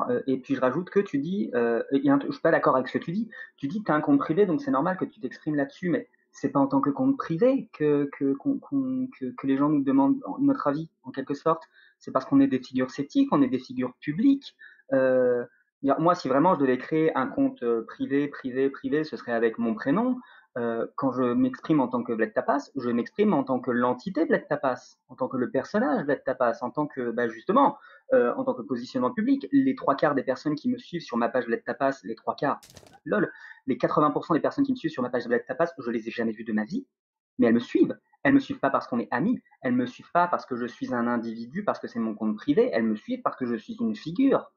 Euh, 0.09 0.21
Et 0.27 0.37
puis 0.37 0.55
je 0.55 0.61
rajoute 0.61 0.89
que 0.89 0.99
tu 0.99 1.17
dis, 1.17 1.49
euh, 1.55 1.83
je 1.91 2.31
suis 2.31 2.41
pas 2.41 2.51
d'accord 2.51 2.75
avec 2.75 2.87
ce 2.87 2.97
que 2.97 3.03
tu 3.03 3.11
dis. 3.11 3.29
Tu 3.57 3.67
dis 3.67 3.79
que 3.79 3.85
tu 3.85 3.91
as 3.91 3.95
un 3.95 4.01
compte 4.01 4.19
privé, 4.19 4.45
donc 4.45 4.61
c'est 4.61 4.71
normal 4.71 4.97
que 4.97 5.05
tu 5.05 5.19
t'exprimes 5.19 5.55
là-dessus, 5.55 5.89
mais 5.89 6.07
c'est 6.31 6.49
pas 6.49 6.59
en 6.59 6.67
tant 6.67 6.79
que 6.81 6.89
compte 6.91 7.17
privé 7.17 7.69
que 7.73 8.09
que, 8.17 8.35
que 9.37 9.47
les 9.47 9.57
gens 9.57 9.69
nous 9.69 9.83
demandent 9.83 10.19
notre 10.39 10.67
avis, 10.67 10.89
en 11.03 11.11
quelque 11.11 11.33
sorte. 11.33 11.63
C'est 11.99 12.11
parce 12.11 12.25
qu'on 12.25 12.39
est 12.39 12.47
des 12.47 12.59
figures 12.59 12.91
sceptiques, 12.91 13.29
on 13.31 13.41
est 13.41 13.47
des 13.49 13.59
figures 13.59 13.93
publiques. 13.99 14.55
Euh, 14.93 15.43
moi, 15.81 16.13
si 16.15 16.27
vraiment 16.27 16.55
je 16.55 16.59
devais 16.59 16.77
créer 16.77 17.15
un 17.15 17.27
compte 17.27 17.63
euh, 17.63 17.83
privé, 17.85 18.27
privé, 18.27 18.69
privé, 18.69 19.03
ce 19.03 19.17
serait 19.17 19.33
avec 19.33 19.57
mon 19.57 19.73
prénom. 19.75 20.17
Quand 20.97 21.13
je 21.13 21.23
m'exprime 21.23 21.79
en 21.79 21.87
tant 21.87 22.03
que 22.03 22.11
Bled 22.11 22.33
Tapas, 22.33 22.69
je 22.75 22.89
m'exprime 22.89 23.33
en 23.33 23.45
tant 23.45 23.61
que 23.61 23.71
l'entité 23.71 24.25
Bled 24.25 24.45
Tapas, 24.49 24.97
en 25.07 25.15
tant 25.15 25.29
que 25.29 25.37
le 25.37 25.49
personnage 25.49 26.03
Bled 26.03 26.21
Tapas, 26.25 26.57
en 26.61 26.69
tant 26.69 26.85
que, 26.85 27.11
bah, 27.11 27.29
justement, 27.29 27.77
euh, 28.13 28.33
en 28.35 28.43
tant 28.43 28.53
que 28.53 28.61
positionnement 28.61 29.11
public. 29.11 29.47
Les 29.51 29.75
trois 29.75 29.95
quarts 29.95 30.15
des 30.15 30.23
personnes 30.23 30.55
qui 30.55 30.69
me 30.69 30.77
suivent 30.77 31.01
sur 31.01 31.17
ma 31.17 31.29
page 31.29 31.45
Bled 31.45 31.63
Tapas, 31.63 31.99
les 32.03 32.15
trois 32.15 32.35
quarts, 32.35 32.59
lol, 33.05 33.31
les 33.67 33.75
80% 33.75 34.33
des 34.33 34.39
personnes 34.39 34.65
qui 34.65 34.71
me 34.71 34.77
suivent 34.77 34.91
sur 34.91 35.03
ma 35.03 35.09
page 35.09 35.27
Bled 35.27 35.45
Tapas, 35.45 35.71
je 35.77 35.91
les 35.91 36.07
ai 36.07 36.11
jamais 36.11 36.31
vues 36.31 36.43
de 36.43 36.53
ma 36.53 36.63
vie, 36.63 36.87
mais 37.37 37.47
elles 37.47 37.53
me 37.53 37.59
suivent. 37.59 37.97
Elles 38.23 38.33
me 38.33 38.39
suivent 38.39 38.59
pas 38.59 38.69
parce 38.69 38.87
qu'on 38.87 38.99
est 38.99 39.07
amis. 39.11 39.39
Elles 39.61 39.73
me 39.73 39.85
suivent 39.85 40.11
pas 40.11 40.27
parce 40.27 40.45
que 40.45 40.55
je 40.55 40.65
suis 40.65 40.93
un 40.93 41.07
individu, 41.07 41.63
parce 41.63 41.79
que 41.79 41.87
c'est 41.87 41.99
mon 41.99 42.15
compte 42.15 42.35
privé. 42.35 42.69
Elles 42.73 42.83
me 42.83 42.95
suivent 42.95 43.21
parce 43.21 43.37
que 43.37 43.45
je 43.45 43.55
suis 43.55 43.77
une 43.79 43.95
figure. 43.95 44.51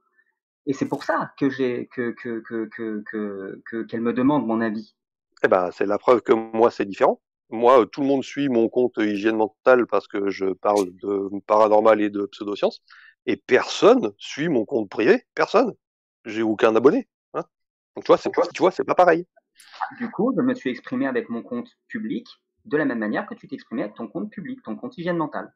Et 0.67 0.73
c'est 0.73 0.89
pour 0.89 1.05
ça 1.05 1.33
que 1.39 1.51
j'ai 1.51 1.89
que 1.93 2.11
que 2.13 2.41
que 2.41 3.03
que 3.65 3.83
qu'elles 3.85 4.01
me 4.01 4.13
demandent 4.13 4.47
mon 4.47 4.61
avis. 4.61 4.95
Eh 5.45 5.49
ben, 5.49 5.71
c'est 5.73 5.87
la 5.87 5.99
preuve 5.99 6.23
que 6.23 6.33
moi 6.33 6.71
c'est 6.71 6.85
différent. 6.85 7.21
Moi, 7.51 7.85
tout 7.87 8.01
le 8.01 8.07
monde 8.07 8.25
suit 8.25 8.49
mon 8.49 8.71
compte 8.71 8.97
hygiène 8.97 9.37
mentale 9.37 9.87
parce 9.87 10.09
que 10.09 10.31
je 10.31 10.47
parle 10.55 10.87
de 11.03 11.29
paranormal 11.47 12.01
et 12.01 12.09
de 12.09 12.25
pseudosciences, 12.25 12.83
et 13.26 13.36
personne 13.36 14.12
suit 14.18 14.49
mon 14.49 14.65
compte 14.65 14.89
privé. 14.89 15.25
Personne. 15.34 15.75
J'ai 16.25 16.42
aucun 16.42 16.75
abonné. 16.75 17.09
Hein. 17.34 17.44
Donc 17.97 18.05
tu 18.05 18.09
vois, 18.09 18.18
c'est 18.18 18.31
tu 18.31 18.62
vois, 18.62 18.70
c'est 18.70 18.84
pas 18.84 18.94
pareil. 18.94 19.26
Du 19.99 20.10
coup, 20.10 20.33
je 20.36 20.42
me 20.42 20.55
suis 20.55 20.70
exprimé 20.70 21.07
avec 21.07 21.28
mon 21.28 21.42
compte 21.42 21.68
public 21.89 22.26
de 22.65 22.76
la 22.76 22.84
même 22.84 22.99
manière 22.99 23.26
que 23.26 23.34
tu 23.34 23.49
t'exprimais 23.49 23.83
avec 23.83 23.94
ton 23.94 24.09
compte 24.09 24.31
public, 24.31 24.60
ton 24.62 24.76
compte 24.76 24.97
hygiène 24.97 25.17
mentale. 25.17 25.52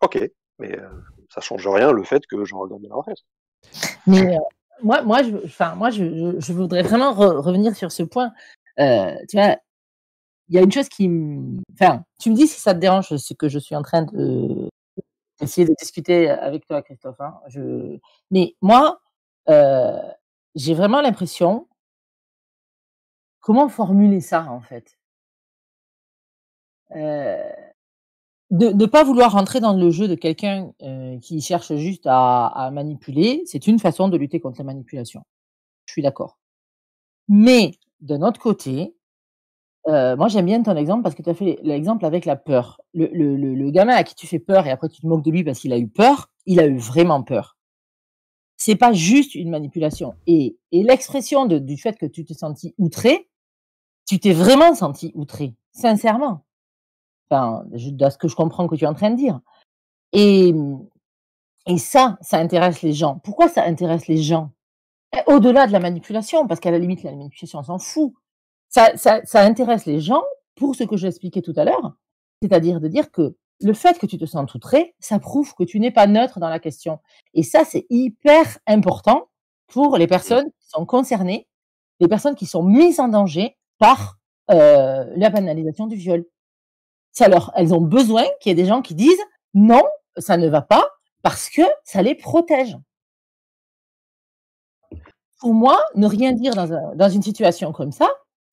Ok, 0.00 0.18
mais 0.58 0.78
euh, 0.78 0.88
ça 1.28 1.40
change 1.40 1.66
rien 1.66 1.92
le 1.92 2.04
fait 2.04 2.26
que 2.26 2.44
je 2.44 2.54
regarde 2.54 2.82
la 2.82 2.96
presse. 2.96 3.24
Mais 4.06 4.34
euh, 4.34 4.40
moi, 4.82 5.02
moi, 5.02 5.22
je, 5.22 5.36
enfin, 5.44 5.74
moi, 5.74 5.90
je, 5.90 6.36
je, 6.38 6.52
voudrais 6.52 6.82
vraiment 6.82 7.12
revenir 7.12 7.74
sur 7.74 7.92
ce 7.92 8.02
point. 8.02 8.32
Euh, 8.78 9.14
tu 9.28 9.36
vois, 9.36 9.56
il 10.48 10.54
y 10.54 10.58
a 10.58 10.62
une 10.62 10.72
chose 10.72 10.88
qui, 10.88 11.10
enfin, 11.74 12.04
tu 12.20 12.30
me 12.30 12.34
dis 12.34 12.46
si 12.46 12.60
ça 12.60 12.74
te 12.74 12.78
dérange 12.78 13.14
ce 13.16 13.34
que 13.34 13.48
je 13.48 13.58
suis 13.58 13.74
en 13.74 13.82
train 13.82 14.02
de 14.02 14.68
essayer 15.40 15.66
de 15.66 15.74
discuter 15.78 16.28
avec 16.30 16.66
toi, 16.66 16.82
Christophe. 16.82 17.20
Hein. 17.20 17.40
Je... 17.48 17.98
Mais 18.30 18.56
moi, 18.60 19.00
euh, 19.48 19.98
j'ai 20.54 20.74
vraiment 20.74 21.00
l'impression. 21.00 21.68
Comment 23.40 23.68
formuler 23.68 24.20
ça 24.20 24.50
en 24.50 24.60
fait 24.60 24.98
euh, 26.94 27.50
De 28.50 28.70
ne 28.70 28.86
pas 28.86 29.04
vouloir 29.04 29.32
rentrer 29.32 29.60
dans 29.60 29.74
le 29.74 29.90
jeu 29.90 30.08
de 30.08 30.14
quelqu'un 30.14 30.72
euh, 30.82 31.18
qui 31.20 31.40
cherche 31.40 31.74
juste 31.76 32.06
à, 32.06 32.46
à 32.46 32.70
manipuler, 32.70 33.42
c'est 33.46 33.66
une 33.66 33.78
façon 33.78 34.08
de 34.08 34.16
lutter 34.16 34.40
contre 34.40 34.58
la 34.58 34.64
manipulation. 34.64 35.22
Je 35.86 35.92
suis 35.92 36.02
d'accord. 36.02 36.38
Mais 37.28 37.72
d'un 38.00 38.22
autre 38.22 38.40
côté, 38.40 38.94
euh, 39.88 40.16
moi, 40.16 40.28
j'aime 40.28 40.44
bien 40.46 40.62
ton 40.62 40.76
exemple 40.76 41.02
parce 41.02 41.14
que 41.14 41.22
tu 41.22 41.30
as 41.30 41.34
fait 41.34 41.58
l'exemple 41.62 42.04
avec 42.04 42.26
la 42.26 42.36
peur. 42.36 42.80
Le, 42.92 43.06
le, 43.12 43.36
le, 43.36 43.70
gamin 43.70 43.94
à 43.94 44.04
qui 44.04 44.14
tu 44.14 44.26
fais 44.26 44.38
peur 44.38 44.66
et 44.66 44.70
après 44.70 44.88
tu 44.88 45.00
te 45.00 45.06
moques 45.06 45.24
de 45.24 45.30
lui 45.30 45.44
parce 45.44 45.60
qu'il 45.60 45.72
a 45.72 45.78
eu 45.78 45.88
peur, 45.88 46.30
il 46.46 46.60
a 46.60 46.66
eu 46.66 46.76
vraiment 46.76 47.22
peur. 47.22 47.56
C'est 48.58 48.76
pas 48.76 48.92
juste 48.92 49.34
une 49.34 49.50
manipulation. 49.50 50.14
Et, 50.26 50.58
et 50.72 50.82
l'expression 50.82 51.46
du 51.46 51.76
fait 51.78 51.96
que 51.96 52.06
tu 52.06 52.24
t'es 52.24 52.34
senti 52.34 52.74
outré, 52.76 53.30
tu 54.06 54.18
t'es 54.18 54.32
vraiment 54.32 54.74
senti 54.74 55.12
outré, 55.14 55.54
sincèrement. 55.72 56.44
Enfin, 57.30 57.64
de 57.70 58.10
ce 58.10 58.18
que 58.18 58.28
je 58.28 58.34
comprends 58.34 58.66
que 58.66 58.74
tu 58.74 58.84
es 58.84 58.88
en 58.88 58.94
train 58.94 59.10
de 59.10 59.16
dire. 59.16 59.40
Et, 60.12 60.52
et 61.66 61.78
ça, 61.78 62.18
ça 62.20 62.38
intéresse 62.38 62.82
les 62.82 62.92
gens. 62.92 63.20
Pourquoi 63.24 63.48
ça 63.48 63.64
intéresse 63.64 64.06
les 64.06 64.18
gens? 64.18 64.50
Eh, 65.14 65.20
Au-delà 65.32 65.66
de 65.66 65.72
la 65.72 65.80
manipulation, 65.80 66.46
parce 66.46 66.60
qu'à 66.60 66.70
la 66.70 66.78
limite, 66.78 67.02
la 67.02 67.12
manipulation, 67.12 67.60
on 67.60 67.62
s'en 67.62 67.78
fout 67.78 68.12
ça, 68.68 68.96
ça, 68.96 69.20
ça 69.24 69.42
intéresse 69.42 69.86
les 69.86 70.00
gens 70.00 70.22
pour 70.56 70.74
ce 70.74 70.84
que 70.84 70.96
j'expliquais 70.96 71.42
tout 71.42 71.54
à 71.56 71.64
l'heure, 71.64 71.96
c'est-à-dire 72.42 72.80
de 72.80 72.88
dire 72.88 73.10
que 73.10 73.36
le 73.60 73.72
fait 73.72 73.98
que 73.98 74.06
tu 74.06 74.18
te 74.18 74.24
sens 74.24 74.54
outré, 74.54 74.94
ça 75.00 75.18
prouve 75.18 75.54
que 75.54 75.64
tu 75.64 75.80
n'es 75.80 75.90
pas 75.90 76.06
neutre 76.06 76.38
dans 76.38 76.48
la 76.48 76.60
question. 76.60 77.00
Et 77.34 77.42
ça, 77.42 77.64
c'est 77.64 77.86
hyper 77.90 78.58
important 78.66 79.28
pour 79.66 79.96
les 79.96 80.06
personnes 80.06 80.50
qui 80.60 80.68
sont 80.68 80.86
concernées, 80.86 81.48
les 82.00 82.08
personnes 82.08 82.34
qui 82.34 82.46
sont 82.46 82.62
mises 82.62 83.00
en 83.00 83.08
danger 83.08 83.56
par 83.78 84.18
euh, 84.50 85.04
la 85.16 85.30
banalisation 85.30 85.86
du 85.86 85.96
viol. 85.96 86.24
Alors, 87.20 87.50
elles 87.56 87.74
ont 87.74 87.80
besoin 87.80 88.24
qu'il 88.40 88.50
y 88.50 88.52
ait 88.52 88.62
des 88.62 88.68
gens 88.68 88.80
qui 88.80 88.94
disent 88.94 89.22
non, 89.54 89.82
ça 90.16 90.36
ne 90.36 90.48
va 90.48 90.62
pas 90.62 90.88
parce 91.22 91.50
que 91.50 91.62
ça 91.84 92.00
les 92.00 92.14
protège. 92.14 92.76
Pour 95.40 95.52
moi, 95.52 95.80
ne 95.94 96.06
rien 96.06 96.32
dire 96.32 96.54
dans, 96.54 96.72
un, 96.72 96.94
dans 96.94 97.08
une 97.08 97.22
situation 97.22 97.72
comme 97.72 97.92
ça, 97.92 98.08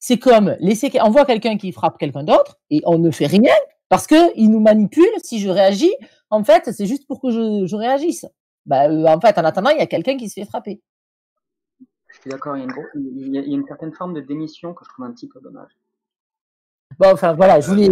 c'est 0.08 0.20
comme 0.20 0.56
laisser, 0.60 0.92
on 1.04 1.10
voit 1.10 1.26
quelqu'un 1.26 1.58
qui 1.58 1.72
frappe 1.72 1.98
quelqu'un 1.98 2.24
d'autre 2.24 2.60
et 2.70 2.80
on 2.86 3.00
ne 3.00 3.10
fait 3.10 3.26
rien 3.26 3.56
parce 3.90 4.06
qu'il 4.06 4.52
nous 4.52 4.60
manipule. 4.60 5.10
Si 5.24 5.40
je 5.40 5.50
réagis, 5.50 5.96
en 6.30 6.44
fait, 6.44 6.70
c'est 6.72 6.86
juste 6.86 7.08
pour 7.08 7.20
que 7.20 7.32
je, 7.32 7.76
réagisse. 7.76 8.28
Bah, 8.68 8.88
euh, 8.88 9.06
en 9.08 9.20
fait, 9.20 9.36
en 9.40 9.44
attendant, 9.44 9.72
il 9.72 9.80
y 9.80 9.82
a 9.82 9.88
quelqu'un 9.88 10.16
qui 10.16 10.30
se 10.30 10.36
fait 10.36 10.46
frapper. 10.46 10.80
Je 12.10 12.22
suis 12.22 12.30
d'accord, 12.30 12.56
il, 12.56 12.70
y 13.34 13.40
a 13.40 13.42
une 13.42 13.66
certaine 13.66 13.94
forme 13.94 14.14
de 14.14 14.22
démission 14.22 14.76
que 14.76 14.86
je 14.86 14.90
trouve 14.92 15.06
un 15.06 15.12
petit 15.12 15.28
peu 15.28 15.40
dommage. 15.42 15.72
Bon, 17.00 17.12
enfin, 17.12 17.34
voilà, 17.34 17.60
je 17.60 17.68
voulais. 17.68 17.90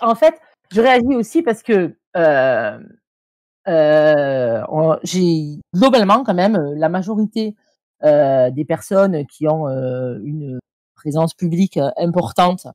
En 0.00 0.14
fait, 0.14 0.40
je 0.72 0.80
réagis 0.80 1.16
aussi 1.16 1.42
parce 1.42 1.62
que 1.62 1.94
euh, 2.16 2.78
euh, 3.68 4.96
j'ai 5.02 5.58
globalement, 5.74 6.24
quand 6.24 6.32
même, 6.32 6.56
la 6.76 6.88
majorité 6.88 7.56
des 8.02 8.64
personnes 8.66 9.26
qui 9.26 9.46
ont 9.46 9.68
une 9.68 10.58
présence 11.00 11.32
publique 11.34 11.78
euh, 11.78 11.90
importante 11.96 12.66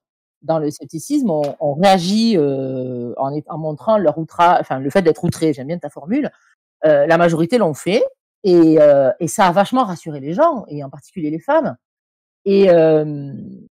dans 0.42 0.60
le 0.60 0.70
scepticisme, 0.70 1.30
on, 1.32 1.74
réagit 1.74 2.38
euh, 2.38 3.14
en, 3.18 3.58
montrant 3.58 3.98
leur 3.98 4.18
outra, 4.20 4.60
enfin 4.60 4.80
le 4.80 4.90
fait 4.92 5.02
d'être 5.02 5.24
outré. 5.24 5.54
J'aime 5.54 5.68
bien 5.68 5.80
ta 5.80 5.90
formule. 5.90 6.30
Euh, 6.86 7.08
la 7.08 7.18
majorité 7.18 7.58
l'ont 7.58 7.74
fait 7.74 8.04
et, 8.44 8.78
ça 9.28 9.48
a 9.48 9.52
vachement 9.52 9.86
rassuré 9.86 10.20
les 10.20 10.34
gens 10.34 10.66
et 10.68 10.84
en 10.84 10.90
particulier 10.92 11.32
les 11.32 11.40
femmes. 11.40 11.76
Et, 12.46 12.68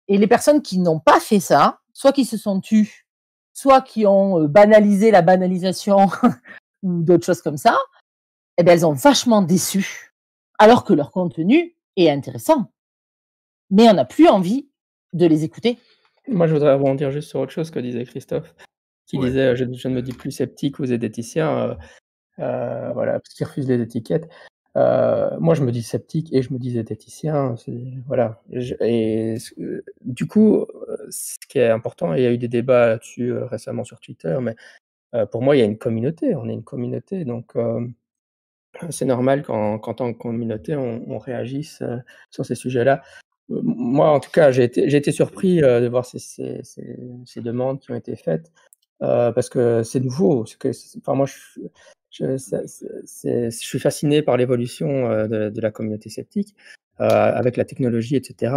les 0.08 0.28
personnes 0.28 0.62
qui 0.62 0.80
n'ont 0.80 1.00
pas 1.00 1.20
fait 1.20 1.42
ça, 1.42 1.80
soit 1.92 2.14
qui 2.14 2.24
se 2.24 2.38
sont 2.38 2.62
tues, 2.62 3.06
soit 3.54 3.82
qui 3.82 4.06
ont 4.06 4.46
banalisé 4.46 5.12
la 5.12 5.22
banalisation 5.22 6.08
ou 6.84 7.04
d'autres 7.04 7.26
choses 7.26 7.42
comme 7.42 7.58
ça, 7.58 7.78
eh 8.58 8.64
bien, 8.64 8.76
elles 8.76 8.86
ont 8.86 8.94
vachement 8.94 9.42
déçu, 9.42 10.14
alors 10.58 10.86
que 10.86 10.94
leur 10.94 11.12
contenu 11.12 11.76
est 11.98 12.10
intéressant 12.10 12.72
mais 13.72 13.90
on 13.90 13.93
n'a 13.93 14.06
plus 14.06 14.27
envie 14.27 14.67
de 15.14 15.25
les 15.25 15.43
écouter. 15.43 15.80
Moi, 16.27 16.48
je 16.48 16.53
voudrais 16.53 16.74
rebondir 16.74 17.11
juste 17.11 17.30
sur 17.30 17.40
autre 17.40 17.51
chose 17.51 17.72
que 17.72 17.80
disait 17.80 18.03
Christophe, 18.03 18.53
qui 19.08 19.17
disait 19.17 19.56
je, 19.56 19.64
ne 19.64 19.93
me 19.93 20.01
dis 20.01 20.14
plus 20.14 20.32
sceptique 20.32 20.80
ou 20.80 20.85
zététicien, 20.85 21.58
euh, 21.58 21.75
euh, 22.40 22.91
voilà, 22.93 23.14
parce 23.14 23.33
qu'il 23.33 23.45
refuse 23.45 23.67
les 23.67 23.82
étiquettes. 23.82 24.30
Euh, 24.77 25.38
moi, 25.40 25.53
je 25.53 25.64
me 25.64 25.72
dis 25.72 25.83
sceptique 25.83 26.32
et 26.32 26.41
je 26.41 26.53
me 26.53 26.59
dis 26.59 26.72
zététicien. 26.72 27.56
Voilà. 28.08 28.41
et 28.51 29.35
du 30.01 30.27
coup, 30.27 30.66
ce 31.09 31.35
qui 31.50 31.59
est 31.59 31.69
important, 31.69 32.14
il 32.14 32.24
y 32.24 32.25
a 32.25 32.32
eu 32.32 32.38
des 32.38 32.48
débats 32.48 32.88
là-dessus 32.88 33.33
récemment 33.33 33.83
sur 33.83 34.00
Twitter, 34.00 34.38
mais 34.41 34.56
pour 35.32 35.41
moi, 35.41 35.56
il 35.56 35.59
y 35.59 35.61
a 35.64 35.66
une 35.66 35.77
communauté. 35.77 36.35
On 36.35 36.48
est 36.48 36.53
une 36.53 36.64
communauté, 36.64 37.25
donc 37.25 37.53
c'est 38.91 39.06
normal 39.06 39.43
qu'en 39.43 39.80
tant 39.80 40.14
que 40.14 40.17
communauté, 40.17 40.75
on, 40.75 41.03
on 41.09 41.17
réagisse 41.17 41.83
sur 42.30 42.45
ces 42.45 42.56
sujets-là 42.56 43.01
moi, 43.64 44.12
en 44.12 44.20
tout 44.20 44.32
cas, 44.32 44.52
j'ai 44.52 44.64
été, 44.64 45.12
surpris 45.12 45.64
euh, 45.64 45.82
de 45.82 45.88
voir 45.88 46.06
ces, 46.06 46.62
demandes 47.38 47.80
qui 47.80 47.92
ont 47.92 47.96
été 47.96 48.16
faites 48.16 48.52
euh, 49.02 49.32
parce 49.32 49.50
que 49.50 49.84
c'est 49.84 50.00
nouveau. 50.00 50.46
Enfin, 50.98 51.14
moi, 51.16 51.26
je, 52.10 53.50
suis 53.50 53.80
fasciné 53.80 54.22
par 54.22 54.38
l'évolution 54.38 55.10
euh, 55.10 55.50
de, 55.50 55.62
la 55.62 55.72
communauté 55.72 56.10
sceptique 56.10 56.56
avec 56.98 57.58
la 57.58 57.66
technologie, 57.66 58.16
etc. 58.16 58.54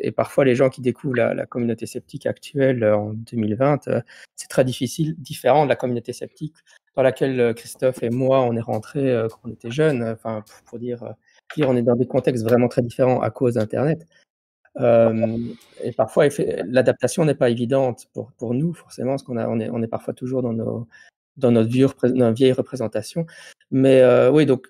Et 0.00 0.12
parfois, 0.12 0.46
les 0.46 0.54
gens 0.54 0.70
qui 0.70 0.80
découvrent 0.80 1.16
la, 1.16 1.44
communauté 1.44 1.84
sceptique 1.84 2.24
actuelle 2.24 2.82
en 2.84 3.12
2020, 3.12 3.90
c'est 4.34 4.48
très 4.48 4.64
difficile, 4.64 5.14
différent 5.18 5.64
de 5.64 5.68
la 5.68 5.76
communauté 5.76 6.14
sceptique 6.14 6.54
dans 6.94 7.02
laquelle 7.02 7.52
Christophe 7.54 8.02
et 8.02 8.08
moi, 8.08 8.40
on 8.40 8.56
est 8.56 8.62
rentrés 8.62 9.14
quand 9.28 9.40
on 9.44 9.52
était 9.52 9.70
jeunes. 9.70 10.02
Enfin, 10.04 10.42
pour 10.64 10.78
dire 10.78 11.14
on 11.58 11.76
est 11.76 11.82
dans 11.82 11.96
des 11.96 12.06
contextes 12.06 12.44
vraiment 12.44 12.68
très 12.68 12.82
différents 12.82 13.20
à 13.20 13.30
cause 13.30 13.54
d'Internet. 13.54 14.06
Euh, 14.78 15.38
et 15.82 15.92
parfois, 15.92 16.28
l'adaptation 16.66 17.24
n'est 17.24 17.34
pas 17.34 17.50
évidente 17.50 18.08
pour, 18.12 18.32
pour 18.32 18.54
nous, 18.54 18.74
forcément, 18.74 19.12
parce 19.12 19.22
qu'on 19.22 19.38
on 19.38 19.60
est, 19.60 19.70
on 19.70 19.82
est 19.82 19.88
parfois 19.88 20.14
toujours 20.14 20.42
dans, 20.42 20.52
nos, 20.52 20.86
dans 21.36 21.50
notre 21.50 21.70
vieille, 21.70 21.88
vieille 22.34 22.52
représentation. 22.52 23.26
Mais 23.70 24.00
euh, 24.00 24.30
oui, 24.30 24.46
donc, 24.46 24.68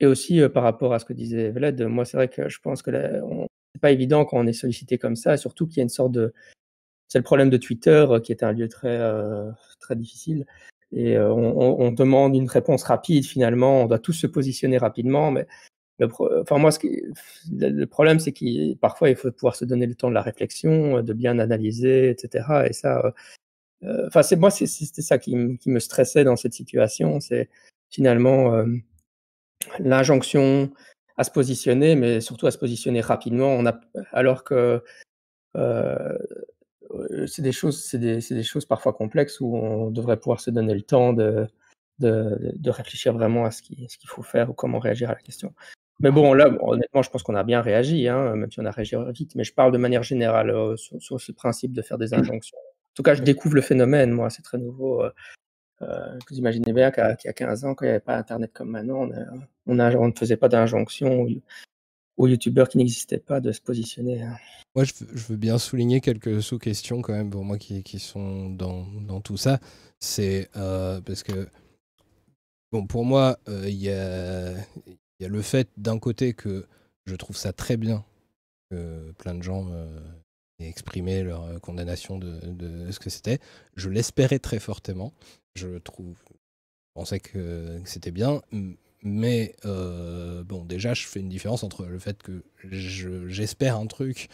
et 0.00 0.06
aussi 0.06 0.40
euh, 0.40 0.48
par 0.48 0.64
rapport 0.64 0.92
à 0.92 0.98
ce 0.98 1.04
que 1.04 1.12
disait 1.12 1.50
Vlad, 1.50 1.80
moi, 1.82 2.04
c'est 2.04 2.16
vrai 2.16 2.28
que 2.28 2.48
je 2.48 2.58
pense 2.60 2.82
que 2.82 2.90
c'est 2.92 3.80
pas 3.80 3.92
évident 3.92 4.24
quand 4.24 4.38
on 4.38 4.46
est 4.46 4.52
sollicité 4.52 4.98
comme 4.98 5.16
ça, 5.16 5.36
surtout 5.36 5.66
qu'il 5.66 5.78
y 5.78 5.80
a 5.80 5.84
une 5.84 5.88
sorte 5.88 6.12
de. 6.12 6.32
C'est 7.08 7.18
le 7.18 7.24
problème 7.24 7.50
de 7.50 7.58
Twitter, 7.58 8.06
qui 8.24 8.32
est 8.32 8.42
un 8.42 8.52
lieu 8.52 8.68
très, 8.68 8.98
très 9.78 9.94
difficile. 9.94 10.46
Et 10.90 11.16
on, 11.18 11.80
on, 11.80 11.92
demande 11.92 12.34
une 12.34 12.48
réponse 12.48 12.82
rapide, 12.82 13.24
finalement, 13.24 13.82
on 13.82 13.86
doit 13.86 13.98
tous 13.98 14.14
se 14.14 14.26
positionner 14.26 14.78
rapidement, 14.78 15.30
mais 15.30 15.46
le, 15.98 16.08
enfin 16.40 16.58
moi, 16.58 16.70
le 17.52 17.84
problème, 17.84 18.18
c'est 18.18 18.32
qu'il 18.32 18.76
parfois 18.78 19.10
il 19.10 19.16
faut 19.16 19.30
pouvoir 19.30 19.56
se 19.56 19.64
donner 19.64 19.86
le 19.86 19.94
temps 19.94 20.08
de 20.08 20.14
la 20.14 20.22
réflexion, 20.22 21.02
de 21.02 21.12
bien 21.12 21.38
analyser, 21.38 22.10
etc. 22.10 22.66
Et 22.68 22.72
ça, 22.72 23.14
euh, 23.84 24.08
euh, 24.14 24.22
c'est 24.22 24.36
moi, 24.36 24.50
c'était 24.50 25.02
ça 25.02 25.18
qui, 25.18 25.36
me 25.36 25.78
stressait 25.78 26.24
dans 26.24 26.36
cette 26.36 26.54
situation, 26.54 27.20
c'est 27.20 27.48
finalement 27.90 28.54
euh, 28.54 28.66
l'injonction 29.78 30.72
à 31.16 31.24
se 31.24 31.30
positionner, 31.30 31.94
mais 31.94 32.20
surtout 32.20 32.46
à 32.46 32.50
se 32.50 32.58
positionner 32.58 33.00
rapidement. 33.00 33.48
On 33.48 33.66
a, 33.66 33.80
alors 34.12 34.42
que 34.44 34.82
c'est 37.26 37.42
des 37.42 37.52
choses, 37.52 37.82
c'est 37.84 37.98
des, 37.98 38.42
choses 38.42 38.66
parfois 38.66 38.92
complexes 38.92 39.40
où 39.40 39.54
on 39.56 39.90
devrait 39.90 40.18
pouvoir 40.18 40.40
se 40.40 40.50
donner 40.50 40.74
le 40.74 40.82
temps 40.82 41.12
de, 41.12 41.46
de, 42.00 42.70
réfléchir 42.70 43.12
vraiment 43.12 43.44
à 43.44 43.52
ce 43.52 43.62
qu'il 43.62 43.88
faut 44.06 44.22
faire 44.22 44.50
ou 44.50 44.54
comment 44.54 44.80
réagir 44.80 45.10
à 45.10 45.14
la 45.14 45.20
question. 45.20 45.54
Mais 46.04 46.10
bon, 46.10 46.34
là, 46.34 46.50
honnêtement, 46.60 47.00
je 47.00 47.08
pense 47.08 47.22
qu'on 47.22 47.34
a 47.34 47.44
bien 47.44 47.62
réagi, 47.62 48.08
hein, 48.08 48.36
même 48.36 48.52
si 48.52 48.60
on 48.60 48.66
a 48.66 48.70
réagi 48.70 48.94
vite. 49.14 49.34
Mais 49.36 49.42
je 49.42 49.54
parle 49.54 49.72
de 49.72 49.78
manière 49.78 50.02
générale 50.02 50.50
euh, 50.50 50.76
sur, 50.76 51.18
ce 51.18 51.32
principe 51.32 51.72
de 51.72 51.80
faire 51.80 51.96
des 51.96 52.12
injonctions. 52.12 52.58
En 52.58 52.94
tout 52.94 53.02
cas, 53.02 53.14
je 53.14 53.22
découvre 53.22 53.54
le 53.54 53.62
phénomène, 53.62 54.10
moi, 54.10 54.28
c'est 54.28 54.42
très 54.42 54.58
nouveau. 54.58 55.02
Euh, 55.02 55.10
euh 55.80 56.18
vous 56.28 56.36
imaginez 56.36 56.74
bien 56.74 56.90
qu'il 56.90 57.02
y 57.24 57.28
a 57.28 57.32
15 57.32 57.64
ans, 57.64 57.74
quand 57.74 57.86
il 57.86 57.88
n'y 57.88 57.92
avait 57.92 58.00
pas 58.00 58.18
Internet 58.18 58.52
comme 58.52 58.68
maintenant, 58.68 59.08
on, 59.66 59.74
ne 59.74 60.12
faisait 60.12 60.36
pas 60.36 60.48
d'injonction 60.50 61.26
aux 62.18 62.28
youtubeurs 62.28 62.68
qui 62.68 62.76
n'existaient 62.76 63.16
pas 63.16 63.40
de 63.40 63.50
se 63.50 63.62
positionner. 63.62 64.24
Hein. 64.24 64.36
Moi, 64.74 64.84
je, 64.84 64.92
veux 65.30 65.36
bien 65.36 65.56
souligner 65.56 66.02
quelques 66.02 66.42
sous-questions 66.42 67.00
quand 67.00 67.14
même 67.14 67.30
pour 67.30 67.46
moi 67.46 67.56
qui, 67.56 67.82
qui 67.82 67.98
sont 67.98 68.50
dans, 68.50 68.86
dans, 69.00 69.22
tout 69.22 69.38
ça. 69.38 69.58
C'est 70.00 70.50
euh, 70.56 71.00
parce 71.00 71.22
que, 71.22 71.48
bon, 72.72 72.86
pour 72.86 73.06
moi, 73.06 73.38
euh, 73.48 73.64
il 73.66 73.80
y, 73.80 73.88
a, 73.88 74.52
il 75.18 75.24
y 75.24 75.26
a 75.26 75.28
le 75.28 75.42
fait 75.42 75.68
d'un 75.76 75.98
côté 75.98 76.34
que 76.34 76.66
je 77.06 77.14
trouve 77.16 77.36
ça 77.36 77.52
très 77.52 77.76
bien 77.76 78.04
que 78.70 79.12
plein 79.18 79.34
de 79.34 79.42
gens 79.42 79.66
euh, 79.70 79.86
aient 80.58 80.68
exprimé 80.68 81.22
leur 81.22 81.44
euh, 81.44 81.58
condamnation 81.58 82.18
de, 82.18 82.90
ce 82.90 82.98
que 82.98 83.10
c'était. 83.10 83.38
Je 83.76 83.88
l'espérais 83.88 84.38
très 84.38 84.58
fortement. 84.58 85.12
Je 85.54 85.78
trouve, 85.78 86.16
je 86.28 86.92
pensais 86.94 87.20
que, 87.20 87.80
c'était 87.84 88.10
bien. 88.10 88.42
Mais 89.02 89.54
euh, 89.66 90.42
bon, 90.44 90.64
déjà, 90.64 90.94
je 90.94 91.06
fais 91.06 91.20
une 91.20 91.28
différence 91.28 91.62
entre 91.62 91.84
le 91.84 91.98
fait 91.98 92.22
que 92.22 92.42
j'espère 92.64 93.76
un 93.76 93.86
truc 93.86 94.28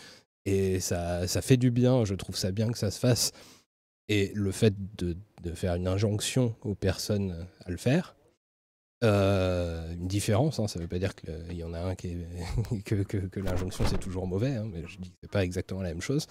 et 0.46 0.80
ça, 0.80 1.26
ça 1.26 1.42
fait 1.42 1.56
du 1.56 1.70
bien, 1.70 2.04
je 2.04 2.14
trouve 2.14 2.36
ça 2.36 2.50
bien 2.52 2.70
que 2.70 2.78
ça 2.78 2.90
se 2.90 2.98
fasse, 2.98 3.32
et 4.08 4.32
le 4.34 4.52
fait 4.52 4.74
de, 4.96 5.14
de 5.42 5.52
faire 5.52 5.74
une 5.74 5.86
injonction 5.86 6.56
aux 6.62 6.74
personnes 6.74 7.46
à 7.66 7.70
le 7.70 7.76
faire. 7.76 8.16
Euh, 9.02 9.94
une 9.94 10.08
différence, 10.08 10.60
hein, 10.60 10.68
ça 10.68 10.78
ne 10.78 10.84
veut 10.84 10.88
pas 10.88 10.98
dire 10.98 11.14
qu'il 11.14 11.56
y 11.56 11.64
en 11.64 11.72
a 11.72 11.80
un 11.80 11.94
qui 11.94 12.08
est, 12.08 12.82
que, 12.84 13.40
l'injonction 13.40 13.86
c'est 13.86 13.98
toujours 13.98 14.26
mauvais, 14.26 14.56
hein, 14.56 14.68
mais 14.70 14.82
je 14.86 14.98
dis 14.98 15.10
que 15.10 15.16
c'est 15.22 15.30
pas 15.30 15.42
exactement 15.42 15.80
la 15.80 15.88
même 15.88 16.02
chose. 16.02 16.26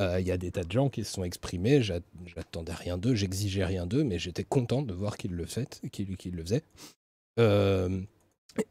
Euh, 0.00 0.18
il 0.18 0.26
y 0.26 0.32
a 0.32 0.36
des 0.36 0.50
tas 0.50 0.64
de 0.64 0.72
gens 0.72 0.88
qui 0.88 1.04
se 1.04 1.12
sont 1.12 1.22
exprimés, 1.22 1.82
j'attendais 1.82 2.72
rien 2.72 2.98
d'eux, 2.98 3.14
j'exigeais 3.14 3.64
rien 3.64 3.86
d'eux, 3.86 4.02
mais 4.02 4.18
j'étais 4.18 4.44
content 4.44 4.82
de 4.82 4.92
voir 4.92 5.16
qu'ils 5.16 5.32
le, 5.32 5.44
qu'ils, 5.90 6.34
le 6.34 6.42
faisaient. 6.42 6.64
Euh, 7.38 8.00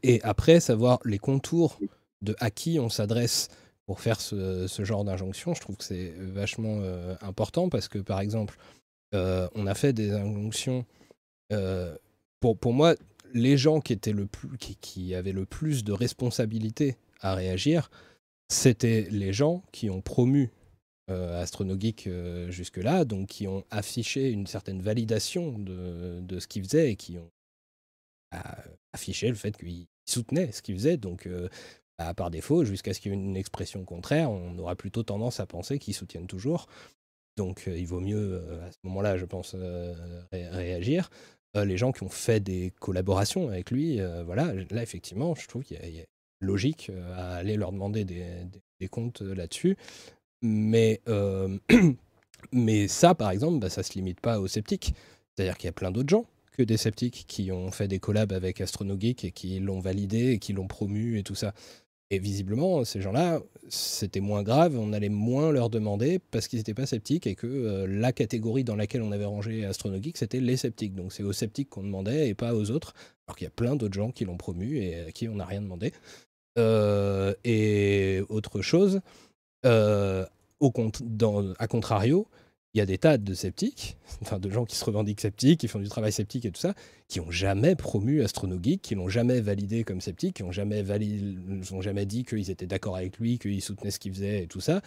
et 0.02 0.20
après, 0.22 0.60
savoir 0.60 0.98
les 1.04 1.18
contours 1.18 1.78
de 2.20 2.36
à 2.40 2.50
qui 2.50 2.78
on 2.78 2.90
s'adresse 2.90 3.48
pour 3.86 4.00
faire 4.00 4.20
ce, 4.20 4.66
genre 4.80 5.04
d'injonction, 5.04 5.54
je 5.54 5.60
trouve 5.60 5.76
que 5.76 5.84
c'est 5.84 6.12
vachement 6.18 6.82
important 7.22 7.68
parce 7.68 7.88
que, 7.88 7.98
par 7.98 8.20
exemple, 8.20 8.58
on 9.12 9.66
a 9.66 9.74
fait 9.74 9.92
des 9.92 10.10
injonctions. 10.12 10.84
pour 12.40 12.72
moi, 12.74 12.94
les 13.32 13.56
gens 13.56 13.80
qui, 13.80 15.14
avaient 15.14 15.32
le 15.32 15.46
plus 15.46 15.84
de 15.84 15.92
responsabilité 15.92 16.96
à 17.20 17.34
réagir, 17.34 17.90
c'était 18.48 19.06
les 19.10 19.32
gens 19.32 19.62
qui 19.72 19.90
ont 19.90 20.00
promu 20.00 20.50
euh, 21.10 21.42
Astronogeek 21.42 22.06
euh, 22.06 22.50
jusque-là, 22.50 23.04
donc 23.04 23.28
qui 23.28 23.48
ont 23.48 23.64
affiché 23.70 24.30
une 24.30 24.46
certaine 24.46 24.80
validation 24.80 25.58
de, 25.58 26.38
ce 26.38 26.46
qu'ils 26.46 26.64
faisaient 26.64 26.92
et 26.92 26.96
qui 26.96 27.18
ont 27.18 27.30
affiché 28.92 29.28
le 29.28 29.34
fait 29.34 29.56
qu'ils 29.56 29.86
soutenaient 30.08 30.52
ce 30.52 30.62
qu'ils 30.62 30.76
faisaient. 30.76 30.96
Donc, 30.96 31.26
euh, 31.26 31.48
bah, 31.98 32.14
par 32.14 32.30
défaut, 32.30 32.64
jusqu'à 32.64 32.94
ce 32.94 33.00
qu'il 33.00 33.12
y 33.12 33.14
ait 33.14 33.18
une 33.18 33.36
expression 33.36 33.84
contraire, 33.84 34.30
on 34.30 34.56
aura 34.58 34.76
plutôt 34.76 35.02
tendance 35.02 35.40
à 35.40 35.46
penser 35.46 35.78
qu'ils 35.78 35.94
soutiennent 35.94 36.28
toujours. 36.28 36.68
Donc, 37.36 37.64
il 37.66 37.86
vaut 37.86 38.00
mieux, 38.00 38.42
à 38.62 38.70
ce 38.70 38.78
moment-là, 38.84 39.16
je 39.16 39.24
pense, 39.24 39.56
réagir. 40.32 41.10
Euh, 41.56 41.64
les 41.64 41.76
gens 41.76 41.90
qui 41.90 42.04
ont 42.04 42.08
fait 42.08 42.40
des 42.40 42.72
collaborations 42.78 43.48
avec 43.48 43.70
lui, 43.70 44.00
euh, 44.00 44.22
voilà, 44.22 44.52
là 44.70 44.82
effectivement, 44.82 45.34
je 45.34 45.48
trouve 45.48 45.64
qu'il 45.64 45.76
y, 45.76 46.00
a 46.00 46.04
logique 46.40 46.90
euh, 46.90 47.14
à 47.16 47.36
aller 47.36 47.56
leur 47.56 47.72
demander 47.72 48.04
des, 48.04 48.88
comptes 48.88 49.20
là-dessus. 49.20 49.76
Mais, 50.42 51.02
mais 52.52 52.88
ça, 52.88 53.14
par 53.14 53.30
exemple, 53.30 53.58
bah, 53.58 53.68
ça 53.68 53.80
ne 53.80 53.84
se 53.84 53.92
limite 53.94 54.20
pas 54.20 54.38
aux 54.38 54.48
sceptiques. 54.48 54.94
C'est-à-dire 55.34 55.58
qu'il 55.58 55.66
y 55.66 55.68
a 55.68 55.72
plein 55.72 55.90
d'autres 55.90 56.08
gens 56.08 56.24
que 56.56 56.62
des 56.62 56.76
sceptiques 56.76 57.24
qui 57.28 57.52
ont 57.52 57.70
fait 57.70 57.88
des 57.88 57.98
collabs 57.98 58.32
avec 58.32 58.60
AstronoGeek 58.60 59.24
et 59.24 59.32
qui 59.32 59.60
l'ont 59.60 59.80
validé 59.80 60.32
et 60.32 60.38
qui 60.38 60.52
l'ont 60.52 60.66
promu 60.66 61.18
et 61.18 61.22
tout 61.22 61.34
ça. 61.34 61.52
Et 62.12 62.18
visiblement, 62.18 62.84
ces 62.84 63.00
gens-là, 63.00 63.40
c'était 63.68 64.18
moins 64.18 64.42
grave, 64.42 64.76
on 64.76 64.92
allait 64.92 65.08
moins 65.08 65.52
leur 65.52 65.70
demander 65.70 66.18
parce 66.18 66.48
qu'ils 66.48 66.58
n'étaient 66.58 66.74
pas 66.74 66.86
sceptiques 66.86 67.28
et 67.28 67.36
que 67.36 67.46
euh, 67.46 67.86
la 67.86 68.12
catégorie 68.12 68.64
dans 68.64 68.74
laquelle 68.74 69.02
on 69.02 69.12
avait 69.12 69.24
rangé 69.24 69.64
Astronogeek, 69.64 70.16
c'était 70.16 70.40
les 70.40 70.56
sceptiques. 70.56 70.96
Donc 70.96 71.12
c'est 71.12 71.22
aux 71.22 71.32
sceptiques 71.32 71.70
qu'on 71.70 71.84
demandait 71.84 72.28
et 72.28 72.34
pas 72.34 72.52
aux 72.54 72.72
autres, 72.72 72.94
alors 73.26 73.36
qu'il 73.36 73.44
y 73.44 73.48
a 73.48 73.52
plein 73.52 73.76
d'autres 73.76 73.94
gens 73.94 74.10
qui 74.10 74.24
l'ont 74.24 74.36
promu 74.36 74.78
et 74.78 74.98
à 74.98 75.12
qui 75.12 75.28
on 75.28 75.36
n'a 75.36 75.44
rien 75.44 75.62
demandé. 75.62 75.92
Euh, 76.58 77.32
et 77.44 78.22
autre 78.28 78.60
chose, 78.60 79.00
euh, 79.64 80.26
au 80.58 80.72
à 81.60 81.66
contrario, 81.68 82.26
il 82.74 82.78
y 82.78 82.80
a 82.80 82.86
des 82.86 82.98
tas 82.98 83.18
de 83.18 83.34
sceptiques, 83.34 83.96
enfin 84.22 84.38
de 84.38 84.50
gens 84.50 84.64
qui 84.64 84.76
se 84.76 84.84
revendiquent 84.84 85.20
sceptiques, 85.20 85.60
qui 85.60 85.68
font 85.68 85.78
du 85.78 85.88
travail 85.88 86.12
sceptique 86.12 86.44
et 86.44 86.50
tout 86.50 86.60
ça, 86.60 86.74
qui 87.08 87.20
n'ont 87.20 87.30
jamais 87.30 87.74
promu 87.74 88.22
AstronoGeek, 88.22 88.82
qui 88.82 88.94
l'ont 88.94 89.08
jamais 89.08 89.40
validé 89.40 89.84
comme 89.84 90.00
sceptique, 90.00 90.36
qui 90.36 90.42
n'ont 90.42 90.52
jamais, 90.52 90.84
jamais 90.84 92.06
dit 92.06 92.24
qu'ils 92.24 92.50
étaient 92.50 92.66
d'accord 92.66 92.96
avec 92.96 93.18
lui, 93.18 93.38
qu'ils 93.38 93.62
soutenaient 93.62 93.90
ce 93.90 93.98
qu'il 93.98 94.12
faisait 94.12 94.44
et 94.44 94.46
tout 94.46 94.60
ça, 94.60 94.80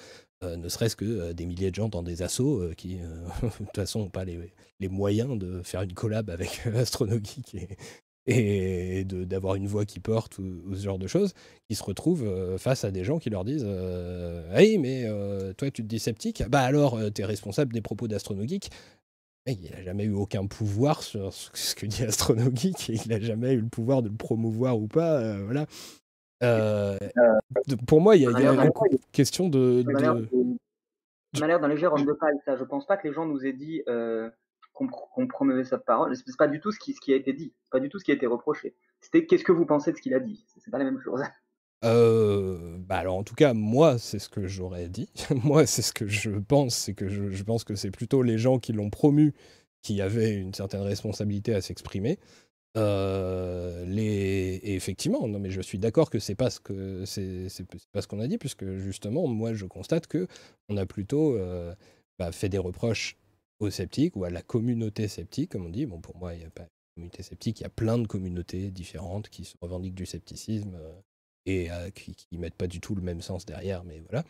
euh, 0.44 0.56
ne 0.56 0.70
serait-ce 0.70 0.95
que 0.95 1.06
euh, 1.06 1.34
des 1.34 1.45
milliers 1.45 1.70
de 1.70 1.76
gens 1.76 1.90
dans 1.90 2.03
des 2.03 2.22
assos 2.22 2.62
euh, 2.62 2.74
qui, 2.74 2.98
de 3.44 3.50
toute 3.50 3.76
façon, 3.76 4.00
n'ont 4.00 4.10
pas 4.10 4.26
les, 4.26 4.40
moyens 4.90 5.38
de 5.38 5.62
faire 5.64 5.82
une 5.82 5.94
collab 5.94 6.30
avec 6.30 6.68
AstronoGeek 6.68 7.78
et 8.26 9.03
d'avoir 9.06 9.56
une 9.56 9.68
voix 9.68 9.85
qui 9.85 10.00
porte 10.00 10.38
ou, 10.38 10.74
ce 10.74 10.82
genre 10.82 11.00
de 11.00 11.08
choses, 11.08 11.34
qui 11.68 11.76
se 11.76 11.84
retrouvent 11.84 12.26
euh, 12.26 12.58
face 12.58 12.85
à 12.85 12.92
des 12.92 13.03
gens 13.03 13.19
qui 13.19 13.30
leur 13.30 13.43
disent 13.43 13.66
euh, 13.68 14.50
Hey, 14.53 14.77
mais 14.77 15.03
euh, 15.06 15.53
toi, 15.53 15.69
tu 15.72 15.84
te 15.84 15.88
dis 15.88 16.00
sceptique? 16.00 16.43
Bah 16.48 16.61
alors, 16.61 17.00
tu 17.14 17.22
es 17.22 17.26
responsable 17.26 17.74
des 17.74 17.82
propos 17.82 18.08
d'Astronogeek. 18.08 18.69
Il 19.45 19.72
n'a 19.72 19.84
jamais 19.84 20.06
eu 20.06 20.14
aucun 20.14 20.48
pouvoir 20.48 21.03
sur 21.03 21.34
ce 21.34 21.76
que 21.76 21.85
dit 21.85 22.03
Astronogeek 22.03 22.90
et 22.90 22.93
il 22.93 23.10
n'a 23.10 23.19
jamais 23.19 23.53
eu 23.53 23.61
le 23.61 23.68
pouvoir 23.68 24.02
de 24.02 24.08
le 24.08 24.16
promouvoir 24.16 24.80
ou 24.80 24.88
pas. 24.88 25.38
voilà. 25.40 25.66
pour 27.85 28.00
moi, 28.00 28.16
il 28.16 28.22
y 28.22 28.26
a, 28.26 28.30
une 28.30 28.72
question 29.11 29.50
de. 29.50 29.84
De 31.34 31.40
manière 31.40 31.60
d'un 31.60 31.68
léger 31.68 31.88
homme 31.88 32.06
de 32.06 32.14
paille, 32.14 32.38
ça. 32.45 32.56
Je 32.56 32.64
pense 32.64 32.85
pas 32.85 32.95
que 32.95 33.08
les 33.08 33.14
gens 33.14 33.26
nous 33.26 33.45
aient 33.45 33.53
dit 33.53 33.82
qu'on 34.74 35.64
sa 35.64 35.77
parole. 35.77 36.16
C'est 36.16 36.38
pas 36.38 36.48
du 36.48 36.60
tout 36.60 36.72
ce 36.72 36.80
qui, 36.80 36.93
ce 36.93 37.11
a 37.11 37.16
été 37.16 37.34
dit, 37.34 37.53
pas 37.72 37.80
du 37.80 37.90
tout 37.90 38.00
ce 38.00 38.03
qui 38.03 38.11
a 38.11 38.16
été 38.16 38.27
reproché. 38.27 38.76
C'était 39.00 39.26
qu'est-ce 39.26 39.43
que 39.43 39.52
vous 39.52 39.66
pensez 39.66 39.92
de 39.92 39.98
ce 39.98 40.02
qu'il 40.02 40.14
a 40.14 40.19
dit. 40.19 40.45
C'est 40.58 40.72
pas 40.72 40.80
la 40.80 40.85
même 40.85 41.00
chose. 41.00 41.22
Euh, 41.85 42.77
bah 42.77 42.95
alors 42.95 43.18
en 43.18 43.24
tout 43.24 43.35
cas 43.35 43.53
moi 43.53 43.98
c'est 43.98 44.18
ce 44.18 44.30
que 44.30 44.48
j'aurais 44.48 44.88
dit. 44.88 45.10
moi 45.43 45.66
c'est 45.66 45.82
ce 45.82 45.92
que 45.92 46.08
je 46.08 46.32
pense, 46.32 46.76
c'est 46.76 46.93
que 46.93 47.10
je, 47.10 47.43
pense 47.43 47.66
que 47.66 47.76
c'est 47.76 47.92
plutôt 47.92 48.24
les 48.24 48.38
gens 48.38 48.58
qui 48.58 48.72
l'ont 48.72 48.90
promu 48.90 49.34
qui 49.82 50.02
avaient 50.02 50.34
une 50.34 50.53
certaine 50.53 50.80
responsabilité 50.80 51.53
à 51.53 51.60
s'exprimer. 51.60 52.19
Euh, 52.77 53.84
les... 53.85 54.61
Et 54.64 54.76
effectivement, 54.76 55.27
non 55.27 55.40
mais 55.40 55.50
je 55.50 55.60
suis 55.60 55.77
d'accord 55.77 56.10
que 56.10 56.19
c'est 56.19 56.35
pas 56.35 56.50
ce 56.50 56.61
que 56.61 57.03
c'est, 57.03 57.50
pas 57.92 58.02
ce 58.02 58.08
qu'on 58.08 58.22
a 58.22 58.27
dit 58.27 58.38
puisque 58.38 58.77
justement 58.77 59.27
moi 59.27 59.53
je 59.53 59.66
constate 59.66 60.08
que 60.08 60.27
on 60.69 60.77
a 60.77 60.85
plutôt 60.85 61.35
euh, 61.35 61.76
bah, 62.18 62.32
fait 62.32 62.48
des 62.48 62.60
reproches 62.60 63.18
aux 63.60 63.70
sceptiques 63.70 64.16
ou 64.16 64.24
à 64.24 64.30
la 64.30 64.42
communauté 64.42 65.08
sceptique, 65.08 65.52
comme 65.52 65.66
on 65.66 65.70
dit. 65.70 65.86
Bon, 65.86 66.00
pour 66.00 66.18
moi, 66.18 66.34
il 66.34 66.40
n'y 66.40 66.46
a 66.46 66.50
pas 66.50 66.64
de 66.64 66.70
communauté 66.96 67.24
sceptique, 67.24 67.60
il 67.60 67.64
y 67.64 67.66
a 67.66 67.70
plein 67.70 67.98
de 67.98 68.08
communautés 68.08 68.72
différentes 68.72 69.30
qui 69.30 69.46
se 69.46 69.56
revendiquent 69.62 69.96
du 69.96 70.06
scepticisme 70.06 70.76
euh, 70.76 71.02
et 71.46 71.72
euh, 71.72 71.90
qui 71.90 72.16
ne 72.32 72.40
mettent 72.40 72.56
pas 72.56 72.68
du 72.68 72.80
tout 72.80 72.96
le 72.96 73.02
même 73.02 73.22
sens 73.22 73.46
derrière, 73.46 73.84
mais 73.84 74.02
voilà. 74.02 74.24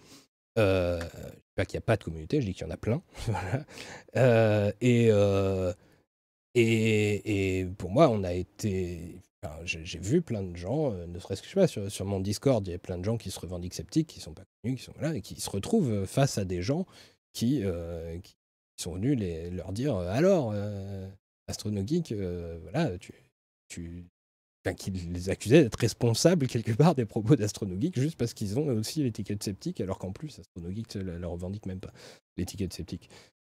Euh, 0.59 0.99
je 0.99 1.31
dis 1.31 1.41
pas 1.55 1.65
qu'il 1.65 1.77
n'y 1.77 1.83
a 1.83 1.85
pas 1.85 1.97
de 1.97 2.03
communauté, 2.03 2.41
je 2.41 2.45
dis 2.45 2.53
qu'il 2.53 2.65
y 2.65 2.69
en 2.69 2.73
a 2.73 2.77
plein. 2.77 3.01
Et, 4.81 5.09
et, 6.55 7.59
et, 7.59 7.65
pour 7.65 7.89
moi, 7.89 8.09
on 8.09 8.23
a 8.23 8.31
été. 8.31 9.19
j'ai 9.63 9.97
vu 9.97 10.21
plein 10.21 10.43
de 10.43 10.55
gens, 10.55 10.91
ne 10.91 11.17
serait-ce 11.17 11.41
que 11.41 11.47
je 11.47 11.53
sais 11.53 11.59
pas, 11.59 11.65
sur, 11.65 11.91
sur, 11.91 12.05
mon 12.05 12.19
Discord, 12.19 12.67
il 12.67 12.71
y 12.71 12.75
a 12.75 12.77
plein 12.77 12.99
de 12.99 13.03
gens 13.03 13.17
qui 13.17 13.31
se 13.31 13.39
revendiquent 13.39 13.73
sceptiques, 13.73 14.05
qui 14.05 14.19
sont 14.19 14.35
pas 14.35 14.43
connus, 14.61 14.75
qui 14.75 14.83
sont 14.83 14.93
là, 14.99 15.15
et 15.15 15.21
qui 15.21 15.41
se 15.41 15.49
retrouvent 15.49 16.05
face 16.05 16.37
à 16.37 16.45
des 16.45 16.61
gens 16.61 16.85
qui 17.33 17.63
ils 18.77 18.81
sont 18.81 18.93
venus 18.93 19.17
les, 19.17 19.49
leur 19.49 19.71
dire 19.71 19.95
euh, 19.95 20.11
alors, 20.11 20.51
euh, 20.53 21.07
Astronogeek, 21.47 22.11
euh, 22.11 22.57
voilà, 22.61 22.97
tu, 22.97 23.13
tu, 23.67 24.05
enfin, 24.65 24.73
qui 24.73 24.91
les 24.91 25.29
accusaient 25.29 25.63
d'être 25.63 25.79
responsables 25.79 26.47
quelque 26.47 26.71
part 26.77 26.95
des 26.95 27.05
propos 27.05 27.35
d'Astronogeek 27.35 27.99
juste 27.99 28.17
parce 28.17 28.33
qu'ils 28.33 28.57
ont 28.59 28.67
aussi 28.67 29.03
l'étiquette 29.03 29.43
sceptique, 29.43 29.81
alors 29.81 29.99
qu'en 29.99 30.11
plus, 30.11 30.39
Astronogeek 30.39 30.95
ne 30.95 31.17
la, 31.17 31.27
revendique 31.27 31.65
même 31.65 31.79
pas, 31.79 31.93
l'étiquette 32.37 32.73
sceptique. 32.73 33.09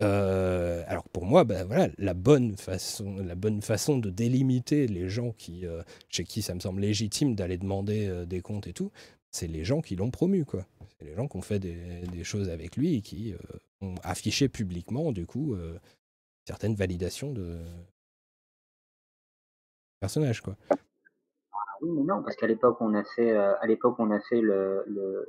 alors 0.02 1.08
pour 1.10 1.26
moi, 1.26 1.46
ben 1.46 1.64
voilà, 1.66 1.90
la 1.98 2.14
bonne 2.14 2.58
façon, 2.58 3.18
la 3.18 3.36
bonne 3.36 3.62
façon 3.62 3.98
de 3.98 4.10
délimiter 4.10 4.88
les 4.88 5.08
gens 5.08 5.32
qui, 5.32 5.64
chez 6.10 6.26
qui 6.26 6.42
ça 6.42 6.54
me 6.54 6.60
semble 6.60 6.82
légitime 6.82 7.36
d'aller 7.36 7.58
demander 7.58 8.26
des 8.28 8.42
comptes 8.42 8.68
et 8.68 8.74
tout, 8.74 8.92
c'est 9.32 9.48
les 9.48 9.64
gens 9.64 9.82
qui 9.82 9.96
l'ont 9.96 10.12
promu, 10.12 10.46
quoi. 10.46 10.66
C'est 10.98 11.06
les 11.06 11.14
gens 11.14 11.28
qui 11.28 11.38
ont 11.38 11.42
fait 11.42 11.60
des, 11.60 12.24
choses 12.24 12.50
avec 12.50 12.78
lui 12.78 12.96
et 12.96 13.02
qui 13.02 13.34
ont 13.86 13.96
affiché 14.04 14.50
publiquement, 14.50 15.12
du 15.12 15.26
coup, 15.26 15.56
certaines 16.46 16.76
validations 16.76 17.32
de 17.32 17.60
personnage, 20.00 20.42
quoi. 20.42 20.56
Ah 20.72 20.76
oui, 21.82 21.90
mais 21.92 22.04
non, 22.04 22.24
parce 22.24 22.36
qu'à 22.36 22.48
l'époque, 22.48 22.78
on 22.82 22.94
a 22.94 23.04
fait, 23.04 23.32
à 23.36 23.66
l'époque, 23.66 23.96
on 24.00 24.12
a 24.12 24.20
fait 24.20 24.42
le, 24.42 24.84
le, 24.88 25.28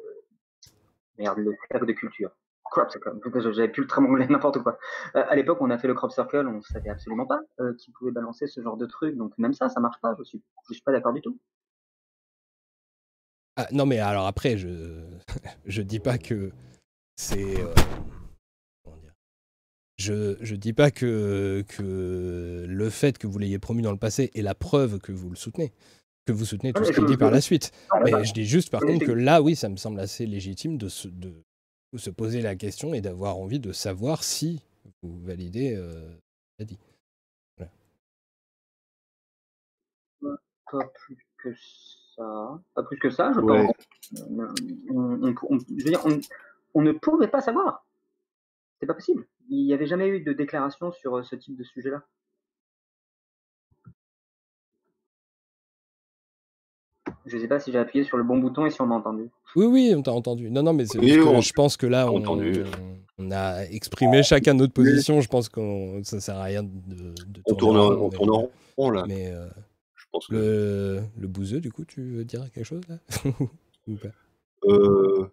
merde, 1.18 1.38
le 1.38 1.54
cercle 1.70 1.86
de 1.86 1.92
culture 1.92 2.30
crop 2.70 2.90
circle. 2.90 3.52
J'avais 3.52 3.68
plus 3.68 3.82
le 3.82 3.88
très 3.88 4.02
anglais, 4.02 4.26
n'importe 4.30 4.62
quoi. 4.62 4.78
Euh, 5.14 5.24
à 5.28 5.34
l'époque, 5.34 5.58
on 5.60 5.70
a 5.70 5.78
fait 5.78 5.88
le 5.88 5.94
crop 5.94 6.10
circle, 6.10 6.46
on 6.46 6.62
savait 6.62 6.90
absolument 6.90 7.26
pas 7.26 7.40
euh, 7.60 7.74
qui 7.74 7.90
pouvait 7.92 8.10
balancer 8.12 8.46
ce 8.46 8.60
genre 8.60 8.76
de 8.76 8.86
truc. 8.86 9.16
Donc 9.16 9.32
même 9.38 9.54
ça, 9.54 9.68
ça 9.68 9.80
marche 9.80 10.00
pas. 10.00 10.14
Je 10.18 10.24
suis, 10.24 10.42
je 10.68 10.74
suis 10.74 10.82
pas 10.82 10.92
d'accord 10.92 11.12
du 11.12 11.20
tout. 11.20 11.38
Ah, 13.56 13.68
non, 13.72 13.86
mais 13.86 13.98
alors 14.00 14.26
après, 14.26 14.56
je 14.56 15.04
je 15.64 15.82
dis 15.82 16.00
pas 16.00 16.18
que 16.18 16.52
c'est 17.16 17.62
euh, 17.62 17.74
je 19.96 20.36
je 20.40 20.54
dis 20.54 20.72
pas 20.72 20.90
que 20.90 21.64
que 21.68 22.64
le 22.68 22.90
fait 22.90 23.18
que 23.18 23.26
vous 23.26 23.38
l'ayez 23.38 23.58
promu 23.58 23.82
dans 23.82 23.92
le 23.92 23.98
passé 23.98 24.30
est 24.34 24.42
la 24.42 24.54
preuve 24.54 24.98
que 24.98 25.12
vous 25.12 25.30
le 25.30 25.36
soutenez 25.36 25.72
que 26.26 26.32
vous 26.32 26.44
soutenez 26.44 26.72
tout 26.72 26.84
ce 26.84 26.92
qu'il 26.92 27.06
dit 27.06 27.16
par 27.16 27.30
la 27.30 27.40
suite. 27.40 27.72
Mais 28.04 28.24
je 28.24 28.32
dis 28.32 28.44
juste 28.44 28.70
par 28.70 28.80
contre 28.80 29.06
que 29.06 29.12
là, 29.12 29.40
oui, 29.40 29.54
ça 29.54 29.68
me 29.68 29.76
semble 29.76 30.00
assez 30.00 30.26
légitime 30.26 30.76
de, 30.76 30.88
se, 30.88 31.08
de, 31.08 31.32
se 31.94 32.10
poser 32.10 32.42
la 32.42 32.56
question 32.56 32.92
et 32.94 33.00
d'avoir 33.00 33.38
envie 33.38 33.60
de 33.60 33.72
savoir 33.72 34.24
si 34.24 34.60
vous 35.02 35.18
validez 35.20 35.74
euh, 35.76 36.10
ce 36.58 36.64
dit. 36.64 36.78
Pas 40.72 40.90
plus 40.94 41.16
que 41.38 41.54
ça. 42.16 42.60
Pas 42.74 42.82
plus 42.82 42.98
que 42.98 43.10
ça, 43.10 43.32
je 43.32 43.40
pense. 43.40 43.72
On, 44.90 45.58
je 45.68 45.84
veux 45.84 45.90
dire, 45.90 46.04
on, 46.74 46.82
ne 46.82 46.90
pouvait 46.90 47.28
pas 47.28 47.40
savoir. 47.40 47.85
C'est 48.80 48.86
pas 48.86 48.94
possible. 48.94 49.26
Il 49.48 49.64
n'y 49.64 49.72
avait 49.72 49.86
jamais 49.86 50.08
eu 50.08 50.20
de 50.20 50.32
déclaration 50.32 50.92
sur 50.92 51.16
euh, 51.16 51.22
ce 51.22 51.36
type 51.36 51.56
de 51.56 51.64
sujet-là. 51.64 52.02
Je 57.24 57.38
sais 57.38 57.48
pas 57.48 57.58
si 57.58 57.72
j'ai 57.72 57.78
appuyé 57.78 58.04
sur 58.04 58.16
le 58.16 58.22
bon 58.22 58.38
bouton 58.38 58.66
et 58.66 58.70
si 58.70 58.80
on 58.80 58.86
m'a 58.86 58.96
entendu. 58.96 59.30
Oui, 59.56 59.66
oui, 59.66 59.94
on 59.96 60.02
t'a 60.02 60.12
entendu. 60.12 60.50
Non, 60.50 60.62
non, 60.62 60.72
mais 60.72 60.86
c'est 60.86 61.00
je 61.02 61.52
pense 61.52 61.76
que 61.76 61.86
là, 61.86 62.10
on, 62.10 62.22
on, 63.18 63.30
a 63.32 63.64
exprimé 63.64 64.22
chacun 64.22 64.54
notre 64.54 64.72
position. 64.72 65.20
Je 65.20 65.28
pense 65.28 65.48
que 65.48 66.00
ça 66.04 66.20
sert 66.20 66.36
à 66.36 66.44
rien 66.44 66.62
de, 66.62 66.68
de 66.68 67.42
on 67.46 67.54
tourne, 67.54 67.78
en 67.78 68.50
rond 68.76 68.90
là. 68.90 69.04
Mais 69.08 69.32
euh, 69.32 69.48
je 69.96 70.04
pense 70.12 70.26
que... 70.28 70.34
le, 70.34 71.02
le 71.18 71.26
bouseux, 71.26 71.60
du 71.60 71.72
coup, 71.72 71.84
tu 71.84 72.02
veux 72.02 72.24
dire 72.24 72.44
quelque 72.52 72.64
chose 72.64 72.82
là? 72.88 72.98
Ou 73.88 73.96
pas? 73.96 74.08
Euh, 74.64 75.28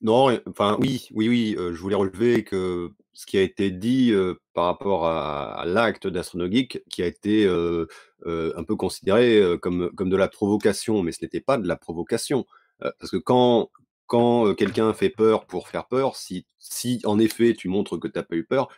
Non, 0.00 0.38
enfin 0.46 0.76
oui, 0.80 1.08
oui, 1.12 1.28
oui. 1.28 1.56
Euh, 1.58 1.74
je 1.74 1.80
voulais 1.80 1.96
relever 1.96 2.44
que 2.44 2.92
ce 3.12 3.26
qui 3.26 3.36
a 3.36 3.42
été 3.42 3.72
dit 3.72 4.12
par 4.54 4.66
rapport 4.66 5.06
à, 5.06 5.64
l'acte 5.66 6.06
d'Astronogeek, 6.06 6.84
qui 6.88 7.02
a 7.02 7.06
été 7.06 7.48
un 7.48 8.64
peu 8.64 8.76
considéré 8.76 9.42
comme, 9.60 9.90
de 9.98 10.16
la 10.16 10.28
provocation, 10.28 11.02
mais 11.02 11.10
ce 11.10 11.18
n'était 11.22 11.40
pas 11.40 11.58
de 11.58 11.66
la 11.66 11.74
provocation. 11.74 12.46
parce 12.78 13.10
que 13.10 13.16
quand, 13.16 13.70
quand 14.06 14.54
quelqu'un 14.54 14.92
fait 14.94 15.10
peur 15.10 15.46
pour 15.46 15.66
faire 15.66 15.88
peur, 15.88 16.14
si, 16.14 16.46
si 16.58 17.00
en 17.04 17.18
effet 17.18 17.54
tu 17.54 17.66
montres 17.66 17.98
que 17.98 18.06
tu 18.06 18.16
n'as 18.16 18.22
pas 18.22 18.36
eu 18.36 18.44
peur, 18.44 18.68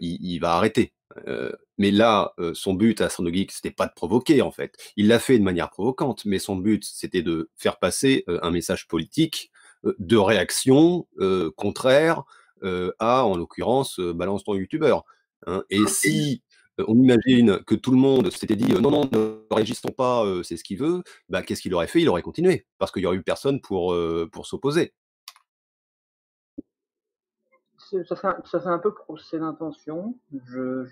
il, 0.00 0.38
va 0.38 0.54
arrêter. 0.54 0.94
mais 1.76 1.90
là, 1.90 2.32
son 2.54 2.72
but 2.72 3.02
à 3.02 3.06
Astronogeek, 3.06 3.52
c'était 3.52 3.70
pas 3.70 3.88
de 3.88 3.92
provoquer 3.94 4.40
en 4.40 4.52
fait. 4.52 4.74
Il 4.96 5.08
l'a 5.08 5.18
fait 5.18 5.38
de 5.38 5.44
manière 5.44 5.68
provocante, 5.68 6.24
mais 6.24 6.38
son 6.38 6.56
but, 6.56 6.82
c'était 6.82 7.20
de 7.20 7.50
faire 7.58 7.78
passer 7.78 8.24
un 8.26 8.50
message 8.50 8.88
politique 8.88 9.52
de 9.84 10.16
réaction 10.16 11.06
contraire 11.56 12.24
euh, 12.64 12.92
à, 12.98 13.24
en 13.24 13.36
l'occurrence, 13.36 14.00
euh, 14.00 14.12
balance 14.12 14.44
ton 14.44 14.54
youtubeur. 14.54 15.04
Hein. 15.46 15.62
Et 15.70 15.86
si 15.86 16.42
euh, 16.80 16.84
on 16.88 16.96
imagine 16.96 17.60
que 17.64 17.74
tout 17.74 17.92
le 17.92 17.96
monde 17.96 18.30
s'était 18.30 18.56
dit 18.56 18.72
non, 18.72 18.90
non, 18.90 19.08
ne 19.12 19.54
réagissons 19.54 19.90
pas, 19.96 20.24
c'est 20.42 20.56
ce 20.56 20.64
qu'il 20.64 20.78
veut, 20.78 21.02
bah, 21.28 21.42
qu'est-ce 21.42 21.62
qu'il 21.62 21.74
aurait 21.74 21.86
fait? 21.86 22.00
Il 22.00 22.08
aurait 22.08 22.22
continué, 22.22 22.66
parce 22.78 22.90
qu'il 22.90 23.02
n'y 23.02 23.06
aurait 23.06 23.16
eu 23.16 23.22
personne 23.22 23.60
pour, 23.60 23.96
pour 24.32 24.46
s'opposer. 24.46 24.92
Ça 28.06 28.16
fait, 28.16 28.26
un, 28.26 28.36
ça 28.44 28.60
fait 28.60 28.68
un 28.68 28.78
peu 28.78 28.92
procès 28.92 29.38
d'intention. 29.38 30.14
Je, 30.48 30.84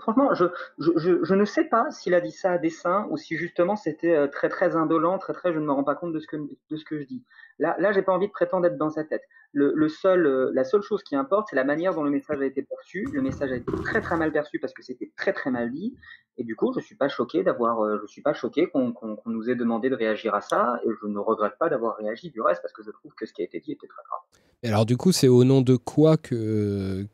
franchement, 0.00 0.34
je, 0.34 0.44
je, 0.78 1.34
ne 1.34 1.46
sais 1.46 1.64
pas 1.64 1.90
s'il 1.90 2.12
a 2.12 2.20
dit 2.20 2.30
ça 2.30 2.52
à 2.52 2.58
dessein 2.58 3.06
ou 3.08 3.16
si 3.16 3.38
justement 3.38 3.74
c'était 3.74 4.28
très 4.28 4.50
très 4.50 4.76
indolent, 4.76 5.18
très 5.18 5.32
très 5.32 5.54
je 5.54 5.58
ne 5.58 5.64
me 5.64 5.72
rends 5.72 5.84
pas 5.84 5.94
compte 5.94 6.12
de 6.12 6.20
ce 6.20 6.26
que, 6.26 6.36
de 6.36 6.76
ce 6.76 6.84
que 6.84 6.98
je 6.98 7.04
dis. 7.04 7.24
Là, 7.62 7.76
là 7.78 7.92
j'ai 7.92 8.02
pas 8.02 8.12
envie 8.12 8.26
de 8.26 8.32
prétendre 8.32 8.66
être 8.66 8.76
dans 8.76 8.90
sa 8.90 9.04
tête 9.04 9.22
le, 9.52 9.88
seul, 9.88 10.26
euh, 10.26 10.50
la 10.54 10.64
seule 10.64 10.82
chose 10.82 11.02
qui 11.02 11.14
importe, 11.14 11.48
c'est 11.50 11.56
la 11.56 11.64
manière 11.64 11.94
dont 11.94 12.02
le 12.02 12.10
message 12.10 12.40
a 12.40 12.46
été 12.46 12.62
perçu. 12.62 13.06
Le 13.12 13.20
message 13.20 13.52
a 13.52 13.56
été 13.56 13.72
très 13.84 14.00
très 14.00 14.16
mal 14.16 14.32
perçu 14.32 14.58
parce 14.58 14.72
que 14.72 14.82
c'était 14.82 15.12
très 15.16 15.32
très 15.32 15.50
mal 15.50 15.70
dit. 15.70 15.94
Et 16.38 16.44
du 16.44 16.56
coup, 16.56 16.72
je 16.74 16.80
suis 16.80 16.94
pas 16.94 17.08
choqué 17.08 17.42
d'avoir, 17.42 17.80
euh, 17.80 17.98
je 18.02 18.06
suis 18.06 18.22
pas 18.22 18.32
choqué 18.32 18.68
qu'on 18.68 18.94
nous 19.26 19.50
ait 19.50 19.54
demandé 19.54 19.90
de 19.90 19.94
réagir 19.94 20.34
à 20.34 20.40
ça. 20.40 20.80
Et 20.84 20.88
je 21.00 21.06
ne 21.06 21.18
regrette 21.18 21.58
pas 21.58 21.68
d'avoir 21.68 21.96
réagi 21.96 22.30
du 22.30 22.40
reste 22.40 22.62
parce 22.62 22.72
que 22.72 22.82
je 22.82 22.90
trouve 22.90 23.12
que 23.14 23.26
ce 23.26 23.32
qui 23.32 23.42
a 23.42 23.44
été 23.44 23.60
dit 23.60 23.72
était 23.72 23.86
très 23.86 24.02
grave. 24.08 24.20
Et 24.62 24.68
alors 24.68 24.86
du 24.86 24.96
coup, 24.96 25.12
c'est 25.12 25.28
au 25.28 25.44
nom 25.44 25.60
de 25.60 25.76
quoi 25.76 26.16
que, 26.16 27.06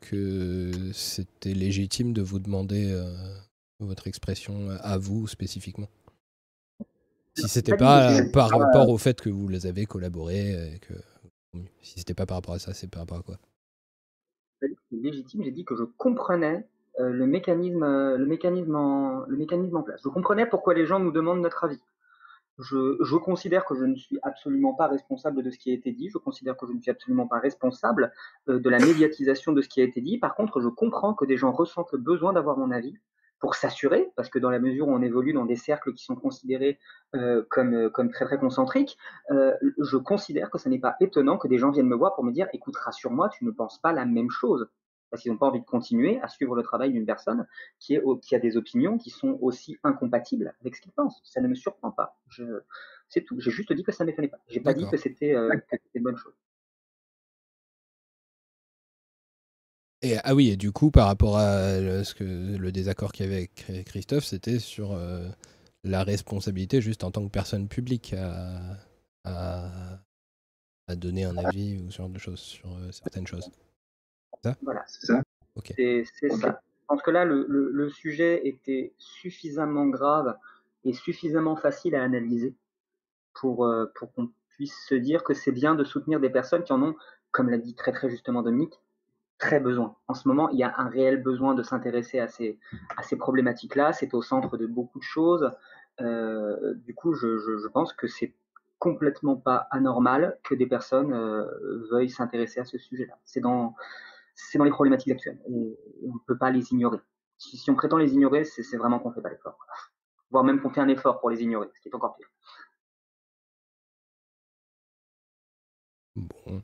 c'était 0.93 1.53
légitime 1.53 2.13
de 2.13 2.21
vous 2.21 2.39
demander 2.39 2.91
euh, 2.93 3.03
votre 3.79 4.07
expression 4.07 4.69
à 4.81 4.97
vous 4.97 5.27
spécifiquement? 5.27 5.87
Si 7.41 7.47
c'était 7.47 7.77
pas 7.77 8.09
par 8.33 8.49
rapport 8.49 8.89
au 8.89 8.97
fait 8.97 9.21
que 9.21 9.29
vous 9.29 9.47
les 9.47 9.65
avez 9.65 9.85
collaboré 9.85 10.73
et 10.73 10.79
que 10.79 10.93
si 11.81 11.99
c'était 11.99 12.13
pas 12.13 12.25
par 12.25 12.37
rapport 12.37 12.53
à 12.53 12.59
ça, 12.59 12.73
c'est 12.73 12.89
par 12.89 13.01
rapport 13.01 13.17
à 13.19 13.23
quoi? 13.23 13.37
C'est 14.61 14.69
légitime, 14.91 15.43
j'ai 15.43 15.51
dit 15.51 15.63
que 15.63 15.75
je 15.75 15.83
comprenais 15.83 16.67
euh, 16.99 17.09
le, 17.09 17.25
mécanisme, 17.25 17.83
euh, 17.83 18.17
le, 18.17 18.25
mécanisme 18.25 18.75
en, 18.75 19.25
le 19.25 19.37
mécanisme 19.37 19.77
en 19.77 19.83
place. 19.83 20.01
Je 20.03 20.09
comprenais 20.09 20.45
pourquoi 20.45 20.73
les 20.73 20.85
gens 20.85 20.99
nous 20.99 21.11
demandent 21.11 21.41
notre 21.41 21.63
avis. 21.63 21.81
Je, 22.57 22.97
je, 23.01 23.15
considère 23.15 23.63
que 23.63 23.73
je 23.73 23.85
ne 23.85 23.95
suis 23.95 24.19
absolument 24.21 24.73
pas 24.73 24.87
responsable 24.87 25.43
de 25.43 25.49
ce 25.49 25.57
qui 25.57 25.71
a 25.71 25.73
été 25.73 25.93
dit. 25.93 26.09
Je 26.09 26.17
considère 26.17 26.57
que 26.57 26.67
je 26.67 26.73
ne 26.73 26.81
suis 26.81 26.91
absolument 26.91 27.25
pas 27.25 27.39
responsable 27.39 28.11
euh, 28.49 28.59
de 28.59 28.69
la 28.69 28.79
médiatisation 28.79 29.53
de 29.53 29.61
ce 29.61 29.69
qui 29.69 29.79
a 29.79 29.85
été 29.85 30.01
dit. 30.01 30.17
Par 30.17 30.35
contre, 30.35 30.59
je 30.59 30.67
comprends 30.67 31.13
que 31.13 31.23
des 31.23 31.37
gens 31.37 31.53
ressentent 31.53 31.93
le 31.93 31.99
besoin 31.99 32.33
d'avoir 32.33 32.57
mon 32.57 32.71
avis 32.71 32.97
pour 33.39 33.55
s'assurer, 33.55 34.11
parce 34.15 34.29
que 34.29 34.39
dans 34.39 34.49
la 34.49 34.59
mesure 34.59 34.87
où 34.87 34.93
on 34.93 35.01
évolue 35.01 35.33
dans 35.33 35.45
des 35.45 35.55
cercles 35.55 35.93
qui 35.93 36.03
sont 36.03 36.15
considérés 36.15 36.79
euh, 37.15 37.43
comme, 37.49 37.73
euh, 37.73 37.89
comme 37.89 38.11
très 38.11 38.25
très 38.25 38.37
concentriques, 38.37 38.97
euh, 39.31 39.53
je 39.79 39.97
considère 39.97 40.49
que 40.49 40.57
ce 40.57 40.69
n'est 40.69 40.79
pas 40.79 40.95
étonnant 40.99 41.37
que 41.37 41.47
des 41.47 41.57
gens 41.57 41.71
viennent 41.71 41.87
me 41.87 41.95
voir 41.95 42.15
pour 42.15 42.23
me 42.23 42.31
dire 42.31 42.47
écoute, 42.53 42.75
rassure-moi, 42.75 43.29
tu 43.29 43.45
ne 43.45 43.51
penses 43.51 43.79
pas 43.79 43.93
la 43.93 44.05
même 44.05 44.29
chose. 44.29 44.69
Parce 45.09 45.23
qu'ils 45.23 45.31
n'ont 45.31 45.39
pas 45.39 45.47
envie 45.47 45.61
de 45.61 45.65
continuer 45.65 46.19
à 46.21 46.27
suivre 46.27 46.55
le 46.55 46.61
travail 46.61 46.91
d'une 46.91 47.05
personne 47.05 47.47
qui, 47.79 47.95
est, 47.95 48.03
qui 48.21 48.35
a 48.35 48.39
des 48.39 48.57
opinions 48.57 48.99
qui 48.99 49.09
sont 49.09 49.39
aussi 49.41 49.79
incompatibles 49.83 50.53
avec 50.61 50.75
ce 50.75 50.81
qu'il 50.81 50.91
pense. 50.91 51.19
Ça 51.23 51.41
ne 51.41 51.47
me 51.47 51.55
surprend 51.55 51.89
pas. 51.89 52.19
C'est 53.07 53.23
tout. 53.23 53.39
J'ai 53.39 53.49
juste 53.49 53.73
dit 53.73 53.81
que 53.81 53.91
ça 53.91 54.03
ne 54.03 54.09
m'étonnait 54.11 54.27
pas. 54.27 54.37
J'ai 54.47 54.59
pas 54.59 54.75
dit 54.75 54.87
que 54.87 54.97
c'était 54.97 55.33
une 55.95 56.03
bonne 56.03 56.17
chose. 56.17 56.35
Et, 60.01 60.15
ah 60.23 60.33
oui, 60.33 60.49
et 60.49 60.55
du 60.55 60.71
coup, 60.71 60.91
par 60.91 61.07
rapport 61.07 61.37
à 61.37 62.03
ce 62.03 62.13
que, 62.13 62.23
le 62.23 62.71
désaccord 62.71 63.11
qu'il 63.11 63.25
y 63.25 63.29
avait 63.29 63.49
avec 63.67 63.85
Christophe, 63.85 64.23
c'était 64.23 64.59
sur 64.59 64.93
euh, 64.93 65.27
la 65.83 66.03
responsabilité 66.03 66.81
juste 66.81 67.03
en 67.03 67.11
tant 67.11 67.25
que 67.25 67.31
personne 67.31 67.67
publique 67.67 68.13
à, 68.13 68.77
à, 69.25 70.95
donner 70.95 71.23
un 71.23 71.37
avis 71.37 71.77
ou 71.77 71.91
ce 71.91 71.97
genre 71.97 72.09
de 72.09 72.17
choses 72.17 72.39
sur 72.39 72.69
euh, 72.69 72.91
certaines 72.91 73.27
choses. 73.27 73.51
Ça? 74.43 74.55
Voilà, 74.61 74.83
c'est 74.87 75.05
ça. 75.05 75.21
C'est 75.63 76.29
ça. 76.29 76.61
Je 76.63 76.85
pense 76.87 77.01
que 77.03 77.11
là, 77.11 77.25
le, 77.25 77.45
le, 77.47 77.89
sujet 77.89 78.47
était 78.47 78.93
suffisamment 78.97 79.85
grave 79.85 80.35
et 80.85 80.93
suffisamment 80.93 81.55
facile 81.55 81.93
à 81.93 82.01
analyser 82.01 82.55
pour, 83.33 83.65
euh, 83.65 83.85
pour 83.95 84.11
qu'on 84.13 84.31
puisse 84.49 84.75
se 84.87 84.95
dire 84.95 85.23
que 85.23 85.35
c'est 85.35 85.51
bien 85.51 85.75
de 85.75 85.83
soutenir 85.83 86.19
des 86.19 86.31
personnes 86.31 86.63
qui 86.63 86.73
en 86.73 86.81
ont, 86.81 86.95
comme 87.31 87.49
l'a 87.49 87.59
dit 87.59 87.75
très 87.75 87.91
très 87.91 88.09
justement 88.09 88.41
Dominique, 88.41 88.79
très 89.39 89.59
besoin. 89.59 89.95
En 90.07 90.13
ce 90.13 90.27
moment, 90.27 90.49
il 90.49 90.59
y 90.59 90.63
a 90.63 90.73
un 90.77 90.89
réel 90.89 91.23
besoin 91.23 91.55
de 91.55 91.63
s'intéresser 91.63 92.19
à 92.19 92.27
ces, 92.27 92.59
à 92.97 93.03
ces 93.03 93.15
problématiques-là. 93.15 93.93
C'est 93.93 94.13
au 94.13 94.21
centre 94.21 94.57
de 94.57 94.67
beaucoup 94.67 94.99
de 94.99 95.03
choses. 95.03 95.51
Euh, 96.01 96.75
du 96.75 96.93
coup, 96.93 97.13
je, 97.13 97.37
je, 97.37 97.67
pense 97.67 97.93
que 97.93 98.07
c'est 98.07 98.35
complètement 98.77 99.37
pas 99.37 99.67
anormal 99.71 100.37
que 100.43 100.55
des 100.55 100.67
personnes 100.67 101.13
euh, 101.13 101.45
veuillent 101.89 102.09
s'intéresser 102.09 102.59
à 102.59 102.65
ce 102.65 102.77
sujet-là. 102.77 103.17
C'est 103.25 103.39
dans, 103.39 103.75
c'est 104.35 104.57
dans 104.57 104.65
les 104.65 104.71
problématiques 104.71 105.13
actuelles. 105.13 105.39
On 105.49 105.73
ne 106.03 106.19
peut 106.27 106.37
pas 106.37 106.51
les 106.51 106.71
ignorer. 106.71 106.99
Si, 107.37 107.57
si 107.57 107.71
on 107.71 107.75
prétend 107.75 107.97
les 107.97 108.13
ignorer, 108.13 108.43
c'est 108.43 108.77
vraiment 108.77 108.99
qu'on 108.99 109.11
fait 109.11 109.21
pas 109.21 109.29
l'effort. 109.29 109.57
Voire 110.31 110.43
même 110.43 110.61
qu'on 110.61 110.69
fait 110.69 110.81
un 110.81 110.89
effort 110.89 111.19
pour 111.19 111.29
les 111.29 111.41
ignorer, 111.41 111.69
ce 111.73 111.79
qui 111.79 111.89
est 111.89 111.95
encore 111.95 112.15
pire. 112.17 112.27
Bon. 116.15 116.61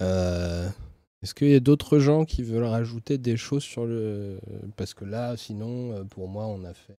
Euh, 0.00 0.68
est-ce 1.24 1.32
qu'il 1.34 1.48
y 1.48 1.54
a 1.54 1.60
d'autres 1.60 2.00
gens 2.00 2.26
qui 2.26 2.42
veulent 2.42 2.64
rajouter 2.64 3.16
des 3.16 3.38
choses 3.38 3.62
sur 3.62 3.86
le... 3.86 4.38
Parce 4.76 4.92
que 4.92 5.06
là, 5.06 5.38
sinon, 5.38 5.92
euh, 5.92 6.04
pour 6.04 6.28
moi, 6.28 6.44
on 6.44 6.64
a 6.64 6.74
fait 6.74 6.98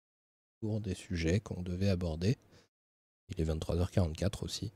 pour 0.60 0.82
des 0.82 0.96
sujets 0.96 1.40
qu'on 1.40 1.62
devait 1.62 1.90
aborder. 1.90 2.36
Il 3.30 3.40
est 3.40 3.44
23h44 3.46 4.44
aussi. 4.44 4.74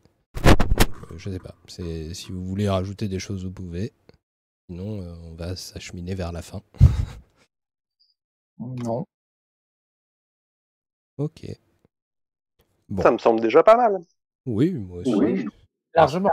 je 1.15 1.31
sais 1.31 1.39
pas. 1.39 1.55
Si 1.67 2.31
vous 2.31 2.45
voulez 2.45 2.69
rajouter 2.69 3.07
des 3.07 3.17
choses, 3.17 3.43
vous 3.43 3.51
pouvez. 3.51 3.91
Sinon, 4.67 4.99
on 5.23 5.33
va 5.33 5.55
s'acheminer 5.55 6.13
vers 6.13 6.31
la 6.31 6.43
fin. 6.43 6.61
non. 8.59 9.07
Ok. 11.17 11.47
Ça 13.01 13.11
me 13.11 13.17
semble 13.17 13.41
déjà 13.41 13.63
pas 13.63 13.75
mal. 13.75 13.99
Oui, 14.45 14.71
moi 14.71 14.99
aussi. 14.99 15.13
Oui, 15.15 15.45
largement. 15.95 16.29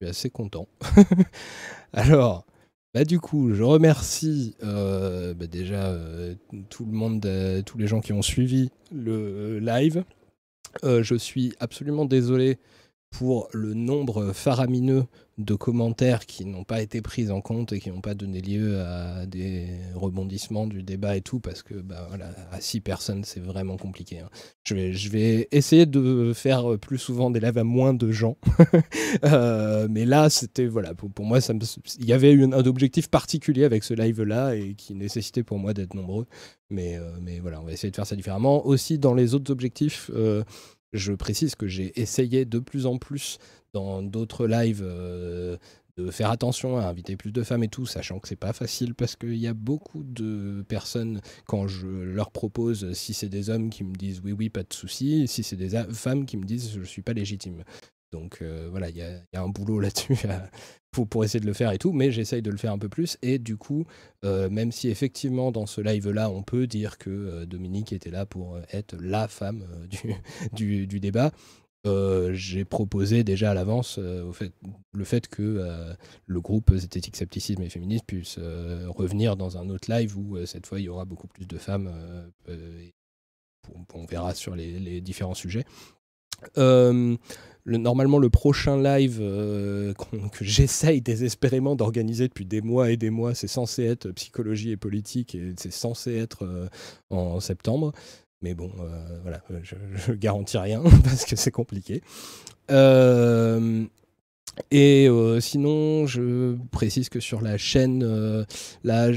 Suis 0.00 0.08
assez 0.08 0.30
content. 0.30 0.66
Alors, 1.92 2.46
bah 2.94 3.04
du 3.04 3.20
coup, 3.20 3.52
je 3.52 3.62
remercie 3.62 4.56
euh, 4.62 5.34
bah, 5.34 5.46
déjà 5.46 5.88
euh, 5.88 6.34
tout 6.70 6.86
le 6.86 6.92
monde, 6.92 7.26
euh, 7.26 7.60
tous 7.60 7.76
les 7.76 7.86
gens 7.86 8.00
qui 8.00 8.14
ont 8.14 8.22
suivi 8.22 8.70
le 8.92 9.58
live. 9.58 10.04
je 10.82 11.14
suis 11.16 11.52
absolument 11.60 12.06
désolé 12.06 12.58
pour 13.10 13.48
le 13.52 13.74
nombre 13.74 14.32
faramineux 14.32 15.04
de 15.38 15.54
commentaires 15.54 16.26
qui 16.26 16.44
n'ont 16.44 16.64
pas 16.64 16.82
été 16.82 17.00
pris 17.00 17.30
en 17.30 17.40
compte 17.40 17.72
et 17.72 17.80
qui 17.80 17.90
n'ont 17.90 18.00
pas 18.00 18.14
donné 18.14 18.40
lieu 18.40 18.80
à 18.80 19.26
des 19.26 19.68
rebondissements 19.94 20.66
du 20.66 20.82
débat 20.82 21.16
et 21.16 21.22
tout, 21.22 21.40
parce 21.40 21.62
que 21.62 21.74
bah, 21.74 22.06
voilà, 22.08 22.30
à 22.52 22.60
six 22.60 22.80
personnes, 22.80 23.24
c'est 23.24 23.40
vraiment 23.40 23.76
compliqué. 23.76 24.20
Hein. 24.20 24.28
Je, 24.64 24.74
vais, 24.74 24.92
je 24.92 25.10
vais 25.10 25.48
essayer 25.50 25.86
de 25.86 26.32
faire 26.34 26.78
plus 26.78 26.98
souvent 26.98 27.30
des 27.30 27.40
lives 27.40 27.58
à 27.58 27.64
moins 27.64 27.94
de 27.94 28.10
gens. 28.10 28.36
Euh, 29.24 29.88
mais 29.90 30.04
là, 30.04 30.30
c'était, 30.30 30.66
voilà, 30.66 30.94
pour, 30.94 31.10
pour 31.10 31.24
moi, 31.24 31.40
il 31.98 32.04
y 32.04 32.12
avait 32.12 32.32
un 32.42 32.52
objectif 32.52 33.08
particulier 33.08 33.64
avec 33.64 33.82
ce 33.82 33.92
live-là 33.92 34.54
et 34.54 34.74
qui 34.74 34.94
nécessitait 34.94 35.42
pour 35.42 35.58
moi 35.58 35.74
d'être 35.74 35.94
nombreux. 35.94 36.26
Mais, 36.70 36.96
euh, 36.96 37.10
mais 37.20 37.40
voilà, 37.40 37.60
on 37.60 37.64
va 37.64 37.72
essayer 37.72 37.90
de 37.90 37.96
faire 37.96 38.06
ça 38.06 38.16
différemment. 38.16 38.64
Aussi, 38.66 38.98
dans 38.98 39.14
les 39.14 39.34
autres 39.34 39.50
objectifs, 39.50 40.10
euh, 40.14 40.44
je 40.92 41.12
précise 41.12 41.54
que 41.54 41.66
j'ai 41.66 41.98
essayé 42.00 42.44
de 42.44 42.58
plus 42.58 42.86
en 42.86 42.98
plus 42.98 43.38
dans 43.72 44.02
d'autres 44.02 44.46
lives 44.46 44.82
euh, 44.84 45.56
de 45.96 46.10
faire 46.10 46.30
attention 46.30 46.78
à 46.78 46.86
inviter 46.86 47.16
plus 47.16 47.32
de 47.32 47.42
femmes 47.42 47.62
et 47.64 47.68
tout, 47.68 47.86
sachant 47.86 48.18
que 48.18 48.28
c'est 48.28 48.36
pas 48.36 48.52
facile 48.52 48.94
parce 48.94 49.16
qu'il 49.16 49.36
y 49.36 49.46
a 49.46 49.54
beaucoup 49.54 50.02
de 50.02 50.64
personnes, 50.68 51.20
quand 51.46 51.66
je 51.66 51.86
leur 51.86 52.30
propose 52.30 52.92
si 52.92 53.14
c'est 53.14 53.28
des 53.28 53.50
hommes 53.50 53.70
qui 53.70 53.84
me 53.84 53.94
disent 53.94 54.20
oui, 54.24 54.32
oui, 54.32 54.48
pas 54.48 54.62
de 54.62 54.72
souci, 54.72 55.26
si 55.28 55.42
c'est 55.42 55.56
des 55.56 55.70
femmes 55.92 56.26
qui 56.26 56.36
me 56.36 56.44
disent 56.44 56.72
je 56.72 56.82
suis 56.82 57.02
pas 57.02 57.12
légitime. 57.12 57.64
Donc 58.12 58.38
euh, 58.42 58.68
voilà, 58.70 58.88
il 58.88 58.96
y, 58.96 59.02
a 59.02 59.42
un 59.42 59.48
boulot 59.48 59.80
là-dessus 59.80 60.16
pour, 60.90 61.24
essayer 61.24 61.40
de 61.40 61.46
le 61.46 61.52
faire 61.52 61.70
et 61.72 61.78
tout, 61.78 61.92
mais 61.92 62.10
j'essaye 62.10 62.42
de 62.42 62.50
le 62.50 62.56
faire 62.56 62.72
un 62.72 62.78
peu 62.78 62.88
plus. 62.88 63.16
Et 63.22 63.38
du 63.38 63.56
coup, 63.56 63.84
euh, 64.24 64.50
même 64.50 64.72
si 64.72 64.88
effectivement 64.88 65.52
dans 65.52 65.66
ce 65.66 65.80
live-là, 65.80 66.30
on 66.30 66.42
peut 66.42 66.66
dire 66.66 66.98
que 66.98 67.44
Dominique 67.44 67.92
était 67.92 68.10
là 68.10 68.26
pour 68.26 68.58
être 68.72 68.96
la 69.00 69.28
femme 69.28 69.64
du, 70.52 70.86
du, 70.86 71.00
débat, 71.00 71.30
euh, 71.86 72.32
j'ai 72.34 72.66
proposé 72.66 73.24
déjà 73.24 73.52
à 73.52 73.54
l'avance 73.54 73.96
euh, 73.98 74.30
le 74.92 75.04
fait 75.04 75.28
que 75.28 75.42
euh, 75.42 75.94
le 76.26 76.40
groupe 76.42 76.74
Zététique 76.74 77.16
Scepticisme 77.16 77.62
et 77.62 77.70
Féministe 77.70 78.04
puisse 78.06 78.38
revenir 78.38 79.36
dans 79.36 79.56
un 79.56 79.70
autre 79.70 79.90
live 79.90 80.18
où 80.18 80.44
cette 80.44 80.66
fois 80.66 80.78
il 80.78 80.84
y 80.84 80.88
aura 80.88 81.06
beaucoup 81.06 81.28
plus 81.28 81.46
de 81.46 81.58
femmes. 81.58 81.90
on 83.94 84.04
verra 84.04 84.34
sur 84.34 84.54
les, 84.54 85.00
différents 85.00 85.34
sujets. 85.34 85.64
Le, 87.64 87.76
normalement, 87.76 88.18
le 88.18 88.30
prochain 88.30 88.82
live 88.82 89.18
que 89.18 90.44
j'essaye 90.44 91.00
désespérément 91.00 91.76
d'organiser 91.76 92.28
depuis 92.28 92.46
des 92.46 92.62
mois 92.62 92.90
et 92.90 92.96
des 92.96 93.10
mois, 93.10 93.34
c'est 93.34 93.48
censé 93.48 93.84
être 93.84 94.10
psychologie 94.12 94.70
et 94.70 94.76
politique 94.76 95.34
et 95.34 95.52
c'est 95.56 95.72
censé 95.72 96.16
être 96.16 96.68
en 97.10 97.40
septembre. 97.40 97.92
Mais 98.42 98.54
bon, 98.54 98.70
euh, 98.80 99.18
voilà, 99.22 99.42
euh, 99.50 99.60
je, 99.62 99.74
ne 100.10 100.16
garantis 100.16 100.56
rien 100.56 100.82
parce 101.04 101.24
que 101.24 101.36
c'est 101.36 101.50
compliqué. 101.50 102.02
Euh, 102.70 103.84
et 104.70 105.08
sinon, 105.40 106.06
je 106.06 106.56
précise 106.70 107.08
que 107.08 107.20
sur 107.20 107.40
la 107.40 107.56
chaîne, 107.56 108.04
là, 108.84 109.10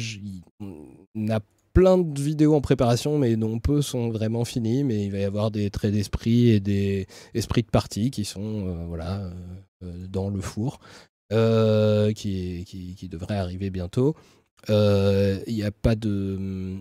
on 0.60 1.30
a 1.30 1.40
plein 1.74 1.98
de 1.98 2.22
vidéos 2.22 2.56
en 2.56 2.62
préparation, 2.62 3.18
mais 3.18 3.36
dont 3.36 3.60
peu 3.60 3.82
sont 3.82 4.10
vraiment 4.10 4.46
finies. 4.46 4.84
Mais 4.84 5.06
il 5.06 5.12
va 5.12 5.20
y 5.20 5.24
avoir 5.24 5.52
des 5.52 5.70
traits 5.70 5.94
d'esprit 5.94 6.50
et 6.50 6.60
des 6.60 7.08
esprits 7.34 7.64
de 7.64 7.70
partie 7.70 8.12
qui 8.12 8.26
sont 8.26 8.86
voilà, 8.88 9.30
dans 9.82 10.30
le 10.30 10.42
four, 10.42 10.80
qui, 11.30 13.10
devraient 13.10 13.38
arriver 13.38 13.70
bientôt. 13.70 14.16
Il 14.70 15.44
n'y 15.48 15.64
a 15.64 15.72
pas 15.72 15.96
de. 15.96 16.80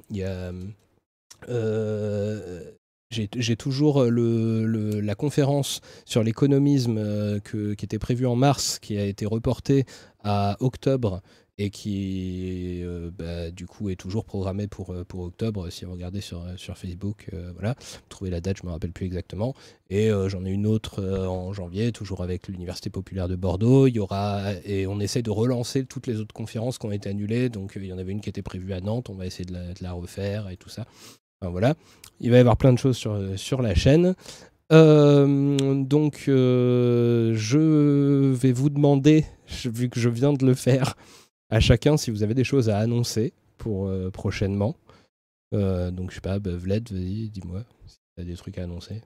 Euh, 1.48 2.62
j'ai 3.10 3.56
toujours 3.56 4.04
la 4.04 5.14
conférence 5.14 5.80
sur 6.06 6.22
l'économisme 6.22 6.96
euh, 6.98 7.40
qui 7.40 7.84
était 7.84 7.98
prévue 7.98 8.26
en 8.26 8.36
mars, 8.36 8.78
qui 8.78 8.96
a 8.96 9.04
été 9.04 9.26
reportée 9.26 9.84
à 10.24 10.56
octobre 10.60 11.20
et 11.58 11.70
qui 11.70 12.80
euh, 12.82 13.10
bah, 13.16 13.50
du 13.50 13.66
coup 13.66 13.90
est 13.90 13.96
toujours 13.96 14.24
programmée 14.24 14.66
pour, 14.66 14.94
pour 15.06 15.20
octobre. 15.20 15.70
Si 15.70 15.84
vous 15.84 15.92
regardez 15.92 16.20
sur, 16.20 16.44
sur 16.56 16.76
Facebook 16.78 17.30
voilà 17.54 17.74
trouvez 18.08 18.30
la 18.30 18.40
date 18.40 18.58
je 18.62 18.66
me 18.66 18.72
rappelle 18.72 18.92
plus 18.92 19.06
exactement. 19.06 19.54
Et 19.90 20.10
j'en 20.28 20.44
ai 20.44 20.50
une 20.50 20.66
autre 20.66 21.04
en 21.26 21.52
janvier 21.52 21.92
toujours 21.92 22.22
avec 22.22 22.48
l'université 22.48 22.88
populaire 22.88 23.28
de 23.28 23.36
Bordeaux. 23.36 23.86
Il 23.86 23.94
y 23.94 23.98
aura 23.98 24.52
et 24.64 24.86
on 24.86 25.00
essaie 25.00 25.22
de 25.22 25.30
relancer 25.30 25.84
toutes 25.84 26.06
les 26.06 26.18
autres 26.18 26.34
conférences 26.34 26.78
qui 26.78 26.86
ont 26.86 26.92
été 26.92 27.10
annulées. 27.10 27.50
Donc 27.50 27.74
il 27.76 27.84
y 27.84 27.92
en 27.92 27.98
avait 27.98 28.12
une 28.12 28.20
qui 28.20 28.30
était 28.30 28.42
prévue 28.42 28.72
à 28.72 28.80
Nantes. 28.80 29.10
On 29.10 29.14
va 29.14 29.26
essayer 29.26 29.44
de 29.44 29.54
la, 29.80 29.92
refaire 29.92 30.48
et 30.48 30.56
tout 30.56 30.70
ça. 30.70 30.86
Voilà. 31.42 31.74
Il 32.20 32.30
va 32.30 32.36
y 32.38 32.40
avoir 32.40 32.56
plein 32.56 32.72
de 32.72 32.78
choses 32.78 32.96
sur, 32.96 33.20
sur 33.36 33.60
la 33.60 33.74
chaîne. 33.74 34.14
Euh, 34.72 35.84
donc, 35.84 36.24
euh, 36.28 37.32
je 37.34 38.32
vais 38.32 38.52
vous 38.52 38.70
demander, 38.70 39.26
vu 39.64 39.90
que 39.90 40.00
je 40.00 40.08
viens 40.08 40.32
de 40.32 40.46
le 40.46 40.54
faire, 40.54 40.96
à 41.52 41.60
chacun 41.60 41.96
si 41.96 42.10
vous 42.10 42.22
avez 42.22 42.34
des 42.34 42.44
choses 42.44 42.70
à 42.70 42.78
annoncer 42.78 43.34
pour 43.58 43.86
euh, 43.86 44.10
prochainement. 44.10 44.76
donc, 45.52 46.10
je 46.10 46.14
sais 46.16 46.20
pas, 46.20 46.38
bah, 46.38 46.52
vas-y, 46.54 47.28
dis-moi 47.30 47.62
si 47.86 47.98
tu 48.16 48.22
as 48.22 48.24
des 48.24 48.36
trucs 48.36 48.58
à 48.58 48.62
annoncer. 48.64 49.02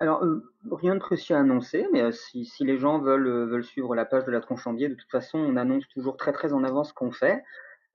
alors, 0.00 0.24
rien 0.72 0.94
de 0.94 1.00
précis 1.00 1.34
à 1.34 1.40
annoncer, 1.40 1.86
mais 1.92 2.10
si, 2.12 2.48
les 2.60 2.78
gens 2.78 2.98
veulent, 2.98 3.62
suivre 3.62 3.94
la 3.94 4.06
page 4.06 4.24
de 4.24 4.32
la 4.32 4.40
Tronchambier, 4.40 4.88
de 4.88 4.94
toute 4.94 5.10
façon, 5.10 5.38
on 5.38 5.56
annonce 5.56 5.86
toujours 5.88 6.16
très 6.16 6.32
très 6.32 6.54
en 6.54 6.64
avance 6.64 6.88
ce 6.88 6.94
qu'on 6.94 7.12
fait. 7.12 7.44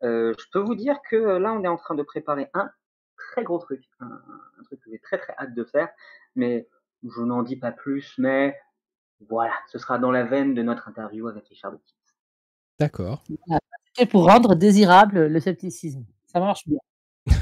Euh, 0.04 0.34
je 0.38 0.46
peux 0.52 0.60
vous 0.60 0.76
dire 0.76 0.98
que 1.10 1.16
euh, 1.16 1.40
là, 1.40 1.54
on 1.54 1.64
est 1.64 1.68
en 1.68 1.78
train 1.78 1.96
de 1.96 2.04
préparer 2.04 2.50
un 2.54 2.70
très 3.18 3.44
gros 3.44 3.60
truc, 3.60 3.84
un, 4.00 4.22
truc 4.64 4.80
que 4.82 4.92
j'ai 4.92 5.00
très 5.00 5.18
très 5.18 5.34
hâte 5.38 5.54
de 5.54 5.64
faire, 5.64 5.90
mais 6.36 6.68
je 7.04 7.22
n'en 7.22 7.44
dis 7.44 7.56
pas 7.56 7.72
plus, 7.72 8.16
mais 8.18 8.58
voilà, 9.30 9.54
ce 9.72 9.78
sera 9.78 9.98
dans 10.00 10.12
la 10.12 10.24
veine 10.24 10.54
de 10.54 10.62
notre 10.62 10.88
interview 10.88 11.28
avec 11.28 11.48
Richard 11.48 11.72
Dawkins. 11.72 11.94
D'accord. 12.80 13.24
Pour 14.10 14.26
rendre 14.26 14.56
désirable 14.56 15.28
le 15.28 15.40
scepticisme. 15.40 16.06
Ça 16.26 16.40
marche 16.40 16.68
bien. 16.68 16.80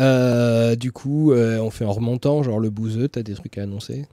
Euh, 0.00 0.74
du 0.74 0.90
coup, 0.90 1.32
on 1.32 1.70
fait 1.70 1.84
en 1.84 1.92
remontant, 1.92 2.42
genre 2.42 2.58
le 2.58 2.70
bouseux, 2.70 3.08
t'as 3.08 3.22
des 3.22 3.34
trucs 3.34 3.58
à 3.58 3.62
annoncer? 3.64 4.08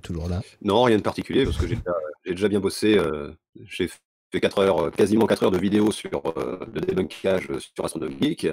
Toujours 0.00 0.28
là 0.28 0.42
Non, 0.62 0.82
rien 0.84 0.96
de 0.96 1.02
particulier, 1.02 1.44
parce 1.44 1.56
que 1.56 1.66
j'ai 1.66 1.78
déjà, 2.24 2.48
bien 2.48 2.60
bossé. 2.60 2.98
Euh, 2.98 3.32
j'ai 3.64 3.88
fait 3.88 4.40
4 4.40 4.58
heures, 4.58 4.78
euh, 4.84 4.90
quasiment 4.90 5.26
4 5.26 5.44
heures 5.44 5.50
de 5.50 5.58
vidéo 5.58 5.90
sur 5.90 6.22
euh, 6.38 6.58
le 6.72 6.80
débunkage 6.80 7.48
sur 7.58 7.84
Astronom 7.84 8.10
Geek. 8.20 8.48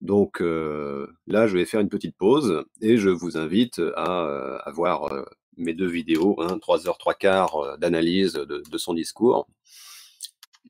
Donc 0.00 0.40
là, 0.40 1.46
je 1.46 1.56
vais 1.56 1.64
faire 1.64 1.80
une 1.80 1.88
petite 1.88 2.16
pause 2.16 2.64
et 2.80 2.96
je 2.96 3.08
vous 3.08 3.36
invite 3.36 3.80
à, 3.96 4.70
voir 4.72 5.10
mes 5.56 5.72
deux 5.72 5.88
vidéos, 5.88 6.36
hein, 6.40 6.58
3 6.58 6.86
heures, 6.86 6.98
3 6.98 7.14
quarts 7.14 7.78
d'analyse 7.78 8.34
de, 8.34 8.78
son 8.78 8.94
discours. 8.94 9.48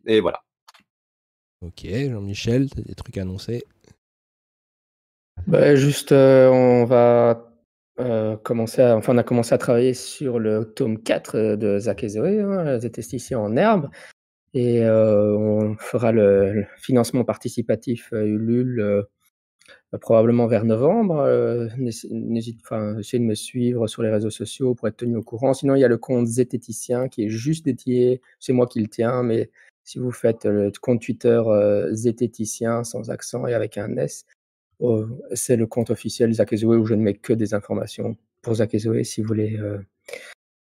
Et 0.07 0.21
voilà. 0.21 0.43
Ok, 1.61 1.87
Jean-Michel, 1.87 2.71
tu 2.71 2.81
as 2.81 2.83
des 2.83 2.95
trucs 2.95 3.19
à 3.19 3.23
annoncer? 3.23 3.65
Bah, 5.47 5.75
Juste, 5.75 6.13
on 6.13 6.85
va 6.85 7.47
euh, 7.99 8.37
commencé 8.37 8.83
enfin, 8.83 9.15
on 9.15 9.19
a 9.19 9.23
commencé 9.23 9.55
à 9.55 9.59
travailler 9.59 9.95
sur 9.95 10.39
le 10.39 10.71
tome 10.75 11.03
4 11.03 11.35
euh, 11.35 11.57
de 11.57 11.79
Zach 11.79 12.05
et 12.05 12.09
Zoé, 12.11 12.41
hein, 12.41 12.79
en 13.37 13.57
herbe. 13.57 13.89
Et 14.53 14.85
euh, 14.85 15.35
on 15.37 15.77
fera 15.79 16.13
le, 16.13 16.67
financement 16.79 17.25
participatif 17.25 18.11
Ulule 18.13 19.05
probablement 20.01 20.47
vers 20.47 20.65
novembre. 20.65 21.27
N'hésite, 21.79 22.61
enfin, 22.63 22.99
essayez 22.99 23.21
de 23.21 23.29
me 23.29 23.35
suivre 23.35 23.87
sur 23.87 24.03
les 24.03 24.11
réseaux 24.11 24.31
sociaux 24.31 24.75
pour 24.75 24.89
être 24.89 24.99
tenu 24.99 25.17
au 25.17 25.23
courant. 25.23 25.55
Sinon, 25.55 25.75
il 25.75 25.81
y 25.81 25.85
a 25.85 25.89
le 25.89 25.99
compte 25.99 26.27
Zététicien 26.27 27.09
qui 27.09 27.25
est 27.25 27.29
juste 27.29 27.65
dédié, 27.65 28.21
c'est 28.41 28.53
moi 28.53 28.67
qui 28.67 28.81
le 28.81 28.89
tiens, 28.89 29.23
mais 29.23 29.51
si 29.85 29.99
vous 29.99 30.11
faites 30.11 30.45
le 30.45 30.73
compte 30.81 31.01
Twitter 31.01 31.41
Zététicien 31.93 32.85
sans 32.85 33.11
accent 33.11 33.47
et 33.47 33.55
avec 33.55 33.79
un 33.79 33.97
S, 33.97 34.27
Oh, 34.79 35.07
c'est 35.33 35.57
le 35.57 35.67
compte 35.67 35.91
officiel 35.91 36.33
Zach 36.35 36.53
où 36.53 36.87
je 36.87 36.95
ne 36.95 37.03
mets 37.03 37.15
que 37.15 37.33
des 37.33 37.55
informations 37.55 38.17
pour 38.43 38.55
Zach 38.57 38.71
si 38.71 39.23
vous 39.23 39.27
voulez, 39.27 39.57
euh, 39.59 39.79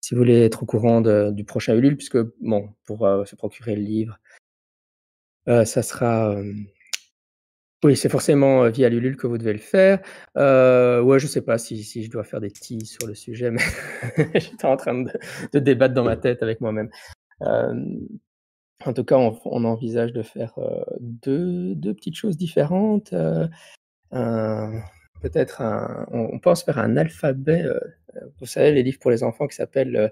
si 0.01 0.15
vous 0.15 0.21
voulez 0.21 0.43
être 0.43 0.63
au 0.63 0.67
courant 0.67 1.01
du 1.31 1.45
prochain 1.45 1.75
Ulule, 1.75 1.97
puisque 1.97 2.19
bon, 2.41 2.73
pour 2.85 3.07
euh, 3.07 3.25
se 3.27 3.37
procurer 3.37 3.77
le 3.77 3.83
livre, 3.83 4.19
euh, 5.49 5.65
ça 5.65 5.83
sera 5.83 6.35
Oui, 7.85 7.97
c'est 7.97 8.09
forcément 8.09 8.69
via 8.71 8.89
Lulul 8.89 9.17
que 9.17 9.27
vous 9.27 9.39
devez 9.39 9.53
le 9.53 9.59
faire. 9.59 10.01
Euh, 10.37 11.03
ouais, 11.03 11.19
je 11.19 11.27
sais 11.27 11.43
pas 11.43 11.59
si, 11.59 11.83
je 11.83 12.11
dois 12.11 12.25
faire 12.25 12.41
des 12.41 12.51
teas 12.51 12.85
sur 12.85 13.07
le 13.07 13.15
sujet, 13.15 13.51
mais 13.51 13.63
j'étais 14.41 14.65
en 14.67 14.77
train 14.77 15.05
de, 15.53 15.59
débattre 15.59 15.95
dans 15.95 16.05
ma 16.05 16.17
tête 16.17 16.43
avec 16.43 16.61
moi-même. 16.61 16.89
en 17.41 18.93
tout 18.95 19.05
cas, 19.05 19.17
on, 19.17 19.65
envisage 19.65 20.13
de 20.13 20.23
faire 20.23 20.55
deux, 21.01 21.75
deux, 21.75 21.95
petites 21.95 22.17
choses 22.17 22.37
différentes. 22.37 23.15
Peut-être 25.23 25.61
un, 25.61 26.07
on, 26.11 26.39
pense 26.39 26.63
faire 26.63 26.79
un 26.79 26.97
alphabet. 26.97 27.65
vous 28.39 28.47
savez, 28.47 28.73
les 28.73 28.83
livres 28.83 28.99
pour 28.99 29.11
les 29.11 29.23
enfants 29.23 29.47
qui 29.47 29.57
s'appellent 29.57 29.97
euh, 29.97 30.09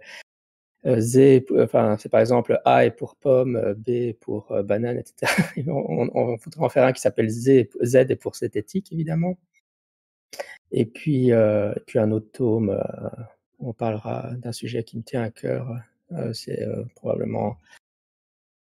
Z, 0.87 1.45
enfin, 1.59 1.97
c'est 1.99 2.11
par 2.11 2.21
exemple 2.21 2.61
A 2.65 2.85
est 2.85 2.91
pour 2.91 3.17
pomme, 3.17 3.57
euh, 3.57 3.75
B 3.75 4.13
pour 4.21 4.53
euh, 4.53 4.63
banane, 4.63 4.99
etc. 4.99 5.33
on, 5.67 6.11
on, 6.15 6.37
en 6.59 6.69
faire 6.69 6.85
un 6.85 6.93
qui 6.93 7.01
s'appelle 7.01 7.31
Z, 7.31 7.69
Z 7.83 7.97
est 7.97 8.17
pour 8.17 8.35
zététique, 8.37 8.93
évidemment. 8.93 9.39
Et 10.73 10.87
puis, 10.87 11.31
puis 11.87 11.99
un 11.99 12.11
autre 12.11 12.31
tome, 12.33 12.83
on 13.61 13.73
parlera 13.73 14.33
d'un 14.35 14.51
sujet 14.51 14.83
qui 14.83 14.97
me 14.97 15.03
tient 15.03 15.23
à 15.23 15.31
cœur. 15.31 15.69
c'est 16.33 16.67
probablement, 16.97 17.59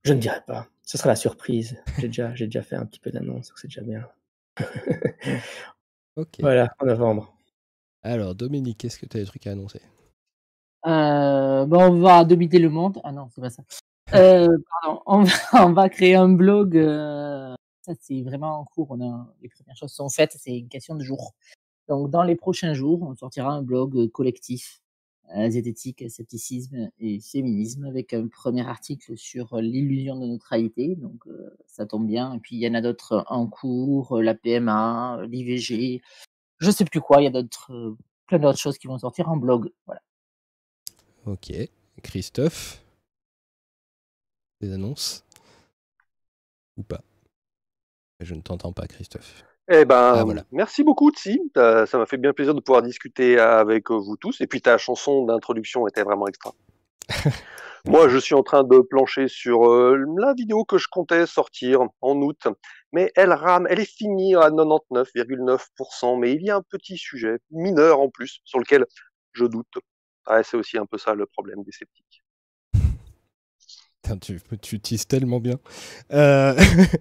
je 0.04 0.14
ne 0.14 0.18
dirais 0.18 0.42
pas. 0.46 0.68
Ce 0.82 0.96
sera 0.96 1.10
la 1.10 1.16
surprise. 1.16 1.76
J'ai 1.98 2.06
déjà, 2.06 2.34
j'ai 2.34 2.46
déjà 2.46 2.62
fait 2.62 2.76
un 2.76 2.86
petit 2.86 2.98
peu 2.98 3.10
d'annonce, 3.10 3.52
c'est 3.56 3.68
déjà 3.68 3.82
bien. 3.82 4.08
ok. 6.16 6.36
Voilà, 6.40 6.74
en 6.78 6.86
novembre. 6.86 7.36
Alors, 8.02 8.34
Dominique, 8.34 8.84
est-ce 8.84 8.98
que 8.98 9.04
tu 9.04 9.18
as 9.18 9.20
des 9.20 9.26
trucs 9.26 9.46
à 9.46 9.50
annoncer? 9.52 9.82
Euh, 10.86 11.66
bon, 11.66 11.80
on 11.90 12.00
va 12.00 12.24
dominer 12.24 12.58
le 12.58 12.70
monde. 12.70 13.00
Ah 13.04 13.12
non, 13.12 13.28
c'est 13.34 13.40
pas 13.40 13.50
ça. 13.50 13.62
Euh, 14.14 14.48
pardon, 14.82 15.02
on 15.06 15.22
va, 15.22 15.66
on 15.66 15.72
va 15.72 15.88
créer 15.88 16.14
un 16.14 16.28
blog. 16.28 16.76
Euh, 16.76 17.54
ça, 17.82 17.92
c'est 18.00 18.22
vraiment 18.22 18.60
en 18.60 18.64
cours. 18.64 18.88
On 18.90 19.00
a, 19.00 19.26
les 19.42 19.48
premières 19.48 19.76
choses 19.76 19.92
sont 19.92 20.08
faites. 20.08 20.36
C'est 20.38 20.56
une 20.56 20.68
question 20.68 20.94
de 20.94 21.02
jours. 21.02 21.34
Donc, 21.88 22.10
dans 22.10 22.22
les 22.22 22.36
prochains 22.36 22.74
jours, 22.74 23.02
on 23.02 23.14
sortira 23.16 23.50
un 23.52 23.62
blog 23.62 24.10
collectif, 24.12 24.80
euh, 25.36 25.50
zététique, 25.50 26.10
scepticisme 26.10 26.90
et 26.98 27.20
féminisme, 27.20 27.84
avec 27.84 28.12
un 28.14 28.28
premier 28.28 28.66
article 28.66 29.16
sur 29.16 29.56
l'illusion 29.56 30.16
de 30.18 30.26
neutralité. 30.26 30.96
Donc, 30.96 31.26
euh, 31.26 31.50
ça 31.66 31.86
tombe 31.86 32.06
bien. 32.06 32.34
Et 32.34 32.38
puis, 32.40 32.56
il 32.56 32.60
y 32.60 32.68
en 32.68 32.74
a 32.74 32.80
d'autres 32.82 33.24
en 33.28 33.46
cours, 33.46 34.20
la 34.22 34.34
PMA, 34.34 35.22
l'IVG, 35.28 36.02
je 36.58 36.70
sais 36.70 36.84
plus 36.84 37.00
quoi. 37.00 37.20
Il 37.20 37.24
y 37.24 37.28
a 37.28 37.30
d'autres, 37.30 37.96
plein 38.26 38.38
d'autres 38.38 38.58
choses 38.58 38.78
qui 38.78 38.86
vont 38.86 38.98
sortir 38.98 39.30
en 39.30 39.36
blog. 39.36 39.70
Voilà. 39.86 40.02
Ok. 41.28 41.52
Christophe 42.02 42.82
Des 44.62 44.72
annonces? 44.72 45.26
Ou 46.78 46.82
pas? 46.82 47.02
Je 48.20 48.34
ne 48.34 48.40
t'entends 48.40 48.72
pas, 48.72 48.86
Christophe. 48.86 49.44
Eh 49.70 49.84
ben, 49.84 50.14
ah, 50.16 50.44
merci 50.52 50.82
beaucoup, 50.82 51.10
Tsi. 51.10 51.38
Ça 51.54 51.86
m'a 51.98 52.06
fait 52.06 52.16
bien 52.16 52.32
plaisir 52.32 52.54
de 52.54 52.60
pouvoir 52.60 52.82
discuter 52.82 53.38
avec 53.38 53.90
vous 53.90 54.16
tous. 54.16 54.40
Et 54.40 54.46
puis 54.46 54.62
ta 54.62 54.78
chanson 54.78 55.26
d'introduction 55.26 55.86
était 55.86 56.02
vraiment 56.02 56.26
extra. 56.28 56.54
Moi, 57.84 58.08
je 58.08 58.16
suis 58.16 58.34
en 58.34 58.42
train 58.42 58.64
de 58.64 58.78
plancher 58.78 59.28
sur 59.28 59.70
euh, 59.70 60.02
la 60.16 60.32
vidéo 60.32 60.64
que 60.64 60.78
je 60.78 60.88
comptais 60.90 61.26
sortir 61.26 61.82
en 62.00 62.16
août, 62.22 62.48
mais 62.92 63.12
elle 63.14 63.32
rame, 63.32 63.66
elle 63.68 63.80
est 63.80 63.84
finie 63.84 64.34
à 64.34 64.50
99,9%, 64.50 66.18
mais 66.18 66.32
il 66.32 66.42
y 66.42 66.50
a 66.50 66.56
un 66.56 66.62
petit 66.62 66.96
sujet 66.96 67.38
mineur 67.50 68.00
en 68.00 68.08
plus 68.08 68.40
sur 68.44 68.58
lequel 68.58 68.86
je 69.32 69.44
doute. 69.44 69.78
Ouais, 70.28 70.42
c'est 70.44 70.56
aussi 70.56 70.78
un 70.78 70.86
peu 70.86 70.98
ça 70.98 71.14
le 71.14 71.26
problème 71.26 71.62
des 71.62 71.72
sceptiques. 71.72 72.22
tu, 74.20 74.40
tu 74.60 74.76
utilises 74.76 75.06
tellement 75.06 75.40
bien. 75.40 75.58
Euh, 76.12 76.58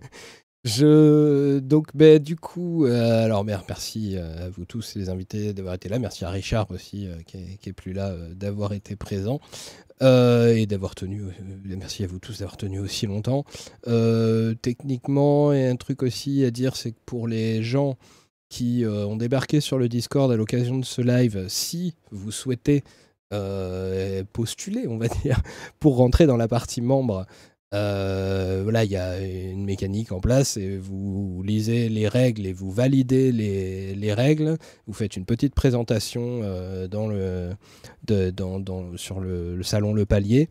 je 0.64 1.60
donc 1.60 1.96
ben, 1.96 2.20
du 2.20 2.36
coup, 2.36 2.86
euh, 2.86 3.26
alors 3.26 3.44
merci 3.44 4.16
euh, 4.16 4.48
à 4.48 4.50
vous 4.50 4.66
tous 4.66 4.96
les 4.96 5.10
invités 5.10 5.54
d'avoir 5.54 5.76
été 5.76 5.90
là. 5.90 6.00
Merci 6.00 6.26
à 6.26 6.30
Richard 6.30 6.70
aussi 6.72 7.08
qui, 7.26 7.38
est, 7.38 7.74
plus 7.74 7.94
là 7.94 8.16
d'avoir 8.34 8.74
été 8.74 8.96
présent 8.96 9.40
et 10.00 10.68
d'avoir 10.68 10.94
tenu. 10.94 11.24
merci 11.66 12.04
à 12.04 12.08
vous 12.08 12.20
tous 12.20 12.40
d'avoir 12.40 12.58
tenu 12.58 12.80
aussi 12.80 13.08
longtemps. 13.08 13.46
techniquement, 14.62 15.54
et 15.54 15.68
un 15.68 15.76
truc 15.76 16.04
aussi 16.04 16.46
à 16.46 16.52
dire, 16.52 16.76
c'est 16.76 16.92
que 16.92 17.00
pour 17.06 17.28
les 17.28 17.64
gens 17.64 17.98
qui 18.50 18.86
ont 18.86 19.18
débarqué 19.18 19.60
sur 19.60 19.80
le 19.80 19.90
Discord 19.90 20.32
à 20.32 20.36
l'occasion 20.36 20.78
de 20.78 20.86
ce 20.86 21.02
live, 21.02 21.48
si 21.50 21.96
vous 22.12 22.32
souhaitez 22.32 22.84
euh, 23.34 24.24
postuler, 24.32 24.88
on 24.88 24.98
va 24.98 25.08
dire, 25.24 25.42
pour 25.80 25.98
rentrer 25.98 26.26
dans 26.26 26.38
la 26.38 26.48
partie 26.48 26.82
membre. 26.82 27.26
Euh, 27.74 28.62
voilà, 28.64 28.86
il 28.86 28.92
y 28.92 28.96
a 28.96 29.20
une 29.20 29.66
mécanique 29.66 30.14
en 30.14 30.22
place 30.22 30.56
et 30.56 30.78
vous 30.78 31.44
lisez 31.44 31.90
les 31.90 32.08
règles 32.08 32.46
et 32.46 32.54
vous 32.54 32.72
validez 32.72 33.32
les, 33.32 33.94
les 33.94 34.14
règles. 34.14 34.58
Vous 34.86 34.94
faites 34.94 35.18
une 35.18 35.26
petite 35.26 35.54
présentation 35.54 36.42
euh, 36.44 36.88
dans 36.88 37.08
le, 37.08 37.56
dans, 38.32 38.96
sur 38.96 39.20
le, 39.20 39.58
le, 39.58 39.64
salon 39.64 39.94
Le 39.94 40.06
Palier. 40.06 40.50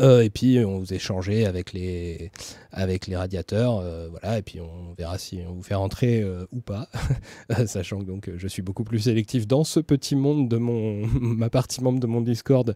Euh, 0.00 0.20
et 0.20 0.30
puis 0.30 0.62
on 0.64 0.78
vous 0.78 0.92
échangez 0.92 1.46
avec 1.46 1.72
les, 1.72 2.30
avec 2.70 3.06
les 3.06 3.16
radiateurs, 3.16 3.78
euh, 3.78 4.08
voilà, 4.10 4.38
et 4.38 4.42
puis 4.42 4.60
on 4.60 4.94
verra 4.94 5.18
si 5.18 5.40
on 5.48 5.54
vous 5.54 5.62
fait 5.62 5.74
rentrer 5.74 6.20
euh, 6.20 6.46
ou 6.52 6.60
pas, 6.60 6.88
sachant 7.66 8.00
que 8.00 8.04
donc 8.04 8.30
je 8.36 8.48
suis 8.48 8.62
beaucoup 8.62 8.84
plus 8.84 9.00
sélectif 9.00 9.46
dans 9.46 9.64
ce 9.64 9.80
petit 9.80 10.16
monde 10.16 10.48
de 10.48 10.56
mon 10.56 11.06
ma 11.20 11.50
partie 11.50 11.82
membre 11.82 12.00
de 12.00 12.06
mon 12.06 12.20
Discord 12.20 12.74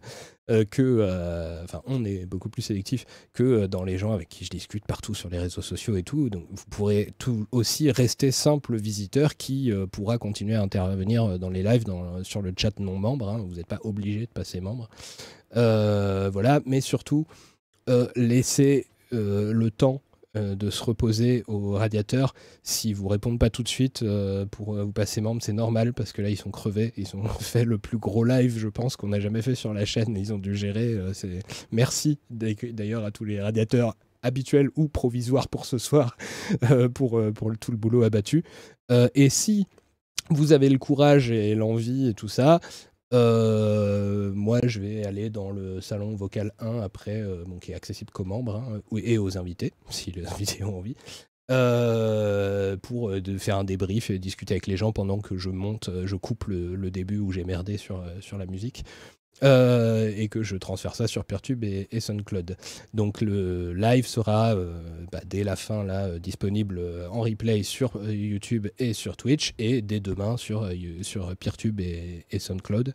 que, 0.71 1.63
enfin 1.63 1.81
on 1.85 2.03
est 2.03 2.25
beaucoup 2.25 2.49
plus 2.49 2.63
sélectif 2.63 3.05
que 3.31 3.65
dans 3.65 3.85
les 3.85 3.97
gens 3.97 4.11
avec 4.11 4.27
qui 4.27 4.43
je 4.43 4.49
discute 4.49 4.85
partout 4.85 5.15
sur 5.15 5.29
les 5.29 5.39
réseaux 5.39 5.61
sociaux 5.61 5.95
et 5.95 6.03
tout, 6.03 6.29
donc 6.29 6.43
vous 6.51 6.65
pourrez 6.69 7.13
tout 7.17 7.47
aussi 7.53 7.89
rester 7.91 8.29
simple 8.31 8.75
visiteur 8.75 9.37
qui 9.37 9.71
pourra 9.93 10.17
continuer 10.17 10.55
à 10.55 10.61
intervenir 10.61 11.39
dans 11.39 11.49
les 11.49 11.63
lives, 11.63 11.85
dans, 11.85 12.25
sur 12.25 12.41
le 12.41 12.53
chat 12.57 12.77
non 12.81 12.97
membre, 12.97 13.29
hein. 13.29 13.45
vous 13.47 13.55
n'êtes 13.55 13.67
pas 13.67 13.79
obligé 13.83 14.21
de 14.21 14.31
passer 14.31 14.59
membre. 14.59 14.89
Euh, 15.55 16.29
voilà, 16.31 16.61
mais 16.65 16.81
surtout, 16.81 17.25
euh, 17.89 18.07
laissez 18.15 18.87
euh, 18.87 18.92
le 19.13 19.69
temps 19.69 20.01
de 20.35 20.69
se 20.71 20.83
reposer 20.83 21.43
au 21.47 21.73
radiateur. 21.73 22.33
Si 22.63 22.91
vous 22.91 23.07
répondent 23.07 23.37
pas 23.37 23.51
tout 23.51 23.61
de 23.61 23.67
suite 23.67 24.03
pour 24.49 24.73
vous 24.73 24.91
passer 24.91 25.21
membre, 25.21 25.43
c'est 25.43 25.53
normal 25.53 25.93
parce 25.93 26.11
que 26.11 26.23
là 26.23 26.29
ils 26.29 26.37
sont 26.37 26.49
crevés. 26.49 26.91
Ils 26.97 27.15
ont 27.15 27.23
fait 27.39 27.65
le 27.65 27.77
plus 27.77 27.99
gros 27.99 28.23
live, 28.23 28.57
je 28.57 28.67
pense, 28.67 28.95
qu'on 28.95 29.11
a 29.11 29.19
jamais 29.19 29.43
fait 29.43 29.55
sur 29.55 29.73
la 29.73 29.85
chaîne. 29.85 30.17
Ils 30.17 30.33
ont 30.33 30.39
dû 30.39 30.55
gérer. 30.55 30.97
Merci 31.71 32.19
d'ailleurs 32.31 33.05
à 33.05 33.11
tous 33.11 33.25
les 33.25 33.39
radiateurs 33.39 33.95
habituels 34.23 34.69
ou 34.75 34.87
provisoires 34.87 35.49
pour 35.49 35.65
ce 35.65 35.77
soir 35.77 36.17
pour 36.95 37.21
tout 37.59 37.71
le 37.71 37.77
boulot 37.77 38.03
abattu. 38.03 38.43
et 38.89 39.29
si 39.29 39.67
vous 40.29 40.53
avez 40.53 40.69
le 40.69 40.77
courage 40.77 41.31
et 41.31 41.55
l'envie 41.55 42.09
et 42.09 42.13
tout 42.13 42.27
ça, 42.27 42.59
euh, 43.13 44.31
moi, 44.33 44.59
je 44.63 44.79
vais 44.79 45.05
aller 45.05 45.29
dans 45.29 45.51
le 45.51 45.81
salon 45.81 46.15
vocal 46.15 46.51
1 46.59 46.79
après, 46.79 47.21
euh, 47.21 47.43
qui 47.61 47.71
est 47.71 47.75
accessible 47.75 48.11
qu'aux 48.11 48.23
membres 48.23 48.55
hein, 48.55 48.81
et 48.97 49.17
aux 49.17 49.37
invités, 49.37 49.73
si 49.89 50.11
les 50.11 50.25
invités 50.25 50.63
ont 50.63 50.77
envie, 50.77 50.95
euh, 51.51 52.77
pour 52.77 53.11
de 53.11 53.37
faire 53.37 53.57
un 53.57 53.63
débrief 53.63 54.09
et 54.09 54.17
discuter 54.17 54.55
avec 54.55 54.67
les 54.67 54.77
gens 54.77 54.91
pendant 54.91 55.19
que 55.19 55.37
je 55.37 55.49
monte, 55.49 55.89
je 56.05 56.15
coupe 56.15 56.45
le, 56.45 56.89
début 56.89 57.19
où 57.19 57.31
j'ai 57.31 57.43
merdé 57.43 57.77
sur, 57.77 58.03
sur 58.21 58.37
la 58.37 58.45
musique. 58.45 58.83
Euh, 59.41 60.13
et 60.15 60.29
que 60.29 60.43
je 60.43 60.55
transfère 60.55 60.95
ça 60.95 61.07
sur 61.07 61.25
Peertube 61.25 61.63
et, 61.63 61.87
et 61.91 61.99
SoundCloud. 61.99 62.55
Donc 62.93 63.19
le 63.19 63.73
live 63.73 64.05
sera 64.05 64.55
euh, 64.55 64.73
bah, 65.11 65.19
dès 65.25 65.43
la 65.43 65.55
fin 65.55 65.83
là 65.83 66.05
euh, 66.05 66.19
disponible 66.19 66.79
en 67.11 67.21
replay 67.21 67.63
sur 67.63 67.99
YouTube 68.09 68.67
et 68.77 68.93
sur 68.93 69.17
Twitch 69.17 69.53
et 69.57 69.81
dès 69.81 69.99
demain 69.99 70.37
sur, 70.37 70.69
sur 71.01 71.35
Peertube 71.35 71.81
et, 71.81 72.25
et 72.31 72.39
SoundCloud. 72.39 72.93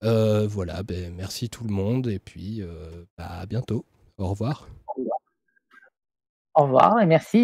voilà, 0.00 0.82
ben, 0.84 1.12
merci 1.14 1.50
tout 1.50 1.64
le 1.64 1.72
monde 1.72 2.06
et 2.06 2.18
puis 2.18 2.62
bah, 3.18 3.40
à 3.40 3.46
bientôt. 3.46 3.84
Au 4.16 4.28
revoir. 4.28 4.68
Au 6.54 6.62
revoir 6.62 7.00
et 7.00 7.06
merci. 7.06 7.32